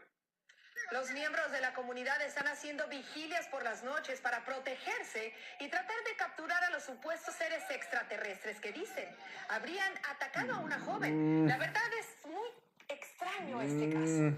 Los 0.93 1.11
miembros 1.11 1.51
de 1.51 1.61
la 1.61 1.75
comunidad 1.75 2.21
están 2.23 2.47
haciendo 2.47 2.87
vigilias 2.87 3.49
por 3.49 3.65
las 3.65 3.83
noches 3.83 4.21
para 4.21 4.45
protegerse 4.45 5.35
y 5.59 5.69
tratar 5.69 5.97
de 6.05 6.17
capturar 6.17 6.63
a 6.63 6.71
los 6.71 6.85
supuestos 6.85 7.35
seres 7.35 7.63
extraterrestres 7.71 8.61
que 8.61 8.73
dicen 8.73 9.09
habrían 9.49 9.93
atacado 10.09 10.55
a 10.55 10.59
una 10.59 10.79
joven. 10.79 11.49
La 11.49 11.59
verdad 11.59 11.83
es 11.99 12.27
muy 12.27 12.49
extraño 12.89 13.63
este 13.63 13.93
caso. 13.93 14.37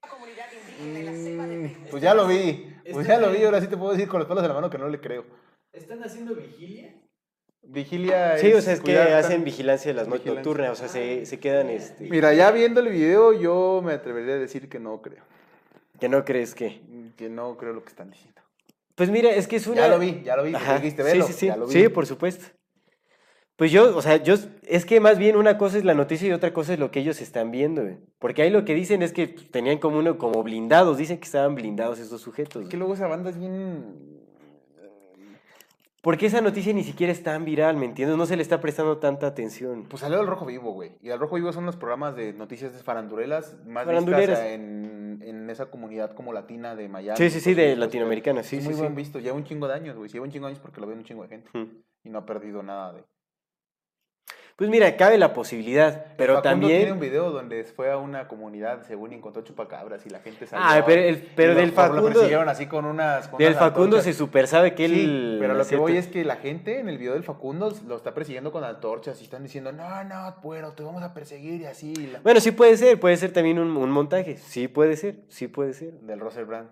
La 0.00 0.08
comunidad 0.08 0.46
indígena 0.52 0.98
y 0.98 1.02
la 1.02 1.12
selva 1.12 1.46
de. 1.46 1.90
Pues 1.90 2.02
ya 2.02 2.14
lo 2.14 2.26
vi. 2.26 2.80
Pues 2.90 3.06
ya 3.06 3.18
lo 3.18 3.30
vi. 3.30 3.44
Ahora 3.44 3.60
sí 3.60 3.66
te 3.66 3.76
puedo 3.76 3.92
decir 3.92 4.08
con 4.08 4.20
los 4.20 4.28
pelos 4.28 4.42
de 4.42 4.48
la 4.48 4.54
mano 4.54 4.70
que 4.70 4.78
no 4.78 4.88
le 4.88 5.00
creo. 5.00 5.26
¿Están 5.72 6.02
haciendo 6.02 6.34
vigilia? 6.34 6.94
Vigilia 7.62 8.38
Sí, 8.38 8.52
o 8.52 8.60
sea, 8.62 8.72
es 8.72 8.80
que 8.80 8.92
cuidar- 8.92 9.12
hacen 9.12 9.44
vigilancia 9.44 9.90
de 9.90 9.94
las 9.94 10.08
noches 10.08 10.26
nocturnas, 10.34 10.70
o 10.72 10.74
sea, 10.76 10.88
se, 10.88 11.26
se 11.26 11.38
quedan, 11.38 11.68
este... 11.68 12.08
Mira, 12.08 12.32
ya 12.32 12.50
viendo 12.50 12.80
el 12.80 12.88
video, 12.88 13.32
yo 13.32 13.82
me 13.84 13.92
atrevería 13.92 14.34
a 14.34 14.38
decir 14.38 14.68
que 14.68 14.78
no 14.78 15.02
creo. 15.02 15.24
Que 16.00 16.08
no 16.08 16.24
crees 16.24 16.54
que... 16.54 16.80
Que 17.16 17.28
no 17.28 17.56
creo 17.56 17.72
lo 17.72 17.82
que 17.82 17.90
están 17.90 18.10
diciendo. 18.10 18.40
Pues 18.94 19.10
mira, 19.10 19.30
es 19.30 19.46
que 19.46 19.56
es 19.56 19.66
una... 19.66 19.82
Ya 19.82 19.88
lo 19.88 19.98
vi, 19.98 20.22
ya 20.24 20.36
lo 20.36 20.44
vi. 20.44 20.54
Ajá, 20.54 20.76
dijiste, 20.76 21.02
sí, 21.02 21.08
velo, 21.10 21.26
sí, 21.26 21.32
sí, 21.32 21.46
ya 21.46 21.56
lo 21.56 21.66
vi. 21.66 21.72
sí, 21.72 21.88
por 21.88 22.06
supuesto. 22.06 22.46
Pues 23.56 23.72
yo, 23.72 23.96
o 23.96 24.02
sea, 24.02 24.16
yo, 24.22 24.36
es 24.62 24.84
que 24.86 25.00
más 25.00 25.18
bien 25.18 25.36
una 25.36 25.58
cosa 25.58 25.78
es 25.78 25.84
la 25.84 25.94
noticia 25.94 26.28
y 26.28 26.32
otra 26.32 26.52
cosa 26.52 26.74
es 26.74 26.78
lo 26.78 26.92
que 26.92 27.00
ellos 27.00 27.20
están 27.20 27.50
viendo, 27.50 27.82
güey. 27.82 27.96
Porque 28.20 28.42
ahí 28.42 28.50
lo 28.50 28.64
que 28.64 28.72
dicen 28.74 29.02
es 29.02 29.12
que 29.12 29.26
tenían 29.26 29.78
como 29.78 29.98
uno, 29.98 30.16
como 30.16 30.44
blindados, 30.44 30.96
dicen 30.96 31.18
que 31.18 31.24
estaban 31.24 31.56
blindados 31.56 31.98
esos 31.98 32.20
sujetos. 32.20 32.62
Es 32.62 32.68
que 32.68 32.76
luego 32.76 32.94
esa 32.94 33.08
banda 33.08 33.30
es 33.30 33.38
bien... 33.38 33.96
Porque 36.08 36.24
esa 36.24 36.40
noticia 36.40 36.72
ni 36.72 36.84
siquiera 36.84 37.12
es 37.12 37.22
tan 37.22 37.44
viral, 37.44 37.76
¿me 37.76 37.84
entiendes? 37.84 38.16
No 38.16 38.24
se 38.24 38.34
le 38.34 38.40
está 38.40 38.62
prestando 38.62 38.96
tanta 38.96 39.26
atención. 39.26 39.84
Pues 39.90 40.00
salió 40.00 40.18
el 40.22 40.26
Rojo 40.26 40.46
Vivo, 40.46 40.72
güey. 40.72 40.92
Y 41.02 41.10
el 41.10 41.18
Rojo 41.18 41.34
Vivo 41.34 41.52
son 41.52 41.66
los 41.66 41.76
programas 41.76 42.16
de 42.16 42.32
noticias 42.32 42.72
de 42.72 42.78
farandulelas 42.78 43.58
más 43.66 43.86
vistas 43.86 44.40
en, 44.40 45.20
en 45.22 45.50
esa 45.50 45.66
comunidad 45.66 46.12
como 46.12 46.32
latina 46.32 46.74
de 46.74 46.88
Miami. 46.88 47.18
Sí, 47.18 47.28
sí, 47.28 47.40
sí, 47.40 47.52
de 47.52 47.64
Unidos, 47.64 47.80
latinoamericana, 47.80 48.42
sí, 48.42 48.58
sí, 48.58 48.64
muy 48.64 48.72
sí. 48.72 48.80
buen 48.80 48.94
visto. 48.94 49.18
Lleva 49.18 49.36
un 49.36 49.44
chingo 49.44 49.68
de 49.68 49.74
años, 49.74 49.98
güey. 49.98 50.08
Lleva 50.08 50.24
un 50.24 50.30
chingo 50.30 50.46
de 50.46 50.52
años 50.52 50.62
porque 50.62 50.80
lo 50.80 50.86
ve 50.86 50.94
un 50.94 51.04
chingo 51.04 51.24
de 51.24 51.28
gente. 51.28 51.50
Mm. 51.52 51.66
Y 52.04 52.08
no 52.08 52.20
ha 52.20 52.24
perdido 52.24 52.62
nada 52.62 52.94
de... 52.94 53.04
Pues 54.58 54.68
mira, 54.70 54.96
cabe 54.96 55.18
la 55.18 55.34
posibilidad, 55.34 56.06
pero 56.16 56.34
Facundo 56.42 56.66
tiene 56.66 56.82
un 56.86 56.88
también... 56.98 57.10
video 57.12 57.30
donde 57.30 57.62
fue 57.62 57.92
a 57.92 57.96
una 57.96 58.26
comunidad, 58.26 58.82
según 58.88 59.12
encontró 59.12 59.42
chupacabras 59.44 60.04
y 60.04 60.10
la 60.10 60.18
gente 60.18 60.48
salió. 60.48 60.66
Ah, 60.66 60.82
pero 60.84 61.00
el- 61.00 61.28
pero 61.36 61.52
lo- 61.54 61.60
del 61.60 61.68
Lo 61.68 61.74
Facundo- 61.76 62.02
persiguieron 62.08 62.48
así 62.48 62.66
con 62.66 62.84
unas... 62.84 63.28
con 63.28 63.38
Del 63.38 63.50
unas 63.52 63.60
Facundo 63.60 63.98
antorchas. 63.98 64.04
se 64.06 64.12
super 64.14 64.48
sabe 64.48 64.74
que 64.74 64.88
Sí, 64.88 65.04
él... 65.04 65.36
pero 65.38 65.54
lo 65.54 65.64
que 65.64 65.76
voy 65.76 65.96
es 65.96 66.08
que 66.08 66.24
la 66.24 66.34
gente 66.36 66.80
en 66.80 66.88
el 66.88 66.98
video 66.98 67.12
del 67.12 67.22
Facundo 67.22 67.72
lo 67.86 67.96
está 67.96 68.14
persiguiendo 68.14 68.50
con 68.50 68.64
antorchas 68.64 69.20
y 69.20 69.24
están 69.24 69.44
diciendo, 69.44 69.70
no, 69.70 70.02
no, 70.02 70.34
puedo, 70.42 70.72
te 70.72 70.82
vamos 70.82 71.04
a 71.04 71.14
perseguir 71.14 71.60
y 71.60 71.66
así. 71.66 71.94
Bueno, 72.24 72.40
sí 72.40 72.50
puede 72.50 72.76
ser, 72.76 72.98
puede 72.98 73.16
ser 73.16 73.32
también 73.32 73.60
un, 73.60 73.76
un 73.76 73.90
montaje. 73.92 74.38
Sí 74.38 74.66
puede 74.66 74.96
ser, 74.96 75.20
sí 75.28 75.46
puede 75.46 75.72
ser. 75.72 75.92
Del 76.00 76.18
Russell 76.18 76.46
Brand. 76.46 76.70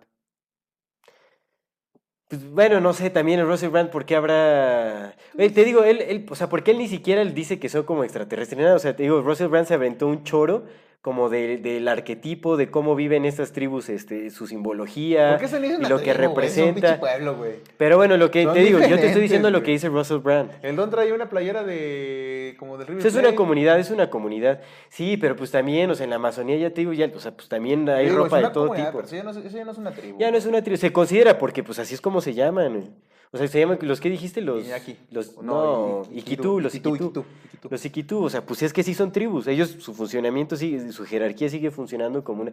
Pues, 2.29 2.51
bueno, 2.51 2.81
no 2.81 2.93
sé, 2.93 3.11
también 3.11 3.39
el 3.39 3.47
Russell 3.47 3.71
Brand, 3.71 3.91
¿por 3.91 4.05
qué 4.05 4.17
habrá...? 4.17 5.15
Oye, 5.39 5.51
te 5.51 5.65
digo, 5.65 5.85
él, 5.85 6.01
él, 6.01 6.27
o 6.29 6.35
sea, 6.35 6.49
porque 6.49 6.73
él 6.73 6.79
ni 6.79 6.89
siquiera 6.89 7.23
él 7.23 7.35
dice 7.35 7.61
que 7.61 7.69
son 7.69 7.85
como 7.85 8.03
extraterrestres. 8.03 8.67
O 8.75 8.79
sea, 8.81 8.97
te 8.97 9.05
digo, 9.05 9.23
Russell 9.23 9.47
Brand 9.47 9.67
se 9.69 9.75
aventó 9.75 10.09
un 10.09 10.25
choro 10.25 10.65
como 11.07 11.29
de- 11.29 11.59
del 11.59 11.87
arquetipo, 11.87 12.57
de 12.57 12.69
cómo 12.69 12.97
viven 12.97 13.25
estas 13.25 13.53
tribus, 13.53 13.89
este, 13.91 14.29
su 14.31 14.49
simbología 14.49 15.31
¿Por 15.31 15.41
qué 15.43 15.47
se 15.47 15.61
le 15.61 15.69
hizo 15.69 15.81
y 15.81 15.85
lo 15.85 16.01
que? 16.01 16.11
Es 16.11 16.17
un 16.17 16.23
representa. 16.25 16.99
pueblo. 16.99 17.37
Pero 17.77 17.97
bueno, 17.97 18.17
lo 18.17 18.29
que 18.33 18.43
Son 18.43 18.55
te 18.55 18.59
digo, 18.59 18.81
yo 18.81 18.99
te 18.99 19.07
estoy 19.07 19.23
diciendo 19.23 19.49
lo 19.53 19.63
que 19.63 19.71
dice 19.71 19.89
Russell 19.89 20.17
Brand. 20.19 20.51
El 20.63 20.75
Don 20.75 20.91
traía 20.91 21.15
una 21.15 21.29
playera 21.29 21.63
de... 21.63 22.57
como 22.59 22.77
del 22.77 22.89
River 22.89 23.03
Pues 23.05 23.15
es 23.15 23.21
una 23.21 23.37
comunidad, 23.37 23.79
es 23.79 23.93
una 23.93 24.11
comunidad. 24.11 24.63
Sí, 24.89 25.17
pero 25.17 25.37
pues 25.37 25.53
también, 25.53 25.89
o 25.93 25.95
sea, 25.95 26.03
en 26.03 26.11
la 26.11 26.17
Amazonía 26.17 26.57
ya 26.57 26.71
te 26.71 26.81
digo, 26.81 26.93
ya, 26.93 27.09
o 27.15 27.21
sea, 27.21 27.31
pues 27.31 27.49
también 27.49 27.89
hay 27.89 28.07
Digo, 28.07 28.25
ropa 28.25 28.41
de 28.41 28.51
todo 28.51 28.73
tipo. 28.73 28.89
Pero 28.93 29.05
eso 29.07 29.15
ya, 29.15 29.23
no, 29.23 29.31
es- 29.31 29.37
eso 29.37 29.57
ya 29.57 29.65
no 29.65 29.71
es 29.71 29.79
una 29.79 29.93
tribu. 29.93 30.19
Ya 30.19 30.33
no 30.33 30.37
es 30.37 30.45
una 30.47 30.61
tribu, 30.61 30.77
se 30.77 30.93
considera 30.93 31.39
porque 31.39 31.63
pues 31.63 31.79
así 31.79 31.95
es 31.95 32.01
como 32.01 32.21
se 32.21 32.35
llaman. 32.35 32.91
O 33.33 33.39
sea, 33.39 33.49
se 33.49 33.59
llaman, 33.61 33.79
los 33.83 34.01
que 34.01 34.09
dijiste, 34.09 34.41
los... 34.41 34.65
Iñaki. 34.65 34.97
Los, 35.11 35.37
No, 35.43 36.03
no, 36.03 36.03
I- 36.13 36.19
Iquitú, 36.21 36.61
los 36.61 36.75
Iquitú. 36.75 37.25
Los 37.69 37.85
Iquitú, 37.85 38.23
o 38.25 38.31
sea, 38.31 38.47
pues 38.47 38.63
es 38.63 38.73
que 38.73 38.83
sí 38.83 38.95
son 38.95 39.11
tribus. 39.13 39.47
Ellos, 39.49 39.71
su 39.81 39.93
funcionamiento 39.95 40.57
sigue, 40.57 40.93
su 40.93 41.05
jerarquía 41.05 41.49
sigue 41.49 41.71
funcionando 41.71 42.23
como 42.23 42.43
una... 42.43 42.53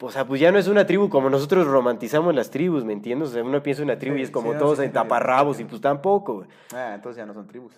O 0.00 0.10
sea, 0.10 0.26
pues 0.26 0.40
ya 0.40 0.50
no 0.52 0.58
es 0.58 0.68
una 0.68 0.86
tribu 0.86 1.08
como 1.08 1.28
nosotros 1.30 1.66
romantizamos 1.66 2.34
las 2.34 2.50
tribus, 2.50 2.84
¿me 2.84 2.92
entiendes? 2.92 3.30
O 3.30 3.32
sea, 3.32 3.42
uno 3.44 3.62
piensa 3.62 3.82
en 3.82 3.88
una 3.90 3.98
tribu 3.98 4.16
Sí, 4.16 4.20
y 4.20 4.24
es 4.24 4.30
como 4.30 4.52
sí, 4.52 4.58
todos 4.58 4.78
sí, 4.78 4.84
en 4.84 4.92
taparrabos 4.92 5.60
y 5.60 5.64
pues 5.64 5.80
tampoco. 5.80 6.46
Ah, 6.74 6.92
entonces 6.94 7.18
ya 7.18 7.26
no 7.26 7.34
son 7.34 7.46
tribus. 7.46 7.72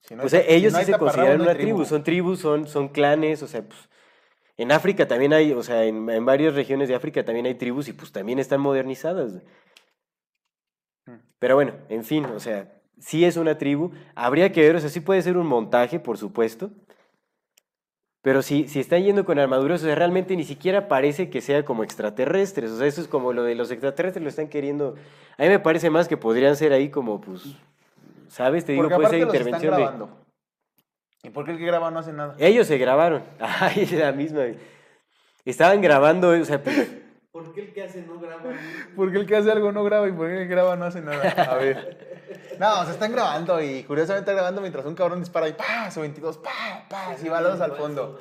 Si 0.00 0.14
no 0.14 0.22
hay 0.22 0.28
ta- 0.28 0.40
si 0.40 0.44
ellos 0.48 0.72
no 0.72 0.78
sí 0.78 0.84
se 0.86 0.92
consideran 0.98 1.38
no 1.38 1.44
una 1.44 1.54
tribu, 1.54 1.84
son 1.84 2.02
tribus, 2.04 2.38
son, 2.40 2.66
son 2.68 2.88
clanes, 2.88 3.42
o 3.42 3.46
sea, 3.46 3.62
pues 3.62 3.78
en 4.56 4.72
África 4.72 5.06
también 5.06 5.32
hay, 5.32 5.52
o 5.52 5.62
sea, 5.62 5.84
en, 5.84 6.08
en 6.10 6.24
varias 6.24 6.54
regiones 6.54 6.88
de 6.88 6.94
África 6.94 7.24
también 7.24 7.46
hay 7.46 7.54
tribus 7.54 7.88
y 7.88 7.92
pues 7.92 8.12
también 8.12 8.38
están 8.38 8.60
modernizadas. 8.60 9.34
Pero 11.38 11.54
bueno, 11.54 11.72
en 11.88 12.04
fin, 12.04 12.24
o 12.24 12.40
sea, 12.40 12.68
sí 12.98 13.24
es 13.24 13.36
una 13.36 13.58
tribu. 13.58 13.92
Habría 14.14 14.52
que 14.52 14.62
ver, 14.62 14.76
o 14.76 14.80
sea, 14.80 14.90
sí 14.90 15.00
puede 15.00 15.22
ser 15.22 15.36
un 15.36 15.46
montaje, 15.46 16.00
por 16.00 16.18
supuesto. 16.18 16.70
Pero 18.22 18.42
si, 18.42 18.66
si 18.66 18.80
están 18.80 19.04
yendo 19.04 19.24
con 19.24 19.38
armaduras, 19.38 19.82
o 19.82 19.86
sea, 19.86 19.94
realmente 19.94 20.36
ni 20.36 20.44
siquiera 20.44 20.88
parece 20.88 21.30
que 21.30 21.40
sea 21.40 21.64
como 21.64 21.84
extraterrestres. 21.84 22.72
O 22.72 22.78
sea, 22.78 22.86
eso 22.86 23.00
es 23.00 23.08
como 23.08 23.32
lo 23.32 23.44
de 23.44 23.54
los 23.54 23.70
extraterrestres 23.70 24.22
lo 24.22 24.28
están 24.28 24.48
queriendo. 24.48 24.96
A 25.38 25.42
mí 25.42 25.48
me 25.48 25.60
parece 25.60 25.88
más 25.88 26.08
que 26.08 26.16
podrían 26.16 26.56
ser 26.56 26.72
ahí 26.72 26.90
como, 26.90 27.20
pues, 27.20 27.42
¿sabes? 28.28 28.64
Te 28.64 28.72
digo, 28.72 28.88
puede 28.88 29.08
ser 29.08 29.20
los 29.20 29.34
están 29.34 29.54
intervención 29.54 29.76
de... 29.76 30.18
¿Y 31.22 31.30
por 31.30 31.44
qué 31.44 31.52
el 31.52 31.58
que 31.58 31.66
graba 31.66 31.90
no 31.90 32.00
hace 32.00 32.12
nada? 32.12 32.34
Ellos 32.38 32.66
se 32.66 32.78
grabaron. 32.78 33.22
Ay, 33.38 33.82
es 33.82 33.92
la 33.92 34.12
misma. 34.12 34.42
Estaban 35.44 35.80
grabando, 35.80 36.30
o 36.30 36.44
sea, 36.44 36.62
pues, 36.62 36.90
¿Por 37.44 37.52
qué 37.54 37.60
el 37.62 37.72
que 37.72 37.82
hace 37.82 38.02
no 38.02 38.18
graba? 38.18 38.42
¿Por 38.96 39.12
qué 39.12 39.18
el 39.18 39.26
que 39.26 39.36
hace 39.36 39.50
algo 39.52 39.70
no 39.72 39.84
graba 39.84 40.08
y 40.08 40.12
por 40.12 40.26
qué 40.28 40.34
el 40.42 40.48
que 40.48 40.54
graba 40.54 40.76
no 40.76 40.86
hace 40.86 41.00
nada? 41.00 41.30
A 41.50 41.54
ver. 41.56 42.08
No, 42.58 42.84
se 42.84 42.90
están 42.90 43.12
grabando 43.12 43.62
y 43.62 43.84
curiosamente 43.84 44.22
están 44.28 44.34
grabando 44.34 44.60
mientras 44.60 44.84
un 44.84 44.96
cabrón 44.96 45.20
dispara 45.20 45.48
y 45.48 45.52
¡pa! 45.52 45.88
Su 45.92 46.00
22, 46.00 46.38
¡pa! 46.38 46.50
¡pa! 46.90 47.10
Así 47.10 47.28
balados 47.28 47.60
al 47.60 47.72
fondo. 47.76 48.20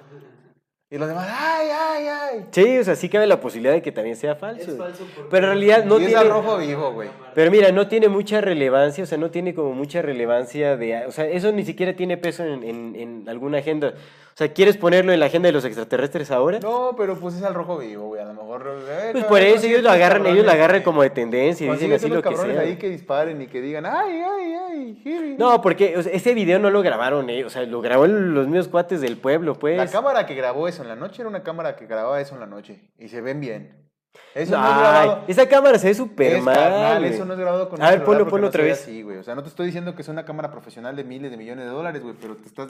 Y 0.91 0.97
los 0.99 1.07
demás, 1.09 1.27
¡ay, 1.29 1.67
ay, 1.71 2.07
ay! 2.07 2.45
sí, 2.51 2.77
o 2.77 2.83
sea, 2.83 2.95
sí 2.95 3.09
cabe 3.09 3.25
la 3.25 3.41
posibilidad 3.41 3.73
de 3.73 3.81
que 3.81 3.91
también 3.91 4.15
sea 4.15 4.35
falso. 4.35 4.69
Es 4.71 4.77
falso 4.77 5.05
porque- 5.15 5.29
Pero 5.31 5.47
en 5.47 5.53
realidad 5.53 5.83
no 5.85 5.95
y 5.99 6.03
es 6.03 6.07
tiene... 6.09 6.21
al 6.21 6.29
rojo 6.29 6.57
vivo, 6.59 6.93
güey. 6.93 7.09
Pero 7.33 7.49
mira, 7.49 7.71
no 7.71 7.87
tiene 7.87 8.09
mucha 8.09 8.39
relevancia, 8.39 9.03
o 9.03 9.07
sea, 9.07 9.17
no 9.17 9.31
tiene 9.31 9.55
como 9.55 9.73
mucha 9.73 10.03
relevancia 10.03 10.77
de... 10.77 11.07
O 11.07 11.11
sea, 11.11 11.25
eso 11.25 11.51
ni 11.51 11.65
siquiera 11.65 11.95
tiene 11.95 12.15
peso 12.17 12.45
en, 12.45 12.63
en- 12.63 12.95
en 12.95 13.27
alguna 13.29 13.57
agenda. 13.57 13.95
O 14.37 14.39
sea, 14.39 14.53
¿quieres 14.53 14.77
ponerlo 14.77 15.11
en 15.11 15.19
la 15.19 15.25
agenda 15.25 15.47
de 15.47 15.51
los 15.53 15.65
extraterrestres 15.65 16.29
ahora? 16.29 16.59
No, 16.59 16.93
pero 16.95 17.17
pues 17.19 17.33
es 17.33 17.41
al 17.41 17.55
rojo 17.55 17.79
vivo, 17.79 18.09
güey. 18.09 18.21
A 18.21 18.25
lo 18.25 18.35
mejor. 18.35 18.71
eh, 18.87 19.09
Pues 19.13 19.23
por 19.23 19.41
eso 19.41 19.65
ellos 19.65 19.81
lo 19.81 19.89
agarran, 19.89 20.27
ellos 20.27 20.45
lo 20.45 20.51
agarran 20.51 20.83
como 20.83 21.01
de 21.01 21.09
tendencia 21.09 21.65
y 21.65 21.71
dicen 21.71 21.91
así 21.91 22.07
lo 22.07 22.21
que 22.21 22.37
sea. 22.37 22.59
ahí 22.59 22.75
que 22.75 22.87
disparen 22.87 23.41
y 23.41 23.47
que 23.47 23.61
digan, 23.61 23.87
¡ay, 23.87 24.21
ay, 24.21 24.53
ay! 24.53 25.01
jiri". 25.03 25.37
No, 25.39 25.59
porque 25.59 25.97
o 25.97 26.03
sea, 26.03 26.11
ese 26.11 26.35
video 26.35 26.59
no 26.59 26.69
lo 26.69 26.83
grabaron 26.83 27.27
ellos, 27.31 27.47
o 27.47 27.49
sea, 27.49 27.63
lo 27.63 27.81
grabó 27.81 28.05
los 28.05 28.45
mismos 28.45 28.67
cuates 28.67 29.01
del 29.01 29.17
pueblo, 29.17 29.55
pues. 29.55 29.75
La 29.75 29.87
cámara 29.87 30.27
que 30.27 30.35
grabó 30.35 30.67
eso 30.67 30.83
en 30.83 30.89
la 30.89 30.95
noche 30.95 31.23
era 31.23 31.29
una 31.29 31.41
cámara 31.41 31.75
que 31.75 31.87
grababa 31.87 32.21
eso 32.21 32.35
en 32.35 32.41
la 32.41 32.45
noche. 32.45 32.91
Y 32.99 33.07
se 33.07 33.21
ven 33.21 33.39
bien. 33.39 33.87
Eso 34.35 34.51
no, 34.51 34.59
Ay, 34.63 34.69
es 34.71 34.77
grabado. 34.77 35.23
esa 35.27 35.49
cámara 35.49 35.79
se 35.79 35.87
ve 35.87 35.93
súper 35.95 36.41
mal. 36.43 36.53
carnal, 36.55 37.05
eso 37.05 37.25
no 37.25 37.33
es 37.33 37.39
grabado 37.39 37.69
con 37.69 37.81
A 37.81 37.89
ver, 37.89 38.03
ponlo, 38.03 38.27
ponlo 38.27 38.43
no 38.45 38.49
otra 38.49 38.63
vez. 38.63 38.83
así, 38.83 39.01
güey. 39.01 39.17
O 39.17 39.23
sea, 39.23 39.33
no 39.33 39.41
te 39.41 39.49
estoy 39.49 39.65
diciendo 39.65 39.95
que 39.95 40.03
es 40.03 40.07
una 40.09 40.25
cámara 40.25 40.51
profesional 40.51 40.95
de 40.95 41.03
miles 41.03 41.31
de 41.31 41.37
millones 41.37 41.65
de 41.65 41.71
dólares, 41.71 42.03
güey, 42.03 42.13
pero 42.21 42.35
te 42.35 42.45
estás... 42.47 42.69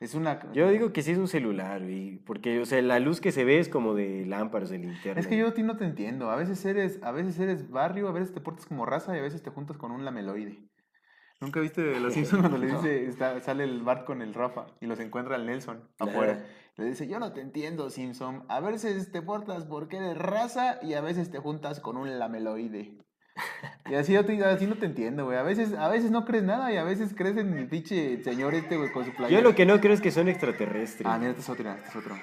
Es 0.00 0.14
una... 0.14 0.52
Yo 0.52 0.70
digo 0.70 0.92
que 0.92 1.02
sí 1.02 1.10
es 1.12 1.18
un 1.18 1.26
celular, 1.28 1.82
güey, 1.82 2.18
porque, 2.18 2.60
o 2.60 2.66
sea, 2.66 2.80
la 2.82 3.00
luz 3.00 3.20
que 3.20 3.32
se 3.32 3.44
ve 3.44 3.58
es 3.58 3.68
como 3.68 3.94
de 3.94 4.24
lámparas, 4.26 4.70
de 4.70 4.78
linterna. 4.78 5.20
Es 5.20 5.26
que 5.26 5.36
yo 5.36 5.48
a 5.48 5.54
ti 5.54 5.62
no 5.64 5.76
te 5.76 5.84
entiendo. 5.84 6.30
A 6.30 6.36
veces 6.36 6.64
eres, 6.64 7.02
a 7.02 7.10
veces 7.10 7.38
eres 7.40 7.68
barrio, 7.70 8.08
a 8.08 8.12
veces 8.12 8.32
te 8.32 8.40
portas 8.40 8.66
como 8.66 8.86
raza 8.86 9.16
y 9.16 9.18
a 9.18 9.22
veces 9.22 9.42
te 9.42 9.50
juntas 9.50 9.76
con 9.76 9.90
un 9.90 10.04
lameloide. 10.04 10.62
¿Nunca 11.40 11.60
viste 11.60 11.98
Los 12.00 12.12
Simpsons 12.14 12.40
cuando 12.42 12.58
le 12.58 12.66
dice, 12.72 13.06
está- 13.06 13.40
sale 13.40 13.64
el 13.64 13.82
Bart 13.82 14.04
con 14.04 14.22
el 14.22 14.34
Rafa 14.34 14.66
y 14.80 14.86
los 14.86 15.00
encuentra 15.00 15.36
el 15.36 15.46
Nelson 15.46 15.88
afuera? 15.98 16.44
Le 16.76 16.84
dice, 16.84 17.08
yo 17.08 17.18
no 17.18 17.32
te 17.32 17.40
entiendo, 17.40 17.90
Simpson. 17.90 18.44
A 18.48 18.60
veces 18.60 19.10
te 19.10 19.20
portas 19.20 19.64
porque 19.64 19.96
eres 19.96 20.16
raza 20.16 20.78
y 20.80 20.94
a 20.94 21.00
veces 21.00 21.28
te 21.30 21.38
juntas 21.38 21.80
con 21.80 21.96
un 21.96 22.18
lameloide. 22.20 22.98
Y 23.90 23.94
así, 23.94 24.12
no 24.12 24.24
te 24.24 24.86
entiendo, 24.86 25.24
güey. 25.24 25.38
A 25.38 25.42
veces, 25.42 25.72
a 25.74 25.88
veces 25.88 26.10
no 26.10 26.24
crees 26.24 26.44
nada 26.44 26.72
y 26.72 26.76
a 26.76 26.84
veces 26.84 27.14
crees 27.16 27.36
en 27.36 27.56
el 27.56 27.66
pinche 27.68 28.22
señor 28.22 28.54
este, 28.54 28.76
güey, 28.76 28.92
con 28.92 29.04
su 29.04 29.12
playera. 29.12 29.40
Yo 29.40 29.48
lo 29.48 29.54
que 29.54 29.64
no 29.64 29.80
creo 29.80 29.94
es 29.94 30.00
que 30.00 30.10
son 30.10 30.28
extraterrestres. 30.28 31.06
Ah, 31.06 31.16
mira, 31.18 31.30
este 31.30 31.42
es 31.42 31.48
otro, 31.48 31.70
este 31.70 31.88
es 31.88 31.96
otro. 31.96 32.14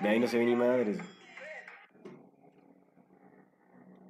De 0.00 0.08
ahí 0.08 0.18
no 0.18 0.26
se 0.26 0.38
ve 0.38 0.44
ni 0.44 0.56
madres. 0.56 0.98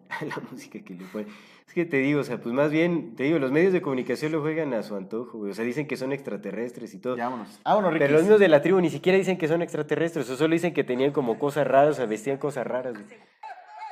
La 0.20 0.42
música 0.50 0.78
que 0.80 0.94
le 0.94 1.04
pone. 1.04 1.26
Es 1.66 1.74
que 1.74 1.84
te 1.84 1.98
digo, 1.98 2.20
o 2.20 2.24
sea, 2.24 2.40
pues 2.40 2.54
más 2.54 2.70
bien, 2.70 3.14
te 3.14 3.24
digo, 3.24 3.38
los 3.38 3.52
medios 3.52 3.74
de 3.74 3.82
comunicación 3.82 4.32
lo 4.32 4.40
juegan 4.40 4.72
a 4.72 4.82
su 4.82 4.96
antojo, 4.96 5.38
güey. 5.38 5.50
O 5.50 5.54
sea, 5.54 5.66
dicen 5.66 5.86
que 5.86 5.98
son 5.98 6.12
extraterrestres 6.12 6.94
y 6.94 6.98
todo. 6.98 7.16
Ya, 7.16 7.24
vámonos. 7.24 7.60
Vámonos, 7.62 7.90
Pero 7.92 8.04
Riquis. 8.04 8.12
los 8.12 8.22
mismos 8.22 8.40
de 8.40 8.48
la 8.48 8.62
tribu 8.62 8.80
ni 8.80 8.88
siquiera 8.88 9.18
dicen 9.18 9.36
que 9.36 9.48
son 9.48 9.60
extraterrestres, 9.60 10.28
o 10.30 10.36
solo 10.36 10.54
dicen 10.54 10.72
que 10.72 10.84
tenían 10.84 11.12
como 11.12 11.38
cosas 11.38 11.66
raras, 11.66 11.90
o 11.90 11.94
sea, 11.94 12.06
vestían 12.06 12.38
cosas 12.38 12.66
raras, 12.66 12.94
güey. 12.94 13.04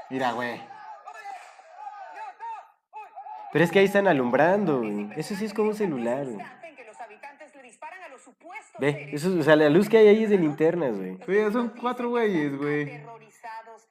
Mira, 0.08 0.32
güey. 0.32 0.75
Pero 3.56 3.64
es 3.64 3.70
que 3.70 3.78
ahí 3.78 3.86
están 3.86 4.06
alumbrando, 4.06 4.80
güey. 4.80 5.08
Eso 5.16 5.34
sí 5.34 5.46
es 5.46 5.54
como 5.54 5.70
un 5.70 5.74
celular, 5.74 6.26
güey. 6.26 6.44
Ve, 8.78 9.08
eso, 9.14 9.34
o 9.38 9.42
sea, 9.42 9.56
la 9.56 9.70
luz 9.70 9.88
que 9.88 9.96
hay 9.96 10.08
ahí 10.08 10.24
es 10.24 10.28
de 10.28 10.36
linternas, 10.36 10.94
güey. 10.94 11.16
Güey, 11.26 11.50
son 11.50 11.72
cuatro 11.80 12.10
güeyes, 12.10 12.54
güey. 12.54 13.00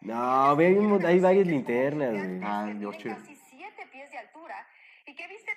No, 0.01 0.55
ve, 0.55 0.67
hay, 0.67 0.73
un 0.75 0.85
mon- 0.85 1.03
hay 1.03 1.19
varias 1.19 1.47
linternas, 1.47 2.11
güey. 2.11 2.39
Ah, 2.43 2.61
Tienen 2.65 2.85
ocho. 2.85 3.09
casi 3.09 3.35
siete 3.49 3.87
pies 3.91 4.11
de 4.11 4.17
altura 4.19 4.53
y 5.07 5.15
que 5.15 5.27
viste 5.27 5.51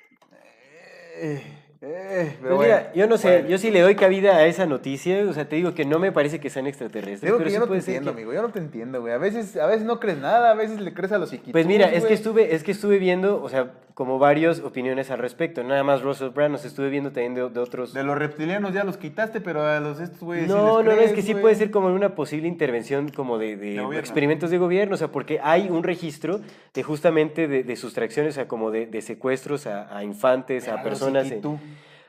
Eh, 1.20 1.42
eh, 1.82 2.24
Pues 2.30 2.36
pero 2.40 2.56
bueno. 2.56 2.74
mira, 2.76 2.92
yo 2.94 3.06
no 3.06 3.18
sé, 3.18 3.28
Bueno. 3.30 3.48
yo 3.50 3.58
sí 3.58 3.70
le 3.70 3.80
doy 3.82 3.94
cabida 3.94 4.36
a 4.38 4.46
esa 4.46 4.64
noticia, 4.64 5.22
o 5.28 5.32
sea, 5.34 5.46
te 5.46 5.56
digo 5.56 5.74
que 5.74 5.84
no 5.84 5.98
me 5.98 6.12
parece 6.12 6.40
que 6.40 6.48
sean 6.48 6.66
extraterrestres, 6.66 7.20
Digo 7.20 7.36
pero 7.36 7.44
que 7.44 7.50
sí 7.50 7.54
yo 7.56 7.60
no 7.60 7.70
te 7.70 7.76
entiendo, 7.78 8.10
que- 8.14 8.16
amigo. 8.22 8.32
Yo 8.32 8.40
no 8.40 8.48
te 8.48 8.58
entiendo, 8.60 9.00
güey. 9.02 9.12
A 9.12 9.18
veces, 9.18 9.54
a 9.58 9.66
veces 9.66 9.82
no 9.84 10.00
crees 10.00 10.16
nada, 10.16 10.52
a 10.52 10.54
veces 10.54 10.80
le 10.80 10.94
crees 10.94 11.12
a 11.12 11.18
los 11.18 11.28
chiquitos. 11.30 11.52
Pues 11.52 11.66
mira, 11.66 11.92
es 11.92 12.06
que 12.06 12.14
estuve, 12.14 12.54
es 12.54 12.64
que 12.64 12.72
estuve 12.72 12.98
viendo, 12.98 13.42
o 13.42 13.48
sea, 13.50 13.72
como 13.98 14.20
varias 14.20 14.60
opiniones 14.60 15.10
al 15.10 15.18
respecto, 15.18 15.64
nada 15.64 15.82
más 15.82 16.02
Russell 16.02 16.28
Brand, 16.28 16.52
los 16.52 16.64
estuve 16.64 16.88
viendo 16.88 17.10
también 17.10 17.34
de, 17.34 17.50
de 17.50 17.58
otros... 17.58 17.92
De 17.92 18.04
los 18.04 18.16
reptilianos 18.16 18.72
ya 18.72 18.84
los 18.84 18.96
quitaste, 18.96 19.40
pero 19.40 19.66
a 19.66 19.80
los 19.80 19.98
estos 19.98 20.20
güeyes. 20.20 20.46
sí 20.46 20.52
No, 20.52 20.56
les 20.56 20.66
no, 20.66 20.82
no, 20.84 20.90
es 20.92 20.96
crees, 20.98 21.12
que 21.14 21.22
sí 21.22 21.34
puede 21.34 21.56
ser 21.56 21.72
como 21.72 21.88
una 21.88 22.14
posible 22.14 22.46
intervención 22.46 23.08
como 23.08 23.38
de, 23.38 23.56
de 23.56 23.70
De 23.70 23.80
gobierno. 23.80 23.98
experimentos 23.98 24.50
de 24.50 24.58
gobierno, 24.58 24.94
o 24.94 24.98
sea, 24.98 25.08
porque 25.08 25.40
hay 25.42 25.68
un 25.68 25.82
registro 25.82 26.38
de 26.74 26.82
justamente 26.84 27.48
de, 27.48 27.64
de 27.64 27.74
sustracciones, 27.74 28.34
o 28.34 28.36
sea, 28.36 28.46
como 28.46 28.70
de, 28.70 28.86
de 28.86 29.02
secuestros 29.02 29.66
a, 29.66 29.92
a 29.98 30.04
infantes, 30.04 30.68
a 30.68 30.80
personas... 30.80 31.26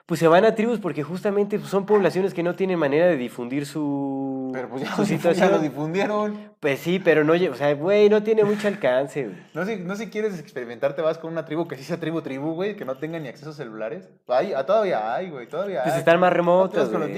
pues 0.09 0.19
se 0.19 0.27
van 0.27 0.43
a 0.43 0.55
tribus 0.55 0.79
porque 0.79 1.03
justamente 1.03 1.59
pues, 1.59 1.69
son 1.69 1.85
poblaciones 1.85 2.33
que 2.33 2.41
no 2.41 2.55
tienen 2.55 2.79
manera 2.79 3.05
de 3.05 3.15
difundir 3.15 3.67
su, 3.67 4.49
Pero 4.51 4.67
pues 4.67 4.81
ya, 4.81 4.95
su 4.95 5.05
situación. 5.05 5.51
lo 5.51 5.59
difundieron. 5.59 6.49
Pues 6.59 6.79
sí, 6.79 6.97
pero 6.97 7.23
no, 7.23 7.33
o 7.33 7.53
sea, 7.53 7.75
güey, 7.75 8.09
no 8.09 8.23
tiene 8.23 8.43
mucho 8.43 8.67
alcance, 8.67 9.25
güey. 9.25 9.37
No 9.53 9.63
si, 9.67 9.75
no 9.75 9.95
si 9.95 10.07
quieres 10.09 10.39
experimentar, 10.39 10.95
te 10.95 11.03
vas 11.03 11.19
con 11.19 11.31
una 11.31 11.45
tribu 11.45 11.67
que 11.67 11.75
sí 11.77 11.83
sea 11.83 11.99
tribu, 11.99 12.23
tribu, 12.23 12.55
güey, 12.55 12.75
que 12.75 12.85
no 12.85 12.97
tenga 12.97 13.19
ni 13.19 13.27
acceso 13.27 13.51
a 13.51 13.53
celulares. 13.53 14.09
Hay, 14.27 14.51
ah, 14.53 14.65
todavía 14.65 15.13
hay, 15.13 15.29
güey, 15.29 15.47
todavía 15.47 15.83
Pues 15.83 15.93
hay. 15.93 15.99
están 15.99 16.19
más 16.19 16.29
vas 16.29 16.33
remotas, 16.33 16.89
con 16.89 17.01
los 17.01 17.11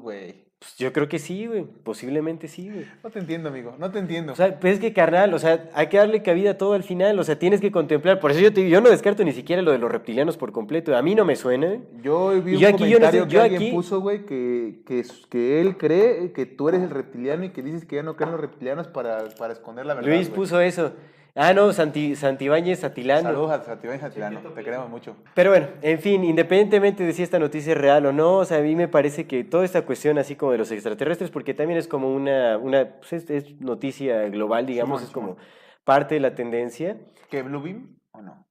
güey. 0.00 0.46
Pues 0.64 0.76
yo 0.78 0.92
creo 0.94 1.08
que 1.10 1.18
sí, 1.18 1.46
güey. 1.46 1.66
Posiblemente 1.84 2.48
sí, 2.48 2.70
güey. 2.70 2.86
No 3.02 3.10
te 3.10 3.18
entiendo, 3.18 3.50
amigo, 3.50 3.74
no 3.78 3.90
te 3.90 3.98
entiendo. 3.98 4.32
O 4.32 4.36
sea, 4.36 4.58
pues 4.58 4.74
es 4.74 4.80
que 4.80 4.94
carnal, 4.94 5.34
o 5.34 5.38
sea, 5.38 5.68
hay 5.74 5.88
que 5.88 5.98
darle 5.98 6.22
cabida 6.22 6.52
a 6.52 6.58
todo 6.58 6.72
al 6.72 6.82
final, 6.82 7.18
o 7.18 7.24
sea, 7.24 7.38
tienes 7.38 7.60
que 7.60 7.70
contemplar. 7.70 8.18
Por 8.18 8.30
eso 8.30 8.40
yo 8.40 8.50
te 8.52 8.62
digo, 8.62 8.72
yo 8.72 8.80
no 8.80 8.88
descarto 8.88 9.22
ni 9.24 9.32
siquiera 9.32 9.60
lo 9.60 9.72
de 9.72 9.78
los 9.78 9.92
reptilianos 9.92 10.38
por 10.38 10.52
completo. 10.52 10.96
A 10.96 11.02
mí 11.02 11.14
no 11.14 11.26
me 11.26 11.36
suena. 11.36 11.76
Yo 12.02 12.30
vi 12.42 12.54
un 12.54 12.60
yo 12.60 12.68
aquí- 12.68 12.88
yo 12.88 12.98
no 12.98 13.10
sé, 13.10 13.18
comentario 13.18 13.26
que 13.26 13.32
yo 13.34 13.42
alguien 13.42 13.62
aquí- 13.62 13.70
puso, 13.72 14.00
güey, 14.00 14.24
que, 14.24 14.76
que, 14.86 15.04
que 15.28 15.60
él 15.60 15.76
cree 15.76 16.32
que 16.32 16.46
tú 16.46 16.70
eres 16.70 16.80
el 16.82 16.90
reptiliano 16.90 17.44
y 17.44 17.50
que 17.50 17.62
dices 17.62 17.84
que 17.84 17.96
ya 17.96 18.02
no 18.02 18.16
creen 18.16 18.32
los 18.32 18.40
reptilianos 18.40 18.88
para, 18.88 19.28
para 19.38 19.52
esconder 19.52 19.84
la 19.84 19.94
verdad. 19.94 20.08
Luis 20.08 20.28
güey. 20.28 20.34
puso 20.36 20.60
eso. 20.60 20.92
Ah, 21.36 21.52
no, 21.52 21.72
Santi, 21.72 22.14
Santibáñez 22.14 22.84
Atilano. 22.84 23.22
Saludos 23.22 23.50
a 23.50 23.62
Satilano, 23.98 24.38
te 24.38 24.62
queremos 24.62 24.88
mucho. 24.88 25.16
Pero 25.34 25.50
bueno, 25.50 25.66
en 25.82 25.98
fin, 25.98 26.22
independientemente 26.22 27.02
de 27.02 27.12
si 27.12 27.24
esta 27.24 27.40
noticia 27.40 27.72
es 27.72 27.78
real 27.78 28.06
o 28.06 28.12
no, 28.12 28.38
o 28.38 28.44
sea, 28.44 28.58
a 28.58 28.60
mí 28.60 28.76
me 28.76 28.86
parece 28.86 29.26
que 29.26 29.42
toda 29.42 29.64
esta 29.64 29.82
cuestión 29.82 30.16
así 30.18 30.36
como 30.36 30.52
de 30.52 30.58
los 30.58 30.70
extraterrestres, 30.70 31.30
porque 31.30 31.52
también 31.52 31.78
es 31.78 31.88
como 31.88 32.14
una, 32.14 32.56
una 32.56 32.98
pues 32.98 33.14
es, 33.14 33.30
es 33.30 33.60
noticia 33.60 34.28
global, 34.28 34.64
digamos, 34.64 35.00
Simón, 35.00 35.08
es 35.08 35.12
como 35.12 35.36
parte 35.82 36.14
de 36.14 36.20
la 36.20 36.36
tendencia. 36.36 36.98
¿Que 37.28 37.42
Blue 37.42 37.60
Beam 37.60 37.98
o 38.12 38.22
no? 38.22 38.46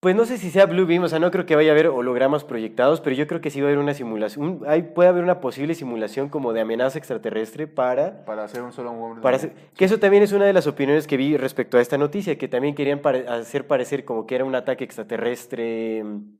Pues 0.00 0.14
no 0.14 0.24
sé 0.26 0.38
si 0.38 0.50
sea 0.52 0.66
Blue 0.66 0.86
Beam, 0.86 1.02
o 1.02 1.08
sea, 1.08 1.18
no 1.18 1.32
creo 1.32 1.44
que 1.44 1.56
vaya 1.56 1.70
a 1.70 1.72
haber 1.72 1.88
hologramas 1.88 2.44
proyectados, 2.44 3.00
pero 3.00 3.16
yo 3.16 3.26
creo 3.26 3.40
que 3.40 3.50
sí 3.50 3.60
va 3.60 3.66
a 3.66 3.70
haber 3.70 3.80
una 3.82 3.94
simulación, 3.94 4.44
un- 4.46 4.64
hay, 4.68 4.82
puede 4.82 5.08
haber 5.08 5.24
una 5.24 5.40
posible 5.40 5.74
simulación 5.74 6.28
como 6.28 6.52
de 6.52 6.60
amenaza 6.60 6.98
extraterrestre 6.98 7.66
para... 7.66 8.24
Para 8.24 8.44
hacer 8.44 8.62
un 8.62 8.72
solo 8.72 8.92
hombre. 8.92 9.22
para 9.22 9.38
hacer- 9.38 9.54
que 9.76 9.84
eso 9.84 9.98
también 9.98 10.22
es 10.22 10.30
una 10.30 10.44
de 10.44 10.52
las 10.52 10.68
opiniones 10.68 11.08
que 11.08 11.16
vi 11.16 11.36
respecto 11.36 11.78
a 11.78 11.80
esta 11.80 11.98
noticia, 11.98 12.38
que 12.38 12.46
también 12.46 12.76
querían 12.76 13.00
pare- 13.00 13.26
hacer 13.26 13.66
parecer 13.66 14.04
como 14.04 14.24
que 14.24 14.36
era 14.36 14.44
un 14.44 14.54
ataque 14.54 14.84
extraterrestre, 14.84 16.04
mm, 16.04 16.38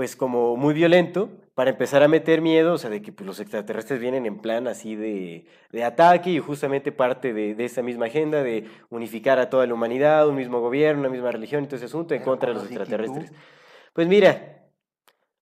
pues 0.00 0.16
como 0.16 0.56
muy 0.56 0.72
violento, 0.72 1.28
para 1.54 1.68
empezar 1.68 2.02
a 2.02 2.08
meter 2.08 2.40
miedo, 2.40 2.72
o 2.72 2.78
sea, 2.78 2.88
de 2.88 3.02
que 3.02 3.12
pues, 3.12 3.26
los 3.26 3.38
extraterrestres 3.38 4.00
vienen 4.00 4.24
en 4.24 4.38
plan 4.38 4.66
así 4.66 4.96
de, 4.96 5.44
de 5.72 5.84
ataque 5.84 6.30
y 6.30 6.38
justamente 6.38 6.90
parte 6.90 7.34
de, 7.34 7.54
de 7.54 7.66
esa 7.66 7.82
misma 7.82 8.06
agenda 8.06 8.42
de 8.42 8.64
unificar 8.88 9.38
a 9.38 9.50
toda 9.50 9.66
la 9.66 9.74
humanidad, 9.74 10.26
un 10.26 10.36
mismo 10.36 10.58
gobierno, 10.62 11.00
una 11.00 11.10
misma 11.10 11.30
religión, 11.32 11.64
y 11.64 11.66
todo 11.66 11.76
ese 11.76 11.84
asunto 11.84 12.14
en 12.14 12.22
contra 12.22 12.48
de 12.48 12.54
los 12.54 12.64
extraterrestres. 12.64 13.30
Pues 13.92 14.08
mira, 14.08 14.62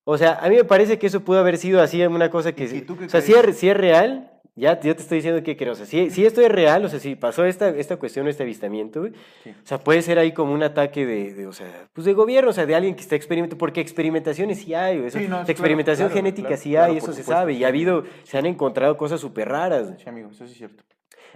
o 0.03 0.19
sea, 0.19 0.41
a 0.43 0.49
mí 0.49 0.57
me 0.57 0.65
parece 0.65 0.99
que 0.99 1.07
eso 1.07 1.21
pudo 1.21 1.39
haber 1.39 1.57
sido 1.57 1.81
así 1.81 2.05
una 2.05 2.29
cosa 2.29 2.51
que... 2.51 2.65
¿Y 2.65 2.67
si 2.67 2.83
tú 2.83 2.99
qué 2.99 3.05
o 3.05 3.09
sea, 3.09 3.21
si 3.21 3.35
es, 3.35 3.57
si 3.57 3.69
es 3.69 3.77
real, 3.77 4.38
ya, 4.59 4.79
yo 4.81 4.95
te 4.95 5.03
estoy 5.03 5.19
diciendo 5.19 5.43
que 5.43 5.57
creo. 5.57 5.73
O 5.73 5.77
sea, 5.77 5.87
si, 5.87 6.11
si 6.11 6.27
esto 6.27 6.41
es 6.41 6.51
real, 6.51 6.85
o 6.85 6.89
sea, 6.89 6.99
si 7.01 7.15
pasó 7.17 7.45
esta, 7.45 7.69
esta 7.71 7.97
cuestión, 7.97 8.29
este 8.29 8.43
avistamiento, 8.43 9.01
güey, 9.01 9.13
Sí. 9.45 9.51
o 9.51 9.67
sea, 9.67 9.79
puede 9.79 10.03
ser 10.03 10.19
ahí 10.19 10.33
como 10.33 10.53
un 10.53 10.63
ataque 10.63 11.07
de, 11.07 11.35
de, 11.35 11.47
o 11.47 11.53
sea, 11.53 11.89
pues 11.93 12.05
de 12.05 12.13
gobierno, 12.13 12.51
o 12.51 12.53
sea, 12.53 12.67
de 12.67 12.75
alguien 12.75 12.95
que 12.95 13.03
está 13.03 13.17
experimentando, 13.17 13.59
porque 13.59 13.81
experimentaciones 13.81 14.59
sí 14.59 14.75
hay, 14.75 14.97
güey, 14.97 15.09
eso- 15.09 15.19
Sí, 15.19 15.29
no, 15.29 15.41
experimentación 15.43 16.09
claro, 16.09 16.19
genética 16.19 16.49
claro, 16.49 16.63
sí 16.63 16.77
hay, 16.77 16.97
eso 16.99 17.13
se 17.13 17.23
sabe, 17.23 17.55
y 17.55 17.65
ha 17.65 17.69
habido, 17.69 18.05
se 18.25 18.37
han 18.39 18.47
encontrado 18.47 18.97
cosas 18.97 19.21
súper 19.21 19.49
raras. 19.49 19.87
güey. 19.89 19.99
Sí, 20.01 20.09
amigo, 20.09 20.31
eso 20.31 20.45
sí 20.47 20.53
es 20.53 20.59
cierto. 20.59 20.85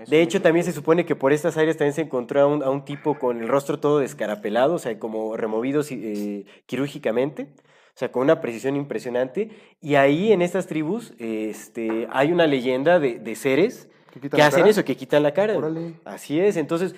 De 0.09 0.23
hecho, 0.23 0.41
también 0.41 0.65
se 0.65 0.73
supone 0.73 1.05
que 1.05 1.15
por 1.15 1.33
estas 1.33 1.57
áreas 1.59 1.77
también 1.77 1.93
se 1.93 2.01
encontró 2.01 2.41
a 2.41 2.47
un, 2.47 2.63
a 2.63 2.71
un 2.71 2.85
tipo 2.85 3.19
con 3.19 3.41
el 3.41 3.47
rostro 3.49 3.79
todo 3.79 3.99
descarapelado, 3.99 4.75
o 4.75 4.79
sea, 4.79 4.99
como 4.99 5.37
removido 5.37 5.83
eh, 5.91 6.45
quirúrgicamente, 6.67 7.49
o 7.95 7.99
sea, 7.99 8.11
con 8.11 8.23
una 8.23 8.41
precisión 8.41 8.77
impresionante. 8.77 9.51
Y 9.81 9.95
ahí 9.97 10.33
en 10.33 10.43
estas 10.43 10.67
tribus 10.67 11.13
este, 11.19 12.09
hay 12.11 12.33
una 12.33 12.47
leyenda 12.47 12.99
de, 12.99 13.19
de 13.19 13.35
seres 13.35 13.89
que 14.31 14.43
hacen 14.43 14.61
cara? 14.61 14.71
eso, 14.71 14.85
que 14.85 14.97
quitan 14.97 15.23
la 15.23 15.33
cara. 15.33 15.57
Órale. 15.57 15.95
Así 16.05 16.39
es, 16.41 16.57
entonces, 16.57 16.95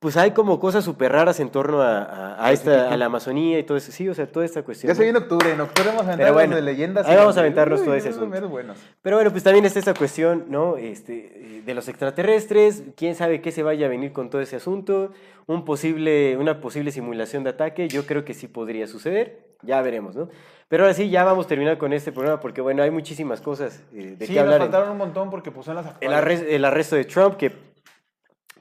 pues 0.00 0.18
hay 0.18 0.32
como 0.32 0.60
cosas 0.60 0.84
súper 0.84 1.12
raras 1.12 1.40
en 1.40 1.48
torno 1.48 1.80
a, 1.80 2.02
a- 2.02 2.46
a 2.46 2.52
esta, 2.52 2.90
a 2.92 2.96
la 2.98 3.06
Amazonía 3.06 3.58
y 3.58 3.62
todo 3.62 3.78
eso. 3.78 3.90
Sí, 3.90 4.06
o 4.08 4.12
sea, 4.14 4.26
toda 4.26 4.44
esta 4.44 4.62
cuestión. 4.62 4.88
Ya 4.88 4.94
se 4.94 5.02
viene 5.02 5.18
octubre, 5.18 5.50
en 5.52 5.60
octubre 5.62 5.88
vamos 5.88 6.02
a 6.02 6.04
aventar 6.08 6.18
Pero 6.26 6.34
bueno, 6.34 6.56
de 6.56 6.62
leyendas. 6.62 7.06
ahí 7.06 7.16
vamos 7.16 7.36
a 7.38 7.40
aventarnos 7.40 7.80
Uy, 7.80 7.86
todo 8.00 8.26
meros 8.26 8.50
buenos. 8.50 8.76
Pero 9.00 9.16
bueno, 9.16 9.30
pues 9.30 9.42
también 9.42 9.64
está 9.64 9.78
esta 9.78 9.94
cuestión, 9.94 10.44
¿no? 10.48 10.76
Este, 10.76 11.56
eh, 11.58 11.62
de 11.64 11.74
los 11.74 11.88
extraterrestres, 11.88 12.82
quién 12.96 13.14
sabe 13.14 13.40
qué 13.40 13.50
se 13.50 13.62
vaya 13.62 13.86
a 13.86 13.88
venir 13.88 14.12
con 14.12 14.28
todo 14.28 14.42
ese 14.42 14.56
asunto, 14.56 15.12
un 15.46 15.64
posible, 15.64 16.36
una 16.36 16.60
posible 16.60 16.90
simulación 16.92 17.44
de 17.44 17.50
ataque, 17.50 17.88
yo 17.88 18.04
creo 18.04 18.24
que 18.26 18.34
sí 18.34 18.46
podría 18.46 18.86
suceder, 18.86 19.53
ya 19.64 19.80
veremos, 19.82 20.14
¿no? 20.16 20.28
Pero 20.68 20.84
ahora 20.84 20.94
sí, 20.94 21.10
ya 21.10 21.24
vamos 21.24 21.46
a 21.46 21.48
terminar 21.48 21.76
con 21.78 21.92
este 21.92 22.10
programa 22.10 22.40
porque, 22.40 22.60
bueno, 22.60 22.82
hay 22.82 22.90
muchísimas 22.90 23.40
cosas 23.40 23.82
eh, 23.92 24.16
de 24.18 24.26
Sí, 24.26 24.32
qué 24.32 24.40
nos 24.40 24.44
hablar. 24.44 24.60
en- 24.62 24.62
faltaron 24.72 24.90
un 24.92 24.98
montón 24.98 25.30
porque 25.30 25.50
pues 25.50 25.66
son 25.66 25.76
las 25.76 25.84
el, 25.86 26.12
actuales. 26.12 26.18
arres- 26.42 26.46
el 26.48 26.64
arresto 26.64 26.96
de 26.96 27.04
Trump, 27.04 27.36
que 27.36 27.52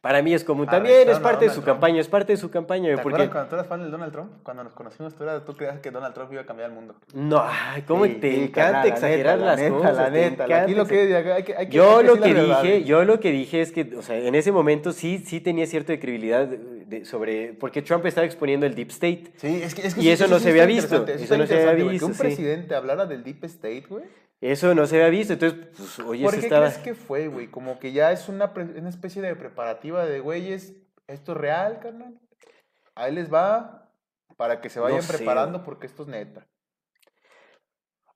para 0.04 0.22
mí 0.22 0.34
es 0.34 0.44
común, 0.44 0.68
también 0.68 1.08
es 1.10 1.18
parte 1.20 1.46
de 1.46 1.50
su 1.52 1.62
Trump. 1.62 1.66
campaña, 1.80 2.02
es 2.02 2.10
parte 2.10 2.34
de 2.34 2.38
su 2.38 2.52
campaña, 2.52 2.94
¿Te 2.94 3.02
porque... 3.02 3.30
cuando 3.30 3.48
tú 3.50 3.56
eras 3.56 3.68
fan 3.68 3.82
del 3.82 3.90
Donald 3.90 4.12
Trump? 4.12 4.32
Cuando 4.44 4.66
nos 4.66 4.74
conocimos, 4.74 5.16
tú, 5.16 5.24
eras- 5.24 5.46
tú 5.46 5.56
creías 5.56 5.80
que 5.80 5.92
Donald 5.92 6.14
Trump 6.14 6.34
iba 6.34 6.42
a 6.42 6.46
cambiar 6.46 6.72
el 6.72 6.76
mundo. 6.76 6.94
No, 7.14 7.42
ay, 7.42 7.84
¿cómo 7.84 8.04
Sí, 8.04 8.16
te 8.16 8.32
sí, 8.36 8.44
encanta 8.44 8.80
la 8.84 8.88
exagerar 8.88 9.40
las 9.40 9.58
neta, 9.58 9.74
cosas? 9.78 9.96
La 9.96 10.10
neta, 10.10 10.44
aquí 10.64 10.76
lo 10.76 10.86
que 10.86 11.04
exagerar. 11.06 11.38
hay 11.38 11.44
que, 11.44 11.56
hay 11.56 11.70
que 11.70 11.76
Yo 11.78 12.00
hay 12.00 12.06
lo 12.06 12.18
que 12.20 12.34
dije, 12.34 12.84
yo 12.84 13.06
lo 13.06 13.20
que 13.22 13.32
dije 13.32 13.62
es 13.62 13.72
que, 13.72 13.96
o 13.98 14.02
sea, 14.02 14.18
en 14.18 14.36
ese 14.36 14.52
momento 14.52 14.92
sí, 14.92 15.20
sí 15.26 15.40
tenía 15.40 15.66
cierta 15.68 15.98
credibilidad 15.98 16.48
de- 16.48 16.58
de- 16.86 17.06
sobre, 17.06 17.54
porque 17.54 17.82
Trump 17.82 18.06
estaba 18.06 18.26
exponiendo 18.26 18.66
el 18.66 18.76
deep 18.76 18.90
state. 18.90 19.32
Sí, 19.38 19.62
es 19.64 19.74
que, 19.74 19.88
es 19.88 19.96
que 19.96 20.02
Y 20.02 20.10
eso 20.10 20.28
no 20.28 20.38
se 20.40 20.50
había 20.50 20.66
visto, 20.66 21.08
eso 21.08 21.38
no 21.38 21.48
se 21.48 21.66
había 21.70 21.86
visto, 21.86 22.08
Que 22.08 22.12
un 22.12 22.18
presidente 22.18 22.76
hablara 22.76 23.06
del 23.06 23.24
Deep 23.24 23.46
State, 23.46 23.86
güey. 23.90 24.04
Eso 24.45 24.76
no 24.76 24.86
se 24.88 24.98
había 24.98 25.07
visto, 25.07 25.32
entonces, 25.34 25.68
pues, 25.78 25.99
oye, 25.99 26.26
¿Por 26.26 26.34
qué 26.34 26.41
estaba... 26.41 26.65
crees 26.68 26.84
que 26.84 26.95
fue, 26.95 27.30
güey? 27.30 27.48
Como 27.48 27.80
que 27.80 27.94
ya 27.94 28.11
es 28.11 28.28
una, 28.28 28.53
pre- 28.53 28.78
una 28.78 28.90
especie 28.90 29.22
de 29.22 29.38
preparativa 29.38 30.06
de, 30.06 30.20
güeyes, 30.20 30.74
esto 31.07 31.32
es 31.32 31.38
real, 31.38 31.80
carnal. 31.80 32.20
Ahí 32.94 33.14
les 33.15 33.34
va 33.34 33.90
para 34.36 34.60
que 34.60 34.70
se 34.70 34.82
vayan 34.82 35.02
sé, 35.02 35.18
preparando 35.18 35.64
porque 35.64 35.88
esto 35.88 36.03
es 36.03 36.10
neta. 36.10 36.45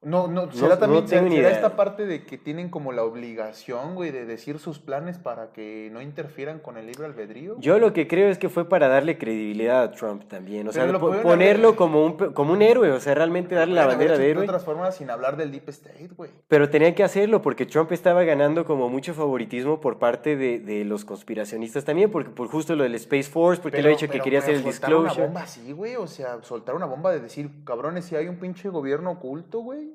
No, 0.04 0.28
no, 0.28 0.52
será 0.52 0.76
no 0.76 0.78
también 0.78 1.06
tengo 1.08 1.28
será 1.28 1.36
será 1.50 1.50
esta 1.56 1.76
parte 1.76 2.06
de 2.06 2.24
que 2.24 2.38
tienen 2.38 2.70
como 2.70 2.92
la 2.92 3.04
obligación, 3.04 3.96
güey, 3.96 4.12
de 4.12 4.26
decir 4.26 4.60
sus 4.60 4.78
planes 4.78 5.18
para 5.18 5.52
que 5.52 5.90
no 5.92 6.04
interfieran 6.04 6.60
con 6.60 6.78
el 6.78 6.86
libre 6.86 7.08
albedrío. 7.08 7.56
Yo 7.60 7.80
lo 7.80 7.94
que 7.94 8.08
creo 8.08 8.30
es 8.30 8.38
que 8.38 8.48
fue 8.48 8.70
para 8.70 8.88
darle 8.90 9.18
credibilidad 9.18 9.82
a 9.82 9.92
Trump 9.92 10.26
también, 10.28 10.68
o 10.68 10.72
sea, 10.72 10.84
Pero 10.84 10.94
lo 10.94 11.00
po- 11.00 11.08
pudieron 11.08 11.32
ponerlo 11.32 11.68
haber- 11.70 11.78
como 11.78 12.06
un, 12.06 12.14
como 12.34 12.54
un 12.54 12.62
héroe, 12.62 12.92
o 12.92 13.00
sea, 13.00 13.16
realmente 13.16 13.56
darle 13.56 13.74
la 13.74 13.88
bandera 13.88 14.14
de 14.14 14.20
de 14.24 14.30
héroe. 14.32 14.44
otras 14.44 14.64
formas 14.64 14.96
sin 14.96 15.10
hablar 15.10 15.36
del 15.36 15.52
Deep 15.52 15.68
State, 15.70 16.10
güey. 16.16 16.30
Pero 16.48 16.70
tenían 16.70 16.94
que 16.94 17.04
hacerlo 17.04 17.42
porque 17.42 17.66
Trump 17.66 17.92
estaba 17.92 18.24
ganando 18.24 18.66
como 18.66 18.90
mucho 18.90 19.16
favoritismo 19.16 19.82
por 19.82 19.98
parte 19.98 20.36
de, 20.36 20.60
de 20.60 20.86
los 20.86 21.06
conspiracionistas 21.06 21.86
también, 21.86 22.12
porque 22.12 22.30
por 22.30 22.48
justo 22.50 22.76
lo 22.76 22.84
del 22.84 22.94
Space 22.96 23.30
Force, 23.32 23.62
porque 23.62 23.80
él 23.80 23.88
ha 23.88 23.90
dicho 23.90 24.08
que 24.08 24.20
quería 24.22 24.40
hacer 24.40 24.56
el 24.56 24.64
soltar 24.64 24.92
una 24.94 25.00
disclosure. 25.06 25.26
bomba 25.26 25.42
así, 25.42 25.72
güey, 25.72 25.96
o 25.96 26.06
sea, 26.08 26.42
soltar 26.44 26.76
una 26.76 26.86
bomba 26.86 27.12
de 27.12 27.20
decir, 27.20 27.50
cabrones, 27.66 28.06
si 28.06 28.16
hay 28.16 28.28
un 28.28 28.38
pinche 28.38 28.70
gobierno 28.70 29.12
oculto, 29.12 29.60
güey, 29.62 29.88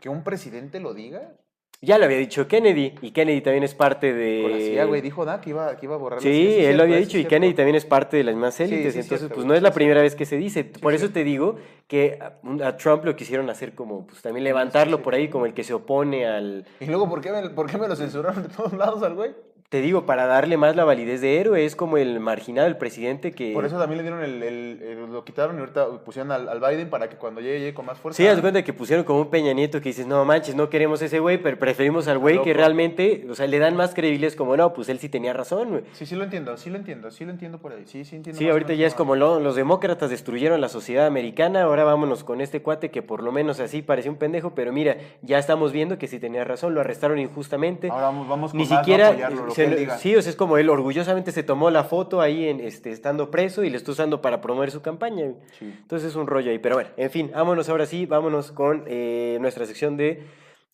que 0.00 0.08
un 0.08 0.24
presidente 0.24 0.80
lo 0.80 0.94
diga. 0.94 1.36
Ya 1.82 1.96
lo 1.96 2.04
había 2.04 2.18
dicho 2.18 2.46
Kennedy, 2.46 2.94
y 3.00 3.10
Kennedy 3.10 3.40
también 3.40 3.64
es 3.64 3.74
parte 3.74 4.12
de... 4.12 4.42
Con 4.42 4.52
la 4.52 4.58
CIA, 4.58 4.84
güey, 4.84 5.00
dijo. 5.00 5.24
Que 5.40 5.48
iba, 5.50 5.76
que 5.76 5.86
iba 5.86 5.94
a 5.94 5.98
borrar 5.98 6.20
Sí, 6.20 6.28
él 6.28 6.54
cierto, 6.56 6.76
lo 6.76 6.82
había 6.82 6.96
dicho, 6.96 7.16
y 7.16 7.20
cierto. 7.20 7.28
Kennedy 7.30 7.54
también 7.54 7.76
es 7.76 7.86
parte 7.86 8.18
de 8.18 8.24
las 8.24 8.54
Sí, 8.54 8.66
sí, 8.66 8.74
élites, 8.74 8.96
es 8.96 8.96
entonces 8.96 9.18
cierto, 9.20 9.34
pues 9.34 9.46
no 9.46 9.54
es 9.54 9.62
la 9.62 9.72
primera 9.72 10.02
vez 10.02 10.14
que 10.14 10.26
se 10.26 10.36
dice. 10.36 10.64
Por 10.64 10.92
eso 10.92 11.08
te 11.08 11.24
digo 11.24 11.56
que 11.86 12.18
a, 12.20 12.66
a 12.66 12.76
Trump 12.76 13.06
lo 13.06 13.16
quisieron 13.16 13.48
hacer 13.48 13.74
como, 13.74 14.06
pues 14.06 14.20
también 14.20 14.44
levantarlo 14.44 15.00
por 15.00 15.14
ahí, 15.14 15.28
como 15.28 15.46
el 15.46 15.54
que 15.54 15.64
se 15.64 15.72
opone 15.72 16.26
al... 16.26 16.66
Y 16.80 16.84
luego, 16.84 17.08
¿por 17.08 17.22
qué, 17.22 17.32
me, 17.32 17.48
¿por 17.48 17.70
qué 17.70 17.78
me 17.78 17.88
lo 17.88 17.96
censuraron 17.96 18.42
de 18.42 18.50
todos 18.50 18.74
lados 18.74 19.02
al 19.02 19.14
güey? 19.14 19.30
Te 19.70 19.80
digo, 19.80 20.04
para 20.04 20.26
darle 20.26 20.56
más 20.56 20.74
la 20.74 20.84
validez 20.84 21.20
de 21.20 21.38
héroe, 21.38 21.64
es 21.64 21.76
como 21.76 21.96
el 21.96 22.18
marginado, 22.18 22.66
el 22.66 22.76
presidente 22.76 23.30
que... 23.30 23.52
Por 23.52 23.64
eso 23.64 23.78
también 23.78 23.98
le 23.98 24.02
dieron 24.02 24.20
el, 24.24 24.42
el- 24.42 24.82
el- 24.82 25.12
lo 25.12 25.24
quitaron 25.24 25.54
y 25.58 25.60
ahorita 25.60 25.86
pusieron 26.04 26.32
al, 26.32 26.48
al 26.48 26.58
Biden 26.58 26.90
para 26.90 27.08
que 27.08 27.14
cuando 27.14 27.40
llegue, 27.40 27.60
llegue 27.60 27.74
con 27.74 27.86
más 27.86 27.96
fuerza. 27.96 28.16
Sí, 28.16 28.26
haz 28.26 28.40
cuenta 28.40 28.64
que 28.64 28.72
pusieron 28.72 29.04
como 29.04 29.20
un 29.20 29.30
Peña 29.30 29.52
Nieto 29.52 29.80
que 29.80 29.90
dices, 29.90 30.08
no 30.08 30.24
manches, 30.24 30.56
no 30.56 30.68
queremos 30.68 31.00
ese 31.02 31.20
güey, 31.20 31.38
pero 31.40 31.56
preferimos 31.56 32.08
al 32.08 32.18
güey 32.18 32.42
que 32.42 32.52
realmente, 32.52 33.24
o 33.30 33.34
sea, 33.36 33.46
le 33.46 33.60
dan 33.60 33.76
más 33.76 33.94
credibilidad, 33.94 34.32
como, 34.32 34.56
no, 34.56 34.72
pues 34.72 34.88
él 34.88 34.98
sí 34.98 35.08
tenía 35.08 35.32
razón, 35.34 35.68
güey. 35.70 35.82
Sí, 35.92 36.04
sí 36.04 36.16
lo 36.16 36.24
entiendo, 36.24 36.56
sí 36.56 36.68
lo 36.68 36.76
entiendo, 36.76 37.08
sí 37.12 37.24
lo 37.24 37.30
entiendo 37.30 37.58
por 37.58 37.72
ahí, 37.72 37.84
sí, 37.86 38.04
sí 38.04 38.16
entiendo. 38.16 38.40
Sí, 38.40 38.48
ahorita 38.48 38.74
ya 38.74 38.88
es 38.88 38.94
como 38.96 39.14
lo- 39.14 39.38
los 39.38 39.54
demócratas 39.54 40.10
destruyeron 40.10 40.60
la 40.60 40.68
sociedad 40.68 41.06
americana, 41.06 41.62
ahora 41.62 41.84
vámonos 41.84 42.24
con 42.24 42.40
este 42.40 42.60
cuate 42.60 42.90
que 42.90 43.02
por 43.02 43.22
lo 43.22 43.30
menos 43.30 43.60
así 43.60 43.82
parecía 43.82 44.10
un 44.10 44.16
pendejo, 44.18 44.52
pero 44.52 44.72
mira, 44.72 44.96
ya 45.22 45.38
estamos 45.38 45.70
viendo 45.70 45.96
que 45.96 46.08
sí 46.08 46.18
tenía 46.18 46.42
razón, 46.42 46.74
lo 46.74 46.80
arrestaron 46.80 47.20
injustamente. 47.20 47.88
Ahora 47.88 48.06
vamos, 48.06 48.28
vamos 48.28 48.50
con 48.50 48.58
Ni 48.58 48.64
más, 48.64 48.70
no 48.72 48.78
siquiera, 48.80 49.08
apoyarlo, 49.10 49.46
lo 49.46 49.54
se- 49.68 49.98
sí, 49.98 50.16
o 50.16 50.22
sea, 50.22 50.30
es 50.30 50.36
como 50.36 50.56
él 50.58 50.68
orgullosamente 50.70 51.32
se 51.32 51.42
tomó 51.42 51.70
la 51.70 51.84
foto 51.84 52.20
ahí 52.20 52.48
en, 52.48 52.60
este, 52.60 52.90
estando 52.90 53.30
preso 53.30 53.62
y 53.64 53.70
le 53.70 53.76
está 53.76 53.90
usando 53.92 54.20
para 54.22 54.40
promover 54.40 54.70
su 54.70 54.82
campaña. 54.82 55.32
Sí. 55.58 55.66
Entonces 55.82 56.10
es 56.10 56.16
un 56.16 56.26
rollo 56.26 56.50
ahí, 56.50 56.58
pero 56.58 56.76
bueno, 56.76 56.90
en 56.96 57.10
fin, 57.10 57.30
vámonos 57.34 57.68
ahora 57.68 57.86
sí, 57.86 58.06
vámonos 58.06 58.52
con 58.52 58.84
eh, 58.86 59.38
nuestra 59.40 59.66
sección 59.66 59.96
de 59.96 60.24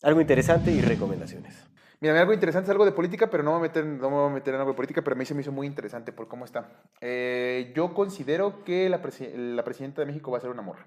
algo 0.03 0.21
interesante 0.21 0.71
y 0.71 0.81
recomendaciones. 0.81 1.63
Mira, 1.99 2.19
algo 2.19 2.31
interesante 2.31 2.65
es 2.65 2.69
algo 2.71 2.85
de 2.85 2.91
política, 2.91 3.27
pero 3.31 3.41
no 3.41 3.51
me 3.53 3.57
voy 3.57 3.65
a 3.65 3.69
meter, 3.69 3.83
no 3.85 4.09
me 4.11 4.15
voy 4.17 4.29
a 4.29 4.33
meter 4.33 4.53
en 4.53 4.59
algo 4.59 4.71
de 4.73 4.75
política, 4.75 5.01
pero 5.03 5.15
a 5.15 5.17
mí 5.17 5.25
se 5.25 5.33
me 5.33 5.41
hizo 5.41 5.51
muy 5.51 5.65
interesante 5.65 6.11
por 6.11 6.27
cómo 6.27 6.45
está. 6.45 6.69
Eh, 7.01 7.71
yo 7.75 7.95
considero 7.95 8.63
que 8.63 8.87
la, 8.87 9.01
presi- 9.01 9.33
la 9.35 9.63
presidenta 9.63 10.01
de 10.01 10.05
México 10.05 10.29
va 10.29 10.37
a 10.37 10.41
ser 10.41 10.51
una 10.51 10.61
morra, 10.61 10.85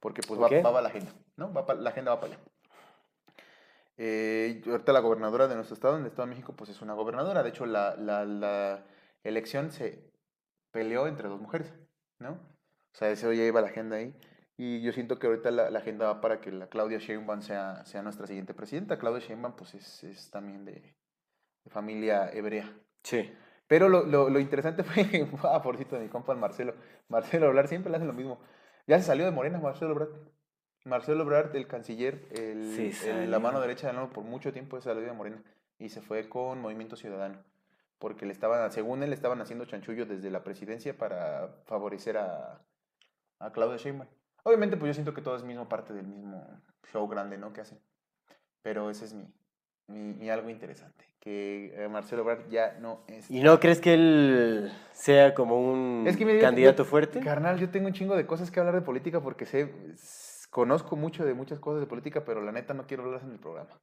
porque 0.00 0.22
pues 0.26 0.40
va, 0.40 0.48
va 0.62 0.70
para 0.72 0.80
la 0.82 0.88
agenda, 0.88 1.12
¿no? 1.36 1.52
Va 1.52 1.66
pa- 1.66 1.74
la 1.74 1.90
agenda 1.90 2.14
va 2.14 2.20
para 2.20 2.32
allá. 2.32 2.42
Eh, 4.02 4.62
ahorita 4.66 4.94
la 4.94 5.00
gobernadora 5.00 5.46
de 5.46 5.56
nuestro 5.56 5.74
estado, 5.74 5.96
en 5.96 6.00
el 6.00 6.06
Estado 6.06 6.26
de 6.26 6.30
México, 6.30 6.54
pues 6.56 6.70
es 6.70 6.80
una 6.80 6.94
gobernadora. 6.94 7.42
De 7.42 7.50
hecho, 7.50 7.66
la, 7.66 7.96
la, 7.96 8.24
la 8.24 8.86
elección 9.24 9.70
se 9.70 10.10
peleó 10.70 11.06
entre 11.06 11.28
dos 11.28 11.38
mujeres, 11.38 11.74
¿no? 12.18 12.30
O 12.30 12.94
sea, 12.94 13.10
eso 13.10 13.30
ya 13.34 13.44
iba 13.44 13.60
la 13.60 13.66
agenda 13.68 13.96
ahí. 13.96 14.14
Y 14.56 14.80
yo 14.80 14.92
siento 14.92 15.18
que 15.18 15.26
ahorita 15.26 15.50
la, 15.50 15.68
la 15.68 15.80
agenda 15.80 16.06
va 16.06 16.20
para 16.22 16.40
que 16.40 16.50
la 16.50 16.68
Claudia 16.68 16.98
Sheinbaum 16.98 17.42
sea, 17.42 17.84
sea 17.84 18.00
nuestra 18.00 18.26
siguiente 18.26 18.54
presidenta. 18.54 18.98
Claudia 18.98 19.20
Sheinbaum, 19.20 19.54
pues 19.54 19.74
es, 19.74 20.02
es 20.04 20.30
también 20.30 20.64
de, 20.64 20.72
de 20.72 21.70
familia 21.70 22.30
hebrea. 22.32 22.72
Sí. 23.02 23.30
Pero 23.66 23.90
lo, 23.90 24.06
lo, 24.06 24.30
lo 24.30 24.40
interesante 24.40 24.82
fue, 24.84 25.28
ah, 25.44 25.60
por 25.62 25.76
cierto, 25.76 25.98
mi 25.98 26.08
compa 26.08 26.32
el 26.32 26.38
Marcelo. 26.38 26.74
Marcelo 27.08 27.50
Obrar 27.50 27.68
siempre 27.68 27.90
le 27.90 27.98
hace 27.98 28.06
lo 28.06 28.14
mismo. 28.14 28.40
Ya 28.86 28.98
se 28.98 29.04
salió 29.04 29.26
de 29.26 29.30
Morena, 29.30 29.58
Marcelo 29.58 29.92
Obrar. 29.92 30.08
Marcelo 30.84 31.24
Obrar, 31.24 31.50
el 31.54 31.66
canciller, 31.66 32.26
el, 32.32 32.72
Sí, 32.74 33.08
el- 33.08 33.30
la 33.30 33.38
mano 33.38 33.60
derecha 33.60 33.88
de 33.88 33.92
nuevo 33.92 34.10
por 34.10 34.24
mucho 34.24 34.52
tiempo 34.52 34.76
se 34.78 34.84
salió 34.84 35.02
de 35.02 35.12
Morena 35.12 35.42
y 35.78 35.88
se 35.90 36.00
fue 36.00 36.28
con 36.28 36.60
Movimiento 36.60 36.96
Ciudadano. 36.96 37.38
Porque 37.98 38.24
le 38.24 38.32
estaban, 38.32 38.70
según 38.72 39.02
él, 39.02 39.10
le 39.10 39.14
estaban 39.14 39.40
haciendo 39.42 39.66
chanchullo 39.66 40.06
desde 40.06 40.30
la 40.30 40.42
presidencia 40.42 40.96
para 40.96 41.48
favorecer 41.66 42.16
a, 42.16 42.62
a 43.40 43.52
Claudia 43.52 43.76
Sheinbaum. 43.76 44.08
Obviamente, 44.42 44.78
pues 44.78 44.88
yo 44.88 44.94
siento 44.94 45.12
que 45.12 45.20
todo 45.20 45.36
es 45.36 45.42
mismo 45.44 45.68
parte 45.68 45.92
del 45.92 46.06
mismo 46.06 46.42
show 46.90 47.06
grande, 47.08 47.36
¿no? 47.36 47.52
Que 47.52 47.60
hacen. 47.60 47.78
Pero 48.62 48.88
ese 48.88 49.04
es 49.04 49.12
mi, 49.12 49.26
mi, 49.86 50.14
mi 50.14 50.30
algo 50.30 50.48
interesante. 50.48 51.04
Que 51.20 51.74
eh, 51.76 51.88
Marcelo 51.88 52.22
Obrar 52.22 52.48
ya 52.48 52.78
no 52.80 53.04
es... 53.06 53.30
¿Y 53.30 53.42
no 53.42 53.60
crees 53.60 53.82
que 53.82 53.92
él 53.92 54.72
sea 54.92 55.34
como 55.34 55.60
un 55.60 56.04
Es 56.06 56.16
que 56.16 56.24
mira, 56.24 56.38
yo- 56.38 56.42
candidato 56.44 56.84
yo- 56.84 56.88
fuerte? 56.88 57.20
Carnal, 57.20 57.58
yo 57.58 57.68
tengo 57.68 57.86
un 57.88 57.92
chingo 57.92 58.16
de 58.16 58.26
cosas 58.26 58.50
que 58.50 58.60
hablar 58.60 58.74
de 58.74 58.80
política 58.80 59.20
porque 59.20 59.44
sé, 59.44 59.70
conozco 60.50 60.96
mucho 60.96 61.24
de 61.24 61.34
muchas 61.34 61.58
cosas 61.60 61.80
de 61.80 61.86
política, 61.86 62.24
pero 62.24 62.42
la 62.42 62.52
neta 62.52 62.74
no 62.74 62.86
quiero 62.86 63.04
hablar 63.04 63.22
en 63.22 63.32
el 63.32 63.38
programa. 63.38 63.80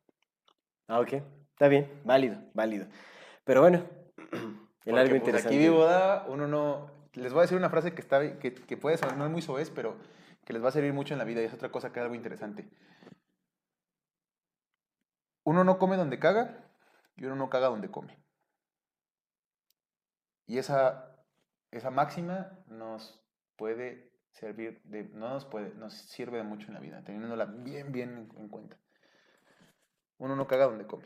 Ah, 0.87 0.99
ok. 0.99 1.13
Está 1.51 1.67
bien, 1.67 2.01
válido, 2.03 2.37
válido. 2.53 2.85
Pero 3.43 3.61
bueno, 3.61 3.83
el 4.85 4.97
algo 4.97 5.09
pues, 5.09 5.21
interesante. 5.21 5.47
Aquí 5.47 5.57
vivo, 5.57 5.85
da, 5.85 6.25
uno 6.27 6.47
no... 6.47 6.91
Les 7.13 7.33
voy 7.33 7.39
a 7.39 7.41
decir 7.43 7.57
una 7.57 7.69
frase 7.69 7.95
que, 7.95 8.01
está, 8.01 8.37
que, 8.37 8.53
que 8.53 8.77
puede 8.77 8.97
sonar, 8.97 9.17
no 9.17 9.25
es 9.25 9.31
muy 9.31 9.41
soez, 9.41 9.71
pero 9.71 9.97
que 10.45 10.53
les 10.53 10.63
va 10.63 10.69
a 10.69 10.71
servir 10.71 10.93
mucho 10.93 11.13
en 11.13 11.17
la 11.17 11.23
vida 11.23 11.41
y 11.41 11.45
es 11.45 11.53
otra 11.53 11.71
cosa 11.71 11.91
que 11.91 11.99
es 11.99 12.03
algo 12.03 12.15
interesante. 12.15 12.69
Uno 15.43 15.63
no 15.63 15.79
come 15.79 15.97
donde 15.97 16.19
caga 16.19 16.69
y 17.15 17.25
uno 17.25 17.35
no 17.35 17.49
caga 17.49 17.67
donde 17.67 17.89
come. 17.89 18.19
Y 20.45 20.59
esa, 20.59 21.15
esa 21.71 21.89
máxima 21.89 22.59
nos 22.67 23.19
puede 23.55 24.11
servir, 24.39 24.79
de, 24.83 25.03
no 25.13 25.29
nos 25.29 25.45
puede, 25.45 25.73
nos 25.75 25.93
sirve 25.93 26.37
de 26.37 26.43
mucho 26.43 26.67
en 26.67 26.75
la 26.75 26.79
vida, 26.79 27.01
teniéndola 27.03 27.45
bien, 27.45 27.91
bien 27.91 28.09
en, 28.35 28.41
en 28.41 28.47
cuenta. 28.49 28.77
Uno 30.19 30.35
no 30.35 30.47
caga 30.47 30.65
donde 30.65 30.85
come. 30.85 31.05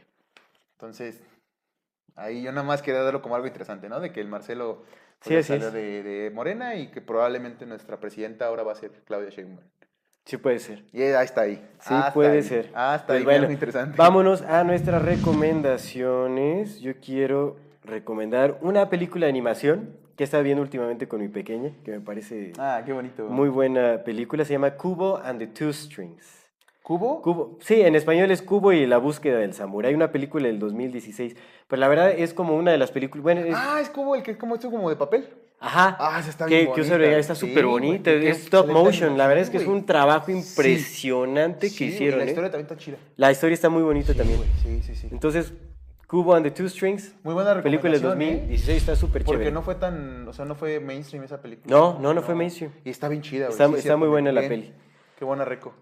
Entonces, 0.74 1.22
ahí 2.16 2.44
yo 2.44 2.52
nada 2.52 2.66
más 2.66 2.82
quería 2.82 3.02
darlo 3.02 3.22
como 3.22 3.36
algo 3.36 3.48
interesante, 3.48 3.88
¿no? 3.90 3.99
De 3.99 4.12
que 4.12 4.20
el 4.22 4.28
Marcelo 4.28 4.84
pues, 5.24 5.45
Sí, 5.45 5.53
salió 5.53 5.72
de, 5.72 6.03
de 6.03 6.30
Morena 6.32 6.76
y 6.76 6.90
que 6.91 7.02
probablemente 7.02 7.66
nuestra 7.66 7.99
presidenta 7.99 8.48
ahora 8.48 8.64
va 8.64 8.72
a 8.74 8.76
ser 8.76 8.91
Claudia 9.06 9.30
Sheinbaum. 9.30 9.66
Sí 10.26 10.38
puede 10.38 10.60
ser. 10.60 10.86
Y 10.91 11.02
ahí 11.02 11.26
está 11.26 11.41
ahí. 11.41 11.56
Sí, 11.80 11.94
Hasta 11.94 12.14
puede 12.14 12.38
ahí. 12.38 12.44
ser. 12.44 12.72
Hasta 12.76 13.08
Pues 13.08 13.20
ahí, 13.20 13.24
bueno, 13.26 13.52
interesante. 13.52 13.98
Vámonos 13.98 14.41
a 14.44 14.64
nuestras 14.64 15.02
recomendaciones. 15.03 16.80
Yo 16.80 16.94
quiero 16.99 17.58
recomendar 17.84 18.60
una 18.62 18.90
película 18.90 19.26
de 19.26 19.32
animación 19.32 19.98
que 20.22 20.26
he 20.26 20.26
estado 20.26 20.43
viendo 20.43 20.61
últimamente 20.61 21.07
con 21.07 21.19
mi 21.19 21.30
pequeña, 21.30 21.72
que 21.84 21.89
me 21.89 21.99
parece 21.99 22.53
Ah, 22.60 22.84
qué 22.85 22.93
bonito. 22.93 23.23
muy 23.26 23.49
buena 23.49 24.03
película. 24.03 24.45
Se 24.45 24.53
llama 24.53 24.76
Cubo 24.76 25.18
and 25.18 25.39
the 25.39 25.48
Two 25.48 25.73
Strings. 25.73 26.45
¿Cubo? 26.84 27.23
Cubo. 27.23 27.57
Sí, 27.60 27.81
en 27.81 27.95
español 27.95 28.30
es 28.30 28.43
Cubo 28.43 28.72
y 28.72 28.85
la 28.85 28.99
búsqueda 28.99 29.39
del 29.39 29.56
samurái, 29.56 29.95
una 29.95 30.11
película 30.11 30.45
del 30.45 30.60
2016. 30.60 31.35
Pero 31.68 31.80
la 31.80 31.88
verdad 31.88 32.11
es 32.11 32.35
como 32.35 32.56
una 32.56 32.69
de 32.72 32.77
las 32.77 32.91
películas. 32.91 33.23
Bueno, 33.23 33.41
es- 33.41 33.56
Ah, 33.57 33.80
es 33.81 33.89
Cubo 33.89 34.14
el 34.15 34.22
que 34.22 34.30
es 34.31 34.38
como 34.38 34.53
esto 34.53 34.69
como 34.69 34.91
de 34.91 34.95
papel. 34.95 35.27
Ajá. 35.60 35.98
Ah, 35.99 36.19
esa 36.19 36.30
está 36.30 36.45
bien 36.45 36.72
que 36.73 36.81
bonita. 36.84 37.18
está 37.18 37.34
Sí, 37.34 37.48
súper 37.48 37.65
güey, 37.65 37.88
bonita. 37.88 38.11
Es 38.11 38.43
stop 38.43 38.68
motion. 38.69 39.18
La 39.18 39.26
verdad 39.26 39.41
es 39.43 39.49
que 39.49 39.57
es 39.57 39.64
animación, 39.64 39.81
un 39.81 39.85
trabajo 39.88 40.26
Sí. 40.27 40.34
impresionante 40.34 41.68
que 41.69 41.73
Sí, 41.76 41.85
hicieron. 41.85 42.19
y 42.19 42.23
la 42.23 42.26
¿eh? 42.26 42.30
historia 42.30 42.52
también 42.52 42.65
está 42.72 42.77
chida. 42.77 42.98
La 43.15 43.31
historia 43.31 43.56
está 43.56 43.69
muy 43.69 43.81
bonita 43.81 44.14
también. 44.14 44.38
güey, 44.38 44.49
sí, 44.61 44.81
sí, 44.84 44.95
sí. 44.95 45.07
Entonces, 45.11 45.52
Cubo 46.12 46.36
and 46.36 46.44
the 46.46 46.52
Two 46.52 46.68
Strings. 46.68 47.16
Muy 47.24 47.34
buena 47.34 47.64
Película 47.64 47.94
del 47.94 48.02
recomendación, 48.02 48.22
¿eh? 48.22 48.40
2016 48.42 48.78
está 48.78 48.96
súper 48.98 49.24
Porque 49.24 49.38
chévere. 49.38 49.52
no 49.54 49.62
fue 49.62 49.76
tan, 49.76 50.28
o 50.28 50.34
sea, 50.34 50.44
no 50.44 50.56
fue 50.56 50.82
mainstream 50.82 51.24
esa 51.24 51.42
película. 51.42 51.74
No, 51.74 51.98
no, 52.00 52.14
no 52.14 52.22
fue 52.22 52.36
mainstream. 52.36 52.74
Y 52.84 52.90
está 52.90 53.08
bien 53.08 53.22
chida, 53.22 53.46
güey. 53.46 53.52
Está- 53.54 53.68
sí, 53.70 53.76
está 53.76 53.96
muy 53.96 54.10
buena 54.10 54.34
la 54.34 54.42
bien. 54.42 54.50
peli. 54.52 54.74
Qué 55.18 55.24
buena 55.24 55.46
reco. 55.46 55.74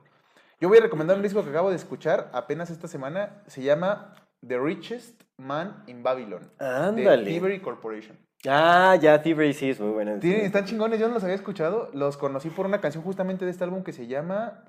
Yo 0.62 0.70
voy 0.70 0.78
a 0.78 0.82
recomendar 0.82 1.18
un 1.18 1.24
disco 1.24 1.44
que 1.44 1.50
acabo 1.50 1.72
de 1.72 1.78
escuchar 1.78 2.30
apenas 2.32 2.70
esta 2.70 2.88
semana. 2.88 3.42
Se 3.48 3.64
llama 3.64 4.14
The 4.48 4.60
Richest 4.60 5.20
Man 5.38 5.84
in 5.88 6.04
Babylon. 6.04 6.52
Ándale. 6.60 7.24
De 7.26 7.32
Thievery 7.32 7.60
Corporation. 7.60 8.16
Ah, 8.48 8.96
ya, 9.02 9.24
Thievery 9.24 9.54
sí 9.54 9.72
es 9.72 9.80
muy 9.80 9.90
buena. 9.94 10.20
Tienen, 10.20 10.46
están 10.46 10.66
chingones, 10.66 11.00
yo 11.00 11.08
no 11.08 11.16
los 11.16 11.24
había 11.24 11.36
escuchado. 11.38 11.90
Los 11.94 12.18
conocí 12.18 12.52
por 12.52 12.68
una 12.68 12.80
canción 12.82 13.04
justamente 13.04 13.46
de 13.46 13.52
este 13.52 13.64
álbum 13.64 13.82
que 13.84 13.94
se 13.94 14.06
llama. 14.06 14.64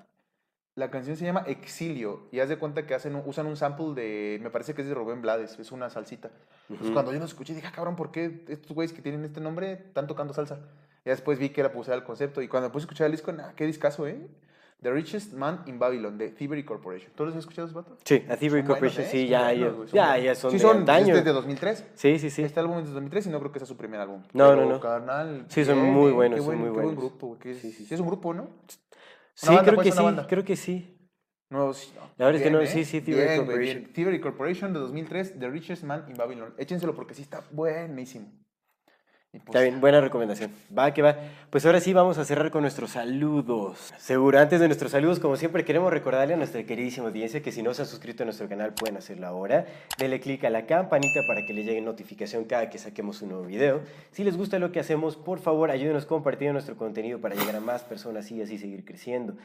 La 0.75 0.89
canción 0.89 1.17
se 1.17 1.25
llama 1.25 1.43
Exilio. 1.47 2.27
Y 2.31 2.39
haz 2.39 2.47
de 2.49 2.57
cuenta 2.57 2.85
que 2.85 2.93
hacen, 2.93 3.21
usan 3.25 3.45
un 3.45 3.57
sample 3.57 3.93
de. 3.93 4.39
Me 4.41 4.49
parece 4.49 4.73
que 4.73 4.81
es 4.81 4.87
de 4.87 4.93
Rubén 4.93 5.21
Blades, 5.21 5.59
es 5.59 5.71
una 5.71 5.89
salsita. 5.89 6.29
Entonces, 6.69 6.87
Ujú. 6.87 6.93
cuando 6.93 7.11
yo 7.13 7.19
los 7.19 7.29
escuché, 7.31 7.53
dije, 7.53 7.67
ah, 7.67 7.73
cabrón, 7.75 7.95
¿por 7.97 8.11
qué 8.11 8.45
estos 8.47 8.71
güeyes 8.73 8.93
que 8.93 9.01
tienen 9.01 9.25
este 9.25 9.41
nombre 9.41 9.73
están 9.73 10.07
tocando 10.07 10.33
salsa? 10.33 10.59
Y 11.05 11.09
después 11.09 11.39
vi 11.39 11.49
que 11.49 11.59
era 11.61 11.73
puse 11.73 11.93
el 11.93 12.03
concepto. 12.03 12.41
Y 12.41 12.47
cuando 12.47 12.69
me 12.69 12.73
puse 12.73 12.83
a 12.83 12.85
escuchar 12.85 13.05
el 13.07 13.11
disco, 13.11 13.31
nah, 13.33 13.51
qué 13.53 13.65
discazo, 13.65 14.07
¿eh? 14.07 14.27
The 14.81 14.89
Richest 14.91 15.33
Man 15.33 15.61
in 15.67 15.77
Babylon, 15.77 16.17
de 16.17 16.29
Thievery 16.29 16.63
Corporation. 16.63 17.11
¿Tú 17.15 17.25
los 17.25 17.35
has 17.35 17.41
escuchado 17.41 17.67
vatos? 17.71 17.99
Sí, 18.03 18.25
a 18.29 18.35
Thievery 18.37 18.61
Son 18.61 18.67
buenos, 18.67 18.67
Corporation, 18.67 19.03
¿eh? 19.05 19.07
sí, 19.11 19.19
Son 19.23 19.27
ya, 19.29 19.41
buenos, 19.43 19.59
ya, 19.59 19.69
güey, 19.75 19.87
son 19.89 19.95
ya, 19.95 20.07
buenos. 20.07 20.23
ya 20.25 20.35
son 20.35 20.51
Sí, 20.51 20.57
de 20.57 20.63
son 20.63 20.77
antaño. 20.77 21.15
desde 21.15 21.31
2003. 21.33 21.85
Sí, 21.95 22.17
sí, 22.17 22.29
sí. 22.31 22.41
Este 22.43 22.59
álbum 22.61 22.79
es 22.79 22.85
de 22.87 22.93
2003 22.93 23.25
y 23.27 23.29
no 23.29 23.39
creo 23.39 23.51
que 23.51 23.59
sea 23.59 23.67
su 23.67 23.77
primer 23.77 23.99
álbum. 23.99 24.23
No, 24.33 24.49
Pero, 24.49 24.55
no, 24.65 24.69
no. 24.71 24.79
carnal, 24.79 25.45
Sí, 25.49 25.65
son 25.65 25.77
muy 25.79 26.11
buenos, 26.11 26.37
Qué 26.37 26.41
son 26.41 26.45
buen, 26.47 26.59
muy 26.59 26.67
qué 26.69 26.71
buen 26.73 26.95
buenos. 26.95 27.03
grupo. 27.03 27.37
es, 27.43 27.57
Sí, 27.61 27.71
sí, 27.71 27.85
sí 27.85 27.93
es 27.93 27.99
un 27.99 28.07
grupo, 28.07 28.33
¿no? 28.33 28.47
Sí, 29.33 29.47
banda, 29.47 29.63
creo 29.63 29.75
pues, 29.75 29.85
que 29.85 29.91
sí, 29.91 30.27
creo 30.27 30.43
que 30.43 30.55
sí. 30.55 30.97
No, 31.49 31.73
sí, 31.73 31.91
no. 31.95 32.01
La 32.17 32.25
verdad 32.27 32.41
es 32.41 32.47
que 32.47 32.51
no, 32.51 32.65
sí, 32.65 32.85
sí, 32.85 33.01
Bien, 33.01 33.17
güey, 33.17 33.37
Corporation. 33.37 33.91
bien. 33.93 34.21
Corporation 34.21 34.73
de 34.73 34.79
2003, 34.79 35.39
The 35.39 35.49
Richest 35.49 35.83
Man 35.83 36.05
in 36.07 36.15
Babylon. 36.15 36.53
Échenselo 36.57 36.95
porque 36.95 37.13
sí 37.13 37.23
está 37.23 37.43
buenísimo. 37.51 38.31
Pues, 39.31 39.43
Está 39.45 39.61
bien, 39.61 39.79
buena 39.79 40.01
recomendación. 40.01 40.51
Va, 40.77 40.93
que 40.93 41.01
va. 41.01 41.15
Pues 41.49 41.65
ahora 41.65 41.79
sí 41.79 41.93
vamos 41.93 42.17
a 42.17 42.25
cerrar 42.25 42.51
con 42.51 42.63
nuestros 42.63 42.91
saludos. 42.91 43.93
Seguro, 43.97 44.37
antes 44.37 44.59
de 44.59 44.67
nuestros 44.67 44.91
saludos, 44.91 45.21
como 45.21 45.37
siempre, 45.37 45.63
queremos 45.63 45.89
recordarle 45.89 46.33
a 46.33 46.37
nuestra 46.37 46.65
queridísima 46.65 47.07
audiencia 47.07 47.41
que 47.41 47.53
si 47.53 47.63
no 47.63 47.73
se 47.73 47.83
han 47.83 47.87
suscrito 47.87 48.23
a 48.23 48.25
nuestro 48.25 48.49
canal 48.49 48.73
pueden 48.73 48.97
hacerlo 48.97 49.27
ahora. 49.27 49.65
Denle 49.97 50.19
clic 50.19 50.43
a 50.43 50.49
la 50.49 50.65
campanita 50.65 51.21
para 51.25 51.45
que 51.45 51.53
le 51.53 51.63
llegue 51.63 51.79
notificación 51.79 52.43
cada 52.43 52.69
que 52.69 52.77
saquemos 52.77 53.21
un 53.21 53.29
nuevo 53.29 53.45
video. 53.45 53.79
Si 54.11 54.25
les 54.25 54.35
gusta 54.35 54.59
lo 54.59 54.73
que 54.73 54.81
hacemos, 54.81 55.15
por 55.15 55.39
favor, 55.39 55.71
ayúdenos 55.71 56.05
compartiendo 56.05 56.51
nuestro 56.51 56.75
contenido 56.75 57.21
para 57.21 57.33
llegar 57.33 57.55
a 57.55 57.61
más 57.61 57.83
personas 57.83 58.29
y 58.31 58.41
así 58.41 58.57
seguir 58.57 58.83
creciendo. 58.83 59.35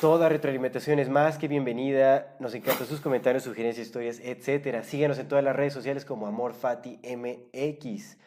Toda 0.00 0.28
retroalimentación 0.28 1.00
es 1.00 1.08
más 1.08 1.36
que 1.36 1.48
bienvenida. 1.48 2.36
Nos 2.38 2.54
encantan 2.54 2.86
sus 2.86 3.00
comentarios, 3.00 3.42
sugerencias, 3.42 3.88
historias, 3.88 4.20
etc. 4.22 4.84
Síganos 4.84 5.18
en 5.18 5.26
todas 5.26 5.42
las 5.42 5.56
redes 5.56 5.72
sociales 5.72 6.04
como 6.04 6.28
AmorFatiMX. 6.28 8.18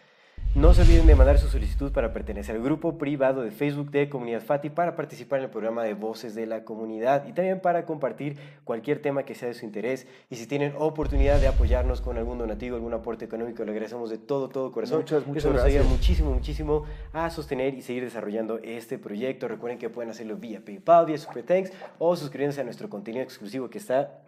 No 0.55 0.73
se 0.73 0.81
olviden 0.81 1.05
de 1.05 1.13
mandar 1.13 1.37
su 1.37 1.47
solicitud 1.49 1.91
para 1.91 2.13
pertenecer 2.13 2.55
al 2.55 2.63
grupo 2.63 2.97
privado 2.97 3.43
de 3.43 3.51
Facebook 3.51 3.91
de 3.91 4.09
Comunidad 4.09 4.41
Fati 4.41 4.71
para 4.71 4.95
participar 4.95 5.37
en 5.39 5.45
el 5.45 5.51
programa 5.51 5.83
de 5.83 5.93
Voces 5.93 6.33
de 6.33 6.47
la 6.47 6.63
Comunidad 6.63 7.27
y 7.27 7.33
también 7.33 7.59
para 7.59 7.85
compartir 7.85 8.37
cualquier 8.63 8.99
tema 8.99 9.23
que 9.23 9.35
sea 9.35 9.49
de 9.49 9.53
su 9.53 9.65
interés. 9.65 10.07
Y 10.31 10.35
si 10.35 10.47
tienen 10.47 10.73
oportunidad 10.79 11.39
de 11.39 11.47
apoyarnos 11.47 12.01
con 12.01 12.17
algún 12.17 12.39
donativo, 12.39 12.75
algún 12.75 12.93
aporte 12.95 13.25
económico, 13.25 13.63
le 13.65 13.71
agradecemos 13.71 14.09
de 14.09 14.17
todo, 14.17 14.49
todo 14.49 14.71
corazón. 14.71 14.99
Muchas, 14.99 15.27
muchas 15.27 15.43
Eso 15.43 15.53
nos 15.53 15.61
ayuda 15.61 15.81
gracias. 15.81 15.95
muchísimo, 15.95 16.31
muchísimo 16.31 16.85
a 17.13 17.29
sostener 17.29 17.75
y 17.75 17.83
seguir 17.83 18.03
desarrollando 18.03 18.57
este 18.63 18.97
proyecto. 18.97 19.47
Recuerden 19.47 19.77
que 19.77 19.89
pueden 19.89 20.09
hacerlo 20.09 20.37
vía 20.37 20.63
PayPal, 20.65 21.05
vía 21.05 21.19
Super 21.19 21.43
Thanks 21.43 21.71
o 21.99 22.15
suscribiéndose 22.15 22.61
a 22.61 22.63
nuestro 22.63 22.89
contenido 22.89 23.23
exclusivo 23.23 23.69
que 23.69 23.77
está 23.77 24.23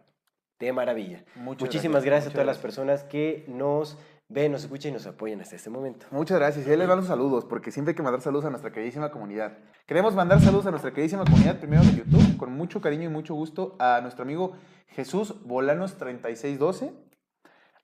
de 0.60 0.74
maravilla. 0.74 1.24
Muchas 1.36 1.62
Muchísimas 1.62 2.04
gracias, 2.04 2.06
gracias, 2.06 2.30
a 2.30 2.34
todas 2.34 2.46
las 2.46 2.58
personas 2.60 3.04
que 3.04 3.46
nos 3.48 3.98
ven, 4.30 4.52
nos 4.52 4.64
escuchan 4.64 4.92
y 4.92 4.94
nos 4.94 5.08
apoyan 5.08 5.42
hasta 5.42 5.56
este 5.56 5.70
momento. 5.70 6.06
Muchas 6.12 6.38
gracias. 6.38 6.66
Y 6.68 6.72
ahí 6.72 6.78
les 6.78 6.88
van 6.88 6.98
los 6.98 7.08
saludos, 7.08 7.46
porque 7.46 7.72
siempre 7.72 7.92
hay 7.92 7.96
que 7.96 8.04
mandar 8.04 8.22
saludos 8.22 8.46
a 8.46 8.50
nuestra 8.50 8.72
queridísima 8.72 9.12
comunidad. 9.12 9.58
Queremos 9.88 10.14
mandar 10.16 10.40
saludos 10.40 10.68
a 10.68 10.72
nuestra 10.72 10.92
queridísima 10.92 11.26
comunidad, 11.26 11.58
primero 11.58 11.84
de 11.84 11.96
YouTube, 11.98 12.38
con 12.38 12.54
mucho 12.54 12.80
cariño 12.80 13.10
y 13.10 13.12
mucho 13.12 13.34
gusto, 13.34 13.76
a 13.80 14.00
nuestro 14.02 14.24
amigo 14.24 14.54
Jesús 14.90 15.44
Bolanos 15.46 15.98
3612, 15.98 16.94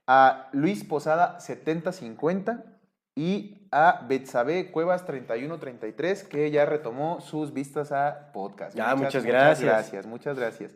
a 0.07 0.49
Luis 0.53 0.83
Posada 0.83 1.39
7050 1.39 2.63
y 3.15 3.67
a 3.71 4.05
Betsabe 4.07 4.71
Cuevas 4.71 5.05
3133, 5.05 6.23
que 6.25 6.51
ya 6.51 6.65
retomó 6.65 7.21
sus 7.21 7.53
vistas 7.53 7.91
a 7.91 8.31
podcast. 8.33 8.75
Ya, 8.75 8.95
muchas 8.95 9.15
Muchas 9.15 9.25
gracias. 9.25 9.69
gracias, 9.69 10.05
muchas 10.05 10.37
gracias. 10.37 10.75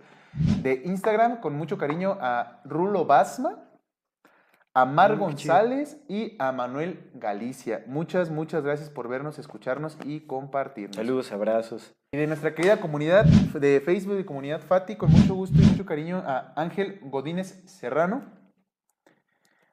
De 0.62 0.82
Instagram, 0.86 1.42
con 1.42 1.54
mucho 1.54 1.78
cariño, 1.78 2.18
a 2.22 2.62
Rulo 2.64 3.06
Basma, 3.06 3.69
a 4.74 4.86
Mar 4.86 5.12
Mm, 5.12 5.36
chido. 5.36 5.54
González 5.54 5.98
y 6.08 6.36
a 6.40 6.52
Manuel 6.52 7.10
Galicia. 7.16 7.84
Muchas, 7.88 8.30
muchas 8.30 8.64
gracias 8.64 8.90
por 8.90 9.08
vernos, 9.08 9.40
escucharnos 9.40 9.98
y 10.06 10.22
compartirnos. 10.22 10.96
Saludos, 10.96 11.32
abrazos. 11.32 11.96
Y 12.12 12.18
de 12.18 12.28
nuestra 12.28 12.56
querida 12.56 12.78
comunidad 12.80 13.26
de 13.26 13.82
Facebook 13.82 14.16
de 14.16 14.26
Comunidad 14.26 14.62
Fati, 14.62 14.96
con 14.96 15.12
mucho 15.12 15.36
gusto 15.36 15.62
y 15.62 15.66
mucho 15.66 15.86
cariño 15.86 16.24
a 16.26 16.54
Ángel 16.56 17.00
Godínez 17.04 17.64
Serrano, 17.66 18.24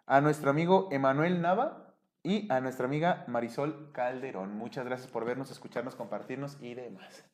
a 0.07 0.21
nuestro 0.21 0.51
amigo 0.51 0.89
Emanuel 0.93 1.41
Nava 1.41 1.95
y 2.23 2.51
a 2.53 2.61
nuestra 2.61 2.87
amiga 2.87 3.25
Marisol 3.29 3.91
Calderón. 3.93 4.57
Muchas 4.57 4.85
gracias 4.85 5.11
por 5.11 5.25
vernos, 5.25 5.51
escucharnos, 5.51 5.95
compartirnos 5.95 6.59
y 6.61 6.75
demás. 6.75 7.25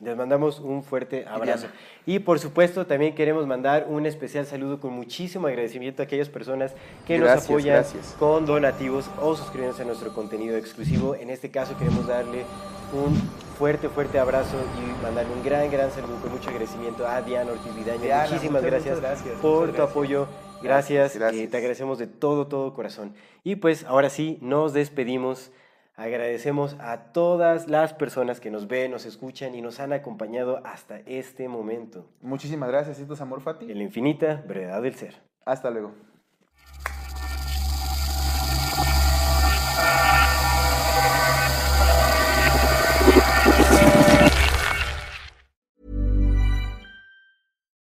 Les 0.00 0.16
mandamos 0.16 0.58
un 0.58 0.82
fuerte 0.82 1.24
abrazo. 1.26 1.68
Y 2.04 2.18
por 2.18 2.38
supuesto, 2.38 2.86
también 2.86 3.14
queremos 3.14 3.46
mandar 3.46 3.86
un 3.88 4.06
especial 4.06 4.44
saludo 4.44 4.80
con 4.80 4.92
muchísimo 4.92 5.46
agradecimiento 5.46 6.02
a 6.02 6.04
aquellas 6.04 6.28
personas 6.28 6.74
que 7.06 7.16
nos 7.18 7.28
Gracias, 7.28 7.44
apoyan 7.50 7.76
gracias. 7.76 8.16
con 8.18 8.44
donativos 8.44 9.08
o 9.20 9.36
suscribiéndose 9.36 9.82
a 9.82 9.86
nuestro 9.86 10.12
contenido 10.12 10.56
exclusivo. 10.56 11.14
En 11.14 11.30
este 11.30 11.50
caso, 11.50 11.78
queremos 11.78 12.06
darle 12.08 12.44
un 12.92 13.14
fuerte, 13.56 13.88
fuerte 13.88 14.18
abrazo 14.18 14.56
y 14.78 15.02
mandarle 15.02 15.32
un 15.32 15.44
gran, 15.44 15.70
gran 15.70 15.90
saludo 15.92 16.16
con 16.20 16.32
mucho 16.32 16.50
agradecimiento 16.50 17.06
a 17.06 17.22
Diana 17.22 17.52
Ortiz 17.52 17.74
Vidaña. 17.74 18.02
Diana, 18.02 18.22
Muchísimas 18.24 18.62
muchas, 18.62 18.70
gracias, 18.70 18.96
muchas 18.96 19.10
gracias, 19.22 19.40
por 19.40 19.60
muchas 19.68 19.76
tu 19.76 19.82
apoyo. 19.82 20.26
Gracias, 20.60 20.62
Gracias, 20.62 21.16
eh, 21.16 21.18
gracias. 21.18 21.50
te 21.50 21.56
agradecemos 21.56 21.98
de 21.98 22.06
todo, 22.08 22.46
todo 22.46 22.74
corazón. 22.74 23.14
Y 23.44 23.56
pues 23.56 23.84
ahora 23.84 24.10
sí, 24.10 24.38
nos 24.40 24.72
despedimos. 24.72 25.52
Agradecemos 25.96 26.74
a 26.80 27.12
todas 27.12 27.68
las 27.68 27.94
personas 27.94 28.40
que 28.40 28.50
nos 28.50 28.66
ven, 28.66 28.90
nos 28.90 29.06
escuchan 29.06 29.54
y 29.54 29.60
nos 29.60 29.78
han 29.78 29.92
acompañado 29.92 30.60
hasta 30.64 30.98
este 31.06 31.46
momento. 31.46 32.04
Muchísimas 32.20 32.68
gracias, 32.68 32.98
esto 32.98 33.14
es 33.14 33.20
Amor 33.20 33.40
Fati. 33.40 33.70
En 33.70 33.78
la 33.78 33.84
infinita 33.84 34.42
brevedad 34.46 34.82
del 34.82 34.96
ser. 34.96 35.22
Hasta 35.46 35.70
luego. 35.70 35.94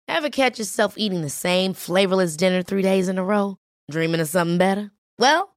Ever 0.08 0.30
catch 0.30 0.58
yourself 0.58 0.96
eating 0.98 1.22
the 1.22 1.30
same 1.30 1.74
flavorless 1.74 2.38
dinner 2.38 2.64
three 2.64 2.82
days 2.82 3.10
in 3.10 3.18
a 3.18 3.24
row? 3.24 3.58
Dreaming 3.92 4.22
of 4.22 4.30
something 4.30 4.58
better? 4.58 4.92
Well, 5.20 5.57